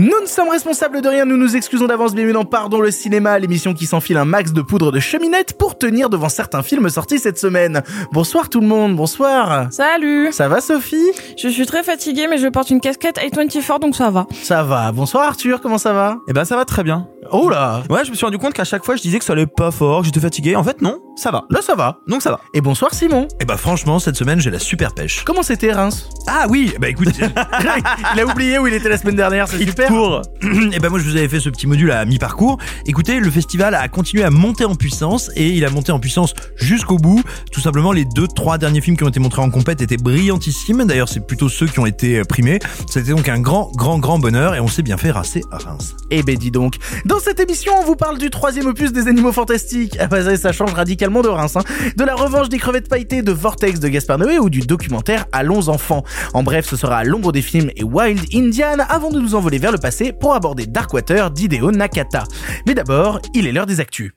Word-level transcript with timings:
Nous 0.00 0.20
ne 0.22 0.26
sommes 0.26 0.48
responsables 0.50 1.02
de 1.02 1.08
rien, 1.08 1.24
nous 1.24 1.36
nous 1.36 1.56
excusons 1.56 1.88
d'avance, 1.88 2.14
bienvenue 2.14 2.32
dans 2.32 2.44
Pardon 2.44 2.80
le 2.80 2.92
cinéma, 2.92 3.36
l'émission 3.40 3.74
qui 3.74 3.84
s'enfile 3.84 4.16
un 4.16 4.24
max 4.24 4.52
de 4.52 4.62
poudre 4.62 4.92
de 4.92 5.00
cheminette 5.00 5.58
pour 5.58 5.76
tenir 5.76 6.08
devant 6.08 6.28
certains 6.28 6.62
films 6.62 6.88
sortis 6.88 7.18
cette 7.18 7.36
semaine. 7.36 7.82
Bonsoir 8.12 8.48
tout 8.48 8.60
le 8.60 8.68
monde, 8.68 8.94
bonsoir. 8.94 9.66
Salut 9.72 10.28
Ça 10.30 10.46
va 10.46 10.60
Sophie? 10.60 11.10
Je 11.36 11.48
suis 11.48 11.66
très 11.66 11.82
fatiguée 11.82 12.28
mais 12.30 12.38
je 12.38 12.46
porte 12.46 12.70
une 12.70 12.80
casquette 12.80 13.18
A24 13.18 13.80
donc 13.80 13.96
ça 13.96 14.08
va. 14.10 14.28
Ça 14.40 14.62
va. 14.62 14.92
Bonsoir 14.92 15.26
Arthur, 15.26 15.60
comment 15.60 15.78
ça 15.78 15.92
va? 15.92 16.18
Eh 16.28 16.32
ben 16.32 16.44
ça 16.44 16.54
va 16.54 16.64
très 16.64 16.84
bien. 16.84 17.08
Oh 17.32 17.48
là 17.50 17.82
Ouais, 17.90 18.04
je 18.04 18.10
me 18.10 18.14
suis 18.14 18.24
rendu 18.24 18.38
compte 18.38 18.54
qu'à 18.54 18.62
chaque 18.62 18.84
fois 18.84 18.94
je 18.94 19.02
disais 19.02 19.18
que 19.18 19.24
ça 19.24 19.32
allait 19.32 19.46
pas 19.48 19.72
fort, 19.72 20.02
que 20.02 20.06
j'étais 20.06 20.20
fatigué. 20.20 20.54
En 20.54 20.62
fait 20.62 20.80
non, 20.80 21.00
ça 21.16 21.32
va. 21.32 21.44
Là 21.50 21.60
ça 21.60 21.74
va. 21.74 21.98
Donc 22.06 22.22
ça 22.22 22.30
va. 22.30 22.38
Et 22.54 22.60
bonsoir 22.60 22.94
Simon. 22.94 23.26
Eh 23.40 23.44
bah 23.44 23.56
franchement, 23.56 23.98
cette 23.98 24.14
semaine, 24.16 24.38
j'ai 24.38 24.50
la 24.52 24.60
super 24.60 24.94
pêche. 24.94 25.24
Comment 25.24 25.42
c'était 25.42 25.72
Reims? 25.72 26.08
Ah 26.28 26.46
oui, 26.48 26.72
bah 26.80 26.88
écoute, 26.88 27.08
Il 28.14 28.20
a 28.20 28.26
oublié 28.26 28.58
où 28.60 28.66
il 28.68 28.74
était 28.74 28.88
la 28.88 28.96
semaine 28.96 29.16
dernière, 29.16 29.48
c'est 29.48 29.58
super. 29.58 29.87
Pour... 29.88 30.22
eh 30.42 30.78
ben 30.78 30.88
moi 30.90 30.98
je 30.98 31.04
vous 31.04 31.16
avais 31.16 31.28
fait 31.28 31.40
ce 31.40 31.48
petit 31.48 31.66
module 31.66 31.90
à 31.90 32.04
mi-parcours. 32.04 32.58
Écoutez, 32.86 33.18
le 33.18 33.30
festival 33.30 33.74
a 33.74 33.88
continué 33.88 34.22
à 34.22 34.30
monter 34.30 34.64
en 34.64 34.74
puissance 34.74 35.30
et 35.34 35.48
il 35.48 35.64
a 35.64 35.70
monté 35.70 35.90
en 35.90 35.98
puissance 35.98 36.34
jusqu'au 36.56 36.96
bout. 36.96 37.22
Tout 37.50 37.60
simplement, 37.60 37.92
les 37.92 38.04
deux, 38.04 38.28
trois 38.28 38.58
derniers 38.58 38.80
films 38.80 38.96
qui 38.96 39.04
ont 39.04 39.08
été 39.08 39.20
montrés 39.20 39.42
en 39.42 39.50
compète 39.50 39.80
étaient 39.80 39.96
brillantissimes. 39.96 40.84
D'ailleurs, 40.84 41.08
c'est 41.08 41.26
plutôt 41.26 41.48
ceux 41.48 41.66
qui 41.66 41.80
ont 41.80 41.86
été 41.86 42.18
euh, 42.18 42.24
primés. 42.24 42.58
C'était 42.88 43.10
donc 43.10 43.28
un 43.28 43.40
grand, 43.40 43.72
grand, 43.74 43.98
grand 43.98 44.18
bonheur 44.18 44.54
et 44.54 44.60
on 44.60 44.68
s'est 44.68 44.82
bien 44.82 44.96
fait 44.96 45.10
rasser 45.10 45.42
à 45.50 45.58
Reims. 45.58 45.96
Eh 46.10 46.22
ben 46.22 46.36
dis 46.36 46.50
donc, 46.50 46.74
dans 47.04 47.18
cette 47.18 47.40
émission 47.40 47.72
on 47.80 47.84
vous 47.84 47.96
parle 47.96 48.18
du 48.18 48.30
troisième 48.30 48.66
opus 48.66 48.92
des 48.92 49.08
animaux 49.08 49.32
fantastiques. 49.32 49.96
Ah 50.00 50.06
bah 50.06 50.22
ça, 50.22 50.36
ça 50.36 50.52
change 50.52 50.72
radicalement 50.74 51.22
de 51.22 51.28
Reims, 51.28 51.56
hein. 51.56 51.64
De 51.96 52.04
la 52.04 52.14
revanche 52.14 52.48
des 52.48 52.58
crevettes 52.58 52.88
pailletées 52.88 53.22
de 53.22 53.32
Vortex 53.32 53.80
de 53.80 53.88
Gaspard 53.88 54.18
Noé 54.18 54.38
ou 54.38 54.50
du 54.50 54.60
documentaire 54.60 55.26
Allons 55.32 55.68
enfants. 55.68 56.04
En 56.34 56.42
bref, 56.42 56.66
ce 56.68 56.76
sera 56.76 56.98
à 56.98 57.04
l'ombre 57.04 57.32
des 57.32 57.42
films 57.42 57.70
et 57.76 57.84
Wild 57.84 58.20
Indian 58.34 58.76
avant 58.88 59.10
de 59.10 59.20
nous 59.20 59.34
envoler 59.34 59.58
vers 59.58 59.72
le 59.72 59.77
passé 59.78 60.12
pour 60.12 60.34
aborder 60.34 60.66
Darkwater 60.66 61.30
d'Hideo 61.30 61.70
Nakata. 61.70 62.24
Mais 62.66 62.74
d'abord, 62.74 63.20
il 63.34 63.46
est 63.46 63.52
l'heure 63.52 63.66
des 63.66 63.80
actus. 63.80 64.12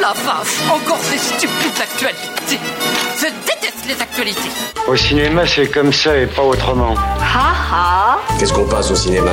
La 0.00 0.08
vache, 0.08 0.58
encore 0.70 0.98
ces 1.00 1.18
stupides 1.18 1.80
actualités. 1.80 2.58
Je 3.18 3.26
déteste 3.26 3.86
les 3.86 4.00
actualités. 4.00 4.50
Au 4.88 4.96
cinéma, 4.96 5.46
c'est 5.46 5.68
comme 5.68 5.92
ça 5.92 6.16
et 6.16 6.26
pas 6.26 6.42
autrement. 6.42 6.94
Ha 6.94 7.54
ha 7.72 8.18
Qu'est-ce 8.38 8.52
qu'on 8.52 8.66
passe 8.66 8.90
au 8.90 8.96
cinéma? 8.96 9.32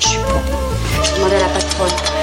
Je 0.00 0.08
suis 0.08 0.18
bon. 0.18 1.02
Je 1.02 1.14
demandais 1.16 1.36
à 1.36 1.40
la 1.40 1.48
patronne. 1.48 2.17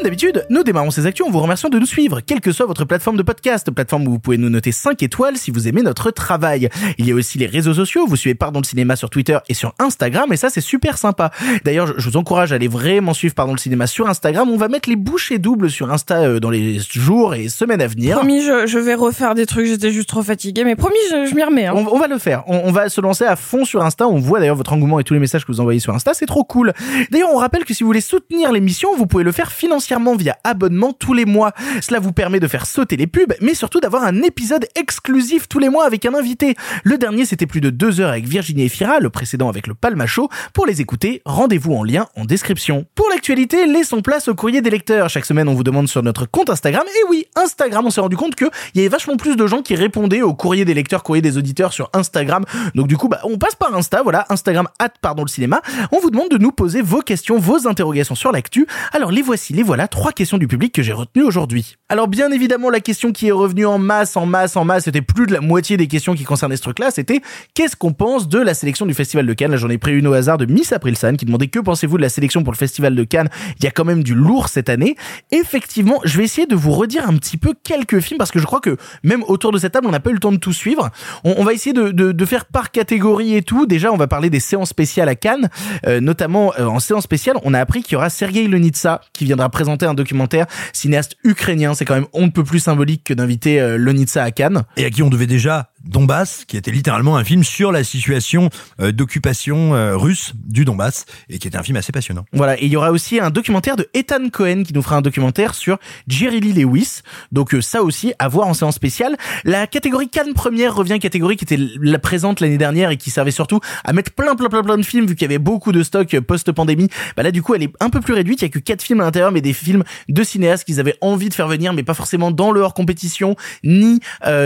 Comme 0.00 0.06
d'habitude, 0.06 0.46
nous 0.48 0.62
démarrons 0.62 0.90
ces 0.90 1.04
actus 1.04 1.26
en 1.26 1.30
vous 1.30 1.40
remerciant 1.40 1.68
de 1.68 1.78
nous 1.78 1.84
suivre, 1.84 2.22
quelle 2.22 2.40
que 2.40 2.52
soit 2.52 2.64
votre 2.64 2.86
plateforme 2.86 3.18
de 3.18 3.22
podcast, 3.22 3.70
plateforme 3.70 4.08
où 4.08 4.12
vous 4.12 4.18
pouvez 4.18 4.38
nous 4.38 4.48
noter 4.48 4.72
5 4.72 5.02
étoiles 5.02 5.36
si 5.36 5.50
vous 5.50 5.68
aimez 5.68 5.82
notre 5.82 6.10
travail. 6.10 6.70
Il 6.96 7.06
y 7.06 7.12
a 7.12 7.14
aussi 7.14 7.36
les 7.36 7.44
réseaux 7.44 7.74
sociaux, 7.74 8.06
vous 8.08 8.16
suivez 8.16 8.34
Pardon 8.34 8.60
le 8.60 8.64
cinéma 8.64 8.96
sur 8.96 9.10
Twitter 9.10 9.36
et 9.50 9.52
sur 9.52 9.74
Instagram, 9.78 10.32
et 10.32 10.38
ça 10.38 10.48
c'est 10.48 10.62
super 10.62 10.96
sympa. 10.96 11.30
D'ailleurs, 11.66 11.98
je- 11.98 12.08
vous 12.08 12.16
encourage 12.16 12.50
à 12.52 12.54
aller 12.54 12.66
vraiment 12.66 13.12
suivre 13.12 13.34
Pardon 13.34 13.52
le 13.52 13.58
cinéma 13.58 13.86
sur 13.86 14.08
Instagram, 14.08 14.48
on 14.48 14.56
va 14.56 14.68
mettre 14.68 14.88
les 14.88 14.96
bouchées 14.96 15.36
doubles 15.38 15.68
sur 15.68 15.92
Insta 15.92 16.20
euh, 16.22 16.40
dans 16.40 16.48
les 16.48 16.78
jours 16.78 17.34
et 17.34 17.50
semaines 17.50 17.82
à 17.82 17.86
venir. 17.86 18.16
Promis, 18.16 18.40
je, 18.42 18.66
je 18.66 18.78
vais 18.78 18.94
refaire 18.94 19.34
des 19.34 19.44
trucs, 19.44 19.66
j'étais 19.66 19.90
juste 19.90 20.08
trop 20.08 20.22
fatiguée 20.22 20.64
mais 20.64 20.76
promis, 20.76 20.96
je, 21.10 21.26
je 21.28 21.34
m'y 21.34 21.42
remets. 21.44 21.66
Hein. 21.66 21.74
On, 21.76 21.86
on 21.94 21.98
va 21.98 22.08
le 22.08 22.16
faire. 22.16 22.42
On, 22.46 22.56
on 22.64 22.72
va 22.72 22.88
se 22.88 23.02
lancer 23.02 23.26
à 23.26 23.36
fond 23.36 23.66
sur 23.66 23.82
Insta. 23.84 24.08
On 24.08 24.18
voit 24.18 24.40
d'ailleurs 24.40 24.56
votre 24.56 24.72
engouement 24.72 24.98
et 24.98 25.04
tous 25.04 25.12
les 25.12 25.20
messages 25.20 25.44
que 25.44 25.52
vous 25.52 25.60
envoyez 25.60 25.78
sur 25.78 25.94
Insta. 25.94 26.14
C'est 26.14 26.24
trop 26.24 26.42
cool. 26.44 26.72
D'ailleurs, 27.10 27.28
on 27.34 27.36
rappelle 27.36 27.66
que 27.66 27.74
si 27.74 27.82
vous 27.82 27.88
voulez 27.88 28.00
soutenir 28.00 28.50
l'émission, 28.50 28.96
vous 28.96 29.06
pouvez 29.06 29.24
le 29.24 29.32
faire 29.32 29.52
financièrement 29.52 29.89
via 30.16 30.38
abonnement 30.44 30.92
tous 30.92 31.14
les 31.14 31.24
mois. 31.24 31.52
Cela 31.80 31.98
vous 31.98 32.12
permet 32.12 32.38
de 32.38 32.46
faire 32.46 32.66
sauter 32.66 32.96
les 32.96 33.06
pubs, 33.06 33.34
mais 33.40 33.54
surtout 33.54 33.80
d'avoir 33.80 34.04
un 34.04 34.22
épisode 34.22 34.66
exclusif 34.76 35.48
tous 35.48 35.58
les 35.58 35.68
mois 35.68 35.84
avec 35.84 36.06
un 36.06 36.14
invité. 36.14 36.54
Le 36.84 36.96
dernier, 36.96 37.24
c'était 37.24 37.46
plus 37.46 37.60
de 37.60 37.70
deux 37.70 38.00
heures 38.00 38.10
avec 38.10 38.26
Virginie 38.26 38.64
Efira, 38.64 39.00
le 39.00 39.10
précédent 39.10 39.48
avec 39.48 39.66
le 39.66 39.74
Palma 39.74 40.06
Show. 40.06 40.28
Pour 40.54 40.66
les 40.66 40.80
écouter, 40.80 41.22
rendez-vous 41.24 41.74
en 41.74 41.82
lien 41.82 42.06
en 42.16 42.24
description. 42.24 42.86
Pour 42.94 43.08
l'actualité, 43.10 43.66
laissons 43.66 44.00
place 44.00 44.28
au 44.28 44.34
courrier 44.34 44.60
des 44.60 44.70
lecteurs. 44.70 45.08
Chaque 45.10 45.24
semaine, 45.24 45.48
on 45.48 45.54
vous 45.54 45.64
demande 45.64 45.88
sur 45.88 46.02
notre 46.02 46.26
compte 46.26 46.50
Instagram. 46.50 46.84
Et 46.86 47.08
oui, 47.10 47.26
Instagram, 47.34 47.84
on 47.86 47.90
s'est 47.90 48.00
rendu 48.00 48.16
compte 48.16 48.36
que 48.36 48.44
il 48.74 48.78
y 48.78 48.80
avait 48.80 48.88
vachement 48.88 49.16
plus 49.16 49.34
de 49.34 49.46
gens 49.46 49.62
qui 49.62 49.74
répondaient 49.74 50.22
au 50.22 50.34
courrier 50.34 50.64
des 50.64 50.74
lecteurs, 50.74 51.02
courrier 51.02 51.22
des 51.22 51.36
auditeurs 51.36 51.72
sur 51.72 51.90
Instagram. 51.94 52.44
Donc 52.76 52.86
du 52.86 52.96
coup, 52.96 53.08
bah, 53.08 53.20
on 53.24 53.38
passe 53.38 53.56
par 53.56 53.74
Insta, 53.74 54.02
voilà, 54.02 54.26
Instagram 54.28 54.68
at 54.78 54.90
pardon 55.00 55.24
le 55.24 55.28
cinéma. 55.28 55.60
On 55.90 55.98
vous 55.98 56.10
demande 56.10 56.28
de 56.30 56.38
nous 56.38 56.52
poser 56.52 56.80
vos 56.80 57.00
questions, 57.00 57.38
vos 57.38 57.66
interrogations 57.66 58.14
sur 58.14 58.30
l'actu. 58.30 58.66
Alors 58.92 59.10
les 59.10 59.22
voici, 59.22 59.52
les 59.52 59.62
voilà, 59.62 59.79
trois 59.88 60.12
questions 60.12 60.38
du 60.38 60.48
public 60.48 60.72
que 60.72 60.82
j'ai 60.82 60.92
retenues 60.92 61.24
aujourd'hui. 61.24 61.76
Alors 61.88 62.08
bien 62.08 62.30
évidemment, 62.30 62.70
la 62.70 62.80
question 62.80 63.12
qui 63.12 63.28
est 63.28 63.32
revenue 63.32 63.66
en 63.66 63.78
masse, 63.78 64.16
en 64.16 64.26
masse, 64.26 64.56
en 64.56 64.64
masse, 64.64 64.84
c'était 64.84 65.02
plus 65.02 65.26
de 65.26 65.32
la 65.32 65.40
moitié 65.40 65.76
des 65.76 65.86
questions 65.86 66.14
qui 66.14 66.24
concernaient 66.24 66.56
ce 66.56 66.62
truc-là, 66.62 66.90
c'était 66.90 67.20
qu'est-ce 67.54 67.76
qu'on 67.76 67.92
pense 67.92 68.28
de 68.28 68.38
la 68.38 68.54
sélection 68.54 68.86
du 68.86 68.94
Festival 68.94 69.26
de 69.26 69.32
Cannes? 69.32 69.50
Là, 69.50 69.56
j'en 69.56 69.70
ai 69.70 69.78
pris 69.78 69.92
une 69.92 70.06
au 70.06 70.12
hasard 70.12 70.38
de 70.38 70.46
Miss 70.46 70.72
Aprilsan 70.72 71.16
qui 71.16 71.24
demandait 71.24 71.48
que 71.48 71.58
pensez-vous 71.58 71.96
de 71.96 72.02
la 72.02 72.08
sélection 72.08 72.42
pour 72.42 72.52
le 72.52 72.58
Festival 72.58 72.94
de 72.94 73.04
Cannes? 73.04 73.28
Il 73.58 73.64
y 73.64 73.66
a 73.66 73.70
quand 73.70 73.84
même 73.84 74.02
du 74.02 74.14
lourd 74.14 74.48
cette 74.48 74.68
année. 74.68 74.96
Effectivement, 75.30 76.00
je 76.04 76.18
vais 76.18 76.24
essayer 76.24 76.46
de 76.46 76.56
vous 76.56 76.72
redire 76.72 77.08
un 77.08 77.16
petit 77.16 77.36
peu 77.36 77.54
quelques 77.62 78.00
films 78.00 78.18
parce 78.18 78.30
que 78.30 78.38
je 78.38 78.46
crois 78.46 78.60
que 78.60 78.76
même 79.02 79.22
autour 79.24 79.52
de 79.52 79.58
cette 79.58 79.72
table, 79.72 79.86
on 79.86 79.90
n'a 79.90 80.00
pas 80.00 80.10
eu 80.10 80.14
le 80.14 80.20
temps 80.20 80.32
de 80.32 80.38
tout 80.38 80.52
suivre. 80.52 80.90
On, 81.24 81.44
va 81.44 81.52
essayer 81.52 81.72
de, 81.72 82.24
faire 82.24 82.44
par 82.44 82.70
catégorie 82.70 83.34
et 83.34 83.42
tout. 83.42 83.66
Déjà, 83.66 83.92
on 83.92 83.96
va 83.96 84.06
parler 84.06 84.30
des 84.30 84.40
séances 84.40 84.68
spéciales 84.68 85.08
à 85.08 85.14
Cannes, 85.14 85.48
Euh, 85.86 86.00
notamment 86.00 86.52
euh, 86.58 86.66
en 86.66 86.78
séance 86.78 87.04
spéciale, 87.04 87.36
on 87.42 87.54
a 87.54 87.60
appris 87.60 87.82
qu'il 87.82 87.94
y 87.94 87.96
aura 87.96 88.10
Sergei 88.10 88.46
Lonitsa 88.46 89.00
qui 89.12 89.24
viendra 89.24 89.48
présenter 89.60 89.84
un 89.84 89.92
documentaire 89.92 90.46
cinéaste 90.72 91.16
ukrainien. 91.22 91.74
C'est 91.74 91.84
quand 91.84 91.94
même 91.94 92.06
on 92.14 92.24
ne 92.24 92.30
peut 92.30 92.44
plus 92.44 92.60
symbolique 92.60 93.04
que 93.04 93.12
d'inviter 93.12 93.60
euh, 93.60 93.76
Lonitsa 93.76 94.22
à 94.22 94.30
Cannes. 94.30 94.62
Et 94.78 94.86
à 94.86 94.90
qui 94.90 95.02
on 95.02 95.10
devait 95.10 95.26
déjà 95.26 95.69
Donbass, 95.84 96.44
qui 96.46 96.56
était 96.56 96.70
littéralement 96.70 97.16
un 97.16 97.24
film 97.24 97.42
sur 97.42 97.72
la 97.72 97.84
situation 97.84 98.50
euh, 98.80 98.92
d'occupation 98.92 99.74
euh, 99.74 99.96
russe 99.96 100.32
du 100.34 100.64
Donbass, 100.64 101.06
et 101.28 101.38
qui 101.38 101.48
était 101.48 101.56
un 101.56 101.62
film 101.62 101.76
assez 101.76 101.92
passionnant. 101.92 102.26
Voilà, 102.32 102.60
et 102.60 102.66
il 102.66 102.72
y 102.72 102.76
aura 102.76 102.90
aussi 102.90 103.18
un 103.18 103.30
documentaire 103.30 103.76
de 103.76 103.88
Ethan 103.94 104.28
Cohen 104.30 104.62
qui 104.62 104.74
nous 104.74 104.82
fera 104.82 104.96
un 104.96 105.00
documentaire 105.00 105.54
sur 105.54 105.78
Jerry 106.06 106.40
Lee 106.40 106.52
Lewis. 106.52 107.00
Donc 107.32 107.54
euh, 107.54 107.62
ça 107.62 107.82
aussi 107.82 108.12
à 108.18 108.28
voir 108.28 108.46
en 108.46 108.54
séance 108.54 108.74
spéciale. 108.74 109.16
La 109.44 109.66
catégorie 109.66 110.08
Cannes 110.08 110.34
première 110.34 110.74
revient 110.74 110.98
catégorie 110.98 111.36
qui 111.36 111.44
était 111.44 111.58
la 111.80 111.98
présente 111.98 112.40
l'année 112.40 112.58
dernière 112.58 112.90
et 112.90 112.96
qui 112.96 113.10
servait 113.10 113.30
surtout 113.30 113.60
à 113.84 113.92
mettre 113.92 114.12
plein 114.12 114.34
plein 114.34 114.48
plein 114.48 114.62
plein 114.62 114.76
de 114.76 114.82
films 114.82 115.06
vu 115.06 115.14
qu'il 115.14 115.22
y 115.22 115.30
avait 115.30 115.38
beaucoup 115.38 115.72
de 115.72 115.82
stock 115.82 116.20
post-pandémie. 116.20 116.88
Bah 117.16 117.22
là 117.22 117.30
du 117.30 117.42
coup 117.42 117.54
elle 117.54 117.62
est 117.62 117.72
un 117.80 117.88
peu 117.88 118.00
plus 118.00 118.12
réduite, 118.12 118.42
il 118.42 118.44
y 118.44 118.46
a 118.46 118.50
que 118.50 118.58
quatre 118.58 118.82
films 118.82 119.00
à 119.00 119.04
l'intérieur 119.04 119.32
mais 119.32 119.40
des 119.40 119.52
films 119.52 119.84
de 120.08 120.22
cinéastes 120.22 120.64
qu'ils 120.64 120.80
avaient 120.80 120.96
envie 121.00 121.28
de 121.28 121.34
faire 121.34 121.48
venir 121.48 121.72
mais 121.72 121.82
pas 121.82 121.94
forcément 121.94 122.30
dans 122.30 122.52
le 122.52 122.60
hors 122.60 122.74
compétition 122.74 123.36
ni 123.64 124.00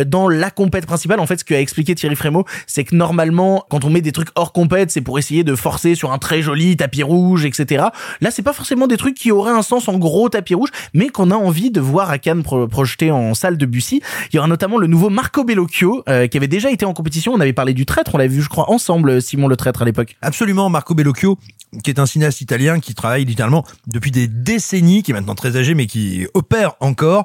dans 0.06 0.28
la 0.28 0.50
compète 0.50 0.86
principale. 0.86 1.20
En 1.24 1.26
fait, 1.26 1.38
ce 1.40 1.44
qu'a 1.44 1.58
expliqué 1.58 1.94
Thierry 1.94 2.16
Frémaux, 2.16 2.44
c'est 2.66 2.84
que 2.84 2.94
normalement, 2.94 3.64
quand 3.70 3.86
on 3.86 3.88
met 3.90 4.02
des 4.02 4.12
trucs 4.12 4.28
hors 4.34 4.52
compète, 4.52 4.90
c'est 4.90 5.00
pour 5.00 5.18
essayer 5.18 5.42
de 5.42 5.54
forcer 5.54 5.94
sur 5.94 6.12
un 6.12 6.18
très 6.18 6.42
joli 6.42 6.76
tapis 6.76 7.02
rouge, 7.02 7.46
etc. 7.46 7.86
Là, 8.20 8.30
c'est 8.30 8.42
pas 8.42 8.52
forcément 8.52 8.86
des 8.86 8.98
trucs 8.98 9.14
qui 9.16 9.32
auraient 9.32 9.52
un 9.52 9.62
sens 9.62 9.88
en 9.88 9.96
gros 9.96 10.28
tapis 10.28 10.54
rouge, 10.54 10.68
mais 10.92 11.08
qu'on 11.08 11.30
a 11.30 11.34
envie 11.34 11.70
de 11.70 11.80
voir 11.80 12.10
à 12.10 12.18
Cannes 12.18 12.42
pro- 12.42 12.68
projeté 12.68 13.10
en 13.10 13.32
salle 13.32 13.56
de 13.56 13.64
Bussy. 13.64 14.02
Il 14.30 14.36
y 14.36 14.38
aura 14.38 14.48
notamment 14.48 14.76
le 14.76 14.86
nouveau 14.86 15.08
Marco 15.08 15.44
Bellocchio, 15.44 16.02
euh, 16.10 16.26
qui 16.26 16.36
avait 16.36 16.46
déjà 16.46 16.70
été 16.70 16.84
en 16.84 16.92
compétition. 16.92 17.32
On 17.32 17.40
avait 17.40 17.54
parlé 17.54 17.72
du 17.72 17.86
traître, 17.86 18.14
on 18.14 18.18
l'avait 18.18 18.34
vu, 18.34 18.42
je 18.42 18.50
crois, 18.50 18.70
ensemble, 18.70 19.22
Simon 19.22 19.48
le 19.48 19.56
traître 19.56 19.80
à 19.80 19.86
l'époque. 19.86 20.16
Absolument, 20.20 20.68
Marco 20.68 20.94
Bellocchio, 20.94 21.38
qui 21.82 21.90
est 21.90 21.98
un 21.98 22.06
cinéaste 22.06 22.42
italien 22.42 22.80
qui 22.80 22.94
travaille 22.94 23.24
littéralement 23.24 23.64
depuis 23.86 24.10
des 24.10 24.28
décennies, 24.28 25.02
qui 25.02 25.12
est 25.12 25.14
maintenant 25.14 25.34
très 25.34 25.56
âgé, 25.56 25.74
mais 25.74 25.86
qui 25.86 26.26
opère 26.34 26.74
encore, 26.80 27.24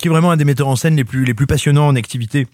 qui 0.00 0.08
est 0.08 0.10
vraiment 0.10 0.30
un 0.30 0.36
des 0.36 0.44
metteurs 0.44 0.68
en 0.68 0.76
scène 0.76 0.96
les 0.96 1.04
plus 1.04 1.46
passionnants 1.46 1.86
en 1.88 1.96
activité 1.96 2.46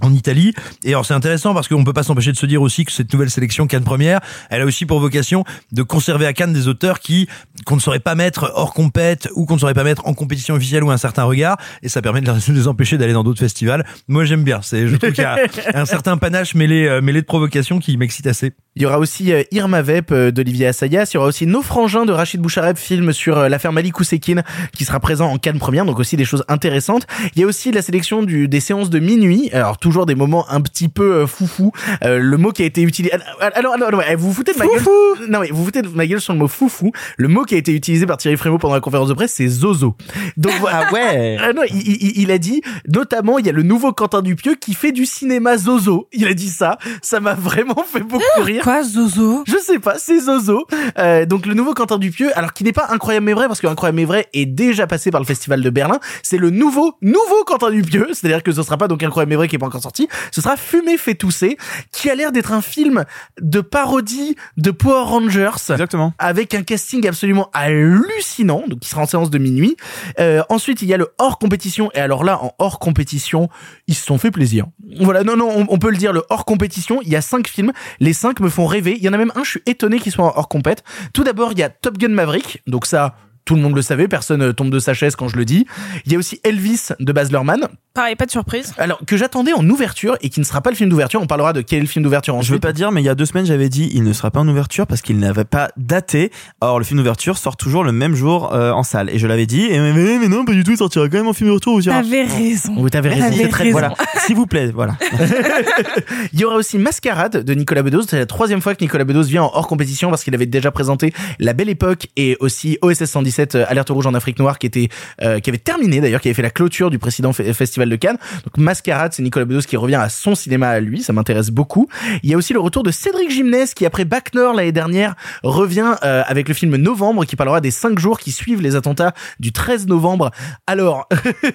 en 0.00 0.12
Italie. 0.12 0.52
Et 0.84 0.90
alors 0.90 1.06
c'est 1.06 1.14
intéressant 1.14 1.54
parce 1.54 1.68
qu'on 1.68 1.84
peut 1.84 1.92
pas 1.92 2.02
s'empêcher 2.02 2.32
de 2.32 2.36
se 2.36 2.46
dire 2.46 2.62
aussi 2.62 2.84
que 2.84 2.92
cette 2.92 3.12
nouvelle 3.12 3.30
sélection 3.30 3.66
Cannes 3.66 3.84
première, 3.84 4.20
elle 4.50 4.60
a 4.60 4.64
aussi 4.64 4.86
pour 4.86 5.00
vocation 5.00 5.44
de 5.72 5.82
conserver 5.82 6.26
à 6.26 6.32
Cannes 6.32 6.52
des 6.52 6.68
auteurs 6.68 7.00
qui 7.00 7.28
qu'on 7.64 7.76
ne 7.76 7.80
saurait 7.80 8.00
pas 8.00 8.14
mettre 8.14 8.52
hors 8.54 8.74
compète 8.74 9.28
ou 9.34 9.46
qu'on 9.46 9.54
ne 9.54 9.60
saurait 9.60 9.74
pas 9.74 9.84
mettre 9.84 10.06
en 10.06 10.14
compétition 10.14 10.54
officielle 10.54 10.84
ou 10.84 10.90
un 10.90 10.96
certain 10.96 11.24
regard. 11.24 11.56
Et 11.82 11.88
ça 11.88 12.02
permet 12.02 12.20
de 12.20 12.30
les- 12.52 12.66
empêcher 12.68 12.98
d'aller 12.98 13.12
dans 13.12 13.24
d'autres 13.24 13.40
festivals. 13.40 13.86
Moi 14.08 14.24
j'aime 14.24 14.44
bien. 14.44 14.60
C'est 14.62 14.88
je 14.88 14.96
trouve 14.96 15.12
qu'il 15.12 15.22
y 15.22 15.26
a 15.26 15.38
un 15.74 15.86
certain 15.86 16.16
panache 16.16 16.54
mêlé 16.54 16.86
euh, 16.86 17.00
mêlé 17.00 17.20
de 17.20 17.26
provocation 17.26 17.78
qui 17.78 17.96
m'excite 17.96 18.26
assez. 18.26 18.52
Il 18.74 18.82
y 18.82 18.86
aura 18.86 18.98
aussi 18.98 19.32
euh, 19.32 19.42
Irma 19.52 19.82
Vep 19.82 20.12
euh, 20.12 20.30
d'Olivier 20.30 20.66
Assayas. 20.66 21.10
Il 21.12 21.14
y 21.14 21.18
aura 21.18 21.28
aussi 21.28 21.46
Nos 21.46 21.62
Frangins 21.62 22.04
de 22.04 22.12
Rachid 22.12 22.40
Bouchareb, 22.40 22.76
film 22.76 23.12
sur 23.12 23.48
l'affaire 23.48 23.72
Malik 23.72 23.98
Ousekine, 23.98 24.42
qui 24.76 24.84
sera 24.84 25.00
présent 25.00 25.30
en 25.30 25.38
Cannes 25.38 25.58
première, 25.58 25.84
donc 25.84 25.98
aussi 25.98 26.16
des 26.16 26.24
choses 26.24 26.44
intéressantes. 26.48 27.06
Il 27.34 27.40
y 27.40 27.44
a 27.44 27.46
aussi 27.46 27.72
la 27.72 27.82
sélection 27.82 28.22
du, 28.22 28.48
des 28.48 28.60
séances 28.60 28.90
de 28.90 28.98
minuit. 28.98 29.50
Alors 29.52 29.78
toujours 29.86 30.04
des 30.06 30.16
moments 30.16 30.44
un 30.50 30.60
petit 30.60 30.88
peu 30.88 31.12
euh, 31.22 31.26
foufou. 31.28 31.70
Euh, 32.02 32.18
le 32.18 32.36
mot 32.36 32.50
qui 32.50 32.62
a 32.62 32.66
été 32.66 32.82
utilisé. 32.82 33.14
Alors, 33.14 33.52
alors, 33.54 33.74
alors, 33.74 34.00
ouais, 34.00 34.16
vous 34.16 34.28
vous 34.28 34.34
foutez 34.34 34.52
de 34.52 34.58
ma 34.58 34.66
gueule. 34.66 34.82
Non, 35.28 35.40
mais 35.40 35.48
vous 35.50 35.58
vous 35.58 35.64
foutez 35.66 35.82
de 35.82 35.88
ma 35.88 36.06
gueule 36.06 36.20
sur 36.20 36.32
le 36.32 36.38
mot 36.40 36.48
foufou. 36.48 36.90
Le 37.16 37.28
mot 37.28 37.44
qui 37.44 37.54
a 37.54 37.58
été 37.58 37.72
utilisé 37.72 38.04
par 38.04 38.16
Thierry 38.16 38.36
Frémaux 38.36 38.58
pendant 38.58 38.74
la 38.74 38.80
conférence 38.80 39.08
de 39.08 39.14
presse, 39.14 39.32
c'est 39.34 39.46
zozo. 39.48 39.94
Donc. 40.36 40.52
Ah 40.68 40.92
ouais. 40.92 41.36
Ah 41.46 41.52
non, 41.52 41.62
il, 41.70 41.76
il- 41.86 42.18
il 42.22 42.30
a 42.32 42.38
dit, 42.38 42.60
notamment, 42.88 43.38
il 43.38 43.46
y 43.46 43.48
a 43.48 43.52
le 43.52 43.62
nouveau 43.62 43.92
Quentin 43.92 44.22
Dupieux 44.22 44.56
qui 44.60 44.74
fait 44.74 44.90
du 44.90 45.06
cinéma 45.06 45.56
zozo. 45.56 46.08
Il 46.12 46.26
a 46.26 46.34
dit 46.34 46.48
ça. 46.48 46.78
Ça 47.02 47.20
m'a 47.20 47.34
vraiment 47.34 47.84
fait 47.86 48.00
beaucoup 48.00 48.24
rire. 48.42 48.64
Quoi, 48.64 48.82
Zozo? 48.82 49.44
Je 49.46 49.56
sais 49.58 49.78
pas, 49.78 49.98
c'est 49.98 50.18
Zozo. 50.20 50.66
Euh, 50.98 51.24
donc 51.26 51.46
le 51.46 51.54
nouveau 51.54 51.74
Quentin 51.74 51.98
Dupieux, 51.98 52.36
alors 52.36 52.52
qui 52.52 52.64
n'est 52.64 52.72
pas 52.72 52.86
incroyable 52.90 53.26
mais 53.26 53.32
vrai 53.34 53.46
parce 53.46 53.60
que 53.60 53.66
incroyable 53.68 53.96
mais 53.96 54.04
vrai 54.04 54.26
est 54.32 54.46
déjà 54.46 54.86
passé 54.86 55.10
par 55.10 55.20
le 55.20 55.26
festival 55.26 55.62
de 55.62 55.70
Berlin. 55.70 56.00
C'est 56.22 56.38
le 56.38 56.50
nouveau 56.50 56.94
nouveau 57.02 57.44
Quentin 57.46 57.70
Dupieux, 57.70 58.08
c'est-à-dire 58.12 58.42
que 58.42 58.50
ce 58.52 58.62
sera 58.62 58.76
pas 58.76 58.88
donc 58.88 59.02
incroyable 59.02 59.30
mais 59.30 59.36
vrai 59.36 59.46
qui 59.48 59.56
est 59.56 59.58
pas 59.58 59.66
encore 59.66 59.75
sorti. 59.80 60.08
Ce 60.32 60.40
sera 60.40 60.56
Fumé 60.56 60.96
fait 60.98 61.14
tousser, 61.14 61.56
qui 61.92 62.10
a 62.10 62.14
l'air 62.14 62.32
d'être 62.32 62.52
un 62.52 62.62
film 62.62 63.04
de 63.40 63.60
parodie 63.60 64.36
de 64.56 64.70
Power 64.70 65.04
Rangers. 65.04 65.50
Exactement. 65.70 66.12
Avec 66.18 66.54
un 66.54 66.62
casting 66.62 67.06
absolument 67.06 67.50
hallucinant, 67.52 68.64
donc 68.66 68.80
qui 68.80 68.88
sera 68.88 69.02
en 69.02 69.06
séance 69.06 69.30
de 69.30 69.38
minuit. 69.38 69.76
Euh, 70.18 70.42
ensuite, 70.48 70.82
il 70.82 70.88
y 70.88 70.94
a 70.94 70.96
le 70.96 71.08
hors 71.18 71.38
compétition, 71.38 71.90
et 71.94 71.98
alors 71.98 72.24
là, 72.24 72.42
en 72.42 72.52
hors 72.58 72.78
compétition, 72.78 73.48
ils 73.86 73.94
se 73.94 74.04
sont 74.04 74.18
fait 74.18 74.30
plaisir. 74.30 74.66
Voilà, 75.00 75.24
non, 75.24 75.36
non, 75.36 75.48
on, 75.48 75.66
on 75.68 75.78
peut 75.78 75.90
le 75.90 75.96
dire, 75.96 76.12
le 76.12 76.22
hors 76.30 76.44
compétition, 76.44 77.00
il 77.02 77.08
y 77.08 77.16
a 77.16 77.20
cinq 77.20 77.48
films, 77.48 77.72
les 78.00 78.12
cinq 78.12 78.40
me 78.40 78.48
font 78.48 78.66
rêver. 78.66 78.94
Il 78.96 79.02
y 79.02 79.08
en 79.08 79.12
a 79.12 79.18
même 79.18 79.32
un, 79.34 79.44
je 79.44 79.50
suis 79.50 79.62
étonné 79.66 79.98
qu'ils 79.98 80.12
soient 80.12 80.26
en 80.26 80.38
hors 80.38 80.48
compète. 80.48 80.84
Tout 81.12 81.24
d'abord, 81.24 81.52
il 81.52 81.58
y 81.58 81.62
a 81.62 81.68
Top 81.68 81.98
Gun 81.98 82.08
Maverick, 82.08 82.62
donc 82.66 82.86
ça, 82.86 83.16
tout 83.46 83.54
le 83.54 83.62
monde 83.62 83.74
le 83.74 83.80
savait, 83.80 84.08
personne 84.08 84.42
euh, 84.42 84.52
tombe 84.52 84.68
de 84.70 84.78
sa 84.78 84.92
chaise 84.92 85.16
quand 85.16 85.28
je 85.28 85.36
le 85.36 85.46
dis. 85.46 85.66
Il 86.04 86.12
y 86.12 86.16
a 86.16 86.18
aussi 86.18 86.38
Elvis 86.44 86.88
de 87.00 87.12
Baz 87.12 87.30
Luhrmann, 87.30 87.68
Pareil, 87.94 88.14
pas 88.14 88.26
de 88.26 88.30
surprise. 88.30 88.74
alors 88.76 89.00
que 89.06 89.16
j'attendais 89.16 89.54
en 89.54 89.66
ouverture 89.70 90.18
et 90.20 90.28
qui 90.28 90.38
ne 90.40 90.44
sera 90.44 90.60
pas 90.60 90.68
le 90.68 90.76
film 90.76 90.90
d'ouverture. 90.90 91.22
On 91.22 91.26
parlera 91.26 91.54
de 91.54 91.62
quel 91.62 91.78
est 91.78 91.82
le 91.82 91.86
film 91.88 92.02
d'ouverture 92.02 92.34
Je 92.34 92.38
veux 92.38 92.42
ensuite. 92.56 92.62
pas 92.62 92.74
dire, 92.74 92.92
mais 92.92 93.00
il 93.00 93.06
y 93.06 93.08
a 93.08 93.14
deux 93.14 93.24
semaines, 93.24 93.46
j'avais 93.46 93.70
dit, 93.70 93.88
il 93.94 94.02
ne 94.02 94.12
sera 94.12 94.30
pas 94.30 94.40
en 94.40 94.48
ouverture 94.48 94.86
parce 94.86 95.00
qu'il 95.00 95.18
n'avait 95.18 95.46
pas 95.46 95.70
daté. 95.78 96.30
Or, 96.60 96.78
le 96.78 96.84
film 96.84 96.98
d'ouverture 96.98 97.38
sort 97.38 97.56
toujours 97.56 97.84
le 97.84 97.92
même 97.92 98.14
jour 98.14 98.52
euh, 98.52 98.72
en 98.72 98.82
salle. 98.82 99.08
Et 99.08 99.18
je 99.18 99.26
l'avais 99.26 99.46
dit, 99.46 99.62
et 99.70 99.78
mais, 99.78 99.94
mais, 99.94 100.18
mais 100.18 100.28
non, 100.28 100.44
pas 100.44 100.52
du 100.52 100.62
tout, 100.62 100.72
il 100.72 100.76
sortira 100.76 101.08
quand 101.08 101.16
même 101.16 101.28
en 101.28 101.32
film 101.32 101.48
d'ouverture. 101.48 101.72
Vous 101.74 101.82
T'avais 101.82 102.24
raison. 102.24 102.74
Oui, 102.76 102.90
t'avais 102.90 103.08
raison, 103.14 103.48
très 103.48 103.62
raison. 103.64 103.72
voilà. 103.78 103.94
S'il 104.26 104.36
vous 104.36 104.46
plaît, 104.46 104.70
voilà. 104.74 104.96
Il 106.32 106.40
y 106.40 106.44
aura 106.44 106.56
aussi 106.56 106.78
Mascarade 106.78 107.44
de 107.44 107.54
Nicolas 107.54 107.82
Bedos. 107.82 108.02
C'est 108.08 108.18
la 108.18 108.26
troisième 108.26 108.60
fois 108.60 108.74
que 108.74 108.82
Nicolas 108.84 109.04
Bedos 109.04 109.22
vient 109.24 109.44
en 109.44 109.50
hors 109.54 109.66
compétition 109.68 110.10
parce 110.10 110.22
qu'il 110.24 110.34
avait 110.34 110.46
déjà 110.46 110.70
présenté 110.70 111.14
La 111.38 111.52
Belle 111.54 111.68
Époque 111.70 112.08
et 112.16 112.36
aussi 112.40 112.78
OSS 112.82 113.04
117 113.04 113.35
euh, 113.54 113.64
Alerte 113.68 113.90
rouge 113.90 114.06
en 114.06 114.14
Afrique 114.14 114.38
noire 114.38 114.58
qui 114.58 114.66
était 114.66 114.88
euh, 115.22 115.40
qui 115.40 115.50
avait 115.50 115.58
terminé 115.58 116.00
d'ailleurs, 116.00 116.20
qui 116.20 116.28
avait 116.28 116.34
fait 116.34 116.42
la 116.42 116.50
clôture 116.50 116.90
du 116.90 116.98
précédent 116.98 117.30
fe- 117.32 117.52
festival 117.52 117.88
de 117.88 117.96
Cannes. 117.96 118.18
Donc 118.44 118.56
Mascarade, 118.58 119.12
c'est 119.12 119.22
Nicolas 119.22 119.44
Bedos 119.44 119.62
qui 119.62 119.76
revient 119.76 119.96
à 119.96 120.08
son 120.08 120.34
cinéma 120.34 120.68
à 120.68 120.80
lui. 120.80 121.02
Ça 121.02 121.12
m'intéresse 121.12 121.50
beaucoup. 121.50 121.88
Il 122.22 122.30
y 122.30 122.34
a 122.34 122.36
aussi 122.36 122.52
le 122.52 122.60
retour 122.60 122.82
de 122.82 122.90
Cédric 122.90 123.30
Gimnès 123.30 123.74
qui 123.74 123.86
après 123.86 124.04
Bac 124.04 124.34
Nord 124.34 124.54
l'année 124.54 124.72
dernière 124.72 125.14
revient 125.42 125.94
euh, 126.04 126.22
avec 126.26 126.48
le 126.48 126.54
film 126.54 126.76
Novembre 126.76 127.24
qui 127.24 127.36
parlera 127.36 127.60
des 127.60 127.70
cinq 127.70 127.98
jours 127.98 128.18
qui 128.18 128.32
suivent 128.32 128.62
les 128.62 128.76
attentats 128.76 129.12
du 129.40 129.52
13 129.52 129.86
novembre. 129.86 130.30
Alors, 130.66 131.08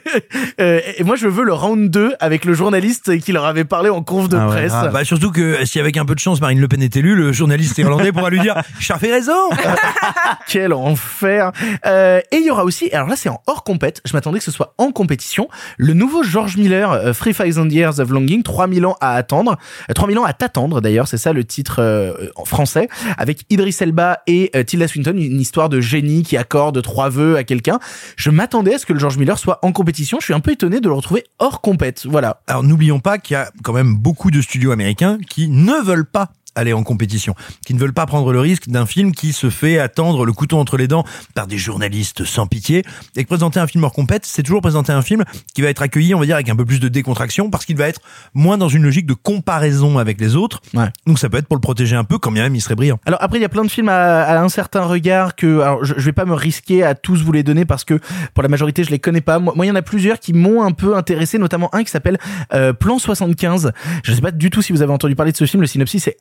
et 0.59 1.03
moi 1.03 1.15
je 1.15 1.27
veux 1.27 1.43
le 1.43 1.53
round 1.53 1.89
2 1.89 2.13
avec 2.19 2.45
le 2.45 2.53
journaliste 2.53 3.17
qui 3.19 3.31
leur 3.31 3.45
avait 3.45 3.65
parlé 3.65 3.89
en 3.89 4.01
conf 4.03 4.29
de 4.29 4.37
Ah 4.37 4.47
ouais, 4.47 4.53
presse. 4.55 4.71
Ah, 4.75 4.87
bah 4.87 5.03
surtout 5.03 5.31
que 5.31 5.65
si 5.65 5.79
avec 5.79 5.97
un 5.97 6.05
peu 6.05 6.15
de 6.15 6.19
chance 6.19 6.41
Marine 6.41 6.59
Le 6.59 6.67
Pen 6.67 6.81
est 6.81 6.95
élue, 6.95 7.15
le 7.15 7.31
journaliste 7.31 7.77
irlandais 7.77 8.11
pourra 8.11 8.29
lui 8.29 8.39
dire 8.39 8.55
"Je 8.79 8.93
fait 8.93 9.11
raison." 9.11 9.31
Quel 10.47 10.73
enfer 10.73 11.51
euh, 11.85 12.21
Et 12.31 12.37
il 12.37 12.45
y 12.45 12.51
aura 12.51 12.63
aussi, 12.63 12.89
alors 12.91 13.07
là 13.07 13.15
c'est 13.15 13.29
en 13.29 13.41
hors 13.47 13.63
compète, 13.63 14.01
je 14.05 14.13
m'attendais 14.13 14.39
que 14.39 14.45
ce 14.45 14.51
soit 14.51 14.73
en 14.77 14.91
compétition, 14.91 15.47
le 15.77 15.93
nouveau 15.93 16.23
George 16.23 16.57
Miller, 16.57 16.91
euh, 16.91 17.13
Three 17.13 17.33
Thousand 17.33 17.69
Years 17.69 17.99
of 17.99 18.09
Longing, 18.09 18.43
3000 18.43 18.85
ans 18.85 18.97
à 19.01 19.15
attendre, 19.15 19.57
euh, 19.89 19.93
3000 19.93 20.19
ans 20.19 20.23
à 20.23 20.33
t'attendre 20.33 20.81
d'ailleurs, 20.81 21.07
c'est 21.07 21.17
ça 21.17 21.33
le 21.33 21.43
titre 21.43 21.77
euh, 21.79 22.29
en 22.35 22.45
français, 22.45 22.87
avec 23.17 23.41
Idris 23.49 23.75
Elba 23.79 24.19
et 24.27 24.51
euh, 24.55 24.63
Tilda 24.63 24.87
Swinton, 24.87 25.15
une 25.15 25.39
histoire 25.39 25.69
de 25.69 25.81
génie 25.81 26.23
qui 26.23 26.37
accorde 26.37 26.81
trois 26.81 27.09
vœux 27.09 27.37
à 27.37 27.43
quelqu'un. 27.43 27.79
Je 28.15 28.29
m'attendais 28.29 28.75
à 28.75 28.77
ce 28.77 28.85
que 28.85 28.93
le 28.93 28.99
George 28.99 29.17
Miller 29.17 29.37
soit 29.37 29.59
en 29.61 29.71
compétition, 29.71 30.19
je 30.19 30.25
suis 30.25 30.33
un 30.33 30.39
peu 30.39 30.51
étonné 30.51 30.79
de 30.79 30.87
le 30.87 30.93
retrouver 30.93 31.23
hors 31.39 31.61
compète, 31.61 32.05
voilà. 32.05 32.41
Alors 32.47 32.63
n'oublions 32.63 32.99
pas 32.99 33.17
qu'il 33.17 33.35
y 33.35 33.37
a 33.37 33.51
quand 33.63 33.73
même 33.73 33.95
beaucoup 33.95 34.31
de 34.31 34.41
studios 34.41 34.71
américains 34.71 35.17
qui 35.29 35.47
ne 35.47 35.83
veulent 35.83 36.09
pas 36.09 36.29
aller 36.55 36.73
en 36.73 36.83
compétition, 36.83 37.35
qui 37.65 37.73
ne 37.73 37.79
veulent 37.79 37.93
pas 37.93 38.05
prendre 38.05 38.31
le 38.31 38.39
risque 38.39 38.67
d'un 38.69 38.85
film 38.85 39.11
qui 39.13 39.33
se 39.33 39.49
fait 39.49 39.79
attendre 39.79 40.25
le 40.25 40.33
couteau 40.33 40.57
entre 40.57 40.77
les 40.77 40.87
dents 40.87 41.05
par 41.33 41.47
des 41.47 41.57
journalistes 41.57 42.25
sans 42.25 42.47
pitié, 42.47 42.83
et 43.15 43.23
que 43.23 43.27
présenter 43.27 43.59
un 43.59 43.67
film 43.67 43.83
hors 43.83 43.93
compète, 43.93 44.25
c'est 44.25 44.43
toujours 44.43 44.61
présenter 44.61 44.91
un 44.91 45.01
film 45.01 45.23
qui 45.53 45.61
va 45.61 45.69
être 45.69 45.81
accueilli, 45.81 46.13
on 46.13 46.19
va 46.19 46.25
dire, 46.25 46.35
avec 46.35 46.49
un 46.49 46.55
peu 46.55 46.65
plus 46.65 46.79
de 46.79 46.87
décontraction, 46.87 47.49
parce 47.49 47.65
qu'il 47.65 47.77
va 47.77 47.87
être 47.87 48.01
moins 48.33 48.57
dans 48.57 48.69
une 48.69 48.83
logique 48.83 49.05
de 49.05 49.13
comparaison 49.13 49.97
avec 49.97 50.19
les 50.19 50.35
autres. 50.35 50.61
Ouais. 50.73 50.89
Donc 51.05 51.19
ça 51.19 51.29
peut 51.29 51.37
être 51.37 51.47
pour 51.47 51.55
le 51.55 51.61
protéger 51.61 51.95
un 51.95 52.03
peu, 52.03 52.17
quand 52.17 52.31
bien 52.31 52.43
même 52.43 52.55
il 52.55 52.61
serait 52.61 52.75
brillant. 52.75 52.99
Alors 53.05 53.21
après, 53.21 53.39
il 53.39 53.41
y 53.41 53.45
a 53.45 53.49
plein 53.49 53.63
de 53.63 53.71
films 53.71 53.89
à, 53.89 54.23
à 54.23 54.39
un 54.39 54.49
certain 54.49 54.83
regard 54.83 55.35
que 55.35 55.59
alors, 55.59 55.83
je, 55.83 55.93
je 55.97 56.05
vais 56.05 56.11
pas 56.11 56.25
me 56.25 56.33
risquer 56.33 56.83
à 56.83 56.95
tous 56.95 57.23
vous 57.23 57.31
les 57.31 57.43
donner 57.43 57.65
parce 57.65 57.83
que 57.83 57.99
pour 58.33 58.43
la 58.43 58.49
majorité, 58.49 58.83
je 58.83 58.89
les 58.89 58.99
connais 58.99 59.21
pas. 59.21 59.39
Moi, 59.39 59.53
il 59.65 59.67
y 59.67 59.71
en 59.71 59.75
a 59.75 59.81
plusieurs 59.81 60.19
qui 60.19 60.33
m'ont 60.33 60.63
un 60.63 60.71
peu 60.71 60.95
intéressé, 60.95 61.37
notamment 61.37 61.73
un 61.73 61.83
qui 61.83 61.91
s'appelle 61.91 62.17
euh, 62.53 62.73
Plan 62.73 62.99
75. 62.99 63.71
Je 64.03 64.13
sais 64.13 64.21
pas 64.21 64.31
du 64.31 64.49
tout 64.49 64.61
si 64.61 64.73
vous 64.73 64.81
avez 64.81 64.93
entendu 64.93 65.15
parler 65.15 65.31
de 65.31 65.37
ce 65.37 65.45
film. 65.45 65.61
Le 65.61 65.67
synopsis 65.67 66.07
est 66.07 66.17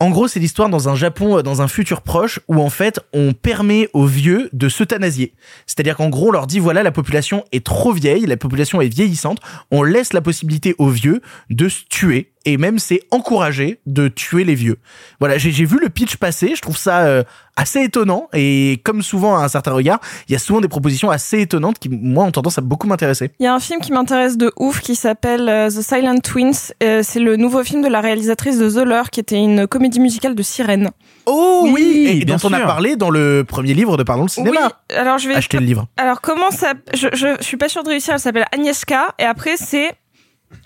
En 0.00 0.10
gros, 0.10 0.28
c'est 0.28 0.40
l'histoire 0.40 0.68
dans 0.68 0.88
un 0.88 0.94
Japon, 0.94 1.38
euh, 1.38 1.42
dans 1.42 1.62
un 1.62 1.68
futur 1.68 2.02
proche, 2.02 2.40
où 2.48 2.60
en 2.60 2.70
fait, 2.70 3.00
on 3.12 3.32
permet 3.32 3.88
aux 3.92 4.06
vieux 4.06 4.48
de 4.52 4.68
s'euthanasier. 4.68 5.34
C'est-à-dire 5.66 5.96
qu'en 5.96 6.08
gros, 6.08 6.28
on 6.28 6.32
leur 6.32 6.46
dit 6.46 6.58
voilà, 6.58 6.82
la 6.82 6.92
population 6.92 7.44
est 7.52 7.64
trop 7.64 7.92
vieille, 7.92 8.26
la 8.26 8.36
population 8.36 8.80
est 8.80 8.88
vieillissante. 8.88 9.38
On 9.70 9.82
laisse 9.82 10.12
la 10.12 10.20
possibilité 10.20 10.74
aux 10.78 10.88
vieux 10.88 11.20
de 11.50 11.68
se 11.68 11.84
tuer 11.88 12.32
et 12.44 12.56
même 12.56 12.78
c'est 12.78 13.00
encouragé 13.10 13.80
de 13.86 14.08
tuer 14.08 14.44
les 14.44 14.54
vieux. 14.54 14.78
Voilà, 15.18 15.38
j'ai 15.38 15.50
j'ai 15.50 15.64
vu 15.64 15.78
le 15.80 15.88
pitch 15.88 16.16
passer, 16.16 16.54
je 16.54 16.60
trouve 16.60 16.76
ça 16.76 17.06
euh, 17.06 17.24
assez 17.56 17.82
étonnant 17.82 18.28
et 18.32 18.80
comme 18.84 19.02
souvent 19.02 19.36
à 19.38 19.44
un 19.44 19.48
certain 19.48 19.72
regard, 19.72 20.00
il 20.28 20.32
y 20.32 20.34
a 20.34 20.38
souvent 20.38 20.60
des 20.60 20.68
propositions 20.68 21.10
assez 21.10 21.40
étonnantes 21.40 21.78
qui 21.78 21.88
moi 21.88 22.24
ont 22.24 22.30
tendance 22.32 22.58
à 22.58 22.60
beaucoup 22.60 22.86
m'intéresser. 22.86 23.30
Il 23.38 23.44
y 23.44 23.46
a 23.46 23.54
un 23.54 23.60
film 23.60 23.80
qui 23.80 23.92
m'intéresse 23.92 24.36
de 24.36 24.52
ouf 24.56 24.80
qui 24.80 24.94
s'appelle 24.96 25.48
euh, 25.48 25.68
The 25.68 25.82
Silent 25.82 26.18
Twins. 26.18 26.72
Euh, 26.82 27.00
c'est 27.02 27.20
le 27.20 27.36
nouveau 27.36 27.62
film 27.64 27.82
de 27.82 27.88
la 27.88 28.00
réalisatrice 28.00 28.58
de 28.58 28.68
The 28.68 28.84
Lure 28.86 29.10
qui 29.10 29.20
était 29.20 29.38
une 29.38 29.66
comédie 29.66 30.00
musicale 30.00 30.34
de 30.34 30.42
sirène. 30.42 30.90
Oh 31.26 31.62
oui, 31.64 31.72
Oui, 31.74 32.18
et 32.22 32.24
dont 32.24 32.36
on 32.44 32.52
a 32.52 32.60
parlé 32.60 32.96
dans 32.96 33.10
le 33.10 33.44
premier 33.46 33.74
livre 33.74 33.96
de 33.96 34.02
Pardon 34.02 34.22
le 34.24 34.28
cinéma. 34.28 34.60
Oui, 34.90 34.96
alors 34.96 35.18
je 35.18 35.28
vais 35.28 35.34
Achetez 35.34 35.58
le 35.58 35.66
livre. 35.66 35.86
Alors 35.96 36.20
comment 36.20 36.50
ça 36.50 36.74
je, 36.92 37.08
je, 37.12 37.36
je 37.38 37.42
suis 37.44 37.56
pas 37.56 37.68
sûre 37.68 37.82
de 37.82 37.88
réussir, 37.88 38.14
elle 38.14 38.20
s'appelle 38.20 38.46
Agnieszka 38.52 39.14
et 39.18 39.24
après 39.24 39.56
c'est 39.56 39.92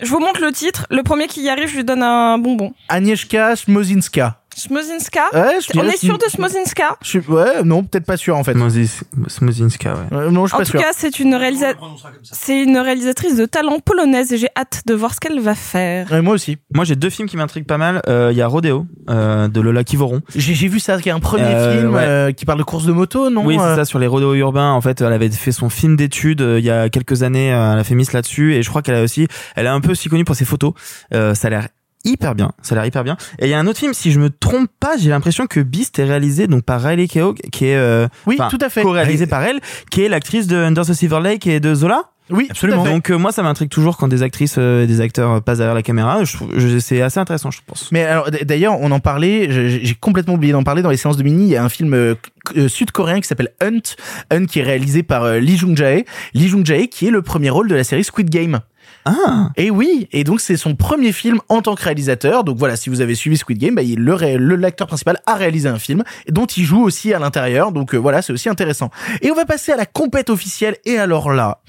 je 0.01 0.09
vous 0.09 0.19
montre 0.19 0.41
le 0.41 0.51
titre, 0.51 0.85
le 0.91 1.01
premier 1.03 1.27
qui 1.27 1.41
y 1.41 1.49
arrive, 1.49 1.67
je 1.67 1.77
lui 1.77 1.83
donne 1.83 2.03
un 2.03 2.37
bonbon. 2.37 2.73
Agnieszka 2.89 3.55
Smozinska. 3.55 4.38
Smozinska 4.59 5.21
Ouais, 5.33 5.57
je 5.61 5.79
On 5.79 5.83
est 5.83 5.97
sûr 5.97 6.17
de 6.17 6.25
Smozinska 6.25 6.97
Je 7.01 7.07
suis- 7.07 7.19
ouais, 7.19 7.63
non, 7.63 7.83
peut-être 7.83 8.05
pas 8.05 8.17
sûr 8.17 8.37
en 8.37 8.43
fait. 8.43 8.53
Smozinska, 9.27 9.93
ouais. 9.93 10.17
Euh, 10.17 10.31
non, 10.31 10.45
je 10.45 10.49
suis 10.49 10.55
En 10.55 10.59
pas 10.59 10.65
tout 10.65 10.71
sûr. 10.71 10.79
cas, 10.79 10.91
c'est 10.95 11.19
une 11.19 11.33
réalisa- 11.35 11.75
c'est 12.23 12.61
une 12.63 12.77
réalisatrice 12.77 13.35
de 13.35 13.45
talent 13.45 13.79
polonaise 13.79 14.31
et 14.33 14.37
j'ai 14.37 14.49
hâte 14.57 14.81
de 14.85 14.93
voir 14.93 15.13
ce 15.13 15.19
qu'elle 15.19 15.39
va 15.39 15.55
faire. 15.55 16.11
Ouais, 16.11 16.21
moi 16.21 16.33
aussi. 16.35 16.57
Moi, 16.73 16.85
j'ai 16.85 16.95
deux 16.95 17.09
films 17.09 17.27
qui 17.27 17.37
m'intriguent 17.37 17.65
pas 17.67 17.77
mal. 17.77 18.01
Euh, 18.07 18.29
Il 18.31 18.37
y 18.37 18.41
a 18.41 18.47
Rodeo 18.47 18.85
euh, 19.09 19.47
de 19.47 19.59
Lola 19.61 19.83
Kivoron. 19.83 20.21
J'ai 20.35 20.53
j'ai 20.53 20.67
vu 20.67 20.79
ça, 20.79 20.97
qu'il 20.97 21.07
y 21.07 21.09
a 21.09 21.15
un 21.15 21.19
premier 21.19 21.43
Euh, 21.43 21.79
film 21.81 21.93
ouais. 21.93 22.01
euh, 22.03 22.31
qui 22.31 22.45
parle 22.45 22.59
de 22.59 22.63
course 22.63 22.85
de 22.85 22.91
moto, 22.91 23.29
non 23.29 23.43
Oui, 23.45 23.57
euh, 23.57 23.61
c'est 23.61 23.75
ça, 23.81 23.85
sur 23.85 23.99
les 23.99 24.07
rodéos 24.07 24.33
urbains. 24.35 24.71
En 24.71 24.81
fait, 24.81 25.01
elle 25.01 25.13
avait 25.13 25.29
fait 25.29 25.51
son 25.51 25.69
film 25.69 25.95
d'études 25.95 26.41
euh, 26.41 26.59
il 26.59 26.65
y 26.65 26.69
a 26.69 26.89
quelques 26.89 27.23
années. 27.23 27.53
euh, 27.53 27.73
elle 27.73 27.79
a 27.79 27.83
fait 27.83 27.95
Miss 27.95 28.13
là-dessus. 28.13 28.55
Et 28.55 28.63
je 28.63 28.69
crois 28.69 28.81
qu'elle 28.81 28.95
a 28.95 29.03
aussi, 29.03 29.27
elle 29.55 29.65
est 29.65 29.69
un 29.69 29.81
peu 29.81 29.91
aussi 29.91 30.09
connue 30.09 30.25
pour 30.25 30.35
ses 30.35 30.45
photos. 30.45 30.73
Euh, 31.13 31.33
ça 31.35 31.47
a 31.47 31.51
l'air 31.51 31.67
hyper 32.05 32.35
bien. 32.35 32.51
Ça 32.61 32.73
a 32.73 32.77
l'air 32.77 32.85
hyper 32.85 33.03
bien. 33.03 33.17
Et 33.39 33.45
il 33.45 33.49
y 33.49 33.53
a 33.53 33.59
un 33.59 33.67
autre 33.67 33.79
film, 33.79 33.93
si 33.93 34.11
je 34.11 34.19
me 34.19 34.29
trompe 34.29 34.69
pas, 34.79 34.97
j'ai 34.97 35.09
l'impression 35.09 35.47
que 35.47 35.59
Beast 35.59 35.99
est 35.99 36.05
réalisé 36.05 36.47
donc 36.47 36.63
par 36.63 36.81
Riley 36.81 37.07
Keough, 37.07 37.35
qui 37.51 37.65
est 37.65 37.75
euh, 37.75 38.07
Oui, 38.25 38.37
tout 38.49 38.57
à 38.61 38.69
fait. 38.69 38.81
co-réalisé 38.83 39.27
par 39.27 39.43
elle, 39.43 39.59
qui 39.91 40.01
est 40.03 40.09
l'actrice 40.09 40.47
de 40.47 40.55
Under 40.57 40.85
the 40.85 40.93
Silver 40.93 41.19
Lake 41.21 41.45
et 41.47 41.59
de 41.59 41.73
Zola. 41.73 42.03
Oui, 42.31 42.45
Absolument. 42.51 42.83
Donc 42.85 43.09
euh, 43.09 43.17
moi, 43.17 43.31
ça 43.31 43.41
m'intrigue 43.41 43.69
toujours 43.69 43.97
quand 43.97 44.07
des 44.07 44.21
actrices 44.21 44.59
et 44.59 44.85
des 44.85 45.01
acteurs 45.01 45.31
euh, 45.31 45.39
passent 45.41 45.57
derrière 45.57 45.73
la 45.73 45.81
caméra. 45.81 46.23
Je 46.23 46.35
trouve, 46.37 46.49
je- 46.55 46.77
c'est 46.77 47.01
assez 47.01 47.19
intéressant, 47.19 47.49
je 47.49 47.59
pense. 47.65 47.91
Mais 47.91 48.03
alors 48.03 48.29
d'ailleurs, 48.43 48.79
on 48.79 48.91
en 48.91 48.99
parlait, 48.99 49.47
j'ai 49.49 49.83
j'ai 49.83 49.95
complètement 49.95 50.35
oublié 50.35 50.53
d'en 50.53 50.61
parler 50.63 50.83
dans 50.83 50.91
les 50.91 50.97
séances 50.97 51.17
de 51.17 51.23
mini. 51.23 51.45
Il 51.45 51.49
y 51.49 51.55
a 51.57 51.63
un 51.63 51.69
film 51.69 51.91
euh, 51.95 52.13
euh, 52.55 52.67
sud-coréen 52.67 53.19
qui 53.19 53.27
s'appelle 53.27 53.49
Hunt, 53.63 53.95
Hunt 54.31 54.45
qui 54.45 54.59
est 54.59 54.63
réalisé 54.63 55.01
par 55.01 55.23
euh, 55.23 55.39
Lee 55.39 55.57
Jung 55.57 55.75
Jae, 55.75 56.03
Lee 56.35 56.47
Jung 56.49 56.63
Jae 56.63 56.85
qui 56.87 57.07
est 57.07 57.11
le 57.11 57.23
premier 57.23 57.49
rôle 57.49 57.67
de 57.67 57.73
la 57.73 57.83
série 57.83 58.03
Squid 58.03 58.29
Game. 58.29 58.59
Ah, 59.05 59.49
Et 59.55 59.71
oui, 59.71 60.07
et 60.11 60.23
donc 60.23 60.41
c'est 60.41 60.57
son 60.57 60.75
premier 60.75 61.11
film 61.11 61.39
en 61.49 61.61
tant 61.61 61.75
que 61.75 61.83
réalisateur. 61.83 62.43
Donc 62.43 62.57
voilà, 62.57 62.75
si 62.75 62.89
vous 62.89 63.01
avez 63.01 63.15
suivi 63.15 63.37
Squid 63.37 63.57
Game, 63.57 63.75
bah, 63.75 63.81
il, 63.81 63.99
le 63.99 64.55
l'acteur 64.55 64.87
principal 64.87 65.19
a 65.25 65.35
réalisé 65.35 65.69
un 65.69 65.79
film 65.79 66.03
dont 66.27 66.45
il 66.45 66.63
joue 66.63 66.83
aussi 66.83 67.13
à 67.13 67.19
l'intérieur. 67.19 67.71
Donc 67.71 67.93
euh, 67.93 67.97
voilà, 67.97 68.21
c'est 68.21 68.33
aussi 68.33 68.49
intéressant. 68.49 68.89
Et 69.21 69.31
on 69.31 69.35
va 69.35 69.45
passer 69.45 69.71
à 69.71 69.77
la 69.77 69.85
compète 69.85 70.29
officielle. 70.29 70.77
Et 70.85 70.97
alors 70.97 71.31
là, 71.31 71.61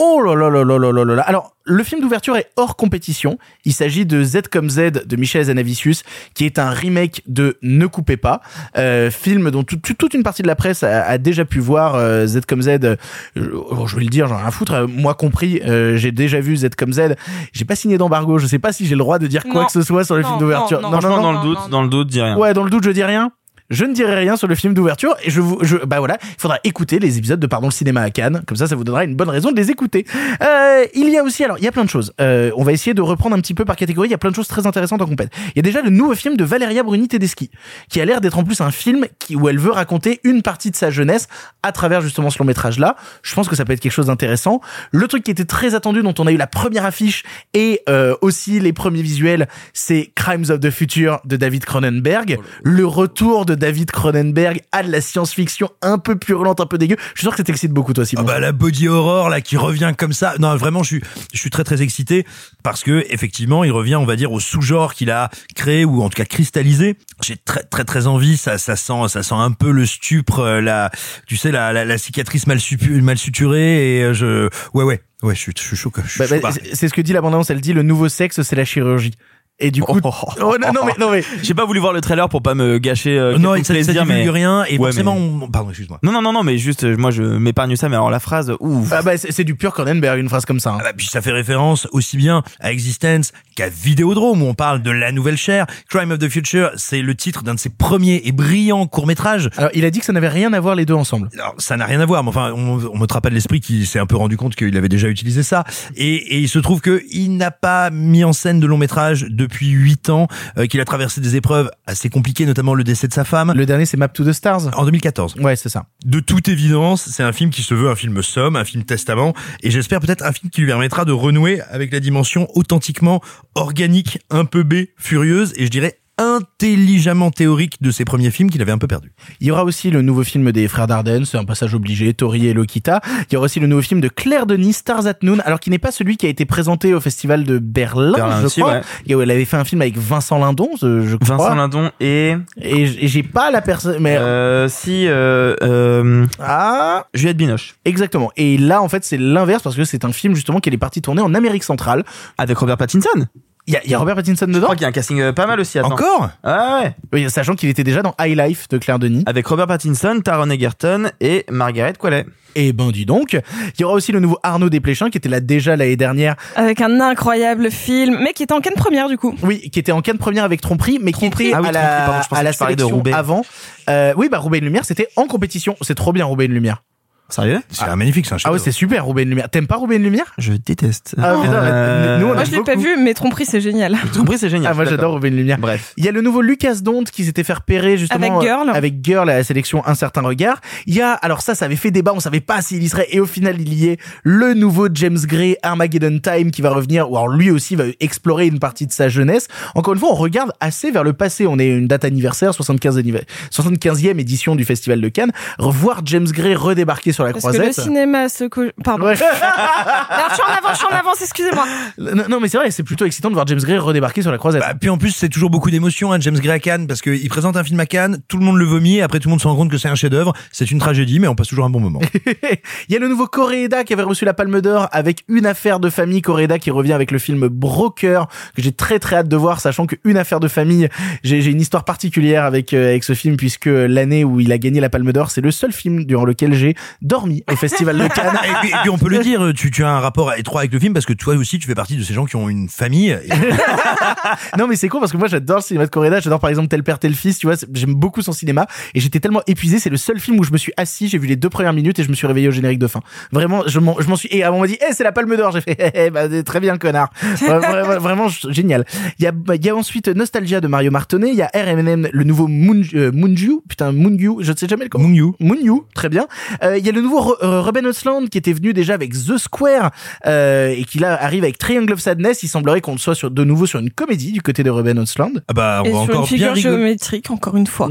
Oh 0.00 0.22
là 0.22 0.36
là 0.36 0.48
là 0.48 0.62
là 0.62 0.78
là 0.78 0.92
là 0.92 1.14
là 1.16 1.22
Alors, 1.22 1.56
le 1.64 1.82
film 1.82 2.00
d'ouverture 2.00 2.36
est 2.36 2.50
hors 2.54 2.76
compétition. 2.76 3.36
Il 3.64 3.72
s'agit 3.72 4.06
de 4.06 4.22
Z 4.22 4.42
comme 4.48 4.70
Z 4.70 4.92
de 5.06 5.16
Michel 5.16 5.42
Zanavicius, 5.42 6.04
qui 6.34 6.46
est 6.46 6.60
un 6.60 6.70
remake 6.70 7.22
de 7.26 7.58
Ne 7.62 7.86
coupez 7.86 8.16
pas, 8.16 8.40
euh, 8.76 9.10
film 9.10 9.50
dont 9.50 9.64
toute, 9.64 10.14
une 10.14 10.22
partie 10.22 10.42
de 10.42 10.46
la 10.46 10.54
presse 10.54 10.84
a, 10.84 11.18
déjà 11.18 11.44
pu 11.44 11.58
voir 11.58 11.96
euh, 11.96 12.26
Z 12.26 12.42
comme 12.46 12.62
Z. 12.62 12.68
Euh, 12.68 12.96
je 13.34 13.96
vais 13.96 14.04
le 14.04 14.08
dire, 14.08 14.28
j'en 14.28 14.36
ai 14.36 14.38
rien 14.38 14.46
à 14.46 14.50
foutre. 14.52 14.72
Euh, 14.72 14.86
moi 14.86 15.14
compris, 15.14 15.60
euh, 15.66 15.96
j'ai 15.96 16.12
déjà 16.12 16.38
vu 16.38 16.56
Z 16.56 16.68
comme 16.76 16.92
Z. 16.92 17.16
J'ai 17.52 17.64
pas 17.64 17.74
signé 17.74 17.98
d'embargo. 17.98 18.38
Je 18.38 18.46
sais 18.46 18.60
pas 18.60 18.72
si 18.72 18.86
j'ai 18.86 18.94
le 18.94 19.00
droit 19.00 19.18
de 19.18 19.26
dire 19.26 19.42
quoi 19.42 19.64
que 19.64 19.72
ce 19.72 19.82
soit 19.82 20.04
sur 20.04 20.14
le 20.14 20.22
non, 20.22 20.28
film 20.28 20.38
d'ouverture. 20.38 20.80
Non, 20.80 20.90
non, 20.90 21.00
dans 21.00 21.32
le 21.32 21.42
doute, 21.42 21.70
dans 21.70 21.82
le 21.82 21.88
doute, 21.88 22.06
dis 22.06 22.22
rien. 22.22 22.36
Ouais, 22.36 22.54
dans 22.54 22.62
le 22.62 22.70
doute, 22.70 22.84
je 22.84 22.90
dis 22.90 23.02
rien. 23.02 23.32
Je 23.70 23.84
ne 23.84 23.92
dirai 23.92 24.14
rien 24.14 24.38
sur 24.38 24.48
le 24.48 24.54
film 24.54 24.72
d'ouverture 24.72 25.14
et 25.22 25.28
je 25.30 25.42
vous, 25.42 25.58
je, 25.60 25.76
bah 25.76 25.98
voilà, 25.98 26.16
il 26.22 26.40
faudra 26.40 26.58
écouter 26.64 26.98
les 26.98 27.18
épisodes 27.18 27.38
de 27.38 27.46
Pardon 27.46 27.66
le 27.66 27.72
cinéma 27.72 28.00
à 28.00 28.08
Cannes, 28.08 28.42
comme 28.46 28.56
ça, 28.56 28.66
ça 28.66 28.74
vous 28.74 28.84
donnera 28.84 29.04
une 29.04 29.14
bonne 29.14 29.28
raison 29.28 29.50
de 29.50 29.56
les 29.56 29.70
écouter. 29.70 30.06
Euh, 30.42 30.86
il 30.94 31.10
y 31.10 31.18
a 31.18 31.22
aussi, 31.22 31.44
alors, 31.44 31.58
il 31.58 31.64
y 31.64 31.68
a 31.68 31.72
plein 31.72 31.84
de 31.84 31.90
choses. 31.90 32.14
Euh, 32.18 32.50
on 32.56 32.64
va 32.64 32.72
essayer 32.72 32.94
de 32.94 33.02
reprendre 33.02 33.36
un 33.36 33.40
petit 33.40 33.52
peu 33.52 33.66
par 33.66 33.76
catégorie. 33.76 34.08
Il 34.08 34.10
y 34.10 34.14
a 34.14 34.18
plein 34.18 34.30
de 34.30 34.34
choses 34.34 34.48
très 34.48 34.66
intéressantes 34.66 35.02
en 35.02 35.06
compète. 35.06 35.30
Il 35.48 35.56
y 35.56 35.58
a 35.58 35.62
déjà 35.62 35.82
le 35.82 35.90
nouveau 35.90 36.14
film 36.14 36.38
de 36.38 36.44
Valeria 36.44 36.82
Bruni 36.82 37.08
Tedeschi, 37.08 37.50
qui 37.90 38.00
a 38.00 38.06
l'air 38.06 38.22
d'être 38.22 38.38
en 38.38 38.44
plus 38.44 38.62
un 38.62 38.70
film 38.70 39.06
qui, 39.18 39.36
où 39.36 39.50
elle 39.50 39.58
veut 39.58 39.72
raconter 39.72 40.20
une 40.24 40.40
partie 40.40 40.70
de 40.70 40.76
sa 40.76 40.90
jeunesse 40.90 41.28
à 41.62 41.70
travers 41.72 42.00
justement 42.00 42.30
ce 42.30 42.38
long 42.38 42.46
métrage 42.46 42.78
là. 42.78 42.96
Je 43.22 43.34
pense 43.34 43.48
que 43.48 43.56
ça 43.56 43.66
peut 43.66 43.74
être 43.74 43.80
quelque 43.80 43.92
chose 43.92 44.06
d'intéressant. 44.06 44.62
Le 44.92 45.06
truc 45.08 45.24
qui 45.24 45.30
était 45.30 45.44
très 45.44 45.74
attendu, 45.74 46.02
dont 46.02 46.14
on 46.18 46.26
a 46.26 46.32
eu 46.32 46.38
la 46.38 46.46
première 46.46 46.86
affiche 46.86 47.22
et 47.52 47.82
euh, 47.90 48.14
aussi 48.22 48.60
les 48.60 48.72
premiers 48.72 49.02
visuels, 49.02 49.46
c'est 49.74 50.10
Crimes 50.14 50.46
of 50.48 50.60
the 50.60 50.70
Future 50.70 51.20
de 51.26 51.36
David 51.36 51.66
Cronenberg. 51.66 52.38
le 52.62 52.86
retour 52.86 53.44
de 53.44 53.57
David 53.58 53.90
Cronenberg 53.90 54.62
à 54.72 54.82
de 54.82 54.90
la 54.90 55.00
science-fiction 55.00 55.70
un 55.82 55.98
peu 55.98 56.16
purulente, 56.16 56.60
un 56.60 56.66
peu 56.66 56.78
dégueu. 56.78 56.96
Je 57.14 57.20
suis 57.20 57.24
sûr 57.24 57.32
que 57.32 57.36
ça 57.38 57.44
t'excite 57.44 57.72
beaucoup 57.72 57.92
toi, 57.92 58.04
Simon. 58.06 58.22
Ah 58.24 58.26
bah 58.26 58.38
la 58.40 58.52
body 58.52 58.88
horror 58.88 59.28
là 59.28 59.40
qui 59.40 59.56
revient 59.56 59.92
comme 59.96 60.12
ça. 60.12 60.34
Non, 60.38 60.56
vraiment 60.56 60.82
je 60.82 60.88
suis 60.96 61.02
je 61.34 61.38
suis 61.38 61.50
très 61.50 61.64
très 61.64 61.82
excité 61.82 62.24
parce 62.62 62.82
que 62.82 63.04
effectivement, 63.10 63.64
il 63.64 63.72
revient 63.72 63.96
on 63.96 64.04
va 64.06 64.16
dire 64.16 64.32
au 64.32 64.40
sous-genre 64.40 64.94
qu'il 64.94 65.10
a 65.10 65.28
créé 65.54 65.84
ou 65.84 66.02
en 66.02 66.08
tout 66.08 66.16
cas 66.16 66.24
cristallisé. 66.24 66.96
J'ai 67.22 67.36
très 67.36 67.62
très 67.64 67.84
très 67.84 68.06
envie, 68.06 68.36
ça 68.36 68.58
ça 68.58 68.76
sent 68.76 69.08
ça 69.08 69.22
sent 69.22 69.34
un 69.34 69.50
peu 69.52 69.70
le 69.70 69.84
stupre 69.86 70.38
euh, 70.40 70.60
la 70.60 70.90
tu 71.26 71.36
sais 71.36 71.50
la 71.50 71.72
la, 71.72 71.84
la 71.84 71.98
cicatrice 71.98 72.46
mal 72.46 72.58
mal 73.02 73.18
suturée 73.18 73.98
et 73.98 74.02
euh, 74.04 74.14
je 74.14 74.48
ouais 74.74 74.84
ouais 74.84 75.00
ouais, 75.22 75.34
je 75.34 75.40
suis 75.40 75.52
je 75.56 75.62
suis 75.62 75.76
chaud 75.76 75.90
Bah, 75.94 76.02
bah, 76.30 76.38
barré. 76.40 76.60
c'est- 76.64 76.74
c'est 76.76 76.88
ce 76.88 76.94
que 76.94 77.00
dit 77.00 77.12
l'abondance. 77.12 77.50
Elle 77.50 77.60
dit 77.60 77.72
le 77.72 77.82
nouveau 77.82 78.08
sexe, 78.08 78.40
c'est 78.42 78.56
la 78.56 78.64
chirurgie. 78.64 79.12
Et 79.60 79.70
du 79.72 79.82
coup, 79.82 79.98
oh, 80.04 80.10
non, 80.40 80.72
non 80.72 80.84
mais 80.86 80.92
non 81.00 81.10
mais 81.10 81.24
J'ai 81.42 81.54
pas 81.54 81.64
voulu 81.64 81.80
voir 81.80 81.92
le 81.92 82.00
trailer 82.00 82.28
pour 82.28 82.42
pas 82.42 82.54
me 82.54 82.78
gâcher 82.78 83.18
euh, 83.18 83.36
non, 83.38 83.56
ça, 83.56 83.64
ça 83.64 83.72
plaisirs, 83.74 84.06
mais 84.06 84.28
rien 84.30 84.64
et 84.64 84.78
Ouais, 84.78 84.90
forcément 84.90 85.14
mais- 85.16 85.44
on- 85.46 85.50
pardon, 85.50 85.70
excuse-moi. 85.70 85.98
non 86.04 86.12
non 86.12 86.22
non 86.22 86.32
non, 86.32 86.42
mais 86.44 86.58
juste 86.58 86.84
moi 86.84 87.10
je 87.10 87.22
m'épargne 87.22 87.74
ça, 87.74 87.88
mais 87.88 87.96
alors 87.96 88.10
la 88.10 88.20
phrase 88.20 88.52
ouf. 88.60 88.92
ah 88.92 89.02
bah, 89.02 89.16
c'est 89.18 89.42
du 89.44 89.56
pur 89.56 89.72
Cronenberg 89.74 90.20
une 90.20 90.28
phrase 90.28 90.44
comme 90.44 90.60
ça. 90.60 90.70
hein. 90.70 90.78
Ah 90.80 90.84
bah, 90.84 90.92
puis 90.96 91.06
ça 91.08 91.20
fait 91.20 91.32
référence 91.32 91.88
aussi 91.90 92.16
bien 92.16 92.42
à 92.60 92.70
Existence 92.70 93.32
qu'à 93.56 93.68
Vidéodrome 93.68 94.42
où 94.42 94.46
on 94.46 94.54
parle 94.54 94.80
de 94.82 94.90
la 94.92 95.10
nouvelle 95.10 95.36
chair. 95.36 95.66
Crime 95.90 96.12
of 96.12 96.18
the 96.20 96.28
Future, 96.28 96.70
c'est 96.76 97.02
le 97.02 97.14
titre 97.16 97.42
d'un 97.42 97.54
de 97.54 97.58
ses 97.60 97.70
premiers 97.70 98.22
et 98.24 98.30
brillants 98.32 98.86
courts-métrages. 98.86 99.50
Alors 99.56 99.70
il 99.74 99.84
a 99.84 99.90
dit 99.90 99.98
que 99.98 100.04
ça 100.04 100.12
n'avait 100.12 100.28
rien 100.28 100.52
à 100.52 100.60
voir 100.60 100.76
les 100.76 100.84
deux 100.86 100.94
ensemble. 100.94 101.28
Alors, 101.34 101.54
ça 101.58 101.76
n'a 101.76 101.84
rien 101.86 102.00
à 102.00 102.06
voir, 102.06 102.22
mais 102.22 102.28
enfin, 102.28 102.52
on, 102.54 102.78
on 102.92 102.98
me 102.98 103.06
pas 103.08 103.30
de 103.30 103.34
l'esprit 103.34 103.60
qui 103.60 103.86
s'est 103.86 103.98
un 103.98 104.06
peu 104.06 104.14
rendu 104.16 104.36
compte 104.36 104.54
qu'il 104.54 104.76
avait 104.76 104.88
déjà 104.88 105.08
utilisé 105.08 105.42
ça. 105.42 105.64
Et, 105.96 106.14
et 106.14 106.38
il 106.38 106.48
se 106.48 106.60
trouve 106.60 106.80
que 106.80 107.02
il 107.10 107.36
n'a 107.36 107.50
pas 107.50 107.90
mis 107.90 108.22
en 108.22 108.32
scène 108.32 108.60
de 108.60 108.66
long 108.66 108.76
métrage 108.78 109.24
depuis 109.48 109.70
huit 109.70 110.10
ans, 110.10 110.28
euh, 110.56 110.66
qu'il 110.66 110.80
a 110.80 110.84
traversé 110.84 111.20
des 111.20 111.36
épreuves 111.36 111.70
assez 111.86 112.10
compliquées, 112.10 112.46
notamment 112.46 112.74
le 112.74 112.84
décès 112.84 113.08
de 113.08 113.12
sa 113.12 113.24
femme. 113.24 113.52
Le 113.54 113.66
dernier 113.66 113.86
c'est 113.86 113.96
Map 113.96 114.08
to 114.08 114.24
the 114.24 114.32
Stars. 114.32 114.78
En 114.78 114.84
2014. 114.84 115.36
Ouais, 115.40 115.56
c'est 115.56 115.68
ça. 115.68 115.86
De 116.04 116.20
toute 116.20 116.48
évidence, 116.48 117.02
c'est 117.02 117.22
un 117.22 117.32
film 117.32 117.50
qui 117.50 117.62
se 117.62 117.74
veut 117.74 117.90
un 117.90 117.96
film 117.96 118.22
somme, 118.22 118.56
un 118.56 118.64
film 118.64 118.84
testament, 118.84 119.34
et 119.62 119.70
j'espère 119.70 120.00
peut-être 120.00 120.24
un 120.24 120.32
film 120.32 120.50
qui 120.50 120.60
lui 120.60 120.68
permettra 120.68 121.04
de 121.04 121.12
renouer 121.12 121.60
avec 121.70 121.92
la 121.92 122.00
dimension 122.00 122.48
authentiquement 122.54 123.20
organique, 123.54 124.18
un 124.30 124.44
peu 124.44 124.62
B, 124.62 124.86
furieuse, 124.96 125.52
et 125.56 125.64
je 125.64 125.70
dirais 125.70 125.98
intelligemment 126.18 127.30
théorique 127.30 127.80
de 127.80 127.90
ses 127.90 128.04
premiers 128.04 128.30
films 128.30 128.50
qu'il 128.50 128.60
avait 128.60 128.72
un 128.72 128.78
peu 128.78 128.86
perdu. 128.86 129.12
Il 129.40 129.46
y 129.46 129.50
aura 129.50 129.64
aussi 129.64 129.90
le 129.90 130.02
nouveau 130.02 130.24
film 130.24 130.52
des 130.52 130.68
frères 130.68 130.86
Dardenne, 130.86 131.24
c'est 131.24 131.38
un 131.38 131.44
passage 131.44 131.74
obligé, 131.74 132.12
Tori 132.12 132.46
et 132.46 132.54
Lokita. 132.54 133.00
Il 133.30 133.34
y 133.34 133.36
aura 133.36 133.46
aussi 133.46 133.60
le 133.60 133.66
nouveau 133.66 133.82
film 133.82 134.00
de 134.00 134.08
Claire 134.08 134.46
Denis, 134.46 134.72
Stars 134.72 135.06
at 135.06 135.14
Noon, 135.22 135.38
alors 135.44 135.60
qui 135.60 135.70
n'est 135.70 135.78
pas 135.78 135.92
celui 135.92 136.16
qui 136.16 136.26
a 136.26 136.28
été 136.28 136.44
présenté 136.44 136.94
au 136.94 137.00
festival 137.00 137.44
de 137.44 137.58
Berlin, 137.58 138.12
Berlin 138.12 138.40
je 138.40 138.46
aussi, 138.46 138.60
crois. 138.60 138.74
ouais. 138.74 138.80
Et 139.06 139.14
où 139.14 139.22
elle 139.22 139.30
avait 139.30 139.44
fait 139.44 139.56
un 139.56 139.64
film 139.64 139.80
avec 139.80 139.96
Vincent 139.96 140.38
Lindon, 140.38 140.70
je, 140.80 141.16
crois. 141.16 141.36
Vincent 141.36 141.54
Lindon 141.54 141.90
et 142.00 142.34
et 142.60 142.86
j'ai 142.86 143.22
pas 143.22 143.50
la 143.50 143.62
personne, 143.62 143.98
mais 144.00 144.16
euh, 144.16 144.68
si 144.68 145.06
euh, 145.06 145.54
euh, 145.62 146.26
ah, 146.40 147.06
Juliette 147.14 147.36
Binoche 147.36 147.76
exactement. 147.84 148.30
Et 148.36 148.58
là, 148.58 148.82
en 148.82 148.88
fait, 148.88 149.04
c'est 149.04 149.18
l'inverse 149.18 149.62
parce 149.62 149.76
que 149.76 149.84
c'est 149.84 150.04
un 150.04 150.12
film 150.12 150.34
justement 150.34 150.60
qui 150.60 150.70
est 150.70 150.76
parti 150.76 151.02
tourner 151.02 151.22
en 151.22 151.34
Amérique 151.34 151.64
centrale. 151.64 152.04
avec 152.36 152.56
Robert 152.58 152.76
Pattinson. 152.76 153.26
Il 153.68 153.74
y 153.74 153.76
a, 153.76 153.84
il 153.84 153.90
y 153.90 153.94
a 153.94 153.98
Robert 153.98 154.16
Pattinson 154.16 154.46
Je 154.48 154.52
dedans, 154.54 154.62
crois 154.62 154.76
qu'il 154.76 154.82
y 154.82 154.86
a 154.86 154.88
un 154.88 154.92
casting 154.92 155.20
euh, 155.20 155.32
pas 155.34 155.46
mal 155.46 155.60
aussi. 155.60 155.78
Attends. 155.78 155.92
Encore 155.92 156.30
Ah 156.42 156.80
ouais. 156.82 156.94
Oui, 157.12 157.30
sachant 157.30 157.54
qu'il 157.54 157.68
était 157.68 157.84
déjà 157.84 158.00
dans 158.00 158.14
High 158.18 158.34
Life 158.34 158.66
de 158.70 158.78
Claire 158.78 158.98
Denis. 158.98 159.24
Avec 159.26 159.46
Robert 159.46 159.66
Pattinson, 159.66 160.22
Taron 160.24 160.48
Egerton 160.48 161.10
et 161.20 161.44
Margaret 161.50 161.92
Qualley. 161.98 162.24
Et 162.54 162.72
ben 162.72 162.90
dis 162.90 163.04
donc, 163.04 163.34
il 163.34 163.80
y 163.82 163.84
aura 163.84 163.92
aussi 163.92 164.10
le 164.10 164.20
nouveau 164.20 164.38
Arnaud 164.42 164.70
Desplechin 164.70 165.10
qui 165.10 165.18
était 165.18 165.28
là 165.28 165.40
déjà 165.40 165.76
l'année 165.76 165.96
dernière. 165.96 166.34
Avec 166.56 166.80
un 166.80 166.98
incroyable 166.98 167.70
film, 167.70 168.18
mais 168.22 168.32
qui 168.32 168.42
était 168.42 168.54
en 168.54 168.60
canne 168.60 168.72
première 168.74 169.06
du 169.10 169.18
coup. 169.18 169.34
Oui, 169.42 169.68
qui 169.70 169.78
était 169.78 169.92
en 169.92 170.00
canne 170.00 170.16
première 170.16 170.44
avec 170.44 170.62
Tromperie, 170.62 170.98
mais 171.02 171.12
qui 171.12 171.26
était 171.26 171.52
Ah 171.52 171.60
oui, 171.60 171.68
à 171.68 171.72
la, 171.72 171.80
Tromperie, 171.80 172.06
pardon, 172.06 172.22
je 172.30 172.36
à 172.36 172.42
la 172.42 172.52
parlais 172.54 172.74
de 172.74 172.80
sélection 172.80 172.96
Roubaix. 172.96 173.12
avant. 173.12 173.44
Euh, 173.90 174.14
oui, 174.16 174.30
bah 174.30 174.38
Roubaix 174.38 174.58
une 174.58 174.64
Lumière, 174.64 174.86
c'était 174.86 175.08
en 175.16 175.26
compétition. 175.26 175.76
C'est 175.82 175.94
trop 175.94 176.14
bien 176.14 176.24
Roubaix 176.24 176.46
une 176.46 176.54
Lumière. 176.54 176.82
Sérieux 177.30 177.60
C'est 177.70 177.94
magnifique, 177.94 178.24
c'est 178.26 178.34
un 178.34 178.38
Ah 178.44 178.52
ouais, 178.52 178.58
c'est 178.58 178.72
super 178.72 179.04
Roubaix 179.04 179.22
une 179.24 179.28
Lumière. 179.28 179.50
T'aimes 179.50 179.66
pas 179.66 179.76
Roubaix 179.76 179.96
une 179.96 180.02
Lumière? 180.02 180.32
Je 180.38 180.54
déteste. 180.54 181.14
Ah, 181.18 181.34
putain, 181.42 181.52
Euh, 181.52 182.18
nous, 182.18 182.26
on 182.28 182.34
Moi 182.34 182.44
je 182.44 182.52
l'ai 182.52 182.62
pas 182.62 182.74
vu, 182.74 182.96
mais 182.98 183.12
tromperie 183.12 183.44
c'est 183.44 183.60
génial. 183.60 183.96
Compris, 184.16 184.38
c'est 184.38 184.48
génial. 184.48 184.72
Ah 184.72 184.74
moi 184.74 184.86
j'adore 184.86 185.12
Roubaix 185.12 185.28
une 185.28 185.36
Lumière. 185.36 185.58
Bref. 185.58 185.92
Il 185.98 186.04
y 186.04 186.08
a 186.08 186.12
le 186.12 186.22
nouveau 186.22 186.40
Lucas 186.40 186.76
Dont 186.82 187.04
qui 187.04 187.24
s'était 187.24 187.44
fait 187.44 187.52
repérer 187.52 187.98
justement 187.98 188.38
Avec 188.38 188.48
Girl. 188.48 188.70
euh, 188.70 188.72
avec 188.72 188.94
Girl 189.04 189.28
à 189.28 189.36
la 189.36 189.44
sélection 189.44 189.86
Un 189.86 189.94
certain 189.94 190.22
regard. 190.22 190.60
Il 190.86 190.94
y 190.94 191.02
a 191.02 191.12
alors 191.12 191.42
ça 191.42 191.54
ça 191.54 191.66
avait 191.66 191.76
fait 191.76 191.90
débat, 191.90 192.12
on 192.14 192.20
savait 192.20 192.40
pas 192.40 192.62
s'il 192.62 192.82
y 192.82 192.88
serait 192.88 193.08
et 193.10 193.20
au 193.20 193.26
final 193.26 193.60
il 193.60 193.74
y 193.74 193.88
est 193.88 193.98
le 194.22 194.54
nouveau 194.54 194.88
James 194.94 195.18
Gray 195.22 195.56
Armageddon 195.62 196.18
Time 196.20 196.50
qui 196.50 196.62
va 196.62 196.70
revenir 196.70 197.10
ou 197.10 197.16
alors 197.16 197.28
lui 197.28 197.50
aussi 197.50 197.76
va 197.76 197.84
explorer 198.00 198.46
une 198.46 198.58
partie 198.58 198.86
de 198.86 198.92
sa 198.92 199.10
jeunesse. 199.10 199.48
Encore 199.74 199.92
une 199.92 200.00
fois, 200.00 200.08
on 200.10 200.14
regarde 200.14 200.52
assez 200.60 200.90
vers 200.90 201.04
le 201.04 201.12
passé, 201.12 201.46
on 201.46 201.58
est 201.58 201.68
une 201.68 201.86
date 201.88 202.04
anniversaire 202.06 202.54
75 202.54 202.98
anniv- 202.98 203.20
75e 203.52 204.18
édition 204.18 204.56
du 204.56 204.64
festival 204.64 205.00
de 205.02 205.08
Cannes, 205.08 205.32
revoir 205.58 206.00
James 206.06 206.26
Gray 206.26 206.54
redébarquer 206.54 207.12
sur 207.18 207.24
la 207.24 207.32
Parce 207.32 207.44
que 207.44 207.50
le 207.50 207.58
croisette. 207.58 207.84
cinéma 207.84 208.28
se 208.28 208.44
co... 208.44 208.62
Pardon. 208.84 209.06
Ouais. 209.06 209.14
Non, 209.18 210.24
je 210.30 210.34
suis 210.34 210.42
en 210.42 210.56
avance, 210.56 210.72
je 210.72 210.78
suis 210.78 210.86
en 210.86 210.96
avance, 210.98 211.20
excusez-moi. 211.20 211.64
non, 211.98 212.24
non, 212.28 212.40
mais 212.40 212.48
c'est 212.48 212.58
vrai, 212.58 212.70
c'est 212.70 212.82
plutôt 212.82 213.04
excitant 213.06 213.28
de 213.28 213.34
voir 213.34 213.46
James 213.46 213.58
Gray 213.58 213.78
redébarquer 213.78 214.22
sur 214.22 214.30
la 214.30 214.38
croisette. 214.38 214.60
Bah, 214.60 214.74
puis 214.80 214.88
en 214.88 214.98
plus, 214.98 215.10
c'est 215.10 215.28
toujours 215.28 215.50
beaucoup 215.50 215.70
d'émotions, 215.70 216.12
hein, 216.12 216.18
James 216.20 216.38
Gray 216.38 216.52
à 216.56 216.58
Cannes, 216.58 216.86
parce 216.86 217.02
qu'il 217.02 217.28
présente 217.28 217.56
un 217.56 217.64
film 217.64 217.78
à 217.80 217.86
Cannes, 217.86 218.18
tout 218.28 218.38
le 218.38 218.44
monde 218.44 218.56
le 218.56 218.64
vomit, 218.64 218.96
et 218.98 219.02
après 219.02 219.18
tout 219.18 219.28
le 219.28 219.32
monde 219.32 219.40
se 219.40 219.48
rend 219.48 219.56
compte 219.56 219.70
que 219.70 219.78
c'est 219.78 219.88
un 219.88 219.94
chef-d'œuvre. 219.94 220.32
C'est 220.52 220.70
une 220.70 220.78
tragédie, 220.78 221.18
mais 221.18 221.26
on 221.28 221.34
passe 221.34 221.48
toujours 221.48 221.64
un 221.64 221.70
bon 221.70 221.80
moment. 221.80 222.00
Il 222.88 222.92
y 222.92 222.96
a 222.96 223.00
le 223.00 223.08
nouveau 223.08 223.26
Coréda 223.26 223.84
qui 223.84 223.92
avait 223.92 224.02
reçu 224.02 224.24
la 224.24 224.34
Palme 224.34 224.60
d'Or 224.60 224.88
avec 224.92 225.24
une 225.28 225.46
affaire 225.46 225.80
de 225.80 225.90
famille. 225.90 226.22
Coréda 226.22 226.58
qui 226.58 226.70
revient 226.70 226.92
avec 226.92 227.10
le 227.10 227.18
film 227.18 227.48
Broker 227.48 228.28
que 228.54 228.62
j'ai 228.62 228.72
très 228.72 228.98
très 228.98 229.16
hâte 229.16 229.28
de 229.28 229.36
voir, 229.36 229.60
sachant 229.60 229.86
qu'une 229.86 230.16
affaire 230.16 230.40
de 230.40 230.48
famille, 230.48 230.88
j'ai 231.24 231.42
j'ai 231.42 231.50
une 231.50 231.60
histoire 231.60 231.84
particulière 231.84 232.44
avec 232.44 232.72
euh, 232.72 232.88
avec 232.90 233.04
ce 233.04 233.14
film 233.14 233.36
puisque 233.36 233.66
l'année 233.66 234.24
où 234.24 234.40
il 234.40 234.52
a 234.52 234.58
gagné 234.58 234.80
la 234.80 234.88
Palme 234.88 235.12
d'Or, 235.12 235.30
c'est 235.30 235.40
le 235.40 235.50
seul 235.50 235.72
film 235.72 236.04
durant 236.04 236.24
lequel 236.24 236.54
j'ai 236.54 236.74
dormi 237.08 237.42
au 237.50 237.56
Festival 237.56 237.98
de 237.98 238.06
Cannes. 238.08 238.38
et, 238.44 238.54
puis, 238.60 238.68
et 238.70 238.74
puis 238.82 238.90
on 238.90 238.98
peut 238.98 239.08
le 239.08 239.18
dire, 239.18 239.50
tu, 239.56 239.70
tu 239.70 239.82
as 239.84 239.88
un 239.90 240.00
rapport 240.00 240.32
étroit 240.34 240.60
avec 240.60 240.72
le 240.72 240.78
film 240.78 240.92
parce 240.92 241.06
que 241.06 241.12
toi 241.12 241.34
aussi 241.34 241.58
tu 241.58 241.66
fais 241.66 241.74
partie 241.74 241.96
de 241.96 242.02
ces 242.02 242.14
gens 242.14 242.26
qui 242.26 242.36
ont 242.36 242.48
une 242.48 242.68
famille. 242.68 243.10
Et- 243.10 243.28
non 244.58 244.66
mais 244.68 244.76
c'est 244.76 244.88
cool 244.88 245.00
parce 245.00 245.12
que 245.12 245.16
moi 245.16 245.28
j'adore 245.28 245.56
le 245.58 245.62
cinéma 245.62 245.86
de 245.86 245.90
Coréda, 245.90 246.20
j'adore 246.20 246.40
par 246.40 246.50
exemple 246.50 246.68
Tel 246.68 246.82
père 246.84 246.98
tel 246.98 247.14
fils, 247.14 247.38
tu 247.38 247.46
vois, 247.46 247.56
j'aime 247.72 247.94
beaucoup 247.94 248.22
son 248.22 248.32
cinéma 248.32 248.66
et 248.94 249.00
j'étais 249.00 249.20
tellement 249.20 249.42
épuisé, 249.46 249.78
c'est 249.78 249.90
le 249.90 249.96
seul 249.96 250.20
film 250.20 250.38
où 250.38 250.44
je 250.44 250.52
me 250.52 250.58
suis 250.58 250.72
assis, 250.76 251.08
j'ai 251.08 251.18
vu 251.18 251.26
les 251.26 251.36
deux 251.36 251.48
premières 251.48 251.72
minutes 251.72 251.98
et 251.98 252.04
je 252.04 252.10
me 252.10 252.14
suis 252.14 252.26
réveillé 252.26 252.48
au 252.48 252.50
générique 252.52 252.78
de 252.78 252.86
fin. 252.86 253.00
Vraiment, 253.32 253.62
je 253.66 253.78
m'en 253.78 253.98
je 254.00 254.08
m'en 254.08 254.16
suis 254.16 254.28
et 254.30 254.42
moment 254.44 254.58
on 254.58 254.60
m'a 254.60 254.66
dit 254.66 254.76
"Eh, 254.80 254.92
c'est 254.92 255.04
la 255.04 255.12
Palme 255.12 255.34
d'Or." 255.36 255.52
J'ai 255.52 255.60
fait 255.62 255.76
eh, 255.78 255.90
eh, 255.94 256.10
bah, 256.10 256.22
très 256.42 256.60
bien 256.60 256.76
connard. 256.76 257.10
Vra- 257.40 257.60
vra- 257.60 257.98
vraiment 257.98 258.28
génial. 258.28 258.84
Il 259.18 259.24
y 259.24 259.26
a 259.28 259.32
bah, 259.32 259.54
il 259.56 259.64
y 259.64 259.70
a 259.70 259.74
ensuite 259.76 260.08
Nostalgia 260.08 260.60
de 260.60 260.68
Mario 260.68 260.90
Martonnet, 260.90 261.30
il 261.30 261.36
y 261.36 261.42
a 261.42 261.50
RMM 261.54 262.08
le 262.12 262.24
nouveau 262.24 262.46
Moon 262.48 262.82
euh, 262.94 263.10
Moonju, 263.12 263.60
putain 263.68 263.92
Moonju, 263.92 264.36
je 264.40 264.52
ne 264.52 264.56
sais 264.56 264.68
jamais 264.68 264.84
le 264.84 264.90
comment. 264.90 265.04
Moon-Yu. 265.08 265.32
Moonyu, 265.40 265.82
très 265.94 266.08
bien. 266.08 266.26
Euh, 266.62 266.76
Il 266.78 266.84
y 266.84 266.88
a 266.88 266.92
le 266.92 266.97
nouveau 267.00 267.20
Ro- 267.20 267.36
euh, 267.42 267.60
Ruben 267.60 267.86
Östlund 267.86 268.28
qui 268.28 268.38
était 268.38 268.52
venu 268.52 268.72
déjà 268.72 268.94
avec 268.94 269.12
The 269.12 269.36
Square 269.38 269.90
euh, 270.26 270.68
et 270.68 270.84
qui 270.84 270.98
là 270.98 271.20
arrive 271.22 271.44
avec 271.44 271.58
Triangle 271.58 271.92
of 271.92 272.00
Sadness. 272.00 272.42
Il 272.42 272.48
semblerait 272.48 272.80
qu'on 272.80 272.98
soit 272.98 273.14
sur, 273.14 273.30
de 273.30 273.44
nouveau 273.44 273.66
sur 273.66 273.78
une 273.80 273.90
comédie 273.90 274.32
du 274.32 274.42
côté 274.42 274.62
de 274.62 274.70
Ruben 274.70 274.98
Östlund. 274.98 275.42
Ah 275.48 275.52
bah 275.52 275.82
on 275.84 275.88
Et 275.88 275.92
va 275.92 275.94
sur 275.96 276.02
une 276.04 276.10
encore 276.10 276.20
bien 276.22 276.26
figure 276.26 276.54
géométrique, 276.56 277.30
encore 277.30 277.56
une 277.56 277.66
fois. 277.66 277.88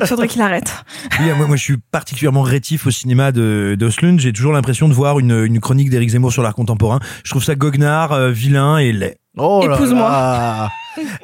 Il 0.00 0.06
faudrait 0.06 0.28
qu'il 0.28 0.42
arrête. 0.42 0.84
Oui, 1.20 1.26
moi, 1.36 1.46
moi 1.46 1.56
je 1.56 1.62
suis 1.62 1.76
particulièrement 1.90 2.42
rétif 2.42 2.86
au 2.86 2.90
cinéma 2.90 3.32
de. 3.32 3.76
J'ai 4.18 4.32
toujours 4.32 4.52
l'impression 4.52 4.88
de 4.88 4.94
voir 4.94 5.18
une, 5.18 5.44
une 5.44 5.60
chronique 5.60 5.90
d'Éric 5.90 6.10
Zemmour 6.10 6.32
sur 6.32 6.42
l'art 6.42 6.54
contemporain. 6.54 7.00
Je 7.24 7.30
trouve 7.30 7.42
ça 7.42 7.54
goguenard, 7.54 8.12
euh, 8.12 8.30
vilain 8.30 8.78
et 8.78 8.92
laid. 8.92 9.18
Oh 9.36 9.62
Épouse-moi. 9.64 10.68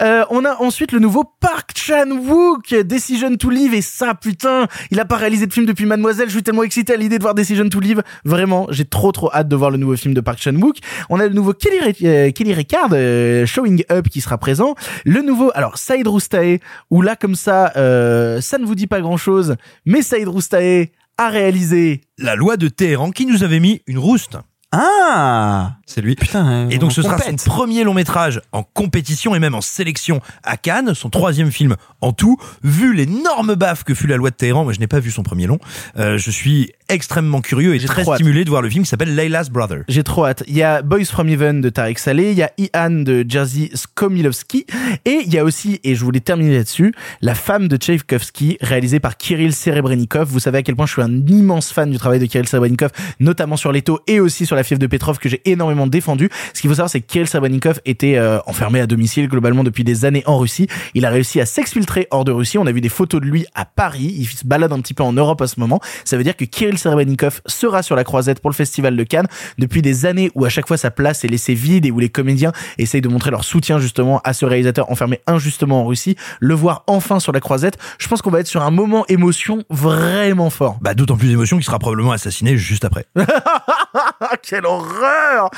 Euh, 0.01 0.25
on 0.31 0.45
a 0.45 0.57
ensuite 0.61 0.93
le 0.93 0.99
nouveau 0.99 1.25
Park 1.41 1.73
Chan-wook, 1.75 2.75
Decision 2.75 3.37
to 3.37 3.51
Live, 3.51 3.75
et 3.75 3.83
ça, 3.83 4.15
putain, 4.15 4.67
il 4.91 5.01
a 5.01 5.05
pas 5.05 5.17
réalisé 5.17 5.47
de 5.47 5.53
film 5.53 5.67
depuis 5.67 5.87
Mademoiselle, 5.87 6.29
je 6.29 6.35
suis 6.35 6.43
tellement 6.43 6.63
excité 6.63 6.95
à 6.95 6.97
l'idée 6.97 7.19
de 7.19 7.23
voir 7.23 7.35
Decision 7.35 7.69
to 7.69 7.81
Live, 7.81 8.03
vraiment, 8.25 8.67
j'ai 8.71 8.85
trop 8.85 9.13
trop 9.13 9.31
hâte 9.33 9.49
de 9.49 9.57
voir 9.57 9.71
le 9.71 9.77
nouveau 9.77 9.97
film 9.97 10.15
de 10.15 10.21
Park 10.21 10.39
Chan-wook. 10.41 10.79
On 11.11 11.21
a 11.21 11.27
le 11.27 11.35
nouveau 11.35 11.53
Kelly, 11.53 11.79
euh, 12.05 12.31
Kelly 12.31 12.55
Ricard, 12.55 12.91
euh, 12.93 13.47
Showing 13.47 13.85
Up, 13.91 14.09
qui 14.09 14.21
sera 14.21 14.39
présent, 14.39 14.75
le 15.05 15.23
nouveau, 15.23 15.51
alors, 15.55 15.79
Saïd 15.79 16.07
Roustaé, 16.07 16.61
où 16.91 17.03
là, 17.03 17.17
comme 17.17 17.35
ça, 17.35 17.73
euh, 17.77 18.41
ça 18.41 18.59
ne 18.59 18.65
vous 18.65 18.75
dit 18.75 18.87
pas 18.87 19.01
grand-chose, 19.01 19.57
mais 19.87 20.03
Saïd 20.03 20.29
Roustaé 20.29 20.93
a 21.17 21.29
réalisé 21.29 22.01
La 22.19 22.35
loi 22.35 22.57
de 22.57 22.69
Téhéran 22.69 23.11
qui 23.11 23.27
nous 23.27 23.45
avait 23.45 23.61
mis 23.61 23.83
une 23.87 23.99
rouste. 23.99 24.37
Ah 24.77 25.77
C'est 25.87 26.01
lui. 26.01 26.17
Putain. 26.17 26.69
Et 26.69 26.79
donc 26.79 26.93
ce 26.93 27.03
sera 27.03 27.17
compète. 27.17 27.41
son 27.41 27.51
premier 27.51 27.85
long 27.85 27.95
métrage 27.95 28.41
en 28.51 28.65
compétition 28.65 29.35
et 29.35 29.39
même 29.39 29.55
en 29.55 29.61
sélection 29.61 30.21
à 30.43 30.57
Cannes, 30.57 30.95
son 30.95 31.11
troisième 31.11 31.53
film 31.53 31.77
en 32.01 32.13
tout. 32.13 32.39
Vu 32.65 32.93
l'énorme 32.95 33.55
baffe 33.55 33.85
que 33.85 33.95
fut 33.95 34.09
la 34.09 34.17
loi 34.17 34.31
de 34.31 34.35
Téhéran, 34.35 34.65
moi 34.65 34.73
je 34.73 34.81
n'ai 34.81 34.89
pas 34.89 34.99
vu 34.99 35.13
son 35.13 35.23
premier 35.23 35.47
long, 35.47 35.59
euh, 35.99 36.19
je 36.19 36.31
suis 36.31 36.73
extrêmement 36.89 37.41
curieux 37.41 37.75
et 37.75 37.79
très 37.79 38.03
hâte. 38.09 38.17
stimulé 38.17 38.45
de 38.45 38.51
voir 38.51 38.63
le 38.63 38.69
film 38.69 38.85
qui 38.85 38.91
s'appelle 38.91 39.15
Layla's 39.15 39.49
Brother. 39.51 39.85
J'ai 39.89 40.03
trop 40.03 40.27
hâte. 40.27 40.43
Il 40.49 40.57
y 40.57 40.63
a 40.63 40.83
Boys 40.83 41.05
from 41.05 41.29
Heaven 41.29 41.61
de 41.61 41.69
Tarek 41.69 41.99
Saleh, 41.99 42.33
il 42.33 42.39
y 42.39 42.43
a 42.43 42.51
Ian 42.59 42.91
de 42.91 43.25
Jerzy 43.27 43.71
Skomilowski, 43.75 44.67
et 45.05 45.21
il 45.25 45.33
y 45.33 45.39
a 45.39 45.45
aussi, 45.45 45.81
et 45.85 45.95
je 45.95 46.05
voulais 46.05 46.21
terminer 46.21 46.57
là-dessus, 46.57 46.93
La 47.23 47.35
femme 47.35 47.69
de 47.69 47.77
Tchaïkovski, 47.77 48.59
réalisée 48.61 49.01
par 49.01 49.17
Kirill 49.17 49.55
Serebrennikov. 49.55 50.29
Vous 50.29 50.41
savez 50.41 50.59
à 50.59 50.63
quel 50.63 50.77
point 50.77 50.87
je 50.87 50.93
suis 50.93 51.03
un 51.03 51.27
immense 51.27 51.73
fan 51.73 51.91
du 51.91 51.99
travail 51.99 52.19
de 52.19 52.27
Kirill 52.27 52.49
Serebrennikov, 52.49 52.91
notamment 53.21 53.57
sur 53.57 53.73
Leto 53.73 54.01
et 54.07 54.21
aussi 54.21 54.45
sur 54.45 54.57
La 54.57 54.64
fièvre 54.65 54.81
de 54.81 54.87
Petrov 54.87 55.19
que 55.19 55.29
j'ai 55.29 55.41
énormément 55.45 55.87
défendu. 55.87 56.29
Ce 56.53 56.61
qu'il 56.61 56.69
faut 56.69 56.75
savoir, 56.75 56.91
c'est 56.91 57.01
que 57.01 57.07
Kirill 57.07 57.29
Serebrennikov 57.29 57.81
était 57.85 58.17
euh, 58.17 58.39
enfermé 58.47 58.81
à 58.81 58.87
domicile 58.87 59.29
globalement 59.29 59.65
depuis 59.65 59.85
des 59.85 60.05
années 60.05 60.25
en 60.27 60.39
Russie. 60.39 60.67
Il 60.95 61.05
a 61.07 61.11
réussi 61.11 61.41
à 61.41 61.47
s'exfiltrer 61.47 62.09
hors 62.11 62.25
de 62.25 62.33
Russie. 62.33 62.59
On 62.59 62.67
a 62.67 62.73
vu 62.73 62.81
des 62.81 62.89
photos 62.89 63.21
de 63.21 63.27
lui 63.27 63.47
à 63.55 63.65
Paris. 63.65 64.15
Il 64.19 64.27
se 64.27 64.47
balade 64.47 64.73
un 64.73 64.81
petit 64.81 64.95
peu 64.95 65.03
en 65.03 65.13
Europe 65.13 65.41
à 65.43 65.47
ce 65.47 65.61
moment. 65.61 65.81
Ça 66.05 66.17
veut 66.17 66.25
dire 66.25 66.37
que 66.37 66.45
Kirill 66.45 66.79
Serebrennikov 66.79 67.41
sera 67.47 67.83
sur 67.83 67.97
la 67.97 68.05
croisette 68.05 68.41
pour 68.41 68.51
le 68.51 68.55
festival 68.55 68.97
de 68.97 69.03
Cannes 69.05 69.29
depuis 69.59 69.83
des 69.83 70.07
années 70.07 70.31
où 70.35 70.45
à 70.45 70.49
chaque 70.49 70.67
fois 70.67 70.77
sa 70.77 70.91
place 70.91 71.25
est 71.25 71.29
laissée 71.29 71.55
vide 71.55 71.87
et 71.87 71.91
où 71.91 71.99
les 71.99 72.09
comédiens 72.09 72.53
essayent 72.79 73.01
de 73.01 73.09
montrer 73.09 73.31
leur 73.31 73.45
soutien 73.45 73.79
justement 73.79 74.21
à 74.25 74.33
ce 74.33 74.45
réalisateur 74.45 74.91
enfermé 74.91 75.21
injustement 75.27 75.83
en 75.83 75.87
Russie. 75.87 76.17
Le 76.41 76.55
voir 76.55 76.85
enfin 76.87 77.21
sur 77.21 77.33
la 77.33 77.41
croisette, 77.41 77.79
je 77.99 78.09
pense 78.09 78.23
qu'on 78.23 78.31
va 78.31 78.41
être 78.41 78.47
sur 78.47 78.63
un 78.63 78.71
moment 78.71 79.05
émotion 79.09 79.65
vraiment 79.71 80.51
fort. 80.51 80.79
Bah 80.81 80.95
d'autant 80.95 81.17
plus 81.17 81.29
d'émotion 81.29 81.57
qu'il 81.57 81.65
sera 81.65 81.79
probablement 81.79 82.13
assassiné 82.13 82.57
juste 82.57 82.85
après. 82.85 83.07
Quelle 84.43 84.67
horreur 84.67 85.51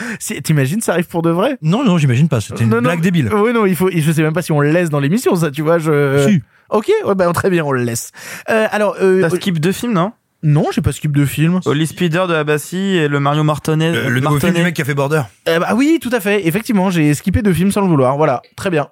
T'imagines 0.44 0.80
ça 0.80 0.92
arrive 0.92 1.06
pour 1.06 1.22
de 1.22 1.30
vrai? 1.30 1.58
Non, 1.62 1.84
non, 1.84 1.98
j'imagine 1.98 2.28
pas. 2.28 2.40
C'était 2.40 2.64
une 2.64 2.70
Non, 2.70 2.76
non, 2.76 2.82
blague 2.82 3.00
débile. 3.00 3.30
Oui, 3.32 3.52
non, 3.52 3.66
il 3.66 3.76
faut. 3.76 3.90
Je 3.90 4.12
sais 4.12 4.22
même 4.22 4.32
pas 4.32 4.42
si 4.42 4.52
on 4.52 4.60
le 4.60 4.70
laisse 4.70 4.90
dans 4.90 5.00
l'émission, 5.00 5.34
ça, 5.36 5.50
tu 5.50 5.62
vois. 5.62 5.78
Je. 5.78 6.26
Si. 6.28 6.42
Ok, 6.70 6.90
ouais, 7.04 7.14
bah 7.14 7.30
très 7.32 7.48
bien, 7.48 7.64
on 7.64 7.72
le 7.72 7.82
laisse. 7.82 8.10
Euh, 8.50 8.66
alors, 8.72 8.96
euh, 9.00 9.20
T'as 9.20 9.30
skip 9.30 9.60
deux 9.60 9.72
films, 9.72 9.92
non? 9.92 10.12
Non, 10.46 10.66
j'ai 10.72 10.80
pas 10.80 10.92
skip 10.92 11.10
de 11.10 11.24
film. 11.24 11.58
Holly 11.64 11.88
Speeder 11.88 12.28
de 12.28 12.34
Abassi 12.34 12.76
et 12.76 13.08
le 13.08 13.18
Mario 13.18 13.42
Martonnet. 13.42 13.90
Euh, 13.92 14.08
le 14.08 14.20
nouveau 14.20 14.38
film 14.38 14.54
du 14.54 14.62
mec 14.62 14.76
qui 14.76 14.82
a 14.82 14.84
fait 14.84 14.94
Border. 14.94 15.22
Euh, 15.48 15.58
bah 15.58 15.74
oui, 15.74 15.98
tout 16.00 16.10
à 16.12 16.20
fait. 16.20 16.46
Effectivement, 16.46 16.88
j'ai 16.88 17.14
skippé 17.14 17.42
deux 17.42 17.52
films 17.52 17.72
sans 17.72 17.80
le 17.80 17.88
vouloir. 17.88 18.16
Voilà, 18.16 18.42
très 18.54 18.70
bien. 18.70 18.86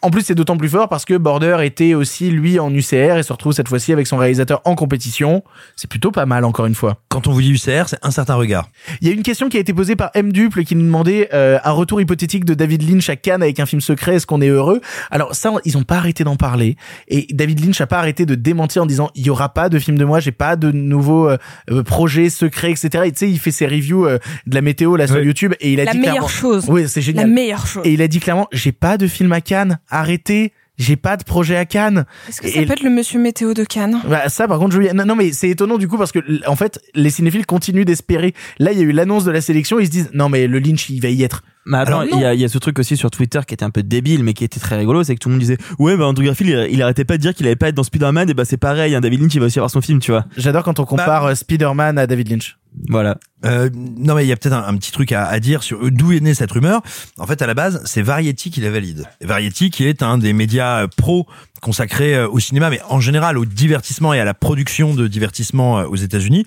En 0.00 0.10
plus, 0.10 0.22
c'est 0.22 0.34
d'autant 0.34 0.56
plus 0.56 0.68
fort 0.68 0.88
parce 0.88 1.04
que 1.04 1.14
Border 1.14 1.58
était 1.62 1.94
aussi 1.94 2.30
lui 2.30 2.60
en 2.60 2.72
UCR 2.72 3.16
et 3.16 3.22
se 3.22 3.32
retrouve 3.32 3.52
cette 3.52 3.68
fois-ci 3.68 3.92
avec 3.92 4.06
son 4.06 4.16
réalisateur 4.16 4.60
en 4.64 4.74
compétition. 4.74 5.42
C'est 5.76 5.90
plutôt 5.90 6.12
pas 6.12 6.24
mal, 6.24 6.44
encore 6.44 6.66
une 6.66 6.74
fois. 6.74 6.98
Quand 7.08 7.26
on 7.26 7.32
vous 7.32 7.42
dit 7.42 7.52
UCR, 7.52 7.88
c'est 7.88 7.98
un 8.02 8.10
certain 8.10 8.34
regard. 8.34 8.68
Il 9.00 9.08
y 9.08 9.10
a 9.10 9.14
une 9.14 9.22
question 9.22 9.48
qui 9.48 9.56
a 9.56 9.60
été 9.60 9.74
posée 9.74 9.96
par 9.96 10.10
M 10.14 10.32
Duple 10.32 10.62
qui 10.64 10.76
nous 10.76 10.84
demandait 10.84 11.30
euh, 11.32 11.58
un 11.64 11.72
retour 11.72 12.00
hypothétique 12.00 12.44
de 12.44 12.54
David 12.54 12.88
Lynch 12.88 13.08
à 13.08 13.16
Cannes 13.16 13.42
avec 13.42 13.58
un 13.60 13.66
film 13.66 13.80
secret. 13.80 14.16
Est-ce 14.16 14.26
qu'on 14.26 14.40
est 14.40 14.48
heureux? 14.48 14.80
Alors 15.10 15.34
ça, 15.34 15.52
ils 15.64 15.76
ont 15.76 15.82
pas 15.82 15.96
arrêté 15.96 16.22
d'en 16.22 16.36
parler 16.36 16.76
et 17.08 17.26
David 17.30 17.64
Lynch 17.64 17.80
a 17.80 17.86
pas 17.86 17.98
arrêté 17.98 18.24
de 18.26 18.34
démentir 18.34 18.84
en 18.84 18.86
disant 18.86 19.10
il 19.14 19.26
y 19.26 19.30
aura 19.30 19.48
pas 19.48 19.68
de 19.68 19.78
film 19.78 19.98
de 19.98 20.04
moi, 20.04 20.20
j'ai 20.20 20.32
pas 20.32 20.56
de 20.56 20.70
nouveaux 20.98 21.28
euh, 21.28 21.36
euh, 21.70 21.82
projets 21.82 22.28
secrets, 22.30 22.70
etc. 22.72 23.04
Et 23.06 23.12
tu 23.12 23.18
sais, 23.18 23.30
il 23.30 23.38
fait 23.38 23.50
ses 23.52 23.66
reviews 23.66 24.06
euh, 24.06 24.18
de 24.46 24.54
la 24.54 24.60
météo 24.60 24.96
là 24.96 25.06
sur 25.06 25.16
Ouais. 25.16 25.24
YouTube 25.24 25.54
et 25.60 25.72
il 25.72 25.80
a 25.80 25.84
La 25.84 25.92
dit 25.92 25.98
meilleure 25.98 26.28
chose. 26.28 26.64
Oui, 26.68 26.84
c'est 26.88 27.00
La 27.00 27.04
génial. 27.06 27.30
meilleure 27.30 27.66
chose. 27.66 27.82
Et 27.86 27.92
il 27.92 28.02
a 28.02 28.08
dit 28.08 28.20
clairement, 28.20 28.48
j'ai 28.52 28.72
pas 28.72 28.98
de 28.98 29.06
film 29.06 29.32
à 29.32 29.40
Cannes, 29.40 29.78
arrêtez, 29.88 30.52
j'ai 30.78 30.96
pas 30.96 31.16
de 31.16 31.24
projet 31.24 31.56
à 31.56 31.64
Cannes. 31.64 32.04
Est-ce 32.28 32.40
que 32.40 32.46
Et- 32.46 32.50
ça 32.52 32.62
peut 32.62 32.72
être 32.72 32.82
le 32.82 32.90
monsieur 32.90 33.18
météo 33.20 33.52
de 33.54 33.64
Cannes? 33.64 34.00
Bah, 34.08 34.28
ça, 34.28 34.46
par 34.46 34.58
contre, 34.58 34.74
je 34.80 34.92
non, 34.92 35.04
non, 35.06 35.16
mais 35.16 35.32
c'est 35.32 35.48
étonnant 35.48 35.76
du 35.78 35.88
coup 35.88 35.98
parce 35.98 36.12
que, 36.12 36.20
en 36.48 36.54
fait, 36.56 36.80
les 36.94 37.10
cinéphiles 37.10 37.46
continuent 37.46 37.84
d'espérer. 37.84 38.32
Là, 38.58 38.72
il 38.72 38.78
y 38.78 38.82
a 38.82 38.84
eu 38.84 38.92
l'annonce 38.92 39.24
de 39.24 39.30
la 39.32 39.40
sélection, 39.40 39.78
ils 39.80 39.86
se 39.86 39.90
disent, 39.90 40.10
non, 40.14 40.28
mais 40.28 40.46
le 40.46 40.58
Lynch, 40.60 40.88
il 40.90 41.00
va 41.00 41.08
y 41.08 41.22
être. 41.24 41.42
Mais 41.68 41.78
attends, 41.78 42.02
il 42.02 42.18
y, 42.18 42.24
a, 42.24 42.32
il 42.34 42.40
y 42.40 42.44
a 42.44 42.48
ce 42.48 42.58
truc 42.58 42.78
aussi 42.78 42.96
sur 42.96 43.10
Twitter 43.10 43.40
qui 43.46 43.52
était 43.54 43.64
un 43.64 43.70
peu 43.70 43.82
débile, 43.82 44.24
mais 44.24 44.32
qui 44.32 44.42
était 44.42 44.58
très 44.58 44.76
rigolo, 44.76 45.04
c'est 45.04 45.14
que 45.14 45.20
tout 45.20 45.28
le 45.28 45.34
monde 45.34 45.40
disait 45.40 45.58
ouais, 45.78 45.96
bah 45.96 46.06
Andrew 46.06 46.24
Garfield, 46.24 46.66
il, 46.70 46.74
il 46.74 46.82
arrêtait 46.82 47.04
pas 47.04 47.18
de 47.18 47.22
dire 47.22 47.34
qu'il 47.34 47.46
allait 47.46 47.56
pas 47.56 47.68
être 47.68 47.74
dans 47.74 47.84
Spider-Man, 47.84 48.30
et 48.30 48.34
bah 48.34 48.46
c'est 48.46 48.56
pareil, 48.56 48.94
hein, 48.94 49.00
David 49.00 49.20
Lynch, 49.20 49.34
il 49.34 49.40
va 49.40 49.46
aussi 49.46 49.58
avoir 49.58 49.70
son 49.70 49.82
film, 49.82 50.00
tu 50.00 50.10
vois. 50.10 50.24
J'adore 50.36 50.64
quand 50.64 50.80
on 50.80 50.84
compare 50.86 51.26
euh, 51.26 51.34
Spider-Man 51.34 51.98
à 51.98 52.06
David 52.06 52.30
Lynch. 52.30 52.56
Voilà. 52.88 53.18
Euh, 53.44 53.70
non 53.74 54.14
mais 54.14 54.24
il 54.24 54.28
y 54.28 54.32
a 54.32 54.36
peut-être 54.36 54.54
un, 54.54 54.64
un 54.66 54.76
petit 54.76 54.92
truc 54.92 55.12
à, 55.12 55.26
à 55.26 55.40
dire 55.40 55.62
sur 55.62 55.90
d'où 55.90 56.12
est 56.12 56.20
née 56.20 56.34
cette 56.34 56.50
rumeur. 56.50 56.82
En 57.18 57.26
fait, 57.26 57.40
à 57.40 57.46
la 57.46 57.54
base, 57.54 57.80
c'est 57.84 58.02
Variety 58.02 58.50
qui 58.50 58.60
la 58.60 58.70
valide. 58.70 59.04
Et 59.20 59.26
Variety 59.26 59.70
qui 59.70 59.84
est 59.84 60.02
un 60.02 60.18
des 60.18 60.32
médias 60.32 60.82
euh, 60.82 60.86
pro 60.96 61.26
consacrés 61.60 62.14
euh, 62.14 62.28
au 62.28 62.38
cinéma, 62.38 62.70
mais 62.70 62.80
en 62.88 63.00
général 63.00 63.36
au 63.38 63.44
divertissement 63.44 64.14
et 64.14 64.20
à 64.20 64.24
la 64.24 64.34
production 64.34 64.94
de 64.94 65.06
divertissement 65.06 65.80
euh, 65.80 65.84
aux 65.84 65.96
États-Unis 65.96 66.46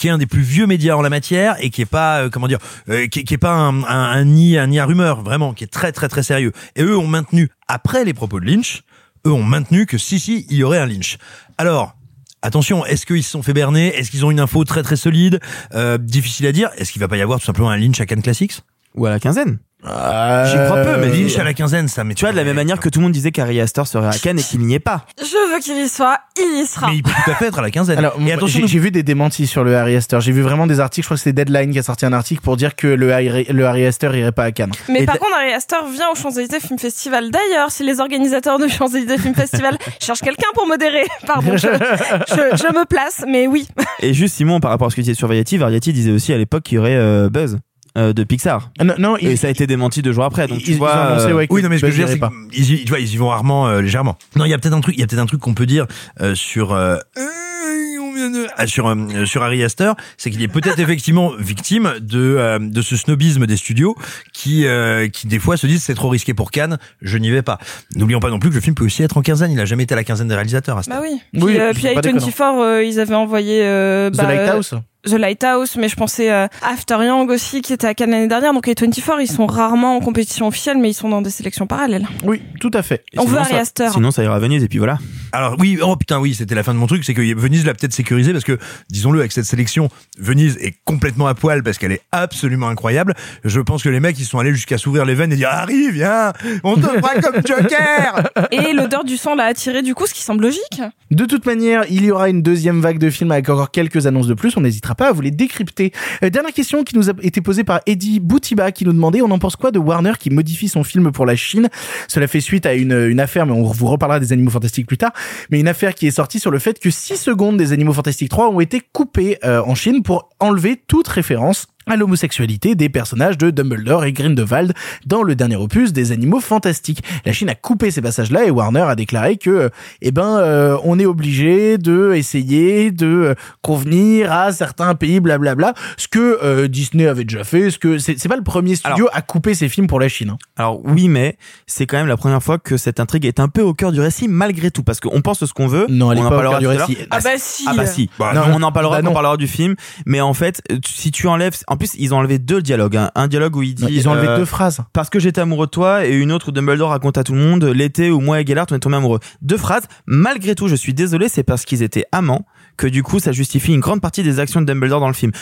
qui 0.00 0.08
est 0.08 0.10
un 0.10 0.16
des 0.16 0.26
plus 0.26 0.40
vieux 0.40 0.66
médias 0.66 0.96
en 0.96 1.02
la 1.02 1.10
matière 1.10 1.56
et 1.60 1.68
qui 1.68 1.82
est 1.82 1.86
pas 1.86 2.22
euh, 2.22 2.30
comment 2.30 2.48
dire 2.48 2.58
euh, 2.88 3.06
qui, 3.06 3.22
qui 3.24 3.34
est 3.34 3.38
pas 3.38 3.52
un, 3.52 3.84
un, 3.84 3.84
un 3.84 4.24
nid 4.24 4.56
un 4.56 4.66
nid 4.68 4.78
à 4.78 4.86
rumeurs 4.86 5.22
vraiment 5.22 5.52
qui 5.52 5.64
est 5.64 5.66
très 5.66 5.92
très 5.92 6.08
très 6.08 6.22
sérieux. 6.22 6.52
Et 6.74 6.82
eux 6.82 6.96
ont 6.96 7.06
maintenu 7.06 7.50
après 7.68 8.06
les 8.06 8.14
propos 8.14 8.40
de 8.40 8.46
Lynch 8.46 8.82
eux 9.26 9.32
ont 9.32 9.42
maintenu 9.42 9.84
que 9.84 9.98
si 9.98 10.18
si 10.18 10.46
il 10.48 10.56
y 10.56 10.62
aurait 10.64 10.78
un 10.78 10.86
Lynch. 10.86 11.18
Alors 11.58 11.94
Attention, 12.42 12.86
est-ce 12.86 13.04
qu'ils 13.04 13.22
se 13.22 13.28
sont 13.28 13.42
fait 13.42 13.52
berner? 13.52 13.88
Est-ce 13.88 14.10
qu'ils 14.10 14.24
ont 14.24 14.30
une 14.30 14.40
info 14.40 14.64
très 14.64 14.82
très 14.82 14.96
solide? 14.96 15.40
Euh, 15.74 15.98
Difficile 15.98 16.46
à 16.46 16.52
dire. 16.52 16.70
Est-ce 16.78 16.90
qu'il 16.90 17.00
va 17.00 17.06
pas 17.06 17.18
y 17.18 17.20
avoir 17.20 17.38
tout 17.38 17.44
simplement 17.44 17.68
un 17.68 17.76
Lynch 17.76 18.00
à 18.00 18.06
Cannes 18.06 18.22
Classics? 18.22 18.62
Ou 18.94 19.04
à 19.04 19.10
la 19.10 19.20
quinzaine? 19.20 19.58
J'y 19.82 20.50
J'y 20.50 20.56
crois 20.64 20.82
peu, 20.82 20.96
mais 20.98 21.08
Lynch 21.08 21.38
à 21.38 21.44
la 21.44 21.54
quinzaine, 21.54 21.88
ça 21.88 22.04
mais 22.04 22.14
Tu 22.14 22.24
vois, 22.24 22.32
de 22.32 22.36
la 22.36 22.44
même 22.44 22.56
manière 22.56 22.78
que 22.78 22.88
tout 22.88 22.98
le 22.98 23.04
monde 23.04 23.12
disait 23.12 23.30
qu'Ari 23.30 23.60
Aster 23.60 23.84
serait 23.86 24.08
à 24.08 24.18
Cannes 24.18 24.38
et 24.38 24.42
qu'il 24.42 24.60
n'y 24.60 24.74
est 24.74 24.78
pas. 24.80 25.06
Je 25.18 25.52
veux 25.52 25.60
qu'il 25.60 25.78
y 25.78 25.88
soit, 25.88 26.18
il 26.36 26.62
y 26.62 26.66
sera. 26.66 26.88
Mais 26.88 26.96
il 26.96 27.02
peut 27.02 27.10
tout 27.24 27.30
à 27.30 27.34
fait 27.34 27.46
être 27.46 27.58
à 27.58 27.62
la 27.62 27.70
quinzaine. 27.70 27.98
Alors, 27.98 28.14
et 28.20 28.32
attention, 28.32 28.60
j'ai 28.60 28.66
j'ai 28.68 28.78
vu 28.78 28.90
des 28.90 29.02
démentis 29.02 29.46
sur 29.46 29.64
le 29.64 29.76
Harry 29.76 29.96
Astor. 29.96 30.20
J'ai 30.20 30.32
vu 30.32 30.42
vraiment 30.42 30.66
des 30.66 30.80
articles. 30.80 31.04
Je 31.04 31.08
crois 31.08 31.16
que 31.16 31.22
c'est 31.22 31.32
Deadline 31.32 31.72
qui 31.72 31.78
a 31.78 31.82
sorti 31.82 32.04
un 32.04 32.12
article 32.12 32.42
pour 32.42 32.56
dire 32.56 32.76
que 32.76 32.86
le 32.86 33.12
Harry, 33.12 33.46
le 33.50 33.66
Harry 33.66 33.86
Astor 33.86 34.14
irait 34.14 34.32
pas 34.32 34.44
à 34.44 34.52
Cannes. 34.52 34.72
Mais 34.88 35.02
Et 35.02 35.06
par 35.06 35.18
contre, 35.18 35.34
Ari 35.34 35.52
Aster 35.52 35.76
vient 35.92 36.10
au 36.10 36.14
Champs-Élysées 36.14 36.60
Film 36.60 36.78
Festival. 36.78 37.30
D'ailleurs, 37.30 37.70
si 37.70 37.84
les 37.84 38.00
organisateurs 38.00 38.58
du 38.58 38.68
Champs-Élysées 38.68 39.18
Film 39.18 39.34
Festival 39.34 39.78
cherchent 40.00 40.20
quelqu'un 40.20 40.48
pour 40.54 40.66
modérer, 40.66 41.04
pardon, 41.26 41.56
je, 41.56 41.68
je, 42.28 42.56
je 42.56 42.78
me 42.78 42.84
place, 42.84 43.24
mais 43.26 43.46
oui. 43.46 43.66
Et 44.00 44.14
juste 44.14 44.36
Simon, 44.36 44.60
par 44.60 44.70
rapport 44.70 44.88
à 44.88 44.90
ce 44.90 44.96
que 44.96 45.00
tu 45.00 45.04
disais 45.06 45.14
sur 45.14 45.28
Variety, 45.28 45.56
Variety 45.56 45.92
disait 45.92 46.12
aussi 46.12 46.32
à 46.32 46.38
l'époque 46.38 46.64
qu'il 46.64 46.76
y 46.76 46.78
aurait 46.78 46.96
euh, 46.96 47.28
Buzz 47.30 47.58
euh, 47.98 48.12
de 48.12 48.24
Pixar. 48.24 48.70
Ah, 48.78 48.84
non, 48.84 48.94
non, 48.98 49.16
Et 49.18 49.32
il- 49.32 49.38
ça 49.38 49.48
a 49.48 49.50
été 49.50 49.66
démenti 49.66 50.02
deux 50.02 50.12
jours 50.12 50.24
après. 50.24 50.46
Donc 50.46 50.58
ils- 50.60 50.64
tu 50.64 50.70
ils 50.72 50.78
vois, 50.78 50.90
ont 50.96 51.00
annoncé, 51.12 51.26
euh, 51.26 51.34
ouais, 51.34 51.46
que 51.46 51.52
Oui, 51.54 51.62
non, 51.62 51.68
mais 51.68 51.76
ce 51.78 51.82
que 51.82 51.90
je 51.90 51.92
veux 51.92 51.98
dire, 52.04 52.08
c'est 52.08 52.18
pas. 52.18 52.30
qu'ils 52.52 52.70
y, 52.72 52.84
tu 52.84 52.88
vois, 52.88 53.00
ils 53.00 53.12
y 53.12 53.16
vont 53.16 53.28
rarement 53.28 53.68
euh, 53.68 53.80
légèrement. 53.80 54.16
Non, 54.36 54.44
il 54.44 54.50
y 54.50 54.54
a 54.54 54.58
peut-être 54.58 54.74
un 54.74 54.80
truc, 54.80 54.94
il 54.96 55.00
y 55.00 55.04
a 55.04 55.06
peut-être 55.06 55.20
un 55.22 55.26
truc 55.26 55.40
qu'on 55.40 55.54
peut 55.54 55.66
dire 55.66 55.86
euh, 56.20 56.34
sur 56.34 56.72
euh, 56.72 56.96
euh, 57.18 58.46
ah, 58.56 58.66
sur 58.66 58.86
euh, 58.88 59.24
sur 59.24 59.42
Harry 59.42 59.62
Astor, 59.64 59.96
c'est 60.16 60.30
qu'il 60.30 60.42
est 60.42 60.48
peut-être 60.48 60.78
effectivement 60.80 61.32
victime 61.38 61.94
de 62.00 62.18
euh, 62.36 62.58
de 62.60 62.82
ce 62.82 62.96
snobisme 62.96 63.46
des 63.46 63.56
studios 63.56 63.96
qui 64.32 64.66
euh, 64.66 65.08
qui 65.08 65.26
des 65.26 65.38
fois 65.38 65.56
se 65.56 65.66
disent 65.66 65.82
c'est 65.82 65.94
trop 65.94 66.08
risqué 66.08 66.34
pour 66.34 66.50
Cannes, 66.50 66.78
je 67.02 67.18
n'y 67.18 67.30
vais 67.30 67.42
pas. 67.42 67.58
N'oublions 67.96 68.20
pas 68.20 68.30
non 68.30 68.38
plus 68.38 68.50
que 68.50 68.54
le 68.54 68.60
film 68.60 68.74
peut 68.74 68.84
aussi 68.84 69.02
être 69.02 69.16
en 69.16 69.22
quinzaine. 69.22 69.50
Il 69.52 69.60
a 69.60 69.64
jamais 69.64 69.84
été 69.84 69.94
à 69.94 69.96
la 69.96 70.04
quinzaine 70.04 70.28
des 70.28 70.34
réalisateurs. 70.34 70.78
Astor. 70.78 70.94
Bah 70.96 71.02
oui. 71.02 71.20
Oui, 71.34 71.52
Puis, 71.54 71.60
euh, 71.60 71.72
puis 71.72 71.86
avec 71.88 72.02
déconnant. 72.02 72.26
24, 72.26 72.58
euh, 72.60 72.84
ils 72.84 73.00
avaient 73.00 73.14
envoyé 73.14 73.62
euh, 73.64 74.10
The 74.10 74.16
bah, 74.16 74.24
Lighthouse. 74.34 74.74
The 75.06 75.12
Lighthouse, 75.14 75.76
mais 75.76 75.88
je 75.88 75.96
pensais 75.96 76.30
euh, 76.30 76.46
After 76.62 76.96
Yang 77.02 77.30
aussi, 77.30 77.62
qui 77.62 77.72
était 77.72 77.86
à 77.86 77.94
Cannes 77.94 78.10
l'année 78.10 78.28
dernière. 78.28 78.52
Donc 78.52 78.66
les 78.66 78.74
24, 78.78 79.20
ils 79.20 79.30
sont 79.30 79.46
rarement 79.46 79.96
en 79.96 80.00
compétition 80.00 80.46
officielle, 80.46 80.78
mais 80.78 80.90
ils 80.90 80.94
sont 80.94 81.08
dans 81.08 81.22
des 81.22 81.30
sélections 81.30 81.66
parallèles. 81.66 82.06
Oui, 82.24 82.42
tout 82.60 82.70
à 82.74 82.82
fait. 82.82 83.04
et 83.12 83.18
On 83.18 83.22
sinon, 83.22 83.32
veut 83.34 83.38
Ari 83.40 83.56
Aster. 83.56 83.88
Sinon, 83.92 84.10
ça 84.10 84.22
ira 84.22 84.36
à 84.36 84.38
Venise 84.38 84.62
et 84.62 84.68
puis 84.68 84.78
voilà. 84.78 84.98
Alors 85.32 85.56
oui, 85.58 85.78
oh 85.82 85.96
putain 85.96 86.18
oui, 86.18 86.34
c'était 86.34 86.54
la 86.54 86.62
fin 86.62 86.74
de 86.74 86.78
mon 86.78 86.86
truc, 86.86 87.04
c'est 87.04 87.14
que 87.14 87.20
Venise 87.34 87.64
l'a 87.64 87.74
peut-être 87.74 87.92
sécurisé 87.92 88.32
parce 88.32 88.44
que, 88.44 88.58
disons-le, 88.90 89.20
avec 89.20 89.32
cette 89.32 89.44
sélection, 89.44 89.88
Venise 90.18 90.58
est 90.60 90.74
complètement 90.84 91.26
à 91.26 91.34
poil 91.34 91.62
parce 91.62 91.78
qu'elle 91.78 91.92
est 91.92 92.02
absolument 92.12 92.68
incroyable. 92.68 93.14
Je 93.44 93.60
pense 93.60 93.82
que 93.82 93.88
les 93.88 94.00
mecs, 94.00 94.18
ils 94.18 94.24
sont 94.24 94.38
allés 94.38 94.52
jusqu'à 94.52 94.78
s'ouvrir 94.78 95.04
les 95.04 95.14
veines 95.14 95.32
et 95.32 95.36
dire 95.36 95.48
Harry, 95.50 95.90
viens, 95.90 96.32
on 96.64 96.76
te 96.76 96.86
prend 96.98 97.20
comme 97.20 97.42
Joker 97.46 98.30
Et 98.50 98.72
l'odeur 98.72 99.04
du 99.04 99.16
sang 99.16 99.34
l'a 99.34 99.44
attiré 99.44 99.82
du 99.82 99.94
coup, 99.94 100.06
ce 100.06 100.14
qui 100.14 100.22
semble 100.22 100.42
logique. 100.42 100.82
De 101.10 101.24
toute 101.24 101.46
manière, 101.46 101.84
il 101.90 102.04
y 102.04 102.10
aura 102.10 102.28
une 102.28 102.42
deuxième 102.42 102.80
vague 102.80 102.98
de 102.98 103.10
films 103.10 103.32
avec 103.32 103.48
encore 103.48 103.70
quelques 103.70 104.06
annonces 104.06 104.26
de 104.26 104.34
plus. 104.34 104.56
On 104.56 104.60
n'hésitera 104.60 104.94
pas 104.94 105.08
à 105.08 105.12
vous 105.12 105.20
les 105.20 105.30
décrypter. 105.30 105.92
Euh, 106.22 106.30
dernière 106.30 106.52
question 106.52 106.84
qui 106.84 106.96
nous 106.96 107.10
a 107.10 107.12
été 107.22 107.40
posée 107.40 107.64
par 107.64 107.80
Eddie 107.86 108.20
Boutiba 108.20 108.72
qui 108.72 108.84
nous 108.84 108.92
demandait 108.92 109.22
on 109.22 109.30
en 109.30 109.38
pense 109.38 109.56
quoi 109.56 109.70
de 109.70 109.78
Warner 109.78 110.12
qui 110.18 110.30
modifie 110.30 110.68
son 110.68 110.84
film 110.84 111.12
pour 111.12 111.26
la 111.26 111.36
Chine? 111.36 111.68
Cela 112.08 112.26
fait 112.26 112.40
suite 112.40 112.66
à 112.66 112.74
une, 112.74 112.92
une 112.92 113.20
affaire, 113.20 113.46
mais 113.46 113.52
on 113.52 113.62
vous 113.62 113.86
reparlera 113.86 114.20
des 114.20 114.32
Animaux 114.32 114.50
Fantastiques 114.50 114.86
plus 114.86 114.98
tard. 114.98 115.12
Mais 115.50 115.60
une 115.60 115.68
affaire 115.68 115.94
qui 115.94 116.06
est 116.06 116.12
sortie 116.12 116.40
sur 116.40 116.50
le 116.50 116.58
fait 116.58 116.78
que 116.78 116.90
6 116.90 117.16
secondes 117.16 117.56
des 117.56 117.72
Animaux 117.72 117.92
Fantastiques 117.92 118.30
3 118.30 118.48
ont 118.50 118.60
été 118.60 118.80
coupées 118.92 119.38
euh, 119.44 119.62
en 119.62 119.74
Chine 119.74 120.02
pour 120.02 120.30
enlever 120.40 120.82
toute 120.86 121.08
référence 121.08 121.66
à 121.90 121.96
l'homosexualité 121.96 122.74
des 122.74 122.88
personnages 122.88 123.36
de 123.36 123.50
Dumbledore 123.50 124.04
et 124.04 124.12
Grindelwald 124.12 124.72
dans 125.06 125.22
le 125.22 125.34
dernier 125.34 125.56
opus 125.56 125.92
des 125.92 126.12
Animaux 126.12 126.40
Fantastiques. 126.40 127.02
La 127.24 127.32
Chine 127.32 127.48
a 127.48 127.54
coupé 127.54 127.90
ces 127.90 128.00
passages-là 128.00 128.44
et 128.44 128.50
Warner 128.50 128.82
a 128.82 128.94
déclaré 128.94 129.36
que, 129.36 129.70
eh 130.02 130.10
ben, 130.12 130.38
euh, 130.38 130.76
on 130.84 130.98
est 130.98 131.06
obligé 131.06 131.78
de 131.78 132.12
essayer 132.14 132.90
de 132.90 133.06
euh, 133.06 133.34
convenir 133.62 134.32
à 134.32 134.52
certains 134.52 134.94
pays, 134.94 135.20
blablabla. 135.20 135.74
Ce 135.96 136.06
que 136.08 136.38
euh, 136.42 136.68
Disney 136.68 137.06
avait 137.06 137.24
déjà 137.24 137.44
fait, 137.44 137.70
ce 137.70 137.78
que 137.78 137.98
c'est 137.98 138.18
c'est 138.18 138.28
pas 138.28 138.36
le 138.36 138.42
premier 138.44 138.76
studio 138.76 139.08
à 139.12 139.22
couper 139.22 139.54
ses 139.54 139.68
films 139.68 139.86
pour 139.86 139.98
la 140.00 140.08
Chine. 140.08 140.30
hein. 140.30 140.38
Alors 140.56 140.80
oui, 140.84 141.08
mais 141.08 141.36
c'est 141.66 141.86
quand 141.86 141.96
même 141.96 142.06
la 142.06 142.16
première 142.16 142.42
fois 142.42 142.58
que 142.58 142.76
cette 142.76 143.00
intrigue 143.00 143.24
est 143.26 143.40
un 143.40 143.48
peu 143.48 143.62
au 143.62 143.74
cœur 143.74 143.92
du 143.92 144.00
récit 144.00 144.28
malgré 144.28 144.70
tout, 144.70 144.82
parce 144.82 145.00
qu'on 145.00 145.20
pense 145.22 145.44
ce 145.44 145.52
qu'on 145.52 145.66
veut. 145.66 145.86
Non, 145.88 146.12
elle 146.12 146.18
est 146.18 146.20
on 146.20 146.26
en 146.26 146.28
pas 146.28 146.36
au 146.36 146.38
parlera 146.38 146.60
cœur 146.60 146.72
du 146.72 146.78
récit. 146.78 146.98
Ah 147.10 147.18
bah 147.22 147.30
si. 147.36 147.64
Ah 147.66 147.74
bah 147.76 147.86
si. 147.86 148.10
Bah 148.18 148.32
non, 148.34 148.46
non. 148.46 148.56
on 148.58 148.62
en 148.62 148.72
parlera 148.72 149.02
Bah 149.02 149.08
on 149.10 149.12
parlera 149.12 149.36
du 149.36 149.46
film. 149.46 149.74
Mais 150.06 150.20
en 150.20 150.34
fait, 150.34 150.62
si 150.86 151.10
tu 151.10 151.26
enlèves, 151.26 151.56
en 151.66 151.76
plus 151.80 151.94
ils 151.98 152.14
ont 152.14 152.18
enlevé 152.18 152.38
deux 152.38 152.62
dialogues. 152.62 152.96
hein. 152.96 153.10
Un 153.16 153.26
dialogue 153.26 153.56
où 153.56 153.62
il 153.62 153.74
dit, 153.74 153.82
Non, 153.82 153.88
Ils 153.90 154.08
ont 154.08 154.12
enlevé 154.12 154.28
euh, 154.28 154.36
deux 154.36 154.44
phrases. 154.44 154.80
parce 154.92 155.10
que 155.10 155.18
j'étais 155.18 155.40
amoureux 155.40 155.66
de 155.66 155.70
toi 155.70 156.06
et 156.06 156.14
une 156.14 156.30
autre 156.30 156.50
où 156.50 156.52
Dumbledore 156.52 156.90
raconte 156.90 157.18
à 157.18 157.24
tout 157.24 157.32
le 157.34 157.40
monde 157.40 157.64
l'été 157.64 158.10
où 158.12 158.20
moi 158.20 158.40
et 158.40 158.46
Gellert 158.46 158.66
on 158.70 158.76
est 158.76 158.78
tombés 158.78 158.96
amoureux. 158.96 159.18
Deux 159.42 159.56
phrases. 159.56 159.84
Malgré 160.06 160.54
tout, 160.54 160.68
je 160.68 160.76
suis 160.76 160.94
désolé, 160.94 161.28
c'est 161.28 161.42
parce 161.42 161.64
qu'ils 161.64 161.82
étaient 161.82 162.04
amants 162.12 162.46
que 162.80 162.86
du 162.86 163.02
coup 163.02 163.20
ça 163.20 163.30
justifie 163.32 163.74
une 163.74 163.80
grande 163.80 164.00
partie 164.00 164.22
des 164.22 164.40
actions 164.40 164.60
de 164.62 164.66
Dumbledore 164.66 165.00
dans 165.00 165.06
le 165.08 165.12
film. 165.14 165.32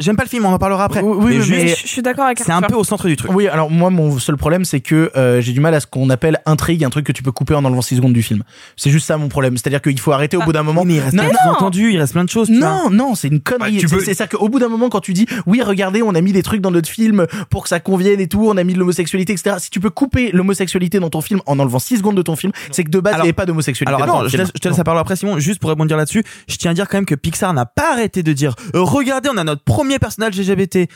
J'aime 0.00 0.16
pas 0.16 0.24
le 0.24 0.28
film, 0.28 0.44
on 0.44 0.52
en 0.52 0.58
parlera 0.58 0.84
après. 0.84 1.00
Oui, 1.02 1.38
mais 1.38 1.46
mais- 1.48 1.68
Je 1.68 1.76
je 1.82 1.86
suis 1.86 2.02
d'accord 2.02 2.24
avec 2.24 2.40
c'est 2.40 2.50
un 2.50 2.60
peu 2.62 2.74
au 2.74 2.82
centre 2.84 3.06
du 3.06 3.14
truc. 3.16 3.30
Oui, 3.32 3.46
alors 3.46 3.70
moi, 3.70 3.90
mon 3.90 4.18
seul 4.18 4.36
problème, 4.36 4.64
c'est 4.64 4.80
que 4.80 5.10
euh, 5.16 5.40
j'ai 5.40 5.52
du 5.52 5.60
mal 5.60 5.72
à 5.74 5.78
ce 5.80 5.86
qu'on 5.86 6.10
appelle 6.10 6.40
intrigue, 6.46 6.84
un 6.84 6.90
truc 6.90 7.06
que 7.06 7.12
tu 7.12 7.22
peux 7.22 7.30
couper 7.32 7.54
en 7.54 7.64
enlevant 7.64 7.80
6 7.82 7.96
secondes 7.96 8.12
du 8.12 8.22
film. 8.22 8.42
C'est 8.76 8.90
juste 8.90 9.06
ça 9.06 9.16
mon 9.18 9.28
problème. 9.28 9.56
C'est-à-dire 9.56 9.80
qu'il 9.80 9.98
faut 10.00 10.10
arrêter 10.12 10.36
au 10.36 10.40
Ah, 10.42 10.46
bout 10.46 10.52
d'un 10.52 10.64
moment. 10.64 10.84
Mais 10.84 10.94
il 10.94 11.00
reste 11.00 11.14
Non, 11.14 11.22
plein 11.22 11.30
de 11.30 11.34
non, 11.36 11.40
sous-entendus, 11.52 11.92
il 11.92 11.98
reste 11.98 12.12
plein 12.12 12.24
de 12.24 12.28
choses. 12.30 12.50
vois. 12.50 12.58
Non, 12.58 12.90
non, 12.90 13.14
c'est 13.14 13.28
une 13.28 13.40
connerie. 13.40 13.74
Bah, 13.74 13.80
tu 13.80 13.88
C'est- 13.88 13.96
peux- 13.96 14.04
C'est 14.04 14.14
ça 14.14 14.26
qu'au 14.26 14.48
bout 14.48 14.58
d'un 14.58 14.68
moment, 14.68 14.88
quand 14.88 15.00
tu 15.00 15.12
dis, 15.12 15.26
oui, 15.46 15.62
regardez, 15.62 16.02
on 16.02 16.14
a 16.16 16.20
mis 16.20 16.32
des 16.32 16.42
trucs 16.42 16.60
dans 16.60 16.70
notre 16.72 16.88
film 16.88 17.26
pour 17.50 17.62
que 17.62 17.68
ça 17.68 17.78
convienne 17.78 18.18
et 18.20 18.26
tout, 18.26 18.48
on 18.48 18.56
a 18.56 18.64
mis 18.64 18.74
de 18.74 18.78
l'homosexualité, 18.80 19.32
etc. 19.34 19.56
Si 19.60 19.70
tu 19.70 19.78
peux 19.78 19.90
couper 19.90 20.30
l'homosexualité 20.32 20.98
dans 20.98 21.10
ton 21.10 21.20
film 21.20 21.40
en 21.46 21.58
enlevant 21.60 21.78
6 21.78 21.98
secondes 21.98 22.16
de 22.16 22.22
ton 22.22 22.34
film, 22.34 22.52
c'est 22.72 22.82
que 22.82 22.90
de 22.90 22.98
base, 22.98 23.14
il 23.14 23.16
n'y 23.18 23.22
avait 23.22 23.32
pas 23.32 23.46
d'homosexualité. 23.46 23.94
Alors 23.94 24.02
attends, 24.22 24.28
je, 24.28 24.36
te 24.36 24.68
laisse 24.68 24.78
la 24.78 24.84
parole 24.84 25.00
après 25.00 25.14
Simon. 25.16 25.38
Juste 25.38 25.60
pour 25.60 25.70
rebondir 25.70 25.96
là-dessus, 25.96 26.24
je 26.48 26.56
tiens 26.56 26.72
à 26.72 26.74
dire 26.80 26.88
quand 26.88 26.98
même 26.98 27.06
que 27.06 27.14
Pixar 27.14 27.52
n'a 27.52 27.66
pas 27.66 27.92
arrêté 27.92 28.22
de 28.22 28.32
dire 28.32 28.54
euh, 28.74 28.82
regardez, 28.82 29.28
on 29.32 29.36
a 29.36 29.44
notre 29.44 29.64
premier 29.64 29.98
personnage 29.98 30.38
LGBT. 30.38 30.88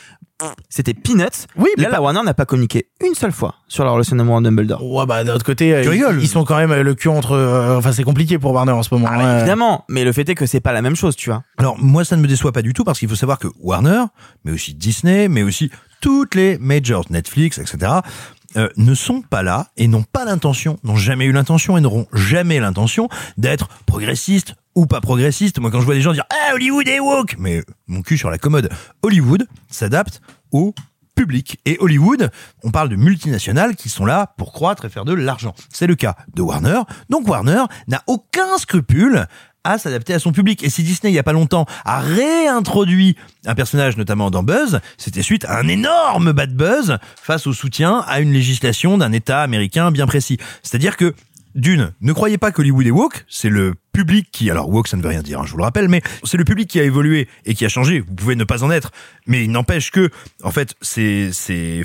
C'était 0.69 0.93
Peanuts. 0.93 1.47
Oui, 1.57 1.69
mais 1.77 1.83
Là, 1.83 1.91
la 1.91 2.01
Warner 2.01 2.21
n'a 2.23 2.33
pas 2.33 2.45
communiqué 2.45 2.89
une 3.01 3.15
seule 3.15 3.31
fois 3.31 3.55
sur 3.69 3.85
la 3.85 3.91
relation 3.91 4.17
d'amour 4.17 4.41
de 4.41 4.49
Dumbledore. 4.49 4.83
Ouais, 4.83 5.05
bah, 5.05 5.23
d'un 5.23 5.33
autre 5.33 5.45
côté, 5.45 5.73
euh, 5.73 5.83
Tu 5.83 5.95
ils, 5.95 6.23
ils 6.23 6.27
sont 6.27 6.43
quand 6.43 6.57
même 6.57 6.71
euh, 6.71 6.83
le 6.83 6.93
cul 6.93 7.07
entre, 7.07 7.31
euh, 7.31 7.77
enfin, 7.77 7.93
c'est 7.93 8.03
compliqué 8.03 8.37
pour 8.37 8.51
Warner 8.51 8.73
en 8.73 8.83
ce 8.83 8.93
moment. 8.93 9.07
Ah, 9.09 9.15
hein. 9.15 9.37
évidemment, 9.37 9.85
mais 9.87 10.03
le 10.03 10.11
fait 10.11 10.27
est 10.27 10.35
que 10.35 10.45
c'est 10.45 10.59
pas 10.59 10.73
la 10.73 10.81
même 10.81 10.95
chose, 10.97 11.15
tu 11.15 11.29
vois. 11.29 11.43
Alors 11.57 11.77
moi 11.79 12.03
ça 12.03 12.17
ne 12.17 12.21
me 12.21 12.27
déçoit 12.27 12.51
pas 12.51 12.61
du 12.61 12.73
tout 12.73 12.83
parce 12.83 12.99
qu'il 12.99 13.07
faut 13.07 13.15
savoir 13.15 13.39
que 13.39 13.47
Warner, 13.61 14.03
mais 14.43 14.51
aussi 14.51 14.73
Disney, 14.73 15.29
mais 15.29 15.41
aussi 15.41 15.71
toutes 16.01 16.35
les 16.35 16.57
majors, 16.57 17.05
Netflix, 17.09 17.57
etc. 17.57 17.93
euh, 18.57 18.69
ne 18.77 18.93
sont 18.93 19.21
pas 19.21 19.41
là 19.41 19.67
et 19.77 19.87
n'ont 19.87 20.03
pas 20.03 20.25
l'intention, 20.25 20.77
n'ont 20.83 20.95
jamais 20.97 21.25
eu 21.25 21.31
l'intention 21.31 21.77
et 21.77 21.81
n'auront 21.81 22.07
jamais 22.13 22.59
l'intention 22.59 23.07
d'être 23.37 23.69
progressistes 23.85 24.55
ou 24.75 24.85
pas 24.85 25.01
progressistes. 25.01 25.59
Moi 25.59 25.71
quand 25.71 25.79
je 25.79 25.85
vois 25.85 25.95
des 25.95 26.01
gens 26.01 26.13
dire 26.13 26.25
ah 26.29 26.53
Hollywood 26.53 26.87
est 26.87 26.99
woke, 26.99 27.35
mais 27.39 27.63
mon 27.87 28.01
cul 28.01 28.17
sur 28.17 28.29
la 28.29 28.37
commode, 28.37 28.69
Hollywood 29.01 29.47
s'adapte 29.69 30.21
au 30.51 30.73
public. 31.15 31.59
Et 31.65 31.77
Hollywood, 31.79 32.29
on 32.63 32.71
parle 32.71 32.89
de 32.89 32.95
multinationales 32.95 33.75
qui 33.75 33.89
sont 33.89 34.05
là 34.05 34.33
pour 34.37 34.51
croître 34.51 34.85
et 34.85 34.89
faire 34.89 35.05
de 35.05 35.13
l'argent. 35.13 35.55
C'est 35.69 35.87
le 35.87 35.95
cas 35.95 36.15
de 36.33 36.41
Warner. 36.41 36.81
Donc 37.09 37.27
Warner 37.27 37.63
n'a 37.87 38.03
aucun 38.07 38.57
scrupule 38.57 39.27
à 39.63 39.79
s'adapter 39.79 40.13
à 40.13 40.19
son 40.19 40.31
public. 40.31 40.63
Et 40.63 40.69
si 40.69 40.83
Disney, 40.83 41.11
il 41.11 41.15
y 41.15 41.19
a 41.19 41.23
pas 41.23 41.33
longtemps, 41.33 41.65
a 41.85 41.99
réintroduit 41.99 43.17
un 43.45 43.55
personnage, 43.55 43.97
notamment 43.97 44.29
dans 44.29 44.43
Buzz, 44.43 44.79
c'était 44.97 45.23
suite 45.23 45.43
à 45.45 45.57
un 45.57 45.67
énorme 45.67 46.31
bad 46.33 46.55
buzz 46.55 46.97
face 47.19 47.47
au 47.47 47.53
soutien 47.53 48.03
à 48.07 48.19
une 48.19 48.31
législation 48.31 48.97
d'un 48.97 49.11
État 49.11 49.41
américain 49.41 49.89
bien 49.89 50.05
précis. 50.05 50.37
C'est-à-dire 50.61 50.97
que, 50.97 51.15
d'une, 51.55 51.93
ne 52.01 52.13
croyez 52.13 52.37
pas 52.37 52.51
qu'Hollywood 52.51 52.85
est 52.85 52.91
woke, 52.91 53.25
c'est 53.29 53.49
le 53.49 53.73
public 53.93 54.27
qui, 54.31 54.51
alors 54.51 54.69
woke 54.69 54.89
ça 54.89 54.97
ne 54.97 55.01
veut 55.01 55.07
rien 55.07 55.21
dire, 55.21 55.39
hein, 55.39 55.45
je 55.45 55.51
vous 55.51 55.57
le 55.57 55.63
rappelle, 55.63 55.87
mais 55.87 56.01
c'est 56.23 56.37
le 56.37 56.43
public 56.43 56.69
qui 56.69 56.79
a 56.79 56.83
évolué 56.83 57.29
et 57.45 57.55
qui 57.55 57.65
a 57.65 57.69
changé. 57.69 58.01
Vous 58.01 58.13
pouvez 58.13 58.35
ne 58.35 58.43
pas 58.43 58.63
en 58.63 58.71
être, 58.71 58.91
mais 59.25 59.45
il 59.45 59.51
n'empêche 59.51 59.89
que, 59.89 60.09
en 60.43 60.51
fait, 60.51 60.75
ces, 60.81 61.31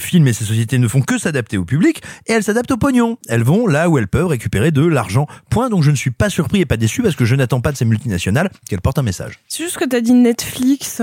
films 0.01 0.27
et 0.27 0.33
ces 0.33 0.45
sociétés 0.45 0.79
ne 0.79 0.89
font 0.89 1.03
que 1.03 1.19
s'adapter 1.19 1.57
au 1.57 1.65
public 1.65 2.03
et 2.27 2.33
elles 2.33 2.43
s'adaptent 2.43 2.73
au 2.73 2.77
pognon. 2.77 3.17
Elles 3.29 3.45
vont 3.45 3.67
là 3.67 3.89
où 3.89 3.97
elles 3.97 4.09
peuvent 4.09 4.27
récupérer 4.27 4.73
de 4.73 4.85
l'argent. 4.85 5.27
Point. 5.51 5.71
Donc 5.71 5.85
je 5.85 5.91
ne 5.91 5.97
suis 5.97 6.11
pas 6.11 6.31
surpris 6.31 6.61
et 6.61 6.67
pas 6.67 6.77
déçu 6.77 7.03
parce 7.03 7.15
que 7.15 7.25
je 7.25 7.37
n'attends 7.37 7.61
pas 7.61 7.71
de 7.71 7.77
ces 7.77 7.85
multinationales 7.85 8.51
qu'elles 8.69 8.81
portent 8.81 8.99
un 8.99 9.03
message. 9.03 9.39
C'est 9.47 9.63
juste 9.63 9.79
que 9.79 9.85
t'as 9.85 10.01
dit 10.01 10.15
Netflix. 10.15 11.03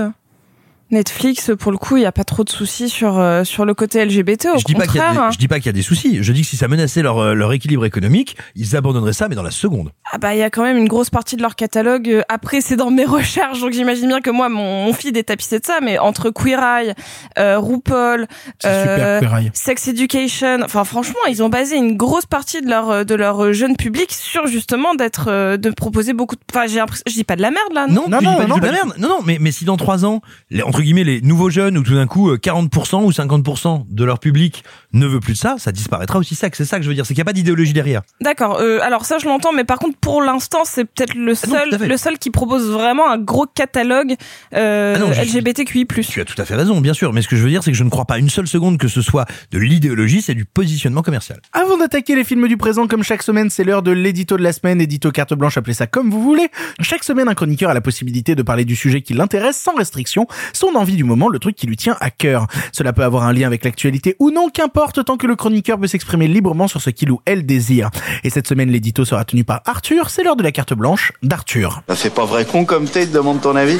Netflix, 0.90 1.50
pour 1.58 1.70
le 1.72 1.78
coup, 1.78 1.96
il 1.96 2.00
n'y 2.00 2.06
a 2.06 2.12
pas 2.12 2.24
trop 2.24 2.44
de 2.44 2.48
soucis 2.50 2.88
sur, 2.88 3.18
euh, 3.18 3.44
sur 3.44 3.64
le 3.64 3.74
côté 3.74 4.04
LGBT. 4.04 4.46
Au 4.54 4.58
je 4.58 4.64
dis 4.64 4.74
pas 4.74 4.86
qu'il 4.86 4.96
y 4.96 5.00
a 5.00 5.06
contraire, 5.08 5.28
des, 5.28 5.34
je 5.34 5.38
dis 5.38 5.48
pas 5.48 5.56
qu'il 5.56 5.66
y 5.66 5.68
a 5.68 5.72
des 5.72 5.82
soucis. 5.82 6.18
Je 6.22 6.32
dis 6.32 6.42
que 6.42 6.46
si 6.46 6.56
ça 6.56 6.66
menaçait 6.68 7.02
leur, 7.02 7.18
euh, 7.18 7.34
leur 7.34 7.52
équilibre 7.52 7.84
économique, 7.84 8.36
ils 8.56 8.74
abandonneraient 8.76 9.12
ça, 9.12 9.28
mais 9.28 9.34
dans 9.34 9.42
la 9.42 9.50
seconde. 9.50 9.90
Ah 10.12 10.18
bah 10.18 10.34
il 10.34 10.38
y 10.38 10.42
a 10.42 10.50
quand 10.50 10.62
même 10.62 10.78
une 10.78 10.88
grosse 10.88 11.10
partie 11.10 11.36
de 11.36 11.42
leur 11.42 11.56
catalogue. 11.56 12.08
euh, 12.08 12.22
Après 12.28 12.60
c'est 12.60 12.76
dans 12.76 12.90
mes 12.90 13.04
recherches, 13.06 13.60
donc 13.60 13.72
j'imagine 13.72 14.06
bien 14.08 14.20
que 14.20 14.30
moi 14.30 14.48
mon, 14.48 14.86
mon 14.86 14.92
feed 14.92 15.16
est 15.16 15.24
tapissé 15.24 15.58
de 15.58 15.64
ça. 15.66 15.78
Mais 15.82 15.98
entre 15.98 16.30
Queer 16.30 16.58
Eye, 16.62 16.94
euh, 17.38 17.58
RuPaul, 17.58 18.26
C'est 18.58 18.68
super, 18.80 19.06
euh, 19.06 19.20
Queer 19.20 19.36
Eye. 19.36 19.50
Sex 19.52 19.88
Education, 19.88 20.58
enfin 20.64 20.84
franchement 20.84 21.20
ils 21.28 21.42
ont 21.42 21.48
basé 21.50 21.76
une 21.76 21.96
grosse 21.96 22.26
partie 22.26 22.62
de 22.62 22.68
leur 22.70 22.90
euh, 22.90 23.04
de 23.04 23.14
leur 23.14 23.52
jeune 23.52 23.76
public 23.76 24.10
sur 24.12 24.46
justement 24.46 24.94
d'être 24.94 25.26
euh, 25.28 25.56
de 25.58 25.70
proposer 25.70 26.12
beaucoup. 26.14 26.36
De... 26.36 26.40
Enfin 26.50 26.66
j'ai 26.66 26.76
l'impression, 26.76 27.02
je 27.06 27.12
dis 27.12 27.24
pas 27.24 27.36
de 27.36 27.42
la 27.42 27.50
merde 27.50 27.72
là. 27.74 27.86
Non, 27.88 28.04
Non, 28.08 28.20
pas 28.22 28.44
du 28.46 28.52
tout 28.52 28.60
de 28.60 28.66
la 28.66 28.72
merde. 28.72 28.94
Non, 28.98 29.08
non, 29.08 29.18
mais, 29.24 29.36
mais 29.40 29.50
si 29.52 29.64
dans 29.66 29.76
trois 29.76 30.04
ans, 30.06 30.22
les, 30.50 30.62
entre 30.62 30.77
guillemets, 30.82 31.04
les 31.04 31.20
nouveaux 31.20 31.50
jeunes, 31.50 31.78
ou 31.78 31.82
tout 31.82 31.94
d'un 31.94 32.06
coup, 32.06 32.30
euh, 32.30 32.36
40% 32.36 33.04
ou 33.04 33.10
50% 33.10 33.86
de 33.88 34.04
leur 34.04 34.18
public 34.18 34.64
ne 34.92 35.06
veut 35.06 35.20
plus 35.20 35.34
de 35.34 35.38
ça, 35.38 35.56
ça 35.58 35.72
disparaîtra 35.72 36.18
aussi 36.18 36.34
sec. 36.34 36.54
C'est 36.56 36.64
ça 36.64 36.78
que 36.78 36.82
je 36.82 36.88
veux 36.88 36.94
dire. 36.94 37.04
C'est 37.06 37.14
qu'il 37.14 37.20
n'y 37.20 37.22
a 37.22 37.26
pas 37.26 37.32
d'idéologie 37.32 37.72
derrière. 37.72 38.02
D'accord. 38.20 38.58
euh, 38.60 38.80
alors 38.82 39.04
ça 39.04 39.18
je 39.18 39.26
l'entends, 39.26 39.52
mais 39.52 39.64
par 39.64 39.78
contre 39.78 39.98
pour 39.98 40.22
l'instant 40.22 40.60
c'est 40.64 40.84
peut-être 40.84 41.14
le 41.14 41.34
Ah 41.42 41.46
non, 41.46 41.54
seul 41.78 41.88
le 41.88 41.96
seul 41.96 42.18
qui 42.18 42.30
propose 42.30 42.70
vraiment 42.70 43.10
un 43.10 43.18
gros 43.18 43.46
catalogue 43.46 44.14
euh, 44.54 44.94
Ah 44.96 44.98
non, 44.98 45.10
LGBTQI+. 45.10 45.86
Tu 45.86 46.20
as 46.20 46.24
tout 46.24 46.40
à 46.40 46.44
fait 46.44 46.54
raison, 46.54 46.80
bien 46.80 46.94
sûr. 46.94 47.12
Mais 47.12 47.22
ce 47.22 47.28
que 47.28 47.36
je 47.36 47.42
veux 47.42 47.50
dire, 47.50 47.62
c'est 47.62 47.70
que 47.70 47.76
je 47.76 47.84
ne 47.84 47.90
crois 47.90 48.04
pas 48.04 48.18
une 48.18 48.30
seule 48.30 48.46
seconde 48.46 48.78
que 48.78 48.88
ce 48.88 49.02
soit 49.02 49.26
de 49.50 49.58
l'idéologie, 49.58 50.22
c'est 50.22 50.34
du 50.34 50.44
positionnement 50.44 51.02
commercial. 51.02 51.40
Avant 51.52 51.76
d'attaquer 51.76 52.14
les 52.14 52.24
films 52.24 52.48
du 52.48 52.56
présent, 52.56 52.86
comme 52.86 53.02
chaque 53.02 53.22
semaine, 53.22 53.50
c'est 53.50 53.64
l'heure 53.64 53.82
de 53.82 53.90
l'édito 53.90 54.36
de 54.36 54.42
la 54.42 54.52
semaine, 54.52 54.80
édito 54.80 55.10
carte 55.10 55.34
blanche, 55.34 55.56
appelez 55.56 55.74
ça 55.74 55.86
comme 55.86 56.10
vous 56.10 56.22
voulez. 56.22 56.48
Chaque 56.80 57.04
semaine, 57.04 57.28
un 57.28 57.34
chroniqueur 57.34 57.70
a 57.70 57.74
la 57.74 57.80
possibilité 57.80 58.34
de 58.34 58.42
parler 58.42 58.64
du 58.64 58.76
sujet 58.76 59.02
qui 59.02 59.14
l'intéresse 59.14 59.56
sans 59.56 59.74
restriction, 59.74 60.26
son 60.52 60.67
envie 60.74 60.96
du 60.96 61.04
moment, 61.04 61.28
le 61.28 61.38
truc 61.38 61.56
qui 61.56 61.66
lui 61.66 61.76
tient 61.76 61.96
à 62.00 62.10
cœur. 62.10 62.46
Cela 62.72 62.92
peut 62.92 63.04
avoir 63.04 63.24
un 63.24 63.32
lien 63.32 63.46
avec 63.46 63.64
l'actualité 63.64 64.16
ou 64.18 64.30
non, 64.30 64.48
qu'importe, 64.48 65.04
tant 65.04 65.16
que 65.16 65.26
le 65.26 65.36
chroniqueur 65.36 65.78
peut 65.78 65.86
s'exprimer 65.86 66.28
librement 66.28 66.68
sur 66.68 66.80
ce 66.80 66.90
qu'il 66.90 67.10
ou 67.10 67.20
elle 67.24 67.46
désire. 67.46 67.90
Et 68.24 68.30
cette 68.30 68.48
semaine, 68.48 68.70
l'édito 68.70 69.04
sera 69.04 69.24
tenu 69.24 69.44
par 69.44 69.62
Arthur, 69.64 70.10
c'est 70.10 70.22
l'heure 70.22 70.36
de 70.36 70.42
la 70.42 70.52
carte 70.52 70.74
blanche 70.74 71.12
d'Arthur. 71.22 71.82
Ça 71.88 71.96
fait 71.96 72.10
pas 72.10 72.24
vrai 72.24 72.44
con 72.44 72.64
comme 72.64 72.86
t'es, 72.86 73.06
te 73.06 73.12
demande 73.12 73.40
ton 73.40 73.56
avis 73.56 73.78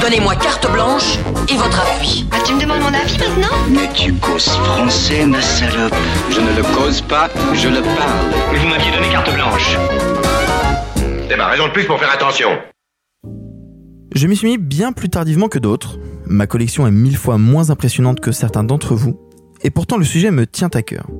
Donnez-moi 0.00 0.36
carte 0.36 0.70
blanche 0.70 1.18
et 1.48 1.56
votre 1.56 1.80
appui. 1.80 2.26
Ah, 2.30 2.36
tu 2.44 2.54
me 2.54 2.60
demandes 2.60 2.80
mon 2.80 2.92
avis 2.92 3.18
maintenant? 3.18 3.56
Mais 3.70 3.88
tu 3.94 4.12
causes 4.14 4.48
français, 4.48 5.24
ma 5.26 5.40
salope. 5.40 5.94
Je 6.30 6.40
ne 6.40 6.56
le 6.56 6.62
cause 6.76 7.00
pas, 7.00 7.30
je 7.54 7.68
le 7.68 7.80
parle. 7.80 8.10
Mais 8.52 8.58
vous 8.58 8.68
m'aviez 8.68 8.90
donné 8.90 9.08
carte 9.08 9.32
blanche. 9.32 9.76
C'est 11.28 11.36
ma 11.36 11.46
raison 11.46 11.68
de 11.68 11.72
plus 11.72 11.84
pour 11.84 11.98
faire 11.98 12.12
attention. 12.12 12.50
Je 14.14 14.28
m'y 14.28 14.36
suis 14.36 14.46
mis 14.46 14.58
bien 14.58 14.92
plus 14.92 15.08
tardivement 15.08 15.48
que 15.48 15.58
d'autres. 15.58 15.98
Ma 16.26 16.46
collection 16.46 16.86
est 16.86 16.92
mille 16.92 17.16
fois 17.16 17.36
moins 17.36 17.70
impressionnante 17.70 18.20
que 18.20 18.30
certains 18.30 18.62
d'entre 18.62 18.94
vous. 18.94 19.18
Et 19.64 19.70
pourtant 19.70 19.96
le 19.96 20.04
sujet 20.04 20.30
me 20.30 20.46
tient 20.46 20.70
à 20.72 20.82
cœur. 20.82 21.10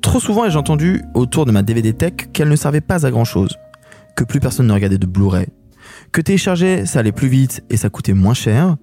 Trop 0.00 0.20
souvent 0.20 0.44
ai-je 0.44 0.56
entendu 0.56 1.02
autour 1.14 1.44
de 1.44 1.50
ma 1.50 1.62
DVD 1.62 1.92
Tech 1.92 2.12
qu'elle 2.32 2.48
ne 2.48 2.54
servait 2.54 2.80
pas 2.80 3.04
à 3.04 3.10
grand 3.10 3.24
chose. 3.24 3.58
Que 4.16 4.22
plus 4.22 4.38
personne 4.38 4.68
ne 4.68 4.72
regardait 4.72 4.96
de 4.96 5.06
Blu-ray. 5.08 5.48
Que 6.12 6.20
télécharger 6.20 6.86
ça 6.86 7.00
allait 7.00 7.10
plus 7.10 7.26
vite 7.26 7.64
et 7.68 7.76
ça 7.76 7.90
coûtait 7.90 8.14
moins 8.14 8.34
cher. 8.34 8.76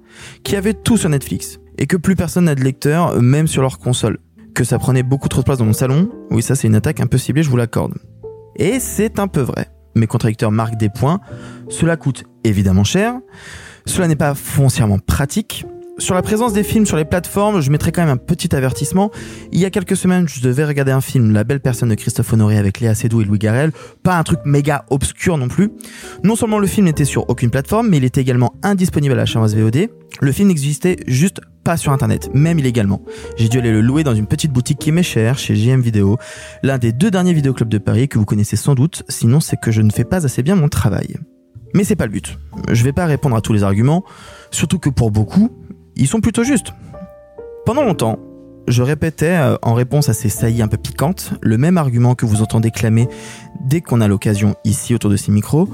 Qu'il 0.44 0.56
y 0.56 0.58
avait 0.58 0.74
tout 0.74 0.98
sur 0.98 1.10
Netflix. 1.10 1.60
Et 1.78 1.88
que 1.88 1.96
plus 1.96 2.18
personne 2.18 2.46
n'a 2.46 2.56
de 2.56 2.64
lecteur, 2.64 3.22
même 3.22 3.48
sur 3.48 3.62
leur 3.62 3.80
console. 3.80 4.18
Que 4.56 4.66
ça 4.66 4.78
prenait 4.78 5.04
beaucoup 5.04 5.30
trop 5.30 5.40
de 5.40 5.46
place 5.46 5.60
dans 5.60 5.66
mon 5.66 5.72
salon. 5.72 6.10
Oui 6.32 6.42
ça 6.42 6.56
c'est 6.56 6.68
une 6.68 6.76
attaque 6.76 7.00
un 7.00 7.08
peu 7.08 7.18
ciblée, 7.18 7.44
je 7.44 7.50
vous 7.50 7.58
l'accorde. 7.58 7.94
Et 8.58 8.82
c'est 8.82 9.20
un 9.20 9.30
peu 9.30 9.42
vrai. 9.42 9.70
Mes 9.98 10.08
contradicteurs 10.08 10.52
marquent 10.52 10.78
des 10.78 10.90
points. 10.90 11.20
Cela 11.70 11.98
coûte 11.98 12.24
évidemment 12.44 12.84
cher. 12.84 13.16
Cela 13.86 14.08
n'est 14.08 14.16
pas 14.16 14.36
foncièrement 14.36 15.00
pratique. 15.00 15.66
Sur 16.00 16.14
la 16.14 16.22
présence 16.22 16.54
des 16.54 16.64
films 16.64 16.86
sur 16.86 16.96
les 16.96 17.06
plateformes, 17.06 17.60
je 17.60 17.72
mettrai 17.72 17.92
quand 17.92 18.04
même 18.04 18.14
un 18.14 18.18
petit 18.18 18.56
avertissement. 18.56 19.10
Il 19.52 19.60
y 19.60 19.66
a 19.66 19.72
quelques 19.72 19.98
semaines, 19.98 20.28
je 20.30 20.42
devais 20.42 20.64
regarder 20.64 20.92
un 20.92 21.02
film, 21.02 21.34
La 21.34 21.44
belle 21.44 21.60
personne 21.60 21.90
de 21.90 21.96
Christophe 21.96 22.34
Honoré 22.34 22.60
avec 22.60 22.80
Léa 22.80 22.94
Seydoux 22.94 23.22
et 23.22 23.26
Louis 23.26 23.40
Garrel. 23.40 23.72
Pas 24.04 24.16
un 24.16 24.24
truc 24.24 24.40
méga 24.46 24.86
obscur 24.92 25.40
non 25.40 25.48
plus. 25.48 25.72
Non 26.24 26.36
seulement 26.36 26.60
le 26.60 26.68
film 26.68 26.86
n'était 26.86 27.04
sur 27.04 27.28
aucune 27.32 27.50
plateforme, 27.50 27.90
mais 27.90 27.98
il 27.98 28.04
était 28.04 28.22
également 28.22 28.54
indisponible 28.62 29.14
à 29.14 29.18
la 29.18 29.26
chaîne 29.26 29.44
VOD. 29.44 29.90
Le 30.22 30.32
film 30.32 30.50
n'existait 30.50 30.98
juste 31.08 31.42
sur 31.76 31.92
internet, 31.92 32.30
même 32.34 32.60
illégalement. 32.60 33.02
J'ai 33.36 33.50
dû 33.50 33.58
aller 33.58 33.72
le 33.72 33.82
louer 33.82 34.04
dans 34.04 34.16
une 34.16 34.28
petite 34.28 34.54
boutique 34.54 34.80
qui 34.80 34.92
m'est 34.94 35.04
chère, 35.04 35.38
chez 35.38 35.56
JM 35.56 35.82
Vidéo, 35.82 36.18
l'un 36.64 36.78
des 36.78 36.94
deux 36.94 37.12
derniers 37.12 37.34
vidéoclubs 37.34 37.68
de 37.68 37.80
Paris 37.80 38.08
que 38.08 38.18
vous 38.18 38.26
connaissez 38.26 38.56
sans 38.56 38.76
doute, 38.76 39.04
sinon 39.10 39.42
c'est 39.42 39.60
que 39.60 39.72
je 39.72 39.82
ne 39.82 39.92
fais 39.92 40.06
pas 40.06 40.26
assez 40.26 40.44
bien 40.44 40.56
mon 40.56 40.70
travail. 40.70 41.18
Mais 41.74 41.84
c'est 41.84 41.98
pas 41.98 42.06
le 42.06 42.12
but. 42.12 42.38
Je 42.72 42.84
vais 42.84 42.94
pas 42.94 43.06
répondre 43.06 43.36
à 43.36 43.42
tous 43.42 43.52
les 43.52 43.64
arguments, 43.64 44.06
surtout 44.52 44.80
que 44.80 44.90
pour 44.90 45.12
beaucoup, 45.12 45.50
ils 45.98 46.08
sont 46.08 46.22
plutôt 46.22 46.44
justes. 46.44 46.72
Pendant 47.66 47.84
longtemps, 47.84 48.20
je 48.68 48.84
répétais, 48.84 49.36
euh, 49.38 49.56
en 49.62 49.74
réponse 49.74 50.10
à 50.10 50.14
ces 50.14 50.30
saillies 50.30 50.62
un 50.62 50.68
peu 50.68 50.78
piquantes, 50.78 51.34
le 51.42 51.58
même 51.58 51.78
argument 51.78 52.16
que 52.16 52.26
vous 52.26 52.42
entendez 52.42 52.72
clamer 52.72 53.08
dès 53.62 53.82
qu'on 53.82 54.02
a 54.02 54.08
l'occasion 54.08 54.56
ici 54.64 54.94
autour 54.94 55.10
de 55.10 55.18
ces 55.18 55.32
micros. 55.32 55.70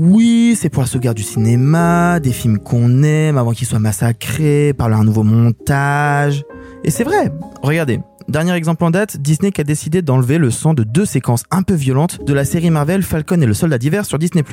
Oui, 0.00 0.56
c'est 0.56 0.68
pour 0.68 0.84
la 0.84 0.86
sauvegarde 0.86 1.16
du 1.16 1.24
cinéma, 1.24 2.20
des 2.20 2.30
films 2.30 2.60
qu'on 2.60 3.02
aime 3.02 3.36
avant 3.36 3.50
qu'ils 3.50 3.66
soient 3.66 3.80
massacrés 3.80 4.72
par 4.72 4.92
un 4.92 5.02
nouveau 5.02 5.24
montage. 5.24 6.44
Et 6.84 6.92
c'est 6.92 7.02
vrai, 7.02 7.32
regardez, 7.64 7.98
dernier 8.28 8.52
exemple 8.52 8.84
en 8.84 8.92
date, 8.92 9.16
Disney 9.16 9.50
qui 9.50 9.60
a 9.60 9.64
décidé 9.64 10.00
d'enlever 10.00 10.38
le 10.38 10.52
sang 10.52 10.72
de 10.72 10.84
deux 10.84 11.04
séquences 11.04 11.42
un 11.50 11.64
peu 11.64 11.74
violentes 11.74 12.24
de 12.24 12.32
la 12.32 12.44
série 12.44 12.70
Marvel 12.70 13.02
Falcon 13.02 13.40
et 13.40 13.46
le 13.46 13.54
Soldat 13.54 13.78
d'hiver 13.78 14.04
sur 14.04 14.20
Disney+. 14.20 14.44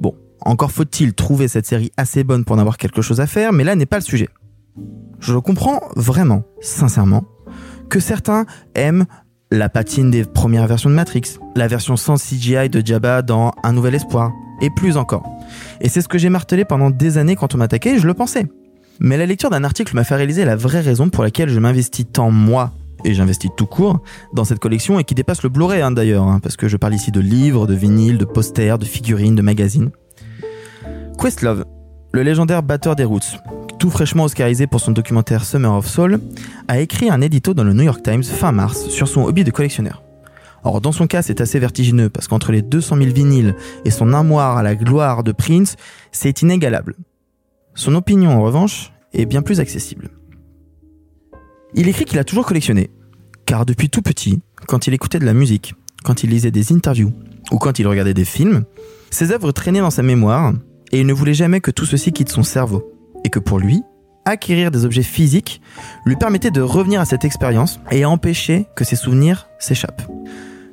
Bon, 0.00 0.16
encore 0.40 0.72
faut-il 0.72 1.14
trouver 1.14 1.46
cette 1.46 1.66
série 1.66 1.92
assez 1.96 2.24
bonne 2.24 2.44
pour 2.44 2.56
en 2.56 2.58
avoir 2.58 2.76
quelque 2.76 3.00
chose 3.00 3.20
à 3.20 3.28
faire, 3.28 3.52
mais 3.52 3.62
là 3.62 3.76
n'est 3.76 3.86
pas 3.86 3.98
le 3.98 4.02
sujet. 4.02 4.28
Je 5.20 5.36
comprends 5.36 5.82
vraiment, 5.94 6.42
sincèrement, 6.60 7.22
que 7.88 8.00
certains 8.00 8.44
aiment 8.74 9.04
la 9.52 9.68
patine 9.68 10.10
des 10.10 10.24
premières 10.24 10.66
versions 10.66 10.90
de 10.90 10.96
Matrix, 10.96 11.38
la 11.54 11.68
version 11.68 11.96
sans 11.96 12.16
CGI 12.16 12.68
de 12.68 12.84
Jabba 12.84 13.22
dans 13.22 13.52
Un 13.62 13.72
Nouvel 13.72 13.94
Espoir, 13.94 14.32
et 14.64 14.70
plus 14.70 14.96
encore. 14.96 15.22
Et 15.80 15.88
c'est 15.88 16.00
ce 16.00 16.08
que 16.08 16.18
j'ai 16.18 16.30
martelé 16.30 16.64
pendant 16.64 16.90
des 16.90 17.18
années 17.18 17.36
quand 17.36 17.54
on 17.54 17.58
m'attaquait, 17.58 17.98
je 17.98 18.06
le 18.06 18.14
pensais. 18.14 18.46
Mais 19.00 19.16
la 19.16 19.26
lecture 19.26 19.50
d'un 19.50 19.64
article 19.64 19.94
m'a 19.94 20.04
fait 20.04 20.14
réaliser 20.14 20.44
la 20.44 20.56
vraie 20.56 20.80
raison 20.80 21.08
pour 21.08 21.24
laquelle 21.24 21.48
je 21.48 21.58
m'investis 21.58 22.06
tant 22.10 22.30
moi, 22.30 22.72
et 23.04 23.12
j'investis 23.12 23.50
tout 23.56 23.66
court, 23.66 24.00
dans 24.32 24.44
cette 24.44 24.60
collection 24.60 24.98
et 24.98 25.04
qui 25.04 25.14
dépasse 25.14 25.42
le 25.42 25.48
Blu-ray 25.48 25.82
hein, 25.82 25.90
d'ailleurs, 25.90 26.26
hein, 26.26 26.40
parce 26.40 26.56
que 26.56 26.68
je 26.68 26.76
parle 26.76 26.94
ici 26.94 27.10
de 27.10 27.20
livres, 27.20 27.66
de 27.66 27.74
vinyles, 27.74 28.18
de 28.18 28.24
posters, 28.24 28.78
de 28.78 28.84
figurines, 28.84 29.34
de 29.34 29.42
magazines. 29.42 29.90
Questlove, 31.20 31.64
le 32.12 32.22
légendaire 32.22 32.62
batteur 32.62 32.96
des 32.96 33.04
Roots, 33.04 33.38
tout 33.78 33.90
fraîchement 33.90 34.24
oscarisé 34.24 34.66
pour 34.66 34.80
son 34.80 34.92
documentaire 34.92 35.44
Summer 35.44 35.72
of 35.74 35.86
Soul, 35.86 36.20
a 36.68 36.80
écrit 36.80 37.10
un 37.10 37.20
édito 37.20 37.52
dans 37.52 37.64
le 37.64 37.72
New 37.72 37.82
York 37.82 38.02
Times 38.02 38.22
fin 38.22 38.52
mars 38.52 38.88
sur 38.88 39.08
son 39.08 39.24
hobby 39.24 39.44
de 39.44 39.50
collectionneur. 39.50 40.02
Or, 40.64 40.80
dans 40.80 40.92
son 40.92 41.06
cas, 41.06 41.22
c'est 41.22 41.40
assez 41.40 41.58
vertigineux 41.58 42.08
parce 42.08 42.26
qu'entre 42.26 42.50
les 42.50 42.62
200 42.62 42.96
000 42.96 43.10
vinyles 43.10 43.54
et 43.84 43.90
son 43.90 44.12
armoire 44.12 44.56
à 44.56 44.62
la 44.62 44.74
gloire 44.74 45.22
de 45.22 45.32
Prince, 45.32 45.76
c'est 46.10 46.42
inégalable. 46.42 46.96
Son 47.74 47.94
opinion, 47.94 48.30
en 48.30 48.42
revanche, 48.42 48.92
est 49.12 49.26
bien 49.26 49.42
plus 49.42 49.60
accessible. 49.60 50.10
Il 51.74 51.88
écrit 51.88 52.04
qu'il 52.04 52.18
a 52.18 52.24
toujours 52.24 52.46
collectionné, 52.46 52.90
car 53.46 53.66
depuis 53.66 53.90
tout 53.90 54.02
petit, 54.02 54.40
quand 54.66 54.86
il 54.86 54.94
écoutait 54.94 55.18
de 55.18 55.26
la 55.26 55.34
musique, 55.34 55.74
quand 56.02 56.22
il 56.22 56.30
lisait 56.30 56.50
des 56.50 56.72
interviews 56.72 57.12
ou 57.50 57.58
quand 57.58 57.78
il 57.78 57.86
regardait 57.86 58.14
des 58.14 58.24
films, 58.24 58.64
ses 59.10 59.32
œuvres 59.32 59.52
traînaient 59.52 59.80
dans 59.80 59.90
sa 59.90 60.02
mémoire 60.02 60.54
et 60.92 61.00
il 61.00 61.06
ne 61.06 61.12
voulait 61.12 61.34
jamais 61.34 61.60
que 61.60 61.70
tout 61.70 61.86
ceci 61.86 62.12
quitte 62.12 62.30
son 62.30 62.42
cerveau. 62.42 62.90
Et 63.24 63.30
que 63.30 63.38
pour 63.38 63.58
lui, 63.58 63.82
acquérir 64.24 64.70
des 64.70 64.84
objets 64.84 65.02
physiques 65.02 65.60
lui 66.04 66.16
permettait 66.16 66.50
de 66.50 66.60
revenir 66.60 67.00
à 67.00 67.04
cette 67.04 67.24
expérience 67.24 67.80
et 67.90 68.04
empêcher 68.04 68.66
que 68.76 68.84
ses 68.84 68.96
souvenirs 68.96 69.48
s'échappent. 69.58 70.02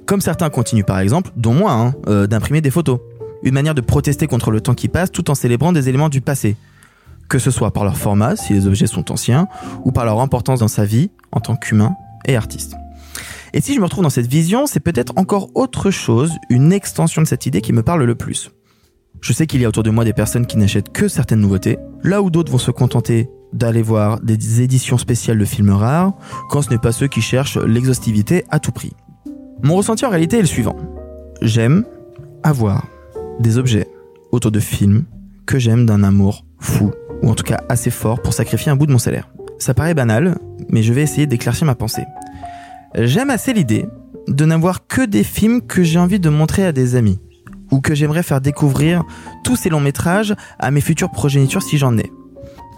Comme 0.06 0.22
certains 0.22 0.50
continuent 0.50 0.84
par 0.84 1.00
exemple, 1.00 1.32
dont 1.36 1.54
moi, 1.54 1.74
hein, 1.74 1.94
euh, 2.08 2.28
d'imprimer 2.28 2.62
des 2.62 2.72
photos. 2.72 3.00
Une 3.44 3.54
manière 3.54 3.76
de 3.76 3.82
protester 3.82 4.28
contre 4.28 4.52
le 4.52 4.62
temps 4.62 4.76
qui 4.76 4.88
passe 4.88 5.12
tout 5.12 5.32
en 5.32 5.36
célébrant 5.36 5.72
des 5.72 5.90
éléments 5.90 6.10
du 6.10 6.22
passé. 6.22 6.56
Que 7.30 7.40
ce 7.40 7.50
soit 7.50 7.72
par 7.72 7.84
leur 7.84 7.98
format, 7.98 8.36
si 8.36 8.54
les 8.54 8.68
objets 8.68 8.88
sont 8.88 9.12
anciens, 9.12 9.48
ou 9.84 9.92
par 9.92 10.06
leur 10.06 10.20
importance 10.20 10.60
dans 10.60 10.68
sa 10.68 10.86
vie 10.86 11.12
en 11.32 11.40
tant 11.40 11.56
qu'humain 11.56 11.96
et 12.26 12.36
artiste. 12.36 12.76
Et 13.54 13.62
si 13.62 13.74
je 13.74 13.80
me 13.80 13.86
retrouve 13.86 14.04
dans 14.04 14.10
cette 14.10 14.28
vision, 14.28 14.66
c'est 14.66 14.80
peut-être 14.80 15.14
encore 15.18 15.50
autre 15.56 15.92
chose, 15.92 16.34
une 16.50 16.72
extension 16.72 17.22
de 17.22 17.28
cette 17.28 17.46
idée 17.46 17.62
qui 17.62 17.74
me 17.74 17.84
parle 17.84 18.04
le 18.04 18.16
plus. 18.16 18.52
Je 19.20 19.34
sais 19.34 19.46
qu'il 19.46 19.62
y 19.62 19.66
a 19.66 19.70
autour 19.70 19.84
de 19.84 19.90
moi 19.90 20.06
des 20.06 20.14
personnes 20.14 20.46
qui 20.46 20.58
n'achètent 20.58 20.92
que 20.92 21.08
certaines 21.08 21.42
nouveautés, 21.42 21.78
là 22.04 22.22
où 22.22 22.30
d'autres 22.30 22.52
vont 22.52 22.58
se 22.58 22.72
contenter 22.72 23.30
d'aller 23.54 23.82
voir 23.82 24.22
des 24.22 24.62
éditions 24.62 24.98
spéciales 24.98 25.38
de 25.38 25.46
films 25.46 25.72
rares, 25.72 26.14
quand 26.50 26.62
ce 26.62 26.70
n'est 26.70 26.78
pas 26.78 26.92
ceux 26.92 27.08
qui 27.08 27.22
cherchent 27.22 27.58
l'exhaustivité 27.58 28.46
à 28.50 28.60
tout 28.60 28.72
prix. 28.72 28.94
Mon 29.64 29.76
ressenti 29.76 30.06
en 30.06 30.10
réalité 30.10 30.38
est 30.38 30.42
le 30.42 30.48
suivant. 30.48 30.76
J'aime 31.42 31.86
avoir 32.42 32.88
des 33.40 33.60
objets 33.60 33.88
autour 34.32 34.52
de 34.52 34.60
films 34.60 35.06
que 35.46 35.60
j'aime 35.60 35.86
d'un 35.86 36.04
amour 36.04 36.46
fou, 36.60 36.92
ou 37.22 37.30
en 37.30 37.36
tout 37.36 37.44
cas 37.44 37.62
assez 37.70 37.92
fort 37.92 38.22
pour 38.22 38.34
sacrifier 38.34 38.72
un 38.72 38.76
bout 38.76 38.88
de 38.88 38.92
mon 38.92 38.98
salaire. 38.98 39.30
Ça 39.60 39.76
paraît 39.76 39.94
banal, 39.94 40.40
mais 40.70 40.82
je 40.82 40.94
vais 40.94 41.04
essayer 41.04 41.28
d'éclaircir 41.28 41.68
ma 41.68 41.76
pensée. 41.76 42.06
J'aime 42.96 43.30
assez 43.30 43.54
l'idée 43.54 43.86
de 44.28 44.46
n'avoir 44.46 44.88
que 44.88 45.06
des 45.06 45.24
films 45.24 45.62
que 45.62 45.84
j'ai 45.84 46.00
envie 46.00 46.20
de 46.20 46.30
montrer 46.30 46.66
à 46.66 46.72
des 46.72 46.96
amis, 46.96 47.20
ou 47.70 47.82
que 47.82 47.94
j'aimerais 47.94 48.24
faire 48.24 48.42
découvrir 48.42 49.04
tous 49.44 49.56
ces 49.56 49.70
longs 49.70 49.80
métrages 49.80 50.36
à 50.58 50.72
mes 50.72 50.82
futures 50.82 51.12
progénitures 51.12 51.62
si 51.62 51.78
j'en 51.78 51.98
ai. 52.00 52.12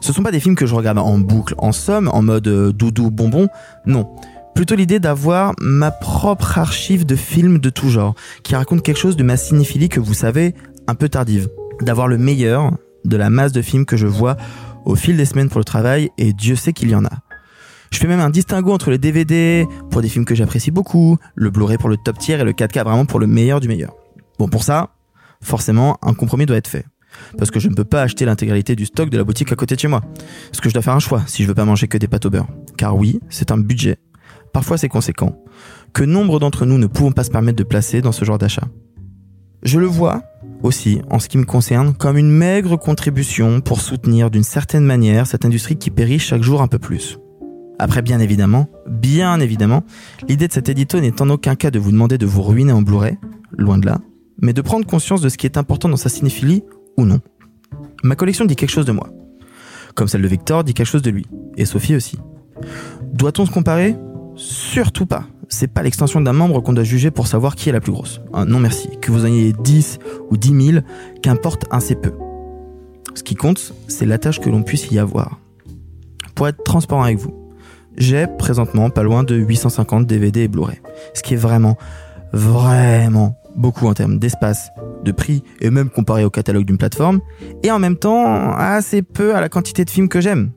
Ce 0.02 0.12
sont 0.12 0.24
pas 0.24 0.32
des 0.32 0.41
films 0.41 0.56
que 0.56 0.65
je 0.65 0.76
regarde 0.76 0.98
en 0.98 1.17
boucle, 1.17 1.56
en 1.58 1.72
somme, 1.72 2.10
en 2.10 2.22
mode 2.22 2.48
euh, 2.48 2.74
doudou 2.74 3.10
bonbon, 3.10 3.48
non 3.86 4.13
plutôt 4.56 4.76
l'idée 4.76 5.00
d'avoir 5.00 5.54
ma 5.60 5.92
propre 5.92 6.58
archive 6.58 7.06
de 7.06 7.16
films 7.16 7.60
de 7.60 7.70
tout 7.70 7.89
genre, 7.89 8.16
qui 8.44 8.56
raconte 8.56 8.84
quelque 8.84 9.00
chose 9.00 9.18
de 9.18 9.24
ma 9.24 9.38
cinéphilie 9.38 9.89
que 9.89 10.00
vous 10.00 10.13
savez, 10.13 10.54
un 10.88 10.96
peu 10.96 11.10
tardive. 11.10 11.50
D'avoir 11.82 12.08
le 12.08 12.18
meilleur 12.18 12.72
de 13.06 13.18
la 13.18 13.30
masse 13.30 13.52
de 13.52 13.62
films 13.62 13.86
que 13.86 13.98
je 13.98 14.08
vois 14.08 14.38
au 14.86 14.96
fil 14.96 15.18
des 15.18 15.26
semaines 15.26 15.50
pour 15.50 15.60
le 15.60 15.66
travail, 15.66 16.10
et 16.18 16.34
Dieu 16.34 16.56
sait 16.56 16.74
qu'il 16.74 16.89
y 16.89 16.96
en 16.96 17.06
a. 17.06 17.12
Je 17.92 18.00
fais 18.00 18.08
même 18.08 18.20
un 18.20 18.30
distinguo 18.30 18.72
entre 18.72 18.89
les 18.89 18.98
DVD 18.98 19.68
pour 19.92 20.02
des 20.02 20.10
films 20.10 20.26
que 20.26 20.36
j'apprécie 20.36 20.72
beaucoup, 20.72 21.18
le 21.36 21.50
Blu-ray 21.50 21.78
pour 21.78 21.89
le 21.89 21.98
top 21.98 22.18
tier 22.18 22.39
et 22.39 22.44
le 22.44 22.52
4K 22.52 22.84
vraiment 22.84 23.06
pour 23.06 23.20
le 23.20 23.28
meilleur 23.28 23.60
du 23.60 23.68
meilleur. 23.68 23.94
Bon, 24.39 24.48
pour 24.48 24.63
ça, 24.63 24.89
forcément, 25.42 25.98
un 26.02 26.13
compromis 26.13 26.46
doit 26.46 26.58
être 26.58 26.68
fait. 26.68 26.86
Parce 27.38 27.52
que 27.52 27.60
je 27.60 27.70
ne 27.70 27.76
peux 27.76 27.84
pas 27.84 28.02
acheter 28.02 28.26
l'intégralité 28.26 28.76
du 28.76 28.86
stock 28.86 29.10
de 29.10 29.18
la 29.18 29.24
boutique 29.24 29.52
à 29.52 29.56
côté 29.56 29.76
de 29.76 29.80
chez 29.80 29.88
moi. 29.88 30.02
Parce 30.50 30.60
que 30.60 30.70
je 30.70 30.74
dois 30.74 30.82
faire 30.82 30.96
un 30.96 31.00
choix 31.00 31.22
si 31.28 31.44
je 31.44 31.48
veux 31.48 31.54
pas 31.54 31.66
manger 31.66 31.88
que 31.88 32.00
des 32.00 32.08
pâtes 32.08 32.26
au 32.26 32.32
beurre. 32.32 32.48
Car 32.78 32.96
oui, 32.98 33.20
c'est 33.30 33.52
un 33.52 33.58
budget 33.58 34.00
parfois 34.54 34.78
c'est 34.78 34.89
conséquent, 34.89 35.44
que 35.94 36.04
nombre 36.04 36.39
d'entre 36.39 36.66
nous 36.66 36.78
ne 36.78 36.88
pouvons 36.88 37.12
pas 37.12 37.24
se 37.24 37.32
permettre 37.32 37.58
de 37.58 37.63
placer 37.63 38.02
dans 38.02 38.12
ce 38.12 38.24
genre 38.24 38.38
d'achat. 38.38 38.68
Je 39.63 39.80
le 39.80 39.86
vois 39.86 40.24
aussi, 40.62 41.02
en 41.10 41.20
ce 41.20 41.28
qui 41.28 41.38
me 41.38 41.46
concerne, 41.46 41.94
comme 41.94 42.18
une 42.18 42.32
maigre 42.32 42.78
contribution 42.78 43.62
pour 43.62 43.82
soutenir 43.82 44.30
d'une 44.30 44.44
certaine 44.44 44.86
manière 44.86 45.28
cette 45.28 45.46
industrie 45.46 45.78
qui 45.78 45.89
périt 45.89 46.20
chaque 46.20 46.44
jour 46.44 46.62
un 46.62 46.68
peu 46.68 46.80
plus. 46.80 47.18
Après, 47.80 48.02
bien 48.02 48.20
évidemment, 48.20 48.68
bien 48.88 49.39
évidemment, 49.39 49.84
l'idée 50.28 50.48
de 50.48 50.54
cet 50.54 50.70
édito 50.70 51.00
n'est 51.00 51.22
en 51.22 51.30
aucun 51.30 51.56
cas 51.56 51.72
de 51.72 51.80
vous 51.80 51.92
demander 51.92 52.18
de 52.18 52.26
vous 52.26 52.42
ruiner 52.42 52.72
en 52.72 52.82
Blu-ray, 52.82 53.18
loin 53.58 53.78
de 53.78 53.86
là, 53.86 54.00
mais 54.42 54.54
de 54.54 54.62
prendre 54.62 54.86
conscience 54.86 55.22
de 55.22 55.30
ce 55.30 55.38
qui 55.38 55.46
est 55.46 55.58
important 55.58 55.89
dans 55.89 55.98
sa 55.98 56.10
cinéphilie 56.10 56.63
ou 56.98 57.06
non. 57.06 57.20
Ma 58.04 58.16
collection 58.16 58.46
dit 58.46 58.56
quelque 58.56 58.70
chose 58.70 58.86
de 58.86 58.92
moi. 58.92 59.10
Comme 59.96 60.08
celle 60.08 60.22
de 60.22 60.28
Victor 60.28 60.63
dit 60.63 60.74
quelque 60.74 60.88
chose 60.88 61.02
de 61.02 61.12
lui. 61.12 61.26
Et 61.58 61.66
Sophie 61.66 61.96
aussi. 61.96 62.20
Doit-on 63.13 63.46
se 63.46 63.52
comparer? 63.52 63.96
Surtout 64.36 65.06
pas. 65.06 65.26
C'est 65.50 65.67
pas 65.67 65.84
l'extension 65.84 66.22
d'un 66.22 66.34
membre 66.34 66.62
qu'on 66.62 66.74
doit 66.74 66.84
juger 66.84 67.12
pour 67.12 67.28
savoir 67.28 67.56
qui 67.56 67.69
est 67.69 67.72
la 67.72 67.82
plus 67.82 67.91
grosse. 67.91 68.22
Non 68.48 68.60
merci. 68.60 68.89
Que 69.02 69.12
vous 69.12 69.24
en 69.26 69.28
ayez 69.28 69.54
10 69.54 70.00
ou 70.30 70.38
10 70.38 70.72
000, 70.72 70.84
qu'importe 71.22 71.65
assez 71.69 71.96
peu. 71.96 72.12
Ce 73.13 73.24
qui 73.24 73.36
compte, 73.36 73.74
c'est 73.88 74.06
la 74.06 74.17
tâche 74.17 74.39
que 74.39 74.50
l'on 74.50 74.63
puisse 74.63 74.89
y 74.91 74.98
avoir. 74.98 75.39
Pour 76.34 76.48
être 76.48 76.63
transparent 76.63 77.04
avec 77.04 77.19
vous, 77.19 77.34
j'ai 77.96 78.26
présentement 78.39 78.89
pas 78.89 79.04
loin 79.04 79.24
de 79.24 79.36
850 79.36 80.08
DVD 80.08 80.41
et 80.41 80.48
Blu-ray. 80.48 80.80
Ce 81.13 81.22
qui 81.22 81.36
est 81.36 81.38
vraiment, 81.38 81.78
vraiment 82.32 83.38
beaucoup 83.56 83.86
en 83.86 83.93
termes 83.93 84.17
d'espace, 84.17 84.72
de 85.04 85.12
prix 85.12 85.43
et 85.62 85.69
même 85.69 85.91
comparé 85.91 86.26
au 86.26 86.32
catalogue 86.32 86.65
d'une 86.65 86.80
plateforme, 86.80 87.19
et 87.62 87.69
en 87.69 87.78
même 87.78 87.98
temps 87.98 88.56
assez 88.56 89.04
peu 89.04 89.36
à 89.36 89.41
la 89.41 89.50
quantité 89.50 89.86
de 89.86 89.91
films 89.91 90.10
que 90.10 90.22
j'aime. 90.22 90.50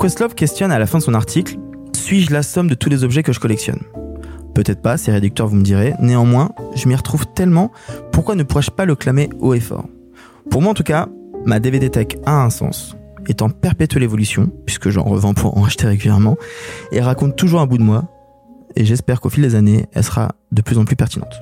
Questlove 0.00 0.34
questionne 0.34 0.72
à 0.72 0.78
la 0.78 0.86
fin 0.86 0.98
de 0.98 1.02
son 1.02 1.12
article 1.12 1.58
suis-je 1.94 2.32
la 2.32 2.42
somme 2.42 2.68
de 2.68 2.74
tous 2.74 2.88
les 2.88 3.04
objets 3.04 3.22
que 3.22 3.32
je 3.32 3.40
collectionne? 3.40 3.80
Peut-être 4.54 4.82
pas, 4.82 4.96
c'est 4.96 5.10
réducteur, 5.10 5.48
vous 5.48 5.56
me 5.56 5.62
direz. 5.62 5.94
Néanmoins, 6.00 6.50
je 6.74 6.88
m'y 6.88 6.94
retrouve 6.94 7.26
tellement, 7.26 7.72
pourquoi 8.12 8.34
ne 8.34 8.42
pourrais-je 8.42 8.70
pas 8.70 8.84
le 8.84 8.94
clamer 8.94 9.30
haut 9.40 9.54
et 9.54 9.60
fort? 9.60 9.88
Pour 10.50 10.62
moi 10.62 10.70
en 10.70 10.74
tout 10.74 10.84
cas, 10.84 11.08
ma 11.44 11.58
DVD 11.58 11.90
Tech 11.90 12.08
a 12.24 12.44
un 12.44 12.50
sens, 12.50 12.96
est 13.28 13.42
en 13.42 13.50
perpétuelle 13.50 14.02
évolution, 14.02 14.50
puisque 14.66 14.90
j'en 14.90 15.02
revends 15.02 15.34
pour 15.34 15.58
en 15.58 15.64
acheter 15.64 15.86
régulièrement, 15.86 16.36
et 16.92 17.00
raconte 17.00 17.36
toujours 17.36 17.60
un 17.60 17.66
bout 17.66 17.78
de 17.78 17.82
moi, 17.82 18.04
et 18.76 18.84
j'espère 18.84 19.20
qu'au 19.20 19.30
fil 19.30 19.42
des 19.42 19.54
années, 19.54 19.86
elle 19.92 20.04
sera 20.04 20.32
de 20.52 20.62
plus 20.62 20.78
en 20.78 20.84
plus 20.84 20.96
pertinente. 20.96 21.34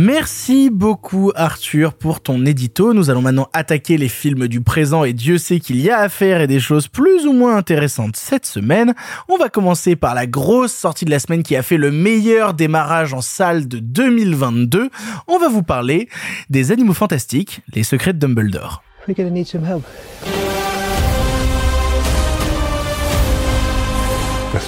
Merci 0.00 0.70
beaucoup 0.70 1.32
Arthur 1.34 1.92
pour 1.92 2.20
ton 2.20 2.46
édito. 2.46 2.94
Nous 2.94 3.10
allons 3.10 3.20
maintenant 3.20 3.48
attaquer 3.52 3.96
les 3.96 4.08
films 4.08 4.46
du 4.46 4.60
présent 4.60 5.02
et 5.02 5.12
Dieu 5.12 5.38
sait 5.38 5.58
qu'il 5.58 5.80
y 5.80 5.90
a 5.90 5.98
à 5.98 6.08
faire 6.08 6.40
et 6.40 6.46
des 6.46 6.60
choses 6.60 6.86
plus 6.86 7.26
ou 7.26 7.32
moins 7.32 7.56
intéressantes 7.56 8.14
cette 8.14 8.46
semaine. 8.46 8.94
On 9.28 9.36
va 9.38 9.48
commencer 9.48 9.96
par 9.96 10.14
la 10.14 10.28
grosse 10.28 10.72
sortie 10.72 11.04
de 11.04 11.10
la 11.10 11.18
semaine 11.18 11.42
qui 11.42 11.56
a 11.56 11.64
fait 11.64 11.78
le 11.78 11.90
meilleur 11.90 12.54
démarrage 12.54 13.12
en 13.12 13.20
salle 13.20 13.66
de 13.66 13.80
2022. 13.80 14.88
On 15.26 15.38
va 15.40 15.48
vous 15.48 15.64
parler 15.64 16.08
des 16.48 16.70
animaux 16.70 16.94
fantastiques, 16.94 17.62
les 17.74 17.82
secrets 17.82 18.12
de 18.12 18.20
Dumbledore. 18.20 18.84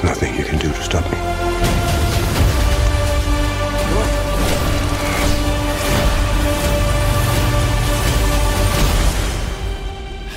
nothing 0.03 0.35
you 0.35 0.45
can 0.45 0.59
do 0.59 0.69
to 0.73 0.83
stop 0.83 1.05
me. 1.12 1.30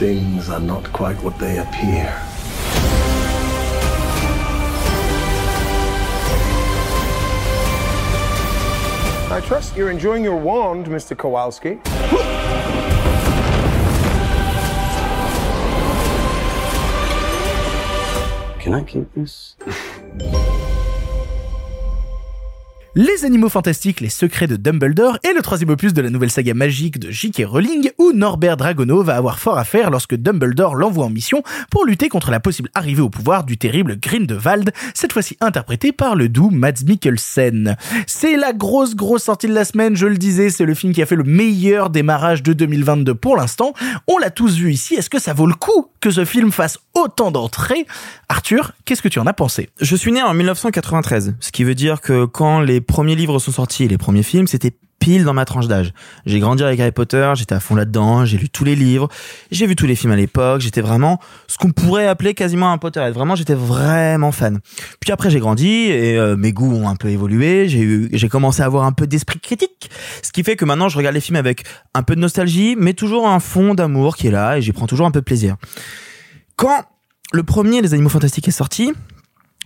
Things 0.04 0.50
are 0.50 0.60
not 0.60 0.84
quite 0.92 1.16
what 1.24 1.40
they 1.40 1.60
appear. 1.60 2.14
I 9.32 9.42
trust 9.46 9.78
you're 9.78 9.90
enjoying 9.90 10.22
your 10.22 10.36
wand, 10.36 10.88
Mr. 10.88 11.18
Kowalski. 11.18 11.80
Can 18.60 18.74
I 18.74 18.84
keep 18.86 19.14
this? 19.14 19.56
Les 22.96 23.26
Animaux 23.26 23.50
Fantastiques, 23.50 24.02
les 24.02 24.10
Secrets 24.10 24.46
de 24.46 24.56
Dumbledore 24.56 25.18
et 25.24 25.34
le 25.34 25.42
troisième 25.42 25.72
opus 25.72 25.94
de 25.94 26.02
la 26.04 26.12
nouvelle 26.12 26.30
saga 26.30 26.54
magique 26.54 27.00
de 27.00 27.10
J.K. 27.10 27.42
Rowling 27.48 27.90
où 27.98 28.12
Norbert 28.14 28.56
Dragono 28.56 29.02
va 29.02 29.16
avoir 29.16 29.40
fort 29.40 29.58
à 29.58 29.64
faire 29.64 29.90
lorsque 29.90 30.14
Dumbledore 30.14 30.76
l'envoie 30.76 31.06
en 31.06 31.10
mission 31.10 31.42
pour 31.72 31.86
lutter 31.86 32.08
contre 32.08 32.30
la 32.30 32.40
possible 32.40 32.70
arrivée 32.76 33.02
au 33.02 33.10
pouvoir 33.10 33.46
du 33.46 33.58
terrible 33.58 34.00
Grindelwald, 34.00 34.72
cette 34.94 35.12
fois-ci 35.12 35.38
interprété 35.42 35.92
par 35.92 36.16
le 36.16 36.30
doux 36.30 36.52
Mads 36.52 36.86
Mikkelsen. 36.86 37.78
C'est 38.06 38.38
la 38.38 38.54
grosse 38.54 38.96
grosse 38.96 39.24
sortie 39.24 39.48
de 39.48 39.56
la 39.56 39.66
semaine, 39.66 39.96
je 39.96 40.06
le 40.06 40.18
disais, 40.18 40.52
c'est 40.52 40.66
le 40.66 40.76
film 40.76 40.94
qui 40.94 41.02
a 41.02 41.08
fait 41.08 41.16
le 41.16 41.24
meilleur 41.24 41.90
démarrage 41.90 42.44
de 42.44 42.54
2022 42.54 43.16
pour 43.16 43.38
l'instant. 43.38 43.74
On 44.06 44.20
l'a 44.20 44.30
tous 44.30 44.58
vu 44.58 44.72
ici, 44.72 44.94
est-ce 44.94 45.10
que 45.10 45.20
ça 45.20 45.34
vaut 45.34 45.48
le 45.48 45.56
coup 45.56 45.88
que 46.00 46.12
ce 46.12 46.26
film 46.26 46.52
fasse 46.52 46.78
autant 46.94 47.32
d'entrées? 47.32 47.88
Arthur, 48.30 48.74
qu'est-ce 48.86 49.02
que 49.02 49.08
tu 49.08 49.18
en 49.18 49.26
as 49.26 49.34
pensé? 49.34 49.70
Je 49.82 49.96
suis 49.96 50.12
né 50.12 50.22
en 50.22 50.36
1993, 50.36 51.38
ce 51.40 51.52
qui 51.52 51.64
veut 51.64 51.74
dire 51.74 52.00
que 52.00 52.26
quand 52.26 52.60
les 52.60 52.83
premiers 52.84 53.16
livres 53.16 53.40
sont 53.40 53.52
sortis, 53.52 53.88
les 53.88 53.98
premiers 53.98 54.24
films, 54.24 54.48
c'était 54.48 54.74
pile 55.04 55.26
dans 55.26 55.34
ma 55.34 55.44
tranche 55.44 55.68
d'âge. 55.68 55.94
J'ai 56.26 56.40
grandi 56.40 56.64
avec 56.64 56.80
Harry 56.80 56.94
Potter, 56.94 57.34
j'étais 57.36 57.54
à 57.54 57.60
fond 57.60 57.76
là-dedans, 57.76 58.24
j'ai 58.24 58.38
lu 58.38 58.48
tous 58.48 58.64
les 58.64 58.76
livres, 58.76 59.10
j'ai 59.52 59.68
vu 59.68 59.76
tous 59.76 59.86
les 59.86 59.96
films 59.96 60.14
à 60.14 60.16
l'époque, 60.16 60.62
j'étais 60.62 60.80
vraiment 60.80 61.20
ce 61.48 61.58
qu'on 61.58 61.72
pourrait 61.72 62.08
appeler 62.08 62.34
quasiment 62.34 62.72
un 62.72 62.78
Potterhead. 62.78 63.14
Vraiment, 63.14 63.36
j'étais 63.36 63.54
vraiment 63.54 64.32
fan. 64.32 64.62
Puis 65.02 65.12
après, 65.12 65.30
j'ai 65.30 65.40
grandi 65.40 65.68
et 65.68 66.18
euh, 66.18 66.38
mes 66.38 66.54
goûts 66.54 66.74
ont 66.74 66.88
un 66.88 66.96
peu 66.96 67.10
évolué, 67.10 67.68
j'ai 67.68 68.08
j'ai 68.14 68.30
commencé 68.30 68.62
à 68.62 68.66
avoir 68.66 68.86
un 68.86 68.94
peu 68.94 69.06
d'esprit 69.06 69.42
critique, 69.42 69.90
ce 70.22 70.32
qui 70.32 70.42
fait 70.42 70.56
que 70.56 70.64
maintenant, 70.64 70.88
je 70.88 70.98
regarde 70.98 71.16
les 71.16 71.22
films 71.22 71.38
avec 71.38 71.66
un 71.94 72.04
peu 72.04 72.16
de 72.16 72.22
nostalgie, 72.22 72.76
mais 72.78 72.94
toujours 72.94 73.28
un 73.28 73.42
fond 73.42 73.74
d'amour 73.74 74.16
qui 74.16 74.28
est 74.28 74.32
là 74.32 74.58
et 74.58 74.62
j'y 74.62 74.72
prends 74.72 74.88
toujours 74.88 75.06
un 75.06 75.12
peu 75.12 75.20
de 75.20 75.26
plaisir. 75.26 75.58
Quand 76.56 76.86
le 77.34 77.44
premier 77.44 77.82
Les 77.82 77.94
Animaux 77.94 78.10
Fantastiques 78.10 78.48
est 78.48 78.52
sorti, 78.52 78.94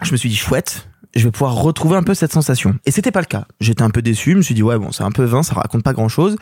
je 0.02 0.12
me 0.12 0.18
suis 0.18 0.30
dit 0.30 0.36
chouette, 0.36 0.88
je 1.18 1.26
vais 1.26 1.32
pouvoir 1.32 1.56
retrouver 1.56 1.98
un 1.98 2.04
peu 2.04 2.14
cette 2.14 2.34
sensation. 2.34 2.76
Et 2.86 2.92
c'était 2.92 3.12
pas 3.12 3.22
le 3.22 3.26
cas. 3.26 3.46
J'étais 3.60 3.84
un 3.84 3.90
peu 3.90 4.02
déçu, 4.02 4.32
je 4.32 4.38
me 4.38 4.42
suis 4.42 4.56
dit 4.56 4.64
ouais 4.64 4.78
bon 4.78 4.92
c'est 4.92 5.04
un 5.04 5.12
peu 5.12 5.24
vain, 5.24 5.44
ça 5.44 5.56
raconte 5.56 5.84
pas 5.84 5.94
grand 5.94 6.10
chose. 6.10 6.38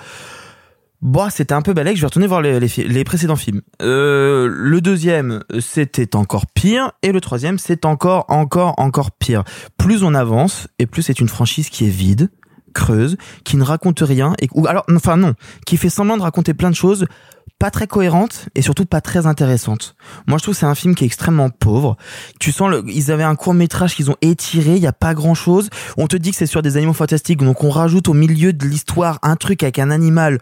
Bon, 1.01 1.29
c'était 1.29 1.53
un 1.53 1.61
peu 1.61 1.73
balèque, 1.73 1.97
je 1.97 2.01
vais 2.01 2.07
retourner 2.07 2.25
voir 2.25 2.41
les 2.41 3.03
précédents 3.03 3.35
films. 3.35 3.61
Euh, 3.81 4.47
le 4.49 4.81
deuxième, 4.81 5.43
c'était 5.59 6.15
encore 6.15 6.47
pire, 6.47 6.93
et 7.03 7.11
le 7.11 7.21
troisième, 7.21 7.59
c'est 7.59 7.85
encore, 7.85 8.25
encore, 8.29 8.73
encore 8.77 9.11
pire. 9.11 9.43
Plus 9.77 10.03
on 10.03 10.15
avance, 10.15 10.67
et 10.79 10.88
plus 10.88 11.03
c'est 11.03 11.19
une 11.19 11.27
franchise 11.27 11.69
qui 11.69 11.85
est 11.85 11.89
vide, 11.89 12.31
creuse, 12.75 13.17
qui 13.43 13.57
ne 13.57 13.63
raconte 13.63 14.01
rien, 14.01 14.35
et 14.39 14.47
ou 14.53 14.67
alors, 14.67 14.83
enfin 14.95 15.17
non, 15.17 15.33
qui 15.65 15.77
fait 15.77 15.89
semblant 15.89 16.17
de 16.17 16.21
raconter 16.21 16.53
plein 16.53 16.69
de 16.69 16.75
choses, 16.75 17.07
pas 17.57 17.71
très 17.71 17.88
cohérente 17.88 18.49
et 18.53 18.61
surtout 18.61 18.85
pas 18.85 19.01
très 19.01 19.25
intéressante. 19.25 19.95
Moi, 20.27 20.38
je 20.38 20.43
trouve 20.43 20.53
que 20.53 20.59
c'est 20.59 20.65
un 20.65 20.75
film 20.75 20.93
qui 20.93 21.03
est 21.05 21.07
extrêmement 21.07 21.49
pauvre. 21.49 21.97
Tu 22.39 22.51
sens, 22.51 22.69
le, 22.69 22.83
ils 22.88 23.11
avaient 23.11 23.23
un 23.23 23.35
court 23.35 23.53
métrage 23.53 23.95
qu'ils 23.95 24.11
ont 24.11 24.17
étiré, 24.21 24.75
il 24.75 24.83
y 24.83 24.88
a 24.88 24.93
pas 24.93 25.13
grand 25.13 25.35
chose. 25.35 25.69
On 25.97 26.07
te 26.07 26.17
dit 26.17 26.31
que 26.31 26.38
c'est 26.38 26.45
sur 26.45 26.61
des 26.61 26.77
animaux 26.77 26.93
fantastiques, 26.93 27.39
donc 27.39 27.63
on 27.63 27.69
rajoute 27.69 28.09
au 28.09 28.13
milieu 28.13 28.53
de 28.53 28.65
l'histoire 28.65 29.19
un 29.23 29.38
truc 29.38 29.63
avec 29.63 29.79
un 29.79 29.89
animal 29.89 30.39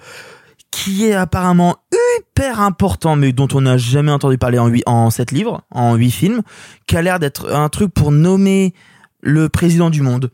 qui 0.72 1.06
est 1.06 1.14
apparemment 1.14 1.78
hyper 2.18 2.60
important, 2.60 3.16
mais 3.16 3.32
dont 3.32 3.48
on 3.54 3.62
n'a 3.62 3.78
jamais 3.78 4.12
entendu 4.12 4.40
parler 4.40 4.58
en, 4.58 4.68
8, 4.68 4.84
en 4.88 5.12
7 5.12 5.32
livres, 5.32 5.62
en 5.70 5.94
8 5.94 6.10
films, 6.10 6.42
qui 6.88 6.98
a 6.98 7.04
l'air 7.04 7.20
d'être 7.20 7.54
un 7.54 7.70
truc 7.70 7.94
pour 7.94 8.12
nommer 8.12 8.74
le 9.22 9.50
président 9.50 9.92
du 9.92 10.02
monde. 10.02 10.32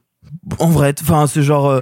En 0.60 0.69
vrai, 0.69 0.93
enfin, 1.02 1.28
c'est 1.28 1.43
genre 1.43 1.67
euh, 1.67 1.80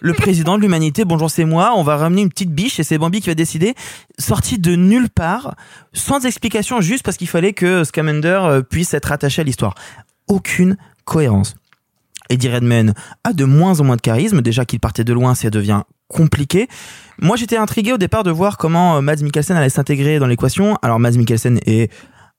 le 0.00 0.14
président 0.14 0.56
de 0.56 0.62
l'humanité. 0.62 1.04
Bonjour, 1.04 1.30
c'est 1.30 1.44
moi. 1.44 1.72
On 1.76 1.82
va 1.82 1.96
ramener 1.96 2.22
une 2.22 2.30
petite 2.30 2.52
biche 2.52 2.80
et 2.80 2.82
c'est 2.82 2.98
Bambi 2.98 3.20
qui 3.20 3.28
va 3.28 3.34
décider. 3.34 3.74
Sorti 4.18 4.58
de 4.58 4.74
nulle 4.76 5.10
part, 5.10 5.54
sans 5.92 6.24
explication, 6.24 6.80
juste 6.80 7.04
parce 7.04 7.16
qu'il 7.16 7.28
fallait 7.28 7.52
que 7.52 7.84
Scamander 7.84 8.40
euh, 8.42 8.62
puisse 8.62 8.94
être 8.94 9.12
attaché 9.12 9.42
à 9.42 9.44
l'histoire. 9.44 9.74
Aucune 10.26 10.76
cohérence. 11.04 11.54
Eddie 12.30 12.48
Redmayne 12.48 12.94
a 13.24 13.32
de 13.32 13.44
moins 13.44 13.80
en 13.80 13.84
moins 13.84 13.96
de 13.96 14.02
charisme. 14.02 14.42
Déjà 14.42 14.64
qu'il 14.64 14.80
partait 14.80 15.04
de 15.04 15.12
loin, 15.12 15.34
ça 15.34 15.50
devient 15.50 15.82
compliqué. 16.08 16.68
Moi, 17.20 17.36
j'étais 17.36 17.56
intrigué 17.56 17.92
au 17.92 17.98
départ 17.98 18.22
de 18.24 18.30
voir 18.30 18.56
comment 18.56 18.96
euh, 18.96 19.00
Mads 19.00 19.22
Mikkelsen 19.22 19.56
allait 19.56 19.68
s'intégrer 19.68 20.18
dans 20.18 20.26
l'équation. 20.26 20.76
Alors, 20.82 20.98
Mads 20.98 21.12
Mikkelsen 21.12 21.60
est 21.66 21.92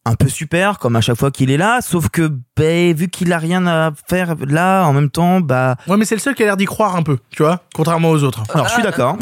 un 0.05 0.15
peu 0.15 0.27
super 0.27 0.79
comme 0.79 0.95
à 0.95 1.01
chaque 1.01 1.17
fois 1.17 1.29
qu'il 1.29 1.51
est 1.51 1.57
là 1.57 1.81
sauf 1.81 2.09
que 2.09 2.31
bah, 2.55 2.93
vu 2.93 3.09
qu'il 3.09 3.31
a 3.33 3.37
rien 3.37 3.67
à 3.67 3.91
faire 4.07 4.35
là 4.47 4.85
en 4.85 4.93
même 4.93 5.09
temps 5.09 5.39
bah 5.41 5.75
ouais 5.87 5.97
mais 5.97 6.05
c'est 6.05 6.15
le 6.15 6.21
seul 6.21 6.35
qui 6.35 6.43
a 6.43 6.45
l'air 6.45 6.57
d'y 6.57 6.65
croire 6.65 6.95
un 6.95 7.03
peu 7.03 7.17
tu 7.29 7.43
vois 7.43 7.61
contrairement 7.75 8.11
aux 8.11 8.23
autres. 8.23 8.43
Alors 8.53 8.67
je 8.67 8.73
suis 8.73 8.83
d'accord. 8.83 9.17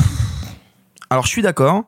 Alors 1.10 1.26
je 1.26 1.30
suis 1.30 1.42
d'accord 1.42 1.86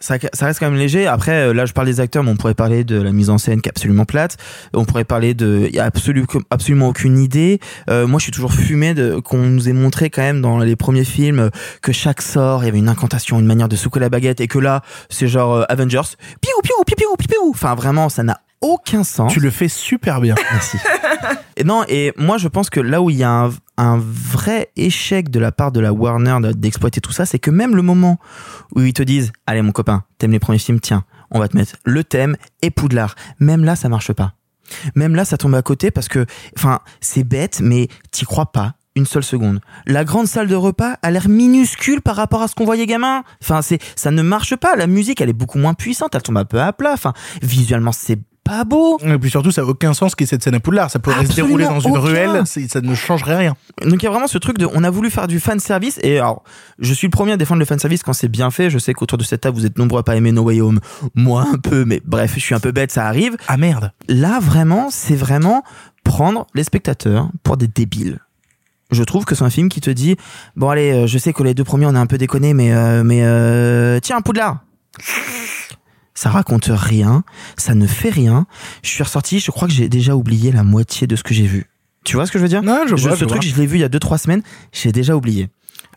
ça, 0.00 0.16
ça, 0.32 0.46
reste 0.46 0.58
quand 0.60 0.70
même 0.70 0.78
léger. 0.78 1.06
Après, 1.06 1.52
là, 1.52 1.66
je 1.66 1.72
parle 1.72 1.86
des 1.86 2.00
acteurs, 2.00 2.24
mais 2.24 2.30
on 2.30 2.36
pourrait 2.36 2.54
parler 2.54 2.84
de 2.84 3.00
la 3.00 3.12
mise 3.12 3.30
en 3.30 3.38
scène 3.38 3.60
qui 3.60 3.68
est 3.68 3.70
absolument 3.70 4.04
plate. 4.04 4.36
On 4.74 4.84
pourrait 4.84 5.04
parler 5.04 5.34
de, 5.34 5.66
il 5.68 5.74
y 5.74 5.78
a 5.78 5.84
absolu, 5.84 6.24
absolument 6.50 6.88
aucune 6.88 7.18
idée. 7.18 7.60
Euh, 7.90 8.06
moi, 8.06 8.18
je 8.18 8.24
suis 8.24 8.32
toujours 8.32 8.52
fumé 8.52 8.94
de 8.94 9.20
qu'on 9.20 9.38
nous 9.38 9.68
ait 9.68 9.74
montré 9.74 10.10
quand 10.10 10.22
même 10.22 10.40
dans 10.40 10.58
les 10.58 10.76
premiers 10.76 11.04
films 11.04 11.50
que 11.82 11.92
chaque 11.92 12.22
sort, 12.22 12.62
il 12.62 12.66
y 12.66 12.68
avait 12.68 12.78
une 12.78 12.88
incantation, 12.88 13.38
une 13.38 13.46
manière 13.46 13.68
de 13.68 13.76
secouer 13.76 14.00
la 14.00 14.08
baguette, 14.08 14.40
et 14.40 14.48
que 14.48 14.58
là, 14.58 14.82
c'est 15.08 15.28
genre 15.28 15.54
euh, 15.54 15.64
Avengers. 15.68 16.16
Piou 16.40 16.60
piou 16.62 16.74
piou 16.86 16.96
piou 16.96 17.16
piou 17.16 17.28
piou. 17.28 17.50
Enfin, 17.50 17.74
vraiment, 17.74 18.08
ça 18.08 18.22
n'a 18.22 18.40
aucun 18.60 19.04
sens. 19.04 19.32
Tu 19.32 19.40
le 19.40 19.50
fais 19.50 19.68
super 19.68 20.20
bien. 20.20 20.34
Merci. 20.52 20.78
et 21.60 21.64
non, 21.64 21.84
et 21.88 22.12
moi 22.16 22.38
je 22.38 22.48
pense 22.48 22.70
que 22.70 22.80
là 22.80 23.02
où 23.02 23.10
il 23.10 23.16
y 23.16 23.22
a 23.22 23.50
un, 23.76 23.98
vrai 23.98 24.70
échec 24.76 25.30
de 25.30 25.38
la 25.38 25.52
part 25.52 25.72
de 25.72 25.80
la 25.80 25.92
Warner 25.92 26.38
d'exploiter 26.54 27.02
tout 27.02 27.12
ça, 27.12 27.26
c'est 27.26 27.38
que 27.38 27.50
même 27.50 27.76
le 27.76 27.82
moment 27.82 28.18
où 28.74 28.80
ils 28.80 28.94
te 28.94 29.02
disent, 29.02 29.30
allez 29.46 29.60
mon 29.60 29.72
copain, 29.72 30.04
t'aimes 30.16 30.32
les 30.32 30.38
premiers 30.38 30.58
films, 30.58 30.80
tiens, 30.80 31.04
on 31.30 31.38
va 31.38 31.48
te 31.48 31.56
mettre 31.56 31.76
le 31.84 32.02
thème 32.02 32.36
et 32.62 32.70
Poudlard. 32.70 33.14
Même 33.40 33.64
là, 33.64 33.76
ça 33.76 33.88
marche 33.90 34.12
pas. 34.12 34.34
Même 34.94 35.14
là, 35.14 35.24
ça 35.24 35.36
tombe 35.36 35.54
à 35.54 35.62
côté 35.62 35.90
parce 35.90 36.08
que, 36.08 36.24
enfin, 36.56 36.80
c'est 37.00 37.24
bête, 37.24 37.60
mais 37.60 37.88
t'y 38.10 38.24
crois 38.24 38.52
pas 38.52 38.74
une 38.96 39.06
seule 39.06 39.22
seconde. 39.22 39.60
La 39.86 40.04
grande 40.04 40.26
salle 40.26 40.48
de 40.48 40.54
repas 40.54 40.96
a 41.02 41.10
l'air 41.10 41.28
minuscule 41.28 42.00
par 42.00 42.16
rapport 42.16 42.42
à 42.42 42.48
ce 42.48 42.54
qu'on 42.54 42.64
voyait 42.64 42.86
gamin. 42.86 43.22
Enfin, 43.42 43.62
c'est, 43.62 43.80
ça 43.96 44.10
ne 44.10 44.22
marche 44.22 44.56
pas. 44.56 44.76
La 44.76 44.86
musique, 44.86 45.20
elle 45.20 45.28
est 45.28 45.34
beaucoup 45.34 45.58
moins 45.58 45.74
puissante. 45.74 46.14
Elle 46.14 46.22
tombe 46.22 46.38
un 46.38 46.44
peu 46.44 46.60
à 46.60 46.72
plat. 46.72 46.92
Enfin, 46.92 47.12
visuellement, 47.42 47.92
c'est 47.92 48.18
pas 48.50 48.64
beau. 48.64 48.98
Et 48.98 49.18
puis 49.18 49.30
surtout, 49.30 49.52
ça 49.52 49.62
n'a 49.62 49.68
aucun 49.68 49.94
sens 49.94 50.16
qu'il 50.16 50.24
y 50.24 50.26
ait 50.26 50.30
cette 50.30 50.42
scène 50.42 50.56
à 50.56 50.60
Poudlard. 50.60 50.90
Ça 50.90 50.98
pourrait 50.98 51.24
se 51.24 51.34
dérouler 51.34 51.66
dans 51.66 51.78
une 51.78 51.92
aucun. 51.92 52.00
ruelle, 52.00 52.42
ça 52.44 52.80
ne 52.80 52.94
changerait 52.96 53.36
rien. 53.36 53.54
Donc 53.84 54.02
il 54.02 54.04
y 54.04 54.08
a 54.08 54.10
vraiment 54.10 54.26
ce 54.26 54.38
truc 54.38 54.58
de, 54.58 54.66
on 54.74 54.82
a 54.82 54.90
voulu 54.90 55.08
faire 55.08 55.28
du 55.28 55.38
fan 55.38 55.60
service 55.60 56.00
et 56.02 56.18
alors, 56.18 56.42
je 56.80 56.92
suis 56.92 57.06
le 57.06 57.12
premier 57.12 57.32
à 57.32 57.36
défendre 57.36 57.60
le 57.60 57.64
fan 57.64 57.78
service 57.78 58.02
quand 58.02 58.12
c'est 58.12 58.28
bien 58.28 58.50
fait. 58.50 58.68
Je 58.68 58.78
sais 58.78 58.92
qu'autour 58.92 59.18
de 59.18 59.22
cette 59.22 59.42
table, 59.42 59.56
vous 59.56 59.66
êtes 59.66 59.78
nombreux 59.78 60.00
à 60.00 60.02
pas 60.02 60.16
aimer 60.16 60.32
No 60.32 60.42
Way 60.42 60.60
Home. 60.62 60.80
Moi 61.14 61.46
un 61.52 61.58
peu, 61.58 61.84
mais 61.84 62.02
bref, 62.04 62.32
je 62.34 62.40
suis 62.40 62.54
un 62.54 62.60
peu 62.60 62.72
bête, 62.72 62.90
ça 62.90 63.06
arrive. 63.06 63.36
Ah 63.46 63.56
merde. 63.56 63.92
Là 64.08 64.40
vraiment, 64.40 64.88
c'est 64.90 65.14
vraiment 65.14 65.62
prendre 66.02 66.48
les 66.54 66.64
spectateurs 66.64 67.28
pour 67.44 67.56
des 67.56 67.68
débiles. 67.68 68.18
Je 68.90 69.04
trouve 69.04 69.24
que 69.24 69.36
c'est 69.36 69.44
un 69.44 69.50
film 69.50 69.68
qui 69.68 69.80
te 69.80 69.90
dit, 69.90 70.16
bon 70.56 70.70
allez, 70.70 71.06
je 71.06 71.18
sais 71.18 71.32
que 71.32 71.44
les 71.44 71.54
deux 71.54 71.62
premiers 71.62 71.86
on 71.86 71.94
a 71.94 72.00
un 72.00 72.06
peu 72.06 72.18
déconné, 72.18 72.52
mais 72.52 72.72
euh, 72.72 73.04
mais 73.04 73.20
euh, 73.22 74.00
tiens 74.00 74.20
Poudlard 74.22 74.58
ça 76.20 76.28
raconte 76.28 76.68
rien, 76.70 77.24
ça 77.56 77.74
ne 77.74 77.86
fait 77.86 78.10
rien. 78.10 78.44
Je 78.82 78.90
suis 78.90 79.02
ressorti, 79.02 79.40
je 79.40 79.50
crois 79.50 79.66
que 79.66 79.72
j'ai 79.72 79.88
déjà 79.88 80.14
oublié 80.14 80.52
la 80.52 80.64
moitié 80.64 81.06
de 81.06 81.16
ce 81.16 81.22
que 81.22 81.32
j'ai 81.32 81.46
vu. 81.46 81.70
Tu 82.04 82.16
vois 82.16 82.26
ce 82.26 82.30
que 82.30 82.38
je 82.38 82.42
veux 82.42 82.48
dire? 82.48 82.62
Non, 82.62 82.82
je 82.86 82.94
vois. 82.94 83.12
ce 83.12 83.20
je 83.20 83.24
truc, 83.24 83.42
vois. 83.42 83.50
je 83.50 83.56
l'ai 83.56 83.64
vu 83.64 83.78
il 83.78 83.80
y 83.80 83.84
a 83.84 83.88
2-3 83.88 84.18
semaines, 84.18 84.42
j'ai 84.70 84.92
déjà 84.92 85.16
oublié. 85.16 85.48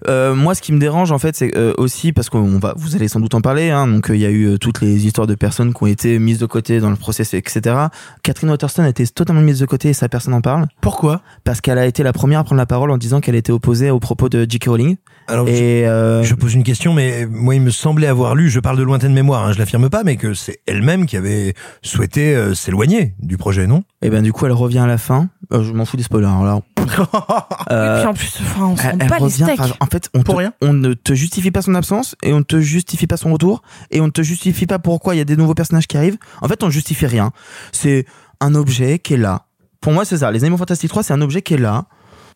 Euh, 0.07 0.35
moi, 0.35 0.55
ce 0.55 0.61
qui 0.61 0.73
me 0.73 0.79
dérange 0.79 1.11
en 1.11 1.19
fait, 1.19 1.35
c'est 1.35 1.55
euh, 1.55 1.73
aussi 1.77 2.11
parce 2.11 2.29
qu'on 2.29 2.59
va, 2.59 2.73
vous 2.75 2.95
allez 2.95 3.07
sans 3.07 3.19
doute 3.19 3.35
en 3.35 3.41
parler. 3.41 3.69
Hein, 3.69 3.87
donc, 3.87 4.07
il 4.09 4.19
y 4.19 4.25
a 4.25 4.29
eu 4.29 4.45
euh, 4.45 4.57
toutes 4.57 4.81
les 4.81 5.05
histoires 5.05 5.27
de 5.27 5.35
personnes 5.35 5.73
qui 5.73 5.83
ont 5.83 5.87
été 5.87 6.19
mises 6.19 6.39
de 6.39 6.45
côté 6.45 6.79
dans 6.79 6.89
le 6.89 6.95
process, 6.95 7.33
etc. 7.33 7.75
Catherine 8.21 8.49
Waterston 8.49 8.83
a 8.83 8.89
été 8.89 9.07
totalement 9.07 9.41
mise 9.41 9.59
de 9.59 9.65
côté 9.65 9.89
et 9.89 9.93
ça 9.93 10.09
personne 10.09 10.33
n'en 10.33 10.41
parle. 10.41 10.67
Pourquoi? 10.81 11.21
Parce 11.43 11.61
qu'elle 11.61 11.77
a 11.77 11.85
été 11.85 12.03
la 12.03 12.13
première 12.13 12.39
à 12.39 12.43
prendre 12.43 12.59
la 12.59 12.65
parole 12.65 12.91
en 12.91 12.97
disant 12.97 13.21
qu'elle 13.21 13.35
était 13.35 13.51
opposée 13.51 13.91
aux 13.91 13.99
propos 13.99 14.29
de 14.29 14.45
J.K. 14.49 14.65
Rowling. 14.65 14.97
Alors, 15.27 15.47
et 15.47 15.87
euh, 15.87 16.23
Je 16.23 16.35
pose 16.35 16.53
une 16.53 16.63
question, 16.63 16.93
mais 16.93 17.25
moi, 17.25 17.55
il 17.55 17.61
me 17.61 17.69
semblait 17.69 18.07
avoir 18.07 18.35
lu, 18.35 18.49
je 18.49 18.59
parle 18.59 18.77
de 18.77 18.83
lointaine 18.83 19.13
mémoire, 19.13 19.45
hein, 19.45 19.53
je 19.53 19.59
l'affirme 19.59 19.89
pas, 19.89 20.03
mais 20.03 20.17
que 20.17 20.33
c'est 20.33 20.59
elle-même 20.65 21.05
qui 21.05 21.15
avait 21.15 21.53
souhaité 21.81 22.35
euh, 22.35 22.53
s'éloigner 22.53 23.15
du 23.19 23.37
projet, 23.37 23.67
non? 23.67 23.83
Et 24.01 24.09
ben 24.09 24.21
du 24.21 24.33
coup, 24.33 24.45
elle 24.45 24.51
revient 24.51 24.79
à 24.79 24.87
la 24.87 24.97
fin. 24.97 25.29
Euh, 25.53 25.63
je 25.63 25.71
m'en 25.71 25.85
fous 25.85 25.97
des 25.97 26.03
spoilers. 26.03 26.27
Alors, 26.27 26.61
Et 27.69 27.99
puis 27.99 28.07
en 28.07 28.13
plus, 28.13 28.37
enfin, 28.41 28.65
on 28.65 28.75
elle, 28.75 28.97
elle 29.01 29.23
les 29.23 29.29
steaks. 29.29 29.59
en 29.79 29.85
fait, 29.85 30.09
on, 30.13 30.21
Pour 30.23 30.35
te- 30.35 30.39
rien 30.39 30.53
on 30.61 30.73
ne 30.73 30.93
te 30.93 31.13
justifie 31.13 31.51
pas 31.51 31.61
son 31.61 31.75
absence 31.75 32.15
et 32.23 32.33
on 32.33 32.39
ne 32.39 32.43
te 32.43 32.59
justifie 32.59 33.07
pas 33.07 33.17
son 33.17 33.31
retour 33.33 33.61
et 33.91 34.01
on 34.01 34.05
ne 34.05 34.11
te 34.11 34.21
justifie 34.21 34.65
pas 34.67 34.79
pourquoi 34.79 35.15
il 35.15 35.17
y 35.17 35.21
a 35.21 35.25
des 35.25 35.35
nouveaux 35.37 35.55
personnages 35.55 35.87
qui 35.87 35.97
arrivent. 35.97 36.17
En 36.41 36.47
fait, 36.47 36.61
on 36.63 36.67
ne 36.67 36.71
justifie 36.71 37.05
rien. 37.05 37.31
C'est 37.71 38.05
un 38.39 38.55
objet 38.55 38.99
qui 38.99 39.13
est 39.15 39.17
là. 39.17 39.45
Pour 39.81 39.93
moi, 39.93 40.05
c'est 40.05 40.17
ça. 40.19 40.31
Les 40.31 40.43
Animaux 40.43 40.57
Fantastiques 40.57 40.89
3, 40.89 41.03
c'est 41.03 41.13
un 41.13 41.21
objet 41.21 41.41
qui 41.41 41.53
est 41.55 41.57
là 41.57 41.85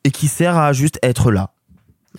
et 0.04 0.12
qui 0.12 0.28
sert 0.28 0.58
à 0.58 0.74
juste 0.74 1.00
être 1.04 1.32
là. 1.32 1.52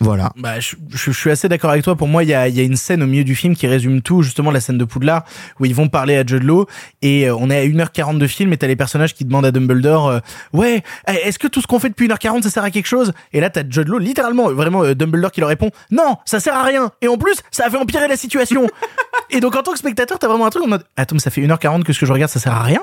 Voilà. 0.01 0.31
Bah, 0.37 0.61
je, 0.61 0.77
je- 0.91 1.11
je 1.11 1.19
suis 1.19 1.31
assez 1.31 1.49
d'accord 1.49 1.71
avec 1.71 1.83
toi. 1.85 1.97
Pour 1.97 2.09
moi, 2.09 2.23
il 2.23 2.29
y 2.29 2.35
a, 2.35 2.49
il 2.49 2.55
y 2.55 2.61
a 2.61 2.63
une 2.63 2.77
scène 2.77 3.03
au 3.03 3.07
milieu 3.07 3.25
du 3.25 3.35
film 3.35 3.57
qui 3.57 3.67
résume 3.67 4.01
tout, 4.03 4.23
justement 4.23 4.51
la 4.51 4.61
scène 4.61 4.79
de 4.79 4.85
Poudlard, 4.85 5.25
où 5.61 5.65
ils 5.65 5.75
vont 5.75 5.89
parler 5.89 6.17
à 6.17 6.25
Jude 6.25 6.45
Law, 6.45 6.67
et 7.03 7.29
euh, 7.29 7.35
on 7.37 7.51
est 7.51 7.59
à 7.59 7.65
1h40 7.65 8.19
de 8.19 8.27
film, 8.27 8.53
et 8.53 8.57
t'as 8.57 8.67
les 8.69 8.77
personnages 8.77 9.15
qui 9.15 9.25
demandent 9.25 9.47
à 9.47 9.51
Dumbledore, 9.51 10.09
euh, 10.09 10.19
ouais, 10.53 10.83
eh, 11.09 11.13
est-ce 11.13 11.39
que 11.39 11.49
tout 11.49 11.61
ce 11.61 11.67
qu'on 11.67 11.79
fait 11.81 11.89
depuis 11.89 12.07
1h40, 12.09 12.43
ça 12.43 12.51
sert 12.51 12.63
à 12.65 12.71
quelque 12.71 12.87
chose? 12.87 13.13
Et 13.33 13.41
là, 13.41 13.51
t'as 13.51 13.63
Jude 13.69 13.89
Law, 13.89 13.99
littéralement, 13.99 14.51
vraiment, 14.53 14.85
euh, 14.85 14.95
Dumbledore 14.95 15.33
qui 15.33 15.41
leur 15.41 15.49
répond, 15.49 15.71
non, 15.91 16.17
ça 16.25 16.39
sert 16.41 16.55
à 16.55 16.63
rien, 16.63 16.91
et 17.03 17.09
en 17.09 17.17
plus, 17.19 17.37
ça 17.51 17.67
a 17.67 17.71
fait 17.71 17.77
empirer 17.79 18.07
la 18.09 18.17
situation. 18.17 18.67
et 19.31 19.41
donc, 19.41 19.57
en 19.57 19.63
tant 19.63 19.73
que 19.73 19.79
spectateur, 19.79 20.19
t'as 20.19 20.29
vraiment 20.29 20.47
un 20.47 20.51
truc 20.51 20.65
en 20.65 20.69
mode, 20.69 20.85
attends, 20.97 21.15
mais 21.17 21.21
ça 21.21 21.31
fait 21.31 21.41
1h40 21.43 21.83
que 21.83 21.93
ce 21.93 22.01
que 22.01 22.07
je 22.07 22.13
regarde, 22.13 22.31
ça 22.31 22.41
sert 22.41 22.53
à 22.55 22.63
rien? 22.63 22.83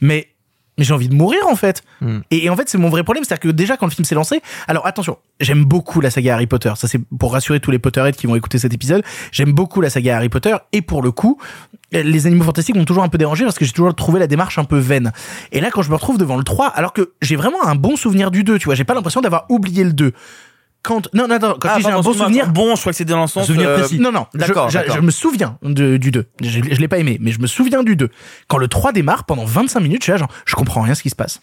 Mais 0.00 0.28
mais 0.78 0.84
j'ai 0.84 0.94
envie 0.94 1.08
de 1.08 1.14
mourir 1.14 1.40
en 1.48 1.56
fait. 1.56 1.82
Et, 2.30 2.44
et 2.44 2.50
en 2.50 2.56
fait, 2.56 2.68
c'est 2.68 2.78
mon 2.78 2.88
vrai 2.88 3.02
problème, 3.02 3.24
c'est-à-dire 3.24 3.50
que 3.50 3.54
déjà 3.54 3.76
quand 3.76 3.86
le 3.86 3.92
film 3.92 4.04
s'est 4.04 4.14
lancé, 4.14 4.40
alors 4.66 4.86
attention, 4.86 5.18
j'aime 5.40 5.64
beaucoup 5.64 6.00
la 6.00 6.10
saga 6.10 6.34
Harry 6.34 6.46
Potter. 6.46 6.72
Ça 6.76 6.88
c'est 6.88 7.00
pour 7.18 7.32
rassurer 7.32 7.60
tous 7.60 7.70
les 7.70 7.78
Potterheads 7.78 8.12
qui 8.12 8.26
vont 8.26 8.36
écouter 8.36 8.58
cet 8.58 8.72
épisode. 8.72 9.02
J'aime 9.32 9.52
beaucoup 9.52 9.80
la 9.80 9.90
saga 9.90 10.16
Harry 10.16 10.28
Potter 10.28 10.54
et 10.72 10.80
pour 10.80 11.02
le 11.02 11.10
coup, 11.10 11.38
les 11.92 12.26
animaux 12.26 12.44
fantastiques 12.44 12.76
m'ont 12.76 12.84
toujours 12.84 13.02
un 13.02 13.08
peu 13.08 13.18
dérangé 13.18 13.44
parce 13.44 13.58
que 13.58 13.64
j'ai 13.64 13.72
toujours 13.72 13.94
trouvé 13.94 14.20
la 14.20 14.26
démarche 14.26 14.58
un 14.58 14.64
peu 14.64 14.78
vaine. 14.78 15.12
Et 15.52 15.60
là, 15.60 15.70
quand 15.70 15.82
je 15.82 15.90
me 15.90 15.94
retrouve 15.94 16.18
devant 16.18 16.36
le 16.36 16.44
3, 16.44 16.66
alors 16.68 16.92
que 16.92 17.12
j'ai 17.22 17.36
vraiment 17.36 17.64
un 17.64 17.74
bon 17.74 17.96
souvenir 17.96 18.30
du 18.30 18.44
2, 18.44 18.58
tu 18.58 18.66
vois, 18.66 18.74
j'ai 18.74 18.84
pas 18.84 18.94
l'impression 18.94 19.20
d'avoir 19.20 19.46
oublié 19.48 19.84
le 19.84 19.92
2. 19.92 20.12
Quand 20.82 21.08
non 21.12 21.26
non 21.26 21.38
non 21.40 21.56
quand 21.60 21.68
Ah, 21.72 21.78
j'ai 21.80 21.88
un 21.90 22.00
bon 22.00 22.12
souvenir 22.12 22.48
Bon, 22.52 22.74
je 22.76 22.80
crois 22.80 22.92
que 22.92 22.96
c'était 22.96 23.10
dans 23.12 23.20
le 23.22 23.26
sens. 23.26 23.46
souvenir 23.46 23.68
euh, 23.68 23.78
précis. 23.78 23.98
non, 23.98 24.12
non, 24.12 24.26
D'accord, 24.34 24.70
je, 24.70 24.78
je 24.94 25.00
me 25.00 25.10
souviens 25.10 25.58
de, 25.62 25.96
du 25.96 26.10
2. 26.10 26.24
Je, 26.40 26.48
je 26.48 26.80
l'ai 26.80 26.88
pas 26.88 26.98
aimé, 26.98 27.18
mais 27.20 27.32
je 27.32 27.40
me 27.40 27.46
souviens 27.46 27.82
du 27.82 27.96
2. 27.96 28.08
Quand 28.46 28.58
le 28.58 28.68
3 28.68 28.92
démarre, 28.92 29.24
pendant 29.24 29.44
25 29.44 29.80
minutes, 29.80 30.02
je 30.02 30.04
suis 30.04 30.12
là, 30.12 30.18
genre, 30.18 30.30
je 30.46 30.54
comprends 30.54 30.80
rien 30.82 30.94
ce 30.94 31.02
qui 31.02 31.10
se 31.10 31.16
passe. 31.16 31.40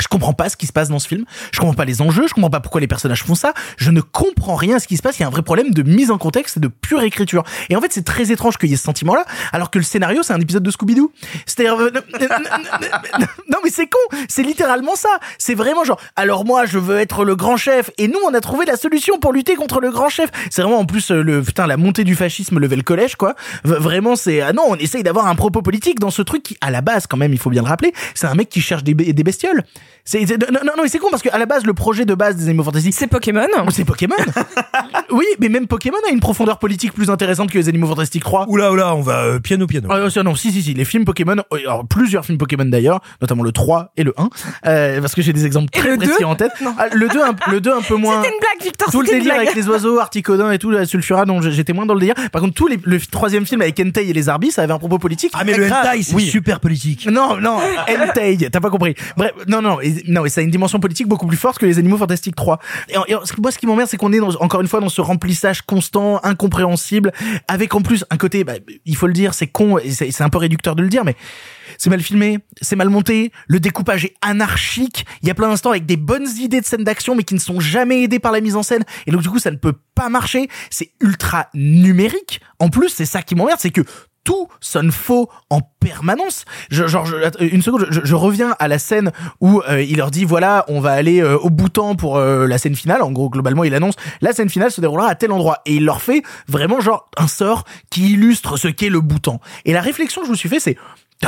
Je 0.00 0.08
comprends 0.08 0.32
pas 0.32 0.48
ce 0.48 0.56
qui 0.56 0.66
se 0.66 0.72
passe 0.72 0.88
dans 0.88 0.98
ce 0.98 1.08
film. 1.08 1.24
Je 1.52 1.60
comprends 1.60 1.74
pas 1.74 1.84
les 1.84 2.00
enjeux. 2.02 2.26
Je 2.28 2.34
comprends 2.34 2.50
pas 2.50 2.60
pourquoi 2.60 2.80
les 2.80 2.86
personnages 2.86 3.24
font 3.24 3.34
ça. 3.34 3.52
Je 3.76 3.90
ne 3.90 4.00
comprends 4.00 4.54
rien 4.54 4.76
à 4.76 4.80
ce 4.80 4.88
qui 4.88 4.96
se 4.96 5.02
passe. 5.02 5.18
Il 5.18 5.22
y 5.22 5.24
a 5.24 5.28
un 5.28 5.30
vrai 5.30 5.42
problème 5.42 5.70
de 5.70 5.82
mise 5.82 6.10
en 6.10 6.18
contexte 6.18 6.56
et 6.56 6.60
de 6.60 6.68
pure 6.68 7.02
écriture. 7.02 7.44
Et 7.68 7.76
en 7.76 7.80
fait, 7.80 7.92
c'est 7.92 8.04
très 8.04 8.30
étrange 8.30 8.58
qu'il 8.58 8.70
y 8.70 8.74
ait 8.74 8.76
ce 8.76 8.84
sentiment-là, 8.84 9.24
alors 9.52 9.70
que 9.70 9.78
le 9.78 9.84
scénario, 9.84 10.22
c'est 10.22 10.32
un 10.32 10.40
épisode 10.40 10.62
de 10.62 10.70
Scooby-Doo. 10.70 11.12
C'est-à-dire, 11.46 11.80
euh, 11.80 11.90
non, 13.50 13.58
mais 13.64 13.70
c'est 13.70 13.86
con. 13.86 13.98
C'est 14.28 14.42
littéralement 14.42 14.96
ça. 14.96 15.08
C'est 15.38 15.54
vraiment 15.54 15.84
genre, 15.84 16.00
alors 16.16 16.44
moi, 16.44 16.66
je 16.66 16.78
veux 16.78 16.98
être 16.98 17.24
le 17.24 17.36
grand 17.36 17.56
chef. 17.56 17.90
Et 17.98 18.08
nous, 18.08 18.18
on 18.26 18.34
a 18.34 18.40
trouvé 18.40 18.66
la 18.66 18.76
solution 18.76 19.18
pour 19.18 19.32
lutter 19.32 19.54
contre 19.54 19.80
le 19.80 19.90
grand 19.90 20.08
chef. 20.08 20.30
C'est 20.50 20.62
vraiment, 20.62 20.78
en 20.78 20.86
plus, 20.86 21.10
euh, 21.10 21.22
le, 21.22 21.42
putain, 21.42 21.66
la 21.66 21.76
montée 21.76 22.04
du 22.04 22.14
fascisme 22.14 22.58
level 22.58 22.84
collège, 22.84 23.16
quoi. 23.16 23.34
Vraiment, 23.64 24.16
c'est, 24.16 24.40
ah 24.40 24.52
non, 24.52 24.64
on 24.68 24.76
essaye 24.76 25.02
d'avoir 25.02 25.26
un 25.26 25.34
propos 25.34 25.62
politique 25.62 25.98
dans 25.98 26.10
ce 26.10 26.22
truc 26.22 26.42
qui, 26.42 26.56
à 26.60 26.70
la 26.70 26.80
base, 26.80 27.06
quand 27.06 27.16
même, 27.16 27.32
il 27.32 27.38
faut 27.38 27.50
bien 27.50 27.62
le 27.62 27.68
rappeler, 27.68 27.92
c'est 28.14 28.26
un 28.26 28.34
mec 28.34 28.48
qui 28.48 28.60
cherche 28.60 28.84
des, 28.84 28.94
des 28.94 29.22
bestioles. 29.22 29.64
C'est, 30.04 30.24
c'est- 30.26 30.38
non, 30.50 30.60
non, 30.64 30.72
non, 30.76 30.82
mais 30.82 30.88
c'est 30.88 30.98
con 30.98 31.08
parce 31.10 31.22
que 31.22 31.28
à 31.30 31.38
la 31.38 31.46
base, 31.46 31.64
le 31.66 31.74
projet 31.74 32.04
de 32.04 32.14
base 32.14 32.36
des 32.36 32.44
animaux 32.44 32.64
fantastiques, 32.64 32.94
C'est 32.94 33.06
Pokémon. 33.08 33.46
c'est 33.70 33.84
Pokémon. 33.84 34.14
oui, 35.10 35.24
mais 35.40 35.48
même 35.48 35.66
Pokémon 35.66 35.96
a 36.08 36.12
une 36.12 36.20
profondeur 36.20 36.58
politique 36.58 36.92
plus 36.92 37.10
intéressante 37.10 37.50
que 37.50 37.58
les 37.58 37.68
animaux 37.68 37.86
fantastiques 37.88 38.22
3. 38.24 38.46
Oula, 38.48 38.72
oula, 38.72 38.94
on 38.94 39.00
va 39.02 39.24
euh, 39.24 39.38
piano, 39.38 39.66
piano. 39.66 39.88
Ah, 39.90 39.98
non, 39.98 40.22
non, 40.24 40.34
si, 40.34 40.50
si, 40.52 40.62
si, 40.62 40.74
les 40.74 40.84
films 40.84 41.04
Pokémon, 41.04 41.36
euh, 41.52 41.56
alors 41.58 41.86
plusieurs 41.86 42.24
films 42.24 42.38
Pokémon 42.38 42.64
d'ailleurs, 42.64 43.00
notamment 43.20 43.42
le 43.42 43.52
3 43.52 43.92
et 43.96 44.04
le 44.04 44.14
1, 44.16 44.28
euh, 44.66 45.00
parce 45.00 45.14
que 45.14 45.22
j'ai 45.22 45.32
des 45.32 45.46
exemples 45.46 45.70
très 45.70 45.96
précis 45.96 46.12
2? 46.20 46.24
en 46.24 46.34
tête. 46.36 46.52
Ah, 46.78 46.86
le 46.92 47.08
2, 47.08 47.22
un, 47.22 47.34
le 47.50 47.60
2 47.60 47.72
un 47.72 47.82
peu 47.82 47.96
moins. 47.96 48.22
C'était 48.22 48.34
une 48.34 48.40
blague, 48.40 48.62
Victor. 48.64 48.90
Tout 48.90 49.02
le 49.02 49.08
délire 49.08 49.34
avec 49.34 49.54
les 49.54 49.68
oiseaux, 49.68 49.98
Articodin 49.98 50.50
et 50.50 50.58
tout, 50.58 50.70
la 50.70 50.86
Sulfura, 50.86 51.24
donc 51.24 51.42
j'étais 51.42 51.72
moins 51.72 51.86
dans 51.86 51.94
le 51.94 52.00
délire. 52.00 52.14
Par 52.32 52.40
contre, 52.42 52.54
tout 52.54 52.66
les, 52.66 52.78
le 52.82 52.98
troisième 53.00 53.46
film 53.46 53.60
avec 53.62 53.78
Entei 53.80 54.08
et 54.08 54.12
les 54.12 54.28
Arbis, 54.28 54.50
ça 54.52 54.62
avait 54.62 54.72
un 54.72 54.78
propos 54.78 54.98
politique. 54.98 55.32
Ah, 55.34 55.44
mais 55.44 55.54
le 55.56 55.66
hentai, 55.66 56.02
c'est 56.02 56.14
Oui. 56.14 56.26
super 56.26 56.60
politique. 56.60 57.06
Non, 57.10 57.36
non, 57.38 57.58
Entei, 57.88 58.36
t'as 58.50 58.60
pas 58.60 58.70
compris. 58.70 58.94
Bref, 59.16 59.32
non, 59.46 59.62
non, 59.62 59.77
non, 60.06 60.24
et 60.24 60.28
ça 60.28 60.40
a 60.40 60.44
une 60.44 60.50
dimension 60.50 60.80
politique 60.80 61.08
beaucoup 61.08 61.26
plus 61.26 61.36
forte 61.36 61.58
que 61.58 61.66
les 61.66 61.78
Animaux 61.78 61.96
Fantastiques 61.96 62.36
3. 62.36 62.58
Et, 62.88 62.96
moi, 63.38 63.50
ce 63.52 63.58
qui 63.58 63.66
m'emmerde, 63.66 63.88
c'est 63.88 63.96
qu'on 63.96 64.12
est 64.12 64.20
encore 64.20 64.60
une 64.60 64.68
fois 64.68 64.80
dans 64.80 64.88
ce 64.88 65.00
remplissage 65.00 65.62
constant, 65.62 66.20
incompréhensible, 66.22 67.12
avec 67.46 67.74
en 67.74 67.82
plus 67.82 68.04
un 68.10 68.16
côté, 68.16 68.44
bah, 68.44 68.54
il 68.84 68.96
faut 68.96 69.06
le 69.06 69.12
dire, 69.12 69.34
c'est 69.34 69.46
con, 69.46 69.78
et 69.78 69.90
c'est 69.90 70.22
un 70.22 70.28
peu 70.28 70.38
réducteur 70.38 70.76
de 70.76 70.82
le 70.82 70.88
dire, 70.88 71.04
mais 71.04 71.16
c'est 71.76 71.90
mal 71.90 72.00
filmé, 72.00 72.38
c'est 72.60 72.76
mal 72.76 72.88
monté, 72.88 73.32
le 73.46 73.60
découpage 73.60 74.04
est 74.04 74.14
anarchique, 74.22 75.04
il 75.22 75.28
y 75.28 75.30
a 75.30 75.34
plein 75.34 75.48
d'instants 75.48 75.70
avec 75.70 75.86
des 75.86 75.96
bonnes 75.96 76.28
idées 76.38 76.60
de 76.60 76.66
scènes 76.66 76.84
d'action, 76.84 77.14
mais 77.14 77.22
qui 77.22 77.34
ne 77.34 77.40
sont 77.40 77.60
jamais 77.60 78.02
aidées 78.02 78.18
par 78.18 78.32
la 78.32 78.40
mise 78.40 78.56
en 78.56 78.62
scène, 78.62 78.84
et 79.06 79.10
donc 79.10 79.22
du 79.22 79.28
coup, 79.28 79.38
ça 79.38 79.50
ne 79.50 79.56
peut 79.56 79.74
pas 79.94 80.08
marcher, 80.08 80.48
c'est 80.70 80.92
ultra 81.00 81.48
numérique. 81.54 82.40
En 82.58 82.70
plus, 82.70 82.88
c'est 82.88 83.06
ça 83.06 83.22
qui 83.22 83.34
m'emmerde, 83.34 83.58
c'est 83.60 83.70
que 83.70 83.82
tout 84.24 84.48
sonne 84.60 84.92
faux 84.92 85.28
en 85.50 85.60
permanence. 85.80 86.44
Je, 86.70 86.86
genre, 86.86 87.06
je- 87.06 87.16
une 87.44 87.62
seconde, 87.62 87.86
je, 87.90 88.00
je 88.04 88.14
reviens 88.14 88.54
à 88.58 88.68
la 88.68 88.78
scène 88.78 89.10
où 89.40 89.62
euh, 89.68 89.82
il 89.82 89.96
leur 89.96 90.10
dit 90.10 90.24
voilà, 90.24 90.64
on 90.68 90.80
va 90.80 90.92
aller 90.92 91.20
euh, 91.22 91.38
au 91.38 91.50
bouton 91.50 91.94
pour 91.96 92.16
euh, 92.18 92.46
la 92.46 92.58
scène 92.58 92.74
finale. 92.76 93.02
En 93.02 93.10
gros, 93.10 93.30
globalement, 93.30 93.64
il 93.64 93.74
annonce 93.74 93.94
la 94.20 94.32
scène 94.32 94.48
finale 94.50 94.70
se 94.70 94.80
déroulera 94.80 95.08
à 95.08 95.14
tel 95.14 95.32
endroit 95.32 95.58
et 95.66 95.74
il 95.76 95.84
leur 95.84 96.02
fait 96.02 96.22
vraiment 96.46 96.80
genre 96.80 97.08
un 97.16 97.28
sort 97.28 97.64
qui 97.90 98.12
illustre 98.12 98.56
ce 98.56 98.68
qu'est 98.68 98.90
le 98.90 99.00
bouton. 99.00 99.38
Et 99.64 99.72
la 99.72 99.80
réflexion 99.80 100.20
que 100.22 100.26
je 100.26 100.32
me 100.32 100.36
suis 100.36 100.48
fait, 100.48 100.60
c'est 100.60 100.76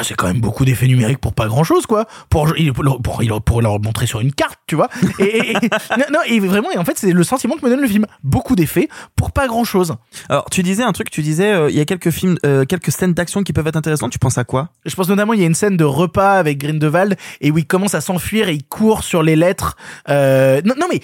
c'est 0.03 0.15
quand 0.15 0.27
même 0.29 0.41
beaucoup 0.41 0.65
d'effets 0.65 0.87
numériques 0.87 1.19
pour 1.19 1.35
pas 1.35 1.49
grand 1.49 1.65
chose, 1.65 1.85
quoi. 1.87 2.07
Pour, 2.29 2.57
il- 2.57 2.73
pour, 2.73 2.85
pour, 3.03 3.23
pour 3.45 3.61
leur 3.63 3.81
montrer 3.81 4.07
sur 4.07 4.21
une 4.21 4.33
carte, 4.33 4.59
tu 4.67 4.77
vois. 4.77 4.89
Et, 5.19 5.25
et- 5.25 5.51
et- 5.51 5.71
non, 5.99 6.05
non, 6.13 6.19
et 6.27 6.39
vraiment, 6.41 6.71
et 6.71 6.79
en 6.79 6.85
fait, 6.85 6.97
c'est 6.97 7.13
le 7.13 7.25
sentiment 7.25 7.57
que 7.57 7.65
me 7.65 7.71
donne 7.71 7.81
le 7.81 7.89
film. 7.89 8.07
Beaucoup 8.23 8.55
d'effets 8.57 8.89
pour 9.17 9.33
pas 9.33 9.49
grand 9.49 9.65
chose. 9.65 9.95
Alors, 10.29 10.45
tu 10.51 10.63
disais 10.63 10.83
un 10.85 10.93
truc, 10.93 11.11
tu 11.11 11.23
disais, 11.23 11.53
euh, 11.53 11.71
il 11.71 11.77
y 11.77 11.81
a 11.81 11.85
quelques 11.85 12.11
films, 12.11 12.37
euh, 12.47 12.65
quelques 12.65 12.93
scènes 12.93 13.15
d'action 13.15 13.43
qui 13.43 13.53
peuvent 13.53 13.67
être 13.67 13.77
intéressantes. 13.77 14.13
Tu 14.13 14.19
penses 14.21 14.39
à 14.39 14.45
quoi? 14.45 14.69
Je 14.87 14.95
pense 14.95 15.09
notamment 15.09 15.33
il 15.33 15.41
y 15.41 15.45
a 15.45 15.47
une 15.47 15.55
scène 15.55 15.77
de 15.77 15.85
repas 15.85 16.35
avec 16.39 16.59
Grindelwald 16.59 17.17
et 17.41 17.51
où 17.51 17.59
il 17.59 17.67
commence 17.67 17.95
à 17.95 18.01
s'enfuir 18.01 18.49
et 18.49 18.55
il 18.55 18.65
court 18.65 19.03
sur 19.05 19.23
les 19.23 19.35
lettres. 19.37 19.77
Euh, 20.09 20.61
non, 20.65 20.75
non 20.79 20.87
mais 20.91 21.01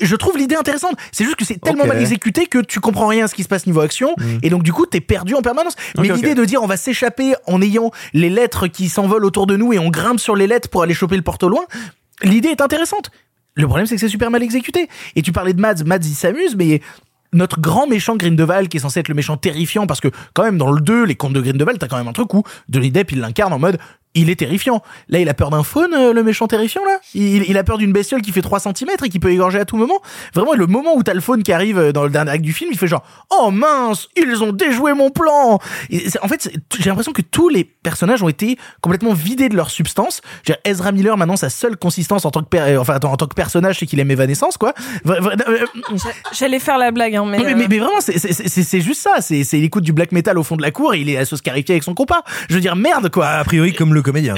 je 0.00 0.16
trouve 0.16 0.36
l'idée 0.36 0.54
intéressante. 0.54 0.96
C'est 1.12 1.24
juste 1.24 1.36
que 1.36 1.44
c'est 1.44 1.60
tellement 1.60 1.86
mal 1.86 2.00
exécuté 2.00 2.46
que 2.46 2.58
tu 2.58 2.80
comprends 2.80 3.06
rien 3.06 3.24
à 3.24 3.28
ce 3.28 3.34
qui 3.34 3.42
se 3.42 3.48
passe 3.48 3.66
niveau 3.66 3.80
action 3.80 4.14
et 4.42 4.50
donc 4.50 4.62
du 4.62 4.72
coup 4.72 4.86
t'es 4.86 5.00
perdu 5.00 5.34
en 5.34 5.42
permanence. 5.42 5.74
Mais 5.98 6.08
l'idée 6.08 6.34
de 6.34 6.44
dire 6.44 6.62
on 6.62 6.66
va 6.66 6.76
s'échapper 6.76 7.34
en 7.46 7.60
ayant 7.62 7.90
les 8.12 8.30
lettres 8.30 8.66
qui 8.66 8.88
s'envolent 8.88 9.24
autour 9.24 9.46
de 9.46 9.56
nous 9.56 9.72
et 9.72 9.78
on 9.78 9.90
grimpe 9.90 10.20
sur 10.20 10.36
les 10.36 10.46
lettres 10.46 10.68
pour 10.68 10.82
aller 10.82 10.94
choper 10.94 11.16
le 11.16 11.22
porte 11.22 11.42
au 11.42 11.48
loin, 11.48 11.62
l'idée 12.22 12.48
est 12.48 12.60
intéressante. 12.60 13.10
Le 13.54 13.66
problème 13.66 13.86
c'est 13.86 13.94
que 13.94 14.00
c'est 14.00 14.08
super 14.08 14.30
mal 14.30 14.42
exécuté. 14.42 14.88
Et 15.16 15.22
tu 15.22 15.32
parlais 15.32 15.52
de 15.52 15.60
Mads, 15.60 15.84
Mads 15.84 16.04
il 16.04 16.14
s'amuse 16.14 16.56
mais 16.56 16.80
notre 17.32 17.60
grand 17.60 17.86
méchant 17.86 18.16
Grindelwald 18.16 18.68
qui 18.68 18.78
est 18.78 18.80
censé 18.80 19.00
être 19.00 19.08
le 19.08 19.14
méchant 19.14 19.36
terrifiant 19.36 19.86
parce 19.86 20.00
que 20.00 20.08
quand 20.34 20.42
même 20.42 20.58
dans 20.58 20.72
le 20.72 20.80
2 20.80 21.04
les 21.04 21.14
contes 21.14 21.32
de 21.32 21.40
Grindelwald 21.40 21.78
t'as 21.78 21.86
quand 21.86 21.96
même 21.96 22.08
un 22.08 22.12
truc 22.12 22.34
où 22.34 22.42
Johnny 22.68 22.90
Depp 22.90 23.12
il 23.12 23.20
l'incarne 23.20 23.52
en 23.52 23.58
mode 23.58 23.78
il 24.14 24.28
est 24.30 24.36
terrifiant. 24.36 24.82
Là, 25.08 25.20
il 25.20 25.28
a 25.28 25.34
peur 25.34 25.50
d'un 25.50 25.62
faune, 25.62 25.94
euh, 25.94 26.12
le 26.12 26.22
méchant 26.24 26.46
terrifiant, 26.48 26.84
là. 26.84 26.98
Il, 27.14 27.44
il 27.48 27.56
a 27.56 27.62
peur 27.64 27.78
d'une 27.78 27.92
bestiole 27.92 28.22
qui 28.22 28.32
fait 28.32 28.42
3 28.42 28.58
cm 28.60 28.88
et 29.04 29.08
qui 29.08 29.20
peut 29.20 29.30
égorger 29.32 29.58
à 29.60 29.64
tout 29.64 29.76
moment. 29.76 30.00
Vraiment, 30.34 30.54
le 30.54 30.66
moment 30.66 30.94
où 30.96 31.02
t'as 31.02 31.14
le 31.14 31.20
faune 31.20 31.42
qui 31.42 31.52
arrive 31.52 31.78
euh, 31.78 31.92
dans 31.92 32.02
le 32.04 32.10
dernier 32.10 32.32
acte 32.32 32.42
du 32.44 32.52
film, 32.52 32.70
il 32.72 32.78
fait 32.78 32.88
genre, 32.88 33.04
oh 33.30 33.50
mince, 33.52 34.08
ils 34.16 34.42
ont 34.42 34.52
déjoué 34.52 34.94
mon 34.94 35.10
plan. 35.10 35.58
Et 35.90 36.06
en 36.22 36.28
fait, 36.28 36.50
j'ai 36.78 36.88
l'impression 36.90 37.12
que 37.12 37.22
tous 37.22 37.48
les 37.48 37.62
personnages 37.64 38.22
ont 38.22 38.28
été 38.28 38.58
complètement 38.80 39.12
vidés 39.12 39.48
de 39.48 39.56
leur 39.56 39.70
substance. 39.70 40.20
Je 40.44 40.52
veux 40.52 40.56
dire, 40.56 40.62
Ezra 40.64 40.90
Miller, 40.92 41.16
maintenant, 41.16 41.36
sa 41.36 41.50
seule 41.50 41.76
consistance 41.76 42.24
en 42.24 42.30
tant 42.30 42.42
que, 42.42 42.56
euh, 42.56 42.80
enfin, 42.80 42.96
en 43.04 43.16
tant 43.16 43.26
que 43.26 43.34
personnage, 43.34 43.78
c'est 43.78 43.86
qu'il 43.86 44.00
aime 44.00 44.10
Evanescence, 44.10 44.56
quoi. 44.56 44.74
J'allais 46.32 46.58
faire 46.58 46.78
la 46.78 46.90
blague, 46.90 47.16
hein, 47.16 47.24
mais. 47.26 47.38
mais, 47.38 47.44
euh, 47.52 47.56
mais, 47.56 47.66
mais 47.68 47.78
vraiment, 47.78 48.00
c'est- 48.00 48.80
juste 48.80 49.00
ça. 49.02 49.20
C'est 49.20 49.44
c'est- 49.44 49.58
il 49.58 49.64
écoute 49.64 49.84
du 49.84 49.92
black 49.92 50.12
metal 50.12 50.38
au 50.38 50.42
fond 50.42 50.56
de 50.56 50.62
la 50.62 50.70
cour 50.70 50.94
et 50.94 51.00
il 51.00 51.08
est 51.08 51.16
à 51.16 51.24
se 51.24 51.36
scarifier 51.36 51.74
avec 51.74 51.82
son 51.84 51.94
compas. 51.94 52.22
Je 52.48 52.54
veux 52.54 52.60
dire, 52.60 52.76
merde, 52.76 53.10
quoi. 53.10 53.26
A 53.28 53.44
priori, 53.44 53.72
comme 53.74 53.94
le 53.94 53.99
comédien. 54.02 54.34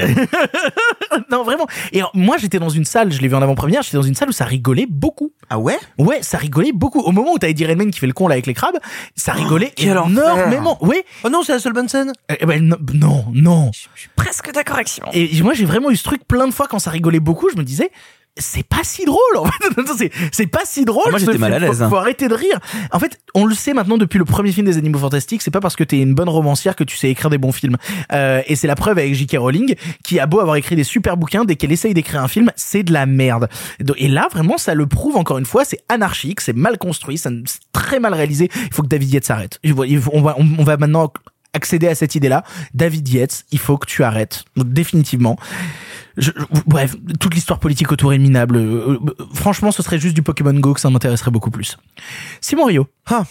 non, 1.31 1.43
vraiment. 1.43 1.67
Et 1.91 1.99
alors, 1.99 2.11
moi, 2.13 2.37
j'étais 2.37 2.59
dans 2.59 2.69
une 2.69 2.85
salle, 2.85 3.11
je 3.11 3.19
l'ai 3.19 3.27
vu 3.27 3.35
en 3.35 3.41
avant-première, 3.41 3.81
j'étais 3.81 3.97
dans 3.97 4.03
une 4.03 4.15
salle 4.15 4.29
où 4.29 4.33
ça 4.33 4.45
rigolait 4.45 4.87
beaucoup. 4.89 5.33
Ah 5.49 5.59
ouais? 5.59 5.77
Ouais, 5.97 6.21
ça 6.21 6.37
rigolait 6.37 6.71
beaucoup. 6.73 6.99
Au 6.99 7.11
moment 7.11 7.33
où 7.33 7.37
t'as 7.37 7.49
Eddie 7.49 7.65
Redmayne 7.65 7.91
qui 7.91 7.99
fait 7.99 8.07
le 8.07 8.13
con 8.13 8.27
là 8.27 8.33
avec 8.33 8.47
les 8.47 8.53
crabes, 8.53 8.77
ça 9.15 9.33
rigolait 9.33 9.71
quel 9.75 9.91
énormément. 9.91 10.77
Oui. 10.81 10.97
Oh 11.23 11.29
non, 11.29 11.43
c'est 11.43 11.53
la 11.53 11.59
seule 11.59 11.73
bonne 11.73 11.89
scène? 11.89 12.13
Eh 12.29 12.45
ben, 12.45 12.61
non, 12.67 12.77
non, 12.93 13.25
non. 13.33 13.71
Je 13.73 13.99
suis 13.99 14.09
presque 14.15 14.51
d'accord 14.51 14.75
avec 14.75 14.87
Simon. 14.87 15.09
Et 15.13 15.41
moi, 15.41 15.53
j'ai 15.53 15.65
vraiment 15.65 15.89
eu 15.91 15.95
ce 15.95 16.03
truc 16.03 16.27
plein 16.27 16.47
de 16.47 16.53
fois 16.53 16.67
quand 16.67 16.79
ça 16.79 16.91
rigolait 16.91 17.19
beaucoup, 17.19 17.49
je 17.49 17.57
me 17.57 17.63
disais, 17.63 17.91
c'est 18.37 18.63
pas 18.67 18.83
si 18.83 19.05
drôle 19.05 19.37
en 19.37 19.45
fait. 19.45 20.09
C'est- 20.31 20.47
pas 20.47 20.61
si 20.65 20.85
drôle. 20.85 21.03
Ah, 21.07 21.09
moi, 21.11 21.19
j'étais 21.19 21.37
mal 21.37 21.53
à 21.53 21.59
l'aise, 21.59 21.77
Faut, 21.77 21.83
hein. 21.83 21.89
faut 21.89 21.95
arrêter 21.97 22.27
de 22.27 22.33
rire. 22.35 22.59
En 22.91 22.99
fait, 22.99 23.19
on 23.33 23.45
le 23.45 23.55
sait 23.55 23.73
maintenant 23.73 23.97
depuis 23.97 24.17
le 24.19 24.25
premier 24.25 24.51
film 24.51 24.65
des 24.65 24.77
Animaux 24.77 24.99
Fantastiques. 24.99 25.41
C'est 25.41 25.51
pas 25.51 25.59
parce 25.59 25.75
que 25.75 25.83
t'es 25.83 25.99
une 25.99 26.13
bonne 26.13 26.29
romancière 26.29 26.75
que 26.75 26.83
tu 26.83 26.97
sais 26.97 27.09
écrire 27.09 27.29
des 27.29 27.37
bons 27.37 27.51
films. 27.51 27.77
Euh, 28.11 28.41
et 28.47 28.55
c'est 28.55 28.67
la 28.67 28.75
preuve 28.75 28.97
avec 28.97 29.13
J.K. 29.13 29.37
Rowling, 29.37 29.75
qui 30.03 30.19
a 30.19 30.25
beau 30.25 30.39
avoir 30.39 30.55
écrit 30.55 30.75
des 30.75 30.83
super 30.83 31.17
bouquins, 31.17 31.45
dès 31.45 31.55
qu'elle 31.55 31.71
essaye 31.71 31.93
d'écrire 31.93 32.21
un 32.23 32.27
film, 32.27 32.51
c'est 32.55 32.83
de 32.83 32.91
la 32.93 33.05
merde. 33.05 33.47
Et 33.97 34.07
là, 34.07 34.27
vraiment, 34.31 34.57
ça 34.57 34.73
le 34.75 34.85
prouve 34.87 35.15
encore 35.15 35.37
une 35.37 35.45
fois. 35.45 35.65
C'est 35.65 35.79
anarchique, 35.89 36.41
c'est 36.41 36.55
mal 36.55 36.77
construit, 36.77 37.17
c'est 37.17 37.31
très 37.71 37.99
mal 37.99 38.13
réalisé. 38.13 38.49
Il 38.65 38.73
faut 38.73 38.83
que 38.83 38.87
David 38.87 39.13
Yates 39.13 39.25
s'arrête. 39.25 39.59
On 40.11 40.21
va, 40.21 40.35
on 40.37 40.63
va 40.63 40.77
maintenant 40.77 41.11
accéder 41.53 41.87
à 41.87 41.95
cette 41.95 42.15
idée-là. 42.15 42.43
David 42.73 43.07
Yates, 43.07 43.45
il 43.51 43.59
faut 43.59 43.77
que 43.77 43.85
tu 43.85 44.03
arrêtes. 44.03 44.43
Donc, 44.55 44.73
définitivement. 44.73 45.37
Bref, 46.67 46.95
toute 47.19 47.33
l'histoire 47.33 47.59
politique 47.59 47.91
autour 47.91 48.13
est 48.13 48.17
minable. 48.17 48.57
Euh, 48.57 48.99
euh, 49.01 49.25
franchement, 49.33 49.71
ce 49.71 49.81
serait 49.81 49.99
juste 49.99 50.15
du 50.15 50.21
Pokémon 50.21 50.53
Go 50.53 50.73
que 50.73 50.79
ça 50.79 50.89
m'intéresserait 50.89 51.31
beaucoup 51.31 51.51
plus. 51.51 51.77
Simon 52.41 52.65
Rio. 52.65 52.87
Ah. 53.09 53.23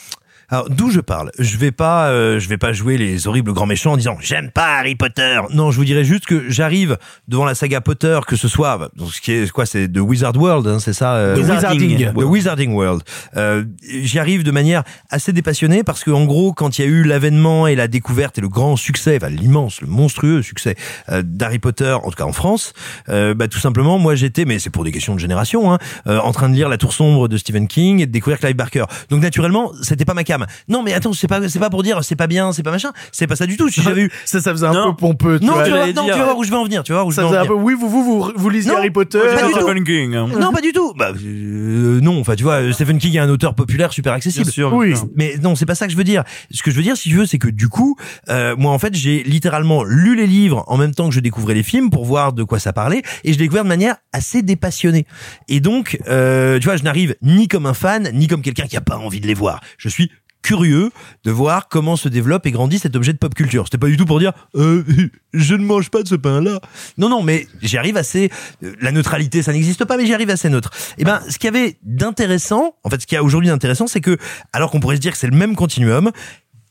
Alors 0.52 0.68
d'où 0.68 0.90
je 0.90 1.00
parle 1.00 1.30
Je 1.38 1.56
vais 1.56 1.72
pas, 1.72 2.10
euh, 2.10 2.38
je 2.38 2.46
vais 2.46 2.58
pas 2.58 2.74
jouer 2.74 2.98
les 2.98 3.26
horribles 3.26 3.54
grands 3.54 3.64
méchants 3.64 3.92
en 3.92 3.96
disant 3.96 4.18
j'aime 4.20 4.50
pas 4.50 4.80
Harry 4.80 4.94
Potter. 4.94 5.40
Non, 5.54 5.70
je 5.70 5.78
vous 5.78 5.86
dirais 5.86 6.04
juste 6.04 6.26
que 6.26 6.50
j'arrive 6.50 6.98
devant 7.26 7.46
la 7.46 7.54
saga 7.54 7.80
Potter, 7.80 8.20
que 8.26 8.36
ce 8.36 8.48
soit 8.48 8.76
bah, 8.76 8.90
donc 8.94 9.14
ce 9.14 9.22
qui 9.22 9.32
est 9.32 9.50
quoi, 9.50 9.64
c'est 9.64 9.88
de 9.88 9.98
Wizard 9.98 10.36
World, 10.36 10.66
hein, 10.66 10.78
c'est 10.78 10.92
ça 10.92 11.14
euh, 11.14 11.38
Wizarding. 11.38 12.12
The 12.12 12.16
Wizarding 12.16 12.74
World. 12.74 13.02
Euh, 13.38 13.64
J'y 13.82 14.18
arrive 14.18 14.42
de 14.42 14.50
manière 14.50 14.82
assez 15.08 15.32
dépassionnée 15.32 15.84
parce 15.84 16.04
que 16.04 16.10
en 16.10 16.26
gros, 16.26 16.52
quand 16.52 16.78
il 16.78 16.82
y 16.82 16.84
a 16.84 16.88
eu 16.88 17.02
l'avènement 17.02 17.66
et 17.66 17.74
la 17.74 17.88
découverte 17.88 18.36
et 18.36 18.42
le 18.42 18.50
grand 18.50 18.76
succès, 18.76 19.16
enfin 19.16 19.30
l'immense, 19.30 19.80
le 19.80 19.86
monstrueux 19.86 20.42
succès 20.42 20.76
euh, 21.08 21.22
d'Harry 21.24 21.60
Potter, 21.60 21.92
en 21.92 22.10
tout 22.10 22.16
cas 22.16 22.24
en 22.24 22.32
France, 22.32 22.74
euh, 23.08 23.32
bah, 23.32 23.48
tout 23.48 23.58
simplement, 23.58 23.98
moi 23.98 24.16
j'étais, 24.16 24.44
mais 24.44 24.58
c'est 24.58 24.68
pour 24.68 24.84
des 24.84 24.92
questions 24.92 25.14
de 25.14 25.20
génération, 25.20 25.72
hein, 25.72 25.78
euh, 26.08 26.18
en 26.18 26.32
train 26.32 26.50
de 26.50 26.54
lire 26.54 26.68
La 26.68 26.76
Tour 26.76 26.92
sombre 26.92 27.28
de 27.28 27.38
Stephen 27.38 27.68
King 27.68 28.00
et 28.00 28.06
de 28.06 28.12
découvrir 28.12 28.38
Clive 28.38 28.54
Barker. 28.56 28.84
Donc 29.08 29.22
naturellement, 29.22 29.72
c'était 29.80 30.04
pas 30.04 30.12
ma 30.12 30.24
cam. 30.24 30.41
Non, 30.68 30.82
mais 30.82 30.92
attends, 30.92 31.12
c'est 31.12 31.26
pas, 31.28 31.48
c'est 31.48 31.58
pas 31.58 31.70
pour 31.70 31.82
dire 31.82 32.02
c'est 32.04 32.16
pas 32.16 32.26
bien, 32.26 32.52
c'est 32.52 32.62
pas 32.62 32.70
machin, 32.70 32.92
c'est 33.12 33.26
pas 33.26 33.36
ça 33.36 33.46
du 33.46 33.56
tout. 33.56 33.68
Si 33.68 33.82
j'avais 33.82 34.02
eu 34.06 34.10
Ça, 34.24 34.40
ça 34.40 34.52
faisait 34.52 34.66
un 34.66 34.72
Non. 34.72 34.90
peu 34.92 34.96
pompeux. 34.96 35.38
Tu 35.40 35.46
non, 35.46 35.54
vois. 35.54 35.64
tu 35.64 35.70
vas, 35.70 35.78
j'allais 35.80 35.92
non, 35.92 36.04
dire- 36.04 36.14
tu 36.14 36.18
vas 36.20 36.24
voir 36.26 36.38
où 36.38 36.44
je 36.44 36.50
vais 36.50 36.56
en 36.56 36.64
venir, 36.64 36.82
tu 36.82 36.92
voir 36.92 37.06
où 37.06 37.10
je 37.10 37.16
Ça 37.16 37.22
vais 37.22 37.28
en 37.38 37.42
un 37.42 37.46
peu. 37.46 37.54
Oui, 37.54 37.74
vous, 37.78 37.88
vous, 37.88 38.04
vous, 38.04 38.32
vous 38.34 38.50
lisez 38.50 38.70
Non, 38.70 38.76
Harry 38.78 38.90
Potter. 38.90 39.18
pas 39.34 39.46
du 39.46 39.52
tout. 39.52 39.60
Stephen 39.60 39.84
King. 39.84 40.14
hein. 40.14 40.28
Non, 40.38 40.52
pas 40.52 40.60
du 40.60 40.72
tout. 40.72 40.92
Bah, 40.94 41.12
euh, 41.24 42.00
non, 42.00 42.20
enfin, 42.20 42.34
tu 42.36 42.42
vois, 42.42 42.72
Stephen 42.72 42.98
King 42.98 43.16
est 43.16 43.18
un 43.20 43.28
auteur 43.28 43.54
populaire 43.54 43.92
super 43.92 44.12
accessible. 44.12 44.44
Bien 44.44 44.52
sûr. 44.52 44.72
Oui. 44.74 44.94
Mais 45.16 45.36
non, 45.42 45.54
c'est 45.54 45.66
pas 45.66 45.74
ça 45.74 45.86
que 45.86 45.92
je 45.92 45.96
veux 45.96 46.04
dire. 46.04 46.24
Ce 46.50 46.62
que 46.62 46.70
je 46.70 46.76
veux 46.76 46.82
dire, 46.82 46.96
si 46.96 47.08
tu 47.08 47.16
veux, 47.16 47.26
c'est 47.26 47.38
que 47.38 47.48
du 47.48 47.68
coup, 47.68 47.96
euh, 48.28 48.54
moi, 48.56 48.72
en 48.72 48.78
fait, 48.78 48.94
j'ai 48.94 49.22
littéralement 49.22 49.84
lu 49.84 50.16
les 50.16 50.26
livres 50.26 50.64
en 50.66 50.76
même 50.76 50.94
temps 50.94 51.08
que 51.08 51.14
je 51.14 51.20
découvrais 51.20 51.54
les 51.54 51.62
films 51.62 51.90
pour 51.90 52.04
voir 52.04 52.32
de 52.32 52.42
quoi 52.44 52.58
ça 52.58 52.72
parlait, 52.72 53.02
et 53.24 53.32
je 53.32 53.38
l'ai 53.38 53.44
découvert 53.44 53.64
de 53.64 53.68
manière 53.68 53.96
assez 54.12 54.42
dépassionnée. 54.42 55.06
Et 55.48 55.60
donc, 55.60 55.98
euh, 56.08 56.58
tu 56.58 56.64
vois, 56.66 56.76
je 56.76 56.82
n'arrive 56.82 57.14
ni 57.22 57.48
comme 57.48 57.66
un 57.66 57.74
fan, 57.74 58.10
ni 58.12 58.26
comme 58.28 58.42
quelqu'un 58.42 58.66
qui 58.66 58.76
a 58.76 58.80
pas 58.80 58.96
envie 58.96 59.20
de 59.20 59.26
les 59.26 59.34
voir. 59.34 59.60
Je 59.78 59.88
suis 59.88 60.10
curieux 60.42 60.90
de 61.24 61.30
voir 61.30 61.68
comment 61.68 61.96
se 61.96 62.08
développe 62.08 62.46
et 62.46 62.50
grandit 62.50 62.78
cet 62.78 62.96
objet 62.96 63.12
de 63.12 63.18
pop 63.18 63.34
culture. 63.34 63.64
C'était 63.66 63.78
pas 63.78 63.86
du 63.86 63.96
tout 63.96 64.04
pour 64.06 64.18
dire 64.18 64.32
euh, 64.56 64.82
je 65.32 65.54
ne 65.54 65.64
mange 65.64 65.90
pas 65.90 66.02
de 66.02 66.08
ce 66.08 66.14
pain-là. 66.14 66.60
Non, 66.98 67.08
non, 67.08 67.22
mais 67.22 67.46
j'y 67.62 67.78
arrive 67.78 67.96
assez. 67.96 68.30
euh, 68.62 68.74
La 68.80 68.92
neutralité, 68.92 69.42
ça 69.42 69.52
n'existe 69.52 69.84
pas, 69.84 69.96
mais 69.96 70.06
j'y 70.06 70.14
arrive 70.14 70.30
assez 70.30 70.48
neutre. 70.50 70.70
Et 70.98 71.04
ben, 71.04 71.20
ce 71.28 71.38
qu'il 71.38 71.52
y 71.52 71.56
avait 71.56 71.78
d'intéressant, 71.82 72.74
en 72.84 72.90
fait, 72.90 73.00
ce 73.00 73.06
qu'il 73.06 73.16
y 73.16 73.18
a 73.18 73.22
aujourd'hui 73.22 73.48
d'intéressant, 73.48 73.86
c'est 73.86 74.00
que, 74.00 74.16
alors 74.52 74.70
qu'on 74.70 74.80
pourrait 74.80 74.96
se 74.96 75.00
dire 75.00 75.12
que 75.12 75.18
c'est 75.18 75.30
le 75.30 75.36
même 75.36 75.54
continuum, 75.56 76.10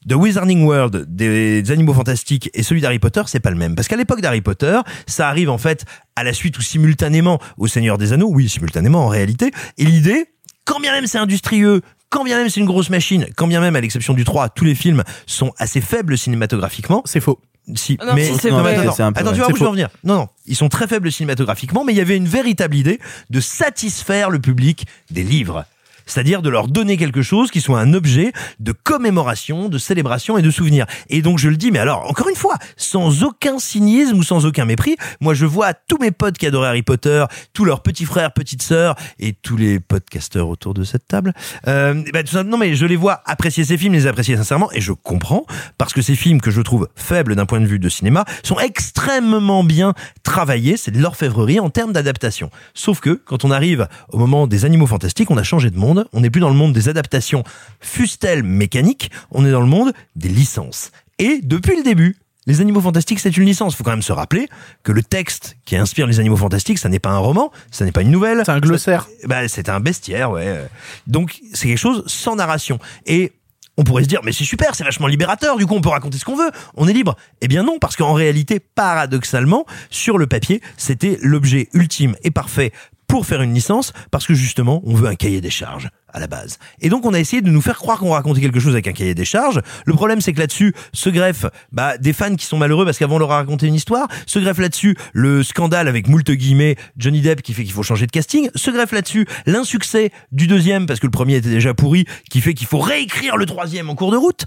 The 0.09 0.13
Wizarding 0.13 0.63
World 0.63 1.05
des, 1.15 1.61
des 1.61 1.71
animaux 1.71 1.93
fantastiques 1.93 2.49
et 2.55 2.63
celui 2.63 2.81
d'Harry 2.81 2.97
Potter, 2.97 3.21
c'est 3.27 3.39
pas 3.39 3.51
le 3.51 3.55
même. 3.57 3.75
Parce 3.75 3.87
qu'à 3.87 3.95
l'époque 3.97 4.19
d'Harry 4.21 4.41
Potter, 4.41 4.79
ça 5.05 5.29
arrive 5.29 5.49
en 5.49 5.59
fait 5.59 5.85
à 6.15 6.23
la 6.23 6.33
suite 6.33 6.57
ou 6.57 6.61
simultanément 6.61 7.39
au 7.57 7.67
Seigneur 7.67 7.99
des 7.99 8.11
Anneaux. 8.11 8.29
Oui, 8.31 8.49
simultanément 8.49 9.05
en 9.05 9.09
réalité. 9.09 9.51
Et 9.77 9.85
l'idée, 9.85 10.25
quand 10.65 10.79
bien 10.79 10.91
même 10.91 11.05
c'est 11.05 11.19
industrieux, 11.19 11.81
quand 12.11 12.23
bien 12.23 12.37
même 12.37 12.49
c'est 12.49 12.59
une 12.59 12.65
grosse 12.67 12.91
machine, 12.91 13.25
quand 13.35 13.47
bien 13.47 13.59
même 13.61 13.75
à 13.75 13.81
l'exception 13.81 14.13
du 14.13 14.23
3, 14.23 14.49
tous 14.49 14.65
les 14.65 14.75
films 14.75 15.03
sont 15.25 15.51
assez 15.57 15.81
faibles 15.81 16.15
cinématographiquement. 16.17 17.01
C'est 17.05 17.19
faux. 17.21 17.39
Si, 17.75 17.97
Non, 18.05 18.13
mais 18.15 18.25
si, 18.25 18.37
c'est 18.39 18.49
non, 18.51 18.59
vrai. 18.59 18.75
attends, 18.75 18.91
C'est 18.91 19.03
un 19.03 19.11
peu 19.13 19.19
attends, 19.21 19.31
tu 19.31 19.37
vois 19.37 19.45
où 19.47 19.49
je 19.49 19.53
veux 19.53 19.59
faux. 19.59 19.67
en 19.67 19.71
venir. 19.71 19.89
Non, 20.03 20.15
non, 20.15 20.27
ils 20.45 20.55
sont 20.55 20.67
très 20.69 20.87
faibles 20.87 21.11
cinématographiquement, 21.11 21.83
mais 21.85 21.93
il 21.93 21.97
y 21.97 22.01
avait 22.01 22.17
une 22.17 22.27
véritable 22.27 22.75
idée 22.75 22.99
de 23.29 23.39
satisfaire 23.39 24.29
le 24.29 24.39
public 24.39 24.85
des 25.09 25.23
livres. 25.23 25.65
C'est-à-dire 26.05 26.41
de 26.41 26.49
leur 26.49 26.67
donner 26.67 26.97
quelque 26.97 27.21
chose 27.21 27.51
qui 27.51 27.61
soit 27.61 27.79
un 27.79 27.93
objet 27.93 28.31
de 28.59 28.71
commémoration, 28.71 29.69
de 29.69 29.77
célébration 29.77 30.37
et 30.37 30.41
de 30.41 30.51
souvenir. 30.51 30.85
Et 31.09 31.21
donc 31.21 31.39
je 31.39 31.49
le 31.49 31.57
dis, 31.57 31.71
mais 31.71 31.79
alors, 31.79 32.09
encore 32.09 32.29
une 32.29 32.35
fois, 32.35 32.57
sans 32.77 33.23
aucun 33.23 33.59
cynisme 33.59 34.17
ou 34.17 34.23
sans 34.23 34.45
aucun 34.45 34.65
mépris, 34.65 34.95
moi 35.19 35.33
je 35.33 35.45
vois 35.45 35.73
tous 35.73 35.97
mes 35.97 36.11
potes 36.11 36.37
qui 36.37 36.45
adoraient 36.45 36.69
Harry 36.69 36.83
Potter, 36.83 37.25
tous 37.53 37.65
leurs 37.65 37.81
petits 37.81 38.05
frères, 38.05 38.33
petites 38.33 38.63
sœurs 38.63 38.95
et 39.19 39.33
tous 39.33 39.57
les 39.57 39.79
podcasteurs 39.79 40.49
autour 40.49 40.73
de 40.73 40.83
cette 40.83 41.07
table. 41.07 41.33
Euh, 41.67 42.03
bah, 42.13 42.23
tout 42.23 42.31
ça, 42.31 42.43
non 42.43 42.57
mais 42.57 42.75
je 42.75 42.85
les 42.85 42.95
vois 42.95 43.21
apprécier 43.25 43.63
ces 43.63 43.77
films, 43.77 43.93
les 43.93 44.07
apprécier 44.07 44.37
sincèrement, 44.37 44.71
et 44.71 44.81
je 44.81 44.91
comprends, 44.91 45.45
parce 45.77 45.93
que 45.93 46.01
ces 46.01 46.15
films 46.15 46.41
que 46.41 46.51
je 46.51 46.61
trouve 46.61 46.87
faibles 46.95 47.35
d'un 47.35 47.45
point 47.45 47.59
de 47.59 47.65
vue 47.65 47.79
de 47.79 47.89
cinéma 47.89 48.25
sont 48.43 48.59
extrêmement 48.59 49.63
bien 49.63 49.93
travaillés, 50.23 50.77
c'est 50.77 50.91
de 50.91 50.99
l'orfèvrerie 50.99 51.59
en 51.59 51.69
termes 51.69 51.93
d'adaptation. 51.93 52.49
Sauf 52.73 52.99
que 52.99 53.09
quand 53.09 53.45
on 53.45 53.51
arrive 53.51 53.87
au 54.09 54.17
moment 54.17 54.47
des 54.47 54.65
animaux 54.65 54.87
fantastiques, 54.87 55.31
on 55.31 55.37
a 55.37 55.43
changé 55.43 55.69
de 55.69 55.77
monde, 55.77 55.90
on 56.13 56.21
n'est 56.21 56.29
plus 56.29 56.41
dans 56.41 56.49
le 56.49 56.55
monde 56.55 56.73
des 56.73 56.89
adaptations 56.89 57.43
fussent-elles 57.79 58.43
mécaniques, 58.43 59.11
on 59.31 59.45
est 59.45 59.51
dans 59.51 59.61
le 59.61 59.67
monde 59.67 59.93
des 60.15 60.29
licences. 60.29 60.91
Et 61.19 61.39
depuis 61.43 61.75
le 61.75 61.83
début, 61.83 62.17
les 62.47 62.59
animaux 62.59 62.81
fantastiques, 62.81 63.19
c'est 63.19 63.37
une 63.37 63.45
licence. 63.45 63.75
Faut 63.75 63.83
quand 63.83 63.91
même 63.91 64.01
se 64.01 64.11
rappeler 64.11 64.49
que 64.83 64.91
le 64.91 65.03
texte 65.03 65.57
qui 65.65 65.75
inspire 65.75 66.07
les 66.07 66.19
animaux 66.19 66.37
fantastiques, 66.37 66.79
ça 66.79 66.89
n'est 66.89 66.99
pas 66.99 67.11
un 67.11 67.19
roman, 67.19 67.51
ça 67.69 67.85
n'est 67.85 67.91
pas 67.91 68.01
une 68.01 68.09
nouvelle. 68.09 68.41
C'est 68.45 68.51
un 68.51 68.59
glossaire. 68.59 69.07
Bah, 69.25 69.47
c'est 69.47 69.69
un 69.69 69.79
bestiaire, 69.79 70.31
ouais. 70.31 70.67
Donc, 71.05 71.39
c'est 71.53 71.67
quelque 71.67 71.77
chose 71.77 72.03
sans 72.07 72.35
narration. 72.35 72.79
Et 73.05 73.31
on 73.77 73.83
pourrait 73.83 74.03
se 74.03 74.07
dire, 74.07 74.21
mais 74.23 74.31
c'est 74.31 74.43
super, 74.43 74.75
c'est 74.75 74.83
vachement 74.83 75.07
libérateur, 75.07 75.57
du 75.57 75.65
coup 75.65 75.75
on 75.75 75.81
peut 75.81 75.89
raconter 75.89 76.17
ce 76.17 76.25
qu'on 76.25 76.35
veut, 76.35 76.51
on 76.75 76.87
est 76.87 76.93
libre. 76.93 77.15
Eh 77.39 77.47
bien 77.47 77.63
non, 77.63 77.79
parce 77.79 77.95
qu'en 77.95 78.13
réalité, 78.13 78.59
paradoxalement, 78.59 79.65
sur 79.89 80.17
le 80.17 80.27
papier, 80.27 80.61
c'était 80.77 81.17
l'objet 81.21 81.69
ultime 81.73 82.15
et 82.23 82.31
parfait 82.31 82.73
pour 83.11 83.25
faire 83.25 83.41
une 83.41 83.53
licence, 83.53 83.91
parce 84.09 84.25
que 84.25 84.33
justement, 84.33 84.81
on 84.85 84.93
veut 84.93 85.09
un 85.09 85.15
cahier 85.15 85.41
des 85.41 85.49
charges 85.49 85.89
à 86.13 86.19
la 86.21 86.27
base. 86.27 86.59
Et 86.79 86.87
donc 86.87 87.05
on 87.05 87.13
a 87.13 87.19
essayé 87.19 87.41
de 87.41 87.49
nous 87.49 87.59
faire 87.59 87.77
croire 87.77 87.99
qu'on 87.99 88.11
racontait 88.11 88.39
quelque 88.39 88.61
chose 88.61 88.71
avec 88.71 88.87
un 88.87 88.93
cahier 88.93 89.13
des 89.13 89.25
charges. 89.25 89.59
Le 89.85 89.93
problème 89.93 90.21
c'est 90.21 90.31
que 90.31 90.39
là-dessus 90.39 90.73
se 90.93 91.09
greffe 91.09 91.45
bah, 91.73 91.97
des 91.97 92.13
fans 92.13 92.37
qui 92.37 92.45
sont 92.45 92.57
malheureux 92.57 92.85
parce 92.85 92.97
qu'avant 92.97 93.17
on 93.17 93.19
leur 93.19 93.33
a 93.33 93.35
raconté 93.35 93.67
une 93.67 93.75
histoire, 93.75 94.07
se 94.25 94.39
greffe 94.39 94.59
là-dessus 94.59 94.95
le 95.11 95.43
scandale 95.43 95.89
avec 95.89 96.07
moult 96.07 96.31
guillemets 96.31 96.77
Johnny 96.95 97.19
Depp 97.19 97.41
qui 97.41 97.53
fait 97.53 97.65
qu'il 97.65 97.73
faut 97.73 97.83
changer 97.83 98.07
de 98.07 98.11
casting, 98.11 98.49
se 98.55 98.71
greffe 98.71 98.93
là-dessus 98.93 99.27
l'insuccès 99.45 100.11
du 100.31 100.47
deuxième 100.47 100.85
parce 100.85 101.01
que 101.01 101.07
le 101.07 101.11
premier 101.11 101.35
était 101.35 101.49
déjà 101.49 101.73
pourri 101.73 102.05
qui 102.29 102.39
fait 102.39 102.53
qu'il 102.53 102.67
faut 102.67 102.79
réécrire 102.79 103.35
le 103.35 103.45
troisième 103.45 103.89
en 103.89 103.95
cours 103.95 104.11
de 104.11 104.17
route. 104.17 104.45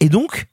Et 0.00 0.08
donc, 0.08 0.46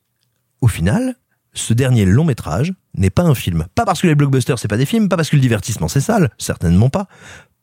au 0.60 0.68
final, 0.68 1.16
ce 1.54 1.74
dernier 1.74 2.06
long 2.06 2.26
métrage 2.26 2.74
n'est 2.96 3.10
pas 3.10 3.24
un 3.24 3.36
film. 3.36 3.66
Pas 3.76 3.86
parce 3.86 4.02
que 4.02 4.08
les 4.08 4.16
blockbusters 4.16 4.60
c'est 4.60 4.68
pas 4.68 4.78
des 4.78 4.86
films, 4.86 5.10
pas 5.10 5.16
parce 5.16 5.30
que 5.30 5.36
le 5.36 5.42
divertissement 5.42 5.88
c'est 5.88 6.02
sale, 6.02 6.30
certainement 6.38 6.90
pas. 6.90 7.08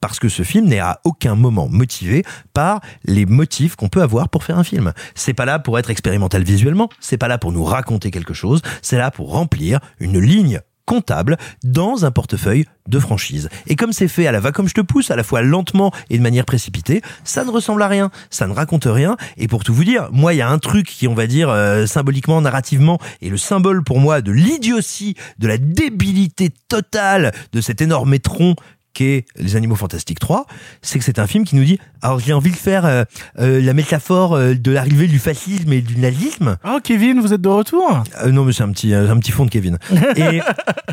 Parce 0.01 0.19
que 0.19 0.29
ce 0.29 0.43
film 0.43 0.67
n'est 0.67 0.79
à 0.79 1.01
aucun 1.05 1.35
moment 1.35 1.69
motivé 1.69 2.25
par 2.55 2.81
les 3.05 3.27
motifs 3.27 3.77
qu'on 3.77 3.89
peut 3.89 4.03
avoir 4.03 4.29
pour 4.29 4.45
faire 4.45 4.59
un 4.59 4.65
film. 4.65 4.93
C'est 5.15 5.35
pas 5.35 5.45
là 5.45 5.59
pour 5.59 5.79
être 5.79 5.91
expérimental 5.91 6.43
visuellement, 6.43 6.89
c'est 7.01 7.19
pas 7.19 7.29
là 7.29 7.39
pour 7.39 7.53
nous 7.53 7.65
raconter 7.65 8.11
quelque 8.11 8.35
chose, 8.35 8.63
c'est 8.83 8.99
là 8.99 9.11
pour 9.11 9.33
remplir 9.33 9.81
une 9.99 10.19
ligne 10.19 10.61
comptable 10.91 11.37
dans 11.63 12.05
un 12.05 12.11
portefeuille 12.11 12.65
de 12.89 12.99
franchise. 12.99 13.49
Et 13.69 13.77
comme 13.77 13.93
c'est 13.93 14.09
fait 14.09 14.27
à 14.27 14.33
la 14.33 14.41
va 14.41 14.51
comme 14.51 14.67
je 14.67 14.75
te 14.75 14.81
pousse, 14.81 15.13
à 15.13 15.17
la 15.17 15.23
fois 15.23 15.41
lentement 15.41 15.93
et 16.11 16.19
de 16.19 16.23
manière 16.23 16.45
précipitée, 16.45 17.01
ça 17.23 17.45
ne 17.45 17.51
ressemble 17.51 17.81
à 17.83 17.87
rien, 17.87 18.11
ça 18.29 18.49
ne 18.49 18.53
raconte 18.53 18.87
rien. 18.87 19.17
Et 19.37 19.47
pour 19.47 19.63
tout 19.63 19.73
vous 19.73 19.85
dire, 19.85 20.09
moi, 20.11 20.35
il 20.35 20.39
y 20.39 20.43
a 20.43 20.49
un 20.49 20.59
truc 20.59 20.89
qui, 20.89 21.07
on 21.07 21.15
va 21.15 21.29
dire, 21.29 21.49
euh, 21.49 21.87
symboliquement, 21.87 22.41
narrativement, 22.41 22.99
est 23.23 23.29
le 23.29 23.37
symbole 23.37 23.85
pour 23.85 24.01
moi 24.01 24.21
de 24.21 24.33
l'idiotie, 24.33 25.15
de 25.39 25.47
la 25.47 25.59
débilité 25.59 26.51
totale 26.69 27.31
de 27.53 27.61
cet 27.61 27.81
énorme 27.83 28.13
étron 28.15 28.57
qu'est 28.93 29.25
Les 29.37 29.57
Animaux 29.57 29.77
Fantastiques 29.77 30.19
3, 30.19 30.47
c'est 30.83 30.99
que 30.99 31.05
c'est 31.05 31.19
un 31.19 31.27
film 31.27 31.45
qui 31.45 31.57
nous 31.57 31.65
dit, 31.65 31.79
alors 32.03 32.19
j'ai 32.21 32.33
envie 32.33 32.51
de 32.51 32.57
faire 32.57 32.85
euh, 32.87 33.05
euh, 33.39 33.61
la 33.61 33.73
métaphore 33.75 34.35
euh, 34.35 34.55
de 34.55 34.71
l'arrivée 34.71 35.07
du 35.07 35.19
fascisme 35.19 35.73
et 35.73 35.81
du 35.81 35.97
nazisme, 35.97 36.57
Oh, 36.65 36.79
Kevin, 36.83 37.21
vous 37.21 37.33
êtes 37.33 37.41
de 37.41 37.49
retour? 37.49 38.03
Euh, 38.23 38.31
non, 38.31 38.45
mais 38.45 38.53
c'est 38.53 38.63
un 38.63 38.71
petit, 38.73 38.93
euh, 38.95 39.11
un 39.11 39.19
petit 39.19 39.33
fond 39.33 39.45
de 39.45 39.51
Kevin. 39.51 39.79
Et, 40.17 40.41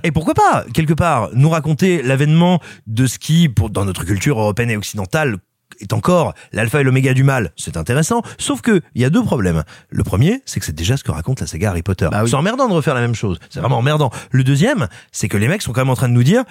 et 0.04 0.12
pourquoi 0.12 0.34
pas, 0.34 0.66
quelque 0.74 0.94
part, 0.94 1.30
nous 1.34 1.50
raconter 1.50 2.02
l'avènement 2.02 2.60
de 2.86 3.06
ce 3.08 3.20
qui, 3.20 3.50
pour, 3.50 3.70
dans 3.70 3.86
notre 3.86 4.04
culture 4.06 4.40
européenne 4.40 4.70
et 4.72 4.78
occidentale, 4.78 5.38
est 5.80 5.94
encore 5.94 6.34
l'alpha 6.52 6.82
et 6.82 6.84
l'oméga 6.84 7.14
du 7.14 7.24
mal, 7.24 7.52
c'est 7.56 7.78
intéressant. 7.78 8.22
Sauf 8.38 8.62
que 8.62 8.82
il 8.96 9.02
y 9.02 9.06
a 9.06 9.10
deux 9.10 9.24
problèmes. 9.24 9.64
Le 9.90 10.04
premier, 10.04 10.42
c'est 10.46 10.60
que 10.60 10.66
c'est 10.66 10.76
déjà 10.76 10.98
ce 10.98 11.04
que 11.04 11.12
raconte 11.12 11.42
la 11.42 11.48
saga 11.48 11.70
Harry 11.70 11.84
Potter. 11.84 12.08
Bah 12.12 12.24
oui. 12.24 12.30
C'est 12.30 12.36
emmerdant 12.36 12.68
de 12.68 12.74
refaire 12.74 12.96
la 12.96 13.02
même 13.02 13.16
chose. 13.16 13.40
C'est 13.50 13.60
vraiment 13.60 13.78
emmerdant. 13.78 14.12
Le 14.32 14.44
deuxième, 14.44 14.88
c'est 15.12 15.28
que 15.28 15.38
les 15.38 15.48
mecs 15.48 15.62
sont 15.62 15.74
quand 15.74 15.82
même 15.82 15.90
en 15.90 15.96
train 15.96 16.10
de 16.10 16.14
nous 16.14 16.24
dire, 16.24 16.44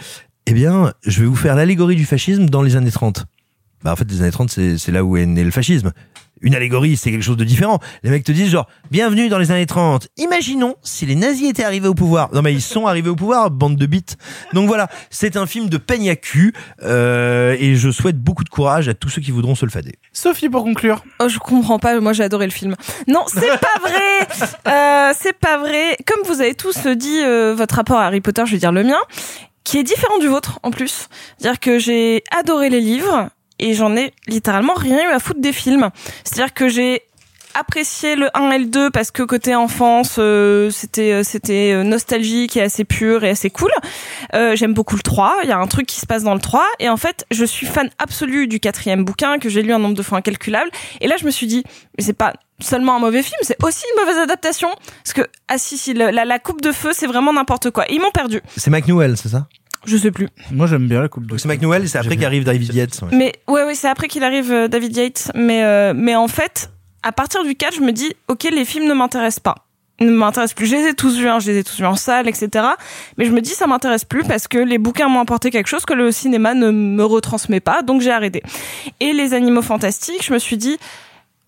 eh 0.46 0.52
bien, 0.52 0.92
je 1.04 1.20
vais 1.20 1.26
vous 1.26 1.36
faire 1.36 1.56
l'allégorie 1.56 1.96
du 1.96 2.04
fascisme 2.06 2.46
dans 2.46 2.62
les 2.62 2.76
années 2.76 2.90
30. 2.90 3.24
Bah, 3.82 3.92
en 3.92 3.96
fait, 3.96 4.10
les 4.10 4.22
années 4.22 4.30
30, 4.30 4.50
c'est, 4.50 4.78
c'est 4.78 4.92
là 4.92 5.04
où 5.04 5.16
est 5.16 5.26
né 5.26 5.44
le 5.44 5.50
fascisme. 5.50 5.92
Une 6.42 6.54
allégorie, 6.54 6.96
c'est 6.96 7.10
quelque 7.10 7.22
chose 7.22 7.38
de 7.38 7.44
différent. 7.44 7.78
Les 8.02 8.10
mecs 8.10 8.24
te 8.24 8.32
disent 8.32 8.50
genre, 8.50 8.66
bienvenue 8.90 9.30
dans 9.30 9.38
les 9.38 9.50
années 9.52 9.64
30. 9.64 10.08
Imaginons 10.18 10.76
si 10.82 11.06
les 11.06 11.14
nazis 11.14 11.48
étaient 11.48 11.64
arrivés 11.64 11.88
au 11.88 11.94
pouvoir. 11.94 12.28
Non, 12.34 12.42
mais 12.42 12.52
ils 12.52 12.60
sont 12.60 12.86
arrivés 12.86 13.08
au 13.08 13.16
pouvoir, 13.16 13.50
bande 13.50 13.76
de 13.76 13.86
bites. 13.86 14.18
Donc 14.52 14.68
voilà, 14.68 14.88
c'est 15.08 15.36
un 15.38 15.46
film 15.46 15.70
de 15.70 15.78
peigne 15.78 16.10
à 16.10 16.16
cul, 16.16 16.52
euh, 16.82 17.56
et 17.58 17.74
je 17.74 17.90
souhaite 17.90 18.18
beaucoup 18.18 18.44
de 18.44 18.50
courage 18.50 18.88
à 18.88 18.94
tous 18.94 19.08
ceux 19.08 19.22
qui 19.22 19.30
voudront 19.30 19.54
se 19.54 19.64
le 19.64 19.70
fader. 19.70 19.94
Sophie, 20.12 20.50
pour 20.50 20.64
conclure. 20.64 21.02
Oh, 21.20 21.28
je 21.28 21.38
comprends 21.38 21.78
pas. 21.78 21.98
Moi, 22.00 22.12
j'ai 22.12 22.24
adoré 22.24 22.44
le 22.44 22.52
film. 22.52 22.76
Non, 23.08 23.24
c'est 23.28 23.40
pas 23.60 23.80
vrai. 23.80 24.50
Euh, 24.68 25.14
c'est 25.18 25.38
pas 25.38 25.56
vrai. 25.56 25.96
Comme 26.06 26.22
vous 26.26 26.42
avez 26.42 26.54
tous 26.54 26.86
dit 26.86 27.22
euh, 27.22 27.54
votre 27.56 27.76
rapport 27.76 27.98
à 27.98 28.06
Harry 28.06 28.20
Potter, 28.20 28.42
je 28.44 28.52
vais 28.52 28.58
dire 28.58 28.72
le 28.72 28.84
mien, 28.84 28.98
qui 29.64 29.78
est 29.78 29.82
différent 29.82 30.18
du 30.18 30.28
vôtre 30.28 30.60
en 30.62 30.70
plus. 30.70 31.08
C'est-à-dire 31.38 31.60
que 31.60 31.78
j'ai 31.78 32.22
adoré 32.38 32.68
les 32.68 32.80
livres 32.80 33.30
et 33.58 33.74
j'en 33.74 33.96
ai 33.96 34.12
littéralement 34.26 34.74
rien 34.74 35.10
eu 35.10 35.12
à 35.12 35.18
foutre 35.18 35.40
des 35.40 35.52
films. 35.52 35.90
C'est-à-dire 36.24 36.54
que 36.54 36.68
j'ai 36.68 37.02
apprécié 37.58 38.16
le 38.16 38.28
1 38.36 38.50
et 38.50 38.58
le 38.58 38.66
2 38.66 38.90
parce 38.90 39.10
que 39.10 39.22
côté 39.22 39.54
enfance 39.54 40.16
euh, 40.18 40.70
c'était 40.70 41.12
euh, 41.12 41.22
c'était 41.22 41.72
euh, 41.72 41.84
nostalgique 41.84 42.56
et 42.56 42.62
assez 42.62 42.84
pur 42.84 43.24
et 43.24 43.30
assez 43.30 43.50
cool. 43.50 43.70
Euh, 44.34 44.54
j'aime 44.56 44.74
beaucoup 44.74 44.96
le 44.96 45.02
3, 45.02 45.38
il 45.42 45.48
y 45.48 45.52
a 45.52 45.58
un 45.58 45.66
truc 45.66 45.86
qui 45.86 45.98
se 45.98 46.06
passe 46.06 46.22
dans 46.22 46.34
le 46.34 46.40
3 46.40 46.64
et 46.80 46.88
en 46.88 46.96
fait, 46.96 47.24
je 47.30 47.44
suis 47.44 47.66
fan 47.66 47.88
absolu 47.98 48.46
du 48.46 48.60
quatrième 48.60 49.04
bouquin 49.04 49.38
que 49.38 49.48
j'ai 49.48 49.62
lu 49.62 49.72
un 49.72 49.78
nombre 49.78 49.94
de 49.94 50.02
fois 50.02 50.18
incalculable 50.18 50.70
et 51.00 51.08
là 51.08 51.16
je 51.18 51.24
me 51.24 51.30
suis 51.30 51.46
dit 51.46 51.64
mais 51.96 52.04
c'est 52.04 52.12
pas 52.12 52.34
seulement 52.60 52.96
un 52.96 52.98
mauvais 52.98 53.22
film, 53.22 53.38
c'est 53.42 53.62
aussi 53.62 53.84
une 53.94 54.02
mauvaise 54.02 54.18
adaptation. 54.18 54.68
Parce 55.04 55.12
que, 55.12 55.22
ah 55.48 55.58
si, 55.58 55.76
si, 55.76 55.94
la, 55.94 56.38
coupe 56.38 56.62
de 56.62 56.72
feu, 56.72 56.92
c'est 56.92 57.06
vraiment 57.06 57.32
n'importe 57.32 57.70
quoi. 57.70 57.84
Ils 57.90 58.00
m'ont 58.00 58.10
perdu. 58.10 58.40
C'est 58.56 58.70
McNewell, 58.70 59.16
c'est 59.16 59.28
ça? 59.28 59.46
Je 59.86 59.96
sais 59.96 60.10
plus. 60.10 60.28
Moi, 60.50 60.66
j'aime 60.66 60.88
bien 60.88 61.00
la 61.00 61.08
coupe 61.08 61.24
de 61.24 61.28
Donc 61.28 61.40
c'est 61.40 61.48
McNewell 61.48 61.84
et 61.84 61.86
c'est 61.86 61.98
après 61.98 62.16
qu'arrive 62.16 62.44
David 62.44 62.74
Yates. 62.74 63.00
ouais. 63.02 63.08
Mais 63.16 63.32
ouais, 63.48 63.64
ouais, 63.64 63.74
c'est 63.74 63.88
après 63.88 64.08
qu'il 64.08 64.24
arrive 64.24 64.52
euh, 64.52 64.68
David 64.68 64.96
Yates. 64.96 65.30
Mais, 65.34 65.62
euh, 65.64 65.92
mais 65.96 66.16
en 66.16 66.28
fait, 66.28 66.70
à 67.02 67.12
partir 67.12 67.44
du 67.44 67.54
4, 67.54 67.76
je 67.76 67.80
me 67.80 67.92
dis, 67.92 68.12
ok, 68.28 68.48
les 68.52 68.64
films 68.64 68.88
ne 68.88 68.94
m'intéressent 68.94 69.40
pas. 69.40 69.54
Ils 69.98 70.06
ne 70.08 70.12
m'intéressent 70.12 70.54
plus. 70.54 70.66
Je 70.66 70.76
les 70.76 70.88
ai 70.88 70.94
tous 70.94 71.16
vus, 71.16 71.28
hein, 71.28 71.38
je 71.38 71.50
les 71.50 71.58
ai 71.58 71.64
tous 71.64 71.78
vus 71.78 71.86
en 71.86 71.96
salle, 71.96 72.28
etc. 72.28 72.66
Mais 73.16 73.24
je 73.24 73.30
me 73.32 73.40
dis, 73.40 73.50
ça 73.50 73.66
m'intéresse 73.66 74.04
plus 74.04 74.24
parce 74.24 74.46
que 74.48 74.58
les 74.58 74.76
bouquins 74.76 75.08
m'ont 75.08 75.20
apporté 75.20 75.50
quelque 75.50 75.68
chose 75.68 75.86
que 75.86 75.94
le 75.94 76.12
cinéma 76.12 76.52
ne 76.54 76.70
me 76.70 77.04
retransmet 77.04 77.60
pas, 77.60 77.80
donc 77.82 78.02
j'ai 78.02 78.10
arrêté. 78.10 78.42
Et 79.00 79.12
les 79.14 79.32
animaux 79.32 79.62
fantastiques, 79.62 80.22
je 80.24 80.32
me 80.34 80.38
suis 80.38 80.58
dit, 80.58 80.76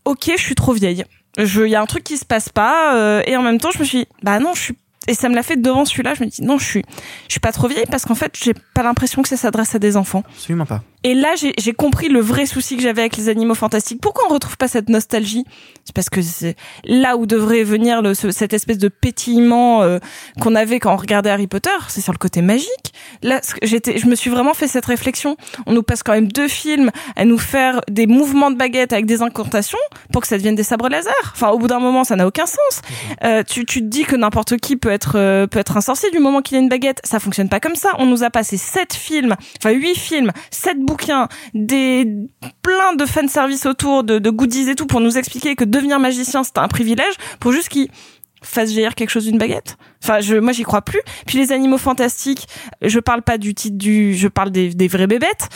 ok, 0.06 0.30
je 0.36 0.40
suis 0.42 0.54
trop 0.54 0.72
vieille. 0.72 1.04
Je, 1.36 1.62
il 1.62 1.70
y 1.70 1.74
a 1.74 1.82
un 1.82 1.86
truc 1.86 2.04
qui 2.04 2.16
se 2.16 2.24
passe 2.24 2.48
pas, 2.48 2.96
euh, 2.96 3.20
et 3.26 3.36
en 3.36 3.42
même 3.42 3.58
temps, 3.58 3.70
je 3.70 3.80
me 3.80 3.84
suis 3.84 3.98
dit, 3.98 4.06
bah 4.22 4.38
non, 4.40 4.54
je 4.54 4.60
suis 4.62 4.76
et 5.08 5.14
ça 5.14 5.28
me 5.28 5.34
l'a 5.34 5.42
fait 5.42 5.56
devant 5.56 5.84
celui-là. 5.84 6.14
Je 6.14 6.22
me 6.22 6.28
dis 6.28 6.42
non, 6.42 6.58
je 6.58 6.64
suis, 6.64 6.84
je 7.26 7.32
suis 7.32 7.40
pas 7.40 7.50
trop 7.50 7.66
vieille 7.66 7.86
parce 7.90 8.04
qu'en 8.04 8.14
fait, 8.14 8.32
j'ai 8.40 8.54
pas 8.74 8.82
l'impression 8.82 9.22
que 9.22 9.28
ça 9.28 9.36
s'adresse 9.36 9.74
à 9.74 9.78
des 9.78 9.96
enfants. 9.96 10.22
Absolument 10.28 10.66
pas. 10.66 10.82
Et 11.04 11.14
là, 11.14 11.28
j'ai 11.36 11.72
compris 11.72 12.08
le 12.08 12.20
vrai 12.20 12.44
souci 12.46 12.76
que 12.76 12.82
j'avais 12.82 13.02
avec 13.02 13.16
les 13.16 13.28
animaux 13.28 13.54
fantastiques. 13.54 14.00
Pourquoi 14.00 14.24
on 14.28 14.32
retrouve 14.34 14.56
pas 14.56 14.66
cette 14.68 14.88
nostalgie? 14.88 15.44
C'est 15.84 15.94
parce 15.94 16.10
que 16.10 16.20
c'est 16.20 16.56
là 16.84 17.16
où 17.16 17.24
devrait 17.24 17.62
venir 17.62 18.02
le, 18.02 18.14
ce- 18.14 18.30
cette 18.32 18.52
espèce 18.52 18.78
de 18.78 18.88
pétillement 18.88 19.82
euh, 19.82 19.98
qu'on 20.40 20.54
avait 20.54 20.80
quand 20.80 20.92
on 20.92 20.96
regardait 20.96 21.30
Harry 21.30 21.46
Potter. 21.46 21.70
C'est 21.88 22.00
sur 22.00 22.12
le 22.12 22.18
côté 22.18 22.42
magique. 22.42 22.92
Là, 23.22 23.40
j'étais, 23.62 23.98
je 23.98 24.06
me 24.06 24.14
suis 24.16 24.28
vraiment 24.28 24.54
fait 24.54 24.66
cette 24.66 24.86
réflexion. 24.86 25.36
On 25.66 25.72
nous 25.72 25.82
passe 25.84 26.02
quand 26.02 26.12
même 26.12 26.30
deux 26.30 26.48
films 26.48 26.90
à 27.16 27.24
nous 27.24 27.38
faire 27.38 27.80
des 27.88 28.06
mouvements 28.06 28.50
de 28.50 28.56
baguette 28.56 28.92
avec 28.92 29.06
des 29.06 29.22
incantations 29.22 29.78
pour 30.12 30.22
que 30.22 30.28
ça 30.28 30.36
devienne 30.36 30.56
des 30.56 30.62
sabres 30.64 30.88
laser. 30.88 31.14
Enfin, 31.32 31.50
au 31.50 31.58
bout 31.58 31.68
d'un 31.68 31.80
moment, 31.80 32.02
ça 32.04 32.16
n'a 32.16 32.26
aucun 32.26 32.46
sens. 32.46 32.82
Euh, 33.24 33.42
tu, 33.44 33.64
tu 33.64 33.80
te 33.80 33.86
dis 33.86 34.02
que 34.04 34.16
n'importe 34.16 34.56
qui 34.56 34.76
peut 34.76 34.90
être 34.90 35.12
euh, 35.14 35.46
peut 35.46 35.60
être 35.60 35.76
un 35.76 35.80
sorcier 35.80 36.10
du 36.10 36.18
moment 36.18 36.42
qu'il 36.42 36.56
a 36.56 36.60
une 36.60 36.68
baguette. 36.68 37.00
Ça 37.04 37.20
fonctionne 37.20 37.48
pas 37.48 37.60
comme 37.60 37.76
ça. 37.76 37.90
On 37.98 38.06
nous 38.06 38.24
a 38.24 38.30
passé 38.30 38.56
sept 38.56 38.94
films, 38.94 39.36
enfin 39.62 39.70
huit 39.70 39.96
films, 39.96 40.32
sept 40.50 40.78
bouquins, 40.88 41.28
des 41.54 42.06
plein 42.62 42.94
de 42.94 43.04
fanservice 43.04 43.66
autour, 43.66 44.04
de, 44.04 44.30
goodies 44.30 44.70
et 44.70 44.74
tout 44.74 44.86
pour 44.86 45.00
nous 45.00 45.18
expliquer 45.18 45.54
que 45.54 45.64
devenir 45.64 46.00
magicien 46.00 46.42
c'était 46.42 46.60
un 46.60 46.68
privilège 46.68 47.14
pour 47.40 47.52
juste 47.52 47.68
qu'ils 47.68 47.88
fassent 48.42 48.72
jaillir 48.72 48.94
quelque 48.94 49.10
chose 49.10 49.26
d'une 49.26 49.38
baguette. 49.38 49.76
Enfin, 50.02 50.20
je, 50.20 50.36
moi 50.36 50.52
j'y 50.52 50.62
crois 50.62 50.82
plus. 50.82 51.00
Puis 51.26 51.38
les 51.38 51.52
animaux 51.52 51.78
fantastiques, 51.78 52.46
je 52.82 53.00
parle 53.00 53.22
pas 53.22 53.36
du 53.36 53.54
titre 53.54 53.76
du, 53.76 54.14
je 54.14 54.28
parle 54.28 54.50
des, 54.50 54.70
des 54.70 54.88
vraies 54.88 55.06
bébêtes, 55.06 55.48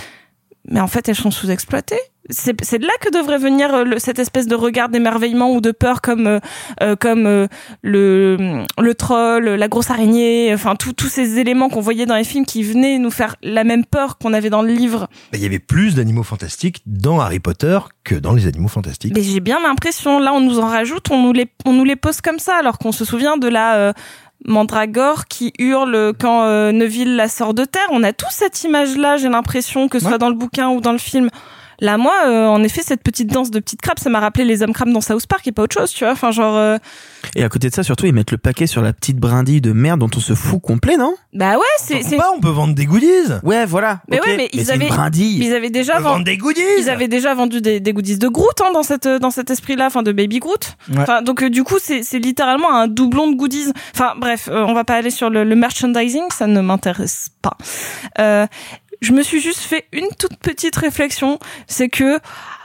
mais 0.67 0.81
en 0.81 0.89
fait 0.89 1.09
elles 1.09 1.17
sont 1.17 1.31
sous-exploitées. 1.31 2.01
C'est 2.31 2.65
c'est 2.65 2.79
de 2.79 2.87
là 2.87 2.93
que 3.01 3.11
devrait 3.11 3.39
venir 3.39 3.75
euh, 3.75 3.85
le- 3.85 3.99
cette 3.99 4.21
espèce 4.21 4.47
de 4.47 4.55
regard 4.55 4.89
d'émerveillement 4.89 5.53
ou 5.53 5.61
de 5.61 5.73
peur 5.73 6.01
comme 6.01 6.27
euh, 6.29 6.39
euh, 6.81 6.95
comme 6.95 7.27
euh, 7.27 7.49
le 7.83 8.63
le 8.81 8.95
troll, 8.95 9.45
la 9.49 9.69
grosse 9.69 9.91
araignée, 9.91 10.53
enfin 10.55 10.77
tous 10.77 10.93
tous 10.93 11.09
ces 11.09 11.39
éléments 11.41 11.69
qu'on 11.69 11.81
voyait 11.81 12.07
dans 12.07 12.15
les 12.15 12.23
films 12.25 12.47
qui 12.47 12.63
venaient 12.63 12.99
nous 12.99 13.11
faire 13.11 13.35
la 13.43 13.65
même 13.65 13.85
peur 13.85 14.19
qu'on 14.19 14.33
avait 14.35 14.51
dans 14.51 14.63
le 14.63 14.73
livre. 14.73 15.09
Bah, 15.33 15.39
Il 15.39 15.43
y 15.43 15.47
avait 15.47 15.59
plus 15.59 15.97
d'animaux 15.97 16.23
fantastiques 16.23 16.83
dans 16.87 17.19
Harry 17.21 17.41
Potter 17.41 17.79
que 18.05 18.15
dans 18.15 18.33
les 18.35 18.47
animaux 18.47 18.69
fantastiques. 18.69 19.13
Mais 19.17 19.23
j'ai 19.23 19.41
bien 19.41 19.61
l'impression, 19.61 20.21
là 20.21 20.33
on 20.33 20.41
nous 20.41 20.61
en 20.61 20.69
rajoute, 20.69 21.11
on 21.11 21.21
nous 21.23 21.33
les, 21.33 21.47
on 21.67 21.73
nous 21.73 21.85
les 21.85 21.97
pose 21.97 22.21
comme 22.21 22.39
ça, 22.39 22.55
alors 22.57 22.79
qu'on 22.79 22.93
se 22.93 23.05
souvient 23.05 23.37
de 23.37 23.49
la 23.49 23.75
euh, 23.75 23.93
Mandragore 24.47 25.27
qui 25.27 25.53
hurle 25.59 26.13
quand 26.19 26.45
euh, 26.45 26.73
Neville 26.73 27.17
la 27.17 27.29
sort 27.29 27.55
de 27.55 27.65
terre. 27.65 27.87
On 27.91 28.03
a 28.05 28.13
tous 28.13 28.31
cette 28.31 28.63
image-là, 28.65 29.17
j'ai 29.17 29.29
l'impression, 29.29 29.89
que 29.89 29.99
ce 29.99 30.07
soit 30.07 30.19
dans 30.19 30.29
le 30.29 30.35
bouquin 30.37 30.69
ou 30.71 30.81
dans 30.81 30.93
le 30.93 30.99
film. 30.99 31.29
Là, 31.83 31.97
moi, 31.99 32.15
euh, 32.27 32.47
en 32.47 32.63
effet, 32.63 32.81
cette 32.85 33.03
petite 33.03 33.27
danse 33.33 33.51
de 33.51 33.59
petites 33.59 33.81
crabes, 33.83 33.99
ça 33.99 34.09
m'a 34.09 34.21
rappelé 34.21 34.45
les 34.45 34.63
hommes 34.63 34.73
crabes 34.73 34.93
dans 34.93 35.01
South 35.01 35.27
Park 35.27 35.45
et 35.49 35.53
pas 35.53 35.63
autre 35.63 35.75
chose, 35.75 35.91
tu 35.91 36.05
vois. 36.05 36.13
Enfin, 36.13 36.31
genre, 36.31 36.57
euh, 36.57 36.79
Et 37.35 37.43
à 37.43 37.49
côté 37.49 37.69
de 37.71 37.75
ça, 37.75 37.83
surtout, 37.83 38.07
ils 38.07 38.13
mettent 38.13 38.31
le 38.31 38.39
paquet 38.39 38.69
sur 38.69 38.83
la 38.83 38.93
petite 38.93 39.17
brindille 39.17 39.61
de 39.61 39.73
merde 39.73 39.99
dont 39.99 40.11
on 40.17 40.21
se 40.21 40.35
fout 40.35 40.63
complet, 40.63 40.97
non? 40.97 41.17
Bah 41.35 41.57
ouais, 41.57 41.65
c'est, 41.79 42.03
c'est. 42.05 42.17
Pas, 42.17 42.31
on 42.37 42.41
peut 42.41 42.51
vendre 42.51 42.75
des 42.77 42.87
goodies. 42.87 43.33
Ouais, 43.43 43.67
voilà. 43.67 44.01
Mais 44.09 44.21
ok. 44.21 44.27
ouais, 44.27 44.37
mais 44.37 44.49
ils 44.53 44.63
une 44.63 44.71
avaient, 44.71 44.87
brindille. 44.87 45.45
ils 45.45 45.53
avaient 45.53 45.71
déjà 45.71 45.95
On 45.95 45.97
peut 45.97 46.03
vendu 46.05 46.13
vendre 46.15 46.25
des 46.25 46.37
goodies. 46.37 46.61
Ils 46.79 46.89
avaient 46.89 47.09
déjà 47.09 47.35
vendu 47.35 47.61
des, 47.61 47.81
des 47.81 47.93
goodies 47.93 48.19
de 48.19 48.29
Groot 48.29 48.61
hein, 48.61 48.71
dans 48.73 48.85
cette 48.85 49.09
dans 49.09 49.31
cet 49.33 49.51
esprit-là, 49.51 49.87
enfin 49.87 50.05
de 50.05 50.13
Baby 50.13 50.39
Groot. 50.39 50.77
Ouais. 50.89 50.99
Enfin 51.01 51.23
donc 51.23 51.43
euh, 51.43 51.51
du 51.51 51.65
coup 51.65 51.79
c'est 51.81 52.05
c'est 52.05 52.21
littéralement 52.21 52.73
un 52.73 52.87
doublon 52.87 53.29
de 53.29 53.37
goodies. 53.37 53.73
Enfin 53.93 54.13
bref, 54.17 54.49
euh, 54.49 54.65
on 54.69 54.73
va 54.75 54.85
pas 54.85 54.95
aller 54.95 55.11
sur 55.11 55.31
le, 55.31 55.43
le 55.43 55.57
merchandising, 55.57 56.23
ça 56.31 56.47
ne 56.47 56.61
m'intéresse 56.61 57.31
pas. 57.43 57.57
Je 59.03 59.13
me 59.13 59.23
suis 59.23 59.41
juste 59.41 59.61
fait 59.61 59.87
une 59.93 60.09
toute 60.17 60.37
petite 60.37 60.77
réflexion, 60.77 61.41
c'est 61.67 61.89
que 61.89 62.21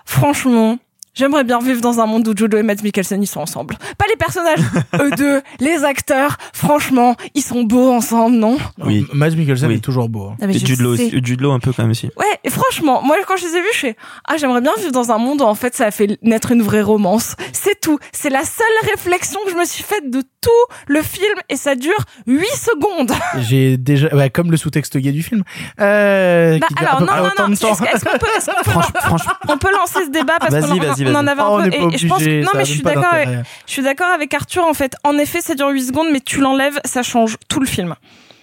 franchement. 0.06 0.78
J'aimerais 1.18 1.44
bien 1.44 1.60
vivre 1.60 1.82
dans 1.82 2.00
un 2.00 2.06
monde 2.06 2.28
où 2.28 2.34
Jojo 2.38 2.58
et 2.58 2.64
Matt 2.64 2.84
Mikkelsen 2.84 3.22
ils 3.24 3.28
sont 3.28 3.40
ensemble. 3.42 3.76
Pas 3.98 4.06
les 4.10 4.16
personnages, 4.16 4.60
eux 5.02 5.10
deux, 5.18 5.42
les 5.60 5.84
acteurs. 5.84 6.38
Franchement, 6.54 7.16
ils 7.34 7.42
sont 7.42 7.64
beaux 7.64 7.92
ensemble, 7.92 8.36
non? 8.36 8.58
Oui. 8.80 9.06
Mads 9.14 9.32
Mikkelsen 9.32 9.70
Oui. 9.70 9.76
est 9.76 9.80
toujours 9.80 10.10
beau. 10.10 10.28
hein. 10.30 10.38
Ah, 10.42 10.46
Et 10.46 10.54
Jude 10.60 10.80
Law 10.82 10.96
Jude 10.96 11.42
Law 11.42 11.52
un 11.52 11.60
peu 11.60 11.74
quand 11.74 11.82
même 11.84 11.92
aussi. 11.92 12.08
Ouais, 12.18 12.26
et 12.44 12.50
franchement, 12.50 13.02
moi 13.04 13.16
quand 13.28 13.36
je 13.38 13.46
les 13.46 13.56
ai 13.56 13.62
vus, 13.62 13.68
je 13.74 13.80
fais 13.80 13.96
ah 14.28 14.38
j'aimerais 14.38 14.62
bien 14.62 14.74
vivre 14.78 14.92
dans 14.92 15.12
un 15.12 15.18
monde 15.18 15.42
où 15.42 15.46
en 15.46 15.56
fait 15.56 15.76
ça 15.76 15.88
a 15.88 15.92
fait 15.92 16.18
naître 16.22 16.52
une 16.52 16.62
vraie 16.62 16.82
romance. 16.84 17.36
C'est 17.52 17.80
tout. 17.82 17.98
C'est 18.12 18.30
la 18.30 18.44
seule 18.44 18.68
réflexion 18.92 19.40
que 19.46 19.52
je 19.52 19.56
me 19.58 19.66
suis 19.66 19.84
faite 19.84 20.12
de 20.12 20.22
tout 20.22 20.50
le 20.88 21.02
film 21.02 21.34
et 21.50 21.56
ça 21.56 21.76
dure 21.76 21.98
8 22.28 22.46
secondes. 22.48 23.12
J'ai 23.40 23.78
déjà, 23.78 24.14
ouais, 24.16 24.30
comme 24.30 24.52
le 24.52 24.58
sous-texte 24.58 24.98
gay 24.98 25.12
du 25.12 25.24
film. 25.24 25.44
Euh, 25.82 26.60
Bah, 26.60 26.68
alors 26.78 27.02
non 27.02 27.08
non 27.08 27.30
non. 27.48 27.54
Est-ce 27.54 27.62
qu'on 28.06 28.18
peut, 28.18 28.28
est-ce 28.38 28.46
qu'on 28.46 28.64
peut, 28.64 28.70
Franch- 28.72 29.02
franchement, 29.02 29.32
on 29.50 29.58
peut 29.58 29.72
lancer 29.72 30.06
ce 30.06 30.10
débat 30.12 30.34
parce 30.40 30.54
Vas-y, 30.54 30.80
qu'on 30.80 30.92
on 31.12 31.16
en 31.16 31.28
avait 31.28 31.42
un 31.42 31.46
on 31.48 31.62
peu 31.64 31.68
et, 31.94 31.98
je 31.98 32.08
pense 32.08 32.22
non 32.26 32.52
ça 32.52 32.58
mais 32.58 32.66
je 32.66 32.72
suis 32.72 32.82
d'accord 32.82 33.14
avec, 33.14 33.30
je 33.66 33.72
suis 33.72 33.82
d'accord 33.84 34.08
avec 34.14 34.34
Arthur 34.34 34.66
en 34.66 34.74
fait. 34.74 34.96
En 35.04 35.18
effet, 35.18 35.42
ça 35.42 35.56
dure 35.56 35.70
8 35.70 35.88
secondes 35.88 36.08
mais 36.12 36.20
tu 36.20 36.40
l'enlèves, 36.40 36.80
ça 36.86 37.04
change 37.04 37.38
tout 37.48 37.60
le 37.60 37.66
film. 37.68 37.96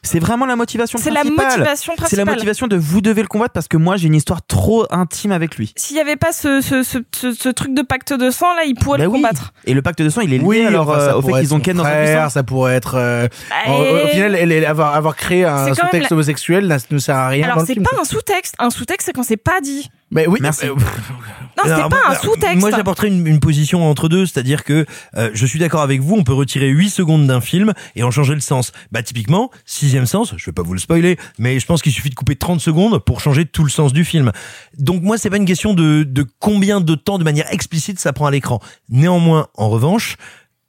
c'est 0.02 0.18
vraiment 0.18 0.44
la 0.44 0.54
motivation 0.54 0.98
C'est 1.02 1.08
la 1.10 1.20
principale. 1.20 1.46
motivation 1.46 1.92
C'est 1.96 2.00
la 2.00 2.06
principale. 2.06 2.34
motivation 2.34 2.66
de 2.66 2.76
vous 2.76 3.00
devez 3.00 3.22
le 3.22 3.28
combattre 3.28 3.54
parce 3.54 3.68
que 3.68 3.78
moi 3.78 3.96
j'ai 3.96 4.06
une 4.08 4.14
histoire 4.14 4.44
trop 4.46 4.84
intime 4.90 5.32
avec 5.32 5.56
lui. 5.56 5.72
S'il 5.76 5.96
y 5.96 6.00
avait 6.00 6.16
pas 6.16 6.30
ce, 6.32 6.60
ce, 6.60 6.82
ce, 6.82 6.98
ce, 7.16 7.32
ce 7.32 7.48
truc 7.48 7.72
de 7.74 7.80
pacte 7.80 8.12
de 8.12 8.30
sang 8.30 8.54
là, 8.54 8.64
il 8.66 8.74
pourrait 8.74 8.98
Bah 8.98 9.04
le 9.04 9.10
oui. 9.10 9.22
combattre. 9.22 9.54
Et 9.64 9.72
le 9.72 9.80
pacte 9.80 10.02
de 10.02 10.10
sang, 10.10 10.20
il 10.20 10.34
est 10.34 10.38
lié 10.38 10.44
Oui, 10.44 10.62
alors 10.66 10.90
enfin, 10.90 11.00
ça 11.00 11.06
euh, 11.12 11.14
au 11.14 11.22
fait 11.22 11.32
qu'ils 11.40 11.54
ont 11.54 11.60
Ken 11.60 11.76
dans 11.78 11.84
sa 11.84 11.90
frère, 11.90 12.30
ça 12.30 12.42
pourrait 12.42 12.74
être. 12.74 12.96
euh, 12.96 13.28
Et- 13.66 13.70
au, 13.70 14.04
au 14.04 14.08
final, 14.08 14.34
elle, 14.34 14.52
elle- 14.52 14.66
avoir, 14.66 14.94
avoir 14.94 15.16
créé 15.16 15.44
un 15.44 15.72
sous-texte 15.74 16.10
la- 16.10 16.14
homosexuel 16.16 16.66
là, 16.68 16.76
ne 16.90 16.98
sert 16.98 17.16
à 17.16 17.28
rien 17.28 17.44
Alors 17.50 17.60
c'est 17.66 17.72
film. 17.72 17.84
pas 17.86 17.96
un 17.98 18.04
sous-texte, 18.04 18.54
un 18.58 18.68
sous-texte 18.68 19.06
c'est 19.06 19.12
quand 19.14 19.22
c'est 19.22 19.38
pas 19.38 19.60
dit. 19.62 19.88
Mais 20.14 20.26
oui, 20.26 20.38
Merci. 20.40 20.66
euh, 20.66 20.74
Non, 20.74 21.64
c'est 21.64 21.70
Alors, 21.72 21.88
pas 21.88 22.00
un 22.08 22.14
sous-texte. 22.14 22.60
Moi, 22.60 22.70
j'apporterais 22.70 23.08
une, 23.08 23.26
une 23.26 23.40
position 23.40 23.88
entre 23.88 24.08
deux, 24.08 24.26
c'est-à-dire 24.26 24.64
que 24.64 24.86
euh, 25.16 25.30
je 25.34 25.44
suis 25.44 25.58
d'accord 25.58 25.82
avec 25.82 26.00
vous, 26.00 26.14
on 26.14 26.24
peut 26.24 26.32
retirer 26.32 26.68
8 26.68 26.88
secondes 26.88 27.26
d'un 27.26 27.40
film 27.40 27.72
et 27.96 28.02
en 28.04 28.10
changer 28.10 28.34
le 28.34 28.40
sens. 28.40 28.72
Bah 28.92 29.02
typiquement, 29.02 29.50
sixième 29.66 30.06
sens, 30.06 30.32
je 30.36 30.46
vais 30.46 30.52
pas 30.52 30.62
vous 30.62 30.72
le 30.72 30.78
spoiler, 30.80 31.18
mais 31.38 31.58
je 31.60 31.66
pense 31.66 31.82
qu'il 31.82 31.92
suffit 31.92 32.10
de 32.10 32.14
couper 32.14 32.36
30 32.36 32.60
secondes 32.60 32.98
pour 33.04 33.20
changer 33.20 33.44
tout 33.44 33.64
le 33.64 33.70
sens 33.70 33.92
du 33.92 34.04
film. 34.04 34.30
Donc 34.78 35.02
moi, 35.02 35.18
c'est 35.18 35.30
pas 35.30 35.36
une 35.36 35.44
question 35.46 35.74
de, 35.74 36.04
de 36.04 36.24
combien 36.38 36.80
de 36.80 36.94
temps 36.94 37.18
de 37.18 37.24
manière 37.24 37.52
explicite 37.52 37.98
ça 37.98 38.12
prend 38.12 38.26
à 38.26 38.30
l'écran. 38.30 38.60
Néanmoins, 38.88 39.48
en 39.56 39.68
revanche, 39.68 40.16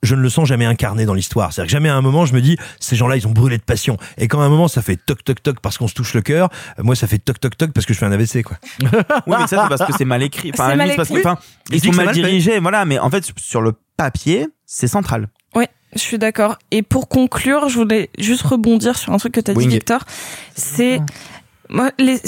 je 0.02 0.14
ne 0.14 0.20
le 0.20 0.28
sens 0.28 0.46
jamais 0.46 0.66
incarné 0.66 1.06
dans 1.06 1.14
l'histoire. 1.14 1.52
C'est-à-dire 1.52 1.68
que 1.68 1.72
jamais 1.72 1.88
à 1.88 1.96
un 1.96 2.02
moment 2.02 2.26
je 2.26 2.34
me 2.34 2.40
dis 2.40 2.56
ces 2.80 2.96
gens-là 2.96 3.16
ils 3.16 3.26
ont 3.26 3.32
brûlé 3.32 3.58
de 3.58 3.62
passion. 3.62 3.96
Et 4.18 4.28
quand 4.28 4.40
à 4.40 4.44
un 4.44 4.48
moment 4.48 4.68
ça 4.68 4.82
fait 4.82 4.96
toc 4.96 5.24
toc 5.24 5.42
toc 5.42 5.60
parce 5.60 5.78
qu'on 5.78 5.88
se 5.88 5.94
touche 5.94 6.14
le 6.14 6.22
cœur, 6.22 6.48
euh, 6.78 6.82
moi 6.82 6.94
ça 6.94 7.06
fait 7.06 7.18
toc 7.18 7.40
toc 7.40 7.56
toc 7.56 7.72
parce 7.72 7.86
que 7.86 7.94
je 7.94 7.98
fais 7.98 8.06
un 8.06 8.12
AVC 8.12 8.42
quoi. 8.42 8.58
Oui, 9.26 9.36
mais 9.38 9.46
ça 9.46 9.62
c'est 9.62 9.76
parce 9.76 9.84
que 9.90 9.96
c'est 9.96 10.04
mal 10.04 10.22
écrit. 10.22 10.50
Enfin, 10.52 10.68
mal 10.68 10.80
limite, 10.80 10.96
parce 10.96 11.08
que, 11.08 11.14
écrit. 11.14 11.26
enfin, 11.26 11.40
ils 11.70 11.80
dit 11.80 11.88
sont 11.88 11.94
mal 11.94 12.12
dirigés, 12.12 12.58
voilà. 12.58 12.84
Mais 12.84 12.98
en 12.98 13.10
fait, 13.10 13.32
sur 13.38 13.60
le 13.60 13.72
papier, 13.96 14.46
c'est 14.66 14.88
central. 14.88 15.28
Ouais, 15.54 15.68
je 15.94 16.00
suis 16.00 16.18
d'accord. 16.18 16.58
Et 16.70 16.82
pour 16.82 17.08
conclure, 17.08 17.68
je 17.68 17.78
voulais 17.78 18.10
juste 18.18 18.42
rebondir 18.42 18.96
sur 18.96 19.12
un 19.12 19.16
truc 19.18 19.34
que 19.34 19.40
t'as 19.40 19.52
dit, 19.52 19.58
Wing. 19.58 19.70
Victor. 19.70 20.04
C'est 20.54 21.00
moi, 21.68 21.90
les... 21.98 22.20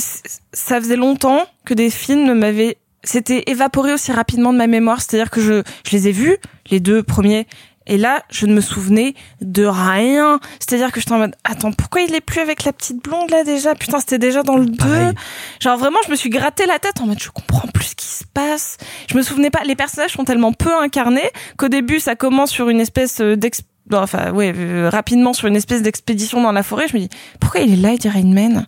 ça 0.53 0.81
faisait 0.81 0.97
longtemps 0.97 1.47
que 1.65 1.75
des 1.75 1.91
films 1.91 2.25
ne 2.25 2.35
m'avaient 2.35 2.79
c'était 3.09 3.45
évaporé 3.47 3.95
aussi 3.95 4.13
rapidement 4.13 4.53
de 4.53 4.59
ma 4.59 4.67
mémoire. 4.67 5.01
C'est-à-dire 5.01 5.31
que 5.31 5.41
je, 5.41 5.63
je 5.87 5.93
les 5.93 6.09
ai 6.09 6.13
vus, 6.13 6.37
les 6.71 6.79
deux 6.79 7.03
premiers. 7.03 7.47
Et 7.87 7.97
là, 7.97 8.23
je 8.29 8.45
ne 8.45 8.53
me 8.53 8.61
souvenais 8.61 9.15
de 9.41 9.65
rien. 9.65 10.41
C'est-à-dire 10.61 10.93
que 10.93 11.01
j'étais 11.01 11.13
en 11.13 11.19
mode, 11.19 11.35
attends, 11.43 11.73
pourquoi 11.73 12.03
il 12.03 12.15
est 12.15 12.21
plus 12.21 12.41
avec 12.41 12.65
la 12.65 12.75
petite 12.75 13.03
blonde 13.03 13.31
là 13.31 13.45
déjà? 13.45 13.75
Putain, 13.75 13.99
c'était 13.99 14.19
déjà 14.19 14.43
dans 14.43 14.59
le 14.59 14.67
2. 14.67 14.77
Pareil. 14.77 15.15
Genre 15.59 15.79
vraiment, 15.79 15.97
je 16.05 16.11
me 16.11 16.17
suis 16.17 16.29
gratté 16.29 16.67
la 16.67 16.79
tête 16.79 17.01
en 17.01 17.07
mode, 17.07 17.19
je 17.19 17.31
comprends 17.31 17.67
plus 17.69 17.87
ce 17.87 17.95
qui 17.95 18.07
se 18.07 18.25
passe. 18.25 18.77
Je 19.11 19.17
me 19.17 19.23
souvenais 19.23 19.49
pas. 19.49 19.65
Les 19.65 19.75
personnages 19.75 20.13
sont 20.13 20.25
tellement 20.25 20.53
peu 20.53 20.77
incarnés 20.77 21.31
qu'au 21.57 21.69
début, 21.69 22.01
ça 22.01 22.15
commence 22.15 22.51
sur 22.51 22.69
une 22.69 22.81
espèce 22.81 23.23
euh, 23.23 23.37
d'ex... 23.37 23.63
Enfin, 23.91 24.33
ouais, 24.33 24.53
euh, 24.55 24.91
rapidement 24.91 25.33
sur 25.33 25.49
une 25.49 25.57
espèce 25.57 25.81
d'expédition 25.81 26.43
dans 26.43 26.53
la 26.53 26.63
forêt. 26.63 26.89
Je 26.89 26.95
me 26.95 27.01
dis, 27.01 27.09
pourquoi 27.41 27.61
il 27.61 27.73
est 27.73 27.77
là, 27.77 27.93
il 27.93 27.99
dit 27.99 28.11
Rain 28.11 28.35
Man 28.35 28.67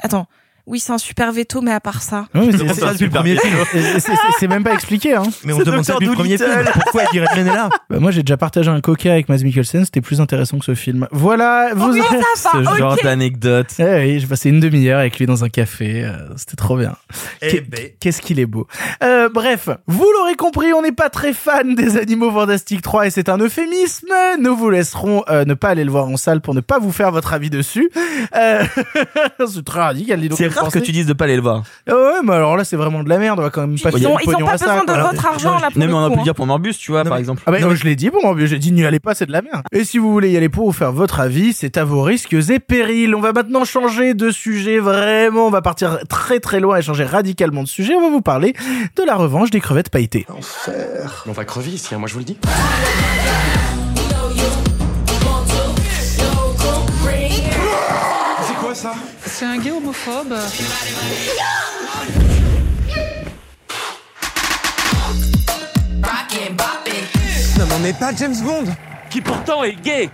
Attends. 0.00 0.26
Oui, 0.66 0.80
c'est 0.80 0.92
un 0.92 0.98
super 0.98 1.30
veto, 1.30 1.60
mais 1.60 1.72
à 1.72 1.80
part 1.80 2.00
ça. 2.00 2.26
Ouais, 2.34 2.46
mais 2.46 2.52
c'est- 2.52 2.62
On 2.62 2.68
c'est- 2.74 2.80
ça 2.80 2.92
depuis 2.92 3.04
le 3.04 3.10
premier 3.10 3.36
film. 3.36 3.54
c'est- 3.70 4.00
c'est- 4.00 4.12
c'est 4.40 4.48
même 4.48 4.64
pas 4.64 4.72
expliqué, 4.72 5.14
hein. 5.14 5.24
Mais 5.44 5.52
on 5.52 5.58
C'est 5.58 5.64
demande 5.64 5.84
ça 5.84 5.92
depuis 5.94 6.06
le 6.06 6.12
premier 6.14 6.38
film. 6.38 6.50
Pourquoi 6.72 7.02
Eddie 7.04 7.20
Redmayne 7.20 7.48
est 7.48 7.54
là 7.54 7.68
Bah, 7.90 7.98
moi, 8.00 8.10
j'ai 8.10 8.22
déjà 8.22 8.38
partagé 8.38 8.70
un 8.70 8.80
coca 8.80 9.12
avec 9.12 9.28
Mads 9.28 9.42
Mikkelsen. 9.44 9.84
C'était 9.84 10.00
plus 10.00 10.22
intéressant 10.22 10.58
que 10.58 10.64
ce 10.64 10.74
film. 10.74 11.06
Voilà. 11.12 11.68
Oh, 11.72 11.76
Vous 11.76 12.02
comment 12.02 12.20
ça 12.34 12.50
Ce 12.54 12.78
genre 12.78 12.96
d'anecdote. 13.02 13.66
Eh 13.78 13.82
oui, 13.82 14.20
j'ai 14.20 14.26
passé 14.26 14.48
une 14.48 14.60
demi-heure 14.60 15.00
avec 15.00 15.18
lui 15.18 15.26
dans 15.26 15.44
un 15.44 15.50
café. 15.50 16.04
euh, 16.04 16.12
C'était 16.36 16.56
trop 16.56 16.78
bien. 16.78 16.96
Eh 17.42 17.60
ben. 17.60 17.90
Qu'est-ce 18.00 18.22
qu'il 18.22 18.40
est 18.40 18.46
beau. 18.46 18.66
Euh, 19.02 19.28
bref, 19.28 19.68
vous 19.86 20.06
l'aurez 20.18 20.34
compris, 20.34 20.72
on 20.72 20.80
n'est 20.80 20.92
pas 20.92 21.10
très 21.10 21.34
fan 21.34 21.74
des 21.74 21.98
Animaux 21.98 22.30
Fantastiques 22.32 22.80
3 22.82 23.06
et 23.06 23.10
c'est 23.10 23.28
un 23.28 23.36
euphémisme. 23.38 24.08
Nous 24.40 24.56
vous 24.56 24.70
laisserons 24.70 25.24
euh, 25.28 25.44
ne 25.44 25.52
pas 25.54 25.68
aller 25.68 25.84
le 25.84 25.90
voir 25.90 26.06
en 26.06 26.16
salle 26.16 26.40
pour 26.40 26.54
ne 26.54 26.60
pas 26.60 26.78
vous 26.78 26.90
faire 26.92 27.10
votre 27.12 27.34
avis 27.34 27.50
dessus. 27.50 27.90
Euh, 28.34 28.64
c'est 29.46 29.64
très 29.64 29.80
radical. 29.80 30.20
dis 30.20 30.28
donc, 30.30 30.38
Rare 30.54 30.70
que 30.72 30.78
tu 30.78 30.92
dises 30.92 31.06
de 31.06 31.12
pas 31.12 31.24
aller 31.24 31.36
le 31.36 31.42
voir. 31.42 31.62
Ah 31.88 31.94
ouais, 31.94 32.12
mais 32.24 32.32
alors 32.34 32.56
là, 32.56 32.64
c'est 32.64 32.76
vraiment 32.76 33.02
de 33.02 33.08
la 33.08 33.18
merde. 33.18 33.38
On 33.38 33.42
va 33.42 33.50
quand 33.50 33.62
même 33.66 33.78
pas 33.78 33.90
Ils 33.96 34.06
ont, 34.06 34.18
ils 34.18 34.28
ont 34.34 34.38
pas 34.44 34.52
besoin 34.52 34.84
de 34.84 34.92
votre 34.92 35.26
argent 35.26 35.58
là 35.58 35.68
pour 35.70 35.78
Non, 35.80 35.86
mais 35.86 35.92
on 35.92 36.04
a 36.04 36.10
pu 36.10 36.16
le 36.18 36.22
dire 36.22 36.34
pour 36.34 36.46
Morbus, 36.46 36.74
tu 36.78 36.90
vois, 36.92 37.04
Non, 37.04 37.10
par 37.10 37.14
mais- 37.18 37.20
exemple. 37.20 37.42
Ah 37.46 37.50
bah, 37.50 37.60
Non, 37.60 37.74
je 37.74 37.84
l'ai 37.84 37.96
dit 37.96 38.10
pour 38.10 38.22
moi, 38.22 38.34
j'ai 38.46 38.58
dit 38.58 38.72
n'y 38.72 38.84
allez 38.84 39.00
pas, 39.00 39.14
c'est 39.14 39.26
de 39.26 39.32
la 39.32 39.42
merde. 39.42 39.62
Et 39.72 39.84
si 39.84 39.98
vous 39.98 40.12
voulez 40.12 40.30
y 40.30 40.36
aller 40.36 40.48
pour 40.48 40.66
vous 40.66 40.72
faire 40.72 40.92
votre 40.92 41.20
avis, 41.20 41.52
c'est 41.52 41.76
à 41.76 41.84
vos 41.84 42.02
risques 42.02 42.32
et 42.32 42.58
périls. 42.58 43.14
On 43.14 43.20
va 43.20 43.32
maintenant 43.32 43.64
changer 43.64 44.14
de 44.14 44.30
sujet, 44.30 44.78
vraiment, 44.78 45.46
on 45.46 45.50
va 45.50 45.62
partir 45.62 45.98
très 46.08 46.40
très 46.40 46.60
loin 46.60 46.76
et 46.78 46.82
changer 46.82 47.04
radicalement 47.04 47.62
de 47.62 47.68
sujet. 47.68 47.94
On 47.94 48.02
va 48.02 48.10
vous 48.10 48.22
parler 48.22 48.54
de 48.96 49.02
la 49.02 49.14
revanche 49.16 49.50
des 49.50 49.60
crevettes 49.60 49.90
pailletées. 49.90 50.26
On 51.26 51.32
va 51.32 51.44
crever 51.44 51.70
ici, 51.72 51.94
hein, 51.94 51.98
moi 51.98 52.08
je 52.08 52.14
vous 52.14 52.20
le 52.20 52.24
dis. 52.24 52.38
C'est 58.46 58.54
quoi 58.54 58.74
ça? 58.74 58.94
C'est 59.44 59.50
un 59.50 59.58
gay 59.58 59.72
homophobe. 59.72 60.34
Non 67.58 67.66
mais 67.66 67.74
on 67.74 67.78
n'est 67.80 67.92
pas 67.92 68.14
James 68.16 68.36
Bond. 68.42 68.64
Qui 69.10 69.20
pourtant 69.20 69.62
est 69.64 69.74
gay 69.74 70.08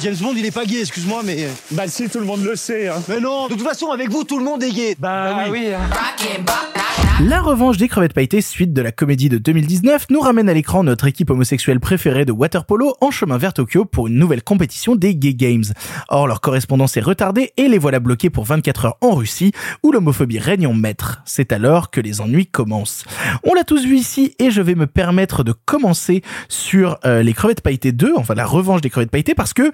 James 0.00 0.16
Bond, 0.20 0.34
il 0.36 0.44
est 0.44 0.50
pas 0.50 0.66
gay, 0.66 0.80
excuse-moi, 0.80 1.22
mais. 1.24 1.48
Bah 1.70 1.88
si, 1.88 2.08
tout 2.08 2.18
le 2.20 2.26
monde 2.26 2.44
le 2.44 2.54
sait. 2.54 2.88
Hein. 2.88 3.02
Mais 3.08 3.18
non, 3.20 3.48
de 3.48 3.54
toute 3.54 3.62
façon, 3.62 3.90
avec 3.90 4.10
vous, 4.10 4.24
tout 4.24 4.38
le 4.38 4.44
monde 4.44 4.62
est 4.62 4.70
gay. 4.70 4.96
Bah, 4.98 5.46
oui. 5.50 5.68
hein. 5.72 5.80
La 7.24 7.40
revanche 7.40 7.78
des 7.78 7.88
crevettes 7.88 8.12
pailletées, 8.12 8.42
suite 8.42 8.74
de 8.74 8.82
la 8.82 8.92
comédie 8.92 9.30
de 9.30 9.38
2019, 9.38 10.08
nous 10.10 10.20
ramène 10.20 10.50
à 10.50 10.52
l'écran 10.54 10.84
notre 10.84 11.06
équipe 11.06 11.30
homosexuelle 11.30 11.80
préférée 11.80 12.26
de 12.26 12.32
waterpolo 12.32 12.94
en 13.00 13.10
chemin 13.10 13.38
vers 13.38 13.54
Tokyo 13.54 13.86
pour 13.86 14.06
une 14.08 14.16
nouvelle 14.18 14.42
compétition 14.42 14.96
des 14.96 15.14
Gay 15.14 15.32
Games. 15.32 15.64
Or, 16.10 16.26
leur 16.26 16.42
correspondance 16.42 16.94
est 16.98 17.00
retardée 17.00 17.54
et 17.56 17.68
les 17.68 17.78
voilà 17.78 18.00
bloqués 18.00 18.28
pour 18.28 18.44
24 18.44 18.84
heures 18.84 18.96
en 19.00 19.14
Russie, 19.14 19.52
où 19.82 19.92
l'homophobie 19.92 20.38
règne 20.38 20.66
en 20.66 20.74
maître. 20.74 21.22
C'est 21.24 21.52
alors 21.52 21.90
que 21.90 22.02
les 22.02 22.20
ennuis 22.20 22.46
commencent. 22.48 23.04
On 23.44 23.54
l'a 23.54 23.64
tous 23.64 23.86
vu 23.86 23.96
ici 23.96 24.34
et 24.38 24.50
je 24.50 24.60
vais 24.60 24.74
me 24.74 24.86
permettre 24.86 25.42
de 25.42 25.52
commencer 25.52 26.20
sur 26.50 26.98
euh, 27.06 27.22
les 27.22 27.32
crevettes 27.32 27.62
pailletées 27.62 27.92
2, 27.92 28.12
enfin 28.18 28.34
la 28.34 28.44
revanche 28.44 28.82
des 28.82 28.90
crevettes 28.90 29.10
pailletées, 29.10 29.34
parce 29.34 29.54
que 29.54 29.72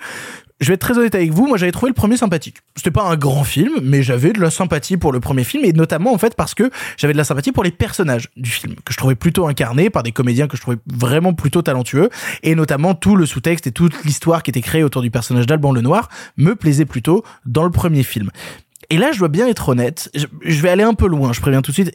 je 0.62 0.68
vais 0.68 0.74
être 0.74 0.80
très 0.80 0.96
honnête 0.96 1.14
avec 1.16 1.32
vous, 1.32 1.48
moi 1.48 1.58
j'avais 1.58 1.72
trouvé 1.72 1.90
le 1.90 1.94
premier 1.94 2.16
sympathique. 2.16 2.58
C'était 2.76 2.92
pas 2.92 3.02
un 3.02 3.16
grand 3.16 3.42
film, 3.42 3.72
mais 3.82 4.04
j'avais 4.04 4.32
de 4.32 4.40
la 4.40 4.50
sympathie 4.50 4.96
pour 4.96 5.10
le 5.12 5.18
premier 5.18 5.42
film, 5.42 5.64
et 5.64 5.72
notamment 5.72 6.14
en 6.14 6.18
fait 6.18 6.36
parce 6.36 6.54
que 6.54 6.70
j'avais 6.96 7.12
de 7.12 7.18
la 7.18 7.24
sympathie 7.24 7.50
pour 7.50 7.64
les 7.64 7.72
personnages 7.72 8.28
du 8.36 8.50
film, 8.50 8.76
que 8.84 8.92
je 8.92 8.96
trouvais 8.96 9.16
plutôt 9.16 9.48
incarnés 9.48 9.90
par 9.90 10.04
des 10.04 10.12
comédiens 10.12 10.46
que 10.46 10.56
je 10.56 10.62
trouvais 10.62 10.78
vraiment 10.86 11.34
plutôt 11.34 11.62
talentueux, 11.62 12.10
et 12.44 12.54
notamment 12.54 12.94
tout 12.94 13.16
le 13.16 13.26
sous-texte 13.26 13.66
et 13.66 13.72
toute 13.72 14.04
l'histoire 14.04 14.44
qui 14.44 14.50
était 14.50 14.60
créée 14.60 14.84
autour 14.84 15.02
du 15.02 15.10
personnage 15.10 15.46
d'Alban 15.46 15.72
Lenoir 15.72 16.08
me 16.36 16.54
plaisait 16.54 16.86
plutôt 16.86 17.24
dans 17.44 17.64
le 17.64 17.70
premier 17.70 18.04
film. 18.04 18.30
Et 18.88 18.98
là, 18.98 19.10
je 19.10 19.18
dois 19.18 19.28
bien 19.28 19.48
être 19.48 19.70
honnête, 19.70 20.10
je, 20.14 20.60
vais 20.62 20.68
aller 20.68 20.84
un 20.84 20.94
peu 20.94 21.08
loin, 21.08 21.32
je 21.32 21.40
préviens 21.40 21.62
tout 21.62 21.72
de 21.72 21.74
suite, 21.74 21.92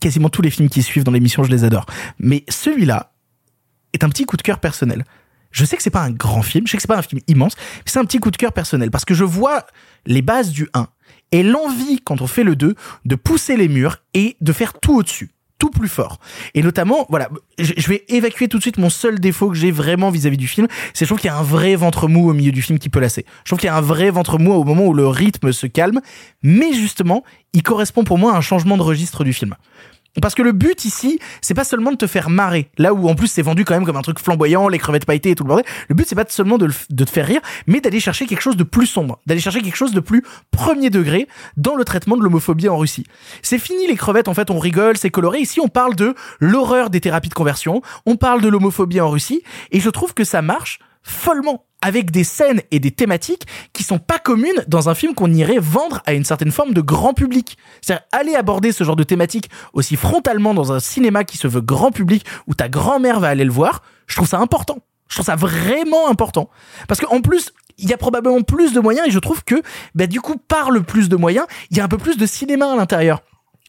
quasiment 0.00 0.28
tous 0.28 0.42
les 0.42 0.50
films 0.50 0.68
qui 0.68 0.82
suivent 0.82 1.04
dans 1.04 1.10
l'émission, 1.10 1.42
je 1.42 1.50
les 1.50 1.64
adore. 1.64 1.86
Mais 2.20 2.44
celui-là 2.48 3.12
est 3.92 4.04
un 4.04 4.08
petit 4.08 4.24
coup 4.24 4.36
de 4.36 4.42
cœur 4.42 4.60
personnel. 4.60 5.04
Je 5.52 5.64
sais 5.64 5.76
que 5.76 5.82
c'est 5.82 5.90
pas 5.90 6.02
un 6.02 6.10
grand 6.10 6.42
film, 6.42 6.66
je 6.66 6.72
sais 6.72 6.76
que 6.78 6.82
c'est 6.82 6.88
pas 6.88 6.98
un 6.98 7.02
film 7.02 7.20
immense, 7.28 7.54
mais 7.56 7.82
c'est 7.86 7.98
un 7.98 8.04
petit 8.04 8.18
coup 8.18 8.30
de 8.30 8.36
cœur 8.36 8.52
personnel 8.52 8.90
parce 8.90 9.04
que 9.04 9.14
je 9.14 9.24
vois 9.24 9.66
les 10.06 10.22
bases 10.22 10.50
du 10.50 10.68
1 10.74 10.88
et 11.30 11.42
l'envie 11.42 12.00
quand 12.02 12.20
on 12.20 12.26
fait 12.26 12.44
le 12.44 12.56
2 12.56 12.74
de 13.04 13.14
pousser 13.14 13.56
les 13.56 13.68
murs 13.68 13.98
et 14.14 14.36
de 14.40 14.52
faire 14.52 14.74
tout 14.80 14.96
au-dessus 14.96 15.30
tout 15.62 15.70
plus 15.70 15.88
fort. 15.88 16.18
Et 16.54 16.62
notamment, 16.62 17.06
voilà, 17.08 17.28
je 17.56 17.88
vais 17.88 18.04
évacuer 18.08 18.48
tout 18.48 18.56
de 18.56 18.62
suite 18.62 18.78
mon 18.78 18.90
seul 18.90 19.20
défaut 19.20 19.48
que 19.48 19.54
j'ai 19.54 19.70
vraiment 19.70 20.10
vis-à-vis 20.10 20.36
du 20.36 20.48
film, 20.48 20.66
c'est 20.92 21.04
je 21.04 21.08
trouve 21.08 21.20
qu'il 21.20 21.28
y 21.28 21.32
a 21.32 21.36
un 21.36 21.44
vrai 21.44 21.76
ventre 21.76 22.08
mou 22.08 22.28
au 22.28 22.32
milieu 22.32 22.50
du 22.50 22.62
film 22.62 22.80
qui 22.80 22.88
peut 22.88 22.98
lasser. 22.98 23.24
Je 23.44 23.50
trouve 23.50 23.60
qu'il 23.60 23.68
y 23.68 23.70
a 23.70 23.76
un 23.76 23.80
vrai 23.80 24.10
ventre 24.10 24.40
mou 24.40 24.52
au 24.52 24.64
moment 24.64 24.84
où 24.86 24.92
le 24.92 25.06
rythme 25.06 25.52
se 25.52 25.68
calme, 25.68 26.00
mais 26.42 26.72
justement, 26.72 27.22
il 27.52 27.62
correspond 27.62 28.02
pour 28.02 28.18
moi 28.18 28.34
à 28.34 28.38
un 28.38 28.40
changement 28.40 28.76
de 28.76 28.82
registre 28.82 29.22
du 29.22 29.32
film. 29.32 29.54
Parce 30.20 30.34
que 30.34 30.42
le 30.42 30.52
but 30.52 30.84
ici, 30.84 31.18
c'est 31.40 31.54
pas 31.54 31.64
seulement 31.64 31.90
de 31.90 31.96
te 31.96 32.06
faire 32.06 32.28
marrer. 32.28 32.70
Là 32.76 32.92
où 32.92 33.08
en 33.08 33.14
plus 33.14 33.28
c'est 33.28 33.42
vendu 33.42 33.64
quand 33.64 33.74
même 33.74 33.86
comme 33.86 33.96
un 33.96 34.02
truc 34.02 34.18
flamboyant, 34.18 34.68
les 34.68 34.78
crevettes 34.78 35.06
pailletées 35.06 35.30
et 35.30 35.34
tout 35.34 35.44
le 35.44 35.48
bordel. 35.48 35.64
Le 35.88 35.94
but 35.94 36.06
c'est 36.06 36.14
pas 36.14 36.24
seulement 36.28 36.58
de, 36.58 36.68
de 36.90 37.04
te 37.04 37.10
faire 37.10 37.26
rire, 37.26 37.40
mais 37.66 37.80
d'aller 37.80 38.00
chercher 38.00 38.26
quelque 38.26 38.42
chose 38.42 38.56
de 38.56 38.64
plus 38.64 38.86
sombre, 38.86 39.20
d'aller 39.26 39.40
chercher 39.40 39.62
quelque 39.62 39.76
chose 39.76 39.92
de 39.92 40.00
plus 40.00 40.22
premier 40.50 40.90
degré 40.90 41.28
dans 41.56 41.76
le 41.76 41.84
traitement 41.84 42.16
de 42.16 42.22
l'homophobie 42.22 42.68
en 42.68 42.76
Russie. 42.76 43.06
C'est 43.40 43.58
fini 43.58 43.86
les 43.86 43.96
crevettes, 43.96 44.28
en 44.28 44.34
fait 44.34 44.50
on 44.50 44.58
rigole, 44.58 44.98
c'est 44.98 45.10
coloré. 45.10 45.40
Ici 45.40 45.60
on 45.60 45.68
parle 45.68 45.96
de 45.96 46.14
l'horreur 46.40 46.90
des 46.90 47.00
thérapies 47.00 47.30
de 47.30 47.34
conversion, 47.34 47.80
on 48.04 48.16
parle 48.16 48.42
de 48.42 48.48
l'homophobie 48.48 49.00
en 49.00 49.08
Russie, 49.08 49.42
et 49.70 49.80
je 49.80 49.88
trouve 49.88 50.12
que 50.12 50.24
ça 50.24 50.42
marche 50.42 50.78
follement 51.02 51.64
avec 51.82 52.10
des 52.10 52.24
scènes 52.24 52.62
et 52.70 52.78
des 52.78 52.92
thématiques 52.92 53.46
qui 53.72 53.82
sont 53.82 53.98
pas 53.98 54.18
communes 54.18 54.64
dans 54.68 54.88
un 54.88 54.94
film 54.94 55.14
qu'on 55.14 55.32
irait 55.32 55.58
vendre 55.58 56.00
à 56.06 56.14
une 56.14 56.24
certaine 56.24 56.52
forme 56.52 56.72
de 56.72 56.80
grand 56.80 57.12
public. 57.12 57.58
C'est-à-dire 57.82 58.06
aller 58.12 58.34
aborder 58.34 58.72
ce 58.72 58.84
genre 58.84 58.96
de 58.96 59.02
thématique 59.02 59.50
aussi 59.72 59.96
frontalement 59.96 60.54
dans 60.54 60.72
un 60.72 60.80
cinéma 60.80 61.24
qui 61.24 61.36
se 61.36 61.48
veut 61.48 61.60
grand 61.60 61.90
public 61.90 62.24
où 62.46 62.54
ta 62.54 62.68
grand-mère 62.68 63.20
va 63.20 63.28
aller 63.28 63.44
le 63.44 63.52
voir, 63.52 63.82
je 64.06 64.16
trouve 64.16 64.28
ça 64.28 64.38
important. 64.38 64.78
Je 65.08 65.16
trouve 65.16 65.26
ça 65.26 65.36
vraiment 65.36 66.08
important. 66.08 66.48
Parce 66.88 67.00
qu'en 67.00 67.20
plus, 67.20 67.52
il 67.76 67.88
y 67.88 67.92
a 67.92 67.98
probablement 67.98 68.40
plus 68.40 68.72
de 68.72 68.80
moyens 68.80 69.06
et 69.06 69.10
je 69.10 69.18
trouve 69.18 69.44
que, 69.44 69.62
bah, 69.94 70.06
du 70.06 70.22
coup, 70.22 70.36
par 70.36 70.70
le 70.70 70.82
plus 70.82 71.10
de 71.10 71.16
moyens, 71.16 71.46
il 71.70 71.76
y 71.76 71.80
a 71.80 71.84
un 71.84 71.88
peu 71.88 71.98
plus 71.98 72.16
de 72.16 72.24
cinéma 72.24 72.72
à 72.72 72.76
l'intérieur. 72.76 73.22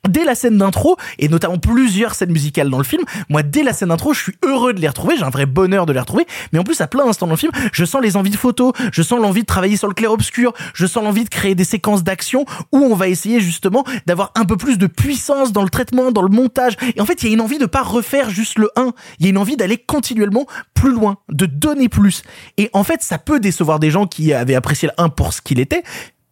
Dès 0.10 0.26
la 0.26 0.36
scène 0.36 0.58
d'intro, 0.58 0.98
et 1.18 1.30
notamment 1.30 1.58
plusieurs 1.58 2.14
scènes 2.14 2.34
musicales 2.34 2.70
dans 2.70 2.78
le 2.78 2.84
film, 2.84 3.04
moi, 3.30 3.42
dès 3.42 3.64
la 3.64 3.72
scène 3.72 3.88
d'intro, 3.88 4.14
je 4.14 4.22
suis 4.22 4.34
heureux 4.44 4.74
de 4.74 4.82
les 4.82 4.90
retrouver, 4.90 5.16
j'ai 5.16 5.24
un 5.24 5.30
vrai 5.30 5.46
bonheur 5.46 5.86
de 5.86 5.94
les 5.94 6.00
retrouver, 6.02 6.28
mais 6.52 6.60
en 6.60 6.66
plus, 6.66 6.82
à 6.82 6.88
plein 6.88 7.06
d'instants 7.06 7.26
dans 7.26 7.34
le 7.34 7.38
film, 7.38 7.54
je 7.72 7.86
sens 7.86 8.02
les 8.02 8.18
envies 8.18 8.30
de 8.30 8.36
photos, 8.36 8.74
je 8.92 9.02
sens 9.02 9.22
l'envie 9.22 9.44
de 9.44 9.46
travailler 9.46 9.78
sur 9.78 9.88
le 9.88 9.94
clair-obscur, 9.94 10.52
je 10.74 10.86
sens 10.88 11.06
l'envie 11.06 11.24
de 11.24 11.30
créer 11.30 11.56
des 11.56 11.64
séquences 11.64 12.04
d'action 12.04 12.44
où 12.74 12.80
on 12.80 12.96
va 12.96 13.08
essayer 13.08 13.40
justement 13.40 13.86
d'avoir 14.06 14.34
un 14.36 14.44
peu 14.44 14.58
plus 14.58 14.78
de 14.78 14.88
puissance 14.88 15.54
dans 15.54 15.64
le 15.64 15.70
traitement, 15.70 16.12
dans 16.12 16.22
le 16.22 16.28
montage. 16.28 16.76
Et 16.98 17.00
en 17.00 17.06
fait, 17.06 17.24
il 17.24 17.28
y 17.28 17.32
a 17.32 17.34
une 17.34 17.42
envie 17.42 17.58
de 17.58 17.66
pas 17.66 17.82
refaire 17.82 18.30
juste 18.30 18.60
le 18.60 18.72
1, 18.76 18.92
il 19.20 19.26
y 19.26 19.28
a 19.28 19.30
une 19.30 19.38
envie 19.38 19.56
d'aller 19.56 19.78
continuellement 19.78 20.48
plus 20.74 20.92
loin, 20.92 21.16
de 21.30 21.46
donner 21.46 21.88
plus. 21.88 22.24
Et 22.58 22.70
en 22.74 22.84
fait, 22.84 23.02
ça 23.02 23.20
peut 23.20 23.40
décevoir 23.40 23.80
des 23.80 23.90
gens 23.90 24.06
qui 24.06 24.34
avaient 24.34 24.56
apprécié 24.56 24.90
le 24.90 25.02
1 25.02 25.08
pour 25.08 25.32
ce 25.32 25.42
qu'il 25.42 25.62
était, 25.62 25.84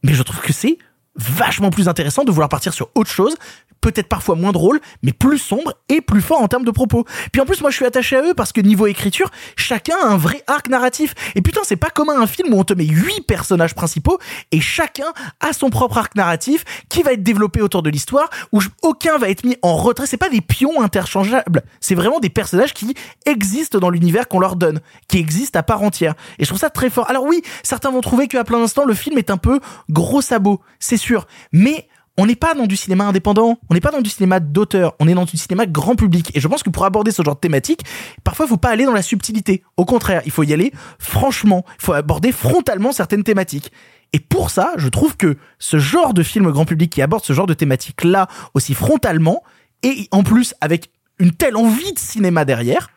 mais 0.03 0.13
je 0.13 0.23
trouve 0.23 0.41
que 0.41 0.51
c'est 0.51 0.77
vachement 1.15 1.69
plus 1.69 1.87
intéressant 1.87 2.23
de 2.23 2.31
vouloir 2.31 2.49
partir 2.49 2.73
sur 2.73 2.89
autre 2.95 3.09
chose, 3.09 3.35
peut-être 3.81 4.07
parfois 4.07 4.35
moins 4.35 4.51
drôle, 4.51 4.79
mais 5.03 5.11
plus 5.11 5.39
sombre 5.39 5.73
et 5.89 6.01
plus 6.01 6.21
fort 6.21 6.41
en 6.41 6.47
termes 6.47 6.63
de 6.63 6.71
propos. 6.71 7.05
Puis 7.31 7.41
en 7.41 7.45
plus, 7.45 7.61
moi, 7.61 7.71
je 7.71 7.75
suis 7.75 7.85
attaché 7.85 8.15
à 8.15 8.21
eux 8.21 8.33
parce 8.35 8.51
que 8.53 8.61
niveau 8.61 8.87
écriture, 8.87 9.29
chacun 9.55 9.95
a 10.03 10.07
un 10.07 10.17
vrai 10.17 10.43
arc 10.47 10.69
narratif. 10.69 11.15
Et 11.35 11.41
putain, 11.41 11.61
c'est 11.63 11.75
pas 11.75 11.89
comme 11.89 12.09
un 12.09 12.27
film 12.27 12.53
où 12.53 12.59
on 12.59 12.63
te 12.63 12.73
met 12.73 12.85
huit 12.85 13.21
personnages 13.21 13.73
principaux 13.73 14.19
et 14.51 14.61
chacun 14.61 15.11
a 15.39 15.51
son 15.51 15.69
propre 15.69 15.97
arc 15.97 16.15
narratif 16.15 16.63
qui 16.89 17.01
va 17.01 17.13
être 17.13 17.23
développé 17.23 17.61
autour 17.61 17.81
de 17.81 17.89
l'histoire, 17.89 18.29
où 18.51 18.59
aucun 18.83 19.17
va 19.17 19.29
être 19.29 19.43
mis 19.43 19.57
en 19.63 19.75
retrait. 19.75 20.05
C'est 20.05 20.17
pas 20.17 20.29
des 20.29 20.41
pions 20.41 20.81
interchangeables. 20.81 21.63
C'est 21.79 21.95
vraiment 21.95 22.19
des 22.19 22.29
personnages 22.29 22.73
qui 22.73 22.95
existent 23.25 23.79
dans 23.79 23.89
l'univers 23.89 24.27
qu'on 24.27 24.39
leur 24.39 24.55
donne, 24.55 24.79
qui 25.07 25.17
existent 25.17 25.59
à 25.59 25.63
part 25.63 25.81
entière. 25.81 26.13
Et 26.37 26.43
je 26.43 26.49
trouve 26.49 26.59
ça 26.59 26.69
très 26.69 26.91
fort. 26.91 27.09
Alors 27.09 27.23
oui, 27.23 27.41
certains 27.63 27.89
vont 27.89 28.01
trouver 28.01 28.27
qu'à 28.27 28.43
plein 28.43 28.59
d'instants, 28.59 28.85
le 28.85 28.93
film 28.93 29.17
est 29.17 29.31
un 29.31 29.37
peu 29.37 29.59
gros 29.89 30.21
sabot, 30.21 30.61
c'est 30.79 30.97
sûr. 31.01 31.27
Mais 31.51 31.87
on 32.17 32.25
n'est 32.25 32.35
pas 32.35 32.53
dans 32.53 32.67
du 32.67 32.75
cinéma 32.75 33.05
indépendant, 33.05 33.57
on 33.69 33.73
n'est 33.73 33.81
pas 33.81 33.91
dans 33.91 34.01
du 34.01 34.09
cinéma 34.09 34.39
d'auteur, 34.39 34.95
on 34.99 35.07
est 35.07 35.13
dans 35.13 35.25
du 35.25 35.37
cinéma 35.37 35.65
grand 35.65 35.95
public. 35.95 36.31
Et 36.35 36.39
je 36.39 36.47
pense 36.47 36.61
que 36.61 36.69
pour 36.69 36.85
aborder 36.85 37.11
ce 37.11 37.23
genre 37.23 37.35
de 37.35 37.39
thématique, 37.39 37.83
parfois 38.23 38.45
il 38.45 38.49
faut 38.49 38.57
pas 38.57 38.69
aller 38.69 38.85
dans 38.85 38.93
la 38.93 39.01
subtilité. 39.01 39.63
Au 39.77 39.85
contraire, 39.85 40.21
il 40.25 40.31
faut 40.31 40.43
y 40.43 40.53
aller 40.53 40.71
franchement, 40.99 41.65
il 41.79 41.85
faut 41.85 41.93
aborder 41.93 42.31
frontalement 42.31 42.91
certaines 42.91 43.23
thématiques. 43.23 43.71
Et 44.13 44.19
pour 44.19 44.49
ça, 44.49 44.73
je 44.75 44.89
trouve 44.89 45.15
que 45.15 45.37
ce 45.57 45.79
genre 45.79 46.13
de 46.13 46.21
film 46.21 46.51
grand 46.51 46.65
public 46.65 46.91
qui 46.91 47.01
aborde 47.01 47.23
ce 47.23 47.33
genre 47.33 47.47
de 47.47 47.53
thématique 47.53 48.03
là 48.03 48.27
aussi 48.53 48.73
frontalement, 48.73 49.41
et 49.83 50.07
en 50.11 50.23
plus 50.23 50.53
avec 50.59 50.91
une 51.17 51.31
telle 51.31 51.55
envie 51.55 51.93
de 51.93 51.99
cinéma 51.99 52.45
derrière, 52.45 52.89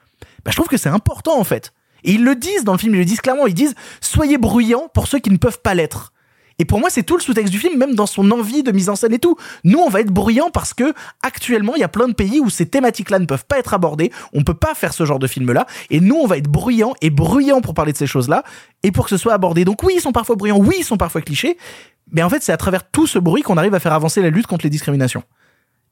bah, 0.44 0.50
je 0.50 0.56
trouve 0.56 0.68
que 0.68 0.76
c'est 0.76 0.88
important 0.88 1.38
en 1.38 1.44
fait. 1.44 1.72
Et 2.02 2.12
ils 2.12 2.24
le 2.24 2.34
disent 2.34 2.64
dans 2.64 2.72
le 2.72 2.78
film, 2.78 2.94
ils 2.94 2.98
le 2.98 3.04
disent 3.04 3.20
clairement, 3.20 3.46
ils 3.46 3.54
disent 3.54 3.74
soyez 4.00 4.38
bruyants 4.38 4.88
pour 4.92 5.06
ceux 5.06 5.20
qui 5.20 5.30
ne 5.30 5.36
peuvent 5.36 5.60
pas 5.62 5.74
l'être. 5.74 6.12
Et 6.58 6.64
pour 6.64 6.80
moi, 6.80 6.90
c'est 6.90 7.02
tout 7.02 7.16
le 7.16 7.22
sous-texte 7.22 7.52
du 7.52 7.58
film, 7.58 7.78
même 7.78 7.94
dans 7.94 8.06
son 8.06 8.30
envie 8.30 8.62
de 8.62 8.72
mise 8.72 8.88
en 8.88 8.96
scène 8.96 9.12
et 9.12 9.18
tout. 9.18 9.36
Nous, 9.64 9.78
on 9.78 9.88
va 9.88 10.00
être 10.00 10.10
bruyants 10.10 10.50
parce 10.50 10.74
que 10.74 10.94
actuellement, 11.22 11.74
il 11.74 11.80
y 11.80 11.84
a 11.84 11.88
plein 11.88 12.08
de 12.08 12.14
pays 12.14 12.40
où 12.40 12.50
ces 12.50 12.66
thématiques-là 12.66 13.18
ne 13.18 13.26
peuvent 13.26 13.44
pas 13.46 13.58
être 13.58 13.74
abordées. 13.74 14.12
On 14.32 14.44
peut 14.44 14.54
pas 14.54 14.74
faire 14.74 14.94
ce 14.94 15.04
genre 15.04 15.18
de 15.18 15.26
film-là. 15.26 15.66
Et 15.90 16.00
nous, 16.00 16.16
on 16.16 16.26
va 16.26 16.38
être 16.38 16.48
bruyants 16.48 16.94
et 17.00 17.10
bruyants 17.10 17.60
pour 17.60 17.74
parler 17.74 17.92
de 17.92 17.98
ces 17.98 18.06
choses-là 18.06 18.44
et 18.82 18.92
pour 18.92 19.04
que 19.04 19.10
ce 19.10 19.16
soit 19.16 19.32
abordé. 19.32 19.64
Donc 19.64 19.82
oui, 19.82 19.94
ils 19.96 20.00
sont 20.00 20.12
parfois 20.12 20.36
bruyants, 20.36 20.58
oui, 20.58 20.76
ils 20.78 20.84
sont 20.84 20.96
parfois 20.96 21.22
clichés. 21.22 21.56
Mais 22.12 22.22
en 22.22 22.30
fait, 22.30 22.42
c'est 22.42 22.52
à 22.52 22.56
travers 22.56 22.88
tout 22.90 23.06
ce 23.06 23.18
bruit 23.18 23.42
qu'on 23.42 23.56
arrive 23.56 23.74
à 23.74 23.80
faire 23.80 23.92
avancer 23.92 24.22
la 24.22 24.30
lutte 24.30 24.46
contre 24.46 24.64
les 24.64 24.70
discriminations. 24.70 25.22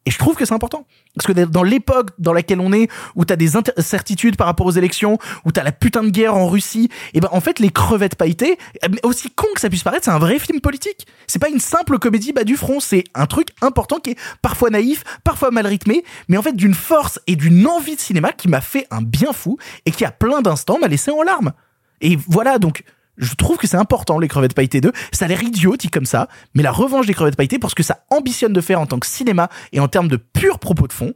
Et 0.05 0.11
je 0.11 0.19
trouve 0.19 0.35
que 0.35 0.45
c'est 0.45 0.55
important. 0.55 0.87
Parce 1.15 1.27
que 1.27 1.45
dans 1.45 1.63
l'époque 1.63 2.11
dans 2.19 2.33
laquelle 2.33 2.61
on 2.61 2.73
est, 2.73 2.89
où 3.15 3.25
t'as 3.25 3.37
des 3.37 3.57
incertitudes 3.57 4.37
par 4.37 4.47
rapport 4.47 4.67
aux 4.67 4.73
élections, 4.73 5.19
où 5.45 5.53
t'as 5.53 5.63
la 5.63 5.73
putain 5.73 6.03
de 6.03 6.11
guerre 6.11 6.35
en 6.35 6.49
Russie, 6.49 6.89
et 7.15 7.21
ben 7.21 7.29
en 7.33 7.41
fait 7.41 7.59
les 7.59 7.71
crevettes 7.71 8.17
pailletées, 8.17 8.59
aussi 9.05 9.31
con 9.31 9.47
que 9.55 9.61
ça 9.61 9.69
puisse 9.69 9.83
paraître, 9.83 10.05
c'est 10.05 10.11
un 10.11 10.19
vrai 10.19 10.39
film 10.39 10.61
politique. 10.61 11.07
C'est 11.27 11.39
pas 11.39 11.49
une 11.49 11.61
simple 11.61 11.99
comédie 11.99 12.33
bas 12.33 12.45
du 12.45 12.57
front, 12.57 12.81
c'est 12.81 13.05
un 13.15 13.27
truc 13.27 13.49
important 13.61 13.99
qui 13.99 14.11
est 14.11 14.19
parfois 14.41 14.71
naïf, 14.71 15.05
parfois 15.23 15.51
mal 15.51 15.67
rythmé, 15.67 16.03
mais 16.29 16.37
en 16.37 16.43
fait 16.43 16.57
d'une 16.57 16.75
force 16.75 17.21
et 17.27 17.37
d'une 17.37 17.67
envie 17.67 17.95
de 17.95 18.01
cinéma 18.01 18.33
qui 18.33 18.49
m'a 18.49 18.61
fait 18.61 18.87
un 18.91 19.03
bien 19.03 19.33
fou 19.33 19.59
et 19.87 19.93
qui 19.93 20.05
à 20.05 20.11
plein 20.11 20.43
d'instants 20.43 20.79
m'a 20.81 20.89
laissé 20.89 21.11
en 21.11 21.23
larmes. 21.23 21.53
Et 22.01 22.17
voilà 22.17 22.59
donc 22.59 22.83
je 23.19 23.35
trouve 23.35 23.59
que 23.59 23.67
c'est 23.67 23.77
important, 23.77 24.19
les 24.19 24.29
crevettes 24.29 24.55
pailletées 24.55 24.81
2. 24.81 24.93
Ça 25.13 25.27
a 25.27 25.29
l'air 25.29 25.43
idiotique 25.43 25.91
comme 25.91 26.07
ça, 26.07 26.29
mais 26.55 26.63
la 26.63 26.73
revanche 26.73 27.07
des 27.07 27.15
crevettes 27.15 27.37
pailletées, 27.37 27.59
parce 27.59 27.75
que 27.75 27.83
ça 27.83 28.05
ambitionne 28.11 28.53
de 28.53 28.61
faire 28.61 28.81
en 28.81 28.87
tant 28.87 28.99
que 28.99 29.07
cinéma 29.07 29.49
et 29.73 29.81
en 29.81 29.89
termes 29.89 30.09
de 30.09 30.17
pur 30.17 30.59
propos 30.59 30.87
de 30.87 30.93
fond, 30.93 31.15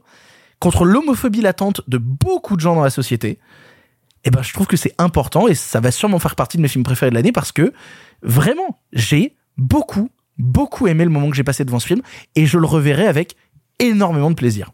contre 0.59 0.85
l'homophobie 0.85 1.41
latente 1.41 1.81
de 1.87 1.97
beaucoup 1.97 2.55
de 2.55 2.61
gens 2.61 2.75
dans 2.75 2.83
la 2.83 2.89
société, 2.89 3.39
eh 4.23 4.31
ben, 4.31 4.41
je 4.41 4.53
trouve 4.53 4.67
que 4.67 4.77
c'est 4.77 4.93
important 4.97 5.47
et 5.47 5.55
ça 5.55 5.79
va 5.79 5.91
sûrement 5.91 6.19
faire 6.19 6.35
partie 6.35 6.57
de 6.57 6.61
mes 6.61 6.67
films 6.67 6.83
préférés 6.83 7.11
de 7.11 7.15
l'année 7.15 7.31
parce 7.31 7.51
que 7.51 7.73
vraiment, 8.21 8.79
j'ai 8.91 9.35
beaucoup, 9.57 10.09
beaucoup 10.37 10.87
aimé 10.87 11.03
le 11.03 11.09
moment 11.09 11.29
que 11.29 11.35
j'ai 11.35 11.43
passé 11.43 11.63
devant 11.65 11.79
ce 11.79 11.87
film 11.87 12.01
et 12.35 12.45
je 12.45 12.57
le 12.57 12.65
reverrai 12.65 13.07
avec 13.07 13.35
énormément 13.79 14.29
de 14.29 14.35
plaisir. 14.35 14.71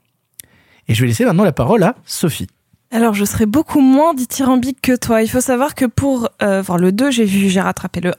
Et 0.87 0.93
je 0.93 1.01
vais 1.01 1.07
laisser 1.07 1.25
maintenant 1.25 1.43
la 1.43 1.51
parole 1.51 1.83
à 1.83 1.95
Sophie. 2.05 2.47
Alors, 2.93 3.15
je 3.15 3.25
serai 3.25 3.47
beaucoup 3.47 3.81
moins 3.81 4.13
dithyrambique 4.13 4.77
que 4.79 4.95
toi. 4.95 5.23
Il 5.23 5.27
faut 5.27 5.41
savoir 5.41 5.73
que 5.73 5.85
pour 5.85 6.29
euh, 6.43 6.61
voir 6.61 6.77
le 6.77 6.91
2, 6.91 7.09
j'ai 7.09 7.25
vu, 7.25 7.49
j'ai 7.49 7.59
rattrapé 7.59 8.01
le 8.01 8.11
1. 8.11 8.13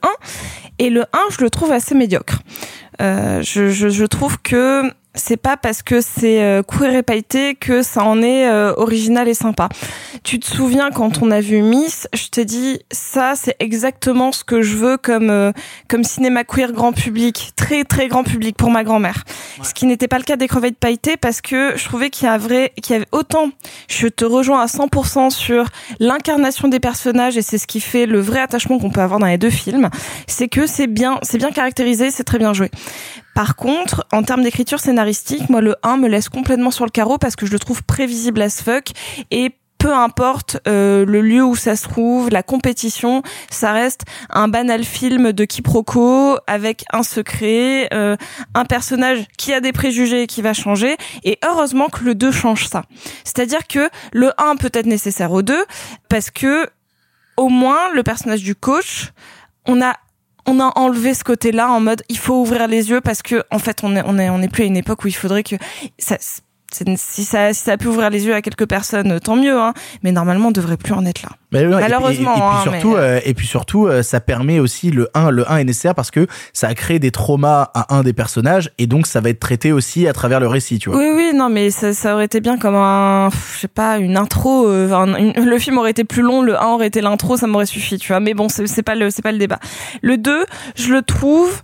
Et 0.79 0.89
le 0.89 1.03
1, 1.13 1.17
je 1.31 1.41
le 1.41 1.49
trouve 1.49 1.71
assez 1.71 1.95
médiocre. 1.95 2.41
Euh, 3.01 3.41
je, 3.41 3.69
je, 3.69 3.87
je, 3.87 4.03
trouve 4.03 4.37
que 4.41 4.83
c'est 5.15 5.37
pas 5.37 5.57
parce 5.57 5.81
que 5.81 6.01
c'est 6.01 6.43
euh, 6.43 6.61
queer 6.63 6.95
et 6.95 7.03
pailleté 7.03 7.55
que 7.55 7.81
ça 7.81 8.03
en 8.03 8.21
est 8.21 8.47
euh, 8.47 8.73
original 8.75 9.27
et 9.27 9.33
sympa. 9.33 9.69
Tu 10.23 10.39
te 10.39 10.45
souviens 10.45 10.91
quand 10.91 11.21
on 11.21 11.31
a 11.31 11.41
vu 11.41 11.61
Miss, 11.61 12.07
je 12.13 12.27
t'ai 12.27 12.45
dit 12.45 12.79
ça 12.91 13.33
c'est 13.35 13.55
exactement 13.59 14.31
ce 14.31 14.43
que 14.43 14.61
je 14.61 14.75
veux 14.75 14.97
comme 14.97 15.29
euh, 15.29 15.51
comme 15.87 16.03
cinéma 16.03 16.43
queer 16.43 16.71
grand 16.71 16.93
public, 16.93 17.51
très 17.55 17.83
très 17.83 18.07
grand 18.07 18.23
public 18.23 18.57
pour 18.57 18.69
ma 18.69 18.83
grand-mère. 18.83 19.23
Ce 19.63 19.73
qui 19.73 19.85
n'était 19.85 20.07
pas 20.07 20.17
le 20.17 20.23
cas 20.23 20.35
des 20.35 20.47
crevettes 20.47 20.77
pailletées 20.77 21.17
parce 21.17 21.41
que 21.41 21.73
je 21.75 21.85
trouvais 21.85 22.09
qu'il 22.09 22.27
y 22.27 22.29
a 22.29 22.37
vrai 22.37 22.73
qu'il 22.81 22.93
y 22.93 22.97
avait 22.97 23.07
autant 23.11 23.49
je 23.87 24.07
te 24.07 24.25
rejoins 24.25 24.61
à 24.61 24.65
100% 24.65 25.29
sur 25.29 25.65
l'incarnation 25.99 26.67
des 26.67 26.79
personnages 26.79 27.37
et 27.37 27.41
c'est 27.41 27.57
ce 27.57 27.67
qui 27.67 27.79
fait 27.79 28.05
le 28.05 28.19
vrai 28.19 28.39
attachement 28.39 28.79
qu'on 28.79 28.89
peut 28.89 29.01
avoir 29.01 29.19
dans 29.19 29.27
les 29.27 29.37
deux 29.37 29.49
films, 29.49 29.89
c'est 30.27 30.47
que 30.47 30.67
c'est 30.67 30.87
bien 30.87 31.19
c'est 31.21 31.37
bien 31.37 31.51
caractérisé, 31.51 32.11
c'est 32.11 32.23
très 32.23 32.39
bien 32.39 32.53
joué. 32.53 32.69
Par 33.35 33.57
contre, 33.57 34.07
en 34.13 34.23
termes 34.23 34.43
d'écriture 34.43 34.79
scénaristique, 34.79 35.49
moi 35.49 35.59
le 35.59 35.75
1 35.83 35.97
me 35.97 36.07
laisse 36.07 36.29
complètement 36.29 36.71
sur 36.71 36.85
le 36.85 36.89
carreau 36.89 37.17
parce 37.17 37.35
que 37.35 37.45
je 37.45 37.51
le 37.51 37.59
trouve 37.59 37.83
prévisible 37.83 38.41
as 38.41 38.63
fuck 38.63 38.91
et 39.29 39.51
peu 39.77 39.93
importe 39.93 40.57
euh, 40.67 41.05
le 41.05 41.21
lieu 41.21 41.43
où 41.43 41.55
ça 41.55 41.75
se 41.75 41.83
trouve, 41.83 42.29
la 42.29 42.43
compétition, 42.43 43.23
ça 43.51 43.73
reste 43.73 44.03
un 44.29 44.47
banal 44.47 44.85
film 44.85 45.33
de 45.33 45.43
quiproquo 45.43 46.37
avec 46.47 46.85
un 46.93 47.03
secret, 47.03 47.89
euh, 47.93 48.15
un 48.53 48.63
personnage 48.63 49.25
qui 49.37 49.53
a 49.53 49.59
des 49.59 49.73
préjugés 49.73 50.23
et 50.23 50.27
qui 50.27 50.41
va 50.41 50.53
changer. 50.53 50.95
Et 51.25 51.37
heureusement 51.45 51.89
que 51.89 52.05
le 52.05 52.15
2 52.15 52.31
change 52.31 52.67
ça. 52.67 52.83
C'est-à-dire 53.25 53.67
que 53.67 53.89
le 54.13 54.31
1 54.37 54.55
peut 54.55 54.71
être 54.73 54.87
nécessaire 54.87 55.33
au 55.33 55.41
2 55.41 55.65
parce 56.09 56.31
que 56.31 56.67
au 57.35 57.49
moins 57.49 57.91
le 57.93 58.01
personnage 58.01 58.43
du 58.43 58.55
coach, 58.55 59.11
on 59.67 59.81
a 59.81 59.93
on 60.45 60.59
a 60.59 60.71
enlevé 60.75 61.13
ce 61.13 61.23
côté-là 61.23 61.71
en 61.71 61.79
mode 61.79 62.03
il 62.09 62.17
faut 62.17 62.35
ouvrir 62.35 62.67
les 62.67 62.89
yeux 62.89 63.01
parce 63.01 63.21
que 63.21 63.43
en 63.51 63.59
fait 63.59 63.83
on 63.83 63.95
est 63.95 64.03
on 64.05 64.17
est 64.17 64.29
on 64.29 64.41
est 64.41 64.47
plus 64.47 64.63
à 64.63 64.67
une 64.67 64.77
époque 64.77 65.03
où 65.03 65.07
il 65.07 65.15
faudrait 65.15 65.43
que 65.43 65.55
ça 65.97 66.17
si 66.71 67.23
ça, 67.23 67.53
si 67.53 67.63
ça 67.63 67.73
a 67.73 67.77
pu 67.77 67.87
ouvrir 67.87 68.09
les 68.09 68.25
yeux 68.25 68.33
à 68.33 68.41
quelques 68.41 68.67
personnes, 68.67 69.19
tant 69.19 69.35
mieux. 69.35 69.57
Hein. 69.57 69.73
Mais 70.03 70.11
normalement, 70.11 70.49
on 70.49 70.51
devrait 70.51 70.77
plus 70.77 70.93
en 70.93 71.05
être 71.05 71.21
là. 71.21 71.29
Malheureusement. 71.51 72.09
Et, 72.09 72.15
puis 72.15 72.27
hein, 72.27 72.59
surtout, 72.63 72.95
euh, 72.95 73.19
et 73.23 73.33
puis 73.33 73.47
surtout, 73.47 73.87
euh, 73.87 74.03
ça 74.03 74.19
permet 74.19 74.59
aussi 74.59 74.91
le 74.91 75.09
1. 75.13 75.29
Le 75.31 75.49
1 75.49 75.57
est 75.57 75.63
nécessaire 75.63 75.95
parce 75.95 76.11
que 76.11 76.27
ça 76.53 76.67
a 76.67 76.73
créé 76.73 76.99
des 76.99 77.11
traumas 77.11 77.69
à 77.73 77.95
un 77.95 78.03
des 78.03 78.13
personnages 78.13 78.71
et 78.77 78.87
donc 78.87 79.07
ça 79.07 79.21
va 79.21 79.29
être 79.29 79.39
traité 79.39 79.71
aussi 79.71 80.07
à 80.07 80.13
travers 80.13 80.39
le 80.39 80.47
récit, 80.47 80.79
tu 80.79 80.89
vois. 80.89 80.99
Oui, 80.99 81.11
oui, 81.15 81.31
non, 81.33 81.49
mais 81.49 81.69
ça, 81.69 81.93
ça 81.93 82.15
aurait 82.15 82.25
été 82.25 82.41
bien 82.41 82.57
comme 82.57 82.75
un, 82.75 83.29
je 83.53 83.61
sais 83.61 83.67
pas, 83.67 83.97
une 83.97 84.17
intro. 84.17 84.67
Euh, 84.67 85.33
le 85.37 85.59
film 85.59 85.77
aurait 85.77 85.91
été 85.91 86.03
plus 86.03 86.23
long, 86.23 86.41
le 86.41 86.61
1 86.61 86.65
aurait 86.65 86.87
été 86.87 86.99
l'intro, 86.99 87.37
ça 87.37 87.47
m'aurait 87.47 87.65
suffi, 87.65 87.97
tu 87.97 88.09
vois. 88.09 88.19
Mais 88.19 88.33
bon, 88.33 88.47
c'est 88.49 88.83
pas 88.83 88.95
le, 88.95 89.09
c'est 89.09 89.21
pas 89.21 89.31
le 89.31 89.37
débat. 89.37 89.59
Le 90.01 90.17
2, 90.17 90.45
je 90.75 90.91
le 90.91 91.01
trouve 91.01 91.61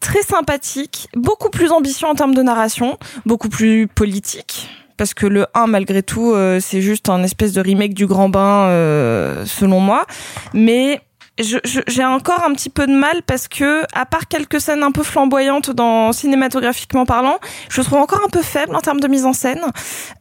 très 0.00 0.22
sympathique, 0.22 1.08
beaucoup 1.14 1.50
plus 1.50 1.70
ambitieux 1.70 2.06
en 2.06 2.14
termes 2.14 2.34
de 2.34 2.42
narration, 2.42 2.98
beaucoup 3.26 3.48
plus 3.48 3.86
politique 3.86 4.68
parce 4.96 5.14
que 5.14 5.24
le 5.24 5.46
1 5.54 5.66
malgré 5.66 6.02
tout 6.02 6.34
euh, 6.34 6.60
c'est 6.60 6.82
juste 6.82 7.08
un 7.08 7.22
espèce 7.22 7.54
de 7.54 7.62
remake 7.62 7.94
du 7.94 8.06
Grand 8.06 8.28
Bain 8.28 8.66
euh, 8.66 9.46
selon 9.46 9.80
moi. 9.80 10.04
Mais 10.52 11.00
j'ai 11.42 12.04
encore 12.04 12.44
un 12.44 12.52
petit 12.52 12.70
peu 12.70 12.86
de 12.86 12.92
mal 12.92 13.22
parce 13.22 13.48
que, 13.48 13.82
à 13.94 14.06
part 14.06 14.28
quelques 14.28 14.60
scènes 14.60 14.82
un 14.82 14.92
peu 14.92 15.02
flamboyantes 15.02 15.70
dans 15.70 16.12
cinématographiquement 16.12 17.06
parlant, 17.06 17.38
je 17.68 17.80
trouve 17.82 17.98
encore 17.98 18.22
un 18.24 18.28
peu 18.28 18.42
faible 18.42 18.74
en 18.74 18.80
termes 18.80 19.00
de 19.00 19.08
mise 19.08 19.24
en 19.24 19.32
scène. 19.32 19.64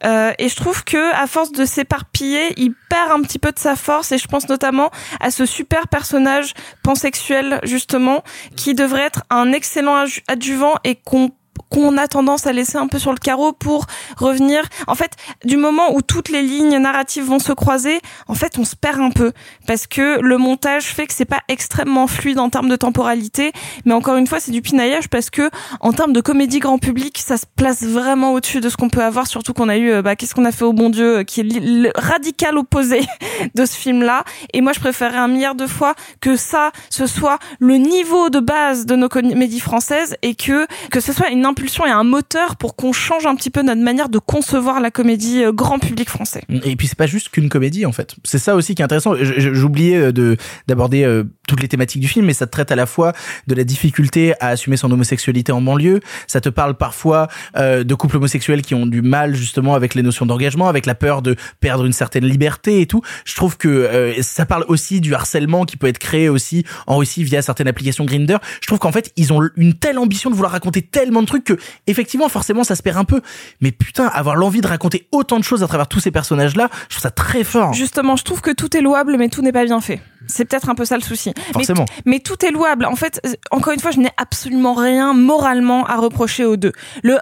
Euh, 0.05 0.32
et 0.39 0.49
je 0.49 0.55
trouve 0.55 0.84
que, 0.84 1.13
à 1.15 1.28
force 1.28 1.51
de 1.51 1.65
s'éparpiller, 1.65 2.53
il 2.57 2.74
perd 2.89 3.11
un 3.11 3.22
petit 3.22 3.39
peu 3.39 3.51
de 3.51 3.59
sa 3.59 3.76
force. 3.76 4.11
Et 4.11 4.17
je 4.17 4.28
pense 4.28 4.49
notamment 4.49 4.91
à 5.20 5.32
ce 5.32 5.45
super 5.45 5.88
personnage 5.88 6.53
pansexuel 6.84 7.59
justement, 7.63 8.24
qui 8.55 8.74
devrait 8.74 9.03
être 9.03 9.24
un 9.30 9.51
excellent 9.51 10.05
adjuvant 10.28 10.76
et 10.84 10.95
qu'on 10.95 11.32
qu'on 11.70 11.97
a 11.97 12.07
tendance 12.07 12.47
à 12.47 12.53
laisser 12.53 12.78
un 12.78 12.88
peu 12.88 12.99
sur 12.99 13.11
le 13.11 13.17
carreau 13.17 13.53
pour 13.53 13.86
revenir. 14.17 14.63
En 14.88 14.95
fait, 14.95 15.11
du 15.45 15.57
moment 15.57 15.93
où 15.93 16.01
toutes 16.01 16.30
les 16.30 16.41
lignes 16.41 16.78
narratives 16.78 17.24
vont 17.24 17.39
se 17.39 17.53
croiser, 17.53 17.99
en 18.28 18.36
fait, 18.36 18.57
on 18.57 18.65
se 18.65 18.76
perd 18.76 18.99
un 18.99 19.11
peu 19.11 19.32
parce 19.67 19.88
que 19.88 20.20
le 20.22 20.38
montage 20.38 20.86
fait 20.86 21.07
que 21.07 21.13
c'est 21.13 21.26
pas 21.26 21.41
extrêmement 21.47 22.07
fluide 22.07 22.39
en 22.39 22.49
termes 22.49 22.70
de 22.70 22.76
temporalité. 22.76 23.51
Mais 23.86 23.93
encore 23.93 24.17
une 24.17 24.28
fois, 24.28 24.39
c'est 24.39 24.51
du 24.51 24.61
pinaillage 24.61 25.09
parce 25.09 25.30
que 25.30 25.49
en 25.80 25.93
termes 25.93 26.13
de 26.13 26.22
comédie 26.22 26.59
grand 26.59 26.80
public, 26.80 27.17
ça 27.17 27.38
se 27.38 27.45
place 27.55 27.84
vraiment 27.84 28.34
au-dessus 28.34 28.61
de 28.61 28.70
ce 28.70 28.78
qu'on 28.78 28.89
peut 28.89 29.03
avoir. 29.03 29.28
Surtout 29.28 29.53
qu'on 29.53 29.70
a 29.70 29.78
eu, 29.78 29.91
euh, 29.91 30.01
bah, 30.01 30.15
qu'est-ce 30.15 30.36
qu'on 30.36 30.45
a 30.45 30.51
fait 30.51 30.65
au 30.65 30.74
bon 30.74 30.89
Dieu, 30.89 31.24
qui 31.24 31.41
est 31.41 31.43
le 31.43 31.91
radical 31.95 32.57
opposé 32.57 33.01
de 33.55 33.65
ce 33.65 33.76
film-là. 33.76 34.24
Et 34.53 34.61
moi, 34.61 34.74
je 34.74 34.80
préférerais 34.80 35.17
un 35.17 35.28
milliard 35.28 35.55
de 35.55 35.67
fois 35.67 35.93
que 36.22 36.36
ça, 36.36 36.72
ce 36.89 37.05
soit 37.05 37.39
le 37.59 37.76
niveau 37.76 38.30
de 38.30 38.39
base 38.39 38.86
de 38.86 38.95
nos 38.95 39.09
comédies 39.09 39.59
françaises 39.59 40.15
et 40.22 40.36
que 40.36 40.67
que 40.91 40.99
ce 40.99 41.13
soit 41.13 41.30
une 41.30 41.45
impulsion 41.60 41.86
et 41.86 41.89
un 41.89 42.05
moteur 42.05 42.55
pour 42.55 42.78
qu'on 42.78 42.93
change 42.93 43.26
un 43.26 43.36
petit 43.36 43.49
peu 43.49 43.62
notre 43.62 43.82
manière 43.82 44.07
de 44.07 44.18
concevoir 44.18 44.80
la 44.80 44.91
comédie 44.91 45.43
euh, 45.43 45.51
grand 45.51 45.78
public 45.78 46.10
français. 46.10 46.41
Et 46.64 46.78
puis 46.78 46.88
c'est 46.88 46.97
pas 46.97 47.05
juste 47.05 47.30
qu'une 47.30 47.49
comédie 47.49 47.86
en 47.86 47.91
fait. 47.91 48.16
C'est 48.24 48.39
ça 48.39 48.55
aussi 48.55 48.76
qui 48.76 48.82
est 48.82 48.86
intéressant. 48.86 49.14
J'oubliais 49.20 49.97
euh, 49.97 50.12
de 50.14 50.38
d'aborder 50.68 51.03
euh, 51.03 51.26
toutes 51.49 51.62
les 51.62 51.68
thématiques 51.68 52.01
du 52.01 52.07
film, 52.07 52.26
mais 52.26 52.34
ça 52.34 52.45
te 52.45 52.51
traite 52.51 52.72
à 52.72 52.78
la 52.78 52.86
fois 52.86 53.12
de 53.47 53.55
la 53.55 53.66
difficulté 53.66 54.34
à 54.39 54.49
assumer 54.49 54.78
son 54.78 54.89
homosexualité 54.89 55.51
en 55.51 55.62
banlieue. 55.62 55.99
Ça 56.28 56.39
te 56.39 56.47
parle 56.47 56.76
parfois 56.76 57.28
de 57.57 57.93
couples 57.95 58.18
homosexuels 58.18 58.62
qui 58.62 58.76
ont 58.76 58.86
du 58.86 59.01
mal 59.01 59.36
justement 59.36 59.74
avec 59.74 59.95
les 59.95 60.03
notions 60.03 60.28
d'engagement, 60.28 60.70
avec 60.70 60.86
la 60.86 60.93
peur 60.93 61.24
de 61.24 61.36
perdre 61.60 61.86
une 61.86 61.91
certaine 61.91 62.26
liberté 62.26 62.82
et 62.82 62.86
tout. 62.86 63.01
Je 63.26 63.36
trouve 63.36 63.57
que 63.57 64.14
ça 64.22 64.45
parle 64.45 64.64
aussi 64.68 65.01
du 65.01 65.16
harcèlement 65.16 65.66
qui 65.66 65.76
peut 65.76 65.88
être 65.88 65.97
créé 65.97 66.30
aussi 66.30 66.66
en 66.86 66.97
Russie 66.97 67.24
via 67.24 67.41
certaines 67.41 67.68
applications 67.68 68.05
Grinder. 68.05 68.38
Je 68.62 68.68
trouve 68.68 68.78
qu'en 68.78 68.91
fait 68.91 69.12
ils 69.18 69.34
ont 69.34 69.41
une 69.55 69.74
telle 69.74 69.97
ambition 69.97 70.30
de 70.30 70.36
vouloir 70.36 70.51
raconter 70.51 70.84
tellement 70.84 71.22
de 71.22 71.28
trucs 71.28 71.49
effectivement 71.88 72.30
forcément 72.30 72.64
ça 72.64 72.76
se 72.76 72.84
perd 72.84 72.97
un 72.97 73.06
peu. 73.06 73.22
Mais 73.62 73.72
putain 73.72 74.08
avoir 74.08 74.36
l'envie 74.36 74.62
de 74.62 74.68
raconter 74.68 75.08
autant 75.12 75.38
de 75.38 75.43
choses 75.43 75.64
à 75.64 75.68
travers 75.68 75.88
tous 75.88 76.00
ces 76.00 76.12
personnages 76.12 76.56
là 76.56 76.70
je 76.89 76.95
trouve 76.95 77.02
ça 77.04 77.12
très 77.12 77.43
fort. 77.43 77.74
Justement 77.74 78.16
je 78.16 78.24
trouve 78.24 78.41
que 78.41 78.52
tout 78.52 78.76
est 78.76 78.82
louable 78.82 79.18
mais 79.18 79.30
tout 79.30 79.41
n'est 79.41 79.52
pas 79.52 79.66
bien 79.66 79.82
fait 79.82 80.02
c'est 80.28 80.45
peut-être 80.45 80.70
un 80.70 80.76
peu 80.76 80.86
ça 80.86 80.95
le 80.95 81.01
souci. 81.01 81.34
Forcément. 81.53 81.86
Mais, 82.05 82.20
tout 82.20 82.45
est 82.45 82.51
louable. 82.51 82.86
En 82.86 82.95
fait, 82.95 83.22
euh, 83.26 83.34
encore 83.51 83.74
une 83.74 83.80
fois, 83.80 83.91
je 83.91 83.99
n'ai 83.99 84.09
absolument 84.17 84.74
rien 84.74 85.13
moralement 85.13 85.86
à 85.86 85.95
reprocher 85.95 86.45
aux 86.45 86.57
deux. 86.57 86.74
Le 87.03 87.15
1, 87.15 87.20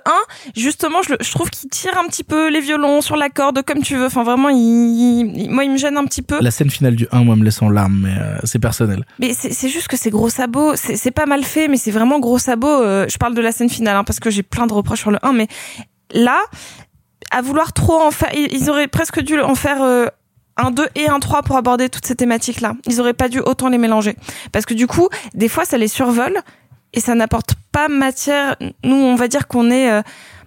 justement, 0.56 1.02
je, 1.02 1.14
je 1.20 1.32
trouve 1.32 1.50
qu'il 1.50 1.70
tire 1.70 1.98
un 1.98 2.08
petit 2.08 2.24
peu 2.24 2.50
les 2.50 2.60
violons 2.60 3.02
sur 3.02 3.16
la 3.16 3.30
corde 3.30 3.64
comme 3.64 3.82
tu 3.82 3.95
veux. 3.95 4.08
Enfin, 4.08 4.24
vraiment, 4.24 4.50
il, 4.50 5.48
moi, 5.50 5.64
il 5.64 5.72
me 5.72 5.78
gêne 5.78 5.98
un 5.98 6.06
petit 6.06 6.22
peu. 6.22 6.39
La 6.41 6.52
scène 6.52 6.70
finale 6.70 6.95
du 6.95 7.08
1, 7.12 7.24
moi, 7.24 7.36
me 7.36 7.43
laisse 7.43 7.62
en 7.62 7.70
larmes, 7.70 8.02
mais 8.04 8.18
euh, 8.18 8.39
c'est 8.43 8.60
personnel. 8.60 9.06
Mais 9.20 9.34
c'est 9.34 9.70
juste 9.70 9.88
que 9.88 9.98
c'est 9.98 10.10
gros 10.10 10.30
sabots. 10.30 10.76
C'est 10.76 11.12
pas 11.12 11.26
mal 11.26 11.43
fait, 11.43 11.68
mais 11.68 11.78
c'est 11.78 11.91
vraiment 11.91 12.20
gros 12.20 12.39
sabots. 12.39 12.68
Euh, 12.68 13.06
je 13.08 13.18
parle 13.18 13.36
de 13.36 13.41
la 13.41 13.52
scène 13.52 13.70
finale, 13.70 13.95
hein, 13.95 14.04
parce 14.04 14.20
que 14.20 14.30
j'ai 14.30 14.43
plein 14.43 14.68
de 14.68 14.74
reproches 14.74 15.02
sur 15.02 15.12
le 15.12 15.20
1, 15.22 15.34
mais 15.34 15.48
là, 16.12 16.39
à 17.32 17.41
vouloir 17.41 17.74
trop 17.74 18.02
en 18.02 18.12
faire, 18.12 18.32
ils 18.34 18.70
auraient 18.70 18.88
presque 18.88 19.22
dû 19.22 19.39
en 19.39 19.56
faire 19.56 20.10
un 20.58 20.72
2 20.72 20.88
et 20.95 21.08
un 21.10 21.20
3 21.20 21.43
pour 21.43 21.55
aborder 21.58 21.89
toutes 21.89 22.05
ces 22.05 22.16
thématiques-là. 22.16 22.74
Ils 22.88 22.99
auraient 22.99 23.14
pas 23.14 23.30
dû 23.30 23.39
autant 23.39 23.70
les 23.70 23.78
mélanger. 23.78 24.16
Parce 24.51 24.66
que 24.66 24.74
du 24.74 24.88
coup, 24.88 25.10
des 25.34 25.47
fois, 25.49 25.66
ça 25.66 25.78
les 25.78 25.88
survole 25.88 26.38
et 26.93 26.99
ça 26.99 27.16
n'apporte 27.16 27.51
pas 27.72 27.88
matière. 27.88 28.55
Nous, 28.84 28.95
on 28.95 29.16
va 29.16 29.28
dire 29.28 29.47
qu'on 29.47 29.70
est... 29.72 29.89
Euh, 29.91 30.01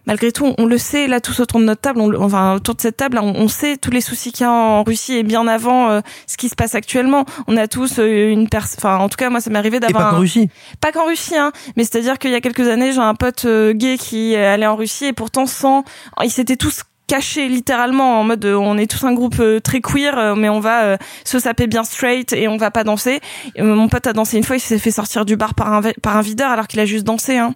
malgré 0.06 0.32
tout, 0.32 0.54
on 0.58 0.64
le 0.64 0.78
sait 0.78 1.06
là 1.06 1.20
tous 1.20 1.38
autour 1.40 1.60
de 1.60 1.66
notre 1.66 1.82
table, 1.82 2.00
on, 2.00 2.12
enfin 2.22 2.54
autour 2.54 2.74
de 2.74 2.80
cette 2.80 2.96
table, 2.96 3.18
on, 3.22 3.34
on 3.36 3.48
sait 3.48 3.76
tous 3.76 3.90
les 3.90 4.00
soucis 4.00 4.32
qu'il 4.32 4.44
y 4.44 4.48
a 4.48 4.50
en 4.50 4.82
Russie 4.82 5.18
et 5.18 5.22
bien 5.22 5.46
avant 5.46 5.90
euh, 5.90 6.00
ce 6.26 6.36
qui 6.38 6.48
se 6.48 6.54
passe 6.54 6.74
actuellement. 6.74 7.26
On 7.46 7.56
a 7.58 7.68
tous 7.68 7.98
euh, 7.98 8.30
une 8.30 8.48
personne, 8.48 8.78
enfin 8.78 8.96
en 8.96 9.08
tout 9.10 9.16
cas 9.16 9.28
moi 9.28 9.40
ça 9.42 9.50
m'est 9.50 9.58
arrivé 9.58 9.78
d'avoir 9.78 10.04
pas 10.04 10.10
qu'en 10.10 10.16
un- 10.16 10.20
Russie. 10.20 10.48
pas 10.80 10.90
qu'en 10.90 11.04
Russie, 11.04 11.36
hein, 11.36 11.52
mais 11.76 11.84
c'est-à-dire 11.84 12.18
qu'il 12.18 12.30
y 12.30 12.34
a 12.34 12.40
quelques 12.40 12.66
années, 12.66 12.92
j'ai 12.92 12.98
un 12.98 13.14
pote 13.14 13.46
gay 13.72 13.98
qui 13.98 14.34
allait 14.34 14.66
en 14.66 14.74
Russie 14.74 15.04
et 15.04 15.12
pourtant 15.12 15.44
sans, 15.46 15.84
ils 16.24 16.30
s'étaient 16.30 16.56
tous 16.56 16.82
cachés 17.10 17.48
littéralement 17.48 18.20
en 18.20 18.24
mode 18.24 18.44
euh, 18.44 18.54
on 18.54 18.78
est 18.78 18.88
tous 18.88 19.04
un 19.04 19.12
groupe 19.12 19.40
euh, 19.40 19.58
très 19.58 19.80
queer 19.80 20.16
euh, 20.16 20.34
mais 20.36 20.48
on 20.48 20.60
va 20.60 20.96
se 21.24 21.40
saper 21.40 21.66
bien 21.66 21.82
straight 21.82 22.32
et 22.32 22.46
on 22.46 22.56
va 22.56 22.70
pas 22.70 22.84
danser 22.84 23.18
mon 23.58 23.88
pote 23.88 24.06
a 24.06 24.12
dansé 24.12 24.36
une 24.36 24.44
fois 24.44 24.54
il 24.54 24.60
s'est 24.60 24.78
fait 24.78 24.92
sortir 24.92 25.24
du 25.24 25.34
bar 25.34 25.56
par 25.56 25.72
un 25.72 25.82
par 26.02 26.16
un 26.16 26.20
videur 26.20 26.52
alors 26.52 26.68
qu'il 26.68 26.78
a 26.78 26.84
juste 26.84 27.02
dansé 27.02 27.36
hein. 27.36 27.52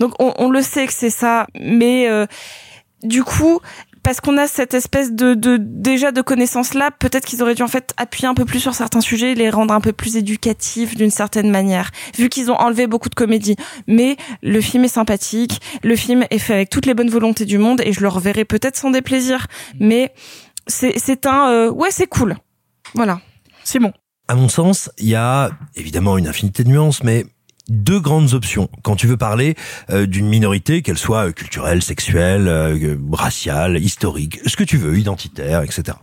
donc 0.00 0.14
on, 0.18 0.34
on 0.38 0.50
le 0.50 0.60
sait 0.60 0.88
que 0.88 0.92
c'est 0.92 1.10
ça 1.10 1.46
mais 1.60 2.08
euh, 2.08 2.26
du 3.04 3.22
coup 3.22 3.60
parce 4.06 4.20
qu'on 4.20 4.38
a 4.38 4.46
cette 4.46 4.72
espèce 4.72 5.12
de, 5.12 5.34
de 5.34 5.56
déjà 5.60 6.12
de 6.12 6.22
connaissances 6.22 6.74
là, 6.74 6.92
peut-être 6.92 7.24
qu'ils 7.24 7.42
auraient 7.42 7.56
dû 7.56 7.64
en 7.64 7.66
fait 7.66 7.92
appuyer 7.96 8.28
un 8.28 8.34
peu 8.34 8.44
plus 8.44 8.60
sur 8.60 8.72
certains 8.72 9.00
sujets, 9.00 9.32
et 9.32 9.34
les 9.34 9.50
rendre 9.50 9.74
un 9.74 9.80
peu 9.80 9.92
plus 9.92 10.16
éducatifs 10.16 10.94
d'une 10.94 11.10
certaine 11.10 11.50
manière, 11.50 11.90
vu 12.16 12.28
qu'ils 12.28 12.52
ont 12.52 12.54
enlevé 12.54 12.86
beaucoup 12.86 13.08
de 13.08 13.16
comédie. 13.16 13.56
Mais 13.88 14.16
le 14.44 14.60
film 14.60 14.84
est 14.84 14.94
sympathique, 14.94 15.60
le 15.82 15.96
film 15.96 16.24
est 16.30 16.38
fait 16.38 16.54
avec 16.54 16.70
toutes 16.70 16.86
les 16.86 16.94
bonnes 16.94 17.10
volontés 17.10 17.46
du 17.46 17.58
monde, 17.58 17.80
et 17.84 17.92
je 17.92 18.00
le 18.00 18.06
reverrai 18.06 18.44
peut-être 18.44 18.76
sans 18.76 18.90
déplaisir. 18.90 19.48
Mais 19.80 20.12
c'est 20.68 20.96
c'est 21.00 21.26
un 21.26 21.50
euh, 21.50 21.70
ouais 21.72 21.90
c'est 21.90 22.06
cool, 22.06 22.36
voilà. 22.94 23.20
C'est 23.64 23.80
bon. 23.80 23.92
À 24.28 24.36
mon 24.36 24.48
sens, 24.48 24.88
il 24.98 25.08
y 25.08 25.16
a 25.16 25.50
évidemment 25.74 26.16
une 26.16 26.28
infinité 26.28 26.62
de 26.62 26.68
nuances, 26.68 27.02
mais 27.02 27.26
deux 27.68 28.00
grandes 28.00 28.34
options 28.34 28.68
quand 28.82 28.96
tu 28.96 29.06
veux 29.06 29.16
parler 29.16 29.54
euh, 29.90 30.06
d'une 30.06 30.28
minorité, 30.28 30.82
qu'elle 30.82 30.98
soit 30.98 31.28
euh, 31.28 31.32
culturelle, 31.32 31.82
sexuelle, 31.82 32.48
euh, 32.48 32.96
raciale, 33.12 33.78
historique, 33.82 34.40
ce 34.46 34.56
que 34.56 34.64
tu 34.64 34.76
veux, 34.76 34.98
identitaire, 34.98 35.62
etc. 35.62 35.96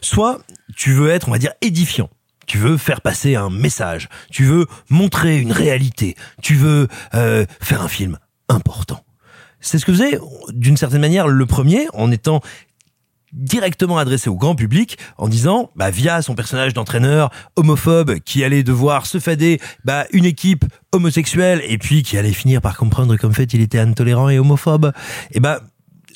Soit 0.00 0.40
tu 0.76 0.92
veux 0.92 1.10
être, 1.10 1.28
on 1.28 1.32
va 1.32 1.38
dire, 1.38 1.52
édifiant. 1.60 2.08
Tu 2.46 2.58
veux 2.58 2.76
faire 2.76 3.00
passer 3.00 3.36
un 3.36 3.48
message. 3.48 4.08
Tu 4.30 4.44
veux 4.44 4.66
montrer 4.88 5.38
une 5.38 5.52
réalité. 5.52 6.16
Tu 6.42 6.56
veux 6.56 6.88
euh, 7.14 7.46
faire 7.60 7.82
un 7.82 7.88
film 7.88 8.18
important. 8.48 9.04
C'est 9.60 9.78
ce 9.78 9.84
que 9.84 9.92
faisait, 9.92 10.18
d'une 10.48 10.76
certaine 10.76 11.00
manière, 11.00 11.28
le 11.28 11.46
premier, 11.46 11.86
en 11.92 12.10
étant 12.10 12.40
directement 13.32 13.98
adressé 13.98 14.28
au 14.28 14.36
grand 14.36 14.54
public 14.54 14.98
en 15.18 15.28
disant 15.28 15.70
bah 15.76 15.90
via 15.90 16.22
son 16.22 16.34
personnage 16.34 16.74
d'entraîneur 16.74 17.30
homophobe 17.56 18.18
qui 18.20 18.44
allait 18.44 18.62
devoir 18.62 19.06
se 19.06 19.18
fader 19.18 19.60
bah 19.84 20.06
une 20.12 20.24
équipe 20.24 20.64
homosexuelle 20.92 21.62
et 21.66 21.78
puis 21.78 22.02
qui 22.02 22.18
allait 22.18 22.32
finir 22.32 22.60
par 22.60 22.76
comprendre 22.76 23.16
qu'en 23.16 23.30
fait 23.30 23.54
il 23.54 23.60
était 23.60 23.78
intolérant 23.78 24.28
et 24.28 24.38
homophobe 24.38 24.92
et 25.32 25.40
bah 25.40 25.60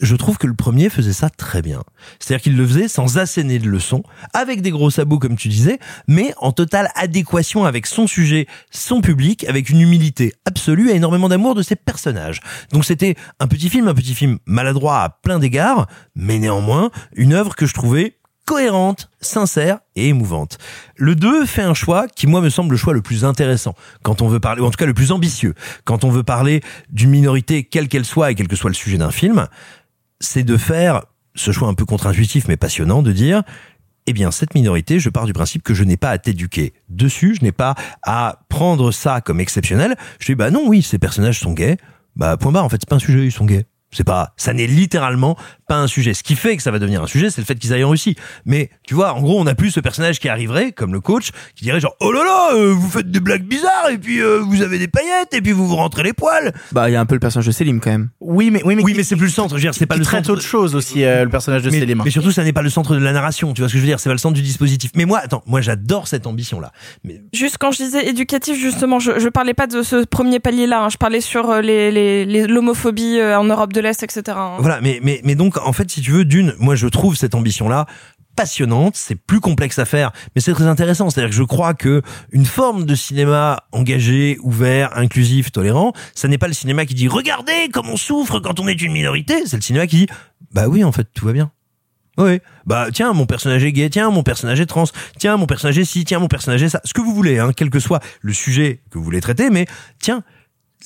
je 0.01 0.17
trouve 0.17 0.39
que 0.39 0.47
le 0.47 0.55
premier 0.55 0.89
faisait 0.89 1.13
ça 1.13 1.31
très 1.31 1.63
bien. 1.63 1.83
C'est-à-dire 2.19 2.43
qu'il 2.43 2.57
le 2.57 2.67
faisait 2.67 2.89
sans 2.89 3.19
asséner 3.19 3.59
de 3.59 3.69
leçons, 3.69 4.03
avec 4.33 4.63
des 4.63 4.71
gros 4.71 4.91
sabots 4.91 5.19
comme 5.19 5.37
tu 5.37 5.49
disais, 5.49 5.79
mais 6.09 6.35
en 6.39 6.53
totale 6.53 6.91
adéquation 6.95 7.65
avec 7.65 7.87
son 7.87 8.07
sujet, 8.07 8.47
son 8.71 9.01
public, 9.01 9.45
avec 9.45 9.71
une 9.71 9.81
humilité 9.81 10.35
absolue 10.45 10.91
et 10.91 10.95
énormément 10.95 11.29
d'amour 11.29 11.55
de 11.55 11.63
ses 11.63 11.77
personnages. 11.77 12.41
Donc 12.73 12.85
c'était 12.85 13.17
un 13.41 13.47
petit 13.47 13.69
film, 13.69 13.89
un 13.89 13.95
petit 13.95 14.15
film 14.15 14.39
maladroit 14.47 15.03
à 15.03 15.09
plein 15.09 15.39
d'égards, 15.39 15.87
mais 16.15 16.39
néanmoins 16.39 16.91
une 17.15 17.33
œuvre 17.33 17.55
que 17.55 17.67
je 17.67 17.75
trouvais 17.75 18.17
cohérente, 18.45 19.11
sincère 19.21 19.79
et 19.97 20.09
émouvante. 20.09 20.59
Le 20.97 21.15
2 21.15 21.47
fait 21.47 21.63
un 21.63 21.75
choix 21.75 22.07
qui, 22.09 22.27
moi, 22.27 22.41
me 22.41 22.51
semble 22.51 22.73
le 22.73 22.77
choix 22.77 22.93
le 22.93 23.01
plus 23.01 23.25
intéressant 23.25 23.75
quand 24.03 24.23
on 24.23 24.29
veut 24.29 24.41
parler, 24.41 24.61
ou 24.61 24.67
en 24.67 24.71
tout 24.71 24.77
cas 24.77 24.87
le 24.87 24.95
plus 24.95 25.13
ambitieux, 25.13 25.55
quand 25.85 26.05
on 26.05 26.11
veut 26.11 26.23
parler 26.23 26.61
d'une 26.91 27.11
minorité, 27.11 27.65
quelle 27.65 27.89
qu'elle 27.89 28.05
soit 28.05 28.31
et 28.31 28.35
quel 28.35 28.49
que 28.49 28.57
soit 28.57 28.71
le 28.71 28.75
sujet 28.75 28.99
d'un 28.99 29.11
film, 29.11 29.49
c'est 30.25 30.45
de 30.45 30.57
faire 30.57 31.05
ce 31.35 31.51
choix 31.51 31.69
un 31.69 31.75
peu 31.75 31.85
contre-intuitif 31.85 32.47
mais 32.49 32.57
passionnant 32.57 33.03
de 33.03 33.13
dire 33.13 33.43
eh 34.07 34.13
bien, 34.13 34.31
cette 34.31 34.55
minorité, 34.55 34.99
je 34.99 35.09
pars 35.09 35.25
du 35.25 35.33
principe 35.33 35.63
que 35.63 35.73
je 35.73 35.83
n'ai 35.85 35.97
pas 35.97 36.11
à 36.11 36.19
t'éduquer 36.19 36.75
dessus, 36.89 37.37
je 37.39 37.43
n'ai 37.45 37.53
pas 37.53 37.75
à 38.03 38.41
prendre 38.49 38.93
ça 38.93 39.21
comme 39.21 39.41
exceptionnel. 39.41 39.97
Je 40.21 40.27
dis, 40.27 40.35
bah 40.35 40.51
non, 40.51 40.65
oui, 40.67 40.83
ces 40.83 40.99
personnages 40.99 41.41
sont 41.41 41.53
gays. 41.53 41.79
Bah, 42.17 42.37
point 42.37 42.53
barre, 42.53 42.65
en 42.65 42.69
fait, 42.69 42.77
c'est 42.81 42.89
pas 42.89 42.97
un 42.97 43.01
sujet, 43.01 43.25
ils 43.25 43.33
sont 43.33 43.47
gays. 43.47 43.65
C'est 43.93 44.05
pas, 44.05 44.35
ça 44.37 44.53
n'est 44.53 44.67
littéralement 44.67 45.39
pas 45.67 45.77
un 45.77 45.87
sujet. 45.87 46.15
Ce 46.15 46.23
qui 46.23 46.35
fait 46.37 46.57
que 46.57 46.63
ça 46.63 46.71
va 46.71 46.79
devenir 46.79 47.03
un 47.03 47.07
sujet, 47.07 47.31
c'est 47.31 47.41
le 47.41 47.47
fait 47.47 47.55
qu'ils 47.57 47.73
aillent 47.73 47.85
en 47.85 47.91
Russie. 47.91 48.17
Mais 48.45 48.71
tu 48.87 48.95
vois, 48.95 49.13
en 49.15 49.21
gros, 49.23 49.41
on 49.41 49.45
n'a 49.45 49.55
plus 49.55 49.71
ce 49.71 49.81
personnage 49.81 50.19
qui 50.21 50.29
arriverait, 50.29 50.73
comme 50.73 50.93
le 50.93 51.01
coach, 51.01 51.31
qui 51.55 51.65
dirait 51.65 51.81
genre, 51.81 51.97
oh 52.01 52.13
là 52.13 52.23
là, 52.25 52.55
euh, 52.55 52.73
vous 52.73 52.89
faites 52.91 53.11
des 53.11 53.21
blagues 53.21 53.45
bizarres 53.45 53.89
et 53.93 53.99
puis 53.99 54.21
euh, 54.21 54.41
vous 54.41 54.63
avez 54.63 54.79
des 54.79 54.89
paillettes 54.89 55.33
et 55.33 55.41
puis 55.41 55.53
vous 55.53 55.67
vous 55.67 55.77
rentrez 55.77 56.03
les 56.03 56.13
poils. 56.13 56.53
Bah, 56.73 56.89
il 56.91 56.93
y 56.93 56.97
a 56.97 57.01
un 57.01 57.07
peu 57.07 57.15
le 57.15 57.21
personnage 57.21 57.47
de 57.47 57.53
Selim 57.53 57.81
quand 57.81 57.91
même. 57.91 58.11
Oui, 58.21 58.51
mais 58.51 58.63
oui, 58.65 58.75
mais, 58.77 58.83
Oui, 58.83 58.95
mais 58.97 59.03
c'est 59.03 59.17
plus 59.17 59.27
le 59.27 59.33
centre. 59.33 59.51
Je 59.51 59.55
veux 59.55 59.61
dire, 59.61 59.75
c'est 59.75 59.87
pas 59.87 59.95
qui 59.95 60.01
le 60.01 60.07
traite 60.07 60.25
centre. 60.27 60.33
autre 60.39 60.43
chose 60.47 60.75
aussi, 60.75 61.05
euh, 61.05 61.25
le 61.25 61.31
personnage 61.31 61.63
de 61.63 61.71
mais, 61.71 61.81
Célim. 61.81 62.03
mais 62.05 62.11
surtout, 62.11 62.31
ça 62.33 62.45
n'est 62.45 62.53
pas 62.53 62.63
le 62.63 62.71
centre 62.71 62.95
de 62.95 63.01
la 63.01 63.13
narration. 63.13 63.53
Tu 63.55 63.63
vois 63.63 63.69
ce 63.69 63.73
que 63.75 63.79
je 63.79 63.83
veux 63.85 63.89
dire 63.89 64.01
C'est 64.01 64.09
pas 64.09 64.15
le 64.15 64.19
centre 64.19 64.35
du 64.35 64.43
dispositif. 64.43 64.91
Mais 64.97 65.05
moi, 65.05 65.21
attends, 65.23 65.43
moi, 65.47 65.61
j'adore 65.61 66.09
cette 66.09 66.27
ambition-là. 66.27 66.73
Mais 67.05 67.23
Juste 67.33 67.57
quand 67.59 67.71
je 67.73 67.79
disais 67.85 68.07
éducatif, 68.09 68.57
justement, 68.59 68.99
je, 68.99 69.19
je 69.19 69.29
parlais 69.29 69.55
pas 69.55 69.67
de 69.67 69.83
ce 69.83 70.05
premier 70.05 70.41
palier-là. 70.41 70.85
hein. 70.85 70.89
Je 70.91 70.97
parlais 70.97 71.21
sur 71.21 71.51
euh, 71.51 71.61
les 71.61 71.91
les- 71.91 72.25
les- 72.25 72.47
l'homophobie 72.47 73.19
euh, 73.19 73.39
en 73.39 73.45
Europe 73.45 73.73
de 73.73 73.81
l'Est, 73.81 74.03
etc. 74.03 74.23
hein. 74.39 74.57
Voilà, 74.59 74.81
mais, 74.81 75.01
mais, 75.03 75.21
mais 75.25 75.35
donc, 75.35 75.54
en 75.63 75.73
fait, 75.73 75.91
si 75.91 76.01
tu 76.01 76.13
veux, 76.13 76.25
d'une, 76.25 76.55
moi, 76.59 76.75
je 76.75 76.87
trouve 76.87 77.17
cette 77.17 77.35
ambition-là 77.35 77.87
passionnante, 78.37 78.97
c'est 78.97 79.15
plus 79.15 79.41
complexe 79.41 79.79
à 79.79 79.85
faire, 79.85 80.13
mais 80.35 80.41
c'est 80.41 80.53
très 80.53 80.67
intéressant. 80.67 81.11
C'est-à-dire 81.11 81.31
que 81.31 81.37
je 81.37 81.43
crois 81.43 81.75
que 81.75 82.03
une 82.33 82.45
forme 82.45 82.85
de 82.85 82.95
cinéma 82.95 83.63
engagé, 83.73 84.39
ouvert, 84.43 84.97
inclusif, 84.97 85.53
tolérant, 85.53 85.93
ça 86.15 86.29
n'est 86.29 86.39
pas 86.39 86.49
le 86.49 86.55
cinéma 86.55 86.85
qui 86.87 86.95
dit 86.95 87.09
regardez 87.09 87.69
comme 87.73 87.89
on 87.89 87.97
souffre 87.97 88.41
quand 88.41 88.61
on 88.61 88.69
est 88.69 88.81
une 88.83 88.93
minorité. 88.93 89.47
C'est 89.47 89.57
le 89.57 89.63
cinéma 89.63 89.87
qui 89.87 89.97
dit 89.97 90.07
bah 90.53 90.69
oui, 90.69 90.85
en 90.85 90.93
fait, 90.93 91.09
tout 91.15 91.27
va 91.27 91.33
bien. 91.33 91.51
Oui, 92.17 92.39
bah 92.65 92.89
tiens, 92.93 93.13
mon 93.13 93.27
personnage 93.27 93.65
est 93.65 93.73
gay, 93.73 93.91
tiens, 93.91 94.09
mon 94.11 94.23
personnage 94.23 94.61
est 94.61 94.67
trans, 94.67 94.85
tiens, 95.19 95.37
mon 95.37 95.47
personnage 95.47 95.79
est 95.79 95.85
ci, 95.85 96.05
tiens, 96.05 96.21
mon 96.21 96.29
personnage 96.29 96.63
est 96.63 96.69
ça, 96.69 96.81
ce 96.85 96.95
que 96.95 97.01
vous 97.01 97.13
voulez, 97.13 97.41
hein, 97.41 97.51
quel 97.57 97.71
que 97.71 97.81
soit 97.81 98.01
le 98.21 98.33
sujet 98.33 98.83
que 98.91 98.99
vous 98.99 99.05
voulez 99.05 99.21
traiter, 99.21 99.51
mais 99.51 99.67
tiens, 99.99 100.23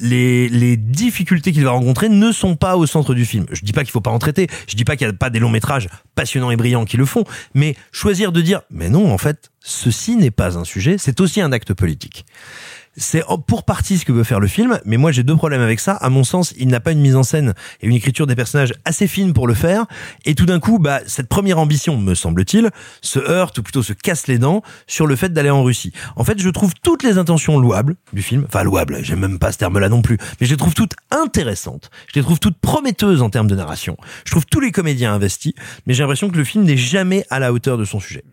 les, 0.01 0.49
les 0.49 0.77
difficultés 0.77 1.53
qu'il 1.53 1.65
va 1.65 1.71
rencontrer 1.71 2.09
ne 2.09 2.33
sont 2.33 2.57
pas 2.57 2.77
au 2.77 2.87
centre 2.87 3.15
du 3.15 3.25
film. 3.25 3.47
Je 3.53 3.63
dis 3.63 3.73
pas 3.73 3.83
qu'il 3.85 3.91
faut 3.91 4.01
pas 4.01 4.11
en 4.11 4.19
traiter, 4.19 4.49
je 4.69 4.77
dis 4.77 4.85
pas 4.85 4.97
qu'il 4.97 5.07
y 5.07 5.11
a 5.11 5.13
pas 5.13 5.31
des 5.31 5.39
longs 5.39 5.51
métrages 5.51 5.89
passionnants 6.15 6.51
et 6.51 6.57
brillants 6.57 6.85
qui 6.85 6.97
le 6.97 7.05
font, 7.05 7.25
mais 7.55 7.77
choisir 7.93 8.33
de 8.33 8.41
dire, 8.41 8.63
mais 8.71 8.89
non, 8.89 9.13
en 9.13 9.19
fait, 9.19 9.51
ceci 9.61 10.17
n'est 10.17 10.31
pas 10.31 10.59
un 10.59 10.65
sujet, 10.65 10.97
c'est 10.99 11.21
aussi 11.21 11.41
un 11.41 11.53
acte 11.53 11.75
politique. 11.75 12.25
C'est 13.01 13.23
pour 13.47 13.63
partie 13.63 13.97
ce 13.97 14.05
que 14.05 14.11
veut 14.11 14.25
faire 14.25 14.41
le 14.41 14.49
film, 14.49 14.81
mais 14.85 14.97
moi 14.97 15.13
j'ai 15.13 15.23
deux 15.23 15.37
problèmes 15.37 15.61
avec 15.61 15.79
ça. 15.79 15.93
À 15.93 16.11
mon 16.11 16.25
sens, 16.25 16.53
il 16.59 16.67
n'a 16.67 16.81
pas 16.81 16.91
une 16.91 17.01
mise 17.01 17.15
en 17.15 17.23
scène 17.23 17.55
et 17.81 17.87
une 17.87 17.95
écriture 17.95 18.27
des 18.27 18.35
personnages 18.35 18.75
assez 18.85 19.07
fine 19.07 19.33
pour 19.33 19.47
le 19.47 19.55
faire. 19.55 19.87
Et 20.25 20.35
tout 20.35 20.47
d'un 20.47 20.59
coup, 20.59 20.81
bah, 20.81 21.01
cette 21.07 21.29
première 21.29 21.59
ambition, 21.59 21.97
me 21.97 22.15
semble-t-il, 22.15 22.71
se 23.01 23.21
heurte 23.21 23.59
ou 23.59 23.63
plutôt 23.63 23.85
se 23.85 23.93
casse 23.93 24.27
les 24.27 24.39
dents 24.39 24.63
sur 24.89 25.07
le 25.07 25.15
fait 25.15 25.33
d'aller 25.33 25.51
en 25.51 25.63
Russie. 25.63 25.93
En 26.17 26.25
fait, 26.25 26.41
je 26.41 26.49
trouve 26.51 26.73
toutes 26.83 27.05
les 27.05 27.19
intentions 27.19 27.59
louables 27.59 27.95
du 28.13 28.23
film, 28.23 28.45
enfin 28.49 28.65
louables, 28.65 28.99
j'aime 29.03 29.21
même 29.21 29.39
pas 29.39 29.53
ce 29.53 29.59
terme-là 29.59 29.89
non 29.89 30.03
plus, 30.03 30.19
mais 30.41 30.47
je 30.47 30.53
les 30.53 30.59
trouve 30.59 30.75
toutes 30.75 30.95
intéressantes. 31.13 31.91
Je 32.13 32.19
les 32.19 32.25
trouve 32.25 32.41
toutes 32.41 32.59
prometteuses 32.59 33.23
en 33.23 33.31
termes 33.31 33.47
de 33.47 33.55
narration. 33.55 33.97
Je 34.25 34.33
trouve 34.33 34.47
tous 34.47 34.61
les 34.61 34.73
comédiens 34.73 35.15
investis, 35.15 35.55
mais 35.87 35.95
j'ai 35.95 36.03
l'impression 36.03 36.31
que 36.31 36.37
le 36.37 36.45
film 36.45 36.65
n'est 36.65 36.77
jamais 36.77 37.25
à 37.31 37.39
la 37.39 37.53
hauteur 37.53 37.79
de 37.79 37.85
son 37.85 38.01
sujet 38.01 38.25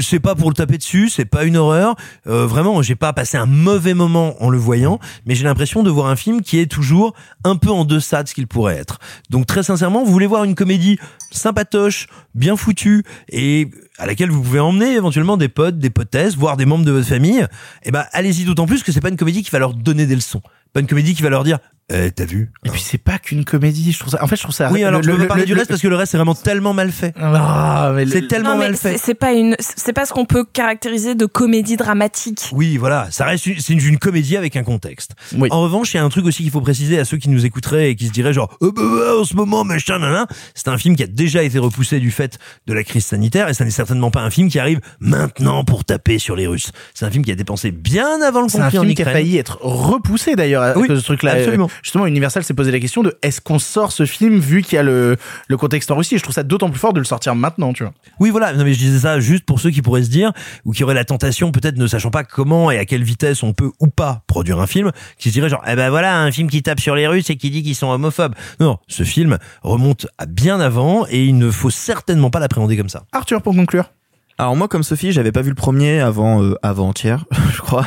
c'est 0.00 0.20
pas 0.20 0.34
pour 0.34 0.48
le 0.48 0.54
taper 0.54 0.78
dessus, 0.78 1.08
c'est 1.08 1.24
pas 1.24 1.44
une 1.44 1.56
horreur. 1.56 1.96
Euh, 2.26 2.46
vraiment, 2.46 2.82
j'ai 2.82 2.94
pas 2.94 3.12
passé 3.12 3.36
un 3.36 3.46
mauvais 3.46 3.94
moment 3.94 4.42
en 4.42 4.50
le 4.50 4.58
voyant, 4.58 4.98
mais 5.26 5.34
j'ai 5.34 5.44
l'impression 5.44 5.82
de 5.82 5.90
voir 5.90 6.06
un 6.06 6.16
film 6.16 6.42
qui 6.42 6.58
est 6.58 6.66
toujours 6.66 7.14
un 7.44 7.56
peu 7.56 7.70
en 7.70 7.84
deçà 7.84 8.22
de 8.22 8.28
ce 8.28 8.34
qu'il 8.34 8.46
pourrait 8.46 8.76
être. 8.76 8.98
Donc 9.30 9.46
très 9.46 9.62
sincèrement, 9.62 10.04
vous 10.04 10.12
voulez 10.12 10.26
voir 10.26 10.44
une 10.44 10.54
comédie 10.54 10.98
sympatoche, 11.30 12.06
bien 12.34 12.56
foutue 12.56 13.04
et 13.28 13.70
à 13.98 14.06
laquelle 14.06 14.30
vous 14.30 14.42
pouvez 14.42 14.60
emmener 14.60 14.94
éventuellement 14.94 15.36
des 15.36 15.48
potes, 15.48 15.78
des 15.78 15.90
potesses, 15.90 16.36
voire 16.36 16.56
des 16.56 16.66
membres 16.66 16.84
de 16.84 16.92
votre 16.92 17.06
famille, 17.06 17.46
eh 17.84 17.90
ben 17.90 18.04
allez-y 18.12 18.44
d'autant 18.44 18.66
plus 18.66 18.82
que 18.82 18.92
c'est 18.92 19.00
pas 19.00 19.08
une 19.08 19.16
comédie 19.16 19.42
qui 19.42 19.50
va 19.50 19.58
leur 19.58 19.74
donner 19.74 20.06
des 20.06 20.14
leçons. 20.14 20.42
Pas 20.72 20.80
une 20.80 20.86
comédie 20.86 21.14
qui 21.14 21.22
va 21.22 21.30
leur 21.30 21.44
dire 21.44 21.58
eh, 21.92 22.10
t'as 22.10 22.24
vu 22.24 22.50
Et 22.64 22.70
puis 22.70 22.80
c'est 22.80 22.96
pas 22.98 23.18
qu'une 23.18 23.44
comédie, 23.44 23.92
je 23.92 23.98
trouve 23.98 24.10
ça. 24.12 24.22
En 24.22 24.26
fait, 24.26 24.36
je 24.36 24.42
trouve 24.42 24.54
ça. 24.54 24.70
Oui, 24.72 24.82
alors 24.84 25.00
le- 25.00 25.06
je 25.06 25.10
peux 25.10 25.16
le- 25.16 25.22
pas 25.24 25.28
parler 25.28 25.42
le- 25.42 25.46
du 25.46 25.52
le- 25.52 25.58
reste 25.58 25.68
parce 25.68 25.82
que 25.82 25.88
le 25.88 25.96
reste 25.96 26.12
c'est 26.12 26.16
vraiment 26.16 26.34
tellement 26.34 26.72
mal 26.72 26.90
fait. 26.90 27.12
Ah, 27.20 27.92
mais 27.94 28.04
le- 28.06 28.10
C'est 28.10 28.26
tellement 28.26 28.52
Non, 28.54 28.58
mais 28.58 28.64
mal 28.68 28.76
c'est 28.76 28.92
fait. 28.92 28.98
c'est 28.98 29.14
pas 29.14 29.32
une, 29.32 29.54
c'est 29.58 29.92
pas 29.92 30.06
ce 30.06 30.12
qu'on 30.12 30.24
peut 30.24 30.44
caractériser 30.50 31.14
de 31.14 31.26
comédie 31.26 31.76
dramatique. 31.76 32.48
Oui, 32.52 32.76
voilà, 32.78 33.08
ça 33.10 33.26
reste 33.26 33.46
une, 33.46 33.60
c'est 33.60 33.72
une, 33.74 33.86
une 33.86 33.98
comédie 33.98 34.36
avec 34.36 34.56
un 34.56 34.62
contexte. 34.62 35.12
Oui. 35.36 35.48
En 35.52 35.60
revanche, 35.62 35.92
il 35.92 35.98
y 35.98 36.00
a 36.00 36.04
un 36.04 36.08
truc 36.08 36.24
aussi 36.24 36.42
qu'il 36.42 36.50
faut 36.50 36.60
préciser 36.62 36.98
à 36.98 37.04
ceux 37.04 37.18
qui 37.18 37.28
nous 37.28 37.44
écouteraient 37.44 37.90
et 37.90 37.96
qui 37.96 38.06
se 38.06 38.12
diraient 38.12 38.32
genre 38.32 38.56
oh, 38.60 38.72
bah, 38.72 38.82
bah, 38.82 39.20
en 39.20 39.24
ce 39.24 39.34
moment 39.34 39.64
machin 39.64 39.98
nanana, 39.98 40.26
c'est 40.54 40.68
un 40.68 40.78
film 40.78 40.96
qui 40.96 41.02
a 41.02 41.06
déjà 41.06 41.42
été 41.42 41.58
repoussé 41.58 42.00
du 42.00 42.10
fait 42.10 42.38
de 42.66 42.72
la 42.72 42.82
crise 42.82 43.04
sanitaire 43.04 43.48
et 43.50 43.54
ça 43.54 43.64
n'est 43.64 43.70
certainement 43.70 44.10
pas 44.10 44.20
un 44.22 44.30
film 44.30 44.48
qui 44.48 44.58
arrive 44.58 44.80
maintenant 45.00 45.64
pour 45.64 45.84
taper 45.84 46.18
sur 46.18 46.34
les 46.34 46.46
Russes. 46.46 46.72
C'est 46.94 47.04
un 47.04 47.10
film 47.10 47.24
qui 47.24 47.30
a 47.32 47.34
dépensé 47.34 47.70
bien 47.72 48.22
avant 48.22 48.40
le 48.42 48.48
C'est 48.48 48.58
un 48.58 48.64
conflit 48.64 48.78
en 48.78 48.82
film 48.82 48.94
qui 48.94 49.02
a 49.02 49.04
Ukraine. 49.04 49.16
failli 49.22 49.36
être 49.36 49.58
repoussé 49.60 50.34
d'ailleurs 50.34 50.62
à 50.62 50.78
Oui, 50.78 50.86
cause 50.88 50.96
de 50.96 51.00
ce 51.00 51.04
truc-là. 51.06 51.32
absolument. 51.32 51.68
Justement 51.82 52.06
Universal 52.06 52.44
s'est 52.44 52.54
posé 52.54 52.70
la 52.70 52.80
question 52.80 53.02
de 53.02 53.16
est-ce 53.22 53.40
qu'on 53.40 53.58
sort 53.58 53.92
ce 53.92 54.06
film 54.06 54.38
vu 54.38 54.62
qu'il 54.62 54.76
y 54.76 54.78
a 54.78 54.82
le, 54.82 55.16
le 55.48 55.56
contexte 55.56 55.90
en 55.90 55.96
Russie? 55.96 56.14
Et 56.14 56.18
je 56.18 56.22
trouve 56.22 56.34
ça 56.34 56.42
d'autant 56.42 56.70
plus 56.70 56.78
fort 56.78 56.92
de 56.92 56.98
le 56.98 57.04
sortir 57.04 57.34
maintenant, 57.34 57.72
tu 57.72 57.82
vois. 57.82 57.92
Oui, 58.20 58.30
voilà. 58.30 58.52
Non, 58.52 58.64
mais 58.64 58.74
je 58.74 58.78
disais 58.78 59.00
ça 59.00 59.20
juste 59.20 59.44
pour 59.44 59.60
ceux 59.60 59.70
qui 59.70 59.82
pourraient 59.82 60.04
se 60.04 60.10
dire, 60.10 60.32
ou 60.64 60.72
qui 60.72 60.84
auraient 60.84 60.94
la 60.94 61.04
tentation, 61.04 61.52
peut-être 61.52 61.76
ne 61.76 61.86
sachant 61.86 62.10
pas 62.10 62.24
comment 62.24 62.70
et 62.70 62.78
à 62.78 62.84
quelle 62.84 63.02
vitesse 63.02 63.42
on 63.42 63.52
peut 63.52 63.70
ou 63.80 63.88
pas 63.88 64.22
produire 64.26 64.60
un 64.60 64.66
film, 64.66 64.92
qui 65.18 65.28
se 65.28 65.34
diraient 65.34 65.48
genre, 65.48 65.64
eh 65.66 65.74
ben 65.74 65.90
voilà, 65.90 66.20
un 66.20 66.30
film 66.30 66.48
qui 66.48 66.62
tape 66.62 66.80
sur 66.80 66.94
les 66.94 67.06
Russes 67.06 67.30
et 67.30 67.36
qui 67.36 67.50
dit 67.50 67.62
qu'ils 67.62 67.74
sont 67.74 67.88
homophobes. 67.88 68.34
Non, 68.60 68.78
ce 68.88 69.02
film 69.02 69.38
remonte 69.62 70.06
à 70.18 70.26
bien 70.26 70.60
avant 70.60 71.06
et 71.08 71.24
il 71.24 71.38
ne 71.38 71.50
faut 71.50 71.70
certainement 71.70 72.30
pas 72.30 72.40
l'appréhender 72.40 72.76
comme 72.76 72.88
ça. 72.88 73.04
Arthur, 73.12 73.42
pour 73.42 73.54
conclure. 73.54 73.90
Alors 74.36 74.56
moi 74.56 74.66
comme 74.66 74.82
Sophie, 74.82 75.12
j'avais 75.12 75.30
pas 75.30 75.42
vu 75.42 75.50
le 75.50 75.54
premier 75.54 76.00
avant 76.00 76.42
euh, 76.42 76.54
avant-hier, 76.62 77.24
je 77.52 77.60
crois. 77.60 77.86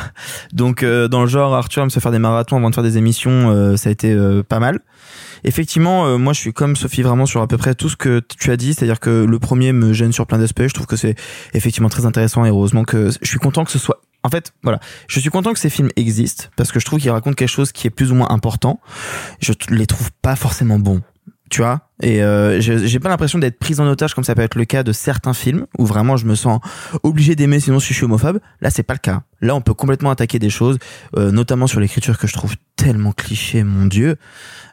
Donc 0.52 0.82
euh, 0.82 1.06
dans 1.06 1.20
le 1.20 1.26
genre 1.26 1.54
Arthur 1.54 1.82
aime 1.82 1.90
se 1.90 2.00
faire 2.00 2.10
des 2.10 2.18
marathons 2.18 2.56
avant 2.56 2.70
de 2.70 2.74
faire 2.74 2.84
des 2.84 2.96
émissions, 2.96 3.50
euh, 3.50 3.76
ça 3.76 3.90
a 3.90 3.92
été 3.92 4.12
euh, 4.12 4.42
pas 4.42 4.58
mal. 4.58 4.80
Effectivement, 5.44 6.06
euh, 6.06 6.16
moi 6.16 6.32
je 6.32 6.40
suis 6.40 6.54
comme 6.54 6.74
Sophie 6.74 7.02
vraiment 7.02 7.26
sur 7.26 7.42
à 7.42 7.46
peu 7.46 7.58
près 7.58 7.74
tout 7.74 7.90
ce 7.90 7.96
que 7.96 8.20
tu 8.38 8.50
as 8.50 8.56
dit, 8.56 8.72
c'est-à-dire 8.72 8.98
que 8.98 9.26
le 9.28 9.38
premier 9.38 9.72
me 9.72 9.92
gêne 9.92 10.12
sur 10.12 10.26
plein 10.26 10.38
d'aspects, 10.38 10.66
je 10.66 10.74
trouve 10.74 10.86
que 10.86 10.96
c'est 10.96 11.16
effectivement 11.52 11.90
très 11.90 12.06
intéressant 12.06 12.46
et 12.46 12.48
heureusement 12.48 12.84
que 12.84 13.10
je 13.20 13.28
suis 13.28 13.38
content 13.38 13.64
que 13.64 13.70
ce 13.70 13.78
soit 13.78 14.00
en 14.24 14.30
fait, 14.30 14.52
voilà, 14.62 14.80
je 15.06 15.20
suis 15.20 15.30
content 15.30 15.52
que 15.52 15.58
ces 15.58 15.70
films 15.70 15.90
existent 15.96 16.46
parce 16.56 16.72
que 16.72 16.80
je 16.80 16.84
trouve 16.84 16.98
qu'ils 16.98 17.10
racontent 17.10 17.34
quelque 17.34 17.48
chose 17.48 17.72
qui 17.72 17.86
est 17.86 17.90
plus 17.90 18.10
ou 18.10 18.16
moins 18.16 18.30
important. 18.30 18.80
Je 19.40 19.52
les 19.70 19.86
trouve 19.86 20.10
pas 20.22 20.34
forcément 20.34 20.78
bons, 20.78 21.02
tu 21.50 21.62
vois. 21.62 21.80
Et 22.02 22.22
euh, 22.22 22.60
j'ai 22.60 23.00
pas 23.00 23.08
l'impression 23.08 23.38
d'être 23.38 23.58
prise 23.58 23.80
en 23.80 23.86
otage 23.88 24.14
comme 24.14 24.24
ça 24.24 24.34
peut 24.34 24.42
être 24.42 24.54
le 24.54 24.64
cas 24.64 24.82
de 24.82 24.92
certains 24.92 25.34
films 25.34 25.66
où 25.78 25.84
vraiment 25.84 26.16
je 26.16 26.26
me 26.26 26.34
sens 26.34 26.60
obligé 27.02 27.34
d'aimer 27.34 27.58
sinon 27.60 27.78
je 27.78 27.92
suis 27.92 28.04
homophobe. 28.04 28.40
Là, 28.60 28.70
c'est 28.70 28.82
pas 28.82 28.94
le 28.94 29.00
cas. 29.00 29.22
Là, 29.40 29.54
on 29.54 29.60
peut 29.60 29.74
complètement 29.74 30.10
attaquer 30.10 30.38
des 30.38 30.50
choses, 30.50 30.78
euh, 31.16 31.30
notamment 31.32 31.66
sur 31.66 31.80
l'écriture 31.80 32.18
que 32.18 32.26
je 32.26 32.32
trouve 32.32 32.54
tellement 32.76 33.12
cliché, 33.12 33.64
mon 33.64 33.86
dieu. 33.86 34.16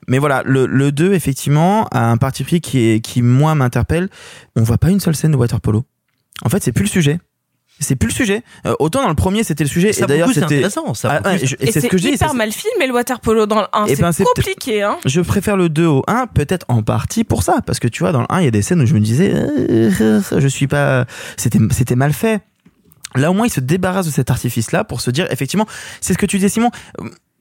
Mais 0.07 0.19
voilà, 0.19 0.43
le, 0.45 0.65
le 0.65 0.91
2, 0.91 1.13
effectivement, 1.13 1.87
a 1.87 2.11
un 2.11 2.17
parti 2.17 2.43
pris 2.43 2.61
qui, 2.61 2.79
est, 2.79 2.99
qui 2.99 3.21
moi, 3.21 3.55
m'interpelle. 3.55 4.09
On 4.55 4.63
voit 4.63 4.77
pas 4.77 4.89
une 4.89 4.99
seule 4.99 5.15
scène 5.15 5.31
de 5.31 5.37
water 5.37 5.59
polo. 5.61 5.85
En 6.43 6.49
fait, 6.49 6.63
c'est 6.63 6.71
plus 6.71 6.83
le 6.83 6.89
sujet. 6.89 7.19
C'est 7.79 7.95
plus 7.95 8.07
le 8.07 8.13
sujet. 8.13 8.43
Euh, 8.65 8.73
autant 8.79 9.01
dans 9.03 9.09
le 9.09 9.15
premier, 9.15 9.43
c'était 9.43 9.63
le 9.65 9.69
sujet. 9.69 9.91
Ça, 9.91 10.05
et 10.05 10.07
d'ailleurs, 10.07 10.29
c'était. 10.29 10.45
intéressant, 10.45 10.93
ça, 10.93 11.21
Ah, 11.23 11.31
ouais, 11.31 11.39
je- 11.45 11.55
Et, 11.59 11.67
et 11.67 11.71
c'est 11.71 11.81
ce 11.81 11.87
que 11.87 11.97
je 11.97 12.03
dis. 12.03 12.13
hyper 12.13 12.33
mal 12.33 12.51
filmé 12.51 12.87
le 12.87 12.93
water 12.93 13.19
polo 13.19 13.45
dans 13.45 13.59
le 13.61 13.67
1. 13.73 13.85
Eh 13.87 13.95
C'est 13.95 14.01
ben, 14.01 14.11
c'est 14.13 14.23
compliqué, 14.23 14.81
hein. 14.83 14.97
Je 15.05 15.19
préfère 15.21 15.57
le 15.57 15.67
2 15.69 15.85
au 15.85 16.03
1, 16.07 16.27
peut-être 16.27 16.65
en 16.69 16.83
partie 16.83 17.23
pour 17.25 17.43
ça, 17.43 17.57
parce 17.65 17.79
que 17.79 17.87
tu 17.89 17.99
vois, 18.03 18.11
dans 18.13 18.21
le 18.21 18.27
1, 18.29 18.39
il 18.41 18.45
y 18.45 18.47
a 18.47 18.51
des 18.51 18.61
scènes 18.61 18.81
où 18.81 18.85
je 18.85 18.93
me 18.93 18.99
disais, 19.01 19.31
euh, 19.33 20.21
je 20.37 20.47
suis 20.47 20.67
pas, 20.67 21.05
c'était, 21.37 21.59
c'était 21.71 21.95
mal 21.95 22.13
fait. 22.13 22.41
Là, 23.15 23.31
au 23.31 23.33
moins, 23.33 23.45
il 23.47 23.51
se 23.51 23.59
débarrasse 23.61 24.05
de 24.07 24.11
cet 24.11 24.29
artifice-là 24.31 24.83
pour 24.83 25.01
se 25.01 25.11
dire, 25.11 25.27
effectivement, 25.31 25.65
c'est 26.01 26.13
ce 26.13 26.17
que 26.17 26.25
tu 26.25 26.37
disais, 26.37 26.49
Simon, 26.49 26.71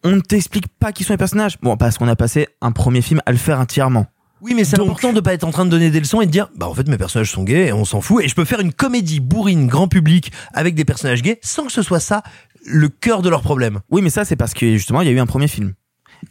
on 0.04 0.10
ne 0.10 0.20
t'explique 0.20 0.66
pas 0.80 0.92
qui 0.92 1.02
sont 1.04 1.12
les 1.12 1.16
personnages. 1.18 1.58
Bon, 1.62 1.76
parce 1.76 1.96
qu'on 1.98 2.08
a 2.08 2.16
passé 2.16 2.48
un 2.60 2.72
premier 2.72 3.02
film 3.02 3.20
à 3.26 3.32
le 3.32 3.38
faire 3.38 3.58
entièrement. 3.60 4.06
Oui, 4.44 4.52
mais 4.54 4.64
c'est 4.64 4.78
important 4.78 5.14
de 5.14 5.20
pas 5.20 5.32
être 5.32 5.44
en 5.44 5.50
train 5.50 5.64
de 5.64 5.70
donner 5.70 5.90
des 5.90 6.00
leçons 6.00 6.20
et 6.20 6.26
de 6.26 6.30
dire, 6.30 6.50
bah 6.54 6.68
en 6.68 6.74
fait 6.74 6.86
mes 6.86 6.98
personnages 6.98 7.30
sont 7.30 7.44
gays 7.44 7.68
et 7.68 7.72
on 7.72 7.86
s'en 7.86 8.02
fout 8.02 8.22
et 8.22 8.28
je 8.28 8.34
peux 8.34 8.44
faire 8.44 8.60
une 8.60 8.74
comédie 8.74 9.20
bourrine 9.20 9.68
grand 9.68 9.88
public 9.88 10.32
avec 10.52 10.74
des 10.74 10.84
personnages 10.84 11.22
gays 11.22 11.38
sans 11.40 11.64
que 11.64 11.72
ce 11.72 11.80
soit 11.80 11.98
ça 11.98 12.22
le 12.66 12.90
cœur 12.90 13.22
de 13.22 13.30
leur 13.30 13.40
problème. 13.40 13.80
Oui, 13.90 14.02
mais 14.02 14.10
ça, 14.10 14.26
c'est 14.26 14.36
parce 14.36 14.52
que 14.52 14.72
justement, 14.72 15.00
il 15.00 15.06
y 15.06 15.10
a 15.10 15.12
eu 15.12 15.18
un 15.18 15.24
premier 15.24 15.48
film. 15.48 15.72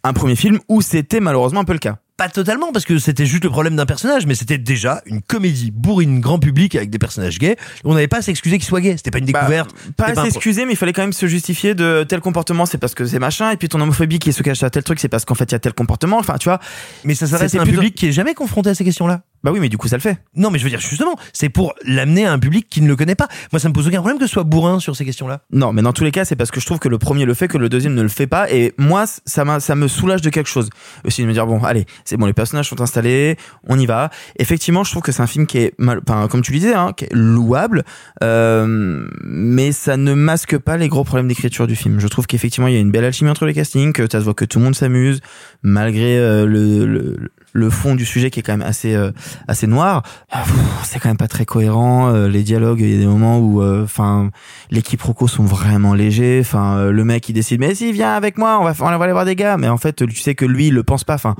Un 0.04 0.14
premier 0.14 0.36
film 0.36 0.60
où 0.70 0.84
c'était 0.84 1.22
malheureusement 1.22 1.62
un 1.62 1.66
peu 1.66 1.74
le 1.74 1.80
cas. 1.80 1.98
Pas 2.16 2.30
totalement 2.30 2.72
parce 2.72 2.86
que 2.86 3.00
c'était 3.00 3.26
juste 3.26 3.44
le 3.44 3.50
problème 3.50 3.76
d'un 3.76 3.88
personnage, 3.88 4.28
mais 4.28 4.36
c'était 4.36 4.60
déjà 4.60 5.02
une 5.08 5.22
comédie 5.24 5.72
bourrine 5.72 6.20
grand 6.20 6.38
public 6.38 6.76
avec 6.76 6.92
des 6.92 7.00
personnages 7.00 7.40
gays. 7.40 7.56
On 7.84 7.96
n'avait 7.96 8.08
pas 8.08 8.18
à 8.18 8.22
s'excuser 8.22 8.60
qu'ils 8.60 8.68
soient 8.68 8.82
gays, 8.82 8.98
c'était 8.98 9.10
pas 9.10 9.18
une 9.18 9.26
découverte. 9.26 9.74
Pas 9.98 10.10
à 10.10 10.16
s'excuser, 10.16 10.66
mais 10.66 10.74
il 10.74 10.76
fallait 10.76 10.94
quand 10.94 11.02
même 11.02 11.12
se 11.14 11.26
justifier 11.26 11.74
de 11.74 12.06
tel 12.08 12.22
comportement, 12.22 12.68
c'est 12.68 12.78
parce 12.78 12.94
que 12.94 13.06
c'est 13.06 13.18
machin, 13.18 13.50
et 13.50 13.58
puis 13.58 13.68
ton 13.68 13.82
homophobie 13.82 14.20
qui 14.20 14.32
se 14.32 14.44
cache 14.44 14.62
à 14.62 14.70
tel 14.70 14.84
truc, 14.84 15.00
c'est 15.00 15.10
parce 15.10 15.26
qu'en 15.26 15.34
fait 15.34 15.46
il 15.46 15.54
y 15.54 15.56
a 15.56 15.60
tel 15.60 15.74
comportement. 15.74 16.20
Enfin, 16.20 16.38
tu 16.38 16.50
vois. 16.50 16.60
Mais 17.04 17.16
ça 17.16 17.26
s'adresse 17.26 17.56
à 17.56 17.62
un 17.62 17.66
public 17.66 17.96
qui 17.96 18.08
est 18.08 18.12
jamais 18.12 18.36
confronté 18.36 18.70
à 18.70 18.76
ces 18.76 18.84
questions-là. 18.84 19.24
Bah 19.44 19.52
oui, 19.52 19.60
mais 19.60 19.70
du 19.70 19.78
coup 19.78 19.88
ça 19.88 19.98
le 19.98 20.02
fait. 20.02 20.18
Non, 20.36 20.52
mais 20.52 20.60
je 20.60 20.64
veux 20.64 20.70
dire 20.70 20.80
justement, 20.80 21.16
c'est 21.34 21.50
pour 21.50 21.74
l'amener 21.86 22.26
à 22.26 22.32
un 22.32 22.40
public 22.40 22.68
qui 22.70 22.82
ne 22.82 22.88
le 22.88 22.96
connaît 22.96 23.16
pas. 23.16 23.28
Moi, 23.52 23.60
ça 23.60 23.68
me 23.68 23.74
pose 23.74 23.88
aucun 23.88 24.00
problème 24.00 24.18
que 24.18 24.26
ce 24.26 24.32
soit 24.32 24.44
bourrin 24.44 24.80
sur 24.80 24.96
ces 24.96 25.06
questions-là. 25.06 25.42
Non, 25.52 25.74
mais 25.74 25.82
dans 25.82 25.94
tous 25.94 26.04
les 26.04 26.12
cas, 26.12 26.26
c'est 26.26 26.36
parce 26.36 26.52
que 26.52 26.60
je 26.60 26.66
trouve 26.66 26.80
que 26.80 26.88
le 26.88 26.98
premier 26.98 27.26
le 27.26 27.34
fait, 27.34 27.48
que 27.48 27.58
le 27.58 27.70
deuxième 27.70 27.94
ne 27.94 28.02
le 28.02 28.08
fait 28.08 28.28
pas, 28.28 28.50
et 28.50 28.74
moi, 28.78 29.06
ça, 29.26 29.60
ça 29.60 29.76
me 29.76 29.88
soulage 29.88 30.22
de 30.22 30.30
quelque 30.30 30.48
chose. 30.48 30.70
Aussi 31.06 31.22
de 31.22 31.28
me 31.28 31.34
dire 31.34 31.46
bon, 31.46 31.62
allez, 31.64 31.86
c'est 32.06 32.18
bon, 32.18 32.26
les 32.26 32.34
personnages 32.34 32.70
sont 32.70 32.80
installés, 32.82 33.38
on 33.68 33.78
y 33.78 33.86
va. 33.86 34.10
Effectivement, 34.40 34.84
je 34.84 34.92
trouve 34.92 35.04
que 35.04 35.12
c'est 35.12 35.22
un 35.22 35.28
film 35.28 35.46
qui 35.46 35.58
est, 35.58 35.74
mal, 35.78 36.00
enfin, 36.08 36.28
comme 36.30 36.42
tu 36.42 36.54
le 36.54 36.60
disais, 36.60 36.74
hein, 36.74 36.94
qui 36.96 37.06
est 37.06 37.14
louable, 37.14 37.84
euh, 38.24 39.06
mais 39.24 39.72
ça 39.72 39.98
ne 39.98 40.14
masque 40.14 40.58
pas 40.58 40.78
les 40.78 40.88
gros 40.88 41.04
problèmes 41.04 41.28
d'écriture 41.28 41.68
du 41.68 41.76
film. 41.76 42.00
Je 42.00 42.08
trouve 42.08 42.28
qu'effectivement, 42.28 42.68
il 42.68 42.74
y 42.74 42.78
a 42.78 42.80
une 42.80 42.92
belle 42.92 43.06
alchimie 43.06 43.30
entre 43.30 43.46
les 43.46 43.54
castings, 43.54 43.92
que 43.92 44.08
ça 44.10 44.20
se 44.20 44.24
voit 44.24 44.34
que 44.34 44.46
tout 44.46 44.60
le 44.60 44.66
monde 44.66 44.76
s'amuse, 44.76 45.20
malgré 45.64 46.18
euh, 46.18 46.46
le, 46.46 46.86
le, 46.86 47.32
le 47.54 47.70
fond 47.70 47.94
du 47.96 48.04
sujet 48.06 48.32
qui 48.32 48.40
est 48.40 48.44
quand 48.44 48.58
même 48.58 48.68
assez, 48.68 48.96
euh, 48.96 49.12
assez 49.48 49.68
noir. 49.68 50.02
Pff, 50.32 50.52
C'est 50.84 51.00
quand 51.00 51.10
même 51.10 51.18
pas 51.18 51.28
très 51.28 51.46
cohérent. 51.46 52.12
euh, 52.14 52.28
les 52.28 52.44
dialogues, 52.44 52.82
il 52.82 52.90
y 52.92 52.96
a 52.96 53.00
des 53.00 53.06
moments 53.06 53.40
où, 53.40 53.62
euh, 53.62 53.84
enfin, 53.84 54.32
les 54.72 54.82
quiproquos 54.82 55.28
sont 55.28 55.44
vraiment 55.46 55.94
légers. 55.94 56.40
Enfin, 56.42 56.78
euh, 56.78 56.92
le 56.92 57.04
mec 57.06 57.30
il 57.30 57.34
décide, 57.34 57.60
mais 57.60 57.76
si 57.76 57.92
viens 57.92 58.14
avec 58.14 58.38
moi, 58.38 58.60
on 58.60 58.64
va, 58.64 58.74
on 58.80 58.98
va 58.98 59.04
aller 59.04 59.14
voir 59.14 59.26
des 59.26 59.36
gars. 59.36 59.58
Mais 59.58 59.70
en 59.70 59.78
fait, 59.78 60.06
tu 60.06 60.16
sais 60.16 60.36
que 60.36 60.46
lui, 60.46 60.68
il 60.68 60.74
le 60.74 60.84
pense 60.84 61.04
pas. 61.04 61.14
Enfin, 61.16 61.36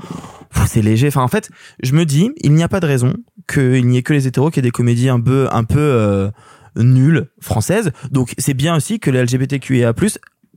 c'est 0.66 0.82
léger. 0.82 1.08
Enfin, 1.08 1.22
en 1.22 1.28
fait, 1.28 1.50
je 1.82 1.92
me 1.92 2.04
dis, 2.04 2.30
il 2.42 2.52
n'y 2.52 2.62
a 2.62 2.68
pas 2.68 2.80
de 2.80 2.86
raison 2.86 3.14
qu'il 3.52 3.86
n'y 3.86 3.98
ait 3.98 4.02
que 4.02 4.12
les 4.12 4.26
hétéros 4.26 4.50
qui 4.50 4.60
aient 4.60 4.62
des 4.62 4.70
comédies 4.70 5.08
un 5.08 5.20
peu, 5.20 5.48
un 5.50 5.64
peu 5.64 5.80
euh, 5.80 6.30
nulles 6.76 7.28
françaises. 7.40 7.90
Donc, 8.12 8.34
c'est 8.38 8.54
bien 8.54 8.76
aussi 8.76 9.00
que 9.00 9.10
les 9.10 9.22
LGBTQIA+ 9.24 9.92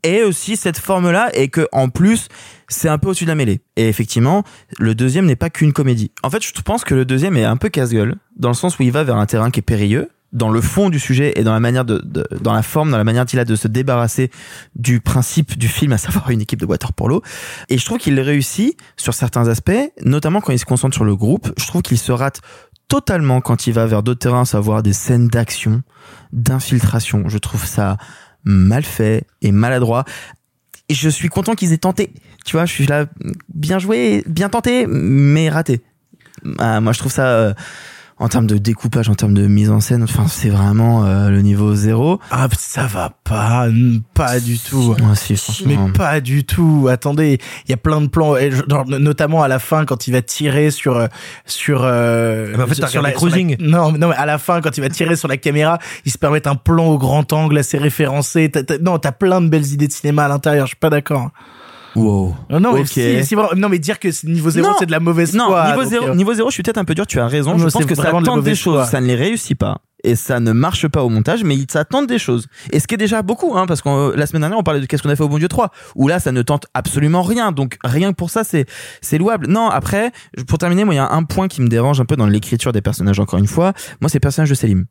ait 0.04 0.24
aussi 0.24 0.56
cette 0.56 0.78
forme-là 0.78 1.30
et 1.34 1.50
que 1.50 1.68
en 1.72 1.90
plus 1.90 2.28
c'est 2.68 2.90
un 2.90 2.98
peu 2.98 3.10
au-dessus 3.10 3.26
de 3.26 3.30
la 3.30 3.36
mêlée. 3.36 3.62
Et 3.76 3.88
effectivement, 3.88 4.44
le 4.78 4.94
deuxième 4.96 5.26
n'est 5.26 5.36
pas 5.36 5.50
qu'une 5.50 5.74
comédie. 5.74 6.12
En 6.24 6.30
fait, 6.30 6.44
je 6.44 6.62
pense 6.62 6.84
que 6.84 6.94
le 6.96 7.06
deuxième 7.06 7.38
est 7.38 7.46
un 7.46 7.58
peu 7.58 7.70
casse-gueule 7.70 8.16
dans 8.36 8.50
le 8.50 8.56
sens 8.56 8.78
où 8.80 8.84
il 8.84 8.92
va 8.92 9.04
vers 9.04 9.16
un 9.18 9.26
terrain 9.26 9.52
qui 9.52 9.60
est 9.60 9.64
périlleux 9.64 10.10
dans 10.34 10.50
le 10.50 10.60
fond 10.60 10.90
du 10.90 11.00
sujet 11.00 11.32
et 11.38 11.44
dans 11.46 11.54
la 11.54 11.62
manière 11.62 11.86
de, 11.86 12.02
de- 12.04 12.28
dans 12.42 12.52
la 12.54 12.62
forme, 12.62 12.92
dans 12.92 12.98
la 12.98 13.06
manière 13.06 13.26
qu'il 13.26 13.40
a 13.40 13.46
de 13.46 13.56
se 13.56 13.70
débarrasser 13.70 14.30
du 14.76 15.00
principe 15.00 15.58
du 15.58 15.70
film, 15.70 15.94
à 15.94 15.98
savoir 15.98 16.30
une 16.32 16.42
équipe 16.42 16.60
de 16.60 16.66
water 16.66 16.92
polo. 16.92 17.22
Et 17.70 17.78
je 17.78 17.86
trouve 17.86 17.98
qu'il 17.98 18.20
réussit 18.20 18.78
sur 18.98 19.14
certains 19.14 19.48
aspects, 19.48 19.72
notamment 20.04 20.42
quand 20.42 20.52
il 20.52 20.60
se 20.60 20.66
concentre 20.66 20.94
sur 20.96 21.06
le 21.06 21.16
groupe. 21.16 21.54
Je 21.58 21.66
trouve 21.66 21.82
qu'il 21.82 21.98
se 21.98 22.12
rate 22.12 22.42
totalement 22.90 23.40
quand 23.40 23.68
il 23.68 23.74
va 23.74 23.86
vers 23.86 24.04
d'autres 24.04 24.20
terrains, 24.20 24.42
à 24.42 24.46
savoir 24.46 24.84
des 24.84 24.92
scènes 24.94 25.30
d'action, 25.30 25.82
d'infiltration. 26.34 27.24
Je 27.30 27.38
trouve 27.38 27.66
ça 27.66 27.98
mal 28.44 28.84
fait 28.84 29.26
et 29.42 29.52
maladroit. 29.52 30.04
Et 30.90 30.94
je 30.94 31.10
suis 31.10 31.30
content 31.30 31.56
qu'ils 31.56 31.74
aient 31.74 31.78
tenté. 31.78 32.12
Tu 32.46 32.56
vois, 32.56 32.66
je 32.66 32.74
suis 32.74 32.86
là, 32.86 33.08
bien 33.54 33.80
joué, 33.80 34.24
bien 34.26 34.50
tenté, 34.50 34.86
mais 34.88 35.50
raté. 35.50 35.82
Ah, 36.60 36.80
moi, 36.80 36.94
je 36.94 37.00
trouve 37.00 37.12
ça, 37.12 37.28
euh, 37.28 37.54
en 38.20 38.28
termes 38.30 38.48
de 38.48 38.58
découpage, 38.58 39.10
en 39.10 39.16
termes 39.16 39.34
de 39.36 39.46
mise 39.48 39.70
en 39.70 39.80
scène, 39.80 40.02
enfin, 40.04 40.26
c'est 40.28 40.50
vraiment 40.50 41.06
euh, 41.06 41.30
le 41.30 41.42
niveau 41.42 41.76
zéro. 41.76 42.20
Ah, 42.32 42.48
ça 42.58 42.88
va 42.88 43.12
pas, 43.24 43.68
pas 44.14 44.40
du 44.40 44.58
tout. 44.58 44.96
Ouais, 45.00 45.16
si, 45.16 45.64
Mais 45.68 45.78
pas 45.96 46.20
du 46.20 46.44
tout. 46.44 46.88
Attendez, 46.90 47.40
il 47.66 47.70
y 47.72 47.74
a 47.74 47.78
plein 47.78 48.02
de 48.02 48.08
plans, 48.08 48.36
et 48.36 48.50
je- 48.52 48.64
genre, 48.68 48.86
notamment 48.88 49.44
à 49.44 49.48
la 49.48 49.60
fin 49.60 49.86
quand 49.86 50.08
il 50.08 50.12
va 50.12 50.22
tirer 50.22 50.72
sur 50.72 50.98
euh, 50.98 51.08
sur. 51.46 51.82
Euh, 51.84 52.52
Ah 52.54 52.58
bah, 52.58 52.64
en 52.64 52.68
fait, 52.68 52.76
sur 52.76 52.90
sur 52.90 53.02
la- 53.02 53.12
Cruising. 53.12 53.56
Non, 53.60 53.92
non, 53.92 54.10
mais 54.10 54.16
à 54.16 54.26
la 54.26 54.38
fin 54.40 54.62
quand 54.62 54.78
il 54.78 54.82
va 54.82 54.90
tirer 54.90 55.16
sur 55.16 55.28
la 55.28 55.38
caméra, 55.38 55.78
il 56.06 56.12
se 56.12 56.18
permet 56.18 56.48
un 56.48 56.56
plan 56.56 56.86
au 56.88 56.98
grand 56.98 57.32
angle 57.34 57.58
assez 57.58 57.78
référencé. 57.78 58.52
Non, 58.82 58.98
t'as 58.98 59.12
plein 59.12 59.42
de 59.42 59.50
belles 59.50 59.68
idées 59.74 59.88
de 59.88 59.94
cinéma 59.94 60.26
à 60.26 60.28
l'intérieur. 60.28 60.66
Je 60.66 60.70
suis 60.72 60.80
pas 60.80 60.90
d'accord. 60.90 61.30
Wow. 61.98 62.36
Non, 62.50 62.60
non, 62.60 62.74
mais 62.74 62.82
Ok. 62.82 62.88
si- 62.88 63.26
si 63.26 63.36
vraiment- 63.36 63.50
non, 63.56 63.70
mais 63.70 63.80
dire 63.80 64.00
que 64.00 64.08
niveau 64.28 64.50
zéro, 64.50 64.68
Non. 64.68 64.76
c'est 64.80 64.86
de 64.86 64.92
la 64.92 65.00
mauvaise 65.00 65.34
Non, 65.34 65.48
foi. 65.48 65.68
niveau 65.68 65.82
donc, 65.82 65.90
zéro, 65.90 66.06
euh, 66.08 66.16
niveau 66.16 66.34
zéro, 66.34 66.50
je 66.50 66.54
suis 66.54 66.64
peut-être 66.64 66.78
un 66.78 66.86
peu 66.86 66.94
dur, 66.96 67.08
tu 67.08 67.20
as 67.20 67.28
raison. 67.28 67.52
Non, 67.52 67.58
je 67.58 67.64
pense 67.70 67.86
que 67.86 67.96
ça 67.96 68.12
de 68.12 68.24
tente 68.26 68.44
des 68.44 68.56
choses, 68.56 68.76
foi. 68.76 68.86
ça 68.86 69.02
ne 69.02 69.08
les 69.08 69.16
réussit 69.16 69.58
pas. 69.58 69.80
Et 70.04 70.16
ça 70.16 70.40
ne 70.40 70.52
marche 70.52 70.88
pas 70.88 71.04
au 71.04 71.10
montage, 71.10 71.44
mais 71.44 71.58
ça 71.68 71.84
tente 71.84 72.06
des 72.06 72.20
choses. 72.20 72.46
Et 72.72 72.80
ce 72.80 72.86
qui 72.88 72.94
est 72.94 73.00
déjà 73.00 73.24
beaucoup, 73.24 73.58
hein, 73.58 73.66
parce 73.66 73.82
que 73.82 73.90
euh, 73.90 74.14
la 74.16 74.28
semaine 74.28 74.42
dernière, 74.42 74.60
on 74.60 74.64
parlait 74.64 74.80
de 74.80 74.86
Qu'est-ce 74.86 75.02
qu'on 75.02 75.10
a 75.10 75.16
fait 75.16 75.24
au 75.24 75.28
Bon 75.28 75.40
Dieu 75.40 75.48
3, 75.48 75.72
où 75.96 76.08
là, 76.08 76.20
ça 76.20 76.32
ne 76.32 76.44
tente 76.44 76.68
absolument 76.76 77.24
rien. 77.24 77.52
Donc, 77.52 77.78
rien 77.84 78.12
que 78.12 78.16
pour 78.16 78.30
ça, 78.30 78.44
c'est, 78.44 78.68
c'est 79.02 79.18
louable. 79.18 79.48
Non, 79.48 79.70
après, 79.70 80.12
pour 80.48 80.60
terminer, 80.60 80.84
moi, 80.86 80.94
il 80.94 80.98
y 80.98 81.00
a 81.00 81.10
un 81.12 81.24
point 81.24 81.48
qui 81.48 81.62
me 81.64 81.68
dérange 81.68 82.00
un 82.00 82.06
peu 82.06 82.16
dans 82.16 82.28
l'écriture 82.28 82.74
des 82.74 82.82
personnages, 82.82 83.20
encore 83.20 83.40
une 83.40 83.48
fois. 83.48 83.74
Moi, 84.00 84.10
c'est 84.10 84.18
le 84.18 84.22
personnage 84.22 84.50
de 84.50 84.56
Selim. 84.56 84.86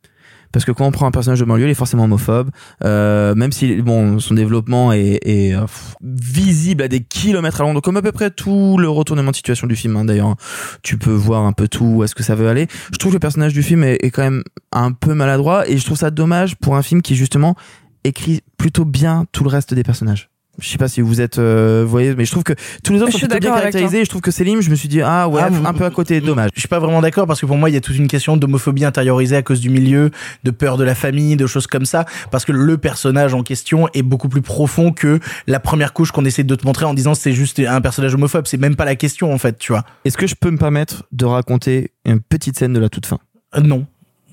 Parce 0.53 0.65
que 0.65 0.73
quand 0.73 0.87
on 0.87 0.91
prend 0.91 1.07
un 1.07 1.11
personnage 1.11 1.41
de 1.41 1.45
banlieue, 1.45 1.67
il 1.67 1.71
est 1.71 1.75
forcément 1.75 2.05
homophobe. 2.05 2.51
Euh, 2.85 3.35
même 3.35 3.53
si 3.53 3.77
bon, 3.83 4.19
son 4.19 4.35
développement 4.35 4.93
est, 4.93 5.19
est, 5.23 5.55
euh, 5.55 5.67
visible 6.03 6.83
à 6.83 6.89
des 6.89 7.01
kilomètres 7.01 7.61
à 7.61 7.65
Londres, 7.65 7.81
comme 7.81 7.97
à 7.97 8.03
peu 8.03 8.13
près 8.13 8.31
tout 8.31 8.79
le 8.79 8.89
retournement 8.89 9.31
de 9.31 9.37
situation 9.37 9.67
du 9.67 9.77
film. 9.77 9.97
hein, 9.97 10.05
D'ailleurs, 10.05 10.37
tu 10.83 10.99
peux 10.99 11.13
voir 11.13 11.45
un 11.45 11.53
peu 11.53 11.69
tout 11.69 11.85
où 11.85 12.05
est-ce 12.05 12.15
que 12.15 12.23
ça 12.23 12.35
veut 12.35 12.49
aller. 12.49 12.69
Je 12.93 12.99
trouve 12.99 13.13
que 13.13 13.17
le 13.17 13.21
personnage 13.21 13.53
du 13.53 13.63
film 13.63 13.83
est, 13.85 13.99
est 14.03 14.11
quand 14.11 14.23
même 14.23 14.43
un 14.73 14.93
peu 14.93 15.15
maladroit 15.15 15.69
et 15.69 15.79
je 15.79 15.85
trouve 15.85 15.99
ça 15.99 16.11
dommage 16.11 16.57
pour 16.57 16.77
un 16.77 16.83
film 16.83 17.03
qui 17.03 17.17
justement 17.17 17.57
écrit 18.05 18.43
plutôt 18.57 18.85
bien 18.85 19.27
tout 19.33 19.45
le 19.45 19.51
reste 19.51 19.75
des 19.75 19.83
personnages. 19.83 20.31
Je 20.59 20.69
sais 20.69 20.79
pas 20.79 20.89
si 20.89 21.01
vous 21.01 21.21
êtes, 21.21 21.39
euh, 21.39 21.83
vous 21.85 21.91
voyez, 21.91 22.15
mais 22.15 22.25
je 22.25 22.31
trouve 22.31 22.45
que 22.45 22.55
tous 22.83 22.93
les 22.93 23.03
autres 23.03 23.13
Je 23.13 23.19
sont 23.19 23.27
plutôt 23.27 23.39
bien 23.39 23.51
d'accord 23.51 23.59
avec 23.59 23.73
caractérisés. 23.73 24.05
je 24.05 24.09
trouve 24.11 24.23
que 24.23 24.31
Selim, 24.31 24.61
je 24.63 24.71
me 24.71 24.75
suis 24.75 24.89
dit 24.89 25.03
ah 25.03 25.29
ouais, 25.29 25.43
Ah, 25.43 25.51
un 25.69 25.75
peu 25.75 25.85
à 25.85 25.91
côté, 25.91 26.21
dommage. 26.21 26.51
Je 26.55 26.61
suis 26.61 26.69
pas 26.69 26.79
vraiment 26.79 27.03
d'accord 27.03 27.27
parce 27.27 27.41
que 27.41 27.47
pour 27.47 27.57
moi, 27.59 27.69
il 27.69 27.75
y 27.75 27.77
a 27.77 27.81
toute 27.81 27.97
une 27.97 28.09
question 28.09 28.37
d'homophobie 28.37 28.85
intériorisée 28.85 29.37
à 29.37 29.43
cause 29.43 29.61
du 29.61 29.69
milieu, 29.69 30.11
de 30.45 30.51
peur 30.51 30.79
de 30.79 30.85
la 30.85 30.95
famille, 30.95 31.37
de 31.37 31.47
choses 31.47 31.67
comme 31.67 31.85
ça. 31.85 32.07
Parce 32.31 32.45
que 32.45 32.53
le 32.53 32.79
personnage 32.79 33.35
en 33.35 33.43
question 33.43 33.89
est 33.93 34.03
beaucoup 34.03 34.29
plus 34.29 34.43
profond 34.43 34.93
que 34.93 35.21
la 35.47 35.61
première 35.61 35.93
couche 35.93 36.11
qu'on 36.11 36.25
essaie 36.25 36.45
de 36.45 36.55
te 36.55 36.67
montrer 36.67 36.87
en 36.87 36.95
disant 36.95 37.15
c'est 37.15 37.33
juste 37.33 37.59
un 37.61 37.81
personnage 37.81 38.15
homophobe. 38.15 38.47
C'est 38.47 38.57
même 38.61 38.77
pas 38.77 38.85
la 38.85 38.97
question 38.97 39.33
en 39.33 39.39
fait, 39.39 39.59
tu 39.59 39.73
vois. 39.73 39.85
Est-ce 40.05 40.17
que 40.17 40.27
je 40.27 40.35
peux 40.35 40.51
me 40.51 40.59
permettre 40.59 41.05
de 41.13 41.27
raconter 41.27 41.91
une 42.05 42.21
petite 42.21 42.59
scène 42.59 42.73
de 42.73 42.81
la 42.81 42.89
toute 42.89 43.07
fin? 43.07 43.19
Euh, 43.57 43.61
non, 43.61 43.87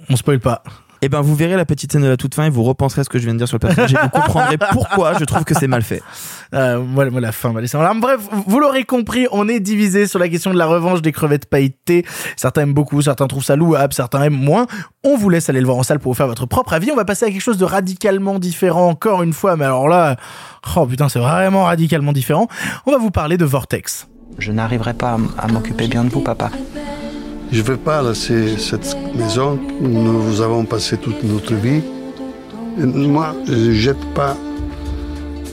on 0.10 0.16
spoil 0.16 0.40
pas. 0.40 0.64
Eh 1.06 1.10
ben, 1.10 1.20
vous 1.20 1.36
verrez 1.36 1.58
la 1.58 1.66
petite 1.66 1.92
scène 1.92 2.04
de 2.04 2.08
la 2.08 2.16
toute 2.16 2.34
fin 2.34 2.46
et 2.46 2.50
vous 2.50 2.64
repenserez 2.64 3.04
ce 3.04 3.10
que 3.10 3.20
je 3.20 3.26
viens 3.26 3.34
de 3.34 3.38
dire 3.38 3.48
sur 3.50 3.56
le 3.56 3.60
personnage 3.60 3.94
et 3.94 3.98
vous 4.02 4.08
comprendrez 4.08 4.58
pourquoi 4.72 5.20
je 5.20 5.26
trouve 5.26 5.44
que 5.44 5.54
c'est 5.54 5.68
mal 5.68 5.82
fait. 5.82 6.02
Euh, 6.54 6.82
voilà, 6.94 7.12
voilà, 7.12 7.28
la 7.28 7.32
fin 7.34 7.52
va 7.52 7.60
laisser 7.60 7.76
en 7.76 7.82
larmes. 7.82 8.00
Bref, 8.00 8.22
vous 8.48 8.58
l'aurez 8.58 8.86
compris, 8.86 9.28
on 9.34 9.50
est 9.50 9.60
divisé 9.60 10.08
sur 10.08 10.18
la 10.18 10.30
question 10.30 10.54
de 10.54 10.58
la 10.58 10.66
revanche 10.66 11.02
des 11.02 11.12
crevettes 11.12 11.48
pailletées. 11.48 12.06
Certains 12.38 12.62
aiment 12.62 12.74
beaucoup, 12.74 13.02
certains 13.02 13.28
trouvent 13.28 13.44
ça 13.44 13.58
louable, 13.58 13.92
certains 13.92 14.24
aiment 14.24 14.32
moins. 14.32 14.66
On 15.04 15.18
vous 15.18 15.30
laisse 15.30 15.50
aller 15.50 15.60
le 15.60 15.66
voir 15.66 15.78
en 15.78 15.84
salle 15.84 16.00
pour 16.00 16.14
vous 16.14 16.18
faire 16.18 16.28
votre 16.28 16.46
propre 16.46 16.72
avis. 16.72 16.90
On 16.90 16.96
va 16.96 17.04
passer 17.04 17.26
à 17.26 17.32
quelque 17.32 17.42
chose 17.42 17.58
de 17.58 17.66
radicalement 17.66 18.40
différent 18.40 18.88
encore 18.88 19.24
une 19.24 19.34
fois, 19.34 19.58
mais 19.58 19.66
alors 19.66 19.90
là, 19.90 20.16
oh 20.78 20.86
putain, 20.86 21.10
c'est 21.10 21.20
vraiment 21.20 21.66
radicalement 21.66 22.14
différent. 22.14 22.48
On 22.86 22.94
va 22.94 22.98
vous 22.98 23.12
parler 23.12 23.36
de 23.36 23.44
Vortex. 23.44 24.08
Je 24.38 24.54
n'arriverai 24.54 24.94
pas 24.94 25.18
à 25.38 25.48
m'occuper 25.50 25.90
bien 25.90 26.06
de 26.06 26.10
vous, 26.10 26.22
papa. 26.22 26.50
Je 27.54 27.62
ne 27.62 27.66
veux 27.66 27.78
pas 27.78 28.02
laisser 28.02 28.58
cette 28.58 28.98
maison 29.14 29.60
où 29.80 29.88
nous 29.88 30.42
avons 30.42 30.66
passé 30.66 30.98
toute 30.98 31.24
notre 31.24 31.54
vie. 31.54 31.84
Et 32.80 32.84
moi, 32.84 33.36
je 33.46 33.54
ne 33.54 33.74
jette 33.74 34.04
pas 34.16 34.36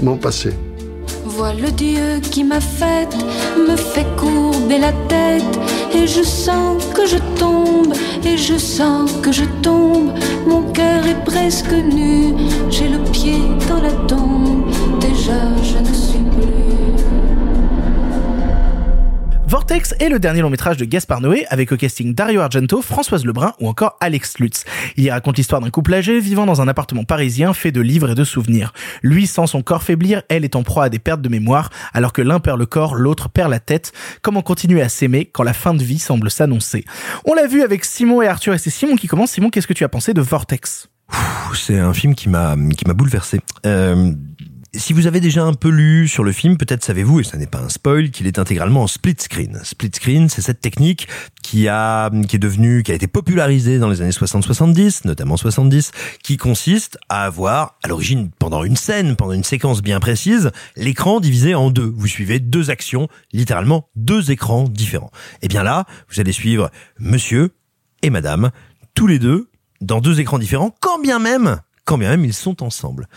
mon 0.02 0.16
passé. 0.16 0.54
Vois 1.26 1.52
le 1.52 1.70
Dieu 1.70 2.20
qui 2.22 2.42
m'a 2.42 2.60
faite, 2.60 3.14
me 3.68 3.76
fait 3.76 4.06
courber 4.16 4.78
la 4.78 4.92
tête, 5.08 5.44
et 5.94 6.06
je 6.06 6.22
sens 6.22 6.82
que 6.94 7.06
je 7.06 7.18
tombe, 7.38 7.92
et 8.24 8.38
je 8.38 8.56
sens 8.56 9.12
que 9.20 9.30
je 9.30 9.44
tombe. 9.60 10.12
Mon 10.46 10.62
cœur 10.72 11.06
est 11.06 11.22
presque 11.26 11.70
nu, 11.70 12.32
j'ai 12.70 12.88
le 12.88 13.00
pied 13.12 13.42
dans 13.68 13.82
la 13.82 13.92
tombe, 14.08 14.64
déjà 15.00 15.38
je 15.62 15.78
ne 15.86 15.94
suis 15.94 16.09
Vortex 19.50 19.96
est 19.98 20.08
le 20.08 20.20
dernier 20.20 20.42
long 20.42 20.48
métrage 20.48 20.76
de 20.76 20.84
Gaspard 20.84 21.20
Noé 21.20 21.44
avec 21.48 21.72
au 21.72 21.76
casting 21.76 22.14
Dario 22.14 22.40
Argento, 22.40 22.82
Françoise 22.82 23.24
Lebrun 23.24 23.52
ou 23.58 23.66
encore 23.66 23.96
Alex 23.98 24.38
Lutz. 24.38 24.64
Il 24.96 25.10
raconte 25.10 25.38
l'histoire 25.38 25.60
d'un 25.60 25.70
couple 25.70 25.92
âgé 25.92 26.20
vivant 26.20 26.46
dans 26.46 26.60
un 26.60 26.68
appartement 26.68 27.02
parisien 27.02 27.52
fait 27.52 27.72
de 27.72 27.80
livres 27.80 28.10
et 28.10 28.14
de 28.14 28.22
souvenirs. 28.22 28.72
Lui 29.02 29.26
sent 29.26 29.48
son 29.48 29.62
corps 29.62 29.82
faiblir, 29.82 30.22
elle 30.28 30.44
est 30.44 30.54
en 30.54 30.62
proie 30.62 30.84
à 30.84 30.88
des 30.88 31.00
pertes 31.00 31.20
de 31.20 31.28
mémoire, 31.28 31.70
alors 31.92 32.12
que 32.12 32.22
l'un 32.22 32.38
perd 32.38 32.60
le 32.60 32.66
corps, 32.66 32.94
l'autre 32.94 33.28
perd 33.28 33.50
la 33.50 33.58
tête. 33.58 33.90
Comment 34.22 34.42
continuer 34.42 34.82
à 34.82 34.88
s'aimer 34.88 35.24
quand 35.24 35.42
la 35.42 35.52
fin 35.52 35.74
de 35.74 35.82
vie 35.82 35.98
semble 35.98 36.30
s'annoncer? 36.30 36.84
On 37.24 37.34
l'a 37.34 37.48
vu 37.48 37.62
avec 37.62 37.84
Simon 37.84 38.22
et 38.22 38.28
Arthur 38.28 38.54
et 38.54 38.58
c'est 38.58 38.70
Simon 38.70 38.94
qui 38.94 39.08
commence. 39.08 39.32
Simon, 39.32 39.50
qu'est-ce 39.50 39.66
que 39.66 39.72
tu 39.72 39.82
as 39.82 39.88
pensé 39.88 40.14
de 40.14 40.20
Vortex? 40.20 40.88
C'est 41.54 41.80
un 41.80 41.92
film 41.92 42.14
qui 42.14 42.28
m'a 42.28 42.54
qui 42.76 42.86
m'a 42.86 42.94
bouleversé. 42.94 43.40
Euh, 43.66 44.12
si 44.74 44.92
vous 44.92 45.06
avez 45.06 45.20
déjà 45.20 45.44
un 45.44 45.54
peu 45.54 45.68
lu 45.68 46.06
sur 46.06 46.22
le 46.22 46.32
film, 46.32 46.56
peut-être 46.56 46.84
savez-vous, 46.84 47.20
et 47.20 47.24
ça 47.24 47.36
n'est 47.36 47.46
pas 47.46 47.58
un 47.58 47.68
spoil, 47.68 48.10
qu'il 48.10 48.26
est 48.26 48.38
intégralement 48.38 48.82
en 48.82 48.86
split 48.86 49.16
screen. 49.18 49.58
Split 49.64 49.90
screen, 49.94 50.28
c'est 50.28 50.42
cette 50.42 50.60
technique 50.60 51.08
qui 51.42 51.66
a, 51.68 52.10
qui 52.28 52.36
est 52.36 52.40
devenue, 52.40 52.82
qui 52.82 52.92
a 52.92 52.94
été 52.94 53.08
popularisée 53.08 53.78
dans 53.78 53.88
les 53.88 54.00
années 54.00 54.10
60-70, 54.10 55.06
notamment 55.06 55.36
70, 55.36 55.90
qui 56.22 56.36
consiste 56.36 56.98
à 57.08 57.24
avoir, 57.24 57.78
à 57.82 57.88
l'origine, 57.88 58.30
pendant 58.38 58.62
une 58.62 58.76
scène, 58.76 59.16
pendant 59.16 59.32
une 59.32 59.44
séquence 59.44 59.82
bien 59.82 59.98
précise, 59.98 60.50
l'écran 60.76 61.18
divisé 61.18 61.54
en 61.54 61.70
deux. 61.70 61.92
Vous 61.96 62.06
suivez 62.06 62.38
deux 62.38 62.70
actions, 62.70 63.08
littéralement 63.32 63.88
deux 63.96 64.30
écrans 64.30 64.68
différents. 64.68 65.10
Et 65.42 65.48
bien 65.48 65.64
là, 65.64 65.84
vous 66.08 66.20
allez 66.20 66.32
suivre 66.32 66.70
monsieur 66.98 67.50
et 68.02 68.10
madame, 68.10 68.50
tous 68.94 69.06
les 69.06 69.18
deux, 69.18 69.50
dans 69.80 70.00
deux 70.00 70.20
écrans 70.20 70.38
différents, 70.38 70.74
quand 70.80 71.00
bien 71.00 71.18
même, 71.18 71.60
quand 71.84 71.98
bien 71.98 72.10
même 72.10 72.24
ils 72.24 72.34
sont 72.34 72.62
ensemble. 72.62 73.08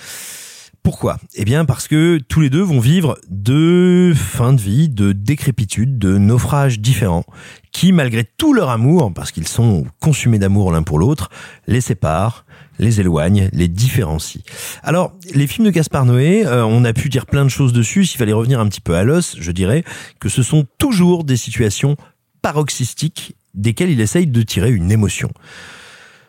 Pourquoi? 0.84 1.18
Eh 1.35 1.45
bien 1.45 1.64
parce 1.64 1.88
que 1.88 2.19
tous 2.27 2.41
les 2.41 2.49
deux 2.49 2.61
vont 2.61 2.81
vivre 2.81 3.18
deux 3.30 4.14
fins 4.14 4.51
de 4.51 4.60
vie, 4.60 4.89
de 4.89 5.14
décrépitude, 5.14 5.97
de 5.97 6.18
naufrages 6.18 6.81
différents, 6.81 7.23
qui 7.72 7.93
malgré 7.93 8.26
tout 8.26 8.53
leur 8.53 8.69
amour, 8.69 9.14
parce 9.14 9.31
qu'ils 9.31 9.47
sont 9.47 9.85
consumés 10.01 10.39
d'amour 10.39 10.73
l'un 10.73 10.84
pour 10.84 10.99
l'autre, 10.99 11.30
les 11.68 11.80
séparent, 11.80 12.45
les 12.80 12.99
éloignent, 12.99 13.49
les 13.53 13.69
différencient. 13.69 14.41
Alors, 14.84 15.14
les 15.34 15.47
films 15.47 15.68
de 15.68 15.72
Gaspard 15.72 16.03
Noé, 16.03 16.45
euh, 16.45 16.65
on 16.65 16.84
a 16.84 16.91
pu 16.91 17.07
dire 17.07 17.27
plein 17.27 17.45
de 17.45 17.49
choses 17.49 17.72
dessus, 17.72 18.03
s'il 18.03 18.18
fallait 18.18 18.34
revenir 18.34 18.60
un 18.60 18.68
petit 18.68 18.81
peu 18.81 18.95
à 18.95 19.03
l'os, 19.03 19.38
je 19.39 19.51
dirais 19.53 19.85
que 20.19 20.27
ce 20.27 20.43
sont 20.43 20.65
toujours 20.80 21.23
des 21.23 21.38
situations 21.38 21.95
paroxystiques 22.41 23.38
desquelles 23.53 23.89
il 23.89 24.01
essaye 24.01 24.27
de 24.27 24.41
tirer 24.41 24.72
une 24.72 24.91
émotion. 24.91 25.30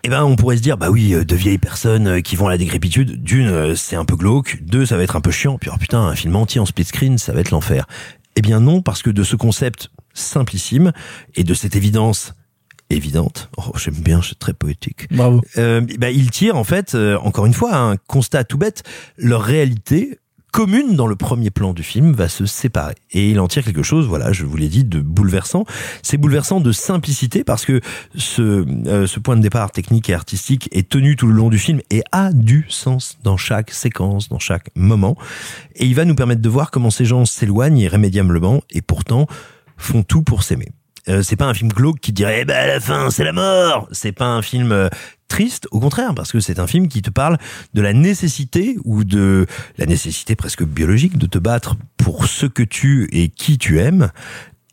Eh 0.06 0.10
ben, 0.10 0.22
on 0.22 0.36
pourrait 0.36 0.58
se 0.58 0.62
dire, 0.62 0.76
bah 0.76 0.90
oui, 0.90 1.14
euh, 1.14 1.24
de 1.24 1.34
vieilles 1.34 1.56
personnes 1.56 2.06
euh, 2.06 2.20
qui 2.20 2.36
vont 2.36 2.46
à 2.46 2.50
la 2.50 2.58
décrépitude, 2.58 3.22
d'une, 3.22 3.48
euh, 3.48 3.74
c'est 3.74 3.96
un 3.96 4.04
peu 4.04 4.16
glauque, 4.16 4.58
deux, 4.62 4.84
ça 4.84 4.98
va 4.98 5.02
être 5.02 5.16
un 5.16 5.22
peu 5.22 5.30
chiant, 5.30 5.56
puis 5.56 5.70
oh 5.72 5.78
putain, 5.78 5.98
un 5.98 6.14
film 6.14 6.36
entier 6.36 6.60
en 6.60 6.66
split 6.66 6.84
screen, 6.84 7.16
ça 7.16 7.32
va 7.32 7.40
être 7.40 7.50
l'enfer. 7.50 7.86
Eh 8.36 8.42
bien 8.42 8.60
non, 8.60 8.82
parce 8.82 9.02
que 9.02 9.08
de 9.08 9.22
ce 9.22 9.34
concept 9.34 9.88
simplissime 10.12 10.92
et 11.36 11.42
de 11.42 11.54
cette 11.54 11.74
évidence 11.74 12.34
évidente, 12.90 13.48
oh 13.56 13.72
j'aime 13.76 13.94
bien, 13.94 14.20
c'est 14.22 14.38
très 14.38 14.52
poétique. 14.52 15.10
Bravo. 15.10 15.40
Euh, 15.56 15.80
bah, 15.98 16.10
il 16.10 16.30
tire 16.30 16.56
en 16.56 16.64
fait, 16.64 16.94
euh, 16.94 17.16
encore 17.18 17.46
une 17.46 17.54
fois, 17.54 17.74
un 17.74 17.96
constat 17.96 18.44
tout 18.44 18.58
bête, 18.58 18.82
leur 19.16 19.42
réalité 19.42 20.18
commune 20.54 20.94
dans 20.94 21.08
le 21.08 21.16
premier 21.16 21.50
plan 21.50 21.72
du 21.72 21.82
film 21.82 22.12
va 22.12 22.28
se 22.28 22.46
séparer. 22.46 22.94
Et 23.10 23.28
il 23.28 23.40
en 23.40 23.48
tire 23.48 23.64
quelque 23.64 23.82
chose, 23.82 24.06
voilà, 24.06 24.30
je 24.30 24.44
vous 24.44 24.56
l'ai 24.56 24.68
dit, 24.68 24.84
de 24.84 25.00
bouleversant. 25.00 25.64
C'est 26.00 26.16
bouleversant 26.16 26.60
de 26.60 26.70
simplicité 26.70 27.42
parce 27.42 27.64
que 27.64 27.80
ce, 28.14 28.64
euh, 28.86 29.08
ce 29.08 29.18
point 29.18 29.36
de 29.36 29.42
départ 29.42 29.72
technique 29.72 30.08
et 30.10 30.14
artistique 30.14 30.68
est 30.70 30.88
tenu 30.88 31.16
tout 31.16 31.26
le 31.26 31.32
long 31.32 31.48
du 31.48 31.58
film 31.58 31.80
et 31.90 32.04
a 32.12 32.32
du 32.32 32.66
sens 32.68 33.18
dans 33.24 33.36
chaque 33.36 33.72
séquence, 33.72 34.28
dans 34.28 34.38
chaque 34.38 34.70
moment. 34.76 35.16
Et 35.74 35.86
il 35.86 35.96
va 35.96 36.04
nous 36.04 36.14
permettre 36.14 36.40
de 36.40 36.48
voir 36.48 36.70
comment 36.70 36.90
ces 36.90 37.04
gens 37.04 37.24
s'éloignent 37.24 37.80
irrémédiablement 37.80 38.62
et 38.70 38.80
pourtant 38.80 39.26
font 39.76 40.04
tout 40.04 40.22
pour 40.22 40.44
s'aimer. 40.44 40.68
Euh, 41.08 41.22
c'est 41.22 41.36
pas 41.36 41.46
un 41.46 41.54
film 41.54 41.70
glauque 41.70 42.00
qui 42.00 42.12
dirait 42.12 42.40
eh 42.40 42.44
ben 42.44 42.56
à 42.56 42.66
la 42.66 42.80
fin 42.80 43.10
c'est 43.10 43.24
la 43.24 43.32
mort. 43.32 43.88
C'est 43.92 44.12
pas 44.12 44.26
un 44.26 44.42
film 44.42 44.72
euh, 44.72 44.88
triste, 45.28 45.66
au 45.70 45.80
contraire, 45.80 46.14
parce 46.14 46.32
que 46.32 46.40
c'est 46.40 46.58
un 46.58 46.66
film 46.66 46.88
qui 46.88 47.02
te 47.02 47.10
parle 47.10 47.38
de 47.74 47.82
la 47.82 47.92
nécessité 47.92 48.76
ou 48.84 49.04
de 49.04 49.46
la 49.78 49.86
nécessité 49.86 50.36
presque 50.36 50.62
biologique 50.62 51.18
de 51.18 51.26
te 51.26 51.38
battre 51.38 51.76
pour 51.96 52.26
ce 52.26 52.46
que 52.46 52.62
tu 52.62 53.08
et 53.12 53.28
qui 53.28 53.58
tu 53.58 53.80
aimes 53.80 54.10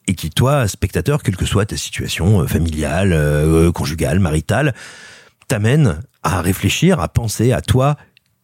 et 0.08 0.14
qui 0.14 0.30
toi, 0.30 0.68
spectateur, 0.68 1.24
quelle 1.24 1.38
que 1.38 1.46
soit 1.46 1.66
ta 1.66 1.78
situation 1.78 2.42
euh, 2.42 2.48
familiale, 2.48 3.14
euh, 3.14 3.72
conjugale, 3.72 4.20
maritale, 4.20 4.74
t'amène 5.48 6.02
à 6.24 6.42
réfléchir, 6.42 7.00
à 7.00 7.08
penser 7.08 7.52
à 7.54 7.62
toi, 7.62 7.98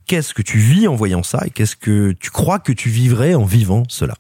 qu'est-ce 0.07 0.33
que 0.33 0.41
tu 0.41 0.57
vis 0.57 0.87
en 0.87 0.95
voyant 0.95 1.23
ça 1.23 1.43
et 1.45 1.49
qu'est-ce 1.49 1.75
que 1.75 2.13
tu 2.13 2.31
crois 2.31 2.59
que 2.59 2.71
tu 2.71 2.89
vivrais 2.89 3.33
en 3.33 3.45
vivant 3.45 3.83
cela? 3.89 4.15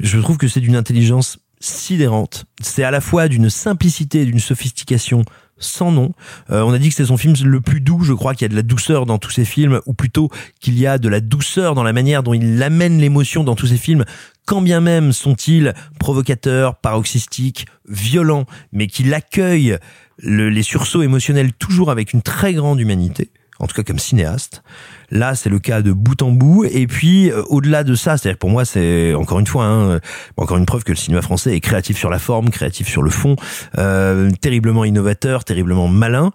Je 0.00 0.18
trouve 0.18 0.36
que 0.36 0.48
c'est 0.48 0.60
d'une 0.60 0.76
intelligence 0.76 1.38
sidérante. 1.60 2.44
C'est 2.62 2.84
à 2.84 2.90
la 2.90 3.00
fois 3.00 3.28
d'une 3.28 3.50
simplicité 3.50 4.22
et 4.22 4.24
d'une 4.24 4.40
sophistication 4.40 5.24
sans 5.62 5.92
nom. 5.92 6.12
Euh, 6.50 6.62
on 6.62 6.72
a 6.72 6.78
dit 6.78 6.88
que 6.88 6.94
c'est 6.94 7.04
son 7.04 7.18
film 7.18 7.34
le 7.44 7.60
plus 7.60 7.82
doux. 7.82 8.02
Je 8.02 8.14
crois 8.14 8.32
qu'il 8.34 8.42
y 8.42 8.46
a 8.46 8.48
de 8.48 8.56
la 8.56 8.62
douceur 8.62 9.04
dans 9.04 9.18
tous 9.18 9.30
ses 9.30 9.44
films, 9.44 9.80
ou 9.84 9.92
plutôt 9.92 10.30
qu'il 10.58 10.78
y 10.78 10.86
a 10.86 10.96
de 10.96 11.08
la 11.08 11.20
douceur 11.20 11.74
dans 11.74 11.82
la 11.82 11.92
manière 11.92 12.22
dont 12.22 12.32
il 12.32 12.62
amène 12.62 12.98
l'émotion 12.98 13.44
dans 13.44 13.54
tous 13.54 13.66
ses 13.66 13.76
films. 13.76 14.06
Quand 14.46 14.62
bien 14.62 14.80
même 14.80 15.12
sont-ils 15.12 15.74
provocateurs, 15.98 16.76
paroxystiques, 16.76 17.66
violents, 17.86 18.46
mais 18.72 18.86
qu'il 18.86 19.12
accueille 19.12 19.76
le- 20.16 20.48
les 20.48 20.62
sursauts 20.62 21.02
émotionnels 21.02 21.52
toujours 21.52 21.90
avec 21.90 22.14
une 22.14 22.22
très 22.22 22.54
grande 22.54 22.80
humanité 22.80 23.30
en 23.60 23.66
tout 23.66 23.74
cas 23.74 23.84
comme 23.84 23.98
cinéaste. 23.98 24.62
Là, 25.10 25.34
c'est 25.34 25.50
le 25.50 25.58
cas 25.58 25.82
de 25.82 25.92
bout 25.92 26.20
en 26.22 26.32
bout. 26.32 26.64
Et 26.64 26.86
puis, 26.86 27.30
euh, 27.30 27.42
au-delà 27.48 27.84
de 27.84 27.94
ça, 27.94 28.16
c'est-à-dire 28.16 28.38
pour 28.38 28.50
moi, 28.50 28.64
c'est 28.64 29.14
encore 29.14 29.38
une 29.38 29.46
fois, 29.46 29.64
hein, 29.64 29.90
euh, 29.90 30.00
encore 30.36 30.56
une 30.56 30.66
preuve 30.66 30.82
que 30.82 30.92
le 30.92 30.96
cinéma 30.96 31.22
français 31.22 31.54
est 31.54 31.60
créatif 31.60 31.96
sur 31.96 32.10
la 32.10 32.18
forme, 32.18 32.50
créatif 32.50 32.88
sur 32.88 33.02
le 33.02 33.10
fond, 33.10 33.36
euh, 33.78 34.30
terriblement 34.40 34.84
innovateur, 34.84 35.44
terriblement 35.44 35.88
malin. 35.88 36.32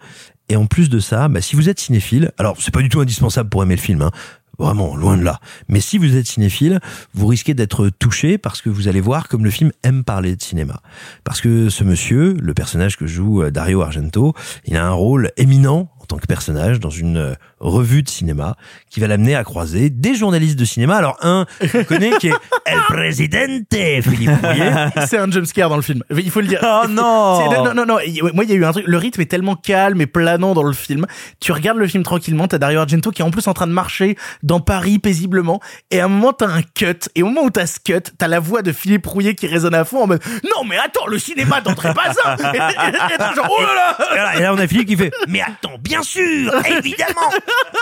Et 0.48 0.56
en 0.56 0.68
plus 0.68 0.90
de 0.90 1.00
ça, 1.00 1.28
bah, 1.28 1.42
si 1.42 1.56
vous 1.56 1.70
êtes 1.70 1.80
cinéphile, 1.80 2.32
alors 2.38 2.56
c'est 2.60 2.74
pas 2.74 2.82
du 2.82 2.90
tout 2.90 3.00
indispensable 3.00 3.50
pour 3.50 3.64
aimer 3.64 3.76
le 3.76 3.82
film, 3.82 4.04
hein, 4.04 4.12
Vraiment, 4.58 4.96
loin 4.96 5.18
de 5.18 5.24
là. 5.24 5.40
Mais 5.68 5.82
si 5.82 5.98
vous 5.98 6.16
êtes 6.16 6.28
cinéphile, 6.28 6.80
vous 7.14 7.28
risquez 7.28 7.54
d'être 7.54 7.90
touché 7.90 8.38
parce 8.38 8.62
que 8.62 8.70
vous 8.70 8.88
allez 8.88 9.02
voir 9.02 9.28
comme 9.28 9.44
le 9.44 9.50
film 9.50 9.72
aime 9.84 10.04
parler 10.04 10.36
de 10.36 10.42
cinéma. 10.42 10.82
Parce 11.24 11.42
que 11.42 11.70
ce 11.70 11.84
monsieur, 11.84 12.36
le 12.40 12.54
personnage 12.54 12.98
que 12.98 13.06
joue 13.06 13.44
euh, 13.44 13.52
Dario 13.52 13.82
Argento, 13.82 14.34
il 14.66 14.78
a 14.78 14.86
un 14.86 14.92
rôle 14.92 15.32
éminent 15.38 15.90
en 16.06 16.08
tant 16.08 16.18
que 16.18 16.28
personnage 16.28 16.80
dans 16.80 16.92
une 16.92 17.18
euh, 17.18 17.34
revue 17.60 18.04
de 18.04 18.10
cinéma 18.10 18.56
qui 18.92 19.00
va 19.00 19.08
l'amener 19.08 19.36
à 19.36 19.44
croiser 19.44 19.90
des 19.90 20.14
journalistes 20.14 20.58
de 20.60 20.64
cinéma. 20.66 20.98
Alors 20.98 21.18
un, 21.24 21.48
qu'on 21.72 21.84
connaît 21.84 22.12
qui 22.20 22.28
est 22.28 22.34
El 22.68 22.78
Presidente, 22.88 23.64
Philippe 23.72 24.30
Rouillet. 24.44 24.72
C'est 25.08 25.18
un 25.18 25.30
jumpscare 25.32 25.70
dans 25.70 25.76
le 25.78 25.82
film. 25.82 26.04
Il 26.12 26.30
faut 26.30 26.42
le 26.42 26.48
dire. 26.48 26.60
Oh 26.64 26.88
non 26.88 27.50
Non, 27.66 27.74
non, 27.74 27.86
non. 27.88 27.98
Moi, 28.34 28.44
il 28.44 28.50
y 28.50 28.54
a 28.54 28.56
eu 28.56 28.66
un 28.66 28.72
truc. 28.72 28.86
Le 28.88 28.98
rythme 28.98 29.22
est 29.22 29.26
tellement 29.26 29.56
calme 29.56 30.00
et 30.00 30.06
planant 30.06 30.54
dans 30.54 30.62
le 30.64 30.74
film. 30.74 31.08
Tu 31.40 31.52
regardes 31.52 31.80
le 31.80 31.88
film 31.88 32.04
tranquillement. 32.04 32.48
T'as 32.48 32.60
Dario 32.60 32.80
Argento 32.82 33.10
qui 33.10 33.24
est 33.24 33.26
en 33.26 33.32
plus 33.32 33.48
en 33.48 33.54
train 33.54 33.66
de 33.68 33.72
marcher 33.72 34.16
dans 34.44 34.60
Paris 34.60 35.00
paisiblement. 35.00 35.60
Et 35.90 36.00
à 36.02 36.06
un 36.06 36.08
moment, 36.08 36.34
t'as 36.34 36.48
un 36.50 36.62
cut. 36.62 37.10
Et 37.16 37.24
au 37.24 37.28
moment 37.28 37.42
où 37.46 37.50
t'as 37.50 37.66
ce 37.66 37.80
cut, 37.84 38.12
t'as 38.18 38.28
la 38.28 38.40
voix 38.40 38.62
de 38.62 38.72
Philippe 38.72 39.08
Rouillet 39.08 39.34
qui 39.34 39.48
résonne 39.48 39.74
à 39.74 39.86
fond 39.86 40.04
en 40.04 40.08
mode 40.08 40.22
Non, 40.44 40.64
mais 40.68 40.78
attends, 40.78 41.08
le 41.08 41.18
cinéma 41.18 41.62
tenterait 41.62 41.96
pas 41.96 42.14
ça. 42.14 42.36
Et- 42.54 42.58
et- 42.58 42.60
et- 42.60 43.14
et 43.16 43.18
t'es 43.18 43.36
genre, 43.36 43.50
oh 43.50 43.62
là 43.64 43.74
là. 43.74 43.98
Et, 44.00 44.14
voilà, 44.14 44.36
et 44.38 44.42
là, 44.42 44.54
on 44.54 44.58
a 44.60 44.68
Philippe 44.68 44.88
qui 44.88 44.96
fait 44.96 45.12
Mais 45.28 45.42
attends, 45.42 45.78
bien 45.82 45.95
sûr, 46.04 46.52
évidemment 46.66 47.30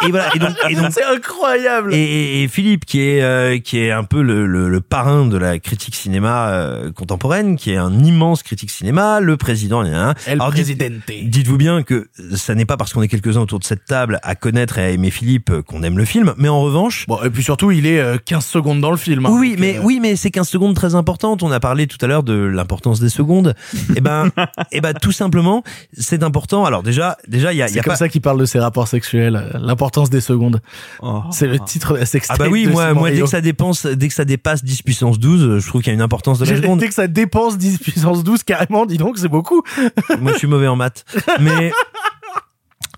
Et 0.07 0.10
voilà, 0.11 0.30
et 0.35 0.40
donc, 0.40 0.56
et 0.69 0.76
donc 0.76 0.91
C'est 0.91 1.03
incroyable. 1.03 1.94
Et, 1.94 2.44
et- 2.44 2.48
Philippe, 2.48 2.85
qui 2.85 3.02
est 3.02 3.22
euh, 3.22 3.57
qui 3.60 3.80
est 3.80 3.91
un 3.91 4.03
peu 4.03 4.22
le, 4.22 4.45
le, 4.45 4.69
le 4.69 4.81
parrain 4.81 5.26
de 5.26 5.38
la 5.38 5.60
critique 5.60 5.95
cinéma 5.95 6.49
euh, 6.49 6.91
contemporaine, 6.91 7.56
qui 7.56 7.72
est 7.72 7.77
un 7.77 8.03
immense 8.03 8.44
critique 8.44 8.69
cinéma, 8.72 9.19
le 9.22 9.38
président. 9.38 9.81
Hein. 9.84 10.14
El 10.27 10.34
Alors, 10.34 10.52
dites- 10.52 10.77
Presidente. 10.77 11.02
Dites-vous 11.23 11.57
bien 11.57 11.84
que 11.84 12.07
ça 12.35 12.53
n'est 12.56 12.65
pas 12.65 12.77
parce 12.77 12.94
qu'on 12.94 13.02
est 13.02 13.07
quelques-uns 13.07 13.41
autour 13.41 13.60
de 13.60 13.64
cette 13.64 13.85
table 13.85 14.19
à 14.23 14.35
connaître 14.35 14.77
et 14.77 14.84
à 14.84 14.90
aimer 14.90 15.10
Philippe 15.11 15.49
euh, 15.49 15.61
qu'on 15.61 15.84
aime 15.84 15.98
le 15.98 16.06
film, 16.06 16.34
mais 16.38 16.49
en 16.49 16.61
revanche. 16.61 17.06
Bon, 17.07 17.22
et 17.23 17.30
puis 17.30 17.44
surtout, 17.44 17.72
il 17.72 17.85
est 17.88 17.99
euh, 17.99 18.18
15 18.23 18.45
secondes 18.45 18.81
dans 18.81 18.91
le 18.91 18.98
film. 18.98 19.26
hein. 19.26 19.30
Oui, 19.31 19.56
mais 19.57 19.77
euh, 19.77 19.81
oui, 19.84 19.99
mais 20.02 20.15
c'est 20.15 20.31
15 20.31 20.48
secondes 20.48 20.76
très 20.76 20.95
importantes. 20.95 21.44
On 21.44 21.52
a 21.52 21.60
parlé 21.60 21.88
tout 21.88 21.98
à 22.02 22.07
l'heure 22.07 22.23
de 22.23 22.34
l'importance 22.34 22.99
des 22.99 23.10
secondes. 23.10 23.56
et 23.95 24.02
ben, 24.02 24.30
et 24.72 24.81
ben, 24.81 24.94
tout 24.94 25.11
simplement, 25.11 25.64
c'est 25.98 26.23
important. 26.23 26.65
Alors 26.65 26.84
déjà, 26.84 27.18
déjà, 27.27 27.53
il 27.53 27.57
y 27.57 27.61
a, 27.61 27.68
il 27.69 27.76
y 27.76 27.80
a 27.80 27.84
pas. 27.84 27.95
Ça 28.03 28.09
qu'il 28.09 28.21
parle 28.21 28.39
de 28.39 28.45
ses 28.45 28.59
rapports 28.59 28.88
sexuels, 28.88 29.35
euh, 29.35 29.59
l'importance 29.59 30.09
des 30.09 30.21
secondes. 30.21 30.61
C'est 31.31 31.47
le 31.47 31.59
titre 31.59 31.97
Ah 32.30 32.38
bah 32.38 32.47
oui, 32.49 32.65
de 32.65 32.71
moi, 32.71 33.11
dès 33.11 33.21
que 33.21 33.27
ça 33.27 33.41
dépense, 33.41 33.85
dès 33.85 34.07
que 34.07 34.13
ça 34.13 34.25
dépasse 34.25 34.63
10 34.63 34.81
puissance 34.81 35.19
12, 35.19 35.59
je 35.59 35.67
trouve 35.67 35.81
qu'il 35.81 35.91
y 35.91 35.91
a 35.91 35.95
une 35.95 36.01
importance 36.01 36.39
de 36.39 36.45
la 36.45 36.55
seconde. 36.55 36.80
Dès 36.80 36.88
que 36.88 36.93
ça 36.93 37.07
dépense 37.07 37.57
10 37.57 37.80
puissance 37.80 38.23
12, 38.23 38.43
carrément, 38.43 38.85
dis 38.85 38.97
donc, 38.97 39.17
c'est 39.17 39.27
beaucoup. 39.27 39.63
Moi, 40.19 40.34
je 40.34 40.38
suis 40.38 40.47
mauvais 40.47 40.67
en 40.67 40.75
maths. 40.75 41.05
Mais, 41.39 41.71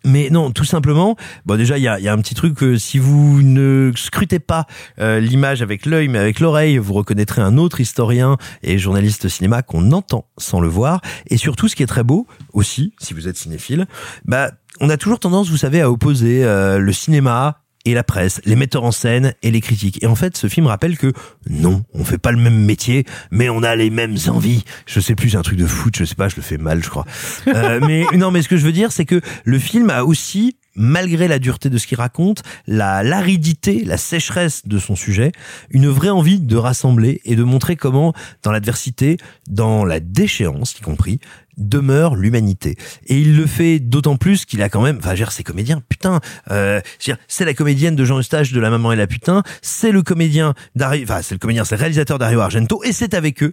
mais 0.06 0.30
non, 0.30 0.52
tout 0.52 0.66
simplement, 0.66 1.18
bon 1.46 1.58
déjà, 1.58 1.78
il 1.78 1.84
y 1.84 1.88
a, 1.88 2.00
il 2.00 2.06
y 2.06 2.08
a 2.08 2.14
un 2.14 2.18
petit 2.20 2.36
truc 2.36 2.56
que 2.56 2.78
si 2.78 3.00
vous 3.00 3.42
ne 3.42 3.92
scrutez 3.96 4.40
pas 4.40 4.68
euh, 5.00 5.20
l'image 5.20 5.64
avec 5.64 5.86
l'œil, 5.86 6.08
mais 6.08 6.20
avec 6.20 6.40
l'oreille, 6.40 6.78
vous 6.78 6.94
reconnaîtrez 6.94 7.42
un 7.42 7.58
autre 7.58 7.82
historien 7.82 8.38
et 8.62 8.78
journaliste 8.78 9.28
cinéma 9.28 9.64
qu'on 9.64 9.92
entend 9.92 10.28
sans 10.38 10.60
le 10.60 10.68
voir. 10.68 11.02
Et 11.28 11.38
surtout, 11.38 11.68
ce 11.68 11.76
qui 11.76 11.82
est 11.82 11.88
très 11.88 12.04
beau 12.04 12.28
aussi, 12.54 12.94
si 13.00 13.16
vous 13.16 13.28
êtes 13.28 13.38
cinéphile, 13.38 13.88
bah, 14.26 14.52
on 14.80 14.90
a 14.90 14.98
toujours 14.98 15.20
tendance, 15.20 15.50
vous 15.50 15.58
savez, 15.58 15.82
à 15.82 15.90
opposer 15.90 16.44
euh, 16.44 16.80
le 16.80 16.94
cinéma 16.94 17.62
et 17.86 17.94
la 17.94 18.04
presse, 18.04 18.42
les 18.46 18.56
metteurs 18.56 18.84
en 18.84 18.92
scène 18.92 19.34
et 19.44 19.52
les 19.52 19.62
critiques. 19.62 20.04
Et 20.04 20.08
en 20.08 20.16
fait, 20.16 20.36
ce 20.36 20.48
film 20.48 20.66
rappelle 20.66 20.98
que 20.98 21.14
non, 21.50 21.84
on 21.94 22.04
fait 22.04 22.18
pas 22.18 22.32
le 22.32 22.40
même 22.40 22.66
métier, 22.66 23.06
mais 23.32 23.48
on 23.50 23.62
a 23.64 23.76
les 23.76 23.92
mêmes 23.92 24.18
envies. 24.28 24.64
Je 24.88 25.00
sais 25.00 25.16
plus, 25.16 25.30
j'ai 25.30 25.38
un 25.38 25.44
truc 25.44 25.60
de 25.60 25.68
foot, 25.68 25.96
je 25.96 26.04
sais 26.04 26.16
pas, 26.16 26.28
je 26.28 26.36
le 26.36 26.42
fais 26.42 26.58
mal, 26.58 26.84
je 26.84 26.90
crois. 26.90 27.06
Euh, 27.48 27.80
mais 27.86 28.06
non, 28.16 28.32
mais 28.32 28.42
ce 28.42 28.50
que 28.50 28.58
je 28.58 28.66
veux 28.66 28.72
dire, 28.72 28.92
c'est 28.92 29.06
que 29.06 29.22
le 29.44 29.60
film 29.60 29.92
a 29.92 30.04
aussi 30.04 30.58
malgré 30.76 31.28
la 31.28 31.40
dureté 31.40 31.70
de 31.70 31.78
ce 31.78 31.88
qu'il 31.88 31.98
raconte, 31.98 32.44
la 32.68 33.02
l'aridité, 33.02 33.84
la 33.86 33.98
sécheresse 33.98 34.68
de 34.68 34.78
son 34.78 34.96
sujet, 34.96 35.32
une 35.70 35.88
vraie 35.88 36.10
envie 36.10 36.40
de 36.40 36.58
rassembler 36.58 37.22
et 37.24 37.36
de 37.36 37.44
montrer 37.44 37.76
comment, 37.76 38.14
dans 38.44 38.52
l'adversité, 38.52 39.18
dans 39.50 39.86
la 39.86 40.00
déchéance 40.00 40.78
y 40.78 40.82
compris, 40.82 41.20
demeure 41.58 42.16
l'humanité. 42.16 42.78
Et 43.08 43.20
il 43.20 43.36
le 43.36 43.46
fait 43.46 43.80
d'autant 43.80 44.18
plus 44.18 44.46
qu'il 44.46 44.62
a 44.62 44.70
quand 44.70 44.82
même, 44.82 44.98
enfin, 44.98 45.10
je 45.10 45.12
veux 45.12 45.18
dire, 45.18 45.32
c'est 45.32 45.44
comédien, 45.44 45.82
putain, 45.88 46.20
euh, 46.52 46.82
c'est 47.28 47.46
la 47.46 47.54
comédienne 47.54 47.96
de 47.96 48.06
Jean 48.06 48.20
Eustache 48.20 48.52
de 48.52 48.60
La 48.60 48.70
Maman 48.70 48.92
et 48.92 48.96
la 48.96 49.08
Putain, 49.08 49.44
c'est 49.62 49.92
le 49.92 50.02
comédien 50.04 50.54
Dario, 50.76 51.04
enfin, 51.04 51.22
c'est 51.22 51.36
le 51.36 51.40
comédien, 51.40 51.66
c'est 51.66 51.76
le 51.76 51.80
réalisateur 51.80 52.20
Dario 52.20 52.40
Argento, 52.40 52.84
et 52.84 52.92
c'est 52.92 53.14
avec 53.14 53.44
eux, 53.44 53.52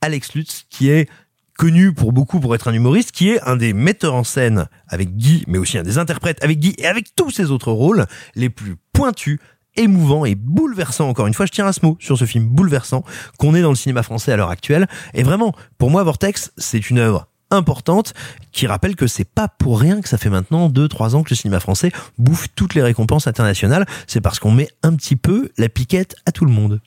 Alex 0.00 0.34
Lutz, 0.34 0.66
qui 0.70 0.90
est 0.90 1.08
connu 1.58 1.92
pour 1.92 2.12
beaucoup 2.12 2.40
pour 2.40 2.54
être 2.54 2.68
un 2.68 2.72
humoriste, 2.72 3.12
qui 3.12 3.28
est 3.30 3.40
un 3.42 3.56
des 3.56 3.74
metteurs 3.74 4.14
en 4.14 4.24
scène 4.24 4.66
avec 4.88 5.14
Guy, 5.16 5.44
mais 5.46 5.58
aussi 5.58 5.76
un 5.76 5.82
des 5.82 5.98
interprètes 5.98 6.42
avec 6.42 6.58
Guy 6.58 6.74
et 6.78 6.86
avec 6.86 7.14
tous 7.14 7.30
ses 7.30 7.50
autres 7.50 7.70
rôles 7.70 8.06
les 8.34 8.48
plus 8.48 8.76
pointus 8.94 9.38
émouvant 9.76 10.24
et 10.24 10.34
bouleversant 10.34 11.08
encore 11.08 11.26
une 11.26 11.34
fois 11.34 11.46
je 11.46 11.52
tiens 11.52 11.66
à 11.66 11.72
ce 11.72 11.84
mot 11.84 11.96
sur 12.00 12.18
ce 12.18 12.24
film 12.24 12.46
bouleversant 12.46 13.04
qu'on 13.38 13.54
est 13.54 13.62
dans 13.62 13.70
le 13.70 13.76
cinéma 13.76 14.02
français 14.02 14.32
à 14.32 14.36
l'heure 14.36 14.50
actuelle 14.50 14.88
et 15.14 15.22
vraiment 15.22 15.54
pour 15.78 15.90
moi 15.90 16.02
Vortex 16.02 16.52
c'est 16.56 16.90
une 16.90 16.98
œuvre 16.98 17.29
importante 17.50 18.14
qui 18.52 18.66
rappelle 18.66 18.96
que 18.96 19.06
c'est 19.06 19.24
pas 19.24 19.48
pour 19.48 19.80
rien 19.80 20.00
que 20.00 20.08
ça 20.08 20.18
fait 20.18 20.30
maintenant 20.30 20.68
2 20.68 20.88
3 20.88 21.16
ans 21.16 21.22
que 21.22 21.30
le 21.30 21.36
cinéma 21.36 21.60
français 21.60 21.92
bouffe 22.18 22.48
toutes 22.54 22.74
les 22.74 22.82
récompenses 22.82 23.26
internationales, 23.26 23.86
c'est 24.06 24.20
parce 24.20 24.38
qu'on 24.38 24.52
met 24.52 24.68
un 24.82 24.94
petit 24.94 25.16
peu 25.16 25.50
la 25.58 25.68
piquette 25.68 26.16
à 26.26 26.32
tout 26.32 26.44
le 26.44 26.52
monde. 26.52 26.80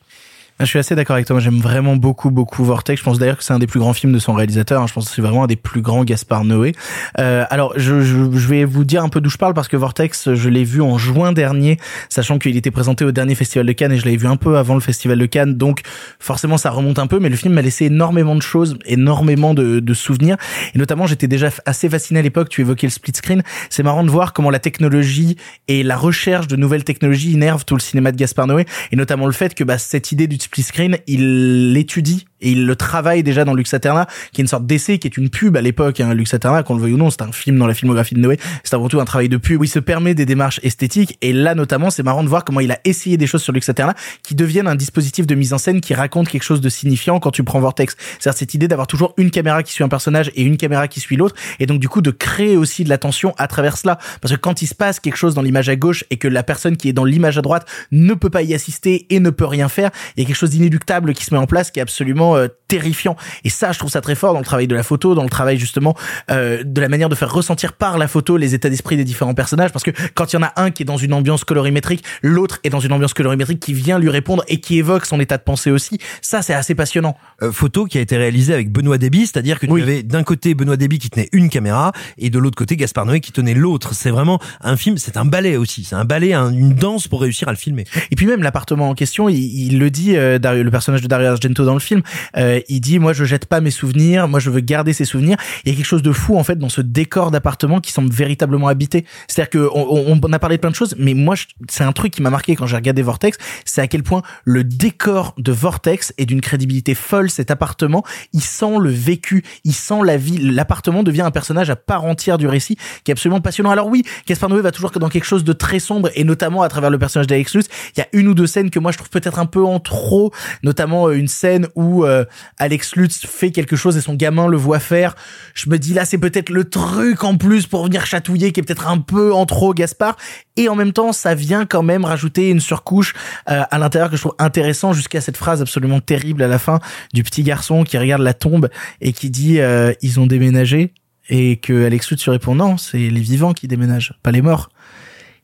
Je 0.64 0.70
suis 0.70 0.80
assez 0.80 0.96
d'accord 0.96 1.16
avec 1.16 1.28
toi. 1.28 1.40
J'aime 1.40 1.60
vraiment 1.60 1.98
beaucoup, 1.98 2.32
beaucoup 2.32 2.64
Vortex. 2.64 3.00
Je 3.00 3.04
pense 3.04 3.20
d'ailleurs 3.20 3.38
que 3.38 3.44
c'est 3.44 3.54
un 3.54 3.60
des 3.60 3.68
plus 3.68 3.80
grands 3.82 3.92
films 3.92 4.14
de 4.14 4.20
son 4.20 4.34
réalisateur. 4.34 4.82
hein. 4.82 4.88
Je 4.88 4.94
pense 4.94 5.10
que 5.10 5.14
c'est 5.14 5.22
vraiment 5.22 5.44
un 5.44 5.48
des 5.48 5.58
plus 5.58 5.82
grands 5.82 6.06
Gaspard 6.06 6.46
Noé. 6.46 6.74
Euh, 7.20 7.44
alors, 7.50 7.74
je, 7.76 8.02
je, 8.02 8.32
je 8.32 8.48
vais 8.48 8.64
vous 8.64 8.86
dire 8.86 9.04
un 9.04 9.10
peu 9.10 9.20
d'où 9.20 9.30
je 9.30 9.38
parle 9.38 9.54
parce 9.54 9.68
que 9.68 9.76
Vortex, 9.76 10.34
je 10.34 10.50
l'ai 10.50 10.64
vu 10.64 10.82
en 10.82 10.98
juin 10.98 11.34
dernier, 11.34 11.78
sachant 12.08 12.40
qu'il 12.40 12.56
était 12.56 12.72
présenté 12.72 13.04
au 13.04 13.12
dernier 13.12 13.36
festival 13.36 13.66
de 13.66 13.72
Cannes 13.74 13.92
et 13.92 13.98
je 13.98 14.06
l'avais 14.06 14.18
vu 14.18 14.28
un 14.28 14.38
peu 14.38 14.58
avant 14.58 14.74
le 14.76 14.80
festival 14.80 15.20
de 15.20 15.26
Cannes. 15.26 15.56
Donc, 15.56 15.82
forcément, 16.20 16.58
ça 16.58 16.70
remonte 16.70 16.98
un 16.98 17.08
peu. 17.08 17.20
Mais 17.20 17.30
le 17.30 17.36
film 17.36 17.54
m'a 17.54 17.62
laissé 17.62 17.86
énormément 17.86 18.36
de 18.36 18.42
choses, 18.42 18.78
énormément 18.86 19.54
de, 19.54 19.82
de 19.82 19.94
souvenirs. 19.94 20.38
Et 20.74 20.78
notamment, 20.78 21.08
j'étais 21.08 21.28
déjà 21.28 21.50
assez 21.66 21.90
fasciné 21.90 22.20
à 22.20 22.24
l'époque. 22.24 22.48
Tu 22.48 22.62
évoquais 22.62 22.88
le 22.88 22.92
split 22.92 23.14
screen. 23.16 23.44
C'est 23.70 23.84
marrant 23.84 24.04
de 24.06 24.10
voir 24.10 24.32
comment 24.32 24.50
la 24.50 24.60
technologie 24.60 25.36
et 25.68 25.84
la 25.84 25.98
recherche 25.98 26.48
de 26.48 26.56
nouvelles 26.56 26.86
technologies 26.86 27.34
innervent 27.34 27.66
tout 27.66 27.76
le 27.76 27.82
cinéma 27.82 28.14
de 28.14 28.18
Gaspard 28.18 28.48
Noé. 28.48 28.66
Et 28.94 28.96
notamment 28.96 29.26
le 29.26 29.34
fait 29.34 29.54
que 29.56 29.66
bah, 29.66 29.78
cette 29.78 30.12
idée 30.14 30.28
du 30.28 30.38
split 30.54 30.64
screen, 30.64 30.98
il 31.08 31.74
l'étudie 31.74 32.26
et 32.44 32.52
il 32.52 32.66
le 32.66 32.76
travaille 32.76 33.24
déjà 33.24 33.46
dans 33.46 33.56
Lux 33.56 33.74
Aeterna, 33.74 34.06
qui 34.32 34.42
est 34.42 34.44
une 34.44 34.48
sorte 34.48 34.66
d'essai, 34.66 35.00
qui 35.00 35.08
est 35.08 35.18
une 35.18 35.30
pub 35.30 35.58
à 35.58 35.62
l'époque. 35.62 36.00
Hein, 36.00 36.14
Lux 36.14 36.32
Aeterna, 36.34 36.62
qu'on 36.62 36.76
le 36.76 36.82
veuille 36.82 36.94
ou 36.94 36.98
non, 36.98 37.10
c'est 37.10 37.22
un 37.22 37.32
film 37.32 37.58
dans 37.58 37.68
la 37.68 37.74
filmographie 37.74 38.16
de 38.16 38.20
Noé. 38.20 38.38
C'est 38.64 38.76
avant 38.76 38.90
tout 38.90 39.00
un 39.00 39.06
travail 39.06 39.30
de 39.30 39.38
pub 39.38 39.62
où 39.62 39.64
il 39.64 39.70
se 39.70 39.80
permet 39.80 40.14
des 40.14 40.26
démarches 40.26 40.60
esthétiques. 40.62 41.18
Et 41.22 41.34
là, 41.34 41.56
notamment, 41.56 41.90
c'est 41.90 42.04
marrant 42.04 42.24
de 42.24 42.30
voir 42.30 42.44
comment 42.44 42.60
il 42.60 42.72
a 42.72 42.80
essayé 42.84 43.18
des 43.18 43.28
choses 43.28 43.42
sur 43.42 43.54
Lux 43.54 43.68
Aeterna 43.68 43.96
qui 44.22 44.36
deviennent 44.36 44.68
un 44.68 44.76
dispositif 44.76 45.26
de 45.26 45.36
mise 45.36 45.54
en 45.54 45.58
scène 45.58 45.82
qui 45.82 45.94
raconte 45.94 46.28
quelque 46.28 46.44
chose 46.44 46.62
de 46.62 46.70
signifiant 46.70 47.20
quand 47.20 47.32
tu 47.32 47.44
prends 47.44 47.60
Vortex. 47.60 47.96
C'est-à-dire 48.20 48.38
cette 48.38 48.54
idée 48.54 48.68
d'avoir 48.68 48.88
toujours 48.88 49.14
une 49.18 49.32
caméra 49.32 49.64
qui 49.64 49.72
suit 49.72 49.84
un 49.84 49.90
personnage 49.90 50.30
et 50.36 50.44
une 50.44 50.58
caméra 50.58 50.88
qui 50.90 51.00
suit 51.00 51.16
l'autre. 51.16 51.36
Et 51.60 51.66
donc, 51.66 51.80
du 51.80 51.88
coup, 51.88 52.02
de 52.02 52.12
créer 52.12 52.58
aussi 52.58 52.84
de 52.84 52.90
la 52.90 52.98
tension 52.98 53.34
à 53.38 53.48
travers 53.48 53.78
cela. 53.78 53.98
Parce 54.22 54.34
que 54.34 54.40
quand 54.40 54.62
il 54.62 54.68
se 54.68 54.76
passe 54.76 55.00
quelque 55.00 55.18
chose 55.18 55.34
dans 55.34 55.42
l'image 55.42 55.70
à 55.70 55.76
gauche 55.78 56.04
et 56.10 56.18
que 56.18 56.28
la 56.28 56.44
personne 56.44 56.76
qui 56.76 56.90
est 56.90 56.94
dans 56.94 57.06
l'image 57.06 57.38
à 57.38 57.42
droite 57.42 57.66
ne 57.92 58.14
peut 58.14 58.30
pas 58.30 58.42
y 58.42 58.54
assister 58.54 59.06
et 59.10 59.22
ne 59.22 59.30
peut 59.30 59.46
rien 59.46 59.70
faire, 59.70 59.92
il 60.18 60.24
y 60.24 60.26
a 60.26 60.28
quelque 60.28 60.36
chose 60.36 60.50
d'inéluctable 60.50 61.14
qui 61.14 61.24
se 61.24 61.34
met 61.34 61.40
en 61.40 61.48
place 61.48 61.72
qui 61.72 61.80
est 61.80 61.82
absolument 61.82 62.33
euh, 62.36 62.48
terrifiant. 62.78 63.16
Et 63.44 63.50
ça, 63.50 63.72
je 63.72 63.78
trouve 63.78 63.92
ça 63.92 64.02
très 64.02 64.16
fort 64.16 64.34
dans 64.34 64.40
le 64.40 64.46
travail 64.46 64.68
de 64.68 64.74
la 64.76 64.82
photo, 64.82 65.14
dans 65.14 65.24
le 65.24 65.30
travail 65.30 65.58
justement 65.60 65.96
euh, 66.32 66.64
de 66.66 66.82
la 66.82 66.90
manière 66.90 67.08
de 67.10 67.14
faire 67.16 67.32
ressentir 67.32 67.74
par 67.74 68.00
la 68.00 68.08
photo 68.08 68.36
les 68.36 68.56
états 68.56 68.70
d'esprit 68.70 68.98
des 68.98 69.04
différents 69.04 69.36
personnages. 69.36 69.72
Parce 69.72 69.84
que 69.84 69.92
quand 70.16 70.34
il 70.34 70.38
y 70.38 70.40
en 70.40 70.44
a 70.44 70.54
un 70.56 70.72
qui 70.72 70.82
est 70.82 70.86
dans 70.86 70.98
une 70.98 71.14
ambiance 71.14 71.44
colorimétrique, 71.44 72.04
l'autre 72.24 72.60
est 72.64 72.70
dans 72.72 72.80
une 72.80 72.92
ambiance 72.94 73.14
colorimétrique 73.14 73.60
qui 73.60 73.74
vient 73.74 74.00
lui 74.00 74.10
répondre 74.10 74.44
et 74.48 74.60
qui 74.60 74.80
évoque 74.80 75.06
son 75.06 75.20
état 75.20 75.38
de 75.38 75.44
pensée 75.44 75.70
aussi. 75.70 76.00
Ça, 76.22 76.42
c'est 76.42 76.56
assez 76.56 76.74
passionnant. 76.74 77.16
Euh, 77.44 77.52
photo 77.52 77.86
qui 77.86 78.00
a 78.00 78.02
été 78.02 78.18
réalisée 78.18 78.54
avec 78.56 78.72
Benoît 78.72 78.98
Déby, 78.98 79.28
c'est-à-dire 79.28 79.60
que 79.60 79.68
tu 79.68 79.82
avais 79.82 80.02
d'un 80.02 80.24
côté 80.24 80.56
Benoît 80.56 80.78
Déby 80.78 80.98
qui 80.98 81.10
tenait 81.12 81.30
une 81.32 81.50
caméra 81.50 81.92
et 82.18 82.30
de 82.32 82.40
l'autre 82.40 82.56
côté 82.58 82.76
Gaspard 82.76 83.06
Noé 83.06 83.20
qui 83.20 83.32
tenait 83.32 83.54
l'autre. 83.54 83.94
C'est 83.94 84.10
vraiment 84.10 84.40
un 84.62 84.78
film, 84.78 84.98
c'est 84.98 85.16
un 85.18 85.26
ballet 85.26 85.58
aussi, 85.58 85.84
c'est 85.84 85.96
un 85.96 86.06
ballet, 86.06 86.34
un- 86.34 86.52
une 86.52 86.74
danse 86.74 87.08
pour 87.08 87.22
réussir 87.22 87.48
à 87.50 87.52
le 87.52 87.58
filmer. 87.58 87.86
Et 88.10 88.16
puis 88.16 88.26
même 88.26 88.42
l'appartement 88.42 88.90
en 88.90 88.96
question, 88.96 89.30
il, 89.30 89.38
il 89.38 89.78
le 89.80 89.92
dit, 89.92 90.16
euh, 90.18 90.40
Dario- 90.40 90.64
le 90.64 90.72
personnage 90.72 91.02
de 91.02 91.08
Dario 91.08 91.28
Argento 91.28 91.66
dans 91.66 91.74
le 91.76 91.80
film, 91.80 92.02
euh, 92.38 92.60
il 92.70 92.80
dit 92.82 93.00
moi 93.00 93.14
je 93.14 93.24
jette 93.26 93.46
pas 93.46 93.62
mes 93.62 93.72
souvenirs, 93.72 94.28
moi 94.28 94.40
je 94.40 94.50
veux 94.50 94.60
garder 94.60 94.94
ces 94.94 95.06
souvenirs. 95.06 95.38
Il 95.66 95.72
y 95.72 95.74
a 95.74 95.76
quelque 95.78 95.86
chose 95.86 96.02
de 96.04 96.12
fou 96.12 96.38
en 96.38 96.44
fait 96.44 96.58
dans 96.58 96.70
ce 96.70 96.82
décor 96.82 97.32
d'appartement 97.32 97.80
qui 97.80 97.92
semble 97.92 98.12
véritablement 98.12 98.68
habité. 98.68 99.06
C'est-à-dire 99.28 99.50
que 99.50 99.70
on, 99.74 100.18
on- 100.22 100.34
a 100.34 100.40
parlé 100.40 100.58
de 100.58 100.62
plein 100.62 100.72
de 100.72 100.76
choses, 100.76 100.96
mais 100.98 101.14
moi 101.14 101.36
c'est 101.70 101.84
un 101.84 101.92
truc 101.92 102.14
qui 102.14 102.22
m'a 102.24 102.32
marqué 102.32 102.56
quand 102.56 102.66
j'ai 102.66 102.76
regardé 102.76 103.02
Vortex, 103.04 103.38
c'est 103.66 103.82
à 103.82 103.88
quel 103.88 104.02
point 104.04 104.24
le 104.46 104.64
décor 104.64 105.36
de 105.38 105.52
Vortex 105.52 106.14
est 106.18 106.26
d'une 106.26 106.42
crédibilité 106.42 106.96
folle. 106.96 107.30
Cet 107.30 107.52
appartement, 107.52 108.04
il 108.34 108.42
sent 108.42 108.78
le 108.82 108.90
vécu, 108.90 109.44
il 109.64 109.74
sent 109.74 110.00
la 110.04 110.18
vie. 110.18 110.40
L'appartement 110.40 111.04
devient 111.04 111.22
un 111.22 111.32
personnage 111.32 111.70
à 111.70 111.76
part 111.76 112.04
entière 112.06 112.38
du 112.38 112.48
récit 112.48 112.78
qui 113.04 113.12
est 113.12 113.14
absolument 113.14 113.42
passionnant. 113.42 113.70
Alors 113.70 113.88
oui, 113.88 114.04
Gaspard 114.28 114.50
Noé 114.50 114.62
va 114.62 114.72
toujours 114.72 114.92
dans 114.92 115.10
quelque 115.10 115.26
chose 115.26 115.44
de 115.44 115.54
très 115.54 115.80
sombre 115.80 116.10
et 116.16 116.24
notamment 116.24 116.62
à 116.64 116.70
travers 116.70 116.90
le 116.90 116.98
personnage 116.98 117.28
d'Alex 117.28 117.54
il 117.54 118.00
y 118.00 118.02
a 118.02 118.08
une 118.14 118.28
ou 118.28 118.34
deux 118.34 118.48
scènes 118.48 118.70
que 118.70 118.80
moi 118.80 118.92
je 118.92 118.98
trouve 118.98 119.10
peut-être 119.10 119.40
un 119.40 119.46
peu 119.46 119.64
en 119.64 119.80
trop, 119.80 120.32
notamment 120.64 121.08
euh, 121.08 121.14
une 121.14 121.28
scène 121.28 121.68
où 121.76 122.06
euh, 122.06 122.26
Alex 122.58 122.96
Lutz 122.96 123.26
fait 123.26 123.52
quelque 123.52 123.76
chose 123.76 123.98
et 123.98 124.02
son 124.02 124.16
gamin 124.16 124.48
le 124.48 124.58
voit 124.58 124.80
faire. 124.80 125.16
Je 125.54 125.70
me 125.70 125.78
dis 125.78 125.94
là 125.94 126.06
c'est 126.06 126.18
peut-être 126.18 126.50
le 126.50 126.66
truc 126.66 127.24
en 127.24 127.38
plus 127.38 127.68
pour 127.68 127.86
venir 127.86 128.06
chatouiller 128.06 128.52
qui 128.52 128.60
est 128.60 128.64
peut-être 128.64 128.88
un 128.88 129.00
peu 129.00 129.34
en 129.34 129.46
trop 129.46 129.74
Gaspard 129.74 130.18
et 130.58 130.70
en 130.70 130.76
même 130.76 130.94
temps 130.94 131.14
ça 131.14 131.36
vient 131.36 131.66
quand 131.66 131.84
même 131.84 132.06
rajouter 132.06 132.50
une 132.50 132.60
surcouche 132.60 133.14
euh, 133.50 133.64
à 133.70 133.78
l'intérieur 133.78 134.10
que 134.10 134.16
je 134.16 134.22
trouve 134.22 134.36
intéressant 134.40 134.94
jusqu'à 134.94 135.22
cette 135.22 135.38
phrase 135.38 135.62
absolument 135.62 136.00
terrible 136.00 136.44
à 136.44 136.48
la 136.48 136.60
fin 136.60 136.80
du 137.14 137.24
petit 137.24 137.44
garçon 137.44 137.84
qui 137.84 137.98
regarde 137.98 138.22
la 138.22 138.34
tombe 138.34 138.70
et 139.02 139.14
qui 139.14 139.30
dit 139.30 139.60
euh, 139.60 139.94
ils 140.02 140.20
ont 140.20 140.28
déménagé 140.28 140.94
Et 141.30 141.58
que 141.58 141.86
Alex 141.86 142.12
Lutz 142.12 142.28
répond 142.30 142.56
non, 142.56 142.78
c'est 142.78 142.98
les 142.98 143.22
vivants 143.22 143.54
qui 143.54 143.68
déménagent, 143.68 144.14
pas 144.24 144.32
les 144.32 144.42
morts 144.42 144.70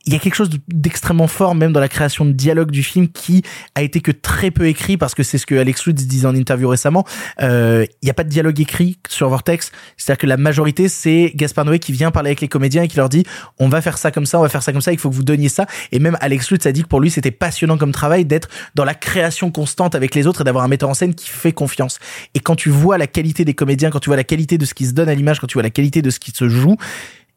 il 0.10 0.14
y 0.14 0.15
a 0.15 0.19
quelque 0.19 0.34
chose 0.34 0.49
d'extrêmement 0.68 1.27
fort 1.27 1.53
même 1.53 1.72
dans 1.72 1.80
la 1.80 1.88
création 1.88 2.26
de 2.26 2.31
dialogue 2.31 2.72
du 2.72 2.81
film 2.81 3.10
qui 3.10 3.44
a 3.76 3.84
été 3.84 4.02
que 4.02 4.10
très 4.10 4.49
peu 4.49 4.65
écrit 4.65 4.98
parce 4.98 5.14
que 5.14 5.22
c'est 5.22 5.38
ce 5.38 5.45
que 5.45 5.53
Alex 5.53 5.86
Lutz 5.86 6.07
disait 6.07 6.26
en 6.26 6.34
interview 6.34 6.68
récemment. 6.68 7.06
Euh, 7.44 7.86
il 8.02 8.06
n'y 8.06 8.10
a 8.10 8.15
pas 8.15 8.23
de 8.23 8.30
dialogue 8.30 8.60
écrit 8.60 8.98
sur 9.07 9.30
Vortex, 9.30 9.72
c'est-à-dire 9.98 10.18
que 10.18 10.26
la 10.26 10.38
majorité 10.38 10.90
c'est 10.90 11.31
Gaspard 11.36 11.65
Noé 11.65 11.77
qui 11.77 11.91
vient 11.91 12.10
parler 12.10 12.30
avec 12.30 12.41
les 12.41 12.48
comédiens 12.48 12.81
et 12.81 12.88
qui 12.88 12.98
leur 12.98 13.07
dit 13.07 13.23
on 13.60 13.69
va 13.69 13.81
faire 13.81 13.99
ça 13.99 14.10
comme 14.10 14.26
ça, 14.26 14.40
on 14.40 14.41
va 14.41 14.49
faire 14.49 14.64
ça 14.64 14.72
comme 14.72 14.81
ça, 14.81 14.91
il 14.91 14.98
faut 14.98 15.11
que 15.11 15.15
vous 15.15 15.22
donniez 15.22 15.48
ça. 15.48 15.68
Et 15.91 15.99
même 15.99 16.18
Alex 16.22 16.49
Lutz 16.49 16.65
a 16.65 16.72
dit 16.72 16.81
que 16.81 16.88
pour 16.88 17.02
lui 17.02 17.11
c'était 17.11 17.30
passionnant 17.30 17.77
comme 17.77 17.91
travail 17.91 18.26
d'être 18.26 18.49
dans 18.73 18.86
la 18.86 18.95
création 18.95 19.52
constante 19.52 19.94
avec 19.94 20.15
les 20.15 20.26
autres 20.26 20.41
et 20.41 20.44
d'avoir 20.44 20.64
un 20.64 20.69
metteur 20.69 20.90
en 20.90 20.95
scène 20.95 21.14
qui 21.14 21.30
fait 21.30 21.52
confiance. 21.52 21.99
Et 22.34 22.40
quand 22.40 22.56
tu 22.56 22.72
vois 22.72 22.98
la 22.98 23.06
qualité 23.06 23.45
des 23.45 23.53
comédiens, 23.53 23.91
quand 23.91 23.99
tu 23.99 24.10
vois 24.10 24.18
la 24.18 24.23
qualité 24.23 24.57
de 24.57 24.65
ce 24.65 24.73
qui 24.73 24.88
se 24.88 24.94
donne 24.94 25.07
à 25.07 25.14
l'image, 25.14 25.40
quand 25.40 25.45
tu 25.45 25.53
vois 25.53 25.61
la 25.61 25.69
qualité 25.69 26.02
de 26.02 26.10
ce 26.10 26.19
qui 26.19 26.31
se 26.31 26.49
joue, 26.49 26.77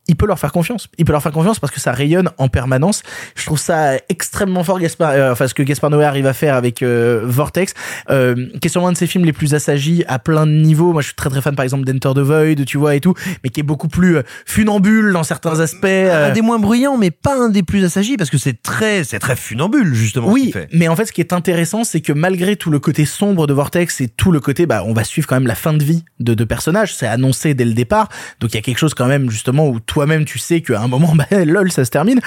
il 0.09 0.17
peut 0.17 0.27
leur 0.27 0.39
faire 0.39 0.53
confiance. 0.53 0.89
Il 0.99 1.05
peut 1.05 1.13
leur 1.13 1.23
faire 1.23 1.33
confiance 1.33 1.61
parce 1.61 1.73
que 1.73 1.81
ça 1.81 1.93
rayonne 1.93 2.31
en 2.39 2.49
permanence. 2.49 3.03
Je 3.37 3.47
trouve 3.47 3.59
ça 3.59 3.97
extrêmement 4.09 4.65
fort, 4.65 4.81
Gaspard, 4.81 5.11
euh, 5.11 5.33
enfin 5.33 5.47
ce 5.47 5.55
que 5.55 5.63
Gaspard 5.63 5.91
Noé 5.91 6.05
arrive 6.05 6.27
à 6.27 6.33
faire 6.33 6.57
avec 6.57 6.83
euh, 6.83 7.23
Vortex, 7.25 7.75
euh, 8.11 8.49
qui 8.61 8.67
est 8.67 8.69
sûrement 8.69 8.89
un 8.89 8.93
de 8.93 8.97
ses 8.97 9.07
films 9.07 9.25
les 9.25 9.33
plus 9.33 9.55
assagis 9.55 10.05
à 10.09 10.19
plein 10.19 10.47
de 10.47 10.53
niveaux. 10.53 10.93
Moi, 10.93 11.03
je 11.03 11.09
suis 11.09 11.15
très 11.15 11.31
très 11.31 11.41
fan, 11.41 11.55
par 11.55 11.63
exemple, 11.63 11.85
d'Enter 11.85 12.21
the 12.21 12.25
Void, 12.25 12.65
tu 12.67 12.79
vois 12.79 12.97
et 12.97 13.01
tout, 13.01 13.15
mais 13.45 13.51
qui 13.51 13.61
est 13.61 13.65
beaucoup 13.65 13.89
plus 13.89 14.17
euh, 14.17 14.23
funambule 14.45 15.13
dans 15.13 15.23
certains 15.23 15.61
aspects. 15.61 15.85
Un 15.85 16.33
des 16.33 16.43
moins 16.43 16.59
bruyants, 16.59 16.99
mais 16.99 17.13
pas 17.13 17.37
un 17.37 17.49
des 17.49 17.63
plus 17.63 17.85
assagis 17.85 18.17
parce 18.17 18.31
que 18.31 18.39
c'est 18.39 18.61
très, 18.61 19.05
c'est 19.05 19.21
très 19.21 19.37
funambule 19.37 19.95
justement. 19.95 20.29
Oui, 20.29 20.51
fait. 20.53 20.69
mais 20.73 20.89
en 20.89 20.97
fait, 20.97 21.07
ce 21.07 21.13
qui 21.13 21.21
est 21.21 21.33
intéressant, 21.33 21.85
c'est 21.85 22.01
que 22.01 22.13
malgré 22.13 22.57
tout 22.57 22.71
le 22.71 22.81
côté 22.81 23.05
sombre 23.05 23.47
de 23.47 23.53
Vortex 23.53 24.01
et 24.01 24.09
tout 24.09 24.33
le 24.33 24.41
côté, 24.41 24.67
bah, 24.67 24.83
on 24.85 24.93
va 24.93 25.05
suivre 25.05 25.29
quand 25.29 25.37
même 25.37 25.47
la 25.47 25.55
fin 25.55 25.73
de 25.73 25.85
vie 25.85 26.05
de 26.19 26.35
deux 26.35 26.47
personnages. 26.47 26.95
C'est 26.95 27.07
annoncé 27.07 27.55
dès 27.55 27.65
le 27.65 27.75
départ, 27.75 28.09
donc 28.41 28.53
il 28.53 28.57
y 28.57 28.59
a 28.59 28.63
quelque 28.63 28.79
chose 28.79 28.95
quand 28.95 29.07
même 29.07 29.31
justement 29.31 29.69
où 29.69 29.79
toi-même 29.93 30.25
tu 30.25 30.39
sais 30.39 30.63
qu'à 30.63 30.81
un 30.81 30.89
moment, 30.89 31.15
bah, 31.31 31.45
lol, 31.45 31.71
ça 31.71 31.85
se 31.85 31.91
termine. 31.91 32.19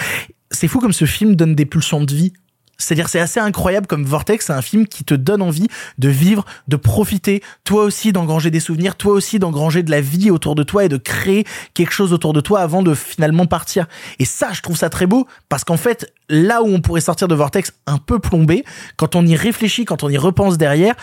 C'est 0.52 0.68
fou 0.68 0.80
comme 0.80 0.94
ce 0.94 1.06
film 1.06 1.36
donne 1.36 1.56
des 1.56 1.66
pulsions 1.66 2.04
de 2.04 2.14
vie. 2.14 2.32
C'est-à-dire, 2.78 3.08
c'est 3.10 3.22
assez 3.22 3.40
incroyable 3.40 3.88
comme 3.88 4.04
Vortex, 4.04 4.48
c'est 4.48 4.54
un 4.54 4.62
film 4.62 4.86
qui 4.86 5.04
te 5.06 5.14
donne 5.14 5.42
envie 5.42 5.68
de 5.98 6.10
vivre, 6.10 6.46
de 6.68 6.76
profiter, 6.76 7.42
toi 7.64 7.84
aussi 7.84 8.12
d'engranger 8.12 8.52
des 8.52 8.60
souvenirs, 8.60 8.98
toi 8.98 9.14
aussi 9.14 9.40
d'engranger 9.40 9.82
de 9.82 9.90
la 9.90 10.02
vie 10.02 10.30
autour 10.30 10.56
de 10.56 10.62
toi 10.64 10.84
et 10.84 10.90
de 10.90 10.98
créer 10.98 11.46
quelque 11.74 11.94
chose 11.94 12.12
autour 12.14 12.34
de 12.34 12.42
toi 12.42 12.60
avant 12.60 12.84
de 12.84 12.94
finalement 12.94 13.46
partir. 13.48 13.88
Et 14.20 14.26
ça, 14.26 14.50
je 14.52 14.62
trouve 14.62 14.76
ça 14.78 14.90
très 14.90 15.08
beau 15.08 15.26
parce 15.48 15.64
qu'en 15.64 15.78
fait, 15.78 16.14
là 16.30 16.62
où 16.62 16.68
on 16.68 16.82
pourrait 16.82 17.02
sortir 17.02 17.30
de 17.30 17.34
Vortex 17.36 17.72
un 17.88 17.98
peu 17.98 18.20
plombé, 18.20 18.64
quand 18.98 19.16
on 19.16 19.26
y 19.26 19.36
réfléchit, 19.38 19.86
quand 19.86 20.04
on 20.04 20.10
y 20.10 20.18
repense 20.18 20.58
derrière, 20.58 20.96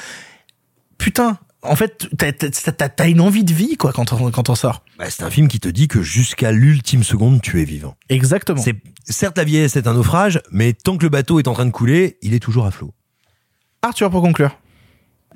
putain, 0.98 1.38
en 1.62 1.76
fait, 1.76 2.08
t'as- 2.18 2.88
t'as 2.88 3.08
une 3.08 3.20
envie 3.20 3.44
de 3.44 3.52
vie, 3.54 3.76
quoi, 3.76 3.92
quand 3.92 4.12
on, 4.12 4.30
quand 4.30 4.50
on 4.50 4.54
sort. 4.54 4.82
Bah, 5.02 5.10
c'est 5.10 5.24
un 5.24 5.30
film 5.30 5.48
qui 5.48 5.58
te 5.58 5.68
dit 5.68 5.88
que 5.88 6.00
jusqu'à 6.00 6.52
l'ultime 6.52 7.02
seconde, 7.02 7.42
tu 7.42 7.60
es 7.60 7.64
vivant. 7.64 7.96
Exactement. 8.08 8.62
C'est 8.62 8.76
certes 9.04 9.36
la 9.36 9.42
vieillesse 9.42 9.74
est 9.74 9.88
un 9.88 9.94
naufrage, 9.94 10.40
mais 10.52 10.74
tant 10.74 10.96
que 10.96 11.02
le 11.02 11.08
bateau 11.08 11.40
est 11.40 11.48
en 11.48 11.54
train 11.54 11.66
de 11.66 11.72
couler, 11.72 12.18
il 12.22 12.34
est 12.34 12.38
toujours 12.38 12.66
à 12.66 12.70
flot. 12.70 12.94
Arthur, 13.82 14.10
pour 14.10 14.22
conclure. 14.22 14.56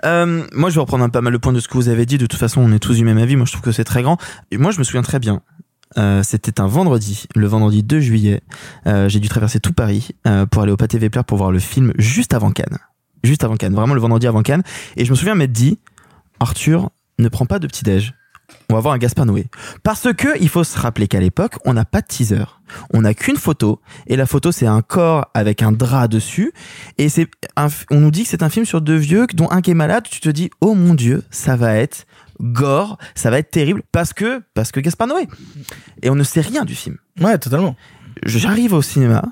Euh, 0.04 0.46
moi, 0.52 0.70
je 0.70 0.76
vais 0.76 0.80
reprendre 0.80 1.02
un 1.02 1.08
pas 1.08 1.20
mal 1.20 1.32
le 1.32 1.40
point 1.40 1.52
de 1.52 1.58
ce 1.58 1.66
que 1.66 1.74
vous 1.74 1.88
avez 1.88 2.06
dit. 2.06 2.16
De 2.16 2.26
toute 2.26 2.38
façon, 2.38 2.60
on 2.60 2.70
est 2.70 2.78
tous 2.78 2.94
du 2.94 3.04
même 3.04 3.18
avis. 3.18 3.34
Moi, 3.34 3.44
je 3.44 3.50
trouve 3.50 3.64
que 3.64 3.72
c'est 3.72 3.82
très 3.82 4.02
grand. 4.02 4.18
Et 4.52 4.56
moi, 4.56 4.70
je 4.70 4.78
me 4.78 4.84
souviens 4.84 5.02
très 5.02 5.18
bien. 5.18 5.42
Euh, 5.98 6.22
C'était 6.22 6.60
un 6.60 6.68
vendredi, 6.68 7.24
le 7.34 7.48
vendredi 7.48 7.82
2 7.82 7.98
juillet. 7.98 8.42
Euh, 8.86 9.08
J'ai 9.08 9.18
dû 9.18 9.28
traverser 9.28 9.58
tout 9.58 9.72
Paris 9.72 10.10
euh, 10.28 10.46
pour 10.46 10.62
aller 10.62 10.70
au 10.70 10.76
Pâté 10.76 11.00
Vepler 11.00 11.22
pour 11.26 11.38
voir 11.38 11.50
le 11.50 11.58
film 11.58 11.92
juste 11.98 12.34
avant 12.34 12.52
Cannes. 12.52 12.78
Juste 13.24 13.42
avant 13.42 13.56
Cannes, 13.56 13.74
vraiment 13.74 13.94
le 13.94 14.00
vendredi 14.00 14.28
avant 14.28 14.42
Cannes. 14.42 14.62
Et 14.96 15.04
je 15.04 15.10
me 15.10 15.16
souviens 15.16 15.34
m'être 15.34 15.50
dit, 15.50 15.80
Arthur, 16.38 16.90
ne 17.18 17.28
prends 17.28 17.46
pas 17.46 17.58
de 17.58 17.66
petit 17.66 17.82
déj. 17.82 18.14
On 18.70 18.74
va 18.74 18.80
voir 18.80 18.94
un 18.94 18.98
Gaspard 18.98 19.26
Noé. 19.26 19.46
Parce 19.82 20.12
que 20.12 20.40
il 20.40 20.48
faut 20.48 20.64
se 20.64 20.78
rappeler 20.78 21.06
qu'à 21.08 21.20
l'époque, 21.20 21.54
on 21.64 21.72
n'a 21.72 21.84
pas 21.84 22.00
de 22.00 22.06
teaser. 22.06 22.44
On 22.92 23.02
n'a 23.02 23.14
qu'une 23.14 23.36
photo. 23.36 23.80
Et 24.06 24.16
la 24.16 24.26
photo, 24.26 24.50
c'est 24.50 24.66
un 24.66 24.82
corps 24.82 25.30
avec 25.34 25.62
un 25.62 25.72
drap 25.72 26.08
dessus. 26.08 26.52
Et 26.98 27.08
c'est 27.08 27.28
on 27.90 28.00
nous 28.00 28.10
dit 28.10 28.24
que 28.24 28.28
c'est 28.28 28.42
un 28.42 28.48
film 28.48 28.66
sur 28.66 28.80
deux 28.80 28.96
vieux, 28.96 29.26
dont 29.34 29.50
un 29.50 29.60
qui 29.60 29.70
est 29.70 29.74
malade. 29.74 30.04
Tu 30.10 30.20
te 30.20 30.28
dis, 30.28 30.50
oh 30.60 30.74
mon 30.74 30.94
dieu, 30.94 31.22
ça 31.30 31.56
va 31.56 31.76
être 31.76 32.06
gore, 32.40 32.98
ça 33.14 33.30
va 33.30 33.38
être 33.38 33.50
terrible. 33.50 33.82
Parce 33.92 34.12
que, 34.12 34.42
parce 34.54 34.72
que 34.72 34.80
Gaspard 34.80 35.08
Noé. 35.08 35.28
Et 36.02 36.10
on 36.10 36.14
ne 36.16 36.24
sait 36.24 36.40
rien 36.40 36.64
du 36.64 36.74
film. 36.74 36.96
Ouais, 37.20 37.38
totalement. 37.38 37.76
J'arrive 38.24 38.72
au 38.72 38.82
cinéma, 38.82 39.24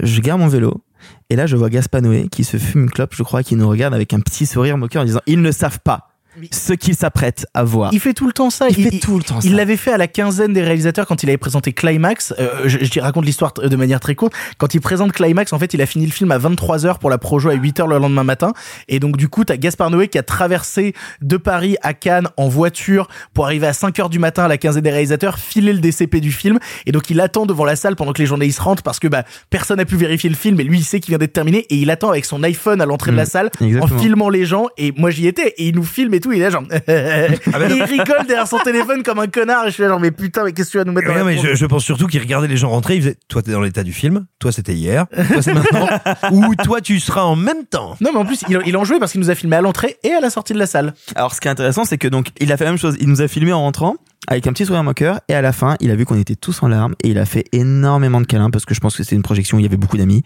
je 0.00 0.20
garde 0.20 0.40
mon 0.40 0.48
vélo. 0.48 0.82
Et 1.30 1.36
là, 1.36 1.46
je 1.46 1.56
vois 1.56 1.70
Gaspard 1.70 2.02
Noé 2.02 2.28
qui 2.28 2.44
se 2.44 2.56
fume 2.56 2.82
une 2.82 2.90
clope, 2.90 3.14
je 3.14 3.22
crois, 3.22 3.42
qui 3.42 3.54
nous 3.54 3.68
regarde 3.68 3.94
avec 3.94 4.12
un 4.12 4.20
petit 4.20 4.46
sourire 4.46 4.76
moqueur 4.76 5.02
en 5.02 5.06
disant, 5.06 5.20
ils 5.26 5.40
ne 5.40 5.52
savent 5.52 5.80
pas 5.80 6.09
ce 6.52 6.72
qu'ils 6.72 6.94
s'apprêtent 6.94 7.46
à 7.54 7.64
voir. 7.64 7.90
Il 7.92 8.00
fait 8.00 8.14
tout 8.14 8.26
le 8.26 8.32
temps 8.32 8.50
ça. 8.50 8.66
Il 8.68 8.84
fait 8.90 8.98
tout 8.98 9.18
le 9.18 9.24
temps 9.24 9.40
ça. 9.40 9.46
Il 9.46 9.56
l'avait 9.56 9.76
fait 9.76 9.92
à 9.92 9.96
la 9.98 10.06
quinzaine 10.08 10.52
des 10.52 10.62
réalisateurs 10.62 11.06
quand 11.06 11.22
il 11.22 11.28
avait 11.28 11.38
présenté 11.38 11.72
Climax. 11.72 12.34
Euh, 12.38 12.62
je, 12.66 12.78
je 12.82 13.00
raconte 13.00 13.24
l'histoire 13.24 13.52
de 13.54 13.76
manière 13.76 14.00
très 14.00 14.14
courte. 14.14 14.32
Quand 14.58 14.74
il 14.74 14.80
présente 14.80 15.12
Climax, 15.12 15.52
en 15.52 15.58
fait, 15.58 15.74
il 15.74 15.82
a 15.82 15.86
fini 15.86 16.06
le 16.06 16.12
film 16.12 16.30
à 16.30 16.38
23h 16.38 16.98
pour 16.98 17.10
la 17.10 17.18
projo 17.18 17.48
à 17.50 17.54
8h 17.54 17.88
le 17.88 17.98
lendemain 17.98 18.24
matin. 18.24 18.52
Et 18.88 19.00
donc, 19.00 19.16
du 19.16 19.28
coup, 19.28 19.44
t'as 19.44 19.56
Gaspard 19.56 19.90
Noé 19.90 20.08
qui 20.08 20.18
a 20.18 20.22
traversé 20.22 20.94
de 21.22 21.36
Paris 21.36 21.76
à 21.82 21.94
Cannes 21.94 22.28
en 22.36 22.48
voiture 22.48 23.08
pour 23.34 23.44
arriver 23.46 23.66
à 23.66 23.72
5h 23.72 24.08
du 24.10 24.18
matin 24.18 24.44
à 24.44 24.48
la 24.48 24.56
quinzaine 24.58 24.82
des 24.82 24.90
réalisateurs, 24.90 25.38
filer 25.38 25.72
le 25.72 25.80
DCP 25.80 26.20
du 26.20 26.32
film. 26.32 26.58
Et 26.86 26.92
donc, 26.92 27.10
il 27.10 27.20
attend 27.20 27.46
devant 27.46 27.64
la 27.64 27.76
salle 27.76 27.96
pendant 27.96 28.12
que 28.12 28.20
les 28.20 28.26
journalistes 28.26 28.58
rentrent 28.60 28.82
parce 28.82 28.98
que, 28.98 29.08
bah, 29.08 29.24
personne 29.50 29.76
n'a 29.78 29.84
pu 29.84 29.96
vérifier 29.96 30.30
le 30.30 30.36
film 30.36 30.58
et 30.60 30.64
lui, 30.64 30.78
il 30.78 30.84
sait 30.84 31.00
qu'il 31.00 31.12
vient 31.12 31.18
d'être 31.18 31.32
terminé 31.32 31.66
et 31.70 31.76
il 31.76 31.90
attend 31.90 32.10
avec 32.10 32.24
son 32.24 32.42
iPhone 32.42 32.80
à 32.80 32.86
l'entrée 32.86 33.10
de 33.12 33.16
la 33.16 33.22
Mm, 33.24 33.26
salle 33.26 33.50
exactement. 33.60 33.96
en 33.96 33.98
filmant 34.00 34.28
les 34.28 34.44
gens. 34.46 34.66
Et 34.78 34.92
moi, 34.96 35.10
j'y 35.10 35.26
étais 35.26 35.48
et 35.58 35.68
il 35.68 35.74
nous 35.74 35.84
filme 35.84 36.14
et 36.14 36.20
tout. 36.20 36.29
Il 36.32 36.40
est 36.40 36.44
là, 36.44 36.50
genre, 36.50 36.64
Et 36.88 37.74
il 37.74 37.82
rigole 37.82 38.26
derrière 38.26 38.46
son 38.46 38.58
téléphone 38.58 39.02
comme 39.02 39.18
un 39.18 39.26
connard. 39.26 39.64
Et 39.64 39.68
je 39.68 39.74
suis 39.74 39.82
là, 39.82 39.88
genre, 39.88 40.00
mais 40.00 40.10
putain, 40.10 40.44
mais 40.44 40.52
qu'est-ce 40.52 40.68
que 40.68 40.72
tu 40.72 40.78
vas 40.78 40.84
nous 40.84 40.92
mettre 40.92 41.08
dans 41.08 41.14
Non, 41.14 41.20
la 41.20 41.24
mais 41.24 41.38
je, 41.38 41.54
je 41.54 41.66
pense 41.66 41.84
surtout 41.84 42.06
qu'il 42.06 42.20
regardait 42.20 42.48
les 42.48 42.56
gens 42.56 42.70
rentrer. 42.70 42.96
Il 42.96 43.02
faisait, 43.02 43.16
toi, 43.28 43.42
t'es 43.42 43.52
dans 43.52 43.60
l'état 43.60 43.82
du 43.82 43.92
film. 43.92 44.26
Toi, 44.38 44.52
c'était 44.52 44.74
hier. 44.74 45.06
Toi, 45.08 45.42
c'est 45.42 45.54
maintenant. 45.54 45.88
Ou 46.32 46.54
toi, 46.56 46.80
tu 46.80 47.00
seras 47.00 47.22
en 47.22 47.36
même 47.36 47.64
temps. 47.64 47.96
Non, 48.00 48.10
mais 48.12 48.18
en 48.18 48.24
plus, 48.24 48.42
il, 48.48 48.58
il 48.66 48.76
en 48.76 48.84
jouait 48.84 48.98
parce 48.98 49.12
qu'il 49.12 49.20
nous 49.20 49.30
a 49.30 49.34
filmé 49.34 49.56
à 49.56 49.60
l'entrée 49.60 49.96
et 50.02 50.12
à 50.12 50.20
la 50.20 50.30
sortie 50.30 50.52
de 50.52 50.58
la 50.58 50.66
salle. 50.66 50.94
Alors, 51.14 51.34
ce 51.34 51.40
qui 51.40 51.48
est 51.48 51.50
intéressant, 51.50 51.84
c'est 51.84 51.98
que 51.98 52.08
donc, 52.08 52.28
il 52.40 52.52
a 52.52 52.56
fait 52.56 52.64
la 52.64 52.70
même 52.70 52.78
chose. 52.78 52.96
Il 53.00 53.08
nous 53.08 53.20
a 53.20 53.28
filmé 53.28 53.52
en 53.52 53.60
rentrant 53.60 53.96
avec 54.28 54.46
un 54.46 54.52
petit 54.52 54.66
sourire 54.66 54.84
moqueur 54.84 55.20
et 55.28 55.34
à 55.34 55.42
la 55.42 55.52
fin, 55.52 55.76
il 55.80 55.90
a 55.90 55.96
vu 55.96 56.04
qu'on 56.04 56.18
était 56.18 56.36
tous 56.36 56.62
en 56.62 56.68
larmes 56.68 56.94
et 57.02 57.08
il 57.08 57.18
a 57.18 57.24
fait 57.24 57.44
énormément 57.52 58.20
de 58.20 58.26
câlins 58.26 58.50
parce 58.50 58.64
que 58.64 58.74
je 58.74 58.80
pense 58.80 58.96
que 58.96 59.02
c'est 59.02 59.16
une 59.16 59.22
projection 59.22 59.56
où 59.56 59.60
il 59.60 59.64
y 59.64 59.66
avait 59.66 59.76
beaucoup 59.76 59.96
d'amis, 59.96 60.22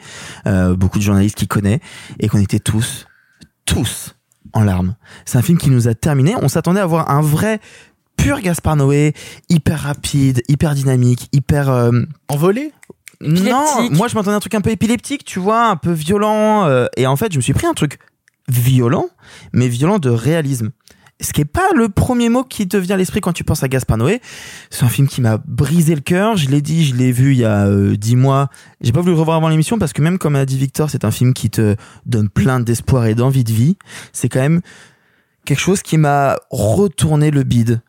euh, 0.46 0.74
beaucoup 0.74 0.98
de 0.98 1.04
journalistes 1.04 1.36
qui 1.36 1.46
connaissent 1.46 1.80
et 2.18 2.28
qu'on 2.28 2.40
était 2.40 2.58
tous, 2.58 3.06
tous 3.66 4.16
en 4.54 4.62
larmes. 4.62 4.94
C'est 5.24 5.38
un 5.38 5.42
film 5.42 5.58
qui 5.58 5.70
nous 5.70 5.88
a 5.88 5.94
terminé. 5.94 6.34
On 6.40 6.48
s'attendait 6.48 6.80
à 6.80 6.86
voir 6.86 7.10
un 7.10 7.20
vrai 7.20 7.60
pur 8.16 8.40
Gaspard 8.40 8.76
Noé, 8.76 9.12
hyper 9.48 9.80
rapide, 9.80 10.42
hyper 10.48 10.74
dynamique, 10.74 11.28
hyper 11.32 11.68
euh, 11.68 12.02
envolé. 12.28 12.72
Non, 13.20 13.88
moi 13.90 14.08
je 14.08 14.14
m'attendais 14.14 14.34
à 14.34 14.36
un 14.36 14.40
truc 14.40 14.54
un 14.54 14.60
peu 14.60 14.70
épileptique, 14.70 15.24
tu 15.24 15.38
vois, 15.38 15.66
un 15.66 15.76
peu 15.76 15.92
violent. 15.92 16.66
euh, 16.66 16.86
et 16.96 17.06
en 17.06 17.16
fait, 17.16 17.32
je 17.32 17.38
me 17.38 17.42
suis 17.42 17.52
pris 17.52 17.66
un 17.66 17.74
truc 17.74 17.98
violent, 18.48 19.08
mais 19.52 19.68
violent 19.68 19.98
de 19.98 20.10
réalisme. 20.10 20.70
Ce 21.20 21.32
qui 21.32 21.42
est 21.42 21.46
pas 21.46 21.68
le 21.74 21.88
premier 21.88 22.28
mot 22.28 22.42
qui 22.42 22.66
te 22.66 22.76
vient 22.76 22.96
à 22.96 22.98
l'esprit 22.98 23.20
quand 23.20 23.32
tu 23.32 23.44
penses 23.44 23.62
à 23.62 23.68
Gaspard 23.68 23.98
Noé. 23.98 24.20
C'est 24.70 24.84
un 24.84 24.88
film 24.88 25.06
qui 25.06 25.20
m'a 25.20 25.38
brisé 25.38 25.94
le 25.94 26.00
cœur. 26.00 26.36
Je 26.36 26.50
l'ai 26.50 26.60
dit, 26.60 26.84
je 26.84 26.96
l'ai 26.96 27.12
vu 27.12 27.32
il 27.32 27.38
y 27.38 27.44
a 27.44 27.66
euh, 27.66 27.96
dix 27.96 28.16
mois. 28.16 28.48
J'ai 28.80 28.92
pas 28.92 29.00
voulu 29.00 29.12
le 29.12 29.20
revoir 29.20 29.36
avant 29.36 29.48
l'émission 29.48 29.78
parce 29.78 29.92
que 29.92 30.02
même 30.02 30.18
comme 30.18 30.34
a 30.34 30.44
dit 30.44 30.58
Victor, 30.58 30.90
c'est 30.90 31.04
un 31.04 31.12
film 31.12 31.32
qui 31.32 31.50
te 31.50 31.76
donne 32.04 32.28
plein 32.28 32.58
d'espoir 32.60 33.06
et 33.06 33.14
d'envie 33.14 33.44
de 33.44 33.52
vie. 33.52 33.76
C'est 34.12 34.28
quand 34.28 34.40
même 34.40 34.60
quelque 35.44 35.60
chose 35.60 35.82
qui 35.82 35.98
m'a 35.98 36.36
retourné 36.50 37.30
le 37.30 37.44
bide 37.44 37.80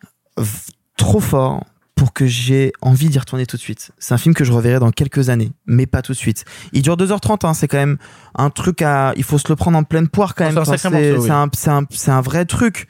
trop 0.96 1.20
fort 1.20 1.64
pour 1.96 2.12
que 2.12 2.26
j'ai 2.26 2.72
envie 2.82 3.08
d'y 3.08 3.18
retourner 3.18 3.46
tout 3.46 3.56
de 3.56 3.62
suite. 3.62 3.90
C'est 3.98 4.14
un 4.14 4.18
film 4.18 4.34
que 4.34 4.44
je 4.44 4.52
reverrai 4.52 4.78
dans 4.78 4.90
quelques 4.90 5.30
années, 5.30 5.50
mais 5.66 5.86
pas 5.86 6.02
tout 6.02 6.12
de 6.12 6.16
suite. 6.16 6.44
Il 6.72 6.82
dure 6.82 6.96
2h30, 6.96 7.46
hein, 7.46 7.54
c'est 7.54 7.66
quand 7.66 7.78
même 7.78 7.96
un 8.36 8.50
truc 8.50 8.82
à... 8.82 9.14
Il 9.16 9.24
faut 9.24 9.38
se 9.38 9.48
le 9.48 9.56
prendre 9.56 9.78
en 9.78 9.82
pleine 9.82 10.06
poire 10.06 10.34
quand 10.34 10.44
même. 10.44 10.62
c'est 10.64 12.10
un 12.10 12.18
oui. 12.18 12.24
vrai 12.24 12.44
truc. 12.44 12.86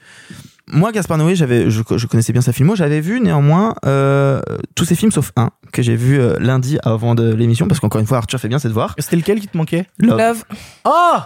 Moi, 0.69 0.91
Gaspard 0.91 1.19
Noé, 1.19 1.37
j'avais, 1.37 1.71
je, 1.71 1.83
je 1.97 2.07
connaissais 2.09 2.33
bien 2.33 2.43
sa 2.43 2.53
filmo, 2.53 2.75
j'avais 2.75 3.01
vu 3.01 3.21
néanmoins 3.21 3.77
euh, 3.87 4.41
tous 4.75 4.85
ses 4.85 4.97
films 4.97 5.13
sauf 5.13 5.31
un 5.37 5.51
que 5.73 5.81
j'ai 5.81 5.95
vu 5.95 6.19
euh, 6.19 6.37
lundi 6.41 6.79
avant 6.83 7.15
de 7.15 7.33
l'émission 7.33 7.69
parce 7.69 7.79
qu'encore 7.79 8.01
une 8.01 8.07
fois 8.07 8.19
Arthur 8.19 8.41
fait 8.41 8.49
bien 8.49 8.59
ses 8.59 8.69
devoirs. 8.69 8.97
C'était 8.99 9.15
lequel 9.15 9.39
qui 9.39 9.47
te 9.47 9.57
manquait? 9.57 9.87
Love. 10.01 10.19
Love. 10.19 10.45
Oh. 10.85 11.19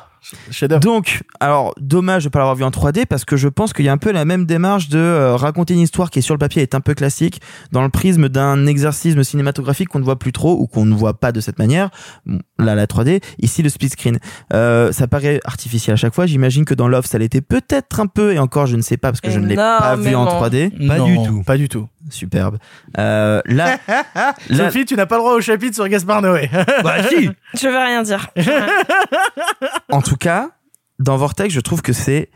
Donc, 0.78 1.22
alors 1.40 1.74
dommage 1.80 2.24
de 2.24 2.28
pas 2.28 2.38
l'avoir 2.38 2.56
vu 2.56 2.64
en 2.64 2.70
3D 2.70 3.06
parce 3.06 3.24
que 3.24 3.36
je 3.36 3.48
pense 3.48 3.72
qu'il 3.72 3.84
y 3.84 3.88
a 3.88 3.92
un 3.92 3.98
peu 3.98 4.12
la 4.12 4.24
même 4.24 4.44
démarche 4.46 4.88
de 4.88 4.98
euh, 4.98 5.36
raconter 5.36 5.74
une 5.74 5.80
histoire 5.80 6.10
qui 6.10 6.18
est 6.18 6.22
sur 6.22 6.34
le 6.34 6.38
papier 6.38 6.62
est 6.62 6.74
un 6.74 6.80
peu 6.80 6.94
classique 6.94 7.40
dans 7.72 7.82
le 7.82 7.88
prisme 7.88 8.28
d'un 8.28 8.66
exercice 8.66 9.20
cinématographique 9.22 9.88
qu'on 9.88 9.98
ne 9.98 10.04
voit 10.04 10.18
plus 10.18 10.32
trop 10.32 10.58
ou 10.58 10.66
qu'on 10.66 10.84
ne 10.84 10.94
voit 10.94 11.14
pas 11.18 11.32
de 11.32 11.40
cette 11.40 11.58
manière. 11.58 11.90
Bon, 12.26 12.40
là, 12.58 12.74
la 12.74 12.86
3D, 12.86 13.22
ici 13.38 13.62
le 13.62 13.68
split 13.68 13.90
screen. 13.90 14.18
Euh, 14.52 14.92
ça 14.92 15.06
paraît 15.06 15.40
artificiel 15.44 15.94
à 15.94 15.96
chaque 15.96 16.14
fois. 16.14 16.26
J'imagine 16.26 16.64
que 16.64 16.74
dans 16.74 16.88
Love, 16.88 17.06
ça 17.06 17.18
l'était 17.18 17.40
peut-être 17.40 18.00
un 18.00 18.06
peu 18.06 18.32
et 18.32 18.38
encore, 18.38 18.66
je 18.66 18.76
ne 18.76 18.82
sais 18.82 18.96
pas 18.96 19.10
parce 19.10 19.20
que 19.20 19.30
je 19.30 19.38
ne 19.38 19.46
l'ai 19.46 19.56
pas 19.56 19.96
vu 19.96 20.14
en 20.14 20.22
Énormément. 20.22 20.48
3D. 20.48 20.86
Pas 20.88 20.98
Non, 20.98 21.06
du 21.06 21.16
tout. 21.26 21.42
Pas 21.42 21.56
du 21.56 21.68
tout. 21.68 21.88
Superbe. 22.12 22.58
Euh, 22.98 23.40
là, 23.46 23.78
là, 24.14 24.34
Sophie, 24.50 24.84
tu 24.84 24.94
n'as 24.94 25.06
pas 25.06 25.16
le 25.16 25.20
droit 25.20 25.34
au 25.34 25.40
chapitre 25.40 25.74
sur 25.74 25.88
Gaspard 25.88 26.22
Noé. 26.22 26.50
Bah, 26.82 27.02
si. 27.08 27.30
Je 27.54 27.68
veux 27.68 27.78
rien 27.78 28.02
dire. 28.02 28.28
en 29.90 30.02
tout 30.02 30.16
cas, 30.16 30.50
dans 30.98 31.16
Vortex, 31.16 31.52
je 31.52 31.60
trouve 31.60 31.82
que 31.82 31.92
c'est 31.92 32.30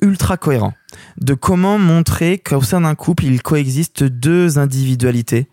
ultra 0.00 0.36
cohérent 0.36 0.74
de 1.20 1.34
comment 1.34 1.78
montrer 1.78 2.38
qu'au 2.38 2.62
sein 2.62 2.82
d'un 2.82 2.94
couple, 2.94 3.24
il 3.24 3.42
coexiste 3.42 4.04
deux 4.04 4.58
individualités 4.58 5.48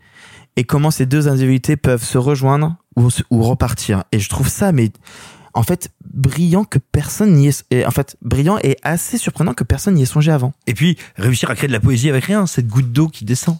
et 0.55 0.63
comment 0.63 0.91
ces 0.91 1.05
deux 1.05 1.27
individualités 1.27 1.77
peuvent 1.77 2.03
se 2.03 2.17
rejoindre 2.17 2.75
ou 2.95 3.43
repartir. 3.43 4.03
Et 4.11 4.19
je 4.19 4.29
trouve 4.29 4.47
ça, 4.47 4.71
mais 4.71 4.91
en 5.53 5.63
fait, 5.63 5.89
brillant 6.15 6.63
que 6.63 6.79
personne 6.79 7.33
n'y 7.33 7.47
est. 7.47 7.65
et 7.71 7.85
En 7.85 7.91
fait, 7.91 8.17
brillant 8.21 8.57
et 8.63 8.77
assez 8.81 9.17
surprenant 9.17 9.53
que 9.53 9.63
personne 9.63 9.93
n'y 9.95 10.01
ait 10.01 10.07
songé 10.07 10.31
avant. 10.31 10.53
Et 10.65 10.73
puis, 10.73 10.97
réussir 11.17 11.51
à 11.51 11.55
créer 11.55 11.67
de 11.67 11.73
la 11.73 11.79
poésie 11.79 12.09
avec 12.09 12.25
rien, 12.25 12.47
cette 12.47 12.67
goutte 12.67 12.91
d'eau 12.91 13.07
qui 13.07 13.25
descend. 13.25 13.57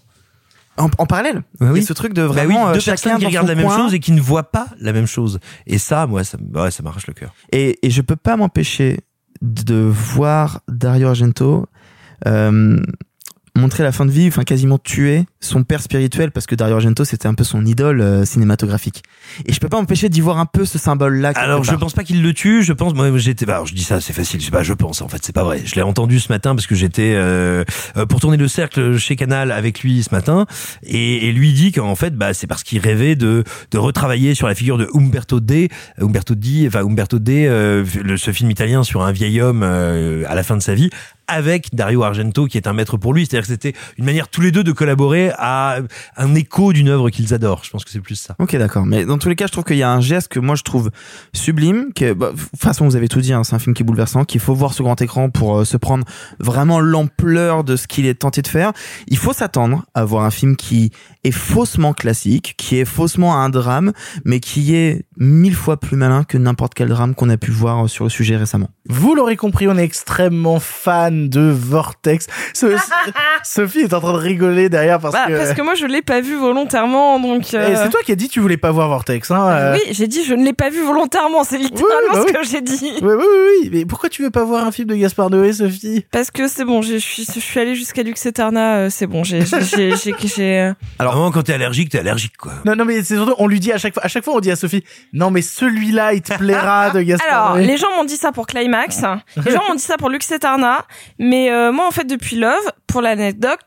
En, 0.77 0.89
en 0.97 1.05
parallèle, 1.05 1.43
y 1.61 1.65
oui. 1.65 1.83
ce 1.83 1.93
truc 1.93 2.13
de 2.13 2.23
Bah 2.27 2.33
oui, 2.35 2.53
vraiment 2.53 2.67
euh, 2.67 2.73
deux 2.73 2.81
chacun 2.81 2.95
personnes 2.95 3.19
qui 3.19 3.25
regardent 3.27 3.47
la 3.47 3.55
même 3.55 3.69
chose 3.69 3.93
et 3.93 3.99
qui 3.99 4.11
ne 4.11 4.19
voient 4.19 4.51
pas 4.51 4.67
la 4.79 4.91
même 4.91 5.07
chose. 5.07 5.39
Et 5.67 5.77
ça, 5.77 6.05
moi, 6.05 6.25
ça, 6.25 6.37
ouais, 6.53 6.71
ça 6.71 6.83
m'arrache 6.83 7.07
le 7.07 7.13
cœur. 7.13 7.33
Et, 7.53 7.79
et 7.81 7.89
je 7.89 8.01
peux 8.01 8.17
pas 8.17 8.35
m'empêcher 8.35 8.99
de 9.41 9.75
voir 9.75 10.61
Dario 10.67 11.07
Argento 11.07 11.67
euh, 12.27 12.81
montrer 13.55 13.83
la 13.83 13.91
fin 13.91 14.05
de 14.05 14.11
vie, 14.11 14.27
enfin 14.27 14.43
quasiment 14.43 14.77
tuer 14.77 15.25
son 15.39 15.63
père 15.63 15.81
spirituel 15.81 16.31
parce 16.31 16.45
que 16.45 16.55
Dario 16.55 16.75
Argento 16.75 17.05
c'était 17.05 17.27
un 17.27 17.33
peu 17.33 17.43
son 17.43 17.65
idole 17.65 18.01
euh, 18.01 18.25
cinématographique. 18.25 19.03
Et 19.45 19.53
je 19.53 19.59
peux 19.59 19.69
pas 19.69 19.77
m'empêcher 19.77 20.09
d'y 20.09 20.21
voir 20.21 20.39
un 20.39 20.45
peu 20.45 20.65
ce 20.65 20.77
symbole-là. 20.77 21.33
quelque 21.33 21.43
Alors, 21.43 21.63
je 21.63 21.75
pense 21.75 21.93
pas 21.93 22.03
qu'il 22.03 22.21
le 22.21 22.33
tue. 22.33 22.63
Je 22.63 22.73
pense, 22.73 22.93
moi, 22.93 23.09
j'étais. 23.17 23.45
bah, 23.45 23.53
Alors, 23.53 23.65
je 23.65 23.73
dis 23.73 23.83
ça, 23.83 24.01
c'est 24.01 24.13
facile. 24.13 24.41
Je 24.41 24.51
pas, 24.51 24.63
je 24.63 24.73
pense. 24.73 25.01
En 25.01 25.07
fait, 25.07 25.19
c'est 25.23 25.33
pas 25.33 25.43
vrai. 25.43 25.61
Je 25.65 25.75
l'ai 25.75 25.81
entendu 25.81 26.19
ce 26.19 26.31
matin 26.31 26.55
parce 26.55 26.67
que 26.67 26.75
j'étais 26.75 27.13
euh, 27.15 27.63
euh, 27.97 28.05
pour 28.05 28.19
tourner 28.19 28.37
le 28.37 28.47
cercle 28.47 28.97
chez 28.97 29.15
Canal 29.15 29.51
avec 29.51 29.81
lui 29.81 30.03
ce 30.03 30.13
matin, 30.13 30.45
et, 30.83 31.27
et 31.27 31.31
lui 31.31 31.53
dit 31.53 31.71
qu'en 31.71 31.95
fait, 31.95 32.15
bah, 32.15 32.33
c'est 32.33 32.47
parce 32.47 32.63
qu'il 32.63 32.79
rêvait 32.79 33.15
de 33.15 33.43
de 33.71 33.77
retravailler 33.77 34.35
sur 34.35 34.47
la 34.47 34.55
figure 34.55 34.77
de 34.77 34.87
Umberto 34.93 35.39
D. 35.39 35.69
Umberto 35.99 36.35
Di, 36.35 36.65
enfin 36.67 36.81
Umberto 36.81 37.19
D, 37.19 37.45
euh, 37.47 37.83
le, 38.03 38.17
ce 38.17 38.31
film 38.31 38.51
italien 38.51 38.83
sur 38.83 39.03
un 39.03 39.11
vieil 39.11 39.41
homme 39.41 39.61
euh, 39.63 40.23
à 40.27 40.35
la 40.35 40.43
fin 40.43 40.57
de 40.57 40.61
sa 40.61 40.73
vie 40.73 40.89
avec 41.27 41.73
Dario 41.73 42.03
Argento 42.03 42.47
qui 42.47 42.57
est 42.57 42.67
un 42.67 42.73
maître 42.73 42.97
pour 42.97 43.13
lui. 43.13 43.25
C'est-à-dire 43.25 43.47
que 43.47 43.53
c'était 43.53 43.73
une 43.97 44.05
manière 44.05 44.27
tous 44.27 44.41
les 44.41 44.51
deux 44.51 44.63
de 44.63 44.71
collaborer 44.71 45.31
à 45.37 45.79
un 46.17 46.35
écho 46.35 46.73
d'une 46.73 46.89
œuvre 46.89 47.09
qu'ils 47.09 47.33
adorent. 47.33 47.63
Je 47.63 47.69
pense 47.69 47.83
que 47.83 47.91
c'est 47.91 47.99
plus 47.99 48.15
ça. 48.15 48.35
Ok, 48.39 48.55
d'accord. 48.55 48.85
Mais 48.85 49.05
dans 49.05 49.17
tous 49.17 49.29
les 49.29 49.35
cas, 49.35 49.47
je 49.47 49.51
trouve 49.51 49.63
qu'il 49.63 49.77
y 49.77 49.83
a 49.83 49.91
un 49.91 50.01
geste 50.01 50.27
que 50.27 50.39
moi 50.39 50.55
je 50.55 50.63
trouve 50.63 50.91
sublime. 51.33 51.91
Que, 51.95 52.13
bah, 52.13 52.31
de 52.31 52.39
toute 52.39 52.59
façon, 52.59 52.85
vous 52.85 52.95
avez 52.95 53.07
tout 53.07 53.21
dit, 53.21 53.33
hein, 53.33 53.43
c'est 53.43 53.55
un 53.55 53.59
film 53.59 53.73
qui 53.73 53.83
est 53.83 53.85
bouleversant, 53.85 54.25
qu'il 54.25 54.39
faut 54.39 54.53
voir 54.53 54.73
ce 54.73 54.83
grand 54.83 55.01
écran 55.01 55.29
pour 55.29 55.59
euh, 55.59 55.65
se 55.65 55.77
prendre 55.77 56.05
vraiment 56.39 56.79
l'ampleur 56.79 57.63
de 57.63 57.75
ce 57.75 57.87
qu'il 57.87 58.05
est 58.05 58.15
tenté 58.15 58.41
de 58.41 58.47
faire. 58.47 58.73
Il 59.07 59.17
faut 59.17 59.33
s'attendre 59.33 59.85
à 59.93 60.05
voir 60.05 60.23
un 60.23 60.31
film 60.31 60.55
qui 60.55 60.91
est 61.27 61.31
faussement 61.31 61.93
classique, 61.93 62.55
qui 62.57 62.79
est 62.79 62.85
faussement 62.85 63.35
un 63.37 63.49
drame, 63.49 63.93
mais 64.23 64.39
qui 64.39 64.75
est 64.75 65.03
mille 65.17 65.55
fois 65.55 65.77
plus 65.77 65.95
malin 65.97 66.23
que 66.23 66.37
n'importe 66.37 66.73
quel 66.73 66.89
drame 66.89 67.15
qu'on 67.15 67.29
a 67.29 67.37
pu 67.37 67.51
voir 67.51 67.85
euh, 67.85 67.87
sur 67.87 68.03
le 68.03 68.09
sujet 68.09 68.35
récemment. 68.37 68.69
Vous 68.89 69.15
l'aurez 69.15 69.35
compris, 69.35 69.67
on 69.67 69.77
est 69.77 69.83
extrêmement 69.83 70.59
fan 70.59 71.29
de 71.29 71.41
Vortex. 71.49 72.27
So- 72.53 72.67
Sophie 73.43 73.79
est 73.79 73.93
en 73.93 73.99
train 74.01 74.13
de 74.13 74.17
rigoler 74.17 74.69
derrière 74.69 74.99
parce 74.99 75.13
Bah, 75.13 75.25
que. 75.27 75.37
parce 75.37 75.53
que 75.53 75.61
moi 75.61 75.75
je 75.75 75.85
l'ai 75.85 76.01
pas 76.01 76.21
vu 76.21 76.35
volontairement 76.37 77.19
donc. 77.19 77.53
Euh, 77.53 77.75
C'est 77.83 77.89
toi 77.89 77.99
qui 78.05 78.11
as 78.11 78.15
dit 78.15 78.27
que 78.27 78.33
tu 78.33 78.39
voulais 78.39 78.57
pas 78.57 78.71
voir 78.71 78.89
Vortex, 78.89 79.31
hein 79.31 79.47
euh. 79.49 79.73
Oui, 79.75 79.81
j'ai 79.93 80.07
dit 80.07 80.23
je 80.23 80.33
ne 80.33 80.43
l'ai 80.43 80.53
pas 80.53 80.69
vu 80.69 80.83
volontairement, 80.83 81.43
c'est 81.43 81.57
littéralement 81.57 82.13
bah 82.13 82.25
ce 82.27 82.33
que 82.33 82.43
j'ai 82.43 82.61
dit. 82.61 82.91
Oui, 83.01 83.13
oui, 83.13 83.23
oui, 83.23 83.59
oui. 83.63 83.69
Mais 83.71 83.85
pourquoi 83.85 84.09
tu 84.09 84.23
veux 84.23 84.31
pas 84.31 84.43
voir 84.43 84.65
un 84.65 84.71
film 84.71 84.87
de 84.87 84.95
Gaspard 84.95 85.29
Noé, 85.29 85.53
Sophie? 85.53 86.05
Parce 86.11 86.31
que 86.31 86.47
c'est 86.47 86.65
bon, 86.65 86.81
je 86.81 86.97
suis 86.97 87.25
je 87.25 87.39
suis 87.39 87.59
allée 87.59 87.75
jusqu'à 87.75 88.03
Lux 88.03 88.25
Eterna, 88.25 88.75
euh, 88.77 88.89
c'est 88.89 89.07
bon, 89.07 89.23
j'ai 89.23 89.41
j'ai 89.45 89.61
j'ai 89.61 89.95
j'ai- 89.95 90.15
j'ai, 90.27 90.59
euh, 90.59 90.73
Alors, 90.99 91.14
vraiment, 91.15 91.31
quand 91.31 91.43
t'es 91.43 91.53
allergique, 91.53 91.89
t'es 91.89 91.99
allergique, 91.99 92.37
quoi. 92.37 92.53
Non, 92.65 92.75
non, 92.75 92.85
mais 92.85 93.03
c'est 93.03 93.15
surtout, 93.15 93.35
on 93.37 93.47
lui 93.47 93.59
dit 93.59 93.71
à 93.71 93.77
chaque 93.77 93.93
fois, 93.93 94.03
à 94.03 94.07
chaque 94.07 94.23
fois, 94.23 94.35
on 94.35 94.39
dit 94.39 94.51
à 94.51 94.55
Sophie, 94.55 94.83
non, 95.13 95.31
mais 95.31 95.41
celui-là, 95.41 96.13
il 96.13 96.21
te 96.21 96.37
plaira 96.37 96.91
de 96.91 97.01
Gaspard 97.01 97.27
Alors, 97.31 97.55
Noé. 97.57 97.65
les 97.65 97.77
gens 97.77 97.87
m'ont 97.95 98.03
dit 98.05 98.17
ça 98.17 98.31
pour 98.31 98.47
Climax, 98.47 99.01
les 99.45 99.51
gens 99.51 99.61
m'ont 99.67 99.75
dit 99.75 99.83
ça 99.83 99.97
pour 99.97 100.09
Lux 100.09 100.29
Eterna, 100.31 100.85
mais 101.19 101.51
euh, 101.51 101.71
moi 101.71 101.87
en 101.87 101.91
fait 101.91 102.05
depuis 102.05 102.35
Love, 102.35 102.71
pour 102.87 103.01
l'anecdote, 103.01 103.59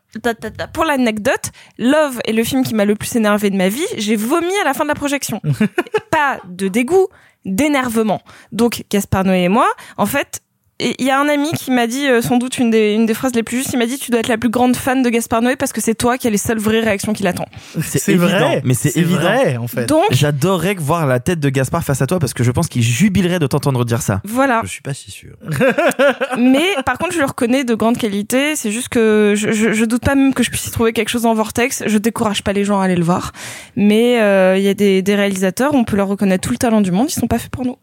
pour 0.72 0.84
l'anecdote, 0.84 1.50
Love 1.78 2.18
est 2.26 2.32
le 2.32 2.44
film 2.44 2.64
qui 2.64 2.74
m'a 2.74 2.84
le 2.84 2.94
plus 2.94 3.14
énervé 3.16 3.50
de 3.50 3.56
ma 3.56 3.68
vie. 3.68 3.86
J'ai 3.96 4.16
vomi 4.16 4.52
à 4.62 4.64
la 4.64 4.74
fin 4.74 4.84
de 4.84 4.88
la 4.88 4.94
projection. 4.94 5.40
Pas 6.10 6.40
de 6.46 6.68
dégoût, 6.68 7.08
d'énervement. 7.44 8.20
Donc 8.52 8.84
Gaspard 8.90 9.24
Noé 9.24 9.44
et 9.44 9.48
moi, 9.48 9.68
en 9.96 10.06
fait, 10.06 10.40
il 10.80 11.04
y 11.04 11.10
a 11.10 11.18
un 11.20 11.28
ami 11.28 11.50
qui 11.52 11.70
m'a 11.70 11.86
dit 11.86 12.06
euh, 12.06 12.22
sans 12.22 12.36
doute 12.36 12.58
une 12.58 12.70
des, 12.70 12.94
une 12.94 13.04
des 13.06 13.14
phrases 13.14 13.34
les 13.34 13.42
plus 13.42 13.58
justes. 13.58 13.70
Il 13.72 13.78
m'a 13.78 13.86
dit 13.86 13.98
tu 13.98 14.10
dois 14.10 14.20
être 14.20 14.28
la 14.28 14.38
plus 14.38 14.48
grande 14.50 14.76
fan 14.76 15.02
de 15.02 15.08
Gaspard 15.10 15.42
Noé 15.42 15.56
parce 15.56 15.72
que 15.72 15.80
c'est 15.80 15.94
toi 15.94 16.18
qui 16.18 16.26
as 16.26 16.30
les 16.30 16.36
seules 16.38 16.58
vraies 16.58 16.80
réactions 16.80 17.12
qu'il 17.12 17.26
attend. 17.26 17.46
C'est 17.80 18.14
vrai, 18.14 18.60
mais 18.64 18.74
c'est 18.74 18.96
évident. 18.96 19.20
vrai, 19.20 19.56
en 19.56 19.66
fait. 19.66 19.86
Donc 19.86 20.04
J'adorerais 20.10 20.74
voir 20.78 21.06
la 21.06 21.18
tête 21.20 21.40
de 21.40 21.48
Gaspard 21.48 21.82
face 21.84 22.00
à 22.02 22.06
toi 22.06 22.18
parce 22.18 22.32
que 22.34 22.44
je 22.44 22.50
pense 22.50 22.68
qu'il 22.68 22.82
jubilerait 22.82 23.38
de 23.38 23.46
t'entendre 23.46 23.84
dire 23.84 24.02
ça. 24.02 24.20
voilà. 24.24 24.60
Je 24.64 24.68
suis 24.70 24.82
pas 24.82 24.94
si 24.94 25.10
sûr. 25.10 25.34
Mais 26.38 26.64
par 26.86 26.98
contre, 26.98 27.12
je 27.12 27.18
le 27.18 27.24
reconnais 27.26 27.64
de 27.64 27.74
grande 27.74 27.98
qualité. 27.98 28.54
C'est 28.56 28.70
juste 28.70 28.88
que 28.88 29.34
je, 29.36 29.52
je, 29.52 29.72
je 29.72 29.84
doute 29.84 30.02
pas 30.04 30.14
même 30.14 30.34
que 30.34 30.42
je 30.42 30.50
puisse 30.50 30.66
y 30.66 30.70
trouver 30.70 30.92
quelque 30.92 31.08
chose 31.08 31.26
en 31.26 31.34
Vortex. 31.34 31.82
Je 31.86 31.98
décourage 31.98 32.42
pas 32.44 32.52
les 32.52 32.64
gens 32.64 32.80
à 32.80 32.84
aller 32.84 32.96
le 32.96 33.04
voir. 33.04 33.32
Mais 33.76 34.20
euh, 34.20 34.56
il 34.56 34.62
y 34.62 34.68
a 34.68 34.74
des, 34.74 35.02
des 35.02 35.14
réalisateurs, 35.14 35.74
on 35.74 35.84
peut 35.84 35.96
leur 35.96 36.08
reconnaître 36.08 36.46
tout 36.46 36.52
le 36.52 36.58
talent 36.58 36.80
du 36.80 36.90
monde. 36.92 37.08
Ils 37.10 37.14
sont 37.18 37.26
pas 37.26 37.38
faits 37.38 37.50
pour 37.50 37.64
nous. 37.64 37.76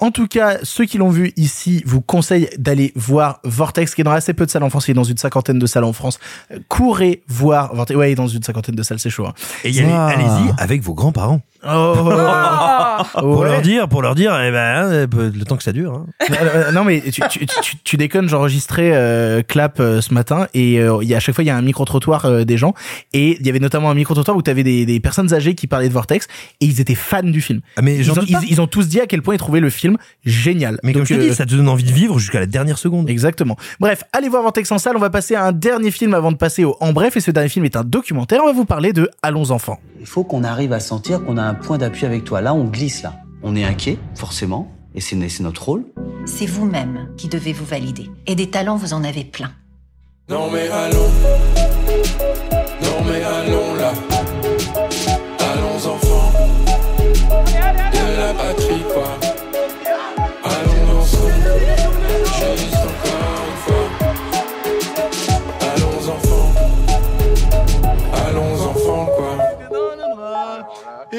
En 0.00 0.10
tout 0.10 0.26
cas, 0.26 0.58
ceux 0.62 0.84
qui 0.84 0.98
l'ont 0.98 1.08
vu 1.08 1.32
ici 1.36 1.82
vous 1.86 2.00
conseillent 2.00 2.48
d'aller 2.58 2.92
voir 2.96 3.40
Vortex, 3.44 3.94
qui 3.94 4.00
est 4.00 4.04
dans 4.04 4.10
assez 4.10 4.34
peu 4.34 4.44
de 4.44 4.50
salles 4.50 4.62
en 4.64 4.70
France, 4.70 4.88
il 4.88 4.92
est 4.92 4.94
dans 4.94 5.04
une 5.04 5.16
cinquantaine 5.16 5.58
de 5.58 5.66
salles 5.66 5.84
en 5.84 5.92
France. 5.92 6.18
Euh, 6.52 6.58
Courez 6.68 7.22
voir 7.28 7.74
Vortex. 7.74 7.96
Ouais, 7.98 8.08
il 8.10 8.12
est 8.12 8.16
dans 8.16 8.26
une 8.28 8.42
cinquantaine 8.42 8.74
de 8.74 8.82
salles, 8.82 8.98
c'est 8.98 9.10
chaud. 9.10 9.26
hein. 9.26 9.34
Et 9.64 9.70
y 9.70 9.80
allez- 9.80 9.90
Ah. 9.92 10.06
allez-y 10.08 10.52
avec 10.58 10.82
vos 10.82 10.94
grands-parents. 10.94 11.40
Oh. 11.66 11.94
Pour 13.18 13.38
Ouais. 13.38 13.48
leur 13.48 13.62
dire, 13.62 13.88
pour 13.88 14.02
leur 14.02 14.14
dire, 14.14 14.32
eh 14.38 14.50
ben, 14.50 14.84
euh, 14.92 15.06
le 15.12 15.44
temps 15.44 15.56
que 15.56 15.62
ça 15.62 15.72
dure. 15.72 15.94
hein. 15.94 16.06
Euh, 16.30 16.34
euh, 16.42 16.72
non 16.72 16.84
mais 16.84 17.00
tu, 17.00 17.22
tu, 17.30 17.46
tu, 17.46 17.76
tu 17.82 17.96
déconnes, 17.96 18.28
j'enregistrais 18.28 18.90
euh, 18.94 19.42
Clap 19.42 19.80
euh, 19.80 20.00
ce 20.00 20.12
matin 20.12 20.46
et 20.54 20.78
euh, 20.80 20.98
il 21.02 21.08
y 21.08 21.14
a 21.14 21.18
à 21.18 21.20
chaque 21.20 21.34
fois 21.34 21.44
il 21.44 21.46
y 21.46 21.50
a 21.50 21.56
un 21.56 21.62
micro 21.62 21.84
trottoir 21.84 22.44
des 22.44 22.56
gens 22.58 22.74
et 23.12 23.36
il 23.40 23.46
y 23.46 23.50
avait 23.50 23.60
notamment 23.60 23.90
un 23.90 23.94
micro 23.94 24.14
trottoir 24.14 24.36
où 24.36 24.42
tu 24.42 24.50
avais 24.50 24.62
des, 24.62 24.84
des 24.86 25.00
personnes 25.00 25.32
âgées 25.32 25.54
qui 25.54 25.66
parlaient 25.66 25.88
de 25.88 25.92
Vortex 25.94 26.26
et 26.60 26.66
ils 26.66 26.80
étaient 26.80 26.94
fans 26.94 27.22
du 27.22 27.40
film. 27.40 27.60
Ah, 27.76 27.82
mais 27.82 27.96
ils, 27.96 28.10
ont, 28.10 28.14
ils 28.48 28.60
ont 28.60 28.66
tous 28.66 28.88
dit 28.88 29.00
à 29.00 29.06
quel 29.06 29.22
point 29.22 29.34
ils 29.34 29.38
trouvaient 29.38 29.60
le 29.60 29.70
film 29.70 29.83
génial. 30.24 30.78
Mais 30.82 30.92
comme 30.92 31.02
Donc, 31.02 31.08
je 31.08 31.14
te 31.14 31.20
dis, 31.20 31.28
euh, 31.30 31.34
ça 31.34 31.46
te 31.46 31.54
donne 31.54 31.68
envie 31.68 31.84
de 31.84 31.92
vivre 31.92 32.18
jusqu'à 32.18 32.40
la 32.40 32.46
dernière 32.46 32.78
seconde. 32.78 33.08
Exactement. 33.08 33.56
Bref, 33.80 34.04
allez 34.12 34.28
voir 34.28 34.42
Vortex 34.42 34.70
en 34.72 34.78
salle. 34.78 34.96
On 34.96 35.00
va 35.00 35.10
passer 35.10 35.34
à 35.34 35.44
un 35.44 35.52
dernier 35.52 35.90
film 35.90 36.14
avant 36.14 36.32
de 36.32 36.36
passer 36.36 36.64
au 36.64 36.76
En 36.80 36.92
Bref. 36.92 37.16
Et 37.16 37.20
ce 37.20 37.30
dernier 37.30 37.48
film 37.48 37.64
est 37.64 37.76
un 37.76 37.84
documentaire. 37.84 38.40
On 38.42 38.46
va 38.46 38.52
vous 38.52 38.64
parler 38.64 38.92
de 38.92 39.10
Allons 39.22 39.50
enfants. 39.50 39.78
Il 40.00 40.06
faut 40.06 40.24
qu'on 40.24 40.44
arrive 40.44 40.72
à 40.72 40.80
sentir 40.80 41.24
qu'on 41.24 41.36
a 41.36 41.42
un 41.42 41.54
point 41.54 41.78
d'appui 41.78 42.06
avec 42.06 42.24
toi. 42.24 42.40
Là, 42.40 42.54
on 42.54 42.64
glisse 42.64 43.02
là. 43.02 43.14
On 43.42 43.56
est 43.56 43.64
inquiet, 43.64 43.98
forcément, 44.14 44.72
et 44.94 45.00
c'est 45.02 45.16
c'est 45.28 45.42
notre 45.42 45.64
rôle. 45.64 45.84
C'est 46.24 46.46
vous-même 46.46 47.08
qui 47.18 47.28
devez 47.28 47.52
vous 47.52 47.66
valider. 47.66 48.08
Et 48.26 48.34
des 48.34 48.48
talents, 48.48 48.76
vous 48.76 48.94
en 48.94 49.04
avez 49.04 49.24
plein. 49.24 49.50
Non 50.30 50.50
mais 50.50 50.66
allons, 50.68 51.10
non 52.82 53.04
mais 53.06 53.22
allons 53.22 53.74
là, 53.74 53.92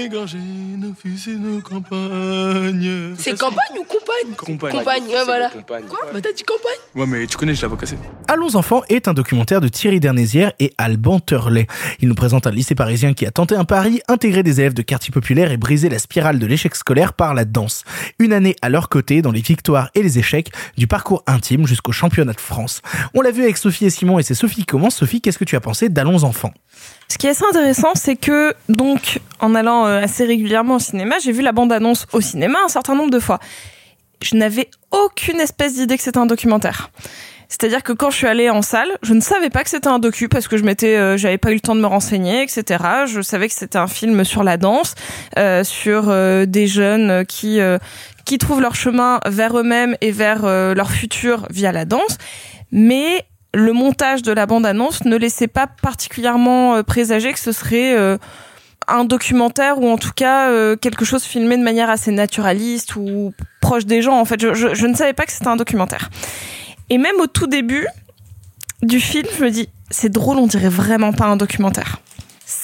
Égorger 0.06 0.38
nos 0.38 0.94
fils 0.94 1.28
et 1.28 1.36
nos 1.36 1.62
campagnes. 1.62 3.16
C'est 3.18 3.36
campagne 3.40 3.80
ou 3.80 3.84
compagne 3.84 4.36
Compagne. 4.38 4.72
Compagne, 4.78 5.04
ouais, 5.08 5.24
voilà. 5.26 5.50
Compagne. 5.50 5.86
Quoi 5.90 6.00
Bah 6.14 6.20
t'as 6.22 6.32
dit 6.32 6.44
campagne 6.44 6.78
Ouais 6.94 7.08
mais 7.08 7.26
tu 7.26 7.38
connais, 7.38 7.56
je 7.56 7.62
l'avais 7.64 7.76
cassé. 7.76 7.98
Allons 8.28 8.56
enfants 8.56 8.84
est 8.90 9.08
un 9.08 9.14
documentaire 9.16 9.62
de 9.62 9.68
Thierry 9.68 10.00
Dernézière 10.00 10.54
et 10.60 10.74
Alban 10.78 11.20
Turlet. 11.20 11.66
Il 12.02 12.08
nous 12.08 12.14
présente 12.14 12.46
un 12.46 12.52
lycée 12.52 12.76
parisien 12.76 13.14
qui 13.14 13.26
a 13.26 13.32
tenté 13.32 13.56
un 13.56 13.66
pari, 13.66 14.02
intégrer 14.08 14.44
des 14.44 14.60
élèves 14.60 14.76
de 14.76 14.84
quartier 14.84 15.12
populaire 15.12 15.52
et 15.52 15.58
briser 15.58 15.90
la 15.90 15.98
spirale 15.98 16.38
de 16.38 16.46
l'échec 16.46 16.76
scolaire 16.76 17.14
par 17.14 17.34
la 17.34 17.46
danse. 17.46 17.84
Une 18.20 18.32
année 18.32 18.56
à 18.62 18.70
leur 18.70 18.90
côté 18.90 19.24
dans 19.24 19.32
les 19.32 19.42
victoires 19.42 19.90
et 19.96 20.04
les 20.04 20.20
échecs, 20.20 20.52
du 20.78 20.86
parcours 20.86 21.24
intime 21.26 21.66
jusqu'au 21.66 21.92
championnat 21.94 22.34
de 22.34 22.42
France. 22.42 22.82
On 23.16 23.22
l'a 23.22 23.32
vu 23.32 23.42
avec 23.42 23.58
Sophie 23.58 23.86
et 23.86 23.90
Simon 23.90 24.20
et 24.20 24.24
c'est 24.24 24.36
Sophie 24.36 24.58
qui 24.58 24.66
commence. 24.66 24.96
Sophie, 24.98 25.20
qu'est-ce 25.22 25.40
que 25.40 25.46
tu 25.46 25.56
as 25.56 25.62
pensé 25.62 25.90
d'Allons 25.90 26.24
enfants? 26.24 26.54
Ce 27.16 27.18
qui 27.18 27.28
est 27.28 27.30
assez 27.30 27.46
intéressant, 27.46 27.94
c'est 27.96 28.18
que, 28.18 28.54
donc, 28.68 29.22
en 29.40 29.56
allant 29.56 29.86
euh, 29.86 30.02
assez 30.02 30.26
régulièrement 30.26 30.76
au 30.76 30.80
cinéma, 30.80 31.16
j'ai 31.24 31.32
vu 31.32 31.42
la 31.42 31.54
bande-annonce 31.54 32.08
au 32.12 32.20
cinéma 32.20 32.60
un 32.66 32.68
certain 32.68 32.94
nombre 32.94 33.10
de 33.10 33.20
fois. 33.20 33.40
Je 34.22 34.36
n'avais 34.36 34.70
aucune 34.92 35.40
espèce 35.40 35.76
d'idée 35.76 35.96
que 35.96 36.04
c'était 36.04 36.18
un 36.18 36.26
documentaire. 36.26 36.90
C'est-à-dire 37.48 37.84
que 37.84 37.94
quand 37.94 38.10
je 38.10 38.18
suis 38.18 38.28
allée 38.28 38.50
en 38.50 38.62
salle, 38.62 38.90
je 39.02 39.14
ne 39.14 39.22
savais 39.22 39.50
pas 39.50 39.64
que 39.64 39.70
c'était 39.70 39.88
un 39.88 40.00
docu 40.00 40.28
parce 40.28 40.50
que 40.50 40.58
je 40.58 40.66
m'étais, 40.66 40.98
euh, 40.98 41.16
j'avais 41.16 41.38
pas 41.38 41.52
eu 41.52 41.54
le 41.54 41.62
temps 41.62 41.76
de 41.76 41.80
me 41.80 41.88
renseigner, 41.88 42.44
etc. 42.44 42.84
Je 43.06 43.22
savais 43.22 43.48
que 43.48 43.54
c'était 43.54 43.78
un 43.78 43.88
film 43.88 44.26
sur 44.26 44.44
la 44.44 44.58
danse, 44.58 44.96
euh, 45.40 45.64
sur 45.64 46.10
euh, 46.10 46.46
des 46.46 46.68
jeunes 46.68 47.26
qui 47.26 47.62
euh, 47.62 47.78
qui 48.26 48.40
trouvent 48.40 48.62
leur 48.62 48.76
chemin 48.76 49.22
vers 49.26 49.58
eux-mêmes 49.58 49.96
et 50.02 50.12
vers 50.12 50.44
euh, 50.44 50.74
leur 50.74 50.92
futur 50.92 51.48
via 51.50 51.72
la 51.72 51.86
danse, 51.86 52.18
mais 52.72 53.24
le 53.56 53.72
montage 53.72 54.22
de 54.22 54.32
la 54.32 54.46
bande-annonce 54.46 55.06
ne 55.06 55.16
laissait 55.16 55.48
pas 55.48 55.66
particulièrement 55.68 56.76
euh, 56.76 56.84
présager 56.84 57.32
que 57.32 57.40
ce 57.40 57.54
serait 57.54 57.96
euh, 57.96 58.18
un 58.88 59.06
documentaire 59.06 59.80
ou 59.80 59.90
en 59.90 59.98
tout 59.98 60.12
cas 60.14 60.50
euh, 60.50 60.76
quelque 60.76 61.06
chose 61.06 61.24
filmé 61.24 61.58
de 61.58 61.64
manière 61.64 61.90
assez 61.90 62.12
naturaliste 62.12 62.98
ou 62.98 63.34
proche 63.62 63.86
des 63.86 64.02
gens. 64.02 64.20
En 64.20 64.26
fait, 64.26 64.42
je, 64.42 64.54
je, 64.54 64.76
je 64.76 64.86
ne 64.86 64.94
savais 64.94 65.14
pas 65.14 65.26
que 65.26 65.32
c'était 65.32 65.48
un 65.48 65.56
documentaire. 65.56 66.10
Et 66.90 66.98
même 66.98 67.16
au 67.20 67.28
tout 67.28 67.48
début 67.48 67.88
du 68.84 69.00
film, 69.00 69.28
je 69.38 69.44
me 69.44 69.50
dis, 69.50 69.70
c'est 69.90 70.12
drôle, 70.12 70.38
on 70.38 70.48
dirait 70.48 70.70
vraiment 70.70 71.14
pas 71.14 71.26
un 71.26 71.38
documentaire. 71.38 72.00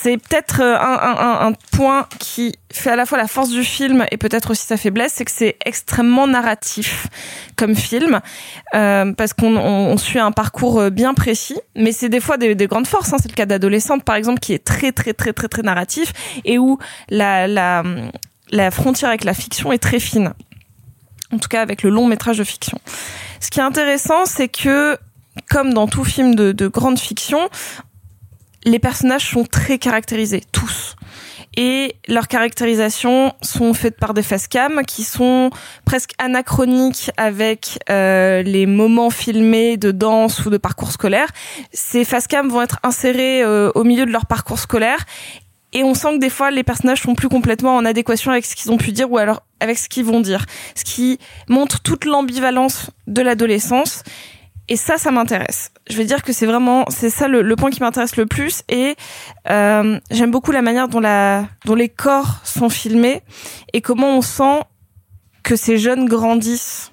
C'est 0.04 0.18
peut-être 0.18 0.62
euh, 0.62 0.78
un, 0.80 1.54
point 1.72 2.08
qui 2.18 2.56
fait 2.72 2.90
à 2.90 2.96
la 2.96 3.06
fois 3.06 3.20
la 3.20 3.28
force 3.28 3.50
du 3.50 3.64
film 3.64 4.04
et 4.10 4.18
peut-être 4.18 4.50
aussi 4.50 4.66
sa 4.66 4.76
faiblesse, 4.76 5.14
c'est 5.16 5.26
que 5.26 5.32
c'est 5.32 5.58
extrêmement 5.64 6.26
narratif 6.26 7.06
comme 7.56 7.76
film, 7.76 8.20
euh, 8.74 9.14
parce 9.14 9.34
qu'on 9.34 9.56
on, 9.56 9.92
on 9.92 9.98
suit 9.98 10.18
un 10.18 10.32
parcours 10.32 10.80
euh, 10.80 10.90
bien 10.90 11.14
précis, 11.14 11.60
mais 11.76 11.92
c'est 11.92 12.10
des 12.10 12.20
fois 12.20 12.38
des, 12.38 12.56
des 12.56 12.66
grandes 12.66 12.88
forces. 12.88 13.14
Hein. 13.14 13.18
C'est 13.22 13.30
le 13.30 13.36
cas 13.36 13.46
d'Adolescente, 13.46 14.04
par 14.04 14.16
exemple, 14.16 14.40
qui 14.40 14.54
est 14.54 14.64
très 14.64 14.92
très 14.92 15.14
très 15.14 15.34
très 15.34 15.48
très 15.48 15.62
narratif 15.62 16.14
et 16.46 16.58
où 16.58 16.80
la, 17.10 17.84
frontière 18.72 19.10
avec 19.10 19.24
la 19.24 19.36
fiction 19.36 19.72
est 19.72 19.78
très 19.78 20.00
fine. 20.00 20.34
En 21.32 21.38
tout 21.38 21.48
cas, 21.48 21.62
avec 21.62 21.84
le 21.84 21.92
long 21.92 22.08
métrage 22.08 22.40
de 22.40 22.44
fiction. 22.44 22.80
Ce 23.40 23.52
qui 23.52 23.60
est 23.60 23.64
intéressant, 23.64 24.26
c'est 24.26 24.48
que 24.48 24.98
comme 25.52 25.76
dans 25.76 25.88
tout 25.88 26.04
film 26.04 26.34
de 26.34 26.68
grande 26.68 26.98
fiction, 26.98 27.50
les 28.64 28.80
personnages 28.80 29.30
sont 29.30 29.46
très 29.46 29.78
caractérisés, 29.78 30.44
tous. 30.52 30.96
Et 31.58 31.96
leurs 32.08 32.30
caractérisations 32.30 33.34
sont 33.42 33.74
faites 33.74 33.98
par 33.98 34.14
des 34.14 34.24
facecam 34.24 34.84
qui 34.86 35.04
sont 35.04 35.50
presque 35.84 36.12
anachroniques 36.18 37.12
avec 37.18 37.80
euh, 37.90 38.42
les 38.42 38.66
moments 38.66 39.10
filmés 39.10 39.76
de 39.76 39.92
danse 39.92 40.46
ou 40.46 40.50
de 40.50 40.58
parcours 40.58 40.92
scolaire. 40.92 41.28
Ces 41.74 42.06
facecam 42.06 42.48
vont 42.48 42.62
être 42.62 42.80
insérés 42.84 43.44
euh, 43.44 43.70
au 43.76 43.84
milieu 43.84 44.06
de 44.06 44.12
leur 44.12 44.28
parcours 44.28 44.60
scolaire 44.60 45.06
et 45.74 45.84
on 45.84 45.94
sent 45.94 46.16
que 46.16 46.20
des 46.20 46.30
fois 46.30 46.52
les 46.52 46.64
personnages 46.64 47.02
sont 47.02 47.16
plus 47.16 47.30
complètement 47.30 47.76
en 47.76 47.86
adéquation 47.86 48.32
avec 48.32 48.46
ce 48.46 48.56
qu'ils 48.56 48.72
ont 48.72 48.78
pu 48.78 48.92
dire 48.92 49.12
ou 49.12 49.18
alors 49.18 49.44
avec 49.60 49.78
ce 49.78 49.90
qu'ils 49.90 50.06
vont 50.06 50.22
dire. 50.22 50.46
Ce 50.76 50.86
qui 50.86 51.20
montre 51.50 51.82
toute 51.82 52.06
l'ambivalence 52.06 52.92
de 53.08 53.22
l'adolescence. 53.22 54.04
Et 54.68 54.78
ça, 54.78 54.98
ça 54.98 55.12
m'intéresse. 55.12 55.72
Je 55.90 55.98
vais 55.98 56.06
dire 56.06 56.22
que 56.24 56.32
c'est 56.32 56.46
vraiment, 56.46 56.86
c'est 56.90 57.10
ça 57.10 57.28
le, 57.28 57.42
le, 57.42 57.56
point 57.56 57.72
qui 57.72 57.82
m'intéresse 57.82 58.16
le 58.16 58.26
plus. 58.26 58.64
Et 58.70 58.96
euh, 59.50 60.00
j'aime 60.12 60.32
beaucoup 60.32 60.52
la 60.52 60.62
manière 60.62 60.88
dont, 60.88 61.00
la, 61.00 61.46
dont 61.66 61.76
les 61.76 61.90
corps 61.90 62.40
sont 62.44 62.70
filmés 62.70 63.22
et 63.74 63.82
comment 63.82 64.18
on 64.18 64.22
sent 64.22 64.62
que 65.44 65.56
ces 65.56 65.78
jeunes 65.78 66.06
grandissent 66.06 66.92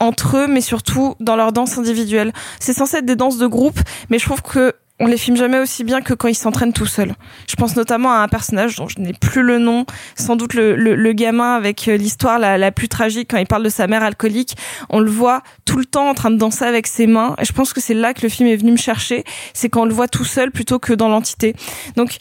entre 0.00 0.36
eux, 0.36 0.46
mais 0.46 0.60
surtout 0.60 1.16
dans 1.20 1.36
leur 1.36 1.52
danse 1.52 1.78
individuelle. 1.78 2.32
C'est 2.60 2.72
censé 2.72 2.98
être 2.98 3.06
des 3.06 3.16
danses 3.16 3.38
de 3.38 3.46
groupe, 3.46 3.78
mais 4.10 4.18
je 4.18 4.24
trouve 4.24 4.42
que 4.42 4.74
on 4.98 5.06
les 5.06 5.18
filme 5.18 5.36
jamais 5.36 5.58
aussi 5.58 5.84
bien 5.84 6.00
que 6.00 6.14
quand 6.14 6.28
ils 6.28 6.34
s'entraînent 6.34 6.72
tout 6.72 6.86
seuls. 6.86 7.14
Je 7.48 7.56
pense 7.56 7.76
notamment 7.76 8.12
à 8.12 8.18
un 8.18 8.28
personnage 8.28 8.76
dont 8.76 8.88
je 8.88 8.98
n'ai 8.98 9.12
plus 9.12 9.42
le 9.42 9.58
nom, 9.58 9.84
sans 10.14 10.36
doute 10.36 10.54
le, 10.54 10.74
le, 10.74 10.94
le 10.94 11.12
gamin 11.12 11.54
avec 11.54 11.86
euh, 11.88 11.96
l'histoire 11.96 12.38
la, 12.38 12.56
la, 12.56 12.72
plus 12.72 12.88
tragique 12.88 13.28
quand 13.30 13.36
il 13.36 13.46
parle 13.46 13.62
de 13.62 13.68
sa 13.68 13.86
mère 13.86 14.02
alcoolique. 14.02 14.56
On 14.88 15.00
le 15.00 15.10
voit 15.10 15.42
tout 15.66 15.78
le 15.78 15.84
temps 15.84 16.08
en 16.08 16.14
train 16.14 16.30
de 16.30 16.36
danser 16.36 16.64
avec 16.64 16.86
ses 16.86 17.06
mains. 17.06 17.36
Et 17.38 17.44
je 17.44 17.52
pense 17.52 17.72
que 17.72 17.80
c'est 17.80 17.94
là 17.94 18.14
que 18.14 18.22
le 18.22 18.28
film 18.30 18.48
est 18.48 18.56
venu 18.56 18.72
me 18.72 18.76
chercher. 18.76 19.24
C'est 19.52 19.68
quand 19.68 19.82
on 19.82 19.86
le 19.86 19.94
voit 19.94 20.08
tout 20.08 20.24
seul 20.24 20.50
plutôt 20.50 20.78
que 20.78 20.94
dans 20.94 21.08
l'entité. 21.08 21.54
Donc 21.96 22.16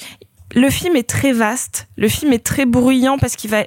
le 0.53 0.69
film 0.69 0.95
est 0.95 1.07
très 1.07 1.31
vaste, 1.31 1.87
le 1.97 2.07
film 2.07 2.33
est 2.33 2.43
très 2.43 2.65
bruyant 2.65 3.17
parce 3.17 3.35
qu'il 3.35 3.49
va 3.49 3.65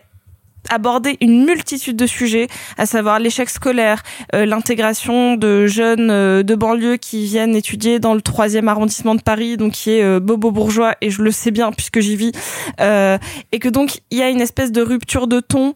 aborder 0.71 1.17
une 1.21 1.45
multitude 1.45 1.97
de 1.97 2.07
sujets, 2.07 2.49
à 2.77 2.87
savoir 2.87 3.19
l'échec 3.19 3.49
scolaire, 3.51 4.03
euh, 4.35 4.47
l'intégration 4.47 5.37
de 5.37 5.67
jeunes 5.67 6.11
euh, 6.11 6.43
de 6.43 6.55
banlieue 6.55 6.97
qui 6.97 7.25
viennent 7.25 7.57
étudier 7.57 7.99
dans 7.99 8.15
le 8.15 8.21
troisième 8.21 8.69
arrondissement 8.69 9.15
de 9.15 9.23
Paris, 9.23 9.57
donc 9.57 9.73
qui 9.73 9.93
est 9.93 10.03
euh, 10.03 10.21
bobo 10.21 10.51
bourgeois, 10.51 10.95
et 11.01 11.11
je 11.11 11.23
le 11.23 11.31
sais 11.31 11.51
bien 11.51 11.73
puisque 11.73 12.01
j'y 12.01 12.17
vis, 12.17 12.33
et 12.81 13.59
que 13.59 13.69
donc 13.69 14.01
il 14.11 14.19
y 14.19 14.23
a 14.23 14.29
une 14.29 14.41
espèce 14.41 14.73
de 14.73 14.83
rupture 14.83 15.27
de 15.27 15.41
ton. 15.41 15.75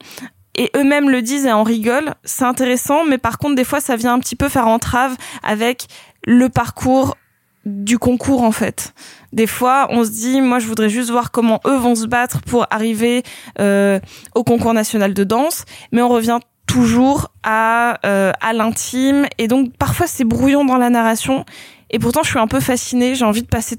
Et 0.55 0.71
eux-mêmes 0.77 1.09
le 1.09 1.23
disent 1.23 1.47
et 1.47 1.53
en 1.53 1.63
rigolent. 1.63 2.13
C'est 2.25 2.45
intéressant, 2.45 3.05
mais 3.07 3.17
par 3.17 3.39
contre, 3.39 3.55
des 3.55 3.65
fois, 3.65 3.81
ça 3.81 3.97
vient 3.97 4.13
un 4.13 4.19
petit 4.19 4.37
peu 4.37 4.51
faire 4.51 4.69
entrave 4.69 5.17
avec 5.43 5.87
le 6.27 6.49
parcours 6.51 7.17
du 7.65 7.99
concours 7.99 8.43
en 8.43 8.53
fait. 8.53 8.95
Des 9.33 9.47
fois, 9.47 9.87
on 9.91 10.05
se 10.05 10.11
dit, 10.11 10.41
moi, 10.41 10.59
je 10.59 10.67
voudrais 10.67 10.89
juste 10.89 11.11
voir 11.11 11.31
comment 11.31 11.61
eux 11.67 11.77
vont 11.77 11.95
se 11.95 12.07
battre 12.07 12.41
pour 12.43 12.67
arriver 12.71 13.23
euh, 13.61 13.99
au 14.35 14.45
concours 14.45 14.75
national 14.75 15.15
de 15.15 15.25
danse, 15.25 15.65
mais 15.91 16.03
on 16.03 16.09
revient 16.09 16.39
toujours 16.67 17.29
à 17.43 17.99
euh, 18.07 18.33
à 18.41 18.53
l'intime. 18.53 19.27
Et 19.39 19.49
donc 19.49 19.77
parfois 19.77 20.07
c'est 20.07 20.25
brouillon 20.25 20.65
dans 20.65 20.79
la 20.79 20.91
narration. 20.91 21.45
Et 21.91 21.99
pourtant 21.99 22.23
je 22.23 22.31
suis 22.31 22.39
un 22.39 22.47
peu 22.47 22.61
fascinée, 22.61 23.15
j'ai 23.15 23.25
envie 23.25 23.43
de 23.43 23.49
passer 23.49 23.77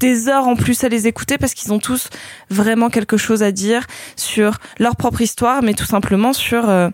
des 0.00 0.28
heures 0.28 0.46
en 0.46 0.56
plus 0.56 0.84
à 0.84 0.88
les 0.88 1.06
écouter 1.06 1.36
parce 1.38 1.54
qu'ils 1.54 1.72
ont 1.72 1.78
tous 1.78 2.08
vraiment 2.50 2.90
quelque 2.90 3.16
chose 3.16 3.42
à 3.42 3.52
dire 3.52 3.86
sur 4.14 4.58
leur 4.78 4.96
propre 4.96 5.20
histoire, 5.20 5.62
mais 5.62 5.74
tout 5.74 5.84
simplement 5.84 6.32
sur 6.32 6.68
euh, 6.68 6.88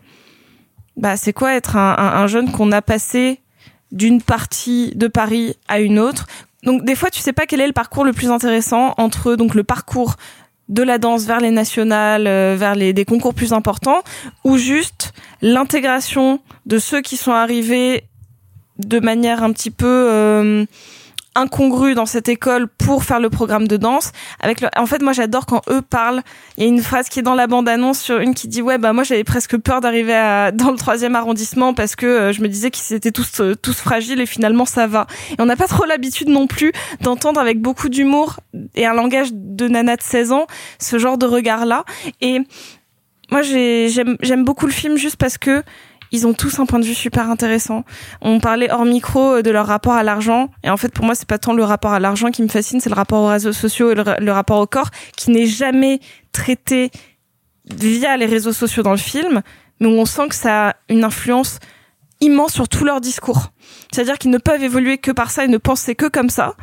bah 0.97 1.17
c'est 1.17 1.33
quoi 1.33 1.55
être 1.55 1.77
un, 1.77 1.95
un, 1.99 2.23
un 2.23 2.27
jeune 2.27 2.51
qu'on 2.51 2.73
a 2.73 2.83
passé 2.83 3.42
d'une 3.93 4.21
partie 4.21 4.93
de 4.95 5.07
Paris 5.07 5.55
à 5.69 5.81
une 5.81 5.99
autre. 5.99 6.27
Donc 6.65 6.85
des 6.85 6.95
fois 6.95 7.11
tu 7.11 7.21
sais 7.21 7.33
pas 7.33 7.47
quel 7.47 7.61
est 7.61 7.67
le 7.67 7.73
parcours 7.73 8.05
le 8.05 8.13
plus 8.13 8.31
intéressant 8.31 8.95
entre 8.97 9.37
donc 9.37 9.55
le 9.55 9.65
parcours 9.65 10.17
de 10.69 10.83
la 10.83 10.99
danse 10.99 11.25
vers 11.25 11.41
les 11.41 11.51
nationales, 11.51 12.27
euh, 12.27 12.57
vers 12.59 12.75
les 12.75 12.93
des 12.93 13.05
concours 13.05 13.35
plus 13.35 13.53
importants, 13.53 14.03
ou 14.45 14.57
juste 14.57 15.13
l'intégration 15.43 16.41
de 16.67 16.79
ceux 16.79 17.03
qui 17.03 17.17
sont 17.17 17.33
arrivés 17.33 18.05
de 18.79 18.99
manière 18.99 19.43
un 19.43 19.53
petit 19.53 19.71
peu 19.71 19.87
euh, 19.87 20.65
incongrue 21.35 21.95
dans 21.95 22.07
cette 22.07 22.29
école 22.29 22.69
pour 22.69 23.05
faire 23.05 23.21
le 23.21 23.31
programme 23.31 23.67
de 23.67 23.77
danse. 23.77 24.13
Avec 24.41 24.61
le... 24.61 24.69
En 24.77 24.87
fait, 24.87 25.03
moi, 25.03 25.13
j'adore 25.13 25.47
quand 25.47 25.63
eux 25.71 25.83
parlent. 25.83 26.23
Il 26.57 26.65
y 26.65 26.67
a 26.67 26.69
une 26.69 26.83
phrase 26.83 27.09
qui 27.09 27.19
est 27.19 27.23
dans 27.23 27.35
la 27.35 27.47
bande-annonce 27.47 28.01
sur 28.01 28.19
une 28.19 28.35
qui 28.35 28.49
dit 28.49 28.63
ouais 28.63 28.79
bah 28.79 28.93
moi 28.93 29.05
j'avais 29.05 29.25
presque 29.25 29.57
peur 29.57 29.81
d'arriver 29.81 30.15
à... 30.15 30.53
dans 30.53 30.71
le 30.71 30.77
troisième 30.77 31.17
arrondissement 31.17 31.75
parce 31.75 31.97
que 31.97 32.07
euh, 32.07 32.33
je 32.33 32.43
me 32.43 32.49
disais 32.49 32.71
qu'ils 32.71 32.95
étaient 32.95 33.13
tous 33.13 33.41
euh, 33.41 33.55
tous 33.55 33.79
fragiles 33.81 34.21
et 34.21 34.27
finalement 34.27 34.65
ça 34.65 34.87
va. 34.87 35.07
Et 35.31 35.37
on 35.41 35.47
n'a 35.47 35.57
pas 35.57 35.67
trop 35.67 35.85
l'habitude 35.85 36.29
non 36.29 36.47
plus 36.47 36.73
d'entendre 37.01 37.41
avec 37.41 37.61
beaucoup 37.61 37.89
d'humour 37.89 38.41
et 38.75 38.87
un 38.87 38.95
langage 38.95 39.31
de 39.33 39.69
nana 39.69 39.97
de 39.97 40.03
16 40.03 40.33
ans 40.33 40.47
ce 40.79 40.99
genre 40.99 41.19
de 41.19 41.27
regard 41.27 41.67
là. 41.67 41.85
Et 42.21 42.41
moi 43.31 43.43
j'aime 43.43 44.45
beaucoup 44.45 44.67
le 44.67 44.73
film 44.73 44.97
juste 44.97 45.17
parce 45.17 45.39
que 45.39 45.63
ils 46.13 46.27
ont 46.27 46.35
tous 46.35 46.61
un 46.61 46.67
point 46.67 46.79
de 46.79 46.85
vue 46.85 46.95
super 46.95 47.29
intéressant. 47.31 47.85
On 48.21 48.39
parlait 48.39 48.71
hors 48.71 48.85
micro 48.85 49.43
de 49.43 49.51
leur 49.51 49.67
rapport 49.67 49.95
à 49.95 50.03
l'argent, 50.03 50.51
et 50.63 50.71
en 50.71 50.77
fait 50.77 50.93
pour 50.93 51.05
moi 51.05 51.15
c'est 51.15 51.27
pas 51.27 51.39
tant 51.39 51.55
le 51.55 51.65
rapport 51.65 51.93
à 51.93 52.01
l'argent 52.01 52.31
qui 52.31 52.43
me 52.43 52.49
fascine, 52.49 52.81
c'est 52.81 52.91
le 52.91 52.95
rapport 52.95 53.23
aux 53.23 53.29
réseaux 53.29 53.53
sociaux 53.53 53.91
et 53.91 53.95
le, 53.95 54.33
rapport 54.33 54.61
au 54.61 54.67
corps 54.67 54.91
qui 55.17 55.31
n'est 55.31 55.47
jamais 55.47 56.01
traité 56.33 56.91
via 57.65 58.17
les 58.17 58.27
réseaux 58.27 58.53
sociaux 58.53 58.83
dans 58.83 58.93
le 58.93 58.97
film, 58.97 59.43
mais 59.81 59.87
où 59.89 59.93
on 59.93 60.05
sent 60.05 60.29
que 60.29 60.35
ça 60.35 60.69
a 60.69 60.77
une 60.89 61.05
influence 61.05 61.59
immense 62.21 62.53
sur 62.53 62.69
tout 62.69 62.85
leur 62.85 63.01
discours. 63.01 63.53
C'est-à-dire 63.93 64.19
qu'ils 64.19 64.31
ne 64.31 64.39
peuvent 64.39 64.63
évoluer 64.63 64.99
que 64.99 65.11
par 65.11 65.31
ça 65.31 65.45
et 65.45 65.49
ne 65.49 65.59
penser 65.59 65.95
que 65.95 66.07
comme 66.07 66.31
ça 66.31 66.55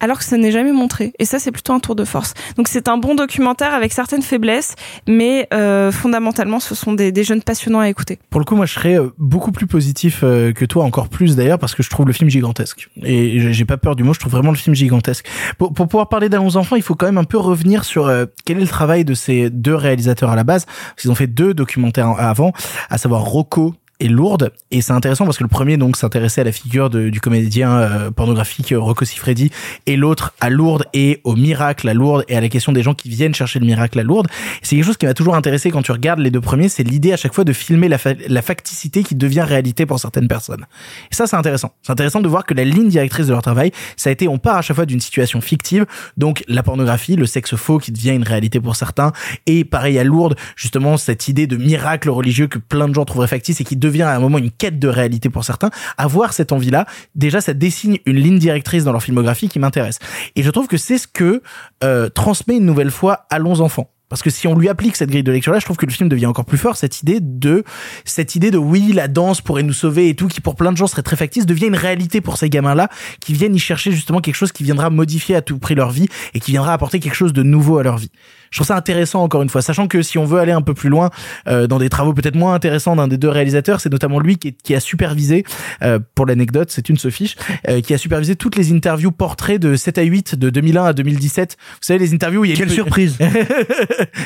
alors 0.00 0.18
que 0.18 0.24
ça 0.24 0.36
n'est 0.36 0.52
jamais 0.52 0.72
montré. 0.72 1.12
Et 1.18 1.24
ça, 1.24 1.38
c'est 1.38 1.52
plutôt 1.52 1.72
un 1.72 1.80
tour 1.80 1.96
de 1.96 2.04
force. 2.04 2.34
Donc 2.56 2.68
c'est 2.68 2.88
un 2.88 2.98
bon 2.98 3.14
documentaire 3.14 3.74
avec 3.74 3.92
certaines 3.92 4.22
faiblesses, 4.22 4.74
mais 5.06 5.48
euh, 5.52 5.90
fondamentalement, 5.92 6.60
ce 6.60 6.74
sont 6.74 6.92
des, 6.92 7.12
des, 7.12 7.24
jeunes 7.24 7.42
passionnants 7.42 7.80
à 7.80 7.88
écouter. 7.88 8.18
Pour 8.30 8.40
le 8.40 8.44
coup, 8.44 8.56
moi, 8.56 8.66
je 8.66 8.74
serais 8.74 8.98
euh, 8.98 9.10
beaucoup 9.18 9.52
plus 9.52 9.66
positif 9.66 10.20
euh, 10.22 10.52
que 10.52 10.64
toi, 10.64 10.84
encore 10.84 11.08
plus 11.08 11.36
d'ailleurs, 11.36 11.58
parce 11.58 11.74
que 11.74 11.82
je 11.82 11.90
trouve 11.90 12.06
le 12.06 12.12
film 12.12 12.30
gigantesque. 12.30 12.88
Et 13.02 13.52
j'ai 13.52 13.64
pas 13.64 13.76
peur 13.76 13.96
du 13.96 14.04
mot, 14.04 14.14
je 14.14 14.20
trouve 14.20 14.32
vraiment 14.32 14.50
le 14.50 14.56
film 14.56 14.74
gigantesque. 14.74 15.26
Pour, 15.58 15.72
pour 15.72 15.88
pouvoir 15.88 16.08
parler 16.08 16.28
d'Allons 16.28 16.56
enfants, 16.56 16.76
il 16.76 16.82
faut 16.82 16.94
quand 16.94 17.06
même 17.06 17.18
un 17.18 17.24
peu 17.24 17.38
revenir 17.38 17.84
sur 17.84 18.06
euh, 18.06 18.26
quel 18.44 18.58
est 18.58 18.62
le 18.62 18.68
travail 18.68 19.04
de 19.04 19.14
ces 19.14 19.50
deux 19.50 19.74
réalisateurs 19.74 20.30
à 20.30 20.36
la 20.36 20.44
base. 20.44 20.66
Parce 20.66 21.02
qu'ils 21.02 21.10
ont 21.10 21.16
fait 21.16 21.26
deux 21.26 21.54
documentaires 21.54 22.14
avant, 22.18 22.52
à 22.90 22.98
savoir 22.98 23.22
Rocco 23.22 23.74
et 24.00 24.08
lourde. 24.08 24.52
Et 24.70 24.80
c'est 24.80 24.92
intéressant 24.92 25.24
parce 25.24 25.38
que 25.38 25.42
le 25.42 25.48
premier 25.48 25.76
donc 25.76 25.96
s'intéressait 25.96 26.42
à 26.42 26.44
la 26.44 26.52
figure 26.52 26.88
de, 26.90 27.08
du 27.08 27.20
comédien 27.20 27.78
euh, 27.78 28.10
pornographique 28.10 28.72
Rocco 28.76 29.04
Siffredi 29.04 29.50
et 29.86 29.96
l'autre 29.96 30.34
à 30.40 30.50
Lourdes 30.50 30.84
et 30.94 31.20
au 31.24 31.34
miracle 31.34 31.88
à 31.88 31.94
Lourdes 31.94 32.24
et 32.28 32.36
à 32.36 32.40
la 32.40 32.48
question 32.48 32.72
des 32.72 32.82
gens 32.82 32.94
qui 32.94 33.08
viennent 33.08 33.34
chercher 33.34 33.58
le 33.58 33.66
miracle 33.66 33.98
à 33.98 34.02
Lourdes. 34.02 34.28
C'est 34.62 34.76
quelque 34.76 34.84
chose 34.84 34.96
qui 34.96 35.06
m'a 35.06 35.14
toujours 35.14 35.34
intéressé 35.34 35.70
quand 35.70 35.82
tu 35.82 35.92
regardes 35.92 36.20
les 36.20 36.30
deux 36.30 36.40
premiers 36.40 36.68
c'est 36.68 36.84
l'idée 36.84 37.12
à 37.12 37.16
chaque 37.16 37.34
fois 37.34 37.44
de 37.44 37.52
filmer 37.52 37.88
la, 37.88 37.98
la 38.28 38.42
facticité 38.42 39.02
qui 39.02 39.14
devient 39.14 39.40
réalité 39.40 39.84
pour 39.84 39.98
certaines 39.98 40.28
personnes. 40.28 40.66
Et 41.10 41.14
ça 41.14 41.26
c'est 41.26 41.36
intéressant. 41.36 41.72
C'est 41.82 41.92
intéressant 41.92 42.20
de 42.20 42.28
voir 42.28 42.44
que 42.46 42.54
la 42.54 42.64
ligne 42.64 42.88
directrice 42.88 43.26
de 43.26 43.32
leur 43.32 43.42
travail 43.42 43.72
ça 43.96 44.10
a 44.10 44.12
été 44.12 44.28
on 44.28 44.38
part 44.38 44.58
à 44.58 44.62
chaque 44.62 44.76
fois 44.76 44.86
d'une 44.86 45.00
situation 45.00 45.40
fictive. 45.40 45.86
Donc 46.16 46.44
la 46.46 46.62
pornographie 46.62 47.16
le 47.16 47.26
sexe 47.26 47.56
faux 47.56 47.78
qui 47.78 47.90
devient 47.90 48.10
une 48.10 48.22
réalité 48.22 48.60
pour 48.60 48.76
certains. 48.76 49.12
Et 49.46 49.64
pareil 49.64 49.98
à 49.98 50.04
Lourdes 50.04 50.36
justement 50.54 50.96
cette 50.96 51.26
idée 51.26 51.48
de 51.48 51.56
miracle 51.56 52.10
religieux 52.10 52.46
que 52.46 52.58
plein 52.58 52.88
de 52.88 52.94
gens 52.94 53.04
trouveraient 53.04 53.26
factice 53.26 53.60
et 53.60 53.64
qui 53.64 53.76
devient 53.76 53.87
à 54.08 54.14
un 54.14 54.20
moment 54.20 54.38
une 54.38 54.50
quête 54.50 54.78
de 54.78 54.88
réalité 54.88 55.28
pour 55.28 55.44
certains, 55.44 55.70
avoir 55.96 56.32
cette 56.32 56.52
envie-là, 56.52 56.86
déjà 57.14 57.40
ça 57.40 57.54
dessine 57.54 57.98
une 58.06 58.16
ligne 58.16 58.38
directrice 58.38 58.84
dans 58.84 58.92
leur 58.92 59.02
filmographie 59.02 59.48
qui 59.48 59.58
m'intéresse. 59.58 59.98
Et 60.36 60.42
je 60.42 60.50
trouve 60.50 60.68
que 60.68 60.76
c'est 60.76 60.98
ce 60.98 61.06
que 61.06 61.42
euh, 61.84 62.08
transmet 62.08 62.56
une 62.56 62.66
nouvelle 62.66 62.90
fois 62.90 63.26
Allons 63.30 63.60
enfants 63.60 63.90
Parce 64.08 64.22
que 64.22 64.30
si 64.30 64.46
on 64.46 64.54
lui 64.54 64.68
applique 64.68 64.96
cette 64.96 65.10
grille 65.10 65.22
de 65.22 65.32
lecture 65.32 65.52
là, 65.52 65.58
je 65.58 65.64
trouve 65.64 65.76
que 65.76 65.86
le 65.86 65.92
film 65.92 66.08
devient 66.08 66.26
encore 66.26 66.44
plus 66.44 66.58
fort. 66.58 66.76
Cette 66.76 67.02
idée 67.02 67.18
de, 67.20 67.64
cette 68.04 68.34
idée 68.34 68.50
de 68.50 68.58
oui, 68.58 68.92
la 68.92 69.08
danse 69.08 69.40
pourrait 69.40 69.62
nous 69.62 69.72
sauver 69.72 70.08
et 70.08 70.14
tout, 70.14 70.28
qui 70.28 70.40
pour 70.40 70.56
plein 70.56 70.72
de 70.72 70.76
gens 70.76 70.86
serait 70.86 71.02
très 71.02 71.16
factice, 71.16 71.46
devient 71.46 71.66
une 71.66 71.76
réalité 71.76 72.20
pour 72.20 72.36
ces 72.36 72.50
gamins-là, 72.50 72.88
qui 73.20 73.32
viennent 73.32 73.54
y 73.54 73.58
chercher 73.58 73.92
justement 73.92 74.20
quelque 74.20 74.36
chose 74.36 74.52
qui 74.52 74.64
viendra 74.64 74.90
modifier 74.90 75.36
à 75.36 75.42
tout 75.42 75.58
prix 75.58 75.74
leur 75.74 75.90
vie 75.90 76.08
et 76.34 76.40
qui 76.40 76.52
viendra 76.52 76.72
apporter 76.72 77.00
quelque 77.00 77.16
chose 77.16 77.32
de 77.32 77.42
nouveau 77.42 77.78
à 77.78 77.82
leur 77.82 77.98
vie. 77.98 78.10
Je 78.50 78.58
trouve 78.58 78.66
ça 78.66 78.76
intéressant 78.76 79.22
encore 79.22 79.42
une 79.42 79.48
fois, 79.48 79.62
sachant 79.62 79.86
que 79.88 80.02
si 80.02 80.18
on 80.18 80.24
veut 80.24 80.38
aller 80.40 80.52
un 80.52 80.62
peu 80.62 80.74
plus 80.74 80.88
loin 80.88 81.10
euh, 81.48 81.66
dans 81.66 81.78
des 81.78 81.88
travaux 81.88 82.12
peut-être 82.12 82.34
moins 82.36 82.54
intéressants 82.54 82.96
d'un 82.96 83.08
des 83.08 83.18
deux 83.18 83.28
réalisateurs, 83.28 83.80
c'est 83.80 83.90
notamment 83.90 84.20
lui 84.20 84.36
qui, 84.38 84.48
est- 84.48 84.62
qui 84.62 84.74
a 84.74 84.80
supervisé, 84.80 85.44
euh, 85.82 85.98
pour 86.14 86.26
l'anecdote, 86.26 86.70
c'est 86.70 86.88
une 86.88 86.96
se 86.98 87.10
fiche, 87.10 87.36
euh, 87.68 87.80
qui 87.80 87.94
a 87.94 87.98
supervisé 87.98 88.36
toutes 88.36 88.56
les 88.56 88.72
interviews 88.72 89.10
portraits 89.12 89.60
de 89.60 89.76
7 89.76 89.98
à 89.98 90.02
8 90.02 90.34
de 90.36 90.50
2001 90.50 90.84
à 90.84 90.92
2017. 90.92 91.56
Vous 91.58 91.76
savez 91.82 91.98
les 91.98 92.14
interviews 92.14 92.40
où 92.42 92.44
il 92.44 92.48
y 92.48 92.52
a 92.52 92.54
une 92.54 92.58
Quelle 92.60 92.68
pe- 92.68 92.74
surprise 92.74 93.16
tu 93.18 93.24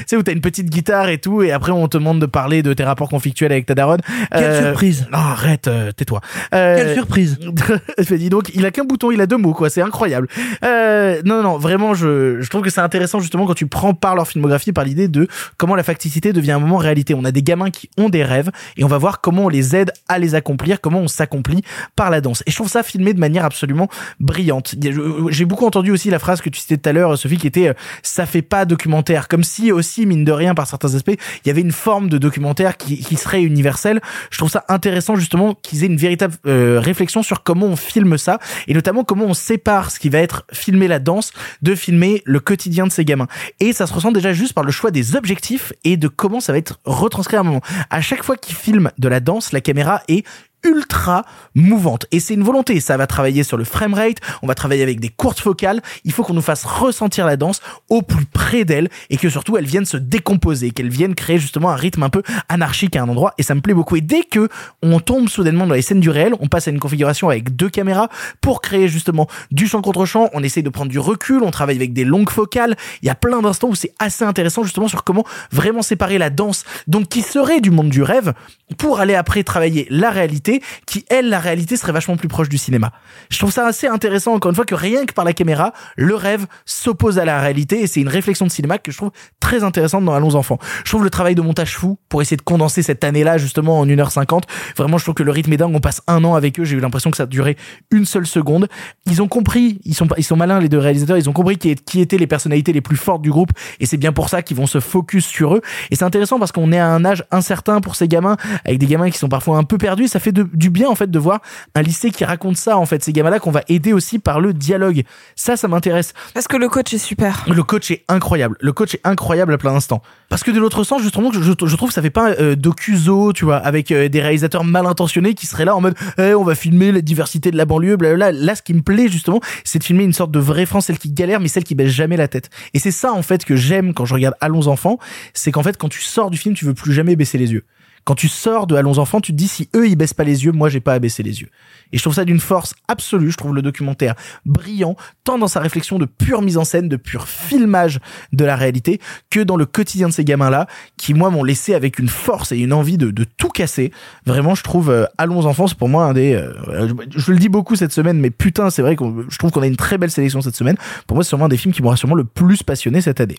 sais 0.06 0.16
où 0.16 0.22
t'as 0.22 0.32
une 0.32 0.40
petite 0.40 0.68
guitare 0.70 1.08
et 1.08 1.18
tout 1.18 1.42
et 1.42 1.52
après 1.52 1.72
on 1.72 1.88
te 1.88 1.96
demande 1.98 2.20
de 2.20 2.26
parler 2.26 2.62
de 2.62 2.72
tes 2.72 2.84
rapports 2.84 3.08
conflictuels 3.08 3.52
avec 3.52 3.66
ta 3.66 3.74
daronne. 3.74 4.00
Quelle 4.30 4.62
surprise. 4.64 5.06
Non 5.12 5.18
arrête, 5.18 5.68
euh, 5.68 5.92
tais-toi. 5.92 6.20
Euh, 6.54 6.76
Quelle 6.76 6.94
surprise 6.94 7.38
je 7.98 8.12
me 8.12 8.18
dis 8.18 8.28
donc, 8.28 8.50
il 8.54 8.64
a 8.66 8.70
qu'un 8.70 8.84
bouton, 8.84 9.10
il 9.10 9.20
a 9.20 9.26
deux 9.26 9.36
mots, 9.36 9.52
quoi. 9.54 9.70
C'est 9.70 9.82
incroyable. 9.82 10.28
Euh, 10.64 11.20
non, 11.24 11.42
non, 11.42 11.58
vraiment, 11.58 11.94
je, 11.94 12.40
je 12.40 12.50
trouve 12.50 12.62
que 12.62 12.70
c'est 12.70 12.80
intéressant 12.80 13.20
justement 13.20 13.46
quand 13.46 13.54
tu 13.54 13.66
prends 13.66 13.94
leur 14.14 14.28
filmographie, 14.28 14.72
par 14.72 14.84
l'idée 14.84 15.08
de 15.08 15.28
comment 15.56 15.74
la 15.74 15.82
facticité 15.82 16.32
devient 16.32 16.52
un 16.52 16.58
moment 16.58 16.76
réalité. 16.78 17.14
On 17.14 17.24
a 17.24 17.32
des 17.32 17.42
gamins 17.42 17.70
qui 17.70 17.88
ont 17.98 18.08
des 18.08 18.24
rêves 18.24 18.50
et 18.76 18.84
on 18.84 18.88
va 18.88 18.98
voir 18.98 19.20
comment 19.20 19.44
on 19.44 19.48
les 19.48 19.74
aide 19.76 19.92
à 20.08 20.18
les 20.18 20.34
accomplir, 20.34 20.80
comment 20.80 21.00
on 21.00 21.08
s'accomplit 21.08 21.62
par 21.96 22.10
la 22.10 22.20
danse. 22.20 22.42
Et 22.46 22.50
je 22.50 22.56
trouve 22.56 22.68
ça 22.68 22.82
filmé 22.82 23.14
de 23.14 23.20
manière 23.20 23.44
absolument 23.44 23.88
brillante. 24.20 24.74
Je- 24.82 25.26
J'ai 25.30 25.44
beaucoup 25.44 25.66
entendu 25.66 25.90
aussi 25.90 26.10
la 26.10 26.18
phrase 26.18 26.40
que 26.40 26.50
tu 26.50 26.60
citais 26.60 26.76
tout 26.76 26.88
à 26.88 26.92
l'heure, 26.92 27.16
Sophie, 27.18 27.36
qui 27.38 27.46
était 27.46 27.68
euh, 27.68 27.74
ça 28.02 28.26
fait 28.26 28.42
pas 28.42 28.64
documentaire. 28.64 29.28
Comme 29.28 29.44
si 29.44 29.72
aussi, 29.72 30.06
mine 30.06 30.24
de 30.24 30.32
rien, 30.32 30.54
par 30.54 30.66
certains 30.66 30.94
aspects, 30.94 31.10
il 31.44 31.48
y 31.48 31.50
avait 31.50 31.60
une 31.60 31.72
forme 31.72 32.08
de 32.08 32.18
documentaire 32.18 32.76
qui, 32.76 32.98
qui 32.98 33.16
serait 33.16 33.42
universelle. 33.42 34.00
Je 34.30 34.38
trouve 34.38 34.50
ça 34.50 34.64
intéressant 34.68 35.16
justement 35.16 35.54
qu'ils 35.54 35.84
aient 35.84 35.88
une 35.88 35.96
véritable 35.96 36.34
euh, 36.46 36.80
réflexion 36.80 37.22
sur 37.22 37.42
comment 37.42 37.66
on 37.66 37.76
filme 37.76 38.18
ça 38.18 38.38
et 38.68 38.74
notamment 38.74 39.04
comment 39.04 39.24
on 39.26 39.34
sépare 39.34 39.90
ce 39.90 39.98
qui 39.98 40.08
va 40.08 40.18
être 40.18 40.44
filmer 40.52 40.88
la 40.88 40.98
danse 40.98 41.32
de 41.62 41.74
filmer 41.74 42.22
le 42.24 42.40
quotidien 42.40 42.86
de 42.86 42.92
ces 42.92 43.04
gamins. 43.04 43.26
Et 43.60 43.72
ça 43.72 43.86
se 43.86 43.92
ressent 44.02 44.12
déjà 44.12 44.32
juste 44.32 44.52
par 44.52 44.64
le 44.64 44.72
choix 44.72 44.90
des 44.90 45.14
objectifs 45.14 45.72
et 45.84 45.96
de 45.96 46.08
comment 46.08 46.40
ça 46.40 46.52
va 46.52 46.58
être 46.58 46.80
retranscrit 46.84 47.36
à 47.36 47.40
un 47.40 47.44
moment. 47.44 47.60
À 47.90 48.00
chaque 48.00 48.24
fois 48.24 48.36
qu'ils 48.36 48.56
filment 48.56 48.90
de 48.98 49.08
la 49.08 49.20
danse, 49.20 49.52
la 49.52 49.60
caméra 49.60 50.02
est 50.08 50.26
ultra 50.64 51.24
mouvante. 51.54 52.06
Et 52.10 52.20
c'est 52.20 52.34
une 52.34 52.42
volonté 52.42 52.80
ça 52.80 52.96
va 52.96 53.06
travailler 53.06 53.42
sur 53.42 53.56
le 53.56 53.64
framerate 53.64 54.18
on 54.42 54.46
va 54.46 54.54
travailler 54.54 54.82
avec 54.82 55.00
des 55.00 55.08
courtes 55.08 55.40
focales. 55.40 55.80
Il 56.04 56.12
faut 56.12 56.22
qu'on 56.22 56.34
nous 56.34 56.42
fasse 56.42 56.64
ressentir 56.64 57.26
la 57.26 57.36
danse 57.36 57.60
au 57.88 58.02
plus 58.02 58.24
près 58.24 58.64
d'elle 58.64 58.88
et 59.10 59.16
que 59.16 59.28
surtout 59.28 59.56
elle 59.56 59.66
vienne 59.66 59.84
se 59.84 59.96
décomposer 59.96 60.70
qu'elle 60.70 60.88
vienne 60.88 61.14
créer 61.14 61.38
justement 61.38 61.70
un 61.70 61.76
rythme 61.76 62.02
un 62.02 62.08
peu 62.08 62.22
anarchique 62.48 62.96
à 62.96 63.02
un 63.02 63.08
endroit. 63.08 63.34
Et 63.38 63.42
ça 63.42 63.54
me 63.54 63.60
plaît 63.60 63.74
beaucoup. 63.74 63.96
Et 63.96 64.00
dès 64.00 64.22
que 64.22 64.48
on 64.82 65.00
tombe 65.00 65.28
soudainement 65.28 65.66
dans 65.66 65.74
les 65.74 65.82
scènes 65.82 66.00
du 66.00 66.10
réel 66.10 66.34
on 66.40 66.48
passe 66.48 66.68
à 66.68 66.70
une 66.70 66.80
configuration 66.80 67.28
avec 67.28 67.54
deux 67.56 67.70
caméras 67.70 68.08
pour 68.40 68.60
créer 68.60 68.88
justement 68.88 69.28
du 69.50 69.66
champ 69.66 69.82
contre 69.82 70.04
champ. 70.04 70.30
On 70.32 70.42
essaye 70.42 70.62
de 70.62 70.70
prendre 70.70 70.90
du 70.90 70.98
recul 70.98 71.42
on 71.42 71.50
travaille 71.50 71.76
avec 71.76 71.92
des 71.92 72.04
longues 72.04 72.30
focales. 72.30 72.76
Il 73.02 73.06
y 73.06 73.10
a 73.10 73.14
plein 73.14 73.42
d'instants 73.42 73.68
où 73.68 73.74
c'est 73.74 73.92
assez 73.98 74.24
intéressant 74.24 74.62
justement 74.62 74.88
sur 74.88 75.04
comment 75.04 75.24
vraiment 75.50 75.82
séparer 75.82 76.18
la 76.18 76.30
danse 76.30 76.64
donc 76.86 77.08
qui 77.08 77.22
serait 77.22 77.60
du 77.60 77.70
monde 77.70 77.88
du 77.88 78.02
rêve 78.02 78.32
pour 78.78 79.00
aller 79.00 79.14
après 79.14 79.42
travailler 79.42 79.86
la 79.90 80.10
réalité 80.10 80.51
qui 80.86 81.04
elle 81.08 81.28
la 81.28 81.38
réalité 81.38 81.76
serait 81.76 81.92
vachement 81.92 82.16
plus 82.16 82.28
proche 82.28 82.48
du 82.48 82.58
cinéma. 82.58 82.92
Je 83.30 83.38
trouve 83.38 83.52
ça 83.52 83.66
assez 83.66 83.86
intéressant 83.86 84.34
encore 84.34 84.50
une 84.50 84.56
fois 84.56 84.64
que 84.64 84.74
rien 84.74 85.06
que 85.06 85.12
par 85.12 85.24
la 85.24 85.32
caméra 85.32 85.72
le 85.96 86.14
rêve 86.14 86.46
s'oppose 86.64 87.18
à 87.18 87.24
la 87.24 87.40
réalité 87.40 87.80
et 87.82 87.86
c'est 87.86 88.00
une 88.00 88.08
réflexion 88.08 88.46
de 88.46 88.50
cinéma 88.50 88.78
que 88.78 88.90
je 88.92 88.96
trouve 88.96 89.10
très 89.40 89.62
intéressante 89.64 90.04
dans 90.04 90.12
Allons 90.14 90.34
enfants. 90.34 90.58
Je 90.84 90.90
trouve 90.90 91.04
le 91.04 91.10
travail 91.10 91.34
de 91.34 91.42
montage 91.42 91.76
fou 91.76 91.98
pour 92.08 92.20
essayer 92.22 92.36
de 92.36 92.42
condenser 92.42 92.82
cette 92.82 93.04
année 93.04 93.24
là 93.24 93.38
justement 93.38 93.78
en 93.80 93.86
1h50 93.86 94.42
vraiment 94.76 94.98
je 94.98 95.04
trouve 95.04 95.14
que 95.14 95.22
le 95.22 95.30
rythme 95.30 95.52
est 95.52 95.56
dingue. 95.56 95.74
On 95.74 95.80
passe 95.80 96.02
un 96.06 96.22
an 96.24 96.34
avec 96.34 96.58
eux. 96.60 96.64
J'ai 96.64 96.76
eu 96.76 96.80
l'impression 96.80 97.10
que 97.10 97.16
ça 97.16 97.26
durait 97.26 97.56
une 97.90 98.04
seule 98.04 98.26
seconde. 98.26 98.68
Ils 99.06 99.22
ont 99.22 99.28
compris 99.28 99.80
ils 99.84 99.94
sont 99.94 100.06
ils 100.16 100.24
sont 100.24 100.36
malins 100.36 100.60
les 100.60 100.68
deux 100.68 100.78
réalisateurs. 100.78 101.16
Ils 101.18 101.28
ont 101.28 101.32
compris 101.32 101.56
qui, 101.58 101.74
qui 101.74 102.00
étaient 102.00 102.18
les 102.18 102.26
personnalités 102.26 102.72
les 102.72 102.80
plus 102.80 102.96
fortes 102.96 103.22
du 103.22 103.30
groupe 103.30 103.50
et 103.80 103.86
c'est 103.86 103.96
bien 103.96 104.12
pour 104.12 104.28
ça 104.28 104.42
qu'ils 104.42 104.56
vont 104.56 104.66
se 104.66 104.80
focus 104.80 105.24
sur 105.26 105.54
eux. 105.56 105.60
Et 105.90 105.96
c'est 105.96 106.04
intéressant 106.04 106.38
parce 106.38 106.52
qu'on 106.52 106.72
est 106.72 106.78
à 106.78 106.88
un 106.88 107.04
âge 107.04 107.24
incertain 107.30 107.80
pour 107.80 107.96
ces 107.96 108.08
gamins 108.08 108.36
avec 108.64 108.78
des 108.78 108.86
gamins 108.86 109.10
qui 109.10 109.18
sont 109.18 109.28
parfois 109.28 109.58
un 109.58 109.64
peu 109.64 109.78
perdus. 109.78 110.08
Ça 110.08 110.20
fait 110.20 110.32
de- 110.32 110.41
du 110.52 110.70
bien 110.70 110.88
en 110.88 110.94
fait 110.94 111.10
de 111.10 111.18
voir 111.18 111.40
un 111.74 111.82
lycée 111.82 112.10
qui 112.10 112.24
raconte 112.24 112.56
ça 112.56 112.76
en 112.78 112.86
fait 112.86 113.02
ces 113.02 113.12
gamins 113.12 113.30
là 113.30 113.38
qu'on 113.38 113.50
va 113.50 113.62
aider 113.68 113.92
aussi 113.92 114.18
par 114.18 114.40
le 114.40 114.52
dialogue 114.52 115.02
ça 115.36 115.56
ça 115.56 115.68
m'intéresse 115.68 116.12
Parce 116.34 116.48
que 116.48 116.56
le 116.56 116.68
coach 116.68 116.92
est 116.92 116.98
super. 116.98 117.44
le 117.48 117.62
coach 117.62 117.90
est 117.90 118.04
incroyable. 118.08 118.56
Le 118.60 118.72
coach 118.72 118.94
est 118.94 119.00
incroyable 119.04 119.52
à 119.52 119.58
plein 119.58 119.72
d'instants. 119.72 120.02
Parce 120.28 120.42
que 120.42 120.50
de 120.50 120.58
l'autre 120.58 120.84
sens, 120.84 121.02
justement, 121.02 121.30
je, 121.32 121.40
je, 121.40 121.52
je 121.52 121.76
trouve 121.76 121.88
que 121.88 121.94
ça 121.94 122.02
fait 122.02 122.10
pas 122.10 122.30
euh, 122.32 122.56
docuzo, 122.56 123.32
tu 123.32 123.44
vois, 123.44 123.56
avec 123.56 123.90
euh, 123.90 124.08
des 124.08 124.20
réalisateurs 124.20 124.64
mal 124.64 124.86
intentionnés 124.86 125.34
qui 125.34 125.46
seraient 125.46 125.64
là 125.64 125.76
en 125.76 125.80
mode, 125.80 125.94
eh, 126.18 126.34
on 126.34 126.44
va 126.44 126.54
filmer 126.54 126.92
la 126.92 127.00
diversité 127.00 127.50
de 127.50 127.56
la 127.56 127.64
banlieue, 127.64 127.96
blablabla. 127.96 128.32
Là, 128.32 128.54
ce 128.54 128.62
qui 128.62 128.74
me 128.74 128.82
plaît 128.82 129.08
justement, 129.08 129.40
c'est 129.64 129.78
de 129.78 129.84
filmer 129.84 130.04
une 130.04 130.12
sorte 130.12 130.30
de 130.30 130.38
vraie 130.38 130.66
France, 130.66 130.86
celle 130.86 130.98
qui 130.98 131.10
galère, 131.12 131.40
mais 131.40 131.48
celle 131.48 131.64
qui 131.64 131.74
baisse 131.74 131.90
jamais 131.90 132.16
la 132.16 132.28
tête. 132.28 132.50
Et 132.74 132.78
c'est 132.78 132.90
ça 132.90 133.12
en 133.12 133.22
fait 133.22 133.44
que 133.44 133.56
j'aime 133.56 133.94
quand 133.94 134.04
je 134.04 134.14
regarde 134.14 134.34
Allons 134.40 134.68
enfants, 134.68 134.98
c'est 135.34 135.52
qu'en 135.52 135.62
fait, 135.62 135.76
quand 135.76 135.88
tu 135.88 136.00
sors 136.00 136.30
du 136.30 136.38
film, 136.38 136.54
tu 136.54 136.64
veux 136.64 136.74
plus 136.74 136.92
jamais 136.92 137.16
baisser 137.16 137.38
les 137.38 137.52
yeux. 137.52 137.64
Quand 138.04 138.14
tu 138.14 138.28
sors 138.28 138.66
de 138.66 138.74
Allons 138.74 138.98
enfants, 138.98 139.20
tu 139.20 139.32
te 139.32 139.36
dis 139.36 139.48
si 139.48 139.68
eux 139.76 139.88
ils 139.88 139.96
baissent 139.96 140.14
pas 140.14 140.24
les 140.24 140.44
yeux, 140.44 140.52
moi 140.52 140.68
j'ai 140.68 140.80
pas 140.80 140.94
à 140.94 140.98
baisser 140.98 141.22
les 141.22 141.40
yeux. 141.40 141.50
Et 141.92 141.98
je 141.98 142.02
trouve 142.02 142.14
ça 142.14 142.24
d'une 142.24 142.40
force 142.40 142.74
absolue. 142.88 143.30
Je 143.30 143.36
trouve 143.36 143.54
le 143.54 143.62
documentaire 143.62 144.14
brillant, 144.46 144.96
tant 145.24 145.38
dans 145.38 145.48
sa 145.48 145.60
réflexion 145.60 145.98
de 145.98 146.06
pure 146.06 146.42
mise 146.42 146.58
en 146.58 146.64
scène, 146.64 146.88
de 146.88 146.96
pur 146.96 147.28
filmage 147.28 148.00
de 148.32 148.44
la 148.44 148.56
réalité, 148.56 149.00
que 149.30 149.40
dans 149.40 149.56
le 149.56 149.66
quotidien 149.66 150.08
de 150.08 150.12
ces 150.12 150.24
gamins-là, 150.24 150.66
qui 150.96 151.14
moi 151.14 151.30
m'ont 151.30 151.44
laissé 151.44 151.74
avec 151.74 151.98
une 151.98 152.08
force 152.08 152.52
et 152.52 152.58
une 152.58 152.72
envie 152.72 152.98
de, 152.98 153.12
tout 153.36 153.48
casser. 153.48 153.92
Vraiment, 154.26 154.54
je 154.54 154.62
trouve 154.62 154.90
euh, 154.90 155.04
Allons 155.18 155.46
enfants, 155.46 155.66
c'est 155.66 155.78
pour 155.78 155.88
moi 155.88 156.04
un 156.04 156.12
des. 156.12 156.34
euh, 156.34 156.92
je, 157.14 157.32
le 157.32 157.38
dis 157.38 157.48
beaucoup 157.48 157.76
cette 157.76 157.92
semaine, 157.92 158.18
mais 158.18 158.30
putain, 158.30 158.70
c'est 158.70 158.82
vrai 158.82 158.96
que 158.96 159.04
je 159.28 159.38
trouve 159.38 159.50
qu'on 159.50 159.62
a 159.62 159.66
une 159.66 159.76
très 159.76 159.98
belle 159.98 160.10
sélection 160.10 160.40
cette 160.40 160.56
semaine. 160.56 160.76
Pour 161.06 161.16
moi, 161.16 161.24
c'est 161.24 161.28
sûrement 161.28 161.46
un 161.46 161.48
des 161.48 161.56
films 161.56 161.74
qui 161.74 161.82
m'aura 161.82 161.96
sûrement 161.96 162.14
le 162.14 162.24
plus 162.24 162.62
passionné 162.62 163.00
cette 163.00 163.20
année. 163.20 163.36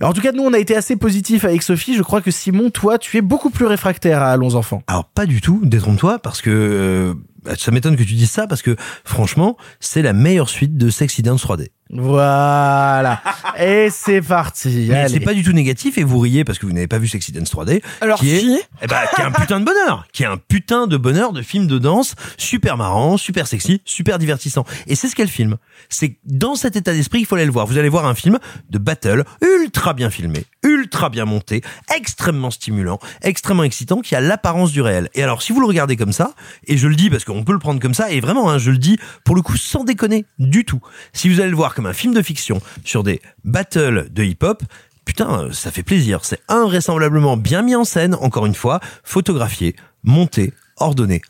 En 0.00 0.12
tout 0.12 0.20
cas, 0.20 0.32
nous, 0.32 0.42
on 0.42 0.52
a 0.52 0.58
été 0.58 0.76
assez 0.76 0.96
positif 0.96 1.44
avec 1.44 1.62
Sophie. 1.62 1.94
Je 1.94 2.02
crois 2.02 2.20
que 2.20 2.30
Simon, 2.30 2.70
toi, 2.70 2.98
tu 2.98 3.16
es 3.16 3.20
beaucoup 3.20 3.50
plus 3.50 3.66
réfractaire 3.66 4.22
à 4.22 4.32
Allons 4.32 4.54
enfants. 4.54 4.82
Alors 4.86 5.04
pas 5.04 5.26
du 5.26 5.40
tout, 5.40 5.60
détrompe-toi, 5.64 6.18
parce 6.18 6.42
que 6.42 6.50
euh, 6.50 7.14
ça 7.56 7.70
m'étonne 7.70 7.96
que 7.96 8.02
tu 8.02 8.14
dises 8.14 8.30
ça, 8.30 8.46
parce 8.46 8.62
que 8.62 8.76
franchement, 9.04 9.56
c'est 9.80 10.02
la 10.02 10.12
meilleure 10.12 10.48
suite 10.48 10.76
de 10.76 10.90
Sexy 10.90 11.22
Dance 11.22 11.44
3D. 11.44 11.68
Voilà. 11.90 13.22
Et 13.58 13.88
c'est 13.90 14.20
parti. 14.20 14.86
Mais 14.90 15.08
c'est 15.08 15.20
pas 15.20 15.34
du 15.34 15.42
tout 15.42 15.52
négatif 15.52 15.98
et 15.98 16.04
vous 16.04 16.18
riez 16.18 16.44
parce 16.44 16.58
que 16.58 16.66
vous 16.66 16.72
n'avez 16.72 16.86
pas 16.86 16.98
vu 16.98 17.08
Sexy 17.08 17.32
Dance 17.32 17.52
3D. 17.52 17.82
Alors 18.00 18.18
qui 18.20 18.30
est, 18.30 18.40
si. 18.40 18.60
eh 18.82 18.86
ben, 18.86 19.00
qui 19.14 19.20
est 19.20 19.24
un 19.24 19.32
putain 19.32 19.60
de 19.60 19.64
bonheur, 19.64 20.06
qui 20.12 20.22
est 20.22 20.26
un 20.26 20.36
putain 20.36 20.86
de 20.86 20.96
bonheur 20.96 21.32
de 21.32 21.42
film 21.42 21.66
de 21.66 21.78
danse 21.78 22.14
super 22.36 22.76
marrant, 22.76 23.16
super 23.16 23.46
sexy, 23.46 23.80
super 23.84 24.18
divertissant. 24.18 24.64
Et 24.86 24.94
c'est 24.94 25.08
ce 25.08 25.16
qu'elle 25.16 25.28
filme. 25.28 25.56
C'est 25.88 26.18
dans 26.24 26.54
cet 26.54 26.76
état 26.76 26.92
d'esprit 26.92 27.18
qu'il 27.18 27.26
faut 27.26 27.34
aller 27.36 27.46
le 27.46 27.52
voir. 27.52 27.66
Vous 27.66 27.78
allez 27.78 27.88
voir 27.88 28.06
un 28.06 28.14
film 28.14 28.38
de 28.70 28.78
battle 28.78 29.24
ultra 29.42 29.94
bien 29.94 30.10
filmé, 30.10 30.44
ultra 30.62 31.08
bien 31.08 31.24
monté, 31.24 31.62
extrêmement 31.96 32.50
stimulant, 32.50 32.98
extrêmement 33.22 33.64
excitant, 33.64 34.00
qui 34.00 34.14
a 34.14 34.20
l'apparence 34.20 34.72
du 34.72 34.82
réel. 34.82 35.08
Et 35.14 35.22
alors 35.22 35.42
si 35.42 35.52
vous 35.52 35.60
le 35.60 35.66
regardez 35.66 35.96
comme 35.96 36.12
ça, 36.12 36.34
et 36.66 36.76
je 36.76 36.86
le 36.86 36.94
dis 36.96 37.10
parce 37.10 37.24
qu'on 37.24 37.44
peut 37.44 37.52
le 37.52 37.58
prendre 37.58 37.80
comme 37.80 37.94
ça, 37.94 38.10
et 38.10 38.20
vraiment, 38.20 38.50
hein, 38.50 38.58
je 38.58 38.70
le 38.70 38.78
dis 38.78 38.98
pour 39.24 39.34
le 39.34 39.42
coup 39.42 39.56
sans 39.56 39.84
déconner 39.84 40.26
du 40.38 40.64
tout. 40.64 40.80
Si 41.12 41.28
vous 41.28 41.40
allez 41.40 41.50
le 41.50 41.56
voir 41.56 41.74
comme 41.78 41.86
un 41.86 41.92
film 41.92 42.12
de 42.12 42.22
fiction 42.22 42.60
sur 42.84 43.04
des 43.04 43.22
battles 43.44 44.08
de 44.10 44.24
hip-hop, 44.24 44.64
putain, 45.04 45.52
ça 45.52 45.70
fait 45.70 45.84
plaisir. 45.84 46.24
C'est 46.24 46.40
invraisemblablement 46.48 47.36
bien 47.36 47.62
mis 47.62 47.76
en 47.76 47.84
scène, 47.84 48.16
encore 48.16 48.46
une 48.46 48.54
fois, 48.56 48.80
photographié, 49.04 49.76
monté, 50.02 50.52
ordonné. 50.78 51.22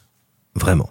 Vraiment. 0.55 0.89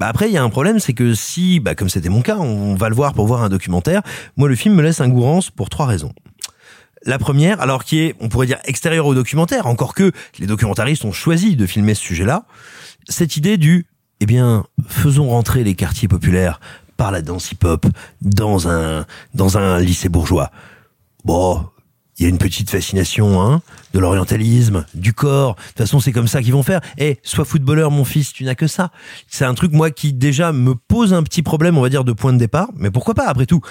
Bah 0.00 0.08
après, 0.08 0.28
il 0.28 0.32
y 0.32 0.36
a 0.36 0.42
un 0.42 0.50
problème, 0.50 0.80
c'est 0.80 0.94
que 0.94 1.14
si, 1.14 1.60
bah 1.60 1.76
comme 1.76 1.88
c'était 1.88 2.08
mon 2.08 2.22
cas, 2.22 2.38
on 2.38 2.74
va 2.74 2.88
le 2.88 2.96
voir 2.96 3.14
pour 3.14 3.28
voir 3.28 3.44
un 3.44 3.48
documentaire, 3.48 4.02
moi 4.36 4.48
le 4.48 4.56
film 4.56 4.74
me 4.74 4.82
laisse 4.82 5.00
un 5.00 5.08
goût 5.08 5.22
rance 5.22 5.48
pour 5.48 5.70
trois 5.70 5.86
raisons. 5.86 6.12
La 7.04 7.18
première, 7.18 7.60
alors 7.60 7.84
qui 7.84 8.00
est, 8.00 8.16
on 8.18 8.28
pourrait 8.28 8.48
dire, 8.48 8.58
extérieure 8.64 9.06
au 9.06 9.14
documentaire, 9.14 9.68
encore 9.68 9.94
que 9.94 10.10
les 10.40 10.48
documentaristes 10.48 11.04
ont 11.04 11.12
choisi 11.12 11.54
de 11.54 11.66
filmer 11.66 11.94
ce 11.94 12.02
sujet-là, 12.02 12.46
cette 13.08 13.36
idée 13.36 13.58
du, 13.58 13.86
eh 14.18 14.26
bien, 14.26 14.64
faisons 14.88 15.28
rentrer 15.28 15.62
les 15.62 15.76
quartiers 15.76 16.08
populaires 16.08 16.58
par 17.02 17.10
la 17.10 17.20
danse 17.20 17.50
hip-hop 17.50 17.84
dans 18.20 18.68
un, 18.68 19.06
dans 19.34 19.58
un 19.58 19.80
lycée 19.80 20.08
bourgeois. 20.08 20.52
Bon, 21.24 21.66
il 22.16 22.22
y 22.22 22.26
a 22.26 22.28
une 22.28 22.38
petite 22.38 22.70
fascination, 22.70 23.42
hein, 23.42 23.60
de 23.92 23.98
l'orientalisme, 23.98 24.86
du 24.94 25.12
corps. 25.12 25.56
De 25.56 25.60
toute 25.60 25.78
façon, 25.78 25.98
c'est 25.98 26.12
comme 26.12 26.28
ça 26.28 26.42
qu'ils 26.42 26.52
vont 26.52 26.62
faire. 26.62 26.80
Eh, 26.98 27.18
sois 27.24 27.44
footballeur, 27.44 27.90
mon 27.90 28.04
fils, 28.04 28.32
tu 28.32 28.44
n'as 28.44 28.54
que 28.54 28.68
ça. 28.68 28.92
C'est 29.26 29.44
un 29.44 29.54
truc, 29.54 29.72
moi, 29.72 29.90
qui 29.90 30.12
déjà 30.12 30.52
me 30.52 30.76
pose 30.76 31.12
un 31.12 31.24
petit 31.24 31.42
problème, 31.42 31.76
on 31.76 31.80
va 31.82 31.88
dire, 31.88 32.04
de 32.04 32.12
point 32.12 32.32
de 32.32 32.38
départ. 32.38 32.68
Mais 32.76 32.92
pourquoi 32.92 33.14
pas, 33.14 33.26
après 33.26 33.46
tout? 33.46 33.62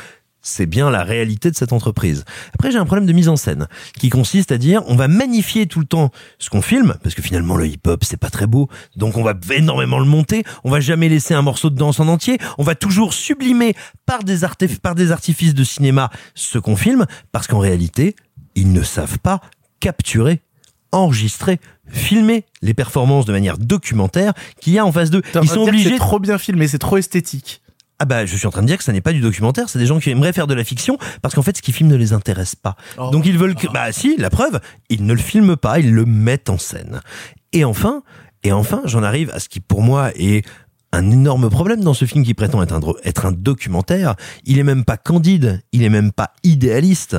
C'est 0.44 0.66
bien 0.66 0.90
la 0.90 1.04
réalité 1.04 1.52
de 1.52 1.56
cette 1.56 1.72
entreprise. 1.72 2.26
Après, 2.56 2.72
j'ai 2.72 2.80
un 2.80 2.86
problème 2.86 3.06
de 3.06 3.14
mise 3.14 3.30
en 3.30 3.36
scène 3.36 3.68
qui 4.00 4.10
consiste 4.10 4.52
à 4.52 4.58
dire 4.58 4.82
on 4.88 4.96
va 4.96 5.08
magnifier 5.08 5.68
tout 5.68 5.80
le 5.80 5.86
temps 5.86 6.10
ce 6.40 6.50
qu'on 6.50 6.62
filme 6.64 6.96
parce 7.04 7.14
que 7.14 7.22
finalement 7.22 7.56
le 7.58 7.68
hip-hop 7.68 8.04
c'est 8.04 8.18
pas 8.18 8.30
très 8.32 8.48
beau, 8.48 8.68
donc 8.96 9.18
on 9.18 9.24
va 9.24 9.34
énormément 9.52 10.00
le 10.00 10.06
monter. 10.06 10.44
On 10.64 10.72
va 10.72 10.80
jamais 10.80 11.10
laisser 11.10 11.34
un 11.36 11.44
morceau 11.44 11.70
de 11.70 11.76
danse 11.76 12.00
en 12.00 12.08
entier. 12.08 12.40
On 12.58 12.64
va 12.64 12.74
toujours 12.76 13.14
sublimer 13.14 13.76
par 14.08 14.24
des 14.24 14.44
artif- 14.44 14.80
par 14.80 14.96
des 14.96 15.12
artifices 15.12 15.54
de 15.54 15.64
cinéma 15.64 16.10
ce 16.34 16.58
qu'on 16.58 16.76
filme 16.76 17.06
parce 17.32 17.48
qu'en 17.48 17.60
réalité 17.60 18.16
ils 18.56 18.74
ne 18.74 18.82
savent 18.82 19.20
pas 19.20 19.42
capturer, 19.80 20.42
enregistrer, 20.92 21.60
filmer 21.88 22.46
les 22.62 22.74
performances 22.74 23.26
de 23.26 23.32
manière 23.32 23.58
documentaire 23.58 24.34
qu'il 24.60 24.74
y 24.74 24.80
a 24.80 24.86
en 24.86 24.92
face 24.92 25.10
d'eux. 25.10 25.22
Ils 25.44 25.50
sont 25.50 25.62
obligés 25.70 25.90
C'est 25.92 25.98
trop 25.98 26.20
bien 26.20 26.38
filmé, 26.38 26.68
c'est 26.68 26.80
trop 26.80 26.98
esthétique. 26.98 27.61
Ah 28.02 28.06
bah 28.06 28.26
je 28.26 28.36
suis 28.36 28.48
en 28.48 28.50
train 28.50 28.64
de 28.64 28.68
dire 28.68 28.80
que 28.80 28.84
ça 28.84 28.94
n'est 28.94 29.02
pas 29.02 29.14
du 29.14 29.20
documentaire, 29.20 29.70
c'est 29.70 29.78
des 29.78 29.86
gens 29.86 30.00
qui 30.00 30.10
aimeraient 30.10 30.34
faire 30.34 30.48
de 30.48 30.56
la 30.56 30.64
fiction 30.64 30.98
parce 31.22 31.36
qu'en 31.36 31.44
fait 31.44 31.56
ce 31.56 31.62
qu'ils 31.62 31.76
filment 31.76 31.92
ne 31.92 31.96
les 31.96 32.14
intéresse 32.14 32.56
pas. 32.56 32.76
Oh. 32.98 33.12
Donc 33.12 33.28
ils 33.28 33.38
veulent 33.38 33.54
que 33.54 33.68
bah 33.68 33.92
si, 33.92 34.18
la 34.18 34.32
preuve, 34.32 34.60
ils 34.90 35.06
ne 35.06 35.14
le 35.14 35.20
filment 35.20 35.56
pas, 35.56 35.78
ils 35.78 35.94
le 35.94 36.06
mettent 36.06 36.50
en 36.50 36.58
scène. 36.58 37.02
Et 37.54 37.64
enfin, 37.64 38.02
et 38.42 38.52
enfin, 38.52 38.82
j'en 38.86 39.04
arrive 39.04 39.30
à 39.30 39.40
ce 39.40 39.50
qui 39.50 39.60
pour 39.60 39.84
moi 39.84 40.10
est 40.16 40.44
un 40.92 41.12
énorme 41.12 41.52
problème 41.52 41.82
dans 41.82 41.94
ce 41.94 42.06
film 42.06 42.26
qui 42.26 42.34
prétend 42.34 42.64
être 42.64 42.74
un, 42.74 42.82
être 43.04 43.28
un 43.28 43.32
documentaire. 43.32 44.16
Il 44.46 44.58
est 44.58 44.64
même 44.64 44.84
pas 44.84 44.98
candide, 44.98 45.62
il 45.72 45.84
est 45.84 45.90
même 45.90 46.12
pas 46.12 46.34
idéaliste. 46.42 47.18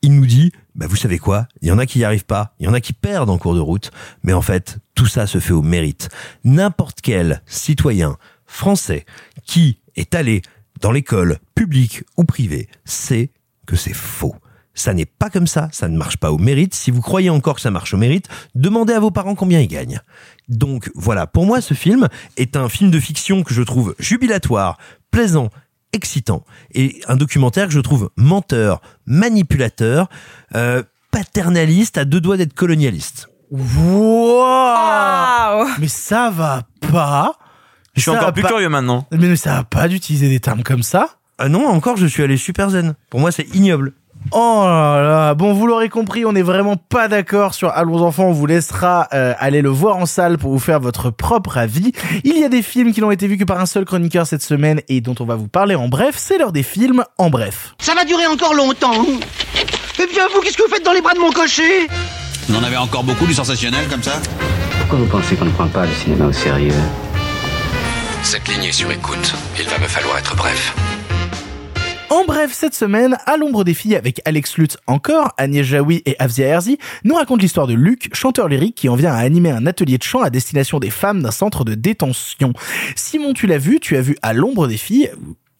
Il 0.00 0.14
nous 0.14 0.24
dit, 0.24 0.50
bah 0.74 0.86
vous 0.88 0.96
savez 0.96 1.18
quoi, 1.18 1.46
il 1.60 1.68
y 1.68 1.72
en 1.72 1.78
a 1.78 1.84
qui 1.84 1.98
y 1.98 2.04
arrivent 2.04 2.24
pas, 2.24 2.54
il 2.58 2.64
y 2.64 2.68
en 2.70 2.74
a 2.74 2.80
qui 2.80 2.94
perdent 2.94 3.28
en 3.28 3.36
cours 3.36 3.54
de 3.54 3.60
route, 3.60 3.90
mais 4.22 4.32
en 4.32 4.42
fait, 4.42 4.78
tout 4.94 5.06
ça 5.06 5.26
se 5.26 5.40
fait 5.40 5.52
au 5.52 5.62
mérite. 5.62 6.08
N'importe 6.42 7.00
quel 7.02 7.42
citoyen 7.46 8.16
français 8.46 9.04
qui 9.44 9.78
est 9.96 10.14
allé 10.14 10.42
dans 10.80 10.92
l'école 10.92 11.38
publique 11.54 12.04
ou 12.16 12.24
privée 12.24 12.68
sait 12.84 13.30
que 13.66 13.76
c'est 13.76 13.94
faux. 13.94 14.34
Ça 14.74 14.92
n'est 14.92 15.06
pas 15.06 15.30
comme 15.30 15.46
ça, 15.46 15.70
ça 15.72 15.88
ne 15.88 15.96
marche 15.96 16.18
pas 16.18 16.30
au 16.30 16.36
mérite. 16.38 16.74
Si 16.74 16.90
vous 16.90 17.00
croyez 17.00 17.30
encore 17.30 17.54
que 17.54 17.62
ça 17.62 17.70
marche 17.70 17.94
au 17.94 17.96
mérite, 17.96 18.28
demandez 18.54 18.92
à 18.92 19.00
vos 19.00 19.10
parents 19.10 19.34
combien 19.34 19.60
ils 19.60 19.68
gagnent. 19.68 20.00
Donc 20.48 20.90
voilà, 20.94 21.26
pour 21.26 21.46
moi 21.46 21.62
ce 21.62 21.72
film 21.72 22.08
est 22.36 22.56
un 22.56 22.68
film 22.68 22.90
de 22.90 23.00
fiction 23.00 23.42
que 23.42 23.54
je 23.54 23.62
trouve 23.62 23.94
jubilatoire, 23.98 24.76
plaisant, 25.10 25.48
excitant, 25.94 26.44
et 26.72 27.00
un 27.08 27.16
documentaire 27.16 27.68
que 27.68 27.72
je 27.72 27.80
trouve 27.80 28.10
menteur, 28.16 28.82
manipulateur, 29.06 30.10
euh, 30.54 30.82
paternaliste, 31.10 31.96
à 31.96 32.04
deux 32.04 32.20
doigts 32.20 32.36
d'être 32.36 32.52
colonialiste. 32.52 33.30
Wow 33.50 34.44
Mais 35.78 35.88
ça 35.88 36.30
va 36.30 36.64
pas. 36.92 37.38
Je 37.96 38.02
suis 38.02 38.10
Ça 38.10 38.16
encore 38.18 38.32
plus 38.32 38.42
pas- 38.42 38.48
curieux 38.48 38.68
maintenant. 38.68 39.06
Mais, 39.10 39.18
mais 39.28 39.36
ça 39.36 39.54
va 39.54 39.64
pas 39.64 39.88
d'utiliser 39.88 40.28
des 40.28 40.40
termes 40.40 40.62
comme 40.62 40.82
ça. 40.82 41.08
Ah 41.38 41.48
non, 41.48 41.66
encore 41.66 41.96
je 41.96 42.06
suis 42.06 42.22
allé 42.22 42.36
super 42.36 42.70
zen. 42.70 42.94
Pour 43.10 43.20
moi 43.20 43.30
c'est 43.32 43.46
ignoble. 43.54 43.92
Oh 44.32 44.62
là 44.64 45.02
là, 45.02 45.34
bon 45.34 45.52
vous 45.52 45.66
l'aurez 45.68 45.88
compris, 45.88 46.24
on 46.24 46.32
n'est 46.32 46.42
vraiment 46.42 46.76
pas 46.76 47.06
d'accord 47.06 47.54
sur 47.54 47.68
Allons 47.68 48.00
enfants, 48.02 48.24
on 48.24 48.32
vous 48.32 48.46
laissera 48.46 49.06
euh, 49.12 49.34
aller 49.38 49.62
le 49.62 49.68
voir 49.68 49.98
en 49.98 50.06
salle 50.06 50.36
pour 50.36 50.50
vous 50.50 50.58
faire 50.58 50.80
votre 50.80 51.10
propre 51.10 51.58
avis. 51.58 51.92
Il 52.24 52.36
y 52.36 52.42
a 52.42 52.48
des 52.48 52.62
films 52.62 52.92
qui 52.92 53.00
n'ont 53.00 53.10
été 53.12 53.28
vus 53.28 53.36
que 53.36 53.44
par 53.44 53.60
un 53.60 53.66
seul 53.66 53.84
chroniqueur 53.84 54.26
cette 54.26 54.42
semaine 54.42 54.80
et 54.88 55.00
dont 55.00 55.14
on 55.20 55.24
va 55.26 55.36
vous 55.36 55.46
parler 55.48 55.74
en 55.76 55.86
bref, 55.88 56.16
c'est 56.18 56.38
l'heure 56.38 56.50
des 56.52 56.64
films 56.64 57.04
en 57.18 57.30
bref. 57.30 57.74
Ça 57.78 57.94
va 57.94 58.04
durer 58.04 58.26
encore 58.26 58.54
longtemps. 58.54 59.04
Eh 59.98 60.06
bien, 60.12 60.24
vous, 60.34 60.40
qu'est-ce 60.40 60.56
que 60.56 60.62
vous 60.62 60.74
faites 60.74 60.84
dans 60.84 60.92
les 60.92 61.02
bras 61.02 61.14
de 61.14 61.20
mon 61.20 61.30
cocher? 61.30 61.86
Vous 62.48 62.56
en 62.56 62.62
avez 62.64 62.76
encore 62.76 63.04
beaucoup 63.04 63.26
du 63.26 63.34
sensationnel 63.34 63.86
comme 63.88 64.02
ça? 64.02 64.20
Pourquoi 64.80 64.98
vous 64.98 65.06
pensez 65.06 65.36
qu'on 65.36 65.44
ne 65.46 65.50
prend 65.50 65.68
pas 65.68 65.86
le 65.86 65.92
cinéma 65.92 66.26
au 66.26 66.32
sérieux? 66.32 66.74
Cette 68.28 68.48
ligne 68.48 68.64
est 68.64 68.72
sur 68.72 68.90
écoute. 68.90 69.34
Il 69.56 69.68
va 69.68 69.78
me 69.78 69.86
falloir 69.86 70.18
être 70.18 70.34
bref. 70.34 70.74
En 72.10 72.24
bref, 72.24 72.50
cette 72.52 72.74
semaine, 72.74 73.16
à 73.24 73.36
l'ombre 73.36 73.62
des 73.62 73.72
filles 73.72 73.94
avec 73.94 74.20
Alex 74.24 74.58
Lutz 74.58 74.78
encore, 74.88 75.32
Agnès 75.36 75.64
Jaoui 75.64 76.02
et 76.06 76.16
Afzia 76.18 76.48
Herzi, 76.48 76.76
nous 77.04 77.14
raconte 77.14 77.40
l'histoire 77.40 77.68
de 77.68 77.74
Luc, 77.74 78.12
chanteur 78.16 78.48
lyrique 78.48 78.74
qui 78.74 78.88
en 78.88 78.96
vient 78.96 79.12
à 79.12 79.18
animer 79.18 79.52
un 79.52 79.64
atelier 79.64 79.96
de 79.96 80.02
chant 80.02 80.22
à 80.22 80.30
destination 80.30 80.80
des 80.80 80.90
femmes 80.90 81.22
d'un 81.22 81.30
centre 81.30 81.62
de 81.62 81.76
détention. 81.76 82.52
Simon, 82.96 83.32
tu 83.32 83.46
l'as 83.46 83.58
vu, 83.58 83.78
tu 83.78 83.96
as 83.96 84.00
vu 84.00 84.16
à 84.22 84.32
l'ombre 84.32 84.66
des 84.66 84.76
filles. 84.76 85.12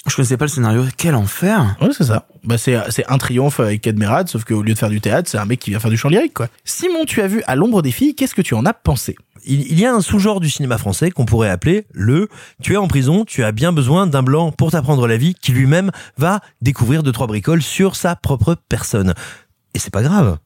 Je 0.08 0.14
connaissais 0.14 0.36
pas 0.36 0.44
le 0.44 0.50
scénario. 0.50 0.84
Quel 0.96 1.14
enfer. 1.14 1.76
Ouais, 1.80 1.88
c'est 1.92 2.04
ça. 2.04 2.26
Bah, 2.44 2.58
c'est, 2.58 2.78
c'est 2.90 3.04
un 3.10 3.18
triomphe 3.18 3.58
avec 3.60 3.80
Cadmerade, 3.82 4.28
sauf 4.28 4.44
qu'au 4.44 4.62
lieu 4.62 4.72
de 4.72 4.78
faire 4.78 4.88
du 4.88 5.00
théâtre, 5.00 5.28
c'est 5.28 5.38
un 5.38 5.44
mec 5.44 5.58
qui 5.58 5.70
vient 5.70 5.80
faire 5.80 5.90
du 5.90 5.96
chant 5.96 6.08
lyrique, 6.08 6.34
quoi. 6.34 6.48
Simon, 6.64 7.04
tu 7.04 7.20
as 7.20 7.26
vu 7.26 7.42
à 7.46 7.56
l'ombre 7.56 7.82
des 7.82 7.90
filles, 7.90 8.14
qu'est-ce 8.14 8.34
que 8.34 8.42
tu 8.42 8.54
en 8.54 8.64
as 8.66 8.72
pensé? 8.72 9.16
Il, 9.44 9.62
il 9.62 9.78
y 9.78 9.84
a 9.84 9.92
un 9.92 10.00
sous-genre 10.00 10.40
du 10.40 10.48
cinéma 10.48 10.78
français 10.78 11.10
qu'on 11.10 11.24
pourrait 11.24 11.50
appeler 11.50 11.86
le 11.92 12.28
tu 12.62 12.74
es 12.74 12.76
en 12.76 12.88
prison, 12.88 13.24
tu 13.24 13.44
as 13.44 13.52
bien 13.52 13.72
besoin 13.72 14.06
d'un 14.06 14.22
blanc 14.22 14.52
pour 14.52 14.70
t'apprendre 14.70 15.06
la 15.06 15.16
vie 15.16 15.34
qui 15.34 15.52
lui-même 15.52 15.90
va 16.16 16.40
découvrir 16.62 17.02
deux 17.02 17.12
trois 17.12 17.26
bricoles 17.26 17.62
sur 17.62 17.96
sa 17.96 18.16
propre 18.16 18.56
personne. 18.68 19.14
Et 19.74 19.78
c'est 19.78 19.92
pas 19.92 20.02
grave. 20.02 20.38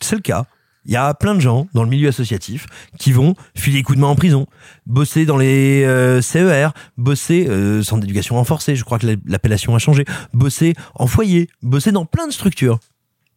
C'est 0.00 0.16
le 0.16 0.22
cas. 0.22 0.46
Il 0.86 0.92
y 0.92 0.96
a 0.96 1.12
plein 1.14 1.34
de 1.34 1.40
gens 1.40 1.66
dans 1.74 1.82
le 1.82 1.88
milieu 1.88 2.08
associatif 2.08 2.66
qui 2.98 3.12
vont 3.12 3.34
filer 3.54 3.82
coup 3.82 3.94
de 3.94 4.00
main 4.00 4.06
en 4.06 4.16
prison, 4.16 4.46
bosser 4.86 5.26
dans 5.26 5.36
les 5.36 5.84
euh, 5.84 6.22
CER, 6.22 6.68
bosser 6.96 7.46
euh, 7.48 7.82
centre 7.82 8.00
d'éducation 8.00 8.36
renforcée, 8.36 8.76
je 8.76 8.84
crois 8.84 8.98
que 8.98 9.06
l'appellation 9.26 9.74
a 9.74 9.78
changé, 9.78 10.04
bosser 10.32 10.74
en 10.94 11.06
foyer, 11.06 11.48
bosser 11.62 11.92
dans 11.92 12.06
plein 12.06 12.26
de 12.26 12.32
structures. 12.32 12.78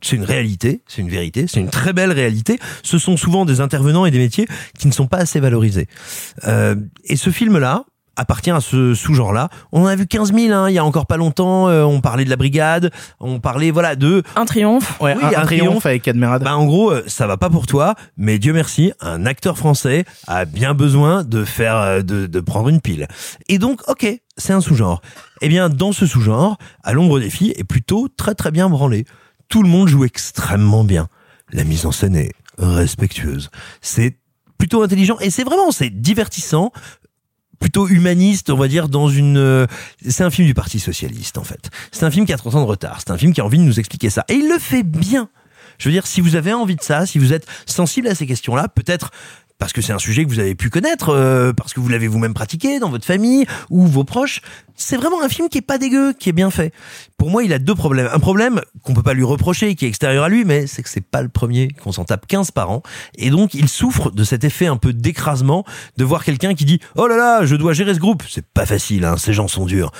C'est 0.01 0.15
une 0.15 0.23
réalité, 0.23 0.81
c'est 0.87 1.01
une 1.01 1.09
vérité, 1.09 1.45
c'est 1.47 1.59
une 1.59 1.69
très 1.69 1.91
belle 1.91 2.11
réalité. 2.11 2.57
Ce 2.83 2.97
sont 2.97 3.17
souvent 3.17 3.43
des 3.45 3.59
intervenants 3.59 4.05
et 4.05 4.11
des 4.11 4.17
métiers 4.17 4.47
qui 4.77 4.87
ne 4.87 4.93
sont 4.93 5.07
pas 5.07 5.17
assez 5.17 5.41
valorisés. 5.41 5.87
Euh, 6.45 6.75
et 7.03 7.17
ce 7.17 7.31
film-là 7.31 7.83
appartient 8.19 8.51
à 8.51 8.59
ce 8.61 8.93
sous-genre-là. 8.93 9.49
On 9.71 9.83
en 9.83 9.85
a 9.85 9.95
vu 9.95 10.05
15 10.07 10.33
000, 10.33 10.53
hein, 10.53 10.69
il 10.69 10.73
y 10.73 10.77
a 10.77 10.85
encore 10.85 11.05
pas 11.05 11.17
longtemps. 11.17 11.67
euh, 11.69 11.83
on 11.83 12.01
parlait 12.01 12.25
de 12.25 12.29
la 12.29 12.35
brigade, 12.35 12.91
on 13.19 13.39
parlait 13.39 13.71
voilà 13.71 13.95
de 13.95 14.23
Un 14.35 14.45
triomphe. 14.45 14.99
Ouais, 15.01 15.15
Oui, 15.15 15.23
un, 15.23 15.27
un 15.27 15.41
un 15.41 15.45
triomphe 15.45 15.67
triomphe. 15.67 15.85
avec 15.85 16.03
Cadmerade. 16.03 16.43
bah 16.43 16.55
en 16.57 16.65
gros, 16.65 16.91
euh, 16.91 17.03
ça 17.07 17.27
va 17.27 17.37
pas 17.37 17.49
pour 17.49 17.65
toi, 17.67 17.95
mais 18.17 18.37
Dieu 18.39 18.53
merci, 18.53 18.91
un 19.01 19.25
acteur 19.25 19.57
français 19.57 20.05
a 20.27 20.45
bien 20.45 20.73
besoin 20.73 21.23
de 21.23 21.43
faire, 21.45 21.75
euh, 21.77 22.01
de, 22.01 22.27
de 22.27 22.39
prendre 22.39 22.69
une 22.69 22.81
pile. 22.81 23.07
Et 23.47 23.57
donc, 23.57 23.81
ok, 23.87 24.05
c'est 24.37 24.53
un 24.53 24.61
sous-genre. 24.61 25.01
Eh 25.41 25.47
bien, 25.49 25.69
dans 25.69 25.91
ce 25.93 26.05
sous-genre, 26.05 26.57
à 26.83 26.93
l'ombre 26.93 27.19
des 27.19 27.29
filles 27.29 27.53
est 27.57 27.63
plutôt 27.63 28.07
très 28.15 28.35
très 28.35 28.51
bien 28.51 28.69
branlé. 28.69 29.05
Tout 29.47 29.63
le 29.63 29.69
monde 29.69 29.87
joue 29.87 30.03
extrêmement 30.05 30.83
bien. 30.83 31.07
La 31.51 31.63
mise 31.63 31.85
en 31.85 31.91
scène 31.91 32.15
est 32.15 32.33
respectueuse. 32.57 33.49
C'est 33.81 34.17
plutôt 34.57 34.83
intelligent 34.83 35.17
et 35.21 35.29
c'est 35.29 35.43
vraiment, 35.45 35.71
c'est 35.71 35.89
divertissant 35.89 36.71
plutôt 37.59 37.87
humaniste, 37.87 38.49
on 38.49 38.57
va 38.57 38.67
dire, 38.67 38.89
dans 38.89 39.09
une... 39.09 39.37
euh, 39.37 39.67
C'est 40.07 40.23
un 40.23 40.29
film 40.29 40.47
du 40.47 40.53
Parti 40.53 40.79
Socialiste, 40.79 41.37
en 41.37 41.43
fait. 41.43 41.69
C'est 41.91 42.05
un 42.05 42.11
film 42.11 42.25
qui 42.25 42.33
a 42.33 42.37
30 42.37 42.55
ans 42.55 42.61
de 42.61 42.65
retard. 42.67 42.97
C'est 42.99 43.11
un 43.11 43.17
film 43.17 43.33
qui 43.33 43.41
a 43.41 43.45
envie 43.45 43.57
de 43.57 43.63
nous 43.63 43.79
expliquer 43.79 44.09
ça. 44.09 44.25
Et 44.29 44.35
il 44.35 44.49
le 44.49 44.59
fait 44.59 44.83
bien. 44.83 45.29
Je 45.77 45.87
veux 45.89 45.93
dire, 45.93 46.07
si 46.07 46.21
vous 46.21 46.35
avez 46.35 46.53
envie 46.53 46.75
de 46.75 46.81
ça, 46.81 47.05
si 47.05 47.19
vous 47.19 47.31
êtes 47.33 47.45
sensible 47.65 48.07
à 48.07 48.15
ces 48.15 48.25
questions-là, 48.25 48.67
peut-être 48.67 49.11
parce 49.59 49.73
que 49.73 49.81
c'est 49.81 49.93
un 49.93 49.99
sujet 49.99 50.23
que 50.25 50.29
vous 50.29 50.39
avez 50.39 50.55
pu 50.55 50.69
connaître, 50.69 51.09
euh, 51.09 51.53
parce 51.53 51.73
que 51.73 51.79
vous 51.79 51.89
l'avez 51.89 52.07
vous-même 52.07 52.33
pratiqué 52.33 52.79
dans 52.79 52.89
votre 52.89 53.05
famille 53.05 53.45
ou 53.69 53.85
vos 53.85 54.05
proches, 54.05 54.41
c'est 54.75 54.95
vraiment 54.95 55.21
un 55.21 55.27
film 55.27 55.49
qui 55.49 55.57
est 55.57 55.61
pas 55.61 55.77
dégueu, 55.77 56.13
qui 56.13 56.29
est 56.29 56.33
bien 56.33 56.49
fait. 56.49 56.73
Pour 57.17 57.29
moi, 57.29 57.43
il 57.43 57.51
a 57.51 57.59
deux 57.59 57.75
problèmes. 57.75 58.09
Un 58.13 58.19
problème 58.19 58.61
qu'on 58.81 58.93
peut 58.93 59.03
pas 59.03 59.13
lui 59.13 59.25
reprocher, 59.25 59.75
qui 59.75 59.85
est 59.85 59.89
extérieur 59.89 60.23
à 60.23 60.29
lui, 60.29 60.45
mais 60.45 60.65
c'est 60.65 60.81
que 60.81 60.89
c'est 60.89 61.05
pas 61.05 61.21
le 61.21 61.27
premier, 61.27 61.67
qu'on 61.67 61.91
s'en 61.91 62.05
tape 62.05 62.25
15 62.25 62.51
par 62.51 62.71
an. 62.71 62.81
Et 63.15 63.29
donc, 63.29 63.53
il 63.53 63.67
souffre 63.67 64.09
de 64.11 64.23
cet 64.23 64.45
effet 64.45 64.67
un 64.67 64.77
peu 64.77 64.93
d'écrasement 64.93 65.65
de 65.97 66.05
voir 66.05 66.23
quelqu'un 66.23 66.55
qui 66.55 66.63
dit 66.63 66.79
«Oh 66.95 67.07
là 67.07 67.17
là, 67.17 67.45
je 67.45 67.57
dois 67.57 67.73
gérer 67.73 67.93
ce 67.93 67.99
groupe!» 67.99 68.23
C'est 68.29 68.45
pas 68.45 68.65
facile, 68.65 69.03
hein, 69.03 69.17
ces 69.17 69.33
gens 69.33 69.49
sont 69.49 69.65
durs. 69.65 69.91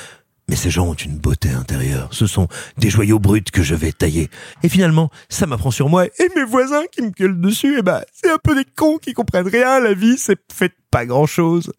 Mais 0.50 0.56
ces 0.56 0.72
gens 0.72 0.88
ont 0.88 0.96
une 0.96 1.16
beauté 1.16 1.52
intérieure. 1.52 2.10
Ce 2.12 2.26
sont 2.26 2.48
des 2.80 2.90
joyaux 2.90 3.20
bruts 3.20 3.44
que 3.44 3.62
je 3.62 3.76
vais 3.76 3.92
tailler. 3.92 4.30
Et 4.64 4.70
finalement, 4.70 5.12
ça 5.30 5.46
m'apprend 5.46 5.70
sur 5.70 5.90
moi. 5.90 6.08
Et 6.08 6.30
mes 6.36 6.44
voisins 6.44 6.82
qui 6.92 7.04
me 7.04 7.12
gueulent 7.12 7.40
dessus, 7.40 7.76
eh 7.78 7.82
ben, 7.84 8.02
c'est 8.12 8.32
un 8.32 8.40
peu 8.44 8.56
des 8.56 8.66
cons 8.76 8.98
qui 8.98 9.14
comprennent 9.14 9.48
rien. 9.48 9.80
La 9.80 9.94
vie, 9.94 10.18
c'est 10.18 10.40
fait 10.52 10.74
pas 10.90 11.06
grand 11.06 11.28
chose. 11.28 11.72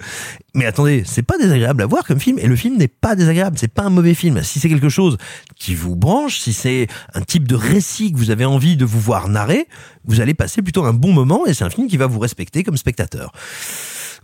Mais 0.55 0.67
attendez, 0.67 1.03
c'est 1.05 1.25
pas 1.25 1.37
désagréable 1.37 1.83
à 1.83 1.87
voir 1.87 2.05
comme 2.07 2.21
film. 2.21 2.39
Et 2.39 2.47
le 2.47 2.55
film 2.55 2.77
n'est 2.77 2.87
pas 2.87 3.17
désagréable. 3.17 3.59
C'est 3.59 3.73
pas 3.73 3.83
un 3.83 3.91
mauvais 3.91 4.15
film. 4.15 4.41
Si 4.45 4.61
c'est 4.61 4.69
quelque 4.69 4.89
chose 4.89 5.19
qui 5.57 5.75
vous 5.75 5.97
branche, 5.97 6.39
si 6.39 6.53
c'est 6.53 6.87
un 7.15 7.23
type 7.23 7.49
de 7.49 7.57
récit 7.57 8.13
que 8.13 8.19
vous 8.19 8.31
avez 8.31 8.45
envie 8.45 8.77
de 8.77 8.85
vous 8.85 9.01
voir 9.01 9.29
narrer, 9.29 9.67
vous 10.05 10.21
allez 10.21 10.35
passer 10.35 10.63
plutôt 10.63 10.85
un 10.85 10.93
bon 10.93 11.13
moment. 11.13 11.45
Et 11.45 11.55
c'est 11.55 11.65
un 11.65 11.71
film 11.71 11.89
qui 11.89 11.97
va 11.97 12.07
vous 12.07 12.21
respecter 12.21 12.63
comme 12.63 12.77
spectateur. 12.77 13.33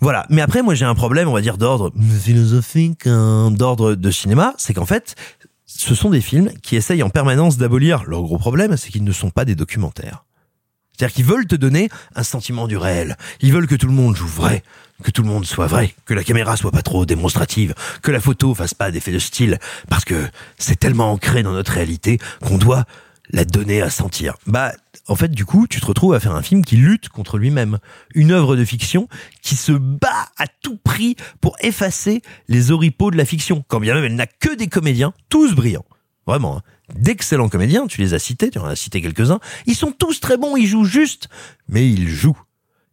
Voilà. 0.01 0.27
Mais 0.31 0.43
après, 0.43 0.63
moi, 0.63 0.75
j'ai 0.75 0.85
un 0.85 0.95
problème, 0.95 1.29
on 1.29 1.33
va 1.33 1.41
dire, 1.41 1.59
d'ordre 1.59 1.93
philosophique, 2.21 3.07
hein, 3.07 3.51
d'ordre 3.51 3.95
de 3.95 4.11
cinéma. 4.11 4.55
C'est 4.59 4.75
qu'en 4.75 4.87
fait, 4.87 5.15
ce 5.65 5.95
sont 5.95 6.11
des 6.11 6.21
films 6.21 6.51
qui 6.63 6.77
essayent 6.77 7.03
en 7.03 7.11
permanence 7.11 7.57
d'abolir 7.57 8.05
leur 8.05 8.23
gros 8.23 8.39
problème, 8.39 8.77
c'est 8.77 8.91
qu'ils 8.91 9.05
ne 9.05 9.13
sont 9.13 9.31
pas 9.31 9.45
des 9.45 9.55
documentaires. 9.55 10.25
C'est-à-dire 10.97 11.15
qu'ils 11.15 11.25
veulent 11.27 11.47
te 11.47 11.57
donner 11.57 11.91
un 12.15 12.23
sentiment 12.23 12.67
du 12.67 12.77
réel. 12.77 13.17
Ils 13.41 13.53
veulent 13.53 13.67
que 13.67 13.75
tout 13.75 13.87
le 13.87 13.93
monde 13.93 14.17
joue 14.17 14.27
vrai, 14.27 14.63
que 15.03 15.11
tout 15.11 15.23
le 15.23 15.29
monde 15.29 15.45
soit 15.45 15.67
vrai, 15.67 15.95
que 16.07 16.15
la 16.15 16.25
caméra 16.25 16.57
soit 16.57 16.71
pas 16.71 16.83
trop 16.83 17.05
démonstrative, 17.05 17.75
que 18.03 18.11
la 18.11 18.21
photo 18.21 18.55
fasse 18.55 18.73
pas 18.73 18.91
d'effet 18.91 19.13
de 19.13 19.19
style, 19.19 19.59
parce 19.91 20.07
que 20.07 20.27
c'est 20.57 20.79
tellement 20.79 21.13
ancré 21.13 21.43
dans 21.43 21.53
notre 21.53 21.73
réalité 21.73 22.19
qu'on 22.41 22.57
doit 22.57 22.85
la 23.31 23.45
donner 23.45 23.83
à 23.83 23.91
sentir. 23.91 24.37
Bah, 24.47 24.73
en 25.09 25.17
fait, 25.17 25.31
du 25.31 25.45
coup, 25.45 25.67
tu 25.67 25.81
te 25.81 25.87
retrouves 25.87 26.15
à 26.15 26.21
faire 26.21 26.35
un 26.35 26.43
film 26.43 26.65
qui 26.65 26.77
lutte 26.77 27.09
contre 27.09 27.39
lui-même. 27.39 27.79
Une 28.15 28.33
œuvre 28.33 28.57
de 28.57 28.65
fiction 28.65 29.09
qui 29.43 29.57
se 29.57 29.73
bat 29.73 30.29
à 30.39 30.47
tout 30.63 30.77
prix 30.77 31.17
pour 31.41 31.57
effacer 31.61 32.23
les 32.49 32.71
oripeaux 32.71 33.11
de 33.11 33.17
la 33.17 33.25
fiction. 33.25 33.65
Quand 33.69 33.81
bien 33.81 33.95
même 33.95 34.05
elle 34.05 34.17
n'a 34.17 34.27
que 34.27 34.55
des 34.55 34.69
comédiens, 34.69 35.13
tous 35.29 35.55
brillants. 35.55 35.85
Vraiment, 36.27 36.59
hein. 36.59 36.63
d'excellents 36.97 37.49
comédiens, 37.49 37.87
tu 37.87 38.01
les 38.01 38.13
as 38.13 38.19
cités, 38.19 38.51
tu 38.51 38.59
en 38.59 38.67
as 38.67 38.75
cité 38.75 39.01
quelques-uns. 39.01 39.39
Ils 39.67 39.77
sont 39.77 39.93
tous 39.93 40.19
très 40.19 40.37
bons, 40.37 40.57
ils 40.57 40.67
jouent 40.67 40.85
juste, 40.85 41.29
mais 41.69 41.89
ils 41.89 42.09
jouent. 42.09 42.41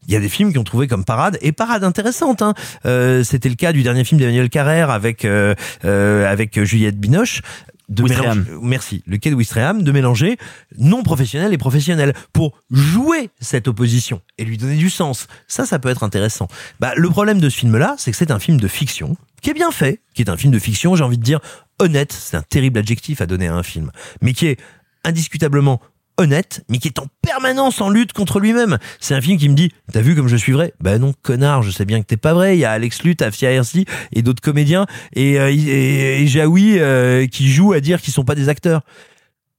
Il 0.07 0.13
y 0.13 0.17
a 0.17 0.19
des 0.19 0.29
films 0.29 0.51
qui 0.51 0.59
ont 0.59 0.63
trouvé 0.63 0.87
comme 0.87 1.05
parade 1.05 1.37
et 1.41 1.51
parade 1.51 1.83
intéressante. 1.83 2.41
Hein. 2.41 2.53
Euh, 2.85 3.23
C'était 3.23 3.49
le 3.49 3.55
cas 3.55 3.71
du 3.71 3.83
dernier 3.83 4.03
film 4.03 4.19
d'Emmanuel 4.19 4.49
Carrère 4.49 4.89
avec 4.89 5.25
euh, 5.25 5.55
euh, 5.85 6.29
avec 6.29 6.61
Juliette 6.61 6.99
Binoche. 6.99 7.41
De 7.89 8.03
mélanger, 8.03 8.41
merci, 8.61 9.03
le 9.05 9.17
quai 9.17 9.29
de 9.29 9.35
Ouistreham, 9.35 9.83
de 9.83 9.91
mélanger 9.91 10.37
non 10.77 11.03
professionnel 11.03 11.53
et 11.53 11.57
professionnel 11.57 12.13
pour 12.31 12.57
jouer 12.71 13.29
cette 13.39 13.67
opposition 13.67 14.21
et 14.37 14.45
lui 14.45 14.57
donner 14.57 14.77
du 14.77 14.89
sens. 14.89 15.27
Ça, 15.47 15.65
ça 15.65 15.79
peut 15.79 15.89
être 15.89 16.03
intéressant. 16.03 16.47
Bah, 16.79 16.93
le 16.95 17.09
problème 17.09 17.39
de 17.39 17.49
ce 17.49 17.57
film-là, 17.57 17.95
c'est 17.97 18.11
que 18.11 18.17
c'est 18.17 18.31
un 18.31 18.39
film 18.39 18.59
de 18.59 18.67
fiction 18.67 19.17
qui 19.41 19.49
est 19.49 19.53
bien 19.53 19.71
fait, 19.71 20.01
qui 20.13 20.21
est 20.21 20.29
un 20.29 20.37
film 20.37 20.53
de 20.53 20.59
fiction, 20.59 20.95
j'ai 20.95 21.03
envie 21.03 21.17
de 21.17 21.23
dire 21.23 21.39
honnête, 21.79 22.13
c'est 22.13 22.37
un 22.37 22.41
terrible 22.41 22.79
adjectif 22.79 23.19
à 23.21 23.25
donner 23.25 23.47
à 23.47 23.55
un 23.55 23.63
film, 23.63 23.91
mais 24.21 24.33
qui 24.33 24.47
est 24.47 24.59
indiscutablement 25.03 25.81
honnête, 26.17 26.63
mais 26.69 26.77
qui 26.77 26.87
est 26.87 26.99
en 26.99 27.07
permanence 27.21 27.81
en 27.81 27.89
lutte 27.89 28.13
contre 28.13 28.39
lui-même. 28.39 28.77
C'est 28.99 29.15
un 29.15 29.21
film 29.21 29.37
qui 29.37 29.49
me 29.49 29.55
dit, 29.55 29.71
t'as 29.91 30.01
vu 30.01 30.15
comme 30.15 30.27
je 30.27 30.35
suis 30.35 30.51
vrai? 30.51 30.73
Ben 30.79 30.99
non, 30.99 31.13
connard, 31.21 31.63
je 31.63 31.71
sais 31.71 31.85
bien 31.85 32.01
que 32.01 32.05
t'es 32.05 32.17
pas 32.17 32.33
vrai. 32.33 32.55
Il 32.55 32.59
y 32.59 32.65
a 32.65 32.71
Alex 32.71 33.03
Luth, 33.03 33.21
Afia 33.21 33.51
Hersi 33.51 33.85
et 34.11 34.21
d'autres 34.21 34.41
comédiens, 34.41 34.85
et, 35.13 35.39
euh, 35.39 36.25
Jaoui 36.25 36.79
euh, 36.79 37.27
qui 37.27 37.51
jouent 37.51 37.73
à 37.73 37.79
dire 37.79 38.01
qu'ils 38.01 38.13
sont 38.13 38.25
pas 38.25 38.35
des 38.35 38.49
acteurs. 38.49 38.81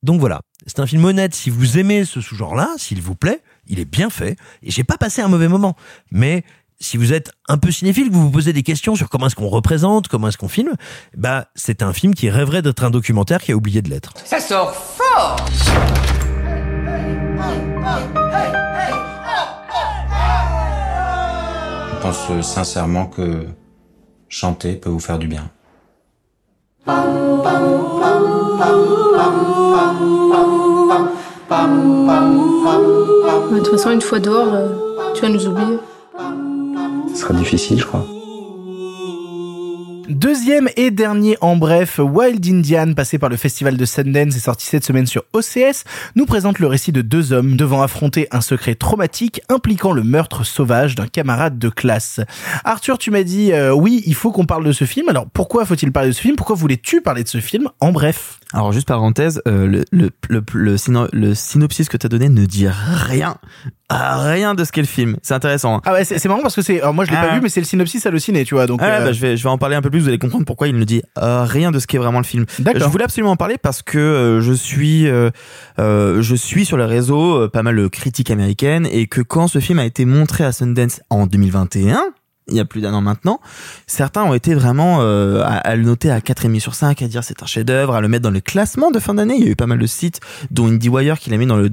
Donc 0.02 0.20
voilà, 0.20 0.42
c'est 0.66 0.80
un 0.80 0.86
film 0.86 1.04
honnête. 1.04 1.34
Si 1.34 1.50
vous 1.50 1.78
aimez 1.78 2.04
ce 2.04 2.20
sous-genre-là, 2.20 2.68
s'il 2.76 3.00
vous 3.00 3.14
plaît, 3.14 3.40
il 3.66 3.80
est 3.80 3.86
bien 3.86 4.10
fait, 4.10 4.36
et 4.62 4.70
j'ai 4.70 4.84
pas 4.84 4.98
passé 4.98 5.22
un 5.22 5.28
mauvais 5.28 5.48
moment. 5.48 5.76
Mais 6.10 6.44
si 6.80 6.96
vous 6.96 7.12
êtes 7.12 7.30
un 7.48 7.56
peu 7.56 7.70
cinéphile, 7.70 8.10
vous 8.10 8.22
vous 8.22 8.30
posez 8.30 8.52
des 8.52 8.62
questions 8.62 8.94
sur 8.94 9.08
comment 9.08 9.26
est-ce 9.26 9.36
qu'on 9.36 9.48
représente, 9.48 10.08
comment 10.08 10.28
est-ce 10.28 10.38
qu'on 10.38 10.48
filme, 10.48 10.74
bah 11.16 11.48
c'est 11.54 11.82
un 11.82 11.92
film 11.92 12.14
qui 12.14 12.28
rêverait 12.28 12.62
d'être 12.62 12.84
un 12.84 12.90
documentaire 12.90 13.40
qui 13.40 13.52
a 13.52 13.56
oublié 13.56 13.82
de 13.82 13.88
l'être. 13.88 14.12
Ça 14.24 14.40
sort 14.40 14.74
fort 14.74 15.36
pense 22.04 22.42
sincèrement 22.42 23.06
que 23.06 23.46
chanter 24.28 24.74
peut 24.74 24.90
vous 24.90 25.00
faire 25.00 25.18
du 25.18 25.26
bien. 25.26 25.48
De 33.50 33.58
toute 33.60 33.70
façon, 33.70 33.92
une 33.92 34.02
fois 34.02 34.18
dehors, 34.18 34.52
euh, 34.52 34.68
tu 35.14 35.22
vas 35.22 35.30
nous 35.30 35.46
oublier. 35.46 35.78
Ce 37.08 37.20
sera 37.22 37.32
difficile, 37.32 37.80
je 37.80 37.86
crois. 37.86 38.04
Deuxième 40.08 40.68
et 40.76 40.90
dernier 40.90 41.38
en 41.40 41.56
bref, 41.56 41.98
Wild 41.98 42.46
Indian, 42.46 42.92
passé 42.92 43.18
par 43.18 43.30
le 43.30 43.38
festival 43.38 43.78
de 43.78 43.84
Sundance 43.86 44.36
et 44.36 44.40
sorti 44.40 44.66
cette 44.66 44.84
semaine 44.84 45.06
sur 45.06 45.24
OCS, 45.32 45.84
nous 46.14 46.26
présente 46.26 46.58
le 46.58 46.66
récit 46.66 46.92
de 46.92 47.00
deux 47.00 47.32
hommes 47.32 47.56
devant 47.56 47.80
affronter 47.80 48.28
un 48.30 48.42
secret 48.42 48.74
traumatique 48.74 49.40
impliquant 49.48 49.92
le 49.92 50.02
meurtre 50.02 50.44
sauvage 50.44 50.94
d'un 50.94 51.06
camarade 51.06 51.58
de 51.58 51.70
classe. 51.70 52.20
Arthur, 52.64 52.98
tu 52.98 53.10
m'as 53.10 53.22
dit 53.22 53.52
euh, 53.52 53.72
oui, 53.72 54.02
il 54.04 54.14
faut 54.14 54.30
qu'on 54.30 54.44
parle 54.44 54.64
de 54.64 54.72
ce 54.72 54.84
film. 54.84 55.08
Alors 55.08 55.26
pourquoi 55.32 55.64
faut-il 55.64 55.90
parler 55.90 56.10
de 56.10 56.14
ce 56.14 56.20
film? 56.20 56.36
Pourquoi 56.36 56.56
voulais-tu 56.56 57.00
parler 57.00 57.22
de 57.22 57.28
ce 57.28 57.40
film? 57.40 57.70
En 57.80 57.90
bref. 57.90 58.40
Alors 58.54 58.72
juste 58.72 58.86
parenthèse, 58.88 59.42
euh, 59.48 59.66
le, 59.66 59.84
le, 59.90 60.10
le, 60.30 60.42
le, 60.54 60.76
syno- 60.76 61.08
le 61.12 61.34
synopsis 61.34 61.88
que 61.88 61.96
tu 61.96 62.06
as 62.06 62.08
donné 62.08 62.28
ne 62.28 62.46
dit 62.46 62.66
rien, 62.68 63.36
rien 63.90 64.54
de 64.54 64.62
ce 64.64 64.70
qu'est 64.70 64.80
le 64.80 64.86
film. 64.86 65.16
C'est 65.22 65.34
intéressant. 65.34 65.76
hein. 65.76 65.80
Ah 65.84 65.92
ouais, 65.92 66.04
c'est 66.04 66.24
marrant 66.26 66.40
parce 66.40 66.54
que 66.54 66.62
c'est. 66.62 66.80
Moi 66.92 67.04
je 67.04 67.10
l'ai 67.10 67.16
Ah. 67.20 67.26
pas 67.26 67.34
vu, 67.34 67.40
mais 67.42 67.48
c'est 67.48 67.60
le 67.60 67.66
synopsis 67.66 68.06
halluciné, 68.06 68.44
tu 68.44 68.54
vois. 68.54 68.66
Donc. 68.66 68.78
Ah 68.82 68.86
ouais, 68.86 68.92
euh, 69.00 69.04
bah, 69.06 69.12
je 69.12 69.20
vais 69.20 69.36
je 69.36 69.42
vais 69.42 69.48
en 69.50 69.58
parler 69.58 69.74
un 69.76 69.82
peu 69.82 69.90
plus. 69.90 69.98
Vous 70.00 70.08
allez 70.08 70.18
comprendre 70.18 70.44
pourquoi 70.46 70.68
il 70.68 70.76
ne 70.78 70.84
dit 70.84 71.02
euh, 71.18 71.42
rien 71.44 71.72
de 71.72 71.78
ce 71.80 71.86
qu'est 71.88 71.98
vraiment 71.98 72.18
le 72.20 72.24
film. 72.24 72.46
D'accord. 72.60 72.82
Je 72.82 72.86
voulais 72.88 73.04
absolument 73.04 73.32
en 73.32 73.36
parler 73.36 73.58
parce 73.60 73.82
que 73.82 73.98
euh, 73.98 74.40
je 74.40 74.52
suis 74.52 75.06
je 75.78 76.34
suis 76.36 76.64
sur 76.64 76.76
les 76.76 76.84
réseaux 76.84 77.42
euh, 77.42 77.48
pas 77.48 77.62
mal 77.62 77.76
de 77.76 77.88
critiques 77.88 78.30
américaines 78.30 78.86
et 78.90 79.06
que 79.08 79.20
quand 79.20 79.48
ce 79.48 79.58
film 79.58 79.78
a 79.80 79.84
été 79.84 80.04
montré 80.04 80.44
à 80.44 80.52
Sundance 80.52 81.00
en 81.10 81.26
2021 81.26 82.00
il 82.48 82.54
y 82.54 82.60
a 82.60 82.64
plus 82.64 82.80
d'un 82.80 82.92
an 82.92 83.00
maintenant, 83.00 83.40
certains 83.86 84.22
ont 84.24 84.34
été 84.34 84.54
vraiment 84.54 84.98
euh, 85.00 85.42
à, 85.42 85.56
à 85.56 85.76
le 85.76 85.82
noter 85.84 86.10
à 86.10 86.20
4,5 86.20 86.60
sur 86.60 86.74
5, 86.74 87.00
à 87.02 87.08
dire 87.08 87.24
c'est 87.24 87.42
un 87.42 87.46
chef-d'œuvre, 87.46 87.94
à 87.94 88.00
le 88.00 88.08
mettre 88.08 88.22
dans 88.22 88.30
le 88.30 88.40
classement 88.40 88.90
de 88.90 88.98
fin 88.98 89.14
d'année. 89.14 89.36
Il 89.38 89.44
y 89.44 89.48
a 89.48 89.50
eu 89.50 89.56
pas 89.56 89.66
mal 89.66 89.78
de 89.78 89.86
sites, 89.86 90.20
dont 90.50 90.66
IndieWire 90.66 91.18
qui 91.18 91.30
l'a 91.30 91.38
mis 91.38 91.46
dans 91.46 91.56
le, 91.56 91.70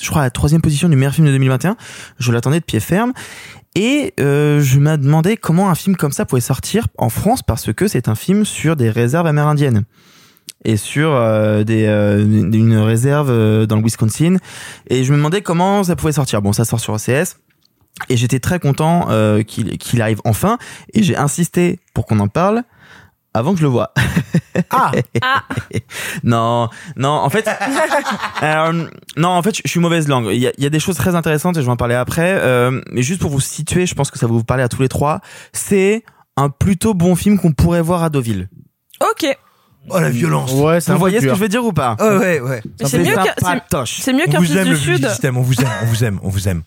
je 0.00 0.10
crois, 0.10 0.22
la 0.22 0.30
troisième 0.30 0.60
position 0.60 0.88
du 0.88 0.96
meilleur 0.96 1.14
film 1.14 1.26
de 1.26 1.32
2021. 1.32 1.76
Je 2.18 2.32
l'attendais 2.32 2.60
de 2.60 2.64
pied 2.64 2.80
ferme. 2.80 3.12
Et 3.74 4.12
euh, 4.20 4.60
je 4.60 4.78
me 4.78 4.98
demandais 4.98 5.38
comment 5.38 5.70
un 5.70 5.74
film 5.74 5.96
comme 5.96 6.12
ça 6.12 6.26
pouvait 6.26 6.42
sortir 6.42 6.88
en 6.98 7.08
France 7.08 7.42
parce 7.42 7.72
que 7.72 7.88
c'est 7.88 8.06
un 8.06 8.14
film 8.14 8.44
sur 8.44 8.76
des 8.76 8.90
réserves 8.90 9.26
amérindiennes 9.26 9.84
et 10.64 10.76
sur 10.76 11.10
euh, 11.14 11.64
des, 11.64 11.86
euh, 11.86 12.22
une 12.22 12.54
une 12.54 12.76
réserve 12.76 13.30
euh, 13.30 13.66
dans 13.66 13.76
le 13.76 13.82
Wisconsin. 13.82 14.36
Et 14.88 15.04
je 15.04 15.12
me 15.12 15.16
demandais 15.16 15.42
comment 15.42 15.82
ça 15.84 15.96
pouvait 15.96 16.12
sortir. 16.12 16.42
Bon, 16.42 16.52
ça 16.52 16.64
sort 16.64 16.80
sur 16.80 16.94
OCS. 16.94 17.38
Et 18.08 18.16
j'étais 18.16 18.40
très 18.40 18.58
content 18.58 19.06
euh, 19.10 19.42
qu'il 19.42 19.78
qu'il 19.78 20.02
arrive 20.02 20.20
enfin. 20.24 20.58
Et 20.94 21.02
j'ai 21.02 21.16
insisté 21.16 21.78
pour 21.94 22.06
qu'on 22.06 22.18
en 22.20 22.28
parle 22.28 22.62
avant 23.34 23.52
que 23.52 23.58
je 23.58 23.62
le 23.62 23.68
voie. 23.68 23.92
Ah. 24.70 24.92
non, 26.24 26.68
non, 26.96 27.08
en 27.10 27.30
fait, 27.30 27.48
euh, 28.42 28.88
non, 29.16 29.28
en 29.28 29.42
fait, 29.42 29.56
je 29.64 29.68
suis 29.70 29.80
mauvaise 29.80 30.08
langue. 30.08 30.28
Il 30.32 30.38
y 30.40 30.46
a, 30.46 30.52
il 30.58 30.64
y 30.64 30.66
a 30.66 30.70
des 30.70 30.80
choses 30.80 30.96
très 30.96 31.14
intéressantes 31.14 31.56
et 31.56 31.60
je 31.60 31.66
vais 31.66 31.72
en 31.72 31.76
parler 31.76 31.94
après. 31.94 32.34
Euh, 32.40 32.80
mais 32.90 33.02
juste 33.02 33.20
pour 33.20 33.30
vous 33.30 33.40
situer, 33.40 33.86
je 33.86 33.94
pense 33.94 34.10
que 34.10 34.18
ça 34.18 34.26
va 34.26 34.32
vous 34.32 34.44
parler 34.44 34.62
à 34.62 34.68
tous 34.68 34.82
les 34.82 34.88
trois. 34.88 35.20
C'est 35.52 36.04
un 36.36 36.48
plutôt 36.50 36.94
bon 36.94 37.14
film 37.14 37.38
qu'on 37.38 37.52
pourrait 37.52 37.82
voir 37.82 38.02
à 38.02 38.10
Deauville. 38.10 38.48
Ok. 39.00 39.26
Oh 39.88 39.98
la 39.98 40.10
violence. 40.10 40.52
Ouais, 40.52 40.78
Vous 40.80 40.98
voyez 40.98 41.20
ce 41.20 41.26
que 41.26 41.34
je 41.34 41.40
veux 41.40 41.48
dire 41.48 41.64
ou 41.64 41.72
pas? 41.72 41.96
Ouais, 41.98 42.18
ouais, 42.18 42.40
ouais. 42.40 42.62
C'est 42.84 42.98
mieux 42.98 43.14
qu'un- 44.26 44.38
vous 44.38 44.44
fils 44.44 44.56
aime 44.56 44.64
du 44.64 44.70
le 44.70 44.76
Sud. 44.76 45.08
système, 45.08 45.36
on 45.36 45.42
vous 45.42 45.60
aime, 45.60 45.68
on 45.82 45.86
vous 45.86 46.04
aime, 46.04 46.20
on 46.22 46.28
vous 46.28 46.48
aime. 46.48 46.62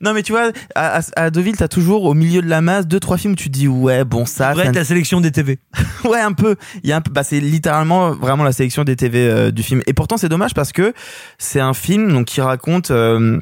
Non, 0.00 0.12
mais 0.14 0.22
tu 0.22 0.32
vois, 0.32 0.50
à, 0.74 0.98
à, 0.98 1.02
à 1.16 1.30
Deauville, 1.30 1.56
t'as 1.56 1.68
toujours 1.68 2.04
au 2.04 2.14
milieu 2.14 2.40
de 2.42 2.48
la 2.48 2.60
masse 2.60 2.86
deux 2.86 3.00
trois 3.00 3.16
films 3.18 3.32
où 3.32 3.36
tu 3.36 3.48
te 3.50 3.54
dis 3.58 3.68
ouais, 3.68 4.04
bon 4.04 4.26
ça. 4.26 4.54
Ça- 4.54 4.72
ta 4.72 4.84
sélection 4.84 5.20
des 5.20 5.30
TV. 5.32 5.58
ouais, 6.04 6.20
un 6.20 6.32
peu. 6.32 6.56
Il 6.82 6.90
y 6.90 6.92
a 6.92 6.96
un 6.96 7.00
peu. 7.00 7.10
Bah, 7.10 7.22
c'est 7.22 7.40
littéralement 7.40 8.12
vraiment 8.12 8.44
la 8.44 8.52
sélection 8.52 8.84
des 8.84 8.96
TV 8.96 9.28
euh, 9.28 9.50
du 9.50 9.62
film. 9.62 9.82
Et 9.86 9.92
pourtant, 9.94 10.16
c'est 10.16 10.28
dommage 10.28 10.54
parce 10.54 10.72
que 10.72 10.92
c'est 11.38 11.60
un 11.60 11.74
film 11.74 12.12
donc 12.12 12.26
qui 12.26 12.40
raconte. 12.40 12.90
euh, 12.90 13.38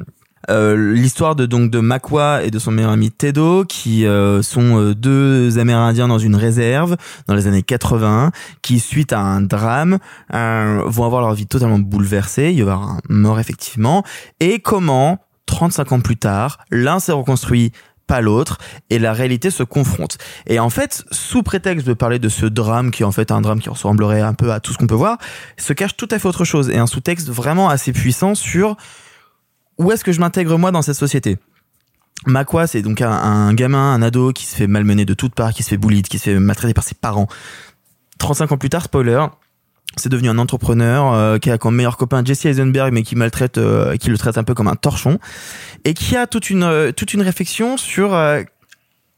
euh, 0.49 0.93
l'histoire 0.93 1.35
de 1.35 1.45
donc 1.45 1.71
de 1.71 1.79
Makwa 1.79 2.41
et 2.43 2.51
de 2.51 2.59
son 2.59 2.71
meilleur 2.71 2.91
ami 2.91 3.11
Tedo 3.11 3.65
qui 3.65 4.05
euh, 4.05 4.41
sont 4.41 4.79
euh, 4.79 4.95
deux 4.95 5.57
Amérindiens 5.59 6.07
dans 6.07 6.19
une 6.19 6.35
réserve 6.37 6.95
dans 7.27 7.33
les 7.35 7.47
années 7.47 7.63
80 7.63 8.31
qui 8.61 8.79
suite 8.79 9.11
à 9.11 9.19
un 9.19 9.41
drame 9.41 9.97
euh, 10.33 10.83
vont 10.85 11.03
avoir 11.03 11.21
leur 11.21 11.33
vie 11.33 11.47
totalement 11.47 11.79
bouleversée 11.79 12.51
il 12.51 12.59
y 12.59 12.61
avoir 12.61 12.83
un 12.83 12.99
mort 13.09 13.41
effectivement 13.41 14.03
et 14.39 14.59
comment 14.59 15.19
35 15.47 15.91
ans 15.91 15.99
plus 15.99 16.17
tard 16.17 16.59
l'un 16.69 16.99
s'est 16.99 17.11
reconstruit 17.11 17.71
pas 18.07 18.21
l'autre 18.21 18.57
et 18.89 18.99
la 18.99 19.13
réalité 19.13 19.51
se 19.51 19.63
confronte. 19.63 20.17
Et 20.47 20.59
en 20.59 20.69
fait, 20.69 21.03
sous 21.11 21.43
prétexte 21.43 21.85
de 21.85 21.93
parler 21.93 22.19
de 22.19 22.29
ce 22.29 22.45
drame 22.45 22.89
qui 22.89 23.03
est 23.03 23.05
en 23.05 23.11
fait 23.11 23.31
un 23.31 23.41
drame 23.41 23.59
qui 23.59 23.69
ressemblerait 23.69 24.21
un 24.21 24.33
peu 24.33 24.53
à 24.53 24.59
tout 24.59 24.71
ce 24.71 24.77
qu'on 24.77 24.87
peut 24.87 24.95
voir, 24.95 25.17
se 25.57 25.73
cache 25.73 25.97
tout 25.97 26.07
à 26.09 26.17
fait 26.17 26.27
autre 26.27 26.45
chose 26.45 26.69
et 26.69 26.77
un 26.77 26.87
sous-texte 26.87 27.29
vraiment 27.29 27.69
assez 27.69 27.91
puissant 27.91 28.33
sur 28.33 28.77
où 29.77 29.91
est-ce 29.91 30.03
que 30.03 30.11
je 30.11 30.19
m'intègre 30.19 30.57
moi 30.57 30.71
dans 30.71 30.81
cette 30.81 30.95
société. 30.95 31.37
Makwa, 32.25 32.65
c'est 32.65 32.81
donc 32.81 33.01
un, 33.01 33.53
gamin, 33.53 33.93
un 33.93 34.01
ado 34.01 34.31
qui 34.31 34.45
se 34.45 34.55
fait 34.55 34.67
malmener 34.67 35.05
de 35.05 35.13
toutes 35.13 35.35
parts, 35.35 35.53
qui 35.53 35.61
se 35.61 35.69
fait 35.69 35.77
bully, 35.77 36.01
qui 36.01 36.17
se 36.17 36.23
fait 36.25 36.39
maltraiter 36.39 36.73
par 36.73 36.83
ses 36.83 36.95
parents. 36.95 37.27
35 38.17 38.53
ans 38.53 38.57
plus 38.57 38.69
tard, 38.69 38.83
spoiler, 38.83 39.23
c'est 39.97 40.09
devenu 40.09 40.29
un 40.29 40.37
entrepreneur 40.37 41.13
euh, 41.13 41.37
qui 41.37 41.49
a 41.49 41.57
comme 41.57 41.75
meilleur 41.75 41.97
copain 41.97 42.23
Jesse 42.23 42.45
Eisenberg 42.45 42.93
mais 42.93 43.03
qui 43.03 43.15
maltraite 43.15 43.57
euh, 43.57 43.95
qui 43.97 44.09
le 44.09 44.17
traite 44.17 44.37
un 44.37 44.43
peu 44.43 44.53
comme 44.53 44.67
un 44.67 44.75
torchon 44.75 45.19
et 45.85 45.93
qui 45.93 46.15
a 46.15 46.27
toute 46.27 46.49
une 46.49 46.63
euh, 46.63 46.91
toute 46.91 47.13
une 47.13 47.21
réflexion 47.21 47.77
sur 47.77 48.13
euh, 48.13 48.41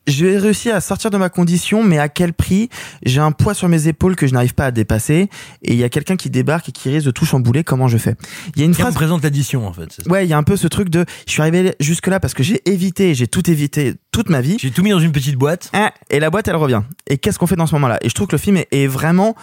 j'ai 0.10 0.38
réussi 0.38 0.72
à 0.72 0.82
sortir 0.82 1.12
de 1.12 1.18
ma 1.18 1.30
condition, 1.30 1.84
mais 1.84 2.00
à 2.00 2.10
quel 2.10 2.34
prix? 2.34 2.70
J'ai 3.04 3.22
un 3.22 3.32
poids 3.32 3.54
sur 3.54 3.70
mes 3.70 3.88
épaules 3.88 4.16
que 4.16 4.28
je 4.28 4.34
n'arrive 4.34 4.56
pas 4.56 4.66
à 4.66 4.72
dépasser, 4.72 5.30
et 5.62 5.74
il 5.74 5.76
y 5.76 5.84
a 5.84 5.90
quelqu'un 5.90 6.16
qui 6.16 6.30
débarque 6.30 6.70
et 6.70 6.72
qui 6.72 6.90
risque 6.90 7.06
de 7.06 7.12
tout 7.12 7.26
chambouler. 7.26 7.64
Comment 7.64 7.88
je 7.88 7.98
fais? 7.98 8.16
Il 8.56 8.60
y 8.60 8.64
a 8.64 8.66
une 8.66 8.74
phrase. 8.74 8.94
représente 8.94 9.24
l'addition 9.24 9.68
en 9.68 9.74
fait. 9.74 9.92
ça. 9.92 10.10
Ouais, 10.10 10.26
il 10.26 10.30
y 10.30 10.34
a 10.34 10.38
un 10.38 10.44
peu 10.44 10.58
ce 10.58 10.68
truc 10.68 10.90
de. 10.90 11.06
Je 11.28 11.32
suis 11.32 11.42
arrivé 11.42 11.76
jusque 11.80 12.08
là 12.08 12.20
parce 12.20 12.34
que 12.34 12.44
j'ai 12.44 12.68
évité, 12.70 13.14
j'ai 13.14 13.28
tout 13.28 13.50
évité 13.50 13.94
toute 14.12 14.30
ma 14.30 14.42
vie. 14.42 14.58
J'ai 14.60 14.72
tout 14.72 14.82
mis 14.82 14.90
dans 14.90 15.00
une 15.00 15.12
petite 15.12 15.36
boîte. 15.36 15.70
Hein, 15.74 15.92
et 16.10 16.20
la 16.20 16.30
boîte, 16.30 16.48
elle 16.48 16.56
revient. 16.56 16.82
Et 17.08 17.18
qu'est-ce 17.18 17.38
qu'on 17.38 17.48
fait 17.48 17.56
dans 17.56 17.68
ce 17.68 17.76
moment-là? 17.76 18.00
Et 18.02 18.10
je 18.10 18.16
trouve 18.16 18.28
que 18.28 18.36
le 18.36 18.42
film 18.42 18.58
est, 18.58 18.68
est 18.72 18.88
vraiment 18.88 19.36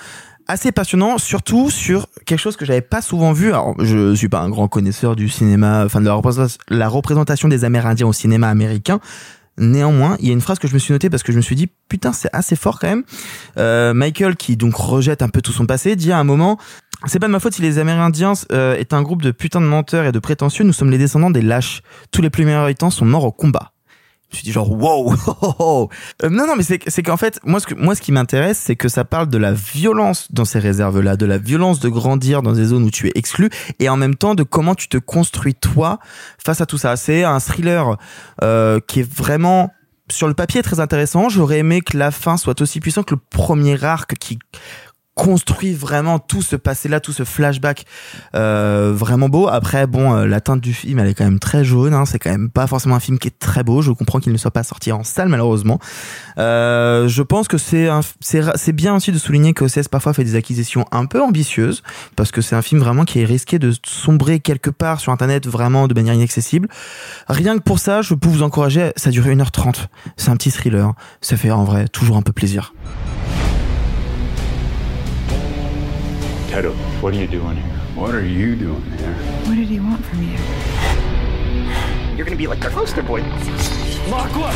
assez 0.49 0.73
passionnant, 0.73 1.19
surtout 1.19 1.71
sur 1.71 2.07
quelque 2.25 2.39
chose 2.39 2.57
que 2.57 2.65
j'avais 2.65 2.81
pas 2.81 3.03
souvent 3.03 3.33
vu. 3.33 3.49
Alors, 3.49 3.75
je 3.79 4.15
suis 4.15 4.29
pas 4.29 4.41
un 4.41 4.49
grand 4.49 4.69
connaisseur 4.69 5.17
du 5.17 5.29
cinéma, 5.29 5.85
enfin 5.85 6.01
de 6.01 6.07
la 6.07 6.89
représentation, 6.89 7.49
des 7.49 7.65
Amérindiens 7.65 8.07
au 8.07 8.13
cinéma 8.13 8.49
américain. 8.49 9.01
Néanmoins, 9.59 10.17
il 10.21 10.27
y 10.27 10.31
a 10.31 10.33
une 10.35 10.43
phrase 10.43 10.59
que 10.59 10.69
je 10.69 10.75
me 10.75 10.79
suis 10.79 10.93
notée 10.93 11.09
parce 11.09 11.23
que 11.23 11.33
je 11.33 11.39
me 11.39 11.43
suis 11.43 11.57
dit 11.57 11.69
putain 11.89 12.13
c'est 12.13 12.29
assez 12.35 12.57
fort 12.57 12.79
quand 12.79 12.89
même. 12.89 13.05
Euh, 13.57 13.95
Michael 13.95 14.37
qui 14.37 14.57
donc 14.57 14.75
rejette 14.75 15.23
un 15.23 15.31
peu 15.31 15.41
tout 15.41 15.53
son 15.53 15.65
passé 15.65 15.97
dit 15.97 16.13
à 16.13 16.19
un 16.19 16.25
moment 16.25 16.59
c'est 17.07 17.19
pas 17.19 17.27
de 17.27 17.33
ma 17.33 17.41
faute 17.41 17.55
si 17.55 17.63
les 17.63 17.79
Amérindiens 17.79 18.35
euh, 18.53 18.77
est 18.77 18.93
un 18.93 19.03
groupe 19.03 19.23
de 19.23 19.31
putains 19.31 19.61
de 19.61 19.67
menteurs 19.67 20.05
et 20.05 20.13
de 20.13 20.19
prétentieux. 20.19 20.65
Nous 20.65 20.73
sommes 20.73 20.91
les 20.91 20.99
descendants 20.99 21.31
des 21.31 21.43
lâches. 21.43 21.83
Tous 22.11 22.21
les 22.21 22.31
plus 22.31 22.45
meilleurs 22.45 22.69
sont 22.91 23.05
morts 23.05 23.25
au 23.25 23.33
combat. 23.33 23.73
Suis 24.37 24.45
dit 24.45 24.53
genre 24.53 24.71
wow. 24.71 25.15
Euh, 26.23 26.31
non 26.31 26.47
non 26.47 26.57
mais 26.57 26.63
c'est 26.63 26.81
c'est 26.89 27.03
qu'en 27.03 27.17
fait 27.17 27.41
moi 27.45 27.61
ce 27.61 27.67
que 27.67 27.75
moi 27.75 27.95
ce 27.95 28.01
qui 28.01 28.13
m'intéresse 28.13 28.59
c'est 28.59 28.77
que 28.77 28.89
ça 28.89 29.05
parle 29.05 29.29
de 29.29 29.39
la 29.39 29.53
violence 29.53 30.29
dans 30.31 30.45
ces 30.45 30.59
réserves 30.59 31.01
là, 31.01 31.17
de 31.17 31.27
la 31.27 31.39
violence 31.39 31.81
de 31.81 31.89
grandir 31.89 32.43
dans 32.43 32.53
des 32.53 32.67
zones 32.67 32.85
où 32.85 32.91
tu 32.91 33.09
es 33.09 33.13
exclu 33.15 33.51
et 33.79 33.89
en 33.89 33.97
même 33.97 34.15
temps 34.15 34.35
de 34.35 34.43
comment 34.43 34.75
tu 34.75 34.89
te 34.89 34.97
construis 34.97 35.55
toi 35.55 35.99
face 36.43 36.61
à 36.61 36.67
tout 36.67 36.79
ça. 36.79 36.97
C'est 36.97 37.25
un 37.25 37.41
thriller 37.41 37.97
euh, 38.43 38.81
qui 38.87 39.01
est 39.01 39.11
vraiment 39.11 39.73
sur 40.11 40.29
le 40.29 40.35
papier 40.35 40.63
très 40.63 40.81
intéressant. 40.81 41.29
J'aurais 41.29 41.59
aimé 41.59 41.81
que 41.81 41.97
la 41.97 42.11
fin 42.11 42.37
soit 42.37 42.61
aussi 42.61 42.81
puissante 42.81 43.07
que 43.07 43.15
le 43.15 43.21
premier 43.31 43.83
arc 43.83 44.15
qui 44.19 44.39
construit 45.17 45.73
vraiment 45.73 46.19
tout 46.19 46.43
ce 46.43 46.57
passé-là, 46.57 47.01
tout 47.01 47.13
ce 47.13 47.25
flashback 47.25 47.87
euh, 48.35 48.93
vraiment 48.95 49.31
beau. 49.31 49.49
Après, 49.49 49.87
bon, 49.87 50.15
euh, 50.15 50.27
la 50.27 50.43
teinte 50.43 50.61
du 50.61 50.75
film, 50.75 50.99
elle 50.99 51.09
est 51.09 51.15
quand 51.15 51.25
même 51.25 51.39
très 51.39 51.65
jaune. 51.65 51.95
Hein, 51.95 52.05
c'est 52.05 52.19
quand 52.19 52.31
même 52.31 52.51
pas 52.51 52.67
forcément 52.67 52.95
un 52.95 53.01
film 53.01 53.19
qui 53.19 53.29
est 53.29 53.39
très 53.39 53.65
beau. 53.65 53.81
Je 53.81 53.91
comprends 53.93 54.21
qu'il 54.21 54.33
ne 54.33 54.37
soit 54.37 54.51
pas 54.51 54.63
sorti 54.63 54.93
en 54.93 55.03
salle 55.03 55.29
malheureusement. 55.29 55.81
Euh, 56.39 57.09
je 57.09 57.23
pense 57.23 57.49
que 57.49 57.57
c'est 57.57 57.89
c'est 58.21 58.73
bien 58.73 58.95
aussi 58.95 59.11
de 59.11 59.19
souligner 59.19 59.55
que 59.55 59.65
OCS 59.65 59.89
parfois 59.89 60.13
fait 60.13 60.25
des 60.25 60.35
acquisitions 60.35 60.85
un 60.93 61.07
peu 61.07 61.23
ambitieuses 61.23 61.83
parce 62.15 62.31
que 62.31 62.43
c'est 62.43 62.55
un 62.55 62.63
film 62.63 62.81
vraiment 62.81 63.05
qui 63.05 63.21
est 63.21 63.25
risqué 63.25 63.59
de 63.59 63.73
sombrer 63.87 64.41
quelque 64.41 64.71
part 64.71 65.01
sur 65.01 65.13
internet 65.13 65.47
vraiment 65.47 65.89
de 65.89 65.95
manière 65.95 66.15
inaccessible. 66.15 66.69
Rien 67.29 67.57
que 67.57 67.63
pour 67.63 67.79
ça, 67.79 68.03
je 68.03 68.13
peux 68.13 68.29
vous 68.29 68.43
encourager. 68.43 68.93
Ça 68.97 69.11
dure 69.11 69.25
1h30. 69.25 69.87
C'est 70.19 70.29
un 70.29 70.37
petit 70.37 70.51
thriller. 70.51 70.93
Ça 71.23 71.39
fait 71.39 71.51
en 71.51 71.65
vrai 71.65 71.89
toujours 71.89 72.19
un 72.19 72.23
peu 72.23 72.33
plaisir. 72.33 72.75
Teto, 76.57 76.73
what 77.03 77.13
are 77.13 77.19
you 77.19 77.27
doing 77.27 77.57
here? 77.57 77.79
What 77.95 78.15
are 78.15 78.25
you 78.25 78.57
doing 78.57 78.81
here? 78.93 79.13
What 79.45 79.57
did 79.57 79.69
he 79.69 79.79
want 79.79 80.03
from 80.03 80.23
you? 80.23 80.39
You're 82.17 82.25
gonna 82.25 82.35
be 82.35 82.47
like 82.47 82.61
the 82.61 82.71
poster 82.71 83.03
boy. 83.03 83.21
Makwa! 84.09 84.49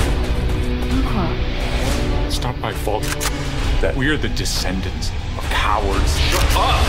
Aqua. 0.97 2.27
It's 2.27 2.40
not 2.40 2.59
my 2.59 2.72
fault 2.72 3.02
that 3.82 3.94
we're 3.94 4.16
the 4.16 4.31
descendants 4.31 5.10
of 5.36 5.44
cowards. 5.51 6.18
Shut 6.18 6.43
up! 6.56 6.86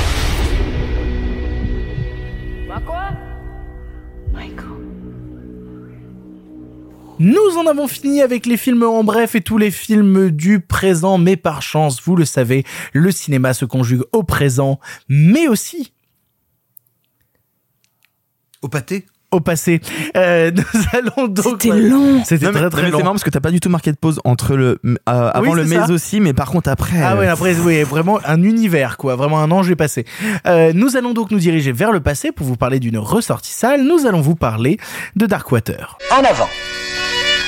Makwa? 2.69 3.17
Michael. 4.31 4.70
Nous 7.23 7.55
en 7.55 7.67
avons 7.67 7.87
fini 7.87 8.23
avec 8.23 8.47
les 8.47 8.57
films 8.57 8.81
en 8.81 9.03
bref 9.03 9.35
et 9.35 9.41
tous 9.41 9.59
les 9.59 9.69
films 9.69 10.31
du 10.31 10.59
présent, 10.59 11.19
mais 11.19 11.37
par 11.37 11.61
chance, 11.61 12.01
vous 12.03 12.15
le 12.15 12.25
savez, 12.25 12.63
le 12.93 13.11
cinéma 13.11 13.53
se 13.53 13.63
conjugue 13.63 14.01
au 14.11 14.23
présent, 14.23 14.79
mais 15.07 15.47
aussi 15.47 15.93
au 18.63 18.69
pâté 18.69 19.05
au 19.29 19.39
passé. 19.39 19.81
Euh, 20.17 20.51
nous 20.55 20.63
allons 20.93 21.27
donc. 21.27 21.61
C'était 21.61 21.79
long. 21.79 22.23
C'était 22.25 22.51
très 22.51 22.69
très 22.71 22.81
mais 22.81 22.89
long. 22.89 22.97
C'est 22.97 23.03
marrant 23.03 23.13
parce 23.13 23.23
que 23.23 23.29
t'as 23.29 23.39
pas 23.39 23.51
du 23.51 23.59
tout 23.59 23.69
marqué 23.69 23.91
de 23.91 23.97
pause 23.97 24.19
entre 24.25 24.55
le 24.55 24.79
euh, 24.83 24.95
avant 25.05 25.51
Oui, 25.51 25.55
le 25.55 25.65
mais 25.65 25.75
ça. 25.75 25.91
aussi, 25.91 26.19
mais 26.19 26.33
par 26.33 26.49
contre 26.49 26.69
après. 26.71 27.01
Ah 27.01 27.15
ouais, 27.15 27.27
euh, 27.27 27.33
après, 27.33 27.55
oui, 27.55 27.83
vraiment 27.83 28.19
un 28.25 28.41
univers, 28.41 28.97
quoi. 28.97 29.15
Vraiment 29.15 29.39
un 29.39 29.51
ange 29.51 29.69
est 29.69 29.75
passé. 29.75 30.05
Euh, 30.47 30.73
nous 30.73 30.97
allons 30.97 31.13
donc 31.13 31.29
nous 31.29 31.39
diriger 31.39 31.71
vers 31.71 31.91
le 31.91 31.99
passé 32.01 32.31
pour 32.31 32.47
vous 32.47 32.57
parler 32.57 32.79
d'une 32.79 32.97
ressortie 32.97 33.53
sale. 33.53 33.83
Nous 33.83 34.07
allons 34.07 34.21
vous 34.21 34.35
parler 34.35 34.77
de 35.15 35.27
Darkwater. 35.27 35.97
En 36.11 36.23
avant. 36.25 36.49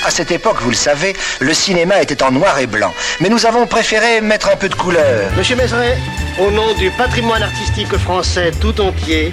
À 0.04 0.10
cette 0.10 0.30
époque, 0.30 0.58
vous 0.60 0.68
le 0.68 0.76
savez, 0.76 1.14
le 1.40 1.54
cinéma 1.54 2.02
était 2.02 2.22
en 2.22 2.30
noir 2.30 2.58
et 2.58 2.66
blanc. 2.66 2.92
Mais 3.20 3.30
nous 3.30 3.46
avons 3.46 3.66
préféré 3.66 4.20
mettre 4.20 4.50
un 4.50 4.56
peu 4.56 4.68
de 4.68 4.74
couleur. 4.74 5.30
Monsieur 5.36 5.56
Mézeret, 5.56 5.96
au 6.38 6.50
nom 6.50 6.74
du 6.74 6.90
patrimoine 6.90 7.42
artistique 7.42 7.96
français 7.96 8.50
tout 8.60 8.78
entier, 8.82 9.32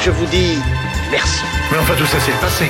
je 0.00 0.10
vous 0.10 0.26
dis 0.26 0.58
merci. 1.12 1.42
Mais 1.70 1.78
enfin, 1.78 1.94
tout 1.96 2.06
ça, 2.06 2.18
c'est 2.24 2.32
le 2.32 2.38
passé. 2.38 2.64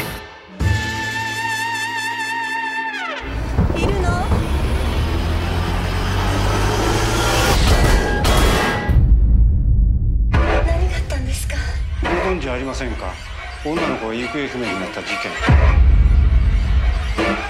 Yeah. 17.19 17.50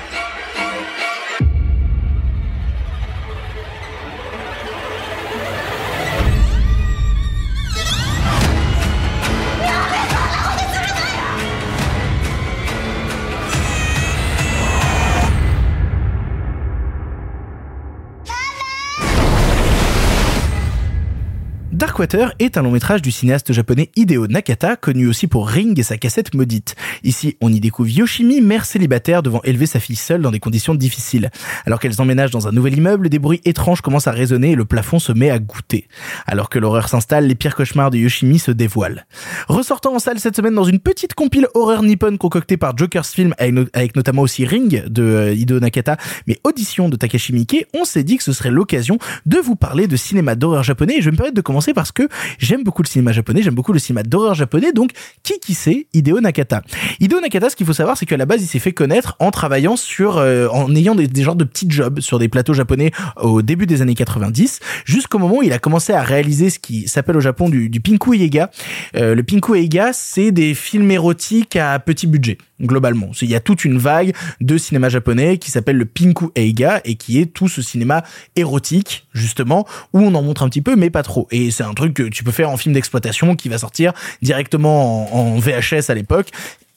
Darkwater 21.81 22.35
est 22.39 22.59
un 22.59 22.63
long 22.63 22.73
métrage 22.73 23.01
du 23.01 23.11
cinéaste 23.11 23.55
japonais 23.55 23.91
Hideo 23.97 24.27
Nakata, 24.27 24.77
connu 24.77 25.07
aussi 25.09 25.27
pour 25.27 25.49
Ring 25.49 25.79
et 25.79 25.83
sa 25.83 25.97
cassette 25.97 26.35
maudite. 26.35 26.75
Ici, 27.05 27.39
on 27.41 27.51
y 27.51 27.59
découvre 27.59 27.89
Yoshimi, 27.89 28.43
mère 28.43 28.67
célibataire 28.67 29.23
devant 29.23 29.41
élever 29.45 29.65
sa 29.65 29.81
fille 29.81 29.97
seule 29.97 30.21
dans 30.21 30.31
des 30.31 30.41
conditions 30.41 30.75
difficiles. 30.75 31.31
Alors 31.65 31.81
qu'elles 31.81 31.99
emménagent 32.03 32.33
dans 32.33 32.47
un 32.47 32.53
nouvel 32.53 32.77
immeuble, 32.77 33.09
des 33.09 33.19
bruits 33.19 33.41
étranges 33.47 33.81
commencent 33.81 34.09
à 34.09 34.13
résonner 34.13 34.51
et 34.51 34.55
le 34.57 34.67
plafond 34.67 34.99
se 34.99 35.11
met 35.13 35.31
à 35.31 35.39
goûter. 35.39 35.89
Alors 36.27 36.51
que 36.51 36.59
l'horreur 36.59 36.87
s'installe, 36.91 37.27
les 37.27 37.35
pires 37.35 37.57
cauchemars 37.57 37.91
de 37.91 37.97
Yoshimi 37.97 38.39
se 38.39 38.51
dévoilent. 38.51 39.07
Ressortant 39.49 39.95
en 39.95 39.99
salle 39.99 40.21
cette 40.21 40.37
semaine 40.37 40.55
dans 40.55 40.65
une 40.65 40.81
petite 40.81 41.15
compile 41.15 41.47
horreur 41.55 41.83
nippon 41.83 42.19
concoctée 42.19 42.59
par 42.59 42.77
Joker's 42.77 43.11
Film 43.11 43.35
avec, 43.39 43.55
no- 43.55 43.65
avec 43.73 43.97
notamment 43.97 44.21
aussi 44.21 44.45
Ring 44.45 44.85
de 44.87 45.03
euh, 45.03 45.33
Hideo 45.33 45.61
Nakata, 45.61 45.97
mais 46.27 46.37
Audition 46.45 46.91
de 46.91 46.97
Takashi 46.97 47.33
Miike, 47.33 47.65
on 47.75 47.87
s'est 47.87 48.05
dit 48.05 48.19
que 48.19 48.23
ce 48.23 48.35
serait 48.35 48.51
l'occasion 48.51 48.99
de 49.25 49.39
vous 49.39 49.57
parler 49.57 49.87
de 49.87 49.97
cinéma 49.97 50.35
d'horreur 50.35 50.63
japonais 50.63 50.97
et 50.99 51.01
je 51.01 51.09
me 51.09 51.17
permettre 51.17 51.37
de 51.37 51.41
commencer 51.41 51.70
parce 51.75 51.93
que 51.93 52.09
j'aime 52.39 52.63
beaucoup 52.63 52.83
le 52.83 52.89
cinéma 52.89 53.13
japonais, 53.13 53.43
j'aime 53.43 53.55
beaucoup 53.55 53.73
le 53.73 53.79
cinéma 53.79 54.03
d'horreur 54.03 54.35
japonais, 54.35 54.73
donc 54.73 54.93
qui 55.23 55.39
qui 55.41 55.55
c'est 55.55 55.87
Hideo 55.93 56.21
Nakata 56.21 56.63
Hideo 57.01 57.21
Nakata, 57.21 57.51
ce 57.51 57.57
qu'il 57.57 57.67
faut 57.67 57.73
savoir, 57.73 57.97
c'est 57.97 58.07
qu'à 58.07 58.17
la 58.17 58.27
base, 58.27 58.43
il 58.43 58.47
s'est 58.47 58.59
fait 58.59 58.73
connaître 58.73 59.17
en 59.19 59.31
travaillant 59.31 59.77
sur, 59.77 60.19
euh, 60.19 60.49
en 60.49 60.75
ayant 60.75 60.95
des, 60.95 61.09
genres 61.23 61.37
de 61.37 61.45
petits 61.45 61.67
jobs 61.69 62.01
sur 62.01 62.19
des 62.19 62.29
plateaux 62.29 62.55
japonais 62.55 62.93
au 63.21 63.43
début 63.43 63.67
des 63.67 63.83
années 63.83 63.95
90, 63.95 64.61
jusqu'au 64.85 65.19
moment 65.19 65.39
où 65.39 65.43
il 65.43 65.53
a 65.53 65.59
commencé 65.59 65.93
à 65.93 66.03
réaliser 66.03 66.51
ce 66.51 66.59
qui 66.59 66.89
s'appelle 66.89 67.17
au 67.17 67.21
Japon 67.21 67.49
du, 67.49 67.81
Pinku 67.81 68.15
Eiga. 68.15 68.51
Euh, 68.97 69.15
le 69.15 69.23
Pinku 69.23 69.55
Eiga, 69.57 69.93
c'est 69.93 70.33
des 70.33 70.55
films 70.55 70.91
érotiques 70.91 71.57
à 71.57 71.79
petit 71.79 72.07
budget, 72.07 72.39
globalement. 72.61 73.11
Il 73.23 73.31
y 73.31 73.35
a 73.35 73.41
toute 73.41 73.65
une 73.65 73.79
vague 73.79 74.15
de 74.41 74.59
cinéma 74.59 74.89
japonais 74.89 75.39
qui 75.39 75.51
s'appelle 75.51 75.77
le 75.77 75.87
Pinku 75.87 76.27
Eiga 76.35 76.81
et 76.85 76.97
qui 76.97 77.21
est 77.21 77.27
tout 77.27 77.49
ce 77.49 77.63
cinéma 77.63 78.03
érotique, 78.37 79.07
justement, 79.13 79.67
où 79.93 80.01
on 80.01 80.15
en 80.15 80.23
montre 80.23 80.43
un 80.43 80.49
petit 80.49 80.63
peu, 80.63 80.77
mais 80.77 80.91
pas 80.91 81.03
trop. 81.03 81.29
Et 81.31 81.51
c'est 81.61 81.67
un 81.67 81.75
truc 81.75 81.93
que 81.93 82.05
tu 82.05 82.25
peux 82.25 82.31
faire 82.31 82.49
en 82.49 82.57
film 82.57 82.73
d'exploitation 82.73 83.37
qui 83.37 83.51
va 83.51 83.59
sortir 83.59 83.93
directement 84.23 85.15
en, 85.15 85.39
VHS 85.39 85.91
à 85.91 85.95
l'époque. 85.95 86.29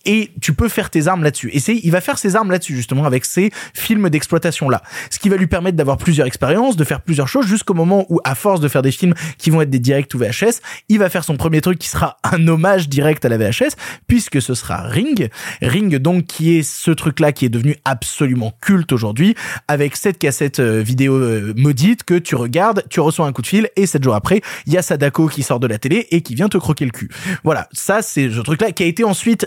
Et 0.06 0.32
tu 0.42 0.54
peux 0.54 0.68
faire 0.68 0.90
tes 0.90 1.08
armes 1.08 1.24
là-dessus. 1.24 1.50
Et 1.50 1.60
il 1.84 1.92
va 1.92 2.02
faire 2.02 2.18
ses 2.18 2.36
armes 2.36 2.52
là-dessus, 2.52 2.76
justement, 2.76 3.06
avec 3.06 3.26
ces 3.26 3.52
films 3.74 4.10
d'exploitation-là. 4.10 4.82
Ce 5.10 5.20
qui 5.20 5.30
va 5.30 5.38
lui 5.38 5.48
permettre 5.48 5.78
d'avoir 5.78 5.98
plusieurs 5.98 6.28
expériences, 6.28 6.76
de 6.76 6.84
faire 6.84 7.02
plusieurs 7.02 7.28
choses, 7.28 7.48
jusqu'au 7.48 7.74
moment 7.74 8.06
où, 8.10 8.20
à 8.24 8.36
force 8.36 8.60
de 8.60 8.68
faire 8.68 8.82
des 8.82 8.92
films 8.92 9.14
qui 9.38 9.50
vont 9.50 9.62
être 9.62 9.70
des 9.70 9.80
directs 9.80 10.14
ou 10.14 10.18
VHS, 10.18 10.62
il 10.90 11.00
va 11.00 11.10
faire 11.10 11.24
son 11.24 11.38
premier 11.38 11.62
truc 11.62 11.80
qui 11.80 11.88
sera 11.88 12.18
un 12.24 12.48
hommage 12.48 12.90
direct 12.90 13.24
à 13.26 13.30
la 13.30 13.38
VHS, 13.38 13.76
puisque 14.08 14.42
ce 14.42 14.54
sera 14.54 14.82
Ring. 14.82 15.30
Ring, 15.62 15.96
donc, 15.98 16.26
qui 16.26 16.58
est 16.58 16.64
ce 16.64 16.92
truc-là 16.92 17.32
qui 17.32 17.46
est 17.46 17.50
devenu 17.50 17.78
absolument 17.86 18.54
culte 18.62 18.92
aujourd'hui, 18.92 19.36
avec 19.68 19.96
cette 19.96 20.18
cassette 20.18 20.60
euh, 20.60 20.82
vidéo 20.82 21.16
euh, 21.16 21.54
maudite 21.56 22.04
que 22.04 22.16
tu 22.16 22.36
regardes, 22.36 22.84
tu 22.90 23.00
reçois 23.00 23.26
un 23.26 23.32
coup 23.32 23.42
de 23.42 23.48
fil, 23.48 23.70
et 23.76 23.86
sept 23.86 24.04
jours 24.04 24.16
après, 24.16 24.42
il 24.66 24.74
y 24.74 24.78
a 24.78 24.82
Sadako 24.82 25.28
qui 25.28 25.44
sort 25.44 25.60
de 25.60 25.68
la 25.68 25.78
télé 25.78 26.08
et 26.12 26.22
qui 26.22 26.36
vient 26.36 26.50
te 26.50 26.58
croquer 26.58 26.86
le 26.86 26.92
cul. 26.92 27.10
Voilà, 27.44 27.68
ça 27.72 28.02
c'est 28.02 28.30
ce 28.30 28.40
truc-là 28.40 28.72
qui 28.72 28.84
a 28.84 28.86
été 28.86 29.04
ensuite 29.04 29.46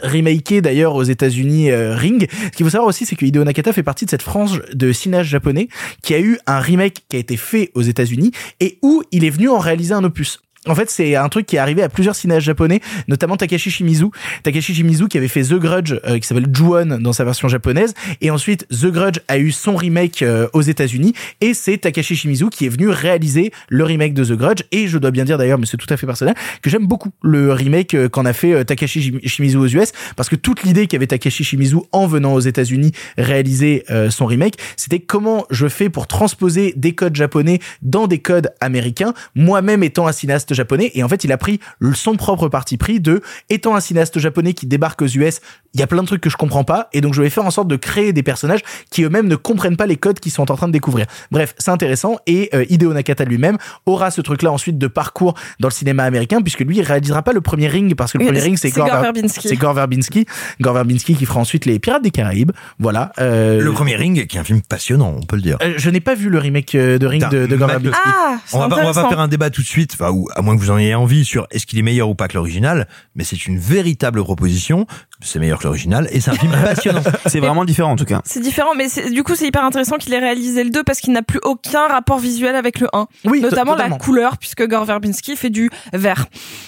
d'ailleurs 0.54 0.94
aux 0.94 1.02
États-Unis 1.02 1.70
euh, 1.70 1.94
Ring. 1.94 2.28
Ce 2.30 2.50
qu'il 2.50 2.64
faut 2.64 2.70
savoir 2.70 2.88
aussi, 2.88 3.04
c'est 3.04 3.16
que 3.16 3.24
Hideo 3.24 3.44
Nakata 3.44 3.72
fait 3.72 3.82
partie 3.82 4.04
de 4.04 4.10
cette 4.10 4.22
frange 4.22 4.62
de 4.72 4.92
cinéaste 4.92 5.28
japonais 5.28 5.68
qui 6.02 6.14
a 6.14 6.20
eu 6.20 6.38
un 6.46 6.60
remake 6.60 7.04
qui 7.08 7.16
a 7.16 7.18
été 7.18 7.36
fait 7.36 7.70
aux 7.74 7.82
États-Unis 7.82 8.32
et 8.60 8.78
où 8.82 9.02
il 9.12 9.24
est 9.24 9.30
venu 9.30 9.48
en 9.48 9.58
réaliser 9.58 9.94
un 9.94 10.04
opus. 10.04 10.40
En 10.66 10.74
fait, 10.74 10.90
c'est 10.90 11.14
un 11.16 11.28
truc 11.28 11.46
qui 11.46 11.56
est 11.56 11.58
arrivé 11.58 11.82
à 11.82 11.88
plusieurs 11.88 12.16
cinéastes 12.16 12.44
japonais, 12.46 12.80
notamment 13.08 13.36
Takashi 13.36 13.70
Shimizu. 13.70 14.06
Takashi 14.42 14.74
Shimizu 14.74 15.08
qui 15.08 15.16
avait 15.18 15.28
fait 15.28 15.42
The 15.42 15.54
Grudge, 15.54 15.94
euh, 16.04 16.18
qui 16.18 16.26
s'appelle 16.26 16.48
Ju-On 16.52 16.98
dans 17.00 17.12
sa 17.12 17.24
version 17.24 17.48
japonaise, 17.48 17.94
et 18.20 18.30
ensuite 18.30 18.66
The 18.68 18.86
Grudge 18.86 19.18
a 19.28 19.38
eu 19.38 19.52
son 19.52 19.76
remake 19.76 20.22
euh, 20.22 20.48
aux 20.52 20.62
États-Unis, 20.62 21.14
et 21.40 21.54
c'est 21.54 21.78
Takashi 21.78 22.16
Shimizu 22.16 22.48
qui 22.50 22.66
est 22.66 22.68
venu 22.68 22.88
réaliser 22.88 23.52
le 23.68 23.84
remake 23.84 24.14
de 24.14 24.24
The 24.24 24.32
Grudge. 24.32 24.62
Et 24.72 24.88
je 24.88 24.98
dois 24.98 25.10
bien 25.10 25.24
dire 25.24 25.38
d'ailleurs, 25.38 25.58
mais 25.58 25.66
c'est 25.66 25.76
tout 25.76 25.86
à 25.92 25.96
fait 25.96 26.06
personnel, 26.06 26.34
que 26.62 26.70
j'aime 26.70 26.86
beaucoup 26.86 27.10
le 27.22 27.52
remake 27.52 27.94
euh, 27.94 28.08
qu'en 28.08 28.24
a 28.24 28.32
fait 28.32 28.64
Takashi 28.64 29.00
Shim- 29.00 29.26
Shimizu 29.28 29.56
aux 29.56 29.66
US, 29.68 29.92
parce 30.16 30.28
que 30.28 30.36
toute 30.36 30.62
l'idée 30.64 30.86
qu'avait 30.86 31.06
Takashi 31.06 31.44
Shimizu 31.44 31.76
en 31.92 32.06
venant 32.06 32.34
aux 32.34 32.40
États-Unis 32.40 32.92
réaliser 33.18 33.84
son 34.10 34.26
remake, 34.26 34.54
c'était 34.76 34.98
comment 34.98 35.46
je 35.50 35.68
fais 35.68 35.88
pour 35.88 36.06
transposer 36.06 36.72
des 36.76 36.94
codes 36.94 37.14
japonais 37.14 37.60
dans 37.82 38.06
des 38.06 38.18
codes 38.18 38.50
américains, 38.60 39.14
moi-même 39.34 39.82
étant 39.82 40.06
un 40.06 40.12
cinéaste 40.12 40.54
japonais 40.56 40.90
et 40.94 41.02
en 41.04 41.08
fait 41.08 41.22
il 41.22 41.30
a 41.32 41.38
pris 41.38 41.60
son 41.94 42.16
propre 42.16 42.48
parti 42.48 42.76
pris 42.76 42.98
de 43.00 43.20
étant 43.50 43.76
un 43.76 43.80
cinéaste 43.80 44.18
japonais 44.18 44.52
qui 44.54 44.66
débarque 44.66 45.02
aux 45.02 45.06
US, 45.06 45.40
il 45.74 45.80
y 45.80 45.82
a 45.82 45.86
plein 45.86 46.02
de 46.02 46.06
trucs 46.08 46.20
que 46.22 46.30
je 46.30 46.36
comprends 46.36 46.64
pas 46.64 46.88
et 46.92 47.00
donc 47.00 47.14
je 47.14 47.22
vais 47.22 47.30
faire 47.30 47.44
en 47.44 47.50
sorte 47.50 47.68
de 47.68 47.76
créer 47.76 48.12
des 48.12 48.22
personnages 48.22 48.60
qui 48.90 49.02
eux-mêmes 49.04 49.28
ne 49.28 49.36
comprennent 49.36 49.76
pas 49.76 49.86
les 49.86 49.96
codes 49.96 50.18
qu'ils 50.20 50.32
sont 50.32 50.50
en 50.50 50.56
train 50.56 50.66
de 50.68 50.72
découvrir. 50.72 51.06
Bref, 51.30 51.54
c'est 51.58 51.70
intéressant 51.70 52.16
et 52.26 52.50
euh, 52.54 52.64
Hideo 52.68 52.92
Nakata 52.92 53.24
lui-même 53.24 53.58
aura 53.84 54.10
ce 54.10 54.20
truc 54.20 54.42
là 54.42 54.50
ensuite 54.52 54.78
de 54.78 54.86
parcours 54.86 55.34
dans 55.60 55.68
le 55.68 55.72
cinéma 55.74 56.04
américain 56.04 56.40
puisque 56.42 56.60
lui 56.60 56.78
il 56.78 56.82
réalisera 56.82 57.22
pas 57.22 57.32
le 57.32 57.40
premier 57.40 57.68
Ring 57.68 57.94
parce 57.94 58.12
que 58.12 58.18
le 58.18 58.24
Oui, 58.24 58.30
premier 58.30 58.40
Ring 58.42 58.56
c'est 58.56 58.70
Gore 58.70 58.86
Verbinski. 58.86 59.48
c'est 59.48 59.56
Gore 59.56 59.74
Verbinski, 59.74 60.26
Gore 60.60 60.74
Verbinski 60.74 61.14
qui 61.14 61.26
fera 61.26 61.40
ensuite 61.40 61.66
les 61.66 61.78
Pirates 61.78 62.02
des 62.02 62.10
Caraïbes. 62.10 62.52
Voilà. 62.78 63.12
euh, 63.18 63.60
Le 63.60 63.72
premier 63.72 63.96
Ring, 63.96 64.26
qui 64.26 64.36
est 64.36 64.40
un 64.40 64.44
film 64.44 64.62
passionnant, 64.62 65.14
on 65.20 65.22
peut 65.26 65.36
le 65.36 65.42
dire. 65.42 65.58
euh, 65.62 65.74
je 65.76 65.90
n'ai 65.90 66.00
pas 66.00 66.14
vu 66.14 66.30
le 66.30 66.38
remake 66.38 66.74
euh, 66.74 66.98
de 66.98 67.06
Ring 67.06 67.28
de, 67.28 67.46
de 67.46 67.56
Gore 67.56 67.68
Verbinski. 67.68 68.00
Ah, 68.04 68.36
On 68.52 68.58
va, 68.60 68.68
pas, 68.68 68.74
on 68.74 68.78
va 68.78 68.82
pas 68.84 68.88
intéressant. 68.90 69.08
faire 69.10 69.20
un 69.20 69.28
débat 69.28 69.50
tout 69.50 69.60
de 69.62 69.66
suite, 69.66 69.92
enfin, 69.94 70.10
ou, 70.10 70.28
à 70.34 70.42
moins 70.46 70.56
que 70.56 70.62
vous 70.62 70.70
en 70.70 70.78
ayez 70.78 70.94
envie 70.94 71.24
sur 71.24 71.46
est-ce 71.50 71.66
qu'il 71.66 71.78
est 71.78 71.82
meilleur 71.82 72.08
ou 72.08 72.14
pas 72.14 72.28
que 72.28 72.34
l'original, 72.34 72.86
mais 73.16 73.24
c'est 73.24 73.46
une 73.46 73.58
véritable 73.58 74.22
proposition. 74.22 74.86
C'est 75.22 75.38
meilleur 75.38 75.58
que 75.58 75.64
l'original 75.64 76.08
et 76.12 76.20
c'est 76.20 76.30
un 76.30 76.34
film 76.34 76.52
passionnant. 76.64 77.00
C'est 77.26 77.40
vraiment 77.40 77.64
différent 77.64 77.92
en 77.92 77.96
tout 77.96 78.04
cas. 78.04 78.20
C'est 78.24 78.40
différent, 78.40 78.74
mais 78.76 78.88
c'est- 78.88 79.10
du 79.10 79.22
coup, 79.22 79.34
c'est 79.34 79.46
hyper 79.46 79.64
intéressant 79.64 79.96
qu'il 79.96 80.12
ait 80.12 80.18
réalisé 80.18 80.62
le 80.62 80.70
2 80.70 80.84
parce 80.84 81.00
qu'il 81.00 81.12
n'a 81.14 81.22
plus 81.22 81.40
aucun 81.42 81.86
rapport 81.88 82.18
visuel 82.18 82.54
avec 82.54 82.80
le 82.80 82.88
1. 82.92 83.06
Oui, 83.24 83.40
Notamment 83.40 83.74
la 83.76 83.88
couleur, 83.90 84.36
puisque 84.38 84.66
Gore 84.66 84.84
Verbinski 84.84 85.36
fait 85.36 85.48
du 85.50 85.70
vert. 85.92 86.26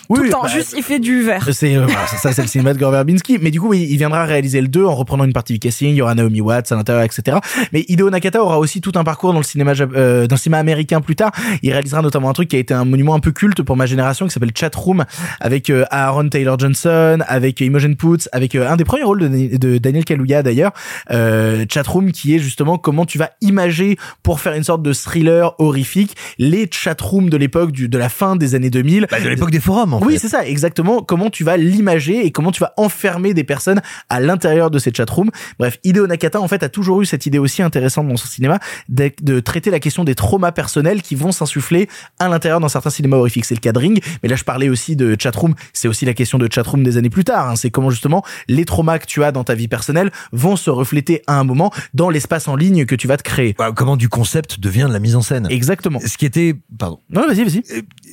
Tout 0.08 0.14
le 0.22 0.30
temps, 0.30 0.42
bah, 0.42 0.48
juste, 0.48 0.74
il 0.76 0.82
fait 0.82 0.98
du 0.98 1.22
vert. 1.22 1.46
C'est 1.52 1.76
euh, 1.76 1.84
voilà, 1.84 2.06
ça, 2.06 2.32
c'est 2.32 2.42
le 2.42 2.48
cinéma 2.48 2.72
de 2.72 2.78
Gore 2.78 2.90
Verbinski. 2.92 3.38
Mais 3.42 3.50
du 3.50 3.60
coup, 3.60 3.68
oui, 3.68 3.86
il 3.90 3.96
viendra 3.98 4.24
réaliser 4.24 4.60
le 4.62 4.68
2 4.68 4.84
en 4.84 4.94
reprenant 4.94 5.24
une 5.24 5.32
partie 5.34 5.52
du 5.52 5.58
casting. 5.58 5.90
Il 5.90 5.96
y 5.96 6.02
aura 6.02 6.14
Naomi 6.14 6.40
Watts 6.40 6.72
à 6.72 6.76
l'intérieur, 6.76 7.04
etc. 7.04 7.36
Mais 7.72 7.84
Hideo 7.88 8.08
Nakata 8.08 8.42
aura 8.42 8.58
aussi 8.58 8.80
tout 8.80 8.92
un 8.94 9.04
parcours 9.04 9.32
dans 9.32 9.38
le 9.40 9.44
cinéma 9.44 9.74
jap- 9.74 9.90
euh, 9.94 10.26
dans 10.26 10.36
le 10.36 10.40
cinéma 10.40 10.58
américain 10.58 11.00
plus 11.02 11.16
tard. 11.16 11.32
Il 11.62 11.70
réalisera 11.72 12.00
notamment 12.00 12.30
un 12.30 12.32
truc 12.32 12.48
qui 12.48 12.56
a 12.56 12.58
été 12.58 12.72
un 12.72 12.86
monument 12.86 13.14
un 13.14 13.20
peu 13.20 13.32
culte 13.32 13.62
pour 13.62 13.76
ma 13.76 13.84
génération, 13.86 14.26
qui 14.26 14.32
s'appelle 14.32 14.52
Chatroom, 14.54 15.04
avec 15.40 15.68
euh, 15.70 15.84
Aaron 15.90 16.28
Taylor 16.30 16.58
Johnson, 16.58 17.18
avec 17.26 17.60
Imogen 17.60 17.94
Poots, 17.96 18.28
avec 18.39 18.55
euh, 18.55 18.69
un 18.69 18.77
des 18.77 18.85
premiers 18.85 19.02
rôles 19.05 19.20
de, 19.20 19.56
de 19.56 19.78
Daniel 19.78 20.05
Kaluuya 20.05 20.43
d'ailleurs. 20.43 20.73
Euh, 21.10 21.65
Chatroom, 21.70 22.12
qui 22.12 22.35
est 22.35 22.39
justement 22.39 22.78
comment 22.78 23.05
tu 23.05 23.19
vas 23.19 23.31
imager 23.40 23.98
pour 24.23 24.40
faire 24.40 24.55
une 24.55 24.65
sorte 24.65 24.82
de 24.82 24.93
thriller 24.93 25.55
horrifique 25.59 26.16
les 26.39 26.69
chatrooms 26.70 27.28
de 27.28 27.36
l'époque 27.36 27.73
du 27.73 27.89
de 27.89 27.98
la 27.98 28.09
fin 28.09 28.36
des 28.36 28.55
années 28.55 28.70
2000 28.70 29.06
Bah, 29.10 29.20
de 29.20 29.28
l'époque 29.28 29.51
des 29.51 29.60
forums, 29.60 29.94
en 29.94 30.01
oui, 30.02 30.19
c'est 30.19 30.28
ça, 30.28 30.47
exactement. 30.47 31.02
Comment 31.02 31.28
tu 31.31 31.44
vas 31.44 31.56
l'imager 31.56 32.24
et 32.24 32.31
comment 32.31 32.52
tu 32.52 32.60
vas 32.60 32.73
enfermer 32.77 33.35
des 33.35 33.44
personnes 33.44 33.81
à 34.09 34.20
l'intérieur 34.20 34.70
de 34.70 34.78
ces 34.78 34.93
chatrooms. 34.94 35.31
Bref, 35.59 35.78
Hideo 35.85 36.06
Nakata, 36.06 36.40
en 36.40 36.48
fait, 36.48 36.62
a 36.62 36.69
toujours 36.69 37.02
eu 37.02 37.06
cette 37.06 37.27
idée 37.27 37.39
aussi 37.39 37.62
intéressante 37.62 38.09
dans 38.09 38.16
son 38.16 38.27
cinéma 38.28 38.59
de, 38.89 39.10
de 39.20 39.40
traiter 39.40 39.70
la 39.70 39.81
question 39.81 40.05
des 40.05 40.15
traumas 40.15 40.52
personnels 40.52 41.02
qui 41.02 41.15
vont 41.15 41.32
s'insuffler 41.32 41.89
à 42.19 42.28
l'intérieur 42.28 42.60
dans 42.60 42.69
certains 42.69 42.90
cinémas 42.90 43.16
horrifiques. 43.16 43.44
C'est 43.44 43.55
le 43.55 43.60
cas 43.60 43.73
de 43.73 43.78
Ring, 43.78 44.02
mais 44.23 44.28
là, 44.28 44.36
je 44.36 44.44
parlais 44.44 44.69
aussi 44.69 44.94
de 44.97 45.16
chatroom. 45.19 45.55
C'est 45.73 45.89
aussi 45.89 46.05
la 46.05 46.15
question 46.15 46.39
de 46.39 46.48
chatroom 46.52 46.82
des 46.85 46.97
années 46.97 47.10
plus 47.10 47.24
tard. 47.24 47.51
hein. 47.51 47.56
C'est 47.56 47.70
comment, 47.70 47.90
justement, 47.90 48.23
les 48.48 48.64
traumas 48.64 48.98
que 48.98 49.06
tu 49.06 49.24
as 49.24 49.32
dans 49.32 49.44
ta 49.44 49.55
vie 49.55 49.68
personnelle 49.68 50.10
vont 50.32 50.56
se 50.56 50.70
refléter 50.70 51.22
à 51.26 51.38
un 51.38 51.44
moment 51.44 51.72
dans 51.94 52.10
l'espace 52.10 52.48
en 52.48 52.56
ligne 52.56 52.86
que 52.86 52.94
tu 52.94 53.06
vas 53.06 53.16
te 53.16 53.22
créer. 53.22 53.55
Bah, 53.59 53.72
comment 53.74 53.96
du 53.96 54.09
concept 54.09 54.60
devient 54.60 54.86
de 54.88 54.92
la 54.92 55.00
mise 55.00 55.16
en 55.16 55.22
scène? 55.22 55.46
Exactement. 55.50 56.00
Ce 56.05 56.16
qui 56.16 56.26
était, 56.26 56.55
pardon. 56.78 57.00
Non, 57.10 57.26
vas-y, 57.26 57.44
vas-y. 57.44 57.62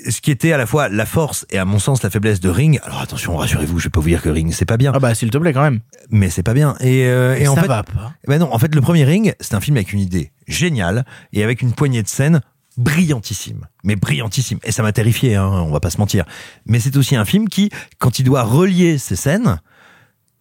Ce 0.10 0.22
qui 0.22 0.32
était 0.32 0.52
à 0.52 0.58
la 0.58 0.66
fois 0.66 0.90
la 0.90 1.06
force 1.06 1.46
et 1.50 1.58
à 1.58 1.66
mon 1.66 1.80
sens 1.80 2.04
la 2.04 2.10
faiblesse 2.10 2.40
de 2.40 2.50
Ring. 2.50 2.80
Alors 2.84 3.02
attention, 3.02 3.36
rassurez-vous, 3.38 3.80
je 3.80 3.86
vais 3.86 3.90
pas 3.90 4.00
vous 4.00 4.10
dire 4.10 4.22
que 4.22 4.30
Ring 4.30 4.54
c'est 4.54 4.66
pas 4.66 4.78
bien. 4.78 4.92
Ah 4.94 5.00
bah, 5.00 5.14
s'il 5.16 5.30
te 5.30 5.38
plaît, 5.38 5.54
quand 5.54 5.62
même. 5.62 5.80
Mais 6.10 6.30
c'est 6.30 6.44
pas 6.44 6.54
bien. 6.54 6.76
Et, 6.80 7.06
euh, 7.06 7.36
et 7.36 7.48
en 7.48 7.56
ça 7.56 7.62
fait, 7.62 7.68
va 7.68 7.84
pas. 7.84 8.14
Ben 8.28 8.40
non, 8.40 8.54
en 8.54 8.60
fait, 8.60 8.74
le 8.74 8.82
premier 8.82 9.04
Ring, 9.04 9.34
c'est 9.40 9.54
un 9.54 9.62
film 9.62 9.78
avec 9.78 9.94
une 9.94 10.00
idée 10.00 10.32
géniale 10.48 11.06
et 11.34 11.44
avec 11.44 11.62
une 11.62 11.74
poignée 11.74 12.04
de 12.04 12.08
scènes 12.08 12.42
brillantissime, 12.78 13.68
mais 13.84 13.96
brillantissime. 13.96 14.60
Et 14.64 14.72
ça 14.72 14.84
m'a 14.84 14.92
terrifié, 14.92 15.36
hein, 15.36 15.48
on 15.48 15.72
va 15.72 15.80
pas 15.80 15.90
se 15.90 15.98
mentir. 15.98 16.26
Mais 16.66 16.80
c'est 16.80 16.98
aussi 16.98 17.16
un 17.16 17.26
film 17.26 17.48
qui, 17.48 17.70
quand 18.00 18.20
il 18.20 18.24
doit 18.24 18.44
relier 18.44 18.98
ces 18.98 19.16
scènes, 19.16 19.62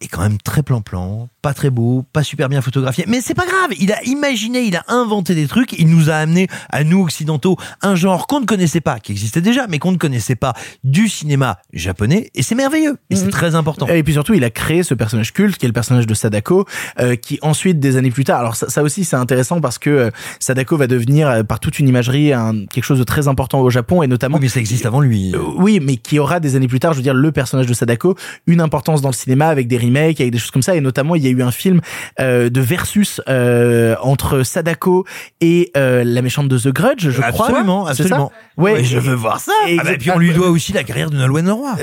est 0.01 0.07
quand 0.07 0.21
même 0.21 0.37
très 0.37 0.63
plan-plan, 0.63 1.29
pas 1.45 1.53
très 1.53 1.69
beau, 1.69 2.03
pas 2.11 2.23
super 2.23 2.49
bien 2.49 2.59
photographié. 2.59 3.05
Mais 3.07 3.21
c'est 3.21 3.35
pas 3.35 3.45
grave, 3.45 3.69
il 3.79 3.91
a 3.91 4.01
imaginé, 4.05 4.61
il 4.63 4.75
a 4.75 4.83
inventé 4.87 5.35
des 5.35 5.45
trucs, 5.45 5.73
il 5.77 5.87
nous 5.87 6.09
a 6.09 6.15
amené 6.15 6.47
à 6.71 6.83
nous 6.83 7.03
occidentaux 7.03 7.55
un 7.83 7.93
genre 7.93 8.25
qu'on 8.25 8.39
ne 8.39 8.47
connaissait 8.47 8.81
pas, 8.81 8.97
qui 8.99 9.11
existait 9.11 9.41
déjà, 9.41 9.67
mais 9.67 9.77
qu'on 9.77 9.91
ne 9.91 9.97
connaissait 9.97 10.33
pas 10.35 10.53
du 10.83 11.07
cinéma 11.07 11.59
japonais. 11.71 12.31
Et 12.33 12.41
c'est 12.41 12.55
merveilleux, 12.55 12.97
et 13.11 13.15
c'est 13.15 13.25
Mhm. 13.25 13.29
très 13.29 13.53
important. 13.53 13.85
Et 13.85 14.01
puis 14.01 14.13
surtout, 14.13 14.33
il 14.33 14.43
a 14.43 14.49
créé 14.49 14.81
ce 14.81 14.95
personnage 14.95 15.33
culte 15.33 15.57
qui 15.57 15.67
est 15.67 15.69
le 15.69 15.73
personnage 15.73 16.07
de 16.07 16.15
Sadako, 16.15 16.65
euh, 16.99 17.15
qui 17.15 17.37
ensuite, 17.43 17.79
des 17.79 17.95
années 17.95 18.09
plus 18.09 18.23
tard, 18.23 18.39
alors 18.39 18.55
ça, 18.55 18.67
ça 18.69 18.81
aussi 18.81 19.05
c'est 19.05 19.15
intéressant 19.15 19.61
parce 19.61 19.77
que 19.77 19.91
euh, 19.91 20.09
Sadako 20.39 20.77
va 20.77 20.87
devenir 20.87 21.27
euh, 21.29 21.43
par 21.43 21.59
toute 21.59 21.77
une 21.77 21.87
imagerie 21.87 22.33
un, 22.33 22.65
quelque 22.73 22.83
chose 22.85 22.97
de 22.97 23.03
très 23.03 23.27
important 23.27 23.59
au 23.61 23.69
Japon 23.69 24.01
et 24.01 24.07
notamment. 24.07 24.37
Oui, 24.37 24.41
mais 24.45 24.49
ça 24.49 24.59
existe 24.59 24.87
avant 24.87 24.99
lui. 24.99 25.31
Oui, 25.57 25.79
mais 25.79 25.97
qui 25.97 26.17
aura 26.17 26.39
des 26.39 26.55
années 26.55 26.67
plus 26.67 26.79
tard, 26.79 26.93
je 26.93 26.97
veux 26.97 27.03
dire, 27.03 27.13
le 27.13 27.31
personnage 27.31 27.67
de 27.67 27.73
Sadako, 27.75 28.15
une 28.47 28.61
importance 28.61 29.03
dans 29.03 29.09
le 29.09 29.13
cinéma 29.13 29.47
avec 29.49 29.67
des 29.67 29.77
remakes, 29.77 30.19
avec 30.21 30.31
des 30.31 30.39
choses 30.39 30.49
comme 30.51 30.63
ça, 30.63 30.75
et 30.75 30.81
notamment 30.81 31.13
il 31.13 31.23
y 31.23 31.27
a 31.27 31.29
eu 31.29 31.34
un 31.43 31.51
film 31.51 31.81
euh, 32.19 32.49
de 32.49 32.61
versus 32.61 33.21
euh, 33.29 33.95
entre 34.01 34.43
Sadako 34.43 35.05
et 35.41 35.71
euh, 35.77 36.03
la 36.05 36.21
méchante 36.21 36.47
de 36.47 36.57
The 36.57 36.69
Grudge, 36.69 37.09
je 37.09 37.21
crois. 37.21 37.47
Absolument, 37.47 37.85
absolument. 37.87 38.31
Ouais, 38.57 38.83
je 38.83 38.97
veux 38.99 39.15
voir 39.15 39.39
ça. 39.39 39.51
Ah 39.79 39.83
bah, 39.83 39.91
et 39.93 39.97
puis 39.97 40.11
on 40.11 40.17
lui 40.19 40.33
doit 40.33 40.49
aussi 40.49 40.71
la 40.73 40.83
carrière 40.83 41.09
de 41.09 41.17
Nolwenn 41.17 41.45
Leroy. 41.47 41.71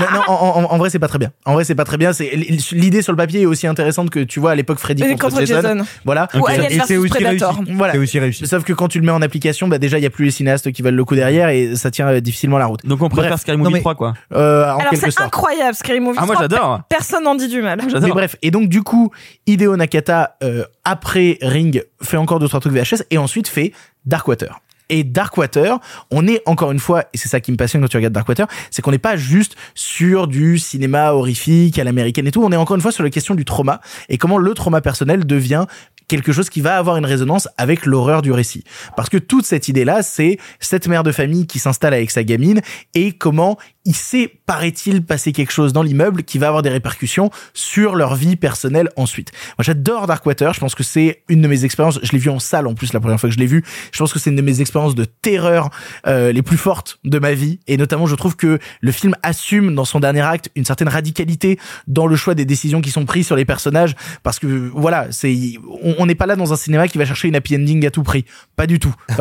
Non, 0.00 0.06
non, 0.12 0.20
en, 0.26 0.64
en- 0.64 0.72
en 0.72 0.78
vrai, 0.78 0.90
c'est 0.90 0.98
pas 0.98 1.06
très 1.06 1.20
bien. 1.20 1.30
En 1.44 1.52
vrai, 1.54 1.62
c'est 1.62 1.76
pas 1.76 1.84
très 1.84 1.96
bien. 1.96 2.12
C'est 2.12 2.32
l'idée 2.72 3.00
sur 3.00 3.12
le 3.12 3.16
papier 3.16 3.42
est 3.42 3.46
aussi 3.46 3.68
intéressante 3.68 4.10
que 4.10 4.18
tu 4.20 4.40
vois 4.40 4.50
à 4.50 4.54
l'époque 4.56 4.78
Freddy 4.80 5.04
Et 5.04 5.10
contre, 5.12 5.28
contre 5.28 5.40
Jason. 5.46 5.62
Jason. 5.62 5.84
Voilà. 6.04 6.26
Ou 6.34 6.48
Et 6.48 6.80
c'est 6.84 6.96
aussi 6.96 7.10
Predator. 7.10 7.54
réussi. 7.58 7.72
Voilà. 7.74 7.92
C'est 7.92 7.98
aussi 8.00 8.18
réussi. 8.18 8.46
Sauf 8.46 8.64
que 8.64 8.72
quand 8.72 8.88
tu 8.88 8.98
le 8.98 9.06
mets 9.06 9.12
en 9.12 9.22
application, 9.22 9.68
bah 9.68 9.78
déjà 9.78 9.98
il 9.98 10.02
y 10.02 10.06
a 10.06 10.10
plus 10.10 10.24
les 10.24 10.30
cinéastes 10.32 10.72
qui 10.72 10.82
valent 10.82 10.96
le 10.96 11.04
coup 11.04 11.14
derrière 11.14 11.48
et 11.50 11.76
ça 11.76 11.92
tient 11.92 12.08
euh, 12.08 12.20
difficilement 12.20 12.58
la 12.58 12.66
route. 12.66 12.84
Donc 12.84 13.02
on 13.02 13.08
préfère 13.08 13.30
Bref. 13.30 13.40
Scary 13.42 13.56
Non, 13.56 13.64
Movie 13.64 13.74
mais- 13.74 13.80
3 13.80 13.94
quoi. 13.94 14.14
Euh, 14.32 14.64
en 14.72 14.78
Alors 14.78 14.92
c'est 14.94 15.20
incroyable, 15.20 15.74
Scary 15.76 16.00
Movie. 16.00 16.18
Ah 16.20 16.26
moi 16.26 16.34
3, 16.34 16.48
j'adore. 16.48 16.80
Personne 16.88 17.22
n'en 17.22 17.36
dit 17.36 17.48
du 17.48 17.62
mal. 17.62 17.78
J'adore. 17.88 18.00
Bref, 18.24 18.36
et 18.42 18.50
donc 18.50 18.68
du 18.68 18.82
coup, 18.82 19.10
Hideo 19.46 19.76
Nakata 19.76 20.36
euh, 20.42 20.64
après 20.84 21.38
Ring 21.42 21.84
fait 22.02 22.16
encore 22.16 22.38
deux 22.38 22.48
trois 22.48 22.60
trucs 22.60 22.72
VHS 22.72 23.04
et 23.10 23.18
ensuite 23.18 23.48
fait 23.48 23.72
Darkwater. 24.06 24.60
Et 24.90 25.04
Darkwater, 25.04 25.78
on 26.10 26.26
est 26.26 26.42
encore 26.46 26.72
une 26.72 26.78
fois, 26.78 27.04
et 27.12 27.18
c'est 27.18 27.28
ça 27.28 27.40
qui 27.40 27.52
me 27.52 27.56
passionne 27.56 27.82
quand 27.82 27.88
tu 27.88 27.96
regardes 27.96 28.12
Darkwater, 28.12 28.46
c'est 28.70 28.82
qu'on 28.82 28.90
n'est 28.90 28.98
pas 28.98 29.16
juste 29.16 29.56
sur 29.74 30.26
du 30.26 30.58
cinéma 30.58 31.12
horrifique 31.12 31.78
à 31.78 31.84
l'américaine 31.84 32.26
et 32.26 32.30
tout, 32.30 32.42
on 32.44 32.52
est 32.52 32.56
encore 32.56 32.76
une 32.76 32.82
fois 32.82 32.92
sur 32.92 33.02
la 33.02 33.10
question 33.10 33.34
du 33.34 33.44
trauma 33.44 33.80
et 34.08 34.18
comment 34.18 34.38
le 34.38 34.52
trauma 34.54 34.80
personnel 34.80 35.24
devient 35.24 35.66
quelque 36.08 36.32
chose 36.32 36.50
qui 36.50 36.60
va 36.60 36.76
avoir 36.76 36.96
une 36.96 37.06
résonance 37.06 37.48
avec 37.56 37.86
l'horreur 37.86 38.22
du 38.22 38.32
récit. 38.32 38.64
Parce 38.96 39.08
que 39.08 39.16
toute 39.16 39.46
cette 39.46 39.68
idée-là, 39.68 40.02
c'est 40.02 40.38
cette 40.60 40.86
mère 40.86 41.02
de 41.02 41.12
famille 41.12 41.46
qui 41.46 41.58
s'installe 41.58 41.94
avec 41.94 42.10
sa 42.10 42.24
gamine 42.24 42.60
et 42.94 43.12
comment 43.12 43.56
il 43.86 43.94
sait, 43.94 44.32
paraît-il, 44.46 45.04
passer 45.04 45.32
quelque 45.32 45.52
chose 45.52 45.72
dans 45.72 45.82
l'immeuble 45.82 46.22
qui 46.22 46.38
va 46.38 46.48
avoir 46.48 46.62
des 46.62 46.70
répercussions 46.70 47.30
sur 47.52 47.96
leur 47.96 48.14
vie 48.14 48.36
personnelle 48.36 48.88
ensuite. 48.96 49.30
Moi, 49.58 49.64
j'adore 49.64 50.06
Darkwater. 50.06 50.54
Je 50.54 50.60
pense 50.60 50.74
que 50.74 50.82
c'est 50.82 51.22
une 51.28 51.42
de 51.42 51.48
mes 51.48 51.64
expériences. 51.64 52.00
Je 52.02 52.12
l'ai 52.12 52.18
vu 52.18 52.30
en 52.30 52.38
salle 52.38 52.66
en 52.66 52.74
plus 52.74 52.94
la 52.94 53.00
première 53.00 53.20
fois 53.20 53.28
que 53.28 53.34
je 53.34 53.40
l'ai 53.40 53.46
vu. 53.46 53.62
Je 53.92 53.98
pense 53.98 54.12
que 54.12 54.18
c'est 54.18 54.30
une 54.30 54.36
de 54.36 54.42
mes 54.42 54.60
expériences 54.60 54.73
de 54.74 55.04
terreur 55.04 55.70
euh, 56.06 56.32
les 56.32 56.42
plus 56.42 56.56
fortes 56.56 56.98
de 57.04 57.18
ma 57.18 57.32
vie. 57.32 57.60
Et 57.66 57.76
notamment, 57.76 58.06
je 58.06 58.14
trouve 58.16 58.36
que 58.36 58.58
le 58.80 58.92
film 58.92 59.14
assume 59.22 59.74
dans 59.74 59.84
son 59.84 60.00
dernier 60.00 60.20
acte 60.22 60.50
une 60.56 60.64
certaine 60.64 60.88
radicalité 60.88 61.58
dans 61.86 62.06
le 62.06 62.16
choix 62.16 62.34
des 62.34 62.44
décisions 62.44 62.80
qui 62.80 62.90
sont 62.90 63.04
prises 63.04 63.26
sur 63.26 63.36
les 63.36 63.44
personnages. 63.44 63.94
Parce 64.22 64.38
que 64.38 64.70
voilà, 64.74 65.06
c'est 65.10 65.34
on 65.82 66.06
n'est 66.06 66.14
pas 66.14 66.26
là 66.26 66.36
dans 66.36 66.52
un 66.52 66.56
cinéma 66.56 66.88
qui 66.88 66.98
va 66.98 67.04
chercher 67.04 67.28
une 67.28 67.36
happy 67.36 67.56
ending 67.56 67.86
à 67.86 67.90
tout 67.90 68.02
prix. 68.02 68.24
Pas 68.56 68.66
du 68.66 68.78
tout. 68.78 68.94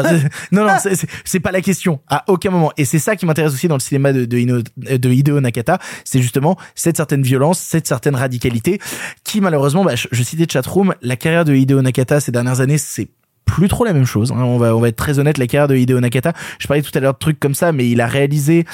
Non, 0.51 0.65
non, 0.65 0.75
c'est- 1.25 1.39
pas 1.39 1.51
la 1.51 1.61
question 1.61 1.99
à 2.07 2.23
aucun 2.27 2.49
moment. 2.51 2.71
Et 2.77 2.85
c'est 2.85 2.99
ça 2.99 3.15
qui 3.15 3.25
m'intéresse 3.25 3.53
aussi 3.53 3.67
dans 3.67 3.75
le 3.75 3.81
cinéma 3.81 4.13
de, 4.13 4.25
de 4.25 5.09
Hideo 5.11 5.39
Nakata, 5.41 5.77
c'est 6.05 6.21
justement 6.21 6.57
cette 6.75 6.97
certaine 6.97 7.21
violence, 7.21 7.59
cette 7.59 7.87
certaine 7.87 8.15
radicalité, 8.15 8.79
qui 9.23 9.41
malheureusement, 9.41 9.83
bah, 9.83 9.95
je, 9.95 10.07
je 10.11 10.23
citais 10.23 10.45
Chatroom, 10.49 10.95
la 11.01 11.15
carrière 11.15 11.45
de 11.45 11.53
Hideo 11.53 11.81
Nakata 11.81 12.19
ces 12.19 12.31
dernières 12.31 12.61
années, 12.61 12.77
c'est 12.77 13.09
plus 13.45 13.67
trop 13.67 13.85
la 13.85 13.93
même 13.93 14.05
chose. 14.05 14.31
hein. 14.31 14.41
On 14.43 14.57
va 14.57 14.75
on 14.75 14.79
va 14.79 14.87
être 14.89 14.95
très 14.95 15.19
honnête. 15.19 15.37
La 15.37 15.47
carrière 15.47 15.67
de 15.67 15.75
Hideo 15.75 15.99
Nakata. 15.99 16.33
Je 16.59 16.67
parlais 16.67 16.81
tout 16.81 16.91
à 16.95 16.99
l'heure 16.99 17.13
de 17.13 17.19
trucs 17.19 17.39
comme 17.39 17.55
ça, 17.55 17.71
mais 17.71 17.89
il 17.89 18.01
a 18.01 18.07
réalisé 18.07 18.65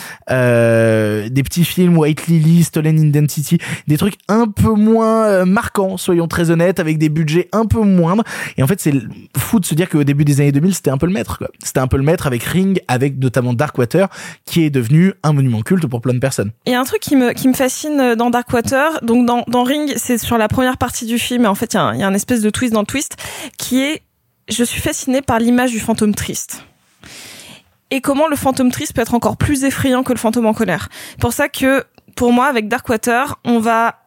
euh, 0.50 1.30
des 1.30 1.44
petits 1.44 1.66
films 1.66 1.98
White 1.98 2.28
Lily, 2.28 2.64
Stolen 2.64 3.00
Identity, 3.00 3.58
des 3.88 3.98
trucs 3.98 4.16
un 4.28 4.48
peu 4.48 4.74
moins 4.74 5.26
euh, 5.26 5.46
marquants, 5.46 5.98
soyons 5.98 6.28
très 6.28 6.52
honnêtes, 6.52 6.80
avec 6.80 6.98
des 6.98 7.10
budgets 7.10 7.50
un 7.52 7.66
peu 7.66 7.82
moindres. 7.82 8.24
Et 8.58 8.64
en 8.64 8.68
fait, 8.68 8.80
c'est 8.80 8.94
fou 9.38 9.60
de 9.60 9.66
se 9.66 9.76
dire 9.76 9.90
qu'au 9.90 10.04
début 10.04 10.26
des 10.26 10.42
années 10.42 10.52
2000, 10.52 10.74
c'était 10.76 10.92
un 10.92 10.98
peu 10.98 11.06
le 11.08 11.14
maître. 11.14 11.38
quoi. 11.38 11.48
C'était 11.64 11.80
un 11.80 11.88
peu 11.88 11.98
le 11.98 12.04
maître 12.04 12.28
avec 12.28 12.44
Ring, 12.44 12.80
avec 12.88 13.18
notamment 13.20 13.54
Darkwater, 13.54 14.08
qui 14.46 14.64
est 14.64 14.70
devenu 14.70 15.14
un 15.24 15.34
monument 15.34 15.62
culte 15.62 15.86
pour 15.88 16.02
plein 16.02 16.14
de 16.14 16.20
personnes. 16.20 16.52
Il 16.66 16.72
y 16.72 16.76
a 16.76 16.80
un 16.80 16.84
truc 16.86 17.02
qui 17.02 17.16
me, 17.16 17.34
qui 17.34 17.48
me 17.48 17.54
fascine 17.54 18.16
dans 18.16 18.30
Darkwater. 18.30 19.00
Donc, 19.04 19.26
dans, 19.26 19.44
dans 19.48 19.64
Ring, 19.64 19.94
c'est 19.98 20.18
sur 20.18 20.38
la 20.38 20.48
première 20.48 20.78
partie 20.78 21.06
du 21.06 21.18
film. 21.20 21.44
Et 21.46 21.48
en 21.48 21.56
fait, 21.56 21.74
il 21.74 21.78
y, 21.78 21.80
a 21.80 21.84
un- 21.84 21.96
y 21.96 22.04
a 22.04 22.08
un 22.08 22.14
espèce 22.14 22.42
de 22.42 22.50
twist 22.50 22.74
dans 22.74 22.82
le 22.82 22.86
twist 22.86 23.16
qui 23.58 23.82
est, 23.82 24.02
je 24.50 24.64
suis 24.64 24.82
fascinée 24.82 25.22
par 25.22 25.40
l'image 25.40 25.72
du 25.72 25.80
fantôme 25.80 26.16
triste. 26.16 26.64
Et 27.92 28.02
comment 28.02 28.28
le 28.28 28.36
fantôme 28.36 28.72
triste 28.72 28.94
peut 28.94 29.02
être 29.02 29.14
encore 29.14 29.38
plus 29.38 29.64
effrayant 29.64 30.04
que 30.04 30.14
le 30.14 30.20
fantôme 30.20 30.46
en 30.46 30.54
colère. 30.54 30.90
Pour 31.20 31.34
ça 31.34 31.50
que, 31.50 31.86
pour 32.16 32.32
moi, 32.32 32.48
avec 32.48 32.68
Darkwater, 32.68 33.40
on 33.46 33.60
va 33.60 34.00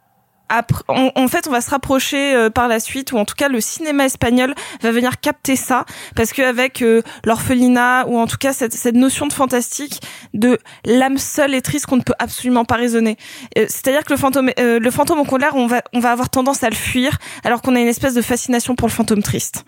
en 0.89 1.29
fait, 1.29 1.49
on 1.49 1.51
va 1.51 1.61
se 1.61 1.71
rapprocher 1.71 2.35
euh, 2.35 2.51
par 2.51 2.69
la 2.69 2.79
suite, 2.79 3.13
ou 3.13 3.19
en 3.19 3.25
tout 3.25 3.35
cas, 3.35 3.49
le 3.49 3.61
cinéma 3.61 4.05
espagnol 4.05 4.55
va 4.83 4.91
venir 4.91 5.19
capter 5.21 5.57
ça, 5.57 5.85
parce 6.15 6.33
qu'avec 6.33 6.83
euh, 6.83 7.03
l'orphelinat, 7.25 8.07
ou 8.07 8.19
en 8.19 8.27
tout 8.27 8.37
cas 8.37 8.53
cette, 8.53 8.75
cette 8.75 8.95
notion 8.95 9.27
de 9.27 9.33
fantastique, 9.33 10.01
de 10.35 10.59
l'âme 10.85 11.19
seule 11.19 11.55
et 11.55 11.63
triste 11.63 11.87
qu'on 11.87 11.97
ne 11.97 12.03
peut 12.03 12.15
absolument 12.19 12.65
pas 12.65 12.77
raisonner. 12.77 13.17
Euh, 13.57 13.67
C'est-à-dire 13.69 14.05
que 14.05 14.13
le 14.13 14.19
fantôme, 14.19 14.51
euh, 14.59 14.79
le 14.79 14.91
fantôme 14.91 15.21
en 15.21 15.25
colère, 15.25 15.57
on 15.57 15.67
va, 15.67 15.83
on 15.95 16.01
va 16.01 16.11
avoir 16.11 16.29
tendance 16.29 16.63
à 16.63 16.69
le 16.69 16.77
fuir, 16.77 17.19
alors 17.45 17.63
qu'on 17.63 17.75
a 17.75 17.81
une 17.81 17.89
espèce 17.89 18.15
de 18.15 18.23
fascination 18.23 18.75
pour 18.75 18.89
le 18.89 18.93
fantôme 18.93 19.23
triste. 19.23 19.65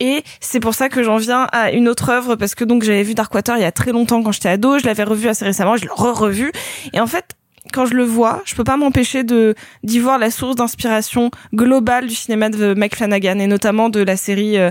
Et 0.00 0.24
c'est 0.40 0.60
pour 0.60 0.74
ça 0.74 0.88
que 0.88 1.02
j'en 1.02 1.16
viens 1.16 1.46
à 1.52 1.72
une 1.72 1.88
autre 1.88 2.08
œuvre, 2.08 2.36
parce 2.36 2.54
que 2.54 2.64
donc 2.64 2.84
j'avais 2.84 3.02
vu 3.02 3.14
Darkwater 3.14 3.56
il 3.56 3.62
y 3.62 3.66
a 3.66 3.72
très 3.72 3.92
longtemps 3.92 4.22
quand 4.22 4.32
j'étais 4.32 4.48
ado, 4.48 4.78
je 4.78 4.86
l'avais 4.86 5.04
revu 5.04 5.28
assez 5.28 5.44
récemment, 5.44 5.76
je 5.76 5.82
l'ai 5.82 5.90
re-revu, 5.90 6.52
et 6.94 7.00
en 7.00 7.06
fait, 7.06 7.36
quand 7.72 7.86
je 7.86 7.94
le 7.94 8.04
vois, 8.04 8.42
je 8.44 8.54
peux 8.54 8.64
pas 8.64 8.76
m'empêcher 8.76 9.24
de 9.24 9.54
d'y 9.82 9.98
voir 9.98 10.18
la 10.18 10.30
source 10.30 10.56
d'inspiration 10.56 11.30
globale 11.54 12.06
du 12.06 12.14
cinéma 12.14 12.48
de 12.50 12.74
Mike 12.74 12.96
Flanagan 12.96 13.38
et 13.38 13.46
notamment 13.46 13.88
de 13.88 14.00
la 14.00 14.16
série 14.16 14.58
euh, 14.58 14.70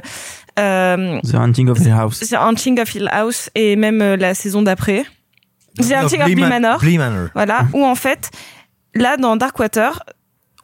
euh, 0.60 1.20
The 1.22 1.36
Hunting 1.36 1.70
of 1.70 1.80
Hill 1.80 1.92
House. 1.92 2.20
The 2.20 2.34
Hunting 2.34 2.80
of 2.80 2.94
Hill 2.94 3.10
House 3.12 3.50
et 3.56 3.76
même 3.76 4.02
euh, 4.02 4.16
la 4.18 4.34
saison 4.34 4.62
d'après. 4.62 5.06
The 5.78 5.82
of 5.82 5.92
Hunting 5.92 6.20
of 6.22 6.26
Bly 6.26 6.36
Bly 6.36 6.42
Man- 6.44 6.62
Manor. 6.62 6.80
Bly 6.80 6.98
Manor. 6.98 7.30
Voilà, 7.34 7.66
où 7.74 7.84
en 7.86 7.96
fait, 7.96 8.32
là 8.94 9.18
dans 9.18 9.36
Darkwater, 9.38 10.04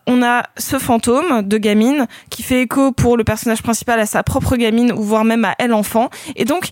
on 0.06 0.24
a 0.24 0.44
ce 0.58 0.80
fantôme 0.80 1.42
de 1.42 1.58
gamine 1.58 2.08
qui 2.30 2.44
fait 2.44 2.62
écho 2.62 2.92
pour 2.94 3.18
le 3.18 3.24
personnage 3.24 3.62
principal 3.62 4.00
à 4.00 4.06
sa 4.06 4.24
propre 4.24 4.56
gamine 4.56 4.92
ou 4.94 5.04
voire 5.04 5.26
même 5.26 5.44
à 5.46 5.56
elle 5.60 5.74
enfant. 5.74 6.10
Et 6.36 6.46
donc, 6.46 6.70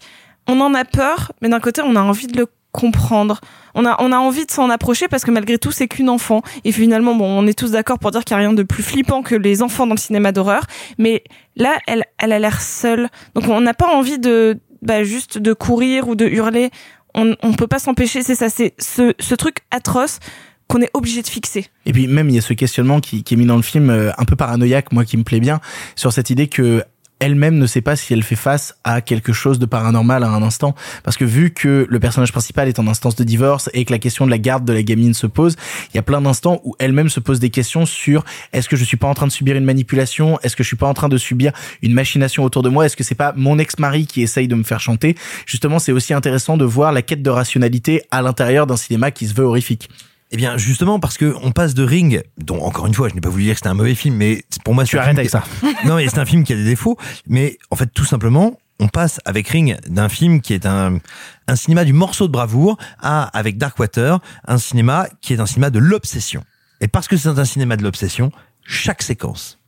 on 0.47 0.61
en 0.61 0.73
a 0.73 0.85
peur, 0.85 1.31
mais 1.41 1.49
d'un 1.49 1.59
côté, 1.59 1.81
on 1.81 1.95
a 1.95 2.01
envie 2.01 2.27
de 2.27 2.37
le 2.37 2.47
comprendre. 2.75 3.39
On 3.73 3.85
a, 3.85 3.95
on 3.99 4.11
a 4.11 4.17
envie 4.17 4.45
de 4.45 4.51
s'en 4.51 4.69
approcher 4.69 5.07
parce 5.07 5.23
que 5.23 5.31
malgré 5.31 5.57
tout, 5.57 5.71
c'est 5.71 5.87
qu'une 5.87 6.09
enfant. 6.09 6.41
Et 6.65 6.73
finalement, 6.73 7.15
bon, 7.15 7.25
on 7.25 7.47
est 7.47 7.57
tous 7.57 7.71
d'accord 7.71 7.99
pour 7.99 8.11
dire 8.11 8.25
qu'il 8.25 8.35
n'y 8.35 8.43
a 8.43 8.47
rien 8.47 8.53
de 8.53 8.63
plus 8.63 8.83
flippant 8.83 9.23
que 9.23 9.35
les 9.35 9.61
enfants 9.61 9.87
dans 9.87 9.95
le 9.95 9.99
cinéma 9.99 10.33
d'horreur. 10.33 10.63
Mais 10.97 11.23
là, 11.55 11.77
elle, 11.87 12.03
elle 12.19 12.33
a 12.33 12.39
l'air 12.39 12.61
seule. 12.61 13.07
Donc, 13.33 13.47
on 13.47 13.61
n'a 13.61 13.73
pas 13.73 13.87
envie 13.87 14.19
de, 14.19 14.59
bah, 14.81 15.03
juste 15.03 15.37
de 15.37 15.53
courir 15.53 16.09
ou 16.09 16.15
de 16.15 16.25
hurler. 16.25 16.69
On, 17.13 17.35
on 17.41 17.53
peut 17.53 17.67
pas 17.67 17.79
s'empêcher. 17.79 18.23
C'est 18.23 18.35
ça, 18.35 18.49
c'est 18.49 18.73
ce, 18.77 19.13
ce 19.19 19.35
truc 19.35 19.59
atroce 19.71 20.19
qu'on 20.67 20.81
est 20.81 20.89
obligé 20.93 21.21
de 21.21 21.27
fixer. 21.27 21.67
Et 21.85 21.93
puis 21.93 22.07
même 22.07 22.29
il 22.29 22.35
y 22.35 22.39
a 22.39 22.41
ce 22.41 22.53
questionnement 22.53 22.99
qui, 22.99 23.23
qui 23.23 23.35
est 23.35 23.37
mis 23.37 23.45
dans 23.45 23.55
le 23.55 23.61
film 23.61 23.89
euh, 23.91 24.11
un 24.17 24.25
peu 24.25 24.35
paranoïaque, 24.35 24.91
moi 24.91 25.05
qui 25.05 25.15
me 25.15 25.23
plaît 25.23 25.39
bien, 25.39 25.59
sur 25.95 26.11
cette 26.11 26.31
idée 26.31 26.47
que 26.47 26.83
elle-même 27.25 27.57
ne 27.57 27.65
sait 27.65 27.81
pas 27.81 27.95
si 27.95 28.13
elle 28.13 28.21
fait 28.21 28.35
face 28.35 28.75
à 28.83 29.01
quelque 29.01 29.33
chose 29.33 29.57
de 29.57 29.65
paranormal 29.65 30.23
à 30.23 30.29
un 30.29 30.43
instant. 30.43 30.75
Parce 31.03 31.17
que 31.17 31.25
vu 31.25 31.51
que 31.51 31.87
le 31.89 31.99
personnage 31.99 32.31
principal 32.31 32.67
est 32.67 32.77
en 32.77 32.87
instance 32.87 33.15
de 33.15 33.23
divorce 33.23 33.69
et 33.73 33.83
que 33.83 33.91
la 33.91 33.97
question 33.99 34.25
de 34.25 34.31
la 34.31 34.37
garde 34.37 34.63
de 34.63 34.73
la 34.73 34.83
gamine 34.83 35.15
se 35.15 35.25
pose 35.25 35.55
il 35.93 35.95
y 35.95 35.99
a 35.99 36.03
plein 36.03 36.21
d'instants 36.21 36.61
où 36.63 36.75
elle-même 36.77 37.09
se 37.09 37.19
pose 37.19 37.39
des 37.39 37.49
questions 37.49 37.85
sur 37.85 38.23
est-ce 38.53 38.69
que 38.69 38.75
je 38.75 38.83
suis 38.83 38.97
pas 38.97 39.07
en 39.07 39.15
train 39.15 39.27
de 39.27 39.31
subir 39.31 39.55
une 39.55 39.65
manipulation? 39.65 40.39
Est-ce 40.43 40.55
que 40.55 40.63
je 40.63 40.67
suis 40.67 40.77
pas 40.77 40.87
en 40.87 40.93
train 40.93 41.09
de 41.09 41.17
subir 41.17 41.51
une 41.81 41.93
machination 41.93 42.43
autour 42.43 42.61
de 42.61 42.69
moi? 42.69 42.85
Est-ce 42.85 42.95
que 42.95 43.03
c'est 43.03 43.15
pas 43.15 43.33
mon 43.35 43.57
ex-mari 43.57 44.05
qui 44.05 44.21
essaye 44.21 44.47
de 44.47 44.55
me 44.55 44.63
faire 44.63 44.79
chanter? 44.79 45.15
Justement 45.47 45.79
c'est 45.79 45.91
aussi 45.91 46.13
intéressant 46.13 46.57
de 46.57 46.65
voir 46.65 46.91
la 46.91 47.01
quête 47.01 47.23
de 47.23 47.29
rationalité 47.29 48.03
à 48.11 48.21
l'intérieur 48.21 48.67
d'un 48.67 48.77
cinéma 48.77 49.09
qui 49.09 49.27
se 49.27 49.33
veut 49.33 49.45
horrifique 49.45 49.89
Eh 50.35 50.37
bien, 50.37 50.57
justement, 50.57 50.99
parce 50.99 51.17
que 51.17 51.33
on 51.43 51.53
passe 51.53 51.75
de 51.75 51.83
Ring, 51.85 52.21
dont 52.37 52.59
encore 52.61 52.87
une 52.87 52.93
fois, 52.93 53.07
je 53.07 53.15
n'ai 53.15 53.21
pas 53.21 53.29
voulu 53.29 53.45
dire 53.45 53.53
que 53.53 53.59
c'était 53.59 53.69
un 53.69 53.73
mauvais 53.73 53.95
film, 53.95 54.15
mais 54.15 54.43
pour 54.65 54.73
moi, 54.73 54.83
Tu 54.83 54.89
c'est 54.91 54.97
un 54.97 55.01
arrêtes 55.03 55.17
film 55.17 55.41
avec 55.61 55.79
qui- 55.81 55.87
non, 55.87 55.95
mais 55.95 56.09
c'est 56.09 56.19
un 56.19 56.25
film 56.25 56.43
qui 56.43 56.51
a 56.51 56.57
des 56.57 56.65
défauts, 56.65 56.97
mais 57.25 57.57
en 57.71 57.77
fait, 57.77 57.87
tout 57.87 58.03
simplement, 58.03 58.59
on 58.81 58.89
passe 58.89 59.21
avec 59.23 59.47
Ring 59.47 59.77
d'un 59.87 60.09
film 60.09 60.41
qui 60.41 60.53
est 60.53 60.65
un, 60.65 60.99
un 61.47 61.55
cinéma 61.55 61.85
du 61.85 61.93
morceau 61.93 62.27
de 62.27 62.33
bravoure 62.33 62.77
à, 63.01 63.23
avec 63.27 63.57
Darkwater, 63.57 64.19
un 64.45 64.57
cinéma 64.57 65.07
qui 65.21 65.31
est 65.31 65.39
un 65.39 65.45
cinéma 65.45 65.69
de 65.69 65.79
l'obsession. 65.79 66.43
Et 66.81 66.89
parce 66.89 67.07
que 67.07 67.15
c'est 67.15 67.29
un 67.29 67.45
cinéma 67.45 67.77
de 67.77 67.83
l'obsession, 67.83 68.33
chaque 68.65 69.03
séquence, 69.03 69.59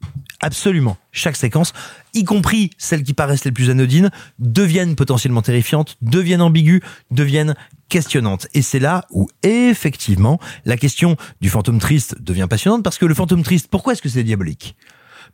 absolument 0.42 0.98
chaque 1.14 1.38
séquence, 1.38 1.72
y 2.14 2.26
compris 2.26 2.72
celles 2.78 3.04
qui 3.04 3.14
paraissent 3.14 3.46
les 3.46 3.54
plus 3.54 3.70
anodines, 3.70 4.12
deviennent 4.38 4.96
potentiellement 4.98 5.42
terrifiantes, 5.42 5.96
deviennent 6.02 6.42
ambiguës, 6.42 6.82
deviennent 7.10 7.56
questionnantes. 7.90 8.48
Et 8.54 8.62
c'est 8.62 8.80
là 8.80 9.06
où, 9.12 9.28
effectivement, 9.44 10.40
la 10.66 10.78
question 10.78 11.16
du 11.42 11.50
fantôme 11.50 11.80
triste 11.80 12.22
devient 12.22 12.48
passionnante 12.50 12.84
parce 12.84 12.98
que 12.98 13.06
le 13.06 13.14
fantôme 13.14 13.44
triste, 13.44 13.68
pourquoi 13.70 13.94
est-ce 13.94 14.02
que 14.02 14.10
c'est 14.10 14.24
diabolique? 14.24 14.76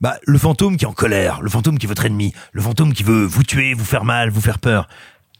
Bah, 0.02 0.18
le 0.26 0.38
fantôme 0.38 0.78
qui 0.78 0.86
est 0.86 0.88
en 0.88 0.94
colère, 0.94 1.42
le 1.42 1.50
fantôme 1.50 1.78
qui 1.78 1.86
est 1.86 1.90
votre 1.90 2.06
ennemi, 2.06 2.34
le 2.52 2.62
fantôme 2.62 2.94
qui 2.94 3.04
veut 3.04 3.26
vous 3.26 3.44
tuer, 3.44 3.74
vous 3.74 3.86
faire 3.86 4.06
mal, 4.06 4.30
vous 4.30 4.42
faire 4.42 4.60
peur, 4.60 4.88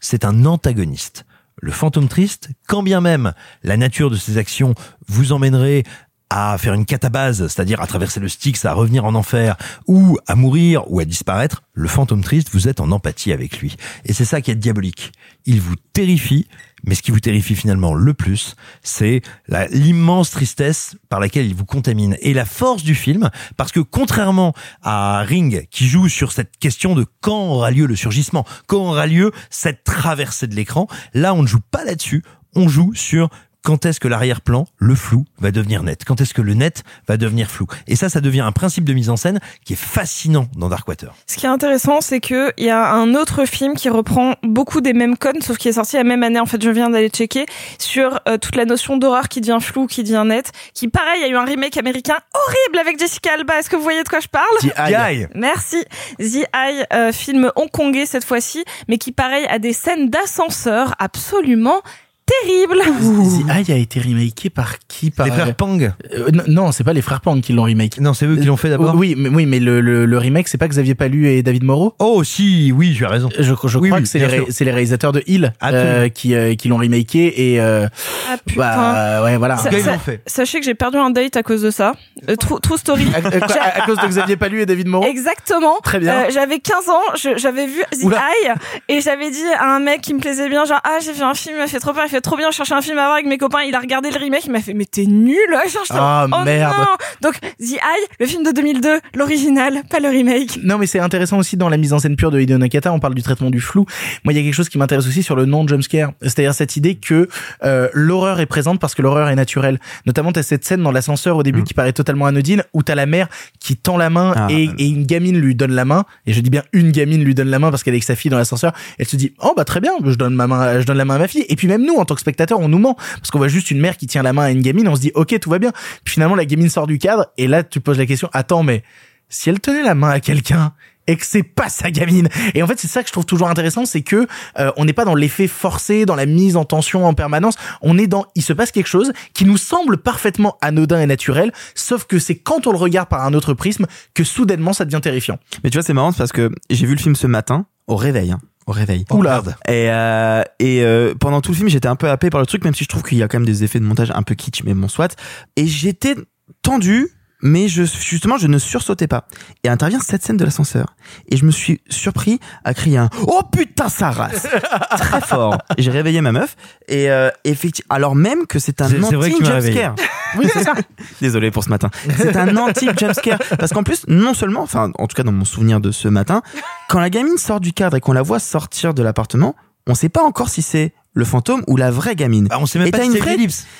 c'est 0.00 0.24
un 0.24 0.44
antagoniste. 0.44 1.26
Le 1.60 1.72
fantôme 1.72 2.08
triste, 2.08 2.50
quand 2.66 2.82
bien 2.82 3.00
même 3.00 3.32
la 3.62 3.76
nature 3.76 4.10
de 4.10 4.16
ses 4.16 4.38
actions 4.38 4.74
vous 5.06 5.32
emmènerait 5.32 5.84
à 6.30 6.58
faire 6.58 6.74
une 6.74 6.84
catabase, 6.84 7.46
c'est-à-dire 7.46 7.80
à 7.80 7.86
traverser 7.86 8.18
le 8.18 8.28
Styx, 8.28 8.64
à 8.64 8.72
revenir 8.72 9.04
en 9.04 9.14
enfer, 9.14 9.56
ou 9.86 10.18
à 10.26 10.34
mourir, 10.34 10.90
ou 10.90 10.98
à 10.98 11.04
disparaître, 11.04 11.62
le 11.74 11.86
fantôme 11.86 12.24
triste, 12.24 12.48
vous 12.52 12.66
êtes 12.66 12.80
en 12.80 12.90
empathie 12.90 13.32
avec 13.32 13.58
lui. 13.60 13.76
Et 14.04 14.12
c'est 14.12 14.24
ça 14.24 14.40
qui 14.40 14.50
est 14.50 14.56
diabolique. 14.56 15.12
Il 15.46 15.60
vous 15.60 15.76
terrifie, 15.92 16.48
mais 16.86 16.94
ce 16.94 17.02
qui 17.02 17.10
vous 17.10 17.20
terrifie 17.20 17.54
finalement 17.54 17.94
le 17.94 18.14
plus, 18.14 18.56
c'est 18.82 19.22
l'immense 19.70 20.30
tristesse 20.30 20.96
par 21.08 21.20
laquelle 21.20 21.46
il 21.46 21.54
vous 21.54 21.64
contamine. 21.64 22.16
Et 22.20 22.34
la 22.34 22.44
force 22.44 22.82
du 22.82 22.94
film, 22.94 23.30
parce 23.56 23.72
que 23.72 23.80
contrairement 23.80 24.54
à 24.82 25.20
Ring, 25.20 25.66
qui 25.70 25.88
joue 25.88 26.08
sur 26.08 26.32
cette 26.32 26.56
question 26.58 26.94
de 26.94 27.06
quand 27.20 27.48
aura 27.48 27.70
lieu 27.70 27.86
le 27.86 27.96
surgissement, 27.96 28.44
quand 28.66 28.78
aura 28.78 29.06
lieu 29.06 29.32
cette 29.50 29.84
traversée 29.84 30.46
de 30.46 30.54
l'écran, 30.54 30.86
là 31.14 31.34
on 31.34 31.42
ne 31.42 31.46
joue 31.46 31.60
pas 31.70 31.84
là-dessus, 31.84 32.22
on 32.54 32.68
joue 32.68 32.94
sur 32.94 33.30
quand 33.64 33.86
est-ce 33.86 33.98
que 33.98 34.08
l'arrière-plan, 34.08 34.66
le 34.76 34.94
flou, 34.94 35.24
va 35.38 35.50
devenir 35.50 35.82
net? 35.82 36.04
Quand 36.06 36.20
est-ce 36.20 36.34
que 36.34 36.42
le 36.42 36.52
net 36.52 36.84
va 37.08 37.16
devenir 37.16 37.50
flou? 37.50 37.66
Et 37.86 37.96
ça, 37.96 38.10
ça 38.10 38.20
devient 38.20 38.42
un 38.42 38.52
principe 38.52 38.84
de 38.84 38.92
mise 38.92 39.08
en 39.08 39.16
scène 39.16 39.40
qui 39.64 39.72
est 39.72 39.76
fascinant 39.76 40.48
dans 40.54 40.68
Darkwater. 40.68 41.14
Ce 41.26 41.38
qui 41.38 41.46
est 41.46 41.48
intéressant, 41.48 42.02
c'est 42.02 42.20
que 42.20 42.52
il 42.58 42.66
y 42.66 42.70
a 42.70 42.92
un 42.92 43.14
autre 43.14 43.46
film 43.46 43.74
qui 43.74 43.88
reprend 43.88 44.34
beaucoup 44.42 44.82
des 44.82 44.92
mêmes 44.92 45.16
codes, 45.16 45.42
sauf 45.42 45.56
qui 45.56 45.68
est 45.68 45.72
sorti 45.72 45.96
la 45.96 46.04
même 46.04 46.22
année. 46.22 46.40
En 46.40 46.46
fait, 46.46 46.62
je 46.62 46.68
viens 46.68 46.90
d'aller 46.90 47.08
checker 47.08 47.46
sur 47.78 48.20
euh, 48.28 48.36
toute 48.36 48.54
la 48.54 48.66
notion 48.66 48.98
d'horreur 48.98 49.30
qui 49.30 49.40
devient 49.40 49.58
flou, 49.62 49.86
qui 49.86 50.02
devient 50.02 50.24
net. 50.26 50.52
Qui, 50.74 50.88
pareil, 50.88 51.20
il 51.20 51.22
y 51.22 51.24
a 51.24 51.28
eu 51.28 51.36
un 51.36 51.46
remake 51.46 51.78
américain 51.78 52.18
horrible 52.34 52.78
avec 52.78 52.98
Jessica 52.98 53.32
Alba. 53.32 53.60
Est-ce 53.60 53.70
que 53.70 53.76
vous 53.76 53.82
voyez 53.82 54.02
de 54.02 54.08
quoi 54.08 54.20
je 54.20 54.28
parle? 54.28 54.44
The 54.60 54.78
Eye. 54.78 55.26
Merci. 55.34 55.82
The 56.18 56.46
Eye, 56.54 56.84
euh, 56.92 57.12
film 57.12 57.50
hongkongais 57.56 58.04
cette 58.04 58.26
fois-ci, 58.26 58.62
mais 58.88 58.98
qui, 58.98 59.10
pareil, 59.10 59.46
a 59.48 59.58
des 59.58 59.72
scènes 59.72 60.10
d'ascenseur 60.10 60.94
absolument 60.98 61.80
terribles. 62.26 62.78
The 62.80 63.50
Eye 63.68 63.72
a 63.72 63.76
été 63.76 64.00
remaké 64.00 64.50
par 64.50 64.74
qui 64.88 65.10
par 65.10 65.26
Les 65.26 65.32
frères 65.32 65.54
Pang 65.54 65.80
Euh, 65.82 66.30
non, 66.48 66.72
c'est 66.72 66.84
pas 66.84 66.92
les 66.92 67.02
frères 67.02 67.20
Pang 67.20 67.40
qui 67.40 67.52
l'ont 67.52 67.64
remake. 67.64 68.00
Non, 68.00 68.14
c'est 68.14 68.26
eux 68.26 68.36
qui 68.36 68.46
l'ont 68.46 68.56
fait 68.56 68.70
d'abord. 68.70 68.94
Oui, 68.94 69.14
mais 69.16 69.28
oui, 69.28 69.46
mais 69.46 69.60
le, 69.60 69.80
le, 69.80 70.06
le 70.06 70.18
remake, 70.18 70.48
c'est 70.48 70.58
pas 70.58 70.68
Xavier 70.68 70.94
Palu 70.94 71.28
et 71.28 71.42
David 71.42 71.64
Moreau? 71.64 71.94
Oh 71.98 72.24
si, 72.24 72.72
oui, 72.72 72.94
tu 72.96 73.04
as 73.04 73.08
raison. 73.08 73.28
Je, 73.38 73.42
je 73.42 73.78
Oui, 73.78 73.88
crois 73.88 73.98
oui, 73.98 74.02
que 74.04 74.08
c'est 74.08 74.18
les, 74.18 74.26
ré- 74.26 74.44
les 74.60 74.70
réalisateurs 74.70 75.12
de 75.12 75.22
Hill 75.26 75.52
euh, 75.62 76.08
qui 76.08 76.34
euh, 76.34 76.54
qui 76.54 76.68
l'ont 76.68 76.78
remaké 76.78 77.52
et 77.52 77.60
euh, 77.60 77.86
Ah 78.30 78.36
putain. 78.44 78.60
bah 78.60 79.24
ouais 79.24 79.36
voilà. 79.36 79.56
Ça- 79.56 79.70
ça- 79.70 79.92
l'ont 79.92 79.98
fait. 79.98 80.22
Sachez 80.26 80.60
que 80.60 80.64
j'ai 80.66 80.74
perdu 80.74 80.96
un 80.98 81.10
date 81.10 81.36
à 81.36 81.42
cause 81.42 81.62
de 81.62 81.70
ça. 81.70 81.94
Euh, 82.28 82.36
true, 82.36 82.56
true 82.62 82.78
story. 82.78 83.06
à, 83.14 83.18
à- 83.18 83.30
à- 83.30 83.82
à 83.82 83.86
cause 83.86 83.98
de 83.98 84.06
Xavier 84.06 84.36
Palu 84.36 84.62
et 84.62 84.66
David 84.66 84.88
Moreau? 84.88 85.06
Exactement. 85.06 85.78
Très 85.82 85.98
bien. 86.00 86.14
Euh, 86.24 86.30
j'avais 86.32 86.58
15 86.60 86.88
ans, 86.88 87.34
j'avais 87.36 87.66
vu 87.66 87.82
The 87.92 88.04
Oula. 88.04 88.18
Eye 88.18 88.52
et 88.88 89.00
j'avais 89.00 89.30
dit 89.30 89.44
à 89.58 89.74
un 89.74 89.80
mec 89.80 90.00
qui 90.00 90.14
me 90.14 90.20
plaisait 90.20 90.48
bien, 90.48 90.64
genre 90.64 90.80
ah 90.84 90.98
j'ai 91.04 91.12
vu 91.12 91.22
un 91.22 91.34
film, 91.34 91.56
il 91.56 91.60
m'a 91.60 91.66
fait 91.66 91.80
trop 91.80 91.92
peur, 91.92 92.04
fait 92.14 92.20
trop 92.20 92.36
bien, 92.36 92.50
je 92.50 92.56
cherchais 92.56 92.74
un 92.74 92.82
film 92.82 92.98
à 92.98 93.02
voir 93.02 93.14
avec 93.14 93.26
mes 93.26 93.38
copains, 93.38 93.62
il 93.66 93.74
a 93.74 93.80
regardé 93.80 94.10
le 94.10 94.18
remake, 94.18 94.44
il 94.46 94.52
m'a 94.52 94.60
fait 94.60 94.74
mais 94.74 94.84
t'es 94.84 95.04
nul. 95.06 95.36
J'étais 95.66 95.78
Ah, 95.90 96.26
oh 96.30 96.44
merde. 96.44 96.74
non. 96.78 96.86
Donc 97.22 97.40
The 97.40 97.72
Eye, 97.74 98.06
le 98.20 98.26
film 98.26 98.42
de 98.44 98.50
2002, 98.52 99.00
l'original, 99.14 99.82
pas 99.90 99.98
le 100.00 100.08
remake. 100.08 100.58
Non, 100.62 100.78
mais 100.78 100.86
c'est 100.86 100.98
intéressant 101.00 101.38
aussi 101.38 101.56
dans 101.56 101.68
la 101.68 101.76
mise 101.76 101.92
en 101.92 101.98
scène 101.98 102.16
pure 102.16 102.30
de 102.30 102.40
Hideo 102.40 102.58
Nakata. 102.58 102.92
On 102.92 103.00
parle 103.00 103.14
du 103.14 103.22
traitement 103.22 103.50
du 103.50 103.60
flou. 103.60 103.86
Moi, 104.24 104.32
il 104.32 104.36
y 104.36 104.40
a 104.40 104.42
quelque 104.42 104.54
chose 104.54 104.68
qui 104.68 104.78
m'intéresse 104.78 105.06
aussi 105.06 105.22
sur 105.22 105.36
le 105.36 105.44
non 105.46 105.66
jumpscare. 105.66 106.12
C'est-à-dire 106.22 106.54
cette 106.54 106.76
idée 106.76 106.94
que 106.96 107.28
euh, 107.64 107.88
l'horreur 107.92 108.40
est 108.40 108.46
présente 108.46 108.80
parce 108.80 108.94
que 108.94 109.02
l'horreur 109.02 109.28
est 109.28 109.34
naturelle. 109.36 109.78
Notamment, 110.06 110.32
t'as 110.32 110.42
cette 110.42 110.64
scène 110.64 110.82
dans 110.82 110.92
l'ascenseur 110.92 111.36
au 111.36 111.42
début 111.42 111.64
qui 111.64 111.74
paraît 111.74 111.92
totalement 111.92 112.26
anodine 112.26 112.62
où 112.72 112.82
t'as 112.82 112.94
la 112.94 113.06
mère 113.06 113.28
qui 113.60 113.76
tend 113.76 113.96
la 113.96 114.10
main 114.10 114.32
Ah. 114.36 114.46
et, 114.50 114.68
et 114.78 114.86
une 114.86 115.04
gamine 115.06 115.38
lui 115.38 115.54
donne 115.54 115.72
la 115.72 115.84
main. 115.84 116.04
Et 116.26 116.32
je 116.32 116.40
dis 116.40 116.50
bien 116.50 116.62
une 116.72 116.92
gamine 116.92 117.22
lui 117.24 117.34
donne 117.34 117.48
la 117.48 117.58
main 117.58 117.70
parce 117.70 117.82
qu'elle 117.82 117.94
est 117.94 117.96
avec 117.96 118.04
sa 118.04 118.16
fille 118.16 118.30
dans 118.30 118.38
l'ascenseur. 118.38 118.72
Elle 118.98 119.06
se 119.06 119.16
dit, 119.16 119.32
oh 119.40 119.52
bah 119.56 119.64
très 119.64 119.80
bien, 119.80 119.92
je 120.04 120.14
donne 120.14 120.34
ma 120.34 120.46
main, 120.46 120.80
je 120.80 120.86
donne 120.86 120.96
la 120.98 121.04
main 121.04 121.16
à 121.16 121.18
ma 121.18 121.28
fille. 121.28 121.44
Et 121.48 121.56
puis 121.56 121.68
même 121.68 121.84
nous, 121.84 121.94
en 122.04 122.06
tant 122.06 122.14
que 122.14 122.20
spectateurs, 122.20 122.60
on 122.60 122.68
nous 122.68 122.78
ment 122.78 122.94
parce 122.94 123.30
qu'on 123.30 123.38
voit 123.38 123.48
juste 123.48 123.70
une 123.70 123.80
mère 123.80 123.96
qui 123.96 124.06
tient 124.06 124.22
la 124.22 124.32
main 124.32 124.44
à 124.44 124.50
une 124.50 124.62
gamine. 124.62 124.86
On 124.88 124.96
se 124.96 125.00
dit, 125.00 125.12
ok, 125.14 125.38
tout 125.40 125.50
va 125.50 125.58
bien. 125.58 125.72
Puis 126.04 126.14
finalement, 126.14 126.36
la 126.36 126.44
gamine 126.44 126.68
sort 126.68 126.86
du 126.86 126.98
cadre 126.98 127.26
et 127.36 127.46
là, 127.46 127.64
tu 127.64 127.80
poses 127.80 127.98
la 127.98 128.06
question, 128.06 128.28
attends, 128.32 128.62
mais 128.62 128.82
si 129.28 129.50
elle 129.50 129.60
tenait 129.60 129.82
la 129.82 129.94
main 129.94 130.10
à 130.10 130.20
quelqu'un 130.20 130.72
et 131.06 131.16
que 131.16 131.26
c'est 131.26 131.42
pas 131.42 131.68
sa 131.68 131.90
gamine. 131.90 132.28
Et 132.54 132.62
en 132.62 132.66
fait, 132.66 132.78
c'est 132.78 132.88
ça 132.88 133.02
que 133.02 133.08
je 133.08 133.12
trouve 133.12 133.26
toujours 133.26 133.48
intéressant, 133.48 133.84
c'est 133.84 134.02
que 134.02 134.26
euh, 134.58 134.70
on 134.76 134.84
n'est 134.84 134.92
pas 134.92 135.04
dans 135.04 135.14
l'effet 135.14 135.48
forcé, 135.48 136.06
dans 136.06 136.14
la 136.14 136.26
mise 136.26 136.56
en 136.56 136.64
tension 136.64 137.06
en 137.06 137.14
permanence. 137.14 137.56
On 137.82 137.98
est 137.98 138.06
dans, 138.06 138.26
il 138.34 138.42
se 138.42 138.52
passe 138.52 138.70
quelque 138.70 138.86
chose 138.86 139.12
qui 139.34 139.44
nous 139.44 139.58
semble 139.58 139.98
parfaitement 139.98 140.56
anodin 140.60 141.00
et 141.00 141.06
naturel, 141.06 141.52
sauf 141.74 142.04
que 142.04 142.18
c'est 142.18 142.36
quand 142.36 142.66
on 142.66 142.72
le 142.72 142.78
regarde 142.78 143.08
par 143.08 143.24
un 143.24 143.34
autre 143.34 143.54
prisme 143.54 143.86
que 144.14 144.24
soudainement 144.24 144.72
ça 144.72 144.84
devient 144.84 145.00
terrifiant. 145.02 145.38
Mais 145.62 145.70
tu 145.70 145.78
vois, 145.78 145.84
c'est 145.84 145.92
marrant 145.92 146.12
parce 146.12 146.32
que 146.32 146.50
j'ai 146.70 146.86
vu 146.86 146.94
le 146.94 147.00
film 147.00 147.16
ce 147.16 147.26
matin 147.26 147.66
au 147.86 147.96
réveil. 147.96 148.32
Hein, 148.32 148.40
au 148.66 148.72
réveil. 148.72 149.04
Oula. 149.10 149.42
Et, 149.68 149.90
euh, 149.90 150.42
et 150.58 150.82
euh, 150.82 151.14
pendant 151.18 151.40
tout 151.40 151.52
le 151.52 151.56
film, 151.56 151.68
j'étais 151.68 151.88
un 151.88 151.96
peu 151.96 152.08
happé 152.08 152.30
par 152.30 152.40
le 152.40 152.46
truc, 152.46 152.64
même 152.64 152.74
si 152.74 152.84
je 152.84 152.88
trouve 152.88 153.02
qu'il 153.02 153.18
y 153.18 153.22
a 153.22 153.28
quand 153.28 153.38
même 153.38 153.46
des 153.46 153.64
effets 153.64 153.80
de 153.80 153.84
montage 153.84 154.10
un 154.14 154.22
peu 154.22 154.34
kitsch, 154.34 154.62
mais 154.64 154.74
bon, 154.74 154.88
soit. 154.88 155.16
Et 155.56 155.66
j'étais 155.66 156.14
tendu, 156.62 157.10
mais 157.44 157.68
je, 157.68 157.84
justement, 157.84 158.38
je 158.38 158.46
ne 158.46 158.58
sursautais 158.58 159.06
pas. 159.06 159.26
Et 159.62 159.68
intervient 159.68 160.00
cette 160.00 160.24
scène 160.24 160.38
de 160.38 160.44
l'ascenseur. 160.44 160.96
Et 161.28 161.36
je 161.36 161.44
me 161.44 161.50
suis 161.50 161.82
surpris 161.90 162.40
à 162.64 162.72
crier 162.72 162.96
un 162.96 163.10
Oh 163.26 163.42
putain, 163.52 163.90
ça 163.90 164.10
race 164.10 164.48
Très 164.96 165.20
fort. 165.20 165.58
J'ai 165.76 165.90
réveillé 165.90 166.22
ma 166.22 166.32
meuf. 166.32 166.56
Et 166.88 167.10
euh, 167.10 167.28
effectivement, 167.44 167.94
alors 167.94 168.14
même 168.16 168.46
que 168.46 168.58
c'est 168.58 168.80
un 168.80 169.02
anti-jumpscare. 169.02 169.94
Oui, 170.38 170.46
c'est 170.52 170.64
ça. 170.64 170.72
Désolé 171.20 171.50
pour 171.50 171.62
ce 171.62 171.68
matin. 171.68 171.90
C'est 172.16 172.34
un 172.34 172.56
anti-jumpscare. 172.56 173.38
Parce 173.58 173.72
qu'en 173.72 173.82
plus, 173.82 174.04
non 174.08 174.32
seulement, 174.32 174.62
enfin, 174.62 174.90
en 174.98 175.06
tout 175.06 175.14
cas 175.14 175.22
dans 175.22 175.30
mon 175.30 175.44
souvenir 175.44 175.80
de 175.80 175.92
ce 175.92 176.08
matin, 176.08 176.42
quand 176.88 176.98
la 176.98 177.10
gamine 177.10 177.36
sort 177.36 177.60
du 177.60 177.74
cadre 177.74 177.98
et 177.98 178.00
qu'on 178.00 178.14
la 178.14 178.22
voit 178.22 178.38
sortir 178.38 178.94
de 178.94 179.02
l'appartement, 179.02 179.54
on 179.86 179.94
sait 179.94 180.08
pas 180.08 180.22
encore 180.22 180.48
si 180.48 180.62
c'est 180.62 180.94
le 181.12 181.24
fantôme 181.26 181.62
ou 181.68 181.76
la 181.76 181.90
vraie 181.90 182.16
gamine. 182.16 182.48
on 182.58 182.64
sait 182.64 182.78
même 182.78 182.88
et 182.88 182.90
pas 182.90 183.02
si 183.02 183.06
une 183.06 183.18
vraie, 183.18 183.36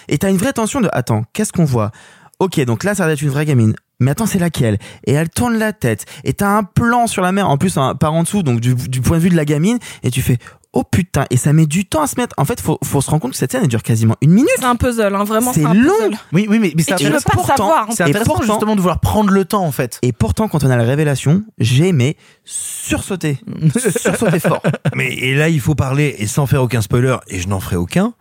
et 0.08 0.18
t'as 0.18 0.30
une 0.30 0.36
vraie 0.36 0.52
tension 0.52 0.82
de, 0.82 0.88
attends, 0.92 1.24
qu'est-ce 1.32 1.52
qu'on 1.52 1.64
voit? 1.64 1.90
Ok, 2.40 2.60
donc 2.64 2.84
là, 2.84 2.94
ça 2.94 3.04
doit 3.04 3.12
être 3.12 3.22
une 3.22 3.30
vraie 3.30 3.44
gamine. 3.46 3.74
Mais 4.00 4.10
attends, 4.10 4.26
c'est 4.26 4.38
laquelle? 4.40 4.78
Et 5.06 5.12
elle 5.12 5.30
tourne 5.30 5.56
la 5.56 5.72
tête. 5.72 6.04
Et 6.24 6.32
t'as 6.32 6.48
un 6.48 6.64
plan 6.64 7.06
sur 7.06 7.22
la 7.22 7.30
mer, 7.32 7.48
en 7.48 7.56
plus, 7.58 7.76
un, 7.78 7.94
par 7.94 8.12
en 8.12 8.22
dessous, 8.24 8.42
donc 8.42 8.60
du, 8.60 8.74
du 8.74 9.00
point 9.00 9.18
de 9.18 9.22
vue 9.22 9.30
de 9.30 9.36
la 9.36 9.44
gamine. 9.44 9.78
Et 10.02 10.10
tu 10.10 10.20
fais, 10.20 10.38
oh 10.72 10.82
putain. 10.82 11.26
Et 11.30 11.36
ça 11.36 11.52
met 11.52 11.66
du 11.66 11.86
temps 11.86 12.02
à 12.02 12.06
se 12.08 12.20
mettre. 12.20 12.34
En 12.36 12.44
fait, 12.44 12.60
faut, 12.60 12.76
faut 12.82 13.00
se 13.00 13.08
rendre 13.08 13.22
compte 13.22 13.30
que 13.32 13.36
cette 13.36 13.52
scène, 13.52 13.60
elle 13.62 13.68
dure 13.68 13.84
quasiment 13.84 14.16
une 14.20 14.32
minute. 14.32 14.50
C'est 14.58 14.64
un 14.64 14.74
puzzle, 14.74 15.14
hein, 15.14 15.22
vraiment. 15.22 15.52
C'est 15.52 15.62
long. 15.62 15.70
puzzle. 15.72 16.16
Oui, 16.32 16.46
oui, 16.50 16.58
mais, 16.58 16.72
mais 16.76 16.82
c'est 16.82 16.92
Et 16.92 16.96
tu 16.96 17.04
veux 17.04 17.10
intéressant. 17.10 17.28
pas 17.30 17.36
Pourtant, 17.36 17.56
savoir. 17.56 17.86
C'est 17.92 18.02
Et 18.02 18.06
intéressant 18.10 18.32
pourtant- 18.34 18.52
justement 18.54 18.74
de 18.74 18.80
vouloir 18.80 18.98
prendre 18.98 19.30
le 19.30 19.44
temps 19.44 19.64
en 19.64 19.72
fait. 19.72 20.00
Et 20.02 20.12
pourtant, 20.12 20.48
quand 20.48 20.64
on 20.64 20.70
a 20.70 20.76
la 20.76 20.82
révélation, 20.84 21.44
j'ai 21.58 21.86
aimé 21.88 22.16
sursauter. 22.44 23.38
sursauter 23.78 24.40
fort. 24.40 24.60
Mais 24.96 25.12
et 25.14 25.34
là, 25.36 25.48
il 25.48 25.60
faut 25.60 25.76
parler, 25.76 26.16
et 26.18 26.26
sans 26.26 26.46
faire 26.46 26.62
aucun 26.62 26.80
spoiler, 26.82 27.16
et 27.28 27.38
je 27.38 27.46
n'en 27.48 27.60
ferai 27.60 27.76
aucun, 27.76 28.12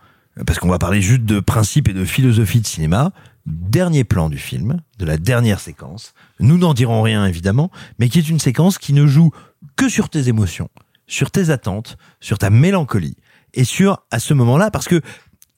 parce 0.46 0.58
qu'on 0.60 0.68
va 0.68 0.78
parler 0.78 1.00
juste 1.02 1.24
de 1.24 1.40
principe 1.40 1.88
et 1.88 1.92
de 1.92 2.04
philosophie 2.04 2.60
de 2.60 2.66
cinéma. 2.66 3.10
Dernier 3.46 4.04
plan 4.04 4.30
du 4.30 4.38
film, 4.38 4.80
de 4.98 5.04
la 5.04 5.18
dernière 5.18 5.60
séquence. 5.60 6.14
Nous 6.40 6.56
n'en 6.56 6.72
dirons 6.72 7.02
rien, 7.02 7.26
évidemment, 7.26 7.70
mais 7.98 8.08
qui 8.08 8.18
est 8.18 8.28
une 8.28 8.40
séquence 8.40 8.78
qui 8.78 8.94
ne 8.94 9.06
joue 9.06 9.32
que 9.76 9.88
sur 9.88 10.08
tes 10.08 10.28
émotions, 10.28 10.70
sur 11.06 11.30
tes 11.30 11.50
attentes, 11.50 11.98
sur 12.20 12.38
ta 12.38 12.48
mélancolie, 12.48 13.16
et 13.52 13.64
sur, 13.64 14.02
à 14.10 14.18
ce 14.18 14.32
moment-là, 14.34 14.70
parce 14.70 14.88
que 14.88 15.00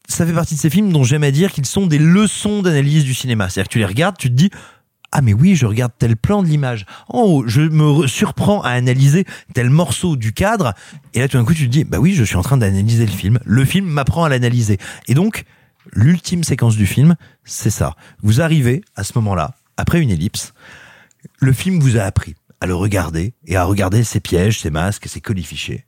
ça 0.08 0.26
fait 0.26 0.32
partie 0.32 0.54
de 0.54 0.60
ces 0.60 0.70
films 0.70 0.92
dont 0.92 1.04
j'aime 1.04 1.22
à 1.24 1.30
dire 1.30 1.52
qu'ils 1.52 1.66
sont 1.66 1.86
des 1.86 1.98
leçons 1.98 2.62
d'analyse 2.62 3.04
du 3.04 3.14
cinéma. 3.14 3.48
C'est-à-dire 3.48 3.68
que 3.68 3.72
tu 3.72 3.78
les 3.78 3.86
regardes, 3.86 4.18
tu 4.18 4.28
te 4.28 4.34
dis, 4.34 4.50
ah 5.12 5.22
mais 5.22 5.32
oui, 5.32 5.54
je 5.54 5.66
regarde 5.66 5.92
tel 5.96 6.16
plan 6.16 6.42
de 6.42 6.48
l'image. 6.48 6.86
Oh, 7.08 7.44
je 7.46 7.62
me 7.62 7.84
re- 7.84 8.08
surprends 8.08 8.62
à 8.62 8.70
analyser 8.70 9.24
tel 9.54 9.70
morceau 9.70 10.16
du 10.16 10.32
cadre. 10.32 10.74
Et 11.14 11.20
là, 11.20 11.28
tout 11.28 11.38
d'un 11.38 11.44
coup, 11.44 11.54
tu 11.54 11.66
te 11.66 11.72
dis, 11.72 11.84
bah 11.84 11.98
oui, 11.98 12.14
je 12.14 12.24
suis 12.24 12.36
en 12.36 12.42
train 12.42 12.56
d'analyser 12.56 13.06
le 13.06 13.12
film. 13.12 13.38
Le 13.44 13.64
film 13.64 13.86
m'apprend 13.86 14.24
à 14.24 14.28
l'analyser. 14.28 14.78
Et 15.06 15.14
donc, 15.14 15.44
l'ultime 15.92 16.44
séquence 16.44 16.76
du 16.76 16.86
film, 16.86 17.16
c'est 17.44 17.70
ça. 17.70 17.94
Vous 18.22 18.40
arrivez 18.40 18.82
à 18.94 19.04
ce 19.04 19.12
moment-là, 19.16 19.54
après 19.76 20.00
une 20.00 20.10
ellipse, 20.10 20.52
le 21.38 21.52
film 21.52 21.80
vous 21.80 21.96
a 21.96 22.02
appris 22.02 22.34
à 22.60 22.66
le 22.66 22.74
regarder 22.74 23.34
et 23.46 23.56
à 23.56 23.64
regarder 23.64 24.04
ses 24.04 24.20
pièges, 24.20 24.60
ses 24.60 24.70
masques, 24.70 25.08
ses 25.08 25.20
colifichets. 25.20 25.86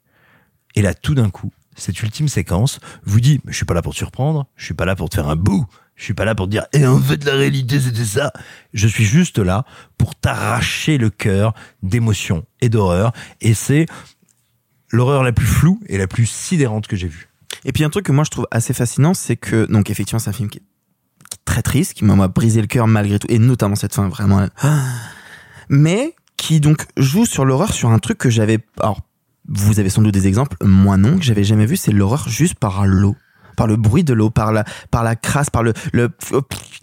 Et 0.74 0.82
là, 0.82 0.94
tout 0.94 1.14
d'un 1.14 1.30
coup, 1.30 1.52
cette 1.76 2.02
ultime 2.02 2.28
séquence 2.28 2.80
vous 3.04 3.20
dit, 3.20 3.40
je 3.46 3.56
suis 3.56 3.64
pas 3.64 3.74
là 3.74 3.82
pour 3.82 3.92
te 3.92 3.98
surprendre, 3.98 4.46
je 4.56 4.64
suis 4.64 4.74
pas 4.74 4.84
là 4.84 4.96
pour 4.96 5.08
te 5.08 5.14
faire 5.14 5.28
un 5.28 5.36
bout, 5.36 5.66
je 5.94 6.04
suis 6.04 6.14
pas 6.14 6.24
là 6.24 6.34
pour 6.34 6.46
te 6.46 6.50
dire, 6.50 6.66
et 6.72 6.86
en 6.86 7.00
fait, 7.00 7.24
la 7.24 7.34
réalité, 7.34 7.80
c'était 7.80 8.04
ça. 8.04 8.32
Je 8.72 8.86
suis 8.86 9.04
juste 9.04 9.38
là 9.38 9.64
pour 9.96 10.14
t'arracher 10.14 10.98
le 10.98 11.10
cœur 11.10 11.54
d'émotion 11.82 12.44
et 12.60 12.68
d'horreur. 12.68 13.12
Et 13.40 13.54
c'est 13.54 13.86
l'horreur 14.90 15.22
la 15.22 15.32
plus 15.32 15.46
floue 15.46 15.80
et 15.86 15.98
la 15.98 16.06
plus 16.06 16.26
sidérante 16.26 16.86
que 16.86 16.96
j'ai 16.96 17.08
vue. 17.08 17.27
Et 17.69 17.73
puis 17.73 17.85
un 17.85 17.90
truc 17.90 18.07
que 18.07 18.12
moi 18.12 18.24
je 18.24 18.31
trouve 18.31 18.49
assez 18.51 18.73
fascinant, 18.73 19.12
c'est 19.12 19.36
que 19.36 19.66
donc 19.66 19.90
effectivement 19.90 20.19
c'est 20.19 20.31
un 20.31 20.32
film 20.32 20.49
qui 20.49 20.59
est 20.59 20.62
très 21.45 21.61
triste, 21.61 21.93
qui 21.93 22.05
m'a 22.07 22.27
brisé 22.27 22.62
le 22.62 22.66
cœur 22.66 22.86
malgré 22.86 23.19
tout, 23.19 23.27
et 23.31 23.39
notamment 23.39 23.77
cette 23.77 23.95
fin 23.95 24.09
vraiment. 24.09 24.49
Ah. 24.62 24.81
Mais 25.69 26.15
qui 26.39 26.61
donc 26.61 26.86
joue 26.97 27.27
sur 27.27 27.45
l'horreur 27.45 27.74
sur 27.74 27.90
un 27.90 27.99
truc 27.99 28.16
que 28.16 28.31
j'avais. 28.31 28.59
Alors 28.81 29.03
vous 29.51 29.81
avez 29.81 29.90
sans 29.90 30.01
doute 30.01 30.15
des 30.15 30.27
exemples, 30.27 30.57
moi 30.62 30.97
non, 30.97 31.19
que 31.19 31.23
j'avais 31.23 31.45
jamais 31.45 31.66
vu, 31.66 31.77
c'est 31.77 31.93
l'horreur 31.93 32.27
juste 32.27 32.55
par 32.55 32.86
l'eau 32.86 33.16
par 33.59 33.66
le 33.66 33.76
bruit 33.76 34.05
de 34.05 34.14
l'eau, 34.14 34.30
par 34.30 34.52
la, 34.52 34.64
par 34.90 35.02
la 35.02 35.16
crasse, 35.16 35.51
par 35.51 35.62
le, 35.62 35.72
le, 35.93 36.09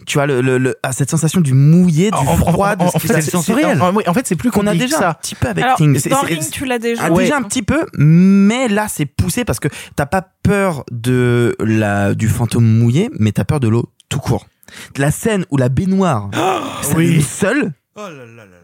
tu 0.06 0.18
vois, 0.18 0.26
le, 0.26 0.40
le, 0.42 0.58
le- 0.58 0.76
ah, 0.82 0.92
cette 0.92 1.10
sensation 1.10 1.40
du 1.40 1.54
mouillé, 1.54 2.10
du 2.10 2.16
En- 2.16 2.20
en- 2.20 2.36
froid, 2.36 2.72
en- 2.72 2.76
de 2.76 2.82
en 2.82 2.90
ce 2.90 2.98
qui 2.98 3.06
fait, 3.08 3.64
en- 3.80 3.94
oui, 3.94 4.04
en 4.06 4.12
fait, 4.14 4.26
c'est 4.26 4.36
plus 4.36 4.50
qu'on 4.50 4.66
a 4.66 4.74
déjà 4.74 4.98
ça. 4.98 5.10
un 5.10 5.14
petit 5.14 5.34
peu 5.34 5.48
avec 5.48 5.64
Alors, 5.64 5.78
dans 6.10 6.20
Ring, 6.20 6.50
tu 6.50 6.66
l'as 6.66 6.78
déjà. 6.78 7.02
ah, 7.04 7.10
déjà 7.10 7.36
un 7.38 7.42
petit 7.42 7.62
peu, 7.62 7.86
mais 7.96 8.68
là 8.68 8.86
c'est 8.88 9.06
poussé 9.06 9.44
parce 9.46 9.58
que 9.58 9.68
t'as 9.96 10.06
pas 10.06 10.22
peur 10.42 10.84
de 10.92 11.56
la 11.60 12.14
du 12.14 12.28
fantôme 12.28 12.66
mouillé, 12.66 13.10
mais 13.18 13.32
t'as 13.32 13.44
peur 13.44 13.58
de 13.58 13.68
l'eau 13.68 13.90
tout 14.10 14.20
court. 14.20 14.46
La 14.98 15.10
scène 15.10 15.46
où 15.50 15.56
la 15.56 15.68
baignoire 15.70 16.28
s'allume 16.82 17.20
seule. 17.22 17.72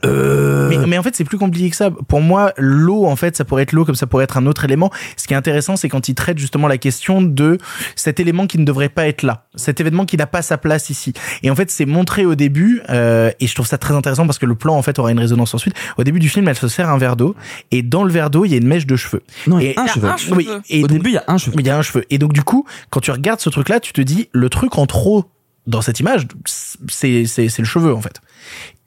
Euh, 0.04 0.68
Mais, 0.68 0.78
mais 0.86 0.98
en 0.98 1.02
fait, 1.02 1.16
c'est 1.16 1.24
plus 1.24 1.38
compliqué 1.38 1.70
que 1.70 1.76
ça. 1.76 1.90
Pour 1.90 2.20
moi, 2.20 2.52
l'eau, 2.56 3.06
en 3.06 3.16
fait, 3.16 3.36
ça 3.36 3.44
pourrait 3.44 3.62
être 3.62 3.72
l'eau 3.72 3.84
comme 3.84 3.94
ça 3.94 4.06
pourrait 4.06 4.24
être 4.24 4.36
un 4.36 4.46
autre 4.46 4.64
élément. 4.64 4.90
Ce 5.16 5.26
qui 5.26 5.34
est 5.34 5.36
intéressant, 5.36 5.76
c'est 5.76 5.88
quand 5.88 6.08
il 6.08 6.14
traite 6.14 6.38
justement 6.38 6.68
la 6.68 6.78
question 6.78 7.22
de 7.22 7.58
cet 7.96 8.20
élément 8.20 8.46
qui 8.46 8.58
ne 8.58 8.64
devrait 8.64 8.88
pas 8.88 9.06
être 9.08 9.22
là, 9.22 9.46
cet 9.54 9.80
événement 9.80 10.04
qui 10.04 10.16
n'a 10.16 10.26
pas 10.26 10.42
sa 10.42 10.58
place 10.58 10.90
ici. 10.90 11.12
Et 11.42 11.50
en 11.50 11.54
fait, 11.54 11.70
c'est 11.70 11.86
montré 11.86 12.24
au 12.26 12.34
début, 12.34 12.82
euh, 12.90 13.30
et 13.40 13.46
je 13.46 13.54
trouve 13.54 13.66
ça 13.66 13.78
très 13.78 13.94
intéressant 13.94 14.26
parce 14.26 14.38
que 14.38 14.46
le 14.46 14.54
plan, 14.54 14.76
en 14.76 14.82
fait, 14.82 14.98
aura 14.98 15.10
une 15.12 15.18
résonance 15.20 15.54
ensuite. 15.54 15.74
Au 15.96 16.04
début 16.04 16.18
du 16.20 16.28
film, 16.28 16.48
elle 16.48 16.56
se 16.56 16.68
sert 16.68 16.88
un 16.90 16.98
verre 16.98 17.16
d'eau, 17.16 17.34
et 17.70 17.82
dans 17.82 18.04
le 18.04 18.12
verre 18.12 18.30
d'eau, 18.30 18.44
il 18.44 18.50
y 18.50 18.54
a 18.54 18.58
une 18.58 18.66
mèche 18.68 18.86
de 18.86 18.96
cheveux. 18.96 19.22
Non, 19.46 19.58
il 19.58 19.66
y 19.66 19.68
a 19.68 19.72
et, 19.72 19.78
un 19.78 19.86
cheveu. 19.86 20.10
Oui, 20.32 20.48
et 20.68 20.78
Au 20.84 20.86
donc- 20.86 20.98
début, 20.98 21.10
il 21.10 21.14
y 21.14 21.18
a 21.18 21.24
un 21.28 21.38
cheveu. 21.38 21.56
il 21.58 21.66
y 21.66 21.70
a 21.70 21.76
un 21.76 21.82
cheveu. 21.82 22.04
Et 22.10 22.18
donc, 22.18 22.32
du 22.32 22.42
coup, 22.42 22.66
quand 22.90 23.00
tu 23.00 23.10
regardes 23.10 23.40
ce 23.40 23.50
truc-là, 23.50 23.80
tu 23.80 23.92
te 23.92 24.00
dis, 24.00 24.28
le 24.32 24.48
truc 24.48 24.76
en 24.78 24.86
trop 24.86 25.24
dans 25.66 25.80
cette 25.80 26.00
image, 26.00 26.26
c'est, 26.44 27.24
c'est, 27.24 27.48
c'est 27.48 27.62
le 27.62 27.66
cheveu, 27.68 27.94
en 27.94 28.00
fait. 28.00 28.20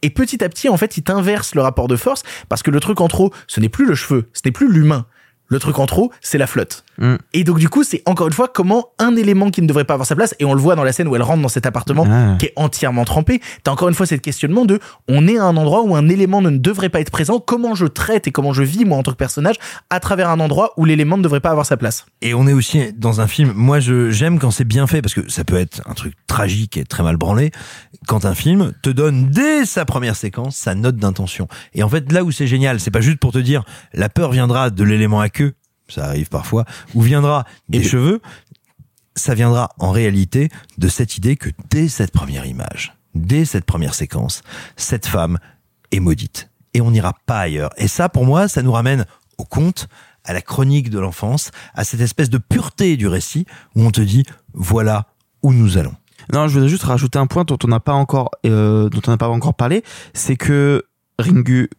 Et 0.02 0.10
petit 0.10 0.44
à 0.44 0.50
petit, 0.50 0.70
en 0.70 0.78
fait, 0.78 0.98
il 0.98 1.04
t'inverse 1.04 1.56
le 1.56 1.62
rapport 1.62 1.88
de 1.88 1.96
force 1.96 2.24
parce 2.50 2.64
que 2.64 2.72
le 2.72 2.80
truc 2.80 3.02
en 3.02 3.08
trop, 3.08 3.34
ce 3.48 3.60
n'est 3.60 3.70
plus 3.70 3.86
le 3.86 3.96
cheveu, 3.96 4.30
ce 4.34 4.42
n'est 4.46 4.52
plus 4.52 4.72
l'humain. 4.72 5.06
Le 5.48 5.60
truc 5.60 5.78
en 5.78 5.86
trop, 5.86 6.12
c'est 6.22 6.38
la 6.38 6.48
flotte. 6.48 6.84
Mm. 6.98 7.16
Et 7.34 7.44
donc 7.44 7.60
du 7.60 7.70
coup, 7.70 7.84
c'est 7.84 8.02
encore 8.06 8.28
une 8.28 8.34
fois 8.34 8.48
comment 8.48 8.90
un 9.00 9.16
élément 9.16 9.50
qui 9.52 9.62
ne 9.62 9.68
devrait 9.68 9.84
pas 9.86 9.94
avoir 9.96 10.08
sa 10.08 10.16
place, 10.16 10.36
et 10.40 10.46
on 10.46 10.54
le 10.54 10.62
voit 10.62 10.76
dans 10.76 10.84
la 10.84 10.92
scène 10.94 11.08
où 11.08 11.16
elle 11.16 11.22
rentre 11.22 11.42
dans 11.42 11.48
cet 11.50 11.66
appartement 11.66 12.06
Ah. 12.10 12.36
qui 12.40 12.48
est 12.48 12.54
entièrement 12.56 13.06
trempé, 13.06 13.42
t'as 13.64 13.72
encore 13.72 13.90
une 13.90 13.96
fois 13.96 14.06
cette 14.06 14.22
questionnement 14.22 14.66
de 14.66 14.80
on 15.08 15.28
est 15.28 15.38
à 15.38 15.44
un 15.44 15.58
endroit 15.58 15.84
où 15.84 15.96
un 15.96 16.08
élément 16.10 16.42
ne 16.42 16.50
devrait 16.52 16.90
pas 16.90 17.00
être 17.00 17.12
présent, 17.12 17.40
comment 17.40 17.76
je 17.76 17.86
traite 17.86 18.28
et 18.28 18.32
comment 18.32 18.54
je 18.54 18.64
vis 18.64 18.86
moi 18.86 18.98
en 18.98 19.04
tant 19.04 19.12
que 19.12 19.18
personnage 19.18 19.56
à 19.90 20.00
travers 20.00 20.30
un 20.30 20.40
endroit 20.40 20.74
où 20.78 20.86
l'élément 20.86 21.18
ne 21.18 21.24
devrait 21.24 21.40
pas 21.40 21.50
avoir 21.50 21.66
sa 21.66 21.78
place. 21.78 22.06
Et 22.22 22.34
on 22.34 22.48
est 22.48 22.54
aussi 22.54 22.94
dans 22.94 23.22
un 23.22 23.28
film. 23.28 23.52
Moi, 23.56 23.80
je 23.80 24.12
j'aime 24.12 24.40
quand 24.40 24.52
c'est 24.52 24.64
bien 24.66 24.88
fait 24.88 25.02
parce 25.02 25.14
que 25.14 25.30
ça 25.30 25.44
peut 25.44 25.58
être 25.58 25.82
un 25.86 25.94
truc 25.94 26.14
tragique 26.28 26.78
et 26.78 26.84
très 26.84 27.04
mal 27.04 27.18
branlé. 27.18 27.52
Quand 28.08 28.26
un 28.26 28.36
film 28.36 28.74
te 28.82 28.90
donne 28.90 29.30
dès 29.30 29.66
sa 29.66 29.86
première 29.86 30.16
séquence 30.16 30.56
sa 30.56 30.76
note 30.76 30.98
d'intention. 30.98 31.48
Et 31.74 31.84
en 31.84 31.90
fait, 31.90 32.12
là 32.12 32.24
où 32.24 32.32
c'est 32.32 32.48
génial, 32.48 32.80
c'est 32.80 32.92
pas 32.92 33.02
juste 33.02 33.20
pour 33.20 33.32
te 33.32 33.38
dire 33.38 33.64
la 33.94 34.10
peur 34.10 34.32
viendra 34.32 34.70
de 34.70 34.84
l'élément 34.84 35.20
à 35.20 35.30
queue, 35.30 35.54
ça 35.88 36.06
arrive 36.06 36.30
parfois, 36.30 36.66
ou 36.94 37.02
viendra 37.02 37.46
des 37.70 37.84
cheveux. 37.84 38.22
Ça 39.16 39.34
viendra 39.34 39.70
en 39.80 39.92
réalité 39.92 40.50
de 40.78 40.88
cette 40.88 41.18
idée 41.18 41.38
que 41.38 41.50
dès 41.70 41.88
cette 41.88 42.12
première 42.12 42.46
image, 42.46 42.94
dès 43.14 43.46
cette 43.46 43.66
première 43.66 43.94
séquence, 43.94 44.42
cette 44.76 45.06
femme 45.06 45.40
est 45.92 46.00
maudite. 46.00 46.50
Et 46.74 46.82
on 46.82 46.92
n'ira 46.92 47.14
pas 47.26 47.40
ailleurs. 47.40 47.70
Et 47.78 47.88
ça, 47.88 48.10
pour 48.10 48.26
moi, 48.26 48.50
ça 48.50 48.62
nous 48.62 48.74
ramène 48.74 49.06
au 49.38 49.46
conte, 49.46 49.88
à 50.26 50.34
la 50.34 50.42
chronique 50.42 50.90
de 50.90 51.00
l'enfance, 51.00 51.52
à 51.74 51.84
cette 51.84 52.02
espèce 52.02 52.30
de 52.30 52.38
pureté 52.38 52.98
du 52.98 53.08
récit 53.08 53.46
où 53.76 53.84
on 53.84 53.92
te 53.92 54.02
dit, 54.02 54.24
voilà 54.54 55.08
où 55.44 55.54
nous 55.54 55.78
allons. 55.78 55.96
Non, 56.34 56.48
je 56.48 56.54
voudrais 56.54 56.70
juste 56.70 56.84
rajouter 56.84 57.20
un 57.20 57.28
point 57.28 57.44
dont 57.44 57.58
on 57.64 57.68
n'a 57.68 57.80
pas 57.80 57.94
encore, 57.94 58.32
euh, 58.46 58.90
dont 58.90 59.02
on 59.08 59.12
n'a 59.12 59.18
pas 59.18 59.30
encore 59.30 59.54
parlé, 59.54 59.84
c'est 60.14 60.36
que 60.36 60.84
Ringu 61.20 61.70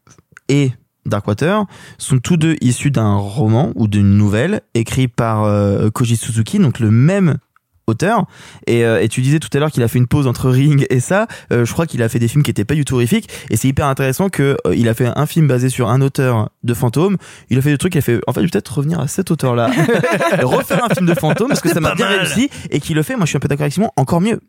et 0.49 0.73
Darkwater 1.07 1.65
sont 1.99 2.19
tous 2.19 2.37
deux 2.37 2.57
issus 2.61 2.91
d'un 2.91 3.16
roman 3.16 3.73
ou 3.74 3.89
d'une 3.89 4.16
nouvelle 4.16 4.62
écrit 4.74 5.09
par 5.09 5.45
euh, 5.45 5.91
Koji 5.91 6.16
Suzuki, 6.16 6.59
donc 6.59 6.81
le 6.81 6.91
même 6.91 7.39
auteur. 7.86 8.26
Et, 8.66 8.84
euh, 8.84 9.00
et 9.02 9.08
tu 9.08 9.20
disais 9.20 9.38
tout 9.38 9.48
à 9.52 9.58
l'heure 9.58 9.70
qu'il 9.70 9.82
a 9.82 9.88
fait 9.88 9.98
une 9.98 10.06
pause 10.06 10.26
entre 10.26 10.50
Ring 10.50 10.86
et 10.90 11.00
ça. 11.00 11.26
Euh, 11.52 11.64
je 11.64 11.72
crois 11.72 11.86
qu'il 11.86 12.02
a 12.02 12.08
fait 12.08 12.18
des 12.18 12.28
films 12.28 12.42
qui 12.42 12.50
étaient 12.50 12.64
pas 12.64 12.74
du 12.74 12.84
tout 12.84 12.94
horrifiques. 12.94 13.28
Et 13.50 13.56
c'est 13.56 13.68
hyper 13.68 13.86
intéressant 13.86 14.28
que 14.28 14.56
euh, 14.66 14.74
il 14.74 14.88
a 14.88 14.94
fait 14.94 15.10
un 15.14 15.26
film 15.26 15.46
basé 15.46 15.68
sur 15.68 15.88
un 15.88 16.00
auteur 16.00 16.50
de 16.62 16.74
fantômes. 16.74 17.16
Il 17.50 17.58
a 17.58 17.62
fait 17.62 17.70
des 17.70 17.78
trucs. 17.78 17.94
Il 17.94 17.98
a 17.98 18.02
fait. 18.02 18.20
En 18.26 18.32
fait, 18.32 18.40
je 18.40 18.46
vais 18.46 18.50
peut-être 18.50 18.76
revenir 18.76 19.00
à 19.00 19.08
cet 19.08 19.30
auteur-là, 19.30 19.70
refaire 20.42 20.84
un 20.84 20.94
film 20.94 21.06
de 21.06 21.14
fantômes 21.14 21.48
parce 21.48 21.60
que 21.60 21.68
ça 21.68 21.80
m'a 21.80 21.94
bien 21.94 22.08
mal. 22.08 22.20
réussi 22.20 22.50
et 22.70 22.80
qu'il 22.80 22.96
le 22.96 23.02
fait. 23.02 23.16
Moi, 23.16 23.24
je 23.24 23.30
suis 23.30 23.36
un 23.36 23.40
peu 23.40 23.48
d'accord 23.48 23.64
avec 23.64 23.72
Simon. 23.72 23.90
Encore 23.96 24.20
mieux. 24.20 24.40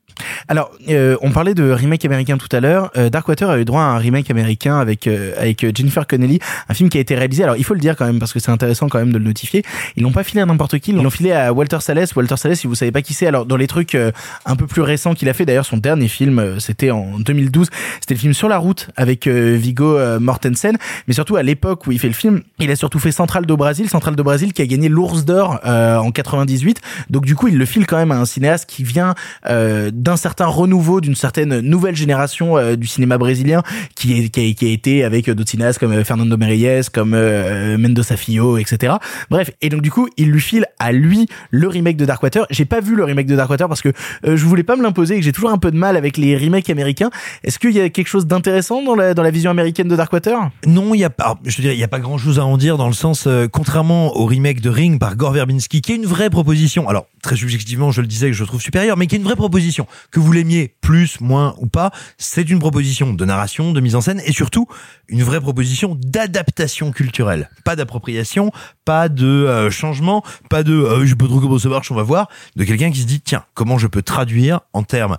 Alors, 0.48 0.72
euh, 0.90 1.18
on 1.22 1.32
parlait 1.32 1.54
de 1.54 1.70
remake 1.72 2.06
américain 2.06 2.38
tout 2.38 2.54
à 2.56 2.60
l'heure. 2.60 2.92
Euh, 2.98 3.10
Darkwater 3.10 3.50
a 3.50 3.60
eu 3.60 3.66
droit 3.66 3.82
à 3.82 3.86
un 3.86 3.98
remake 3.98 4.32
américain 4.32 4.80
avec 4.80 5.08
euh, 5.08 5.34
avec 5.38 5.66
Jennifer 5.76 6.08
Connelly, 6.08 6.40
un 6.70 6.74
film 6.74 6.90
qui 6.90 6.98
a 6.98 7.02
été 7.02 7.16
réalisé. 7.16 7.44
Alors, 7.44 7.58
il 7.58 7.64
faut 7.64 7.74
le 7.74 7.80
dire 7.80 7.96
quand 7.96 8.06
même 8.06 8.20
parce 8.20 8.34
que 8.34 8.40
c'est 8.40 8.52
intéressant 8.52 8.88
quand 8.88 9.00
même 9.00 9.12
de 9.12 9.18
le 9.18 9.26
notifier. 9.26 9.64
Ils 9.96 10.04
l'ont 10.04 10.12
pas 10.12 10.24
filé 10.24 10.42
à 10.42 10.46
n'importe 10.46 10.80
qui. 10.80 10.92
Ils 10.92 10.98
l'ont 10.98 11.10
filé 11.10 11.32
à 11.32 11.54
Walter 11.54 11.80
Salles. 11.82 12.06
Walter 12.16 12.38
Salles, 12.38 12.56
si 12.56 12.68
vous 12.68 12.76
savez 12.76 12.92
pas 12.92 13.02
qui 13.02 13.14
c'est, 13.14 13.27
Alors 13.28 13.46
dans 13.46 13.58
les 13.58 13.68
trucs 13.68 13.96
euh, 13.96 14.12
un 14.46 14.56
peu 14.56 14.68
plus 14.68 14.82
récents 14.82 15.14
qu'il 15.14 15.30
a 15.30 15.34
fait, 15.34 15.46
d'ailleurs 15.46 15.66
son 15.66 15.78
dernier 15.78 16.08
film, 16.08 16.40
euh, 16.40 16.60
c'était 16.60 16.92
en 16.92 17.20
2012, 17.20 17.70
c'était 18.00 18.14
le 18.14 18.20
film 18.20 18.34
Sur 18.34 18.50
la 18.50 18.58
route 18.58 18.90
avec 18.96 19.28
euh, 19.28 19.56
Viggo 19.60 19.98
euh, 19.98 20.20
Mortensen. 20.20 20.78
Mais 21.08 21.14
surtout 21.14 21.36
à 21.36 21.44
l'époque 21.44 21.88
où 21.88 21.92
il 21.92 22.00
fait 22.00 22.08
le 22.08 22.14
film, 22.14 22.42
il 22.60 22.72
a 22.72 22.76
surtout 22.76 23.00
fait 23.00 23.12
Central 23.12 23.46
do 23.46 23.58
Brasil, 23.58 23.90
Central 23.90 24.16
do 24.16 24.24
Brasil 24.24 24.54
qui 24.54 24.62
a 24.62 24.66
gagné 24.66 24.90
l'Ours 24.90 25.26
d'or 25.26 25.60
en 25.64 26.12
98. 26.12 26.82
Donc 27.10 27.26
du 27.26 27.36
coup 27.36 27.48
il 27.48 27.58
le 27.58 27.66
file 27.66 27.86
quand 27.86 27.98
même 27.98 28.12
à 28.12 28.18
un 28.18 28.26
cinéaste 28.26 28.70
qui 28.70 28.84
vient 28.84 29.16
d'un 29.46 30.18
certain 30.18 30.46
renouveau, 30.46 31.02
d'une 31.02 31.16
certaine 31.16 31.60
nouvelle 31.60 31.96
génération 31.96 32.76
du 32.76 32.88
cinéma 32.88 33.18
brésilien, 33.18 33.64
qui, 33.96 34.32
a, 34.36 34.42
été 34.42 35.04
avec 35.04 35.30
d'autres 35.30 35.50
cinéastes 35.50 35.80
comme 35.80 36.04
Fernando 36.04 36.38
Meirelles, 36.38 36.90
comme 36.90 37.12
Mendoza 37.12 38.18
Filho, 38.18 38.58
etc. 38.58 38.96
Bref, 39.30 39.52
et 39.62 39.70
donc 39.70 39.82
du 39.82 39.92
coup, 39.92 40.08
il 40.18 40.30
lui 40.32 40.42
file 40.42 40.66
à 40.80 40.92
lui 40.92 41.28
le 41.52 41.68
remake 41.68 41.98
de 41.98 42.06
Darkwater. 42.06 42.46
J'ai 42.50 42.66
pas 42.66 42.80
vu 42.80 42.96
le 42.96 43.04
remake 43.04 43.17
de 43.26 43.36
Darkwater 43.36 43.68
parce 43.68 43.82
que 43.82 43.90
euh, 44.26 44.38
je 44.38 44.46
voulais 44.46 44.64
pas 44.64 44.76
me 44.76 44.84
l'imposer 44.84 45.16
et 45.16 45.20
que 45.20 45.26
j'ai 45.26 45.32
toujours 45.32 45.50
un 45.50 45.58
peu 45.58 45.72
de 45.72 45.78
mal 45.78 45.98
avec 45.98 46.18
les 46.18 46.38
remakes 46.38 46.70
américains. 46.70 47.10
Est-ce 47.44 47.60
qu'il 47.60 47.72
y 47.72 47.82
a 47.82 47.90
quelque 47.90 48.08
chose 48.08 48.28
d'intéressant 48.28 48.84
dans 48.84 48.96
la, 48.96 49.14
dans 49.14 49.24
la 49.24 49.32
vision 49.32 49.52
américaine 49.52 49.88
de 49.88 49.96
Darkwater 49.96 50.50
Non, 50.66 50.94
il 50.94 51.00
y 51.00 51.04
a 51.04 51.10
pas. 51.10 51.38
Je 51.46 51.62
dire, 51.62 51.72
il 51.72 51.80
y 51.80 51.84
a 51.84 51.88
pas 51.88 52.00
grand-chose 52.00 52.40
à 52.40 52.46
en 52.46 52.58
dire 52.58 52.78
dans 52.78 52.88
le 52.88 52.94
sens, 52.94 53.26
euh, 53.28 53.48
contrairement 53.52 54.16
au 54.16 54.26
remake 54.26 54.62
de 54.62 54.70
Ring 54.70 55.00
par 55.00 55.16
Gore 55.16 55.32
Verbinski, 55.32 55.82
qui 55.82 55.94
est 55.94 55.96
une 55.96 56.06
vraie 56.06 56.30
proposition. 56.30 56.88
Alors 56.88 57.08
très 57.22 57.36
subjectivement, 57.36 57.92
je 57.92 58.02
le 58.02 58.08
disais 58.08 58.28
que 58.28 58.34
je 58.34 58.44
trouve 58.44 58.62
supérieur, 58.62 58.98
mais 58.98 59.08
qui 59.08 59.16
est 59.16 59.18
une 59.18 59.24
vraie 59.24 59.36
proposition. 59.36 59.88
Que 60.12 60.20
vous 60.20 60.32
l'aimiez 60.32 60.76
plus, 60.82 61.20
moins 61.20 61.56
ou 61.60 61.68
pas, 61.68 61.92
c'est 62.18 62.50
une 62.50 62.60
proposition 62.60 63.14
de 63.14 63.26
narration, 63.26 63.74
de 63.74 63.82
mise 63.82 63.96
en 63.96 64.02
scène 64.02 64.22
et 64.26 64.32
surtout 64.32 64.68
une 65.10 65.24
vraie 65.24 65.42
proposition 65.42 65.98
d'adaptation 66.00 66.92
culturelle. 66.92 67.50
Pas 67.64 67.76
d'appropriation, 67.76 68.52
pas 68.86 69.10
de 69.10 69.26
euh, 69.26 69.70
changement, 69.70 70.24
pas 70.50 70.64
de 70.64 71.06
je 71.06 71.16
pas 71.16 71.26
trop 71.26 71.40
comment 71.40 71.60
ça 71.60 71.70
marche, 71.70 71.92
on 71.92 71.96
va 71.96 72.04
voir, 72.04 72.30
de 72.56 72.64
quelqu'un 72.64 72.92
qui 72.92 73.02
se 73.02 73.07
dit 73.08 73.22
tiens 73.22 73.46
comment 73.56 73.78
je 73.78 73.88
peux 73.88 74.04
traduire 74.04 74.62
en 74.74 74.84
termes 74.84 75.18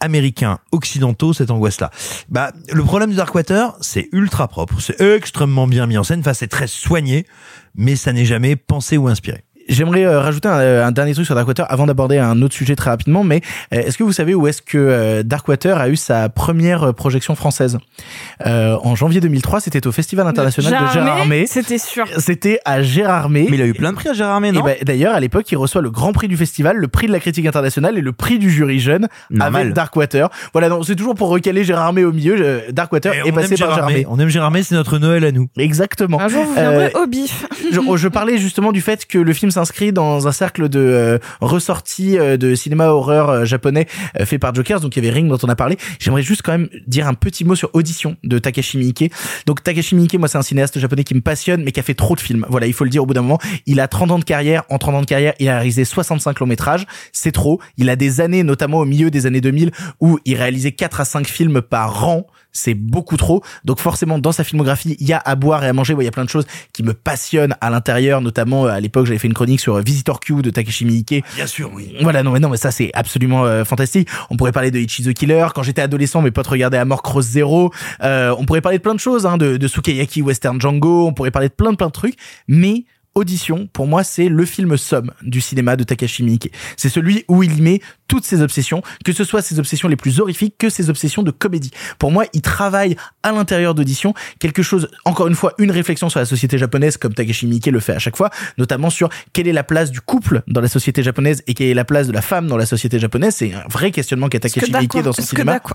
américains 0.00 0.58
occidentaux 0.72 1.32
cette 1.32 1.50
angoisse-là. 1.50 1.90
Bah, 2.28 2.52
le 2.72 2.84
problème 2.84 3.10
de 3.10 3.16
Darkwater, 3.16 3.76
c'est 3.80 4.08
ultra 4.12 4.48
propre, 4.48 4.80
c'est 4.80 5.00
extrêmement 5.00 5.66
bien 5.66 5.86
mis 5.86 5.98
en 5.98 6.04
scène, 6.04 6.20
enfin 6.20 6.34
c'est 6.34 6.48
très 6.48 6.66
soigné, 6.66 7.26
mais 7.74 7.96
ça 7.96 8.12
n'est 8.12 8.24
jamais 8.24 8.56
pensé 8.56 8.96
ou 8.96 9.08
inspiré. 9.08 9.44
J'aimerais 9.68 10.04
euh, 10.04 10.20
rajouter 10.20 10.48
un, 10.48 10.86
un 10.86 10.92
dernier 10.92 11.14
truc 11.14 11.26
sur 11.26 11.34
Darkwater 11.34 11.66
avant 11.70 11.86
d'aborder 11.86 12.18
un 12.18 12.40
autre 12.42 12.54
sujet 12.54 12.74
très 12.76 12.90
rapidement, 12.90 13.24
mais 13.24 13.40
euh, 13.74 13.80
est-ce 13.82 13.98
que 13.98 14.02
vous 14.02 14.12
savez 14.12 14.34
où 14.34 14.46
est-ce 14.46 14.62
que 14.62 14.78
euh, 14.78 15.22
Darkwater 15.22 15.78
a 15.78 15.88
eu 15.88 15.96
sa 15.96 16.28
première 16.28 16.82
euh, 16.84 16.92
projection 16.92 17.34
française? 17.34 17.78
Euh, 18.46 18.76
En 18.82 18.94
janvier 18.94 19.20
2003, 19.20 19.60
c'était 19.60 19.86
au 19.86 19.92
Festival 19.92 20.26
international 20.26 20.72
de 20.86 20.92
Gérardmer. 20.92 21.46
C'était 21.46 21.78
sûr. 21.78 22.06
C'était 22.18 22.60
à 22.64 22.82
Gérardmer. 22.82 23.46
Mais 23.50 23.56
il 23.56 23.62
a 23.62 23.66
eu 23.66 23.74
plein 23.74 23.90
de 23.90 23.96
prix 23.96 24.08
à 24.08 24.12
Gérardmer, 24.12 24.52
non 24.52 24.60
Et 24.60 24.62
ben, 24.64 24.76
D'ailleurs, 24.84 25.14
à 25.14 25.20
l'époque, 25.20 25.50
il 25.52 25.56
reçoit 25.56 25.82
le 25.82 25.90
grand 25.90 26.12
prix 26.12 26.28
du 26.28 26.36
festival, 26.36 26.76
le 26.76 26.88
prix 26.88 27.06
de 27.06 27.12
la 27.12 27.20
critique 27.20 27.46
internationale 27.46 27.98
et 27.98 28.00
le 28.00 28.12
prix 28.12 28.38
du 28.38 28.50
jury 28.50 28.78
jeune 28.80 29.08
Normal. 29.30 29.62
avec 29.62 29.74
Darkwater. 29.74 30.28
Voilà, 30.52 30.68
donc 30.68 30.84
c'est 30.86 30.96
toujours 30.96 31.14
pour 31.14 31.28
recaler 31.28 31.64
Gérardmer 31.64 32.04
au 32.04 32.12
milieu. 32.12 32.62
Darkwater 32.72 33.12
Et 33.14 33.28
est 33.28 33.32
passé 33.32 33.56
par 33.56 33.74
Gérardmer. 33.74 33.74
Gérardmer. 34.00 34.06
On 34.08 34.18
aime 34.18 34.28
Gérardmer, 34.28 34.62
c'est 34.62 34.74
notre 34.74 34.98
Noël 34.98 35.24
à 35.24 35.32
nous. 35.32 35.48
Exactement. 35.58 36.20
Un 36.20 36.28
jour, 36.28 36.44
vous 36.44 36.54
viendrez 36.54 36.86
Euh, 36.94 37.02
au 37.02 37.06
bif. 37.06 37.46
je, 37.72 37.80
je 37.96 38.08
parlais 38.08 38.38
justement 38.38 38.72
du 38.72 38.80
fait 38.80 39.04
que 39.06 39.18
le 39.18 39.32
film 39.32 39.50
s'inscrit 39.58 39.92
dans 39.92 40.28
un 40.28 40.32
cercle 40.32 40.68
de 40.68 40.78
euh, 40.78 41.18
ressorties 41.40 42.16
euh, 42.16 42.36
de 42.36 42.54
cinéma 42.54 42.90
horreur 42.90 43.28
euh, 43.28 43.44
japonais 43.44 43.88
euh, 44.20 44.24
fait 44.24 44.38
par 44.38 44.54
Jokers. 44.54 44.80
Donc 44.80 44.96
il 44.96 45.04
y 45.04 45.06
avait 45.06 45.12
Ring 45.12 45.28
dont 45.28 45.38
on 45.42 45.48
a 45.48 45.56
parlé. 45.56 45.76
J'aimerais 45.98 46.22
juste 46.22 46.42
quand 46.42 46.52
même 46.52 46.68
dire 46.86 47.08
un 47.08 47.14
petit 47.14 47.44
mot 47.44 47.56
sur 47.56 47.70
Audition 47.72 48.16
de 48.22 48.38
Takashi 48.38 48.78
Miike. 48.78 49.12
Donc 49.46 49.64
Takashi 49.64 49.96
Miike, 49.96 50.14
moi 50.14 50.28
c'est 50.28 50.38
un 50.38 50.42
cinéaste 50.42 50.78
japonais 50.78 51.02
qui 51.02 51.14
me 51.16 51.20
passionne 51.20 51.64
mais 51.64 51.72
qui 51.72 51.80
a 51.80 51.82
fait 51.82 51.94
trop 51.94 52.14
de 52.14 52.20
films. 52.20 52.46
Voilà, 52.48 52.68
il 52.68 52.72
faut 52.72 52.84
le 52.84 52.90
dire 52.90 53.02
au 53.02 53.06
bout 53.06 53.14
d'un 53.14 53.22
moment. 53.22 53.40
Il 53.66 53.80
a 53.80 53.88
30 53.88 54.12
ans 54.12 54.18
de 54.20 54.24
carrière. 54.24 54.62
En 54.68 54.78
30 54.78 54.94
ans 54.94 55.00
de 55.00 55.06
carrière, 55.06 55.34
il 55.40 55.48
a 55.48 55.56
réalisé 55.56 55.84
65 55.84 56.38
longs 56.38 56.46
métrages. 56.46 56.86
C'est 57.12 57.32
trop. 57.32 57.60
Il 57.78 57.90
a 57.90 57.96
des 57.96 58.20
années, 58.20 58.44
notamment 58.44 58.78
au 58.78 58.84
milieu 58.84 59.10
des 59.10 59.26
années 59.26 59.40
2000, 59.40 59.72
où 60.00 60.20
il 60.24 60.36
réalisait 60.36 60.72
4 60.72 61.00
à 61.00 61.04
5 61.04 61.26
films 61.26 61.62
par 61.62 62.06
an. 62.06 62.26
C'est 62.58 62.74
beaucoup 62.74 63.16
trop. 63.16 63.42
Donc 63.64 63.78
forcément, 63.78 64.18
dans 64.18 64.32
sa 64.32 64.44
filmographie, 64.44 64.96
il 64.98 65.06
y 65.06 65.12
a 65.12 65.22
à 65.24 65.34
boire 65.36 65.64
et 65.64 65.68
à 65.68 65.72
manger. 65.72 65.94
Ouais, 65.94 66.04
Il 66.04 66.06
y 66.06 66.08
a 66.08 66.12
plein 66.12 66.24
de 66.24 66.28
choses 66.28 66.46
qui 66.72 66.82
me 66.82 66.92
passionnent 66.92 67.54
à 67.60 67.70
l'intérieur, 67.70 68.20
notamment 68.20 68.66
euh, 68.66 68.70
à 68.70 68.80
l'époque, 68.80 69.06
j'avais 69.06 69.18
fait 69.18 69.28
une 69.28 69.34
chronique 69.34 69.60
sur 69.60 69.76
euh, 69.76 69.80
Visitor 69.80 70.20
Q 70.20 70.42
de 70.42 70.50
Takeshi 70.50 70.84
Miike. 70.84 71.24
Bien 71.36 71.46
sûr, 71.46 71.70
oui. 71.72 71.94
Voilà, 72.02 72.22
non, 72.22 72.32
mais 72.32 72.40
non, 72.40 72.48
mais 72.48 72.56
ça 72.56 72.70
c'est 72.70 72.90
absolument 72.94 73.44
euh, 73.44 73.64
fantastique. 73.64 74.08
On 74.30 74.36
pourrait 74.36 74.52
parler 74.52 74.70
de 74.70 74.78
Ichi 74.78 75.04
the 75.04 75.12
Killer. 75.12 75.46
Quand 75.54 75.62
j'étais 75.62 75.82
adolescent, 75.82 76.20
mes 76.20 76.30
potes 76.30 76.46
regardaient 76.48 76.78
à 76.78 76.84
mort 76.84 77.02
Cross 77.02 77.26
Zero. 77.26 77.72
Euh, 78.02 78.34
on 78.38 78.44
pourrait 78.44 78.60
parler 78.60 78.78
de 78.78 78.82
plein 78.82 78.94
de 78.94 79.00
choses, 79.00 79.24
hein, 79.24 79.36
de, 79.36 79.56
de 79.56 79.68
Sukiyaki 79.68 80.22
Western 80.22 80.60
Django. 80.60 81.06
On 81.06 81.12
pourrait 81.12 81.30
parler 81.30 81.48
de 81.48 81.54
plein 81.54 81.70
de 81.70 81.76
plein 81.76 81.86
de 81.86 81.92
trucs, 81.92 82.16
mais 82.48 82.84
Audition, 83.18 83.68
pour 83.72 83.86
moi, 83.86 84.04
c'est 84.04 84.28
le 84.28 84.44
film 84.44 84.76
somme 84.76 85.10
du 85.22 85.40
cinéma 85.40 85.76
de 85.76 85.82
Takashi 85.84 86.22
Miike. 86.22 86.52
C'est 86.76 86.88
celui 86.88 87.24
où 87.28 87.42
il 87.42 87.58
y 87.58 87.60
met 87.60 87.80
toutes 88.06 88.24
ses 88.24 88.40
obsessions, 88.40 88.80
que 89.04 89.12
ce 89.12 89.24
soit 89.24 89.42
ses 89.42 89.58
obsessions 89.58 89.88
les 89.88 89.96
plus 89.96 90.20
horrifiques 90.20 90.54
que 90.56 90.70
ses 90.70 90.88
obsessions 90.88 91.22
de 91.22 91.30
comédie. 91.30 91.70
Pour 91.98 92.10
moi, 92.12 92.24
il 92.32 92.40
travaille 92.40 92.96
à 93.22 93.32
l'intérieur 93.32 93.74
d'Audition 93.74 94.14
quelque 94.38 94.62
chose, 94.62 94.88
encore 95.04 95.26
une 95.28 95.34
fois, 95.34 95.52
une 95.58 95.70
réflexion 95.70 96.08
sur 96.08 96.20
la 96.20 96.24
société 96.26 96.56
japonaise, 96.56 96.96
comme 96.96 97.12
Takashi 97.12 97.46
Miike 97.46 97.66
le 97.66 97.80
fait 97.80 97.92
à 97.92 97.98
chaque 97.98 98.16
fois, 98.16 98.30
notamment 98.56 98.88
sur 98.88 99.08
quelle 99.32 99.48
est 99.48 99.52
la 99.52 99.64
place 99.64 99.90
du 99.90 100.00
couple 100.00 100.42
dans 100.46 100.60
la 100.60 100.68
société 100.68 101.02
japonaise 101.02 101.42
et 101.48 101.54
quelle 101.54 101.66
est 101.68 101.74
la 101.74 101.84
place 101.84 102.06
de 102.06 102.12
la 102.12 102.22
femme 102.22 102.46
dans 102.46 102.56
la 102.56 102.66
société 102.66 102.98
japonaise. 102.98 103.34
C'est 103.36 103.52
un 103.52 103.64
vrai 103.68 103.90
questionnement 103.90 104.28
qu'a 104.28 104.40
Takashi 104.40 104.70
Miike 104.72 105.02
dans 105.02 105.12
son 105.12 105.22
ce 105.22 105.30
que 105.30 105.36
cinéma. 105.36 105.52
Dark- 105.52 105.74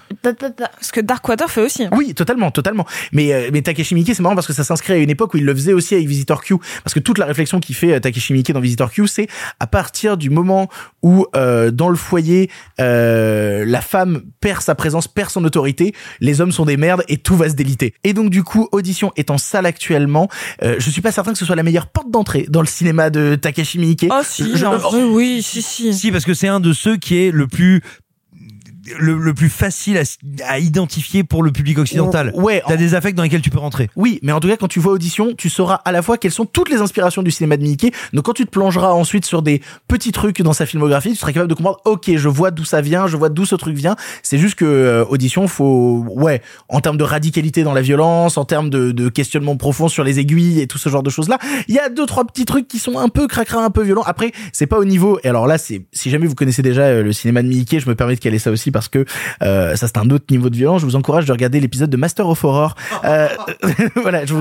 ce 0.81 0.91
que 0.91 1.01
Darkwater 1.01 1.49
fait 1.49 1.61
aussi. 1.61 1.85
Oui, 1.91 2.13
totalement, 2.13 2.49
totalement. 2.51 2.85
Mais, 3.11 3.33
euh, 3.33 3.49
mais 3.51 3.61
Takeshi 3.61 3.93
Miike, 3.95 4.15
c'est 4.15 4.21
marrant 4.21 4.35
parce 4.35 4.47
que 4.47 4.53
ça 4.53 4.63
s'inscrit 4.63 4.93
à 4.93 4.97
une 4.97 5.09
époque 5.09 5.33
où 5.33 5.37
il 5.37 5.45
le 5.45 5.53
faisait 5.53 5.73
aussi 5.73 5.93
avec 5.95 6.07
Visitor 6.07 6.41
Q. 6.43 6.55
Parce 6.83 6.93
que 6.93 6.99
toute 6.99 7.17
la 7.17 7.32
réflexion 7.33 7.59
qu'il 7.59 7.75
fait 7.75 7.93
euh, 7.93 7.99
Takeshi 7.99 8.33
Miike 8.33 8.51
dans 8.53 8.59
Visitor 8.61 8.91
Q, 8.91 9.07
c'est 9.07 9.27
à 9.59 9.67
partir 9.67 10.17
du 10.17 10.29
moment 10.29 10.69
où 11.01 11.25
euh, 11.35 11.71
dans 11.71 11.89
le 11.89 11.95
foyer, 11.95 12.49
euh, 12.79 13.65
la 13.67 13.81
femme 13.81 14.21
perd 14.39 14.61
sa 14.61 14.75
présence, 14.75 15.07
perd 15.07 15.29
son 15.29 15.43
autorité, 15.45 15.93
les 16.19 16.41
hommes 16.41 16.51
sont 16.51 16.65
des 16.65 16.77
merdes 16.77 17.03
et 17.07 17.17
tout 17.17 17.35
va 17.35 17.49
se 17.49 17.55
déliter. 17.55 17.93
Et 18.03 18.13
donc 18.13 18.29
du 18.29 18.43
coup, 18.43 18.67
Audition 18.71 19.11
est 19.15 19.29
en 19.31 19.37
salle 19.37 19.65
actuellement. 19.65 20.29
Euh, 20.61 20.75
je 20.79 20.89
suis 20.89 21.01
pas 21.01 21.11
certain 21.11 21.31
que 21.33 21.37
ce 21.37 21.45
soit 21.45 21.55
la 21.55 21.63
meilleure 21.63 21.87
porte 21.87 22.11
d'entrée 22.11 22.45
dans 22.49 22.61
le 22.61 22.67
cinéma 22.67 23.09
de 23.09 23.35
Takeshi 23.35 23.79
Miike. 23.79 24.05
Oh 24.11 24.21
si, 24.23 24.55
Je- 24.57 24.63
non, 24.65 24.77
oui, 24.93 25.03
oui, 25.11 25.43
si, 25.43 25.61
si. 25.61 25.93
Si, 25.93 26.11
parce 26.11 26.25
que 26.25 26.33
c'est 26.33 26.47
un 26.47 26.59
de 26.59 26.73
ceux 26.73 26.97
qui 26.97 27.17
est 27.17 27.31
le 27.31 27.47
plus 27.47 27.81
le, 28.99 29.17
le 29.17 29.33
plus 29.33 29.49
facile 29.49 29.97
à, 29.97 30.03
à 30.47 30.59
identifier 30.59 31.23
pour 31.23 31.43
le 31.43 31.51
public 31.51 31.77
occidental. 31.77 32.31
Ouais, 32.35 32.61
T'as 32.67 32.77
des 32.77 32.95
affects 32.95 33.15
dans 33.15 33.23
lesquels 33.23 33.41
tu 33.41 33.49
peux 33.49 33.59
rentrer. 33.59 33.89
Oui, 33.95 34.19
mais 34.23 34.31
en 34.31 34.39
tout 34.39 34.47
cas, 34.47 34.57
quand 34.57 34.67
tu 34.67 34.79
vois 34.79 34.93
Audition, 34.93 35.33
tu 35.37 35.49
sauras 35.49 35.75
à 35.85 35.91
la 35.91 36.01
fois 36.01 36.17
quelles 36.17 36.31
sont 36.31 36.45
toutes 36.45 36.69
les 36.69 36.77
inspirations 36.77 37.23
du 37.23 37.31
cinéma 37.31 37.57
de 37.57 37.63
Miike. 37.63 37.93
Donc, 38.13 38.25
quand 38.25 38.33
tu 38.33 38.45
te 38.45 38.49
plongeras 38.49 38.91
ensuite 38.91 39.25
sur 39.25 39.41
des 39.41 39.61
petits 39.87 40.11
trucs 40.11 40.41
dans 40.41 40.53
sa 40.53 40.65
filmographie, 40.65 41.11
tu 41.11 41.15
seras 41.15 41.31
capable 41.31 41.49
de 41.49 41.55
comprendre, 41.55 41.79
ok, 41.85 42.11
je 42.15 42.29
vois 42.29 42.51
d'où 42.51 42.65
ça 42.65 42.81
vient, 42.81 43.07
je 43.07 43.17
vois 43.17 43.29
d'où 43.29 43.45
ce 43.45 43.55
truc 43.55 43.75
vient. 43.75 43.95
C'est 44.21 44.37
juste 44.37 44.55
que 44.55 44.65
euh, 44.65 45.05
Audition, 45.05 45.47
faut, 45.47 46.05
ouais, 46.09 46.41
en 46.69 46.79
termes 46.81 46.97
de 46.97 47.03
radicalité 47.03 47.63
dans 47.63 47.73
la 47.73 47.81
violence, 47.81 48.37
en 48.37 48.45
termes 48.45 48.69
de, 48.69 48.91
de 48.91 49.09
questionnement 49.09 49.55
profond 49.57 49.87
sur 49.87 50.03
les 50.03 50.19
aiguilles 50.19 50.61
et 50.61 50.67
tout 50.67 50.77
ce 50.77 50.89
genre 50.89 51.03
de 51.03 51.09
choses-là, 51.09 51.39
il 51.67 51.75
y 51.75 51.79
a 51.79 51.89
deux, 51.89 52.05
trois 52.05 52.25
petits 52.25 52.45
trucs 52.45 52.67
qui 52.67 52.79
sont 52.79 52.97
un 52.97 53.09
peu 53.09 53.27
cracra, 53.27 53.63
un 53.63 53.69
peu 53.69 53.83
violents. 53.83 54.03
Après, 54.05 54.31
c'est 54.51 54.67
pas 54.67 54.77
au 54.77 54.85
niveau, 54.85 55.19
et 55.23 55.29
alors 55.29 55.47
là, 55.47 55.57
c'est, 55.57 55.85
si 55.91 56.09
jamais 56.09 56.27
vous 56.27 56.35
connaissez 56.35 56.61
déjà 56.61 56.83
euh, 56.83 57.03
le 57.03 57.13
cinéma 57.13 57.41
de 57.43 57.47
Miike, 57.47 57.79
je 57.79 57.87
me 57.89 57.95
permets 57.95 58.15
de 58.15 58.19
caler 58.19 58.39
ça 58.39 58.51
aussi 58.51 58.71
parce 58.73 58.89
que, 58.89 59.05
euh, 59.41 59.77
ça 59.77 59.87
c'est 59.87 59.97
un 59.97 60.09
autre 60.09 60.25
niveau 60.29 60.49
de 60.49 60.55
violence. 60.57 60.81
Je 60.81 60.85
vous 60.85 60.97
encourage 60.97 61.25
de 61.25 61.31
regarder 61.31 61.61
l'épisode 61.61 61.89
de 61.89 61.97
Master 61.97 62.27
of 62.27 62.43
Horror. 62.43 62.75
Euh, 63.05 63.29
voilà, 63.95 64.25
je 64.25 64.33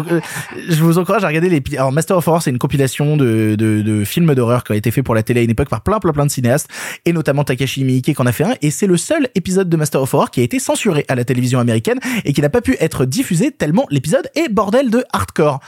vous, 0.83 0.99
encourage 0.99 1.23
à 1.23 1.29
regarder 1.29 1.49
les. 1.49 1.63
Alors 1.77 1.93
Master 1.93 2.17
of 2.17 2.27
Horror, 2.27 2.43
c'est 2.43 2.51
une 2.51 2.59
compilation 2.59 3.17
de, 3.17 3.55
de, 3.57 3.83
de 3.83 4.05
films 4.05 4.35
d'horreur 4.35 4.65
qui 4.65 4.73
a 4.73 4.77
été 4.77 4.91
fait 4.91 5.03
pour 5.03 5.15
la 5.15 5.23
télé 5.23 5.41
à 5.41 5.43
une 5.45 5.51
époque 5.51 5.69
par 5.69 5.83
plein 5.83 6.01
plein 6.01 6.13
plein 6.13 6.27
de 6.27 6.31
cinéastes 6.31 6.69
et 7.05 7.13
notamment 7.13 7.45
Takashi 7.45 7.85
Miike 7.85 8.15
qui 8.15 8.23
en 8.23 8.27
a 8.27 8.33
fait 8.33 8.45
un. 8.45 8.55
Et 8.63 8.71
c'est 8.71 8.87
le 8.87 8.97
seul 8.97 9.29
épisode 9.35 9.69
de 9.69 9.77
Master 9.77 10.03
of 10.03 10.13
Horror 10.13 10.31
qui 10.31 10.41
a 10.41 10.43
été 10.43 10.59
censuré 10.59 11.05
à 11.09 11.15
la 11.15 11.25
télévision 11.25 11.61
américaine 11.61 12.01
et 12.25 12.33
qui 12.33 12.41
n'a 12.41 12.51
pas 12.51 12.61
pu 12.61 12.77
être 12.81 13.05
diffusé 13.05 13.51
tellement 13.51 13.87
l'épisode 13.91 14.29
est 14.35 14.49
bordel 14.49 14.91
de 14.91 15.05
hardcore. 15.13 15.61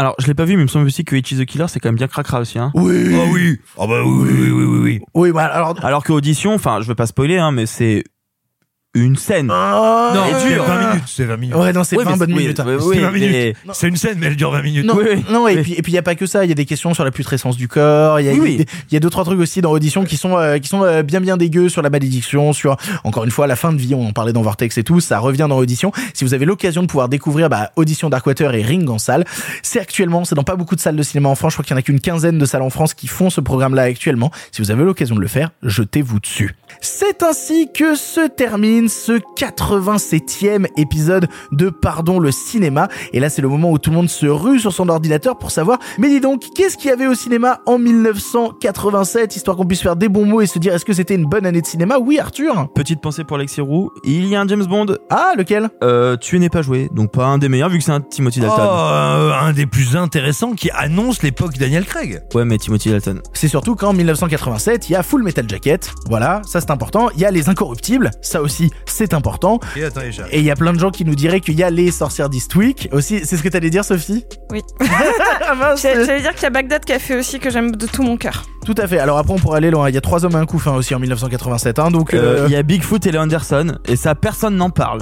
Alors, 0.00 0.14
je 0.20 0.28
l'ai 0.28 0.34
pas 0.34 0.44
vu, 0.44 0.54
mais 0.54 0.62
il 0.62 0.66
me 0.66 0.68
semble 0.68 0.86
aussi 0.86 1.04
que 1.04 1.16
Ichi 1.16 1.36
the 1.36 1.44
Killer, 1.44 1.66
c'est 1.66 1.80
quand 1.80 1.88
même 1.88 1.96
bien 1.96 2.06
cracra 2.06 2.38
aussi, 2.38 2.56
hein. 2.58 2.70
Oui. 2.74 3.14
Ah 3.14 3.24
oui. 3.32 3.58
Ah 3.76 3.86
bah 3.88 4.02
oui, 4.04 4.28
oui, 4.30 4.50
oui, 4.52 4.64
oui, 4.64 4.78
oui. 4.78 5.00
Oui, 5.14 5.32
bah 5.32 5.46
alors. 5.46 5.84
Alors 5.84 6.04
que 6.04 6.12
Audition, 6.12 6.54
enfin, 6.54 6.80
je 6.80 6.86
veux 6.86 6.94
pas 6.94 7.06
spoiler, 7.06 7.38
hein, 7.38 7.50
mais 7.50 7.66
c'est 7.66 8.04
une 9.00 9.16
scène. 9.16 9.48
Ah, 9.52 10.12
Non, 10.14 10.22
c'est 10.38 10.48
dur. 10.54 10.64
20 10.64 10.88
minutes, 10.88 11.04
c'est 11.06 11.24
20 11.24 11.36
minutes. 11.36 11.56
Ouais, 11.56 11.72
non, 11.72 11.84
c'est 11.84 11.96
Oui, 11.96 12.04
20 12.04 12.10
mais 12.12 12.16
bonnes 12.18 12.32
oui, 12.34 12.42
minutes. 12.42 12.60
hein. 12.60 12.64
oui, 12.68 12.74
C'est 12.80 12.86
oui, 12.88 12.98
20 13.00 13.10
minutes. 13.12 13.30
mais- 13.32 13.54
C'est 13.72 13.88
une 13.88 13.96
scène, 13.96 14.18
mais 14.20 14.26
elle 14.26 14.36
dure 14.36 14.50
20 14.50 14.62
minutes. 14.62 14.84
Non, 14.86 14.94
Oui, 14.96 15.04
oui. 15.16 15.24
non, 15.30 15.46
et 15.48 15.60
puis 15.62 15.74
et 15.74 15.82
puis 15.82 15.92
il 15.92 15.94
y 15.94 15.98
a 15.98 16.02
pas 16.02 16.14
que 16.14 16.26
ça, 16.26 16.44
il 16.44 16.48
y 16.48 16.52
a 16.52 16.54
des 16.54 16.64
questions 16.64 16.94
sur 16.94 17.04
la 17.04 17.10
putrescence 17.10 17.56
du 17.56 17.68
corps, 17.68 18.20
il 18.20 18.26
y 18.26 18.28
a 18.28 18.32
Oui, 18.32 18.40
oui. 18.42 18.52
il 18.54 18.58
y 18.58 18.62
a- 18.62 18.66
il 18.90 18.94
y 18.94 18.96
a 18.96 19.00
deux 19.00 19.10
trois 19.10 19.24
trucs 19.24 19.38
aussi 19.40 19.60
dans 19.60 19.70
audition 19.72 20.04
qui 20.04 20.16
sont 20.16 20.36
euh, 20.38 20.58
qui 20.58 20.68
sont 20.68 20.82
euh, 20.84 21.02
bien 21.02 21.20
bien 21.20 21.36
dégueux 21.36 21.68
sur 21.68 21.82
la 21.82 21.90
malédiction, 21.90 22.52
sur 22.52 22.76
encore 23.04 23.24
une 23.24 23.30
fois 23.30 23.46
la 23.46 23.56
fin 23.56 23.72
de 23.72 23.78
vie, 23.78 23.94
on 23.94 24.06
en 24.08 24.12
parlait 24.12 24.32
dans 24.32 24.42
Vortex 24.42 24.76
et 24.78 24.84
tout, 24.84 25.00
ça 25.00 25.18
revient 25.18 25.46
dans 25.48 25.56
audition. 25.58 25.92
Si 26.14 26.24
vous 26.24 26.34
avez 26.34 26.44
l'occasion 26.44 26.82
de 26.82 26.86
pouvoir 26.86 27.08
découvrir 27.08 27.48
bah, 27.48 27.70
audition 27.76 28.08
Darkwater 28.10 28.54
et 28.54 28.62
Ring 28.62 28.88
en 28.90 28.98
salle, 28.98 29.24
c'est 29.62 29.80
actuellement, 29.80 30.24
c'est 30.24 30.34
dans 30.34 30.42
pas 30.44 30.56
beaucoup 30.56 30.74
de 30.76 30.80
salles 30.80 30.96
de 30.96 31.02
cinéma 31.02 31.28
en 31.28 31.34
France, 31.34 31.52
je 31.52 31.56
crois 31.56 31.64
qu'il 31.64 31.72
y 31.74 31.76
en 31.76 31.78
a 31.78 31.82
qu'une 31.82 32.00
quinzaine 32.00 32.38
de 32.38 32.44
salles 32.46 32.62
en 32.62 32.70
France 32.70 32.94
qui 32.94 33.06
font 33.06 33.30
ce 33.30 33.40
programme 33.40 33.74
là 33.74 33.82
actuellement. 33.82 34.30
Si 34.52 34.62
vous 34.62 34.70
avez 34.70 34.84
l'occasion 34.84 35.14
de 35.14 35.20
le 35.20 35.28
faire, 35.28 35.50
jetez-vous 35.62 36.20
dessus. 36.20 36.54
C'est 36.80 37.22
ainsi 37.22 37.68
que 37.74 37.94
se 37.94 38.28
termine 38.28 38.87
ce 38.88 39.12
87e 39.36 40.66
épisode 40.76 41.28
de 41.52 41.70
Pardon 41.70 42.18
le 42.18 42.30
cinéma. 42.32 42.88
Et 43.12 43.20
là, 43.20 43.28
c'est 43.30 43.42
le 43.42 43.48
moment 43.48 43.70
où 43.70 43.78
tout 43.78 43.90
le 43.90 43.96
monde 43.96 44.08
se 44.08 44.26
rue 44.26 44.58
sur 44.58 44.72
son 44.72 44.88
ordinateur 44.88 45.38
pour 45.38 45.50
savoir, 45.50 45.78
mais 45.98 46.08
dis 46.08 46.20
donc, 46.20 46.42
qu'est-ce 46.54 46.76
qu'il 46.76 46.90
y 46.90 46.92
avait 46.92 47.06
au 47.06 47.14
cinéma 47.14 47.60
en 47.66 47.78
1987, 47.78 49.36
histoire 49.36 49.56
qu'on 49.56 49.66
puisse 49.66 49.82
faire 49.82 49.96
des 49.96 50.08
bons 50.08 50.24
mots 50.24 50.40
et 50.40 50.46
se 50.46 50.58
dire 50.58 50.74
est-ce 50.74 50.84
que 50.84 50.92
c'était 50.92 51.14
une 51.14 51.26
bonne 51.26 51.46
année 51.46 51.60
de 51.60 51.66
cinéma? 51.66 51.98
Oui, 51.98 52.18
Arthur 52.18 52.68
Petite 52.74 53.00
pensée 53.00 53.24
pour 53.24 53.38
Lexi 53.38 53.60
Roux, 53.60 53.90
il 54.04 54.26
y 54.26 54.36
a 54.36 54.40
un 54.40 54.48
James 54.48 54.64
Bond. 54.64 54.86
Ah, 55.10 55.32
lequel? 55.36 55.68
Euh, 55.82 56.16
Tu 56.16 56.38
n'es 56.38 56.48
pas 56.48 56.62
joué, 56.62 56.88
donc 56.92 57.12
pas 57.12 57.26
un 57.26 57.38
des 57.38 57.48
meilleurs 57.48 57.68
vu 57.68 57.78
que 57.78 57.84
c'est 57.84 57.92
un 57.92 58.00
Timothy 58.00 58.40
Oh, 58.42 58.46
Dalton. 58.46 58.66
euh, 58.68 59.32
un 59.40 59.52
des 59.52 59.66
plus 59.66 59.96
intéressants 59.96 60.52
qui 60.52 60.70
annonce 60.70 61.22
l'époque 61.22 61.56
Daniel 61.58 61.84
Craig. 61.84 62.22
Ouais, 62.34 62.44
mais 62.44 62.58
Timothy 62.58 62.90
Dalton. 62.90 63.20
C'est 63.32 63.48
surtout 63.48 63.74
qu'en 63.74 63.92
1987, 63.92 64.88
il 64.88 64.92
y 64.92 64.96
a 64.96 65.02
Full 65.02 65.22
Metal 65.22 65.44
Jacket. 65.48 65.92
Voilà, 66.08 66.40
ça 66.46 66.60
c'est 66.60 66.70
important. 66.70 67.08
Il 67.14 67.20
y 67.20 67.24
a 67.24 67.30
Les 67.30 67.48
Incorruptibles. 67.48 68.10
Ça 68.22 68.42
aussi, 68.42 68.67
c'est 68.86 69.14
important. 69.14 69.60
Et 69.76 69.84
attends, 69.84 70.00
il 70.32 70.42
y 70.42 70.50
a 70.50 70.56
plein 70.56 70.72
de 70.72 70.78
gens 70.78 70.90
qui 70.90 71.04
nous 71.04 71.14
diraient 71.14 71.40
qu'il 71.40 71.54
y 71.58 71.62
a 71.62 71.70
Les 71.70 71.90
Sorcières 71.90 72.28
d'Eastwick 72.28 72.88
aussi. 72.92 73.20
C'est 73.24 73.36
ce 73.36 73.42
que 73.42 73.48
t'allais 73.48 73.70
dire, 73.70 73.84
Sophie? 73.84 74.24
Oui. 74.50 74.62
Ah. 75.50 75.74
J'allais 75.80 76.20
dire 76.20 76.34
qu'il 76.34 76.42
y 76.42 76.46
a 76.46 76.50
Bagdad 76.50 76.84
qui 76.84 76.92
a 76.92 76.98
fait 76.98 77.16
aussi 77.16 77.38
que 77.38 77.48
j'aime 77.48 77.74
de 77.74 77.86
tout 77.86 78.02
mon 78.02 78.18
cœur. 78.18 78.44
Tout 78.66 78.74
à 78.76 78.86
fait. 78.86 78.98
Alors 78.98 79.16
après, 79.16 79.32
on 79.32 79.38
pourrait 79.38 79.56
aller 79.56 79.70
loin. 79.70 79.88
Il 79.88 79.94
y 79.94 79.98
a 79.98 80.00
Trois 80.02 80.26
hommes 80.26 80.32
et 80.32 80.36
un 80.36 80.44
couffin 80.44 80.72
aussi 80.74 80.94
en 80.94 80.98
1987. 80.98 81.78
Hein, 81.78 81.90
donc, 81.90 82.12
Euh, 82.12 82.40
euh, 82.40 82.46
Il 82.48 82.52
y 82.52 82.56
a 82.56 82.62
Bigfoot 82.62 83.04
et 83.06 83.12
les 83.12 83.18
Anderson, 83.18 83.78
et 83.86 83.96
ça, 83.96 84.14
personne 84.14 84.56
n'en 84.56 84.68
parle. 84.68 85.00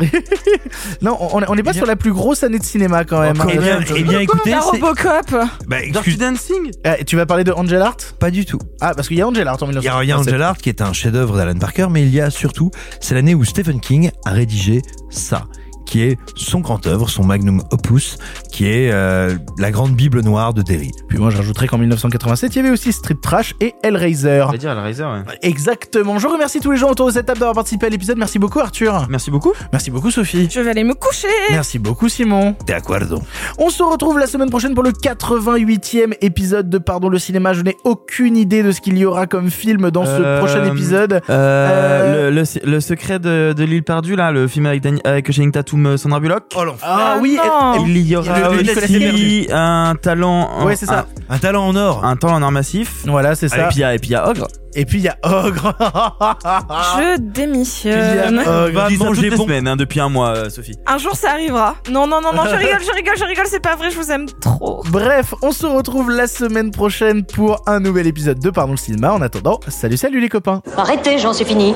non, 1.02 1.16
on 1.20 1.40
on 1.47 1.55
est 1.56 1.62
pas 1.62 1.72
sur 1.72 1.86
la 1.86 1.97
plus 1.97 2.12
grosse 2.12 2.43
année 2.44 2.59
de 2.60 2.64
cinéma 2.64 3.05
quand 3.05 3.20
même. 3.20 3.36
Eh 3.48 3.56
hein. 3.59 3.60
bien, 3.60 3.80
eh 3.97 4.02
bien, 4.05 4.20
écoutez, 4.20 4.51
La 4.51 4.60
c'est- 4.60 4.70
Robocop? 4.70 5.30
Bah, 5.66 5.78
Dirty 5.80 6.10
excuse- 6.10 6.18
Dancing? 6.18 6.70
Eh, 6.84 7.05
tu 7.05 7.16
vas 7.16 7.26
parler 7.26 7.43
de 7.44 7.52
Angel 7.52 7.82
Art 7.82 7.97
pas 8.20 8.30
du 8.30 8.44
tout. 8.44 8.59
Ah, 8.80 8.93
parce 8.94 9.09
qu'il 9.09 9.16
y 9.16 9.22
a 9.22 9.26
Angel 9.28 9.47
Art 9.48 9.60
en 9.62 9.66
Il 9.70 9.74
y 9.82 9.88
a 9.88 9.98
1987. 9.98 10.05
il 10.05 10.09
y 10.09 10.12
a 10.12 10.18
Angel 10.18 10.43
Art 10.43 10.56
qui 10.59 10.68
est 10.68 10.80
un 10.82 10.93
chef-d'œuvre 10.93 11.36
d'Alan 11.36 11.59
Parker, 11.59 11.88
mais 11.90 12.02
il 12.02 12.14
y 12.14 12.20
a 12.20 12.30
surtout, 12.30 12.70
c'est 13.01 13.14
l'année 13.14 13.34
où 13.34 13.44
Stephen 13.56 13.80
King 13.80 14.10
a 14.26 14.32
rédigé 14.32 14.82
ça, 15.08 15.48
qui 15.86 16.02
est 16.02 16.18
son 16.36 16.60
grand 16.60 16.86
œuvre, 16.86 17.08
son 17.08 17.24
magnum 17.24 17.62
opus, 17.70 18.18
qui 18.52 18.66
est 18.66 18.90
euh, 18.92 19.34
la 19.58 19.70
grande 19.70 19.92
Bible 19.92 20.20
noire 20.20 20.52
de 20.52 20.60
Derry. 20.62 20.90
Puis 21.08 21.18
moi, 21.18 21.30
j'ajouterais 21.30 21.66
qu'en 21.68 21.78
1987, 21.78 22.54
il 22.54 22.56
y 22.56 22.60
avait 22.60 22.70
aussi 22.70 22.92
Street 22.92 23.16
Trash 23.22 23.54
et 23.60 23.74
Hellraiser. 23.82 24.42
On 24.48 24.50
va 24.52 24.58
dire 24.58 24.72
Hellraiser, 24.72 25.04
ouais. 25.04 25.22
Exactement. 25.42 26.18
Je 26.18 26.26
remercie 26.26 26.60
tous 26.60 26.72
les 26.72 26.76
gens 26.76 26.90
autour 26.90 27.06
de 27.06 27.12
cette 27.12 27.26
table 27.26 27.38
d'avoir 27.38 27.54
participé 27.54 27.86
à 27.86 27.88
l'épisode. 27.88 28.18
Merci 28.18 28.38
beaucoup, 28.38 28.58
Arthur. 28.60 29.06
Merci 29.08 29.30
beaucoup. 29.30 29.52
Merci 29.72 29.90
beaucoup, 29.90 30.10
Sophie. 30.10 30.48
Je 30.50 30.60
vais 30.60 30.70
aller 30.70 30.84
me 30.84 30.94
coucher 30.94 31.28
Merci 31.50 31.78
beaucoup, 31.78 32.08
Simon. 32.08 32.54
De 32.66 32.72
acuerdo. 32.72 33.22
On 33.58 33.70
se 33.70 33.82
retrouve 33.82 34.18
la 34.18 34.26
semaine 34.26 34.50
prochaine 34.50 34.74
pour 34.74 34.82
le 34.84 34.90
88e 34.90 36.14
épisode 36.20 36.68
de 36.68 36.78
Pardon 36.78 37.08
le 37.08 37.18
cinéma. 37.18 37.52
Je 37.52 37.62
n'ai 37.62 37.76
aucune 37.84 38.36
idée 38.36 38.62
de 38.62 38.72
ce 38.72 38.80
qu'il 38.80 38.98
y 38.98 39.04
aura 39.04 39.26
comme 39.26 39.50
film 39.50 39.90
dans 39.90 40.04
ce 40.04 40.10
Euh, 40.10 40.38
prochain 40.38 40.64
épisode. 40.64 41.20
Euh, 41.30 42.30
Le, 42.30 42.42
le, 42.42 42.70
le 42.70 42.80
secret 42.80 43.18
de, 43.18 43.52
de 43.56 43.64
l'île 43.64 43.82
perdue, 43.84 44.16
là, 44.16 44.32
le 44.32 44.48
film 44.48 44.66
avec, 44.66 44.82
Dani- 44.82 45.00
avec 45.04 45.30
Channing 45.30 45.52
Sandra 45.96 46.20
Bullock. 46.20 46.44
Oh 46.56 46.64
l'enfer. 46.64 46.88
Ah 46.90 47.16
oui, 47.20 47.36
non. 47.36 47.84
elle- 47.84 47.96
Il 47.96 48.06
y 48.08 48.16
aura 48.16 48.50
Le- 48.50 48.62
le- 48.62 48.72
aussi 48.76 49.48
un 49.52 49.94
talent. 50.00 50.64
Ouais, 50.64 50.76
c'est 50.76 50.86
ça. 50.86 51.06
Un 51.28 51.38
talent 51.38 51.66
en 51.68 51.76
or. 51.76 52.04
Un, 52.04 52.16
talent 52.16 52.34
en 52.36 52.42
or 52.42 52.52
massif. 52.52 53.02
Voilà, 53.06 53.34
c'est 53.34 53.46
Et 53.46 53.48
ça. 53.48 53.66
et 53.66 53.98
puis 53.98 54.08
il 54.08 54.12
y 54.12 54.14
a 54.14 54.28
Ogre. 54.28 54.46
Et 54.78 54.84
puis 54.84 54.98
il 54.98 55.04
y 55.04 55.08
a 55.08 55.16
Ogre. 55.22 55.74
Je 56.98 57.18
démissionne. 57.18 58.40
Ogre. 58.40 58.88
Toutes 58.88 58.98
manger 58.98 59.30
les 59.30 59.36
bon. 59.36 59.44
semaines, 59.44 59.66
hein, 59.66 59.76
depuis 59.76 60.00
un 60.00 60.10
mois, 60.10 60.36
euh, 60.36 60.50
Sophie. 60.50 60.76
Un 60.86 60.98
jour 60.98 61.16
ça 61.16 61.30
arrivera. 61.30 61.76
Non, 61.90 62.06
non, 62.06 62.20
non, 62.20 62.34
non, 62.34 62.42
je 62.44 62.54
rigole, 62.54 62.82
je 62.86 62.92
rigole, 62.92 63.16
je 63.16 63.24
rigole, 63.24 63.46
c'est 63.48 63.60
pas 63.60 63.74
vrai, 63.74 63.90
je 63.90 63.96
vous 63.96 64.10
aime 64.12 64.26
trop. 64.26 64.84
Bref, 64.90 65.32
on 65.40 65.50
se 65.50 65.64
retrouve 65.64 66.10
la 66.10 66.26
semaine 66.26 66.70
prochaine 66.70 67.24
pour 67.24 67.62
un 67.66 67.80
nouvel 67.80 68.06
épisode 68.06 68.38
de 68.38 68.50
Pardon 68.50 68.72
le 68.72 68.76
cinéma. 68.76 69.14
En 69.14 69.22
attendant, 69.22 69.60
salut, 69.68 69.96
salut 69.96 70.20
les 70.20 70.28
copains. 70.28 70.60
Arrêtez, 70.76 71.18
j'en 71.18 71.32
suis 71.32 71.46
fini. 71.46 71.74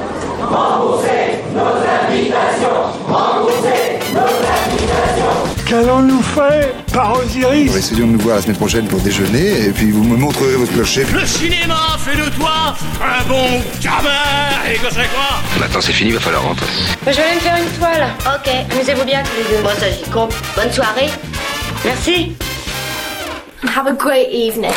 Qu'allons-nous 5.71 6.21
faire 6.21 6.69
par 6.93 7.17
Osiris 7.17 7.77
Essayons 7.77 8.09
de 8.09 8.13
nous 8.15 8.19
voir 8.19 8.35
la 8.35 8.43
semaine 8.43 8.57
prochaine 8.57 8.89
pour 8.89 9.01
déjeuner 9.03 9.67
et 9.67 9.71
puis 9.71 9.93
vous 9.93 10.03
me 10.03 10.17
montrerez 10.17 10.57
votre 10.57 10.73
clocher. 10.73 11.07
Le 11.15 11.25
cinéma 11.25 11.97
fait 11.97 12.17
de 12.17 12.29
toi 12.31 12.75
un 13.01 13.29
bon 13.29 13.63
gamin 13.81 14.69
et 14.69 14.79
que 14.79 14.93
c'est 14.93 15.09
quoi 15.15 15.39
Maintenant 15.61 15.81
c'est 15.81 15.93
fini, 15.93 16.11
va 16.11 16.19
falloir 16.19 16.43
rentrer. 16.43 16.67
Je 17.07 17.13
vais 17.13 17.23
aller 17.23 17.35
me 17.37 17.41
faire 17.41 17.57
une 17.57 17.79
toile. 17.79 18.09
Ok, 18.27 18.53
amusez-vous 18.73 19.05
bien 19.05 19.23
tous 19.23 19.37
les 19.37 19.57
deux. 19.57 19.63
Bon, 19.63 19.71
ça 19.79 19.87
j'y 19.93 20.11
compte. 20.11 20.35
Bonne 20.57 20.73
soirée. 20.73 21.09
Merci. 21.85 22.35
Have 23.63 23.87
a 23.87 23.93
great 23.93 24.27
evening. 24.33 24.75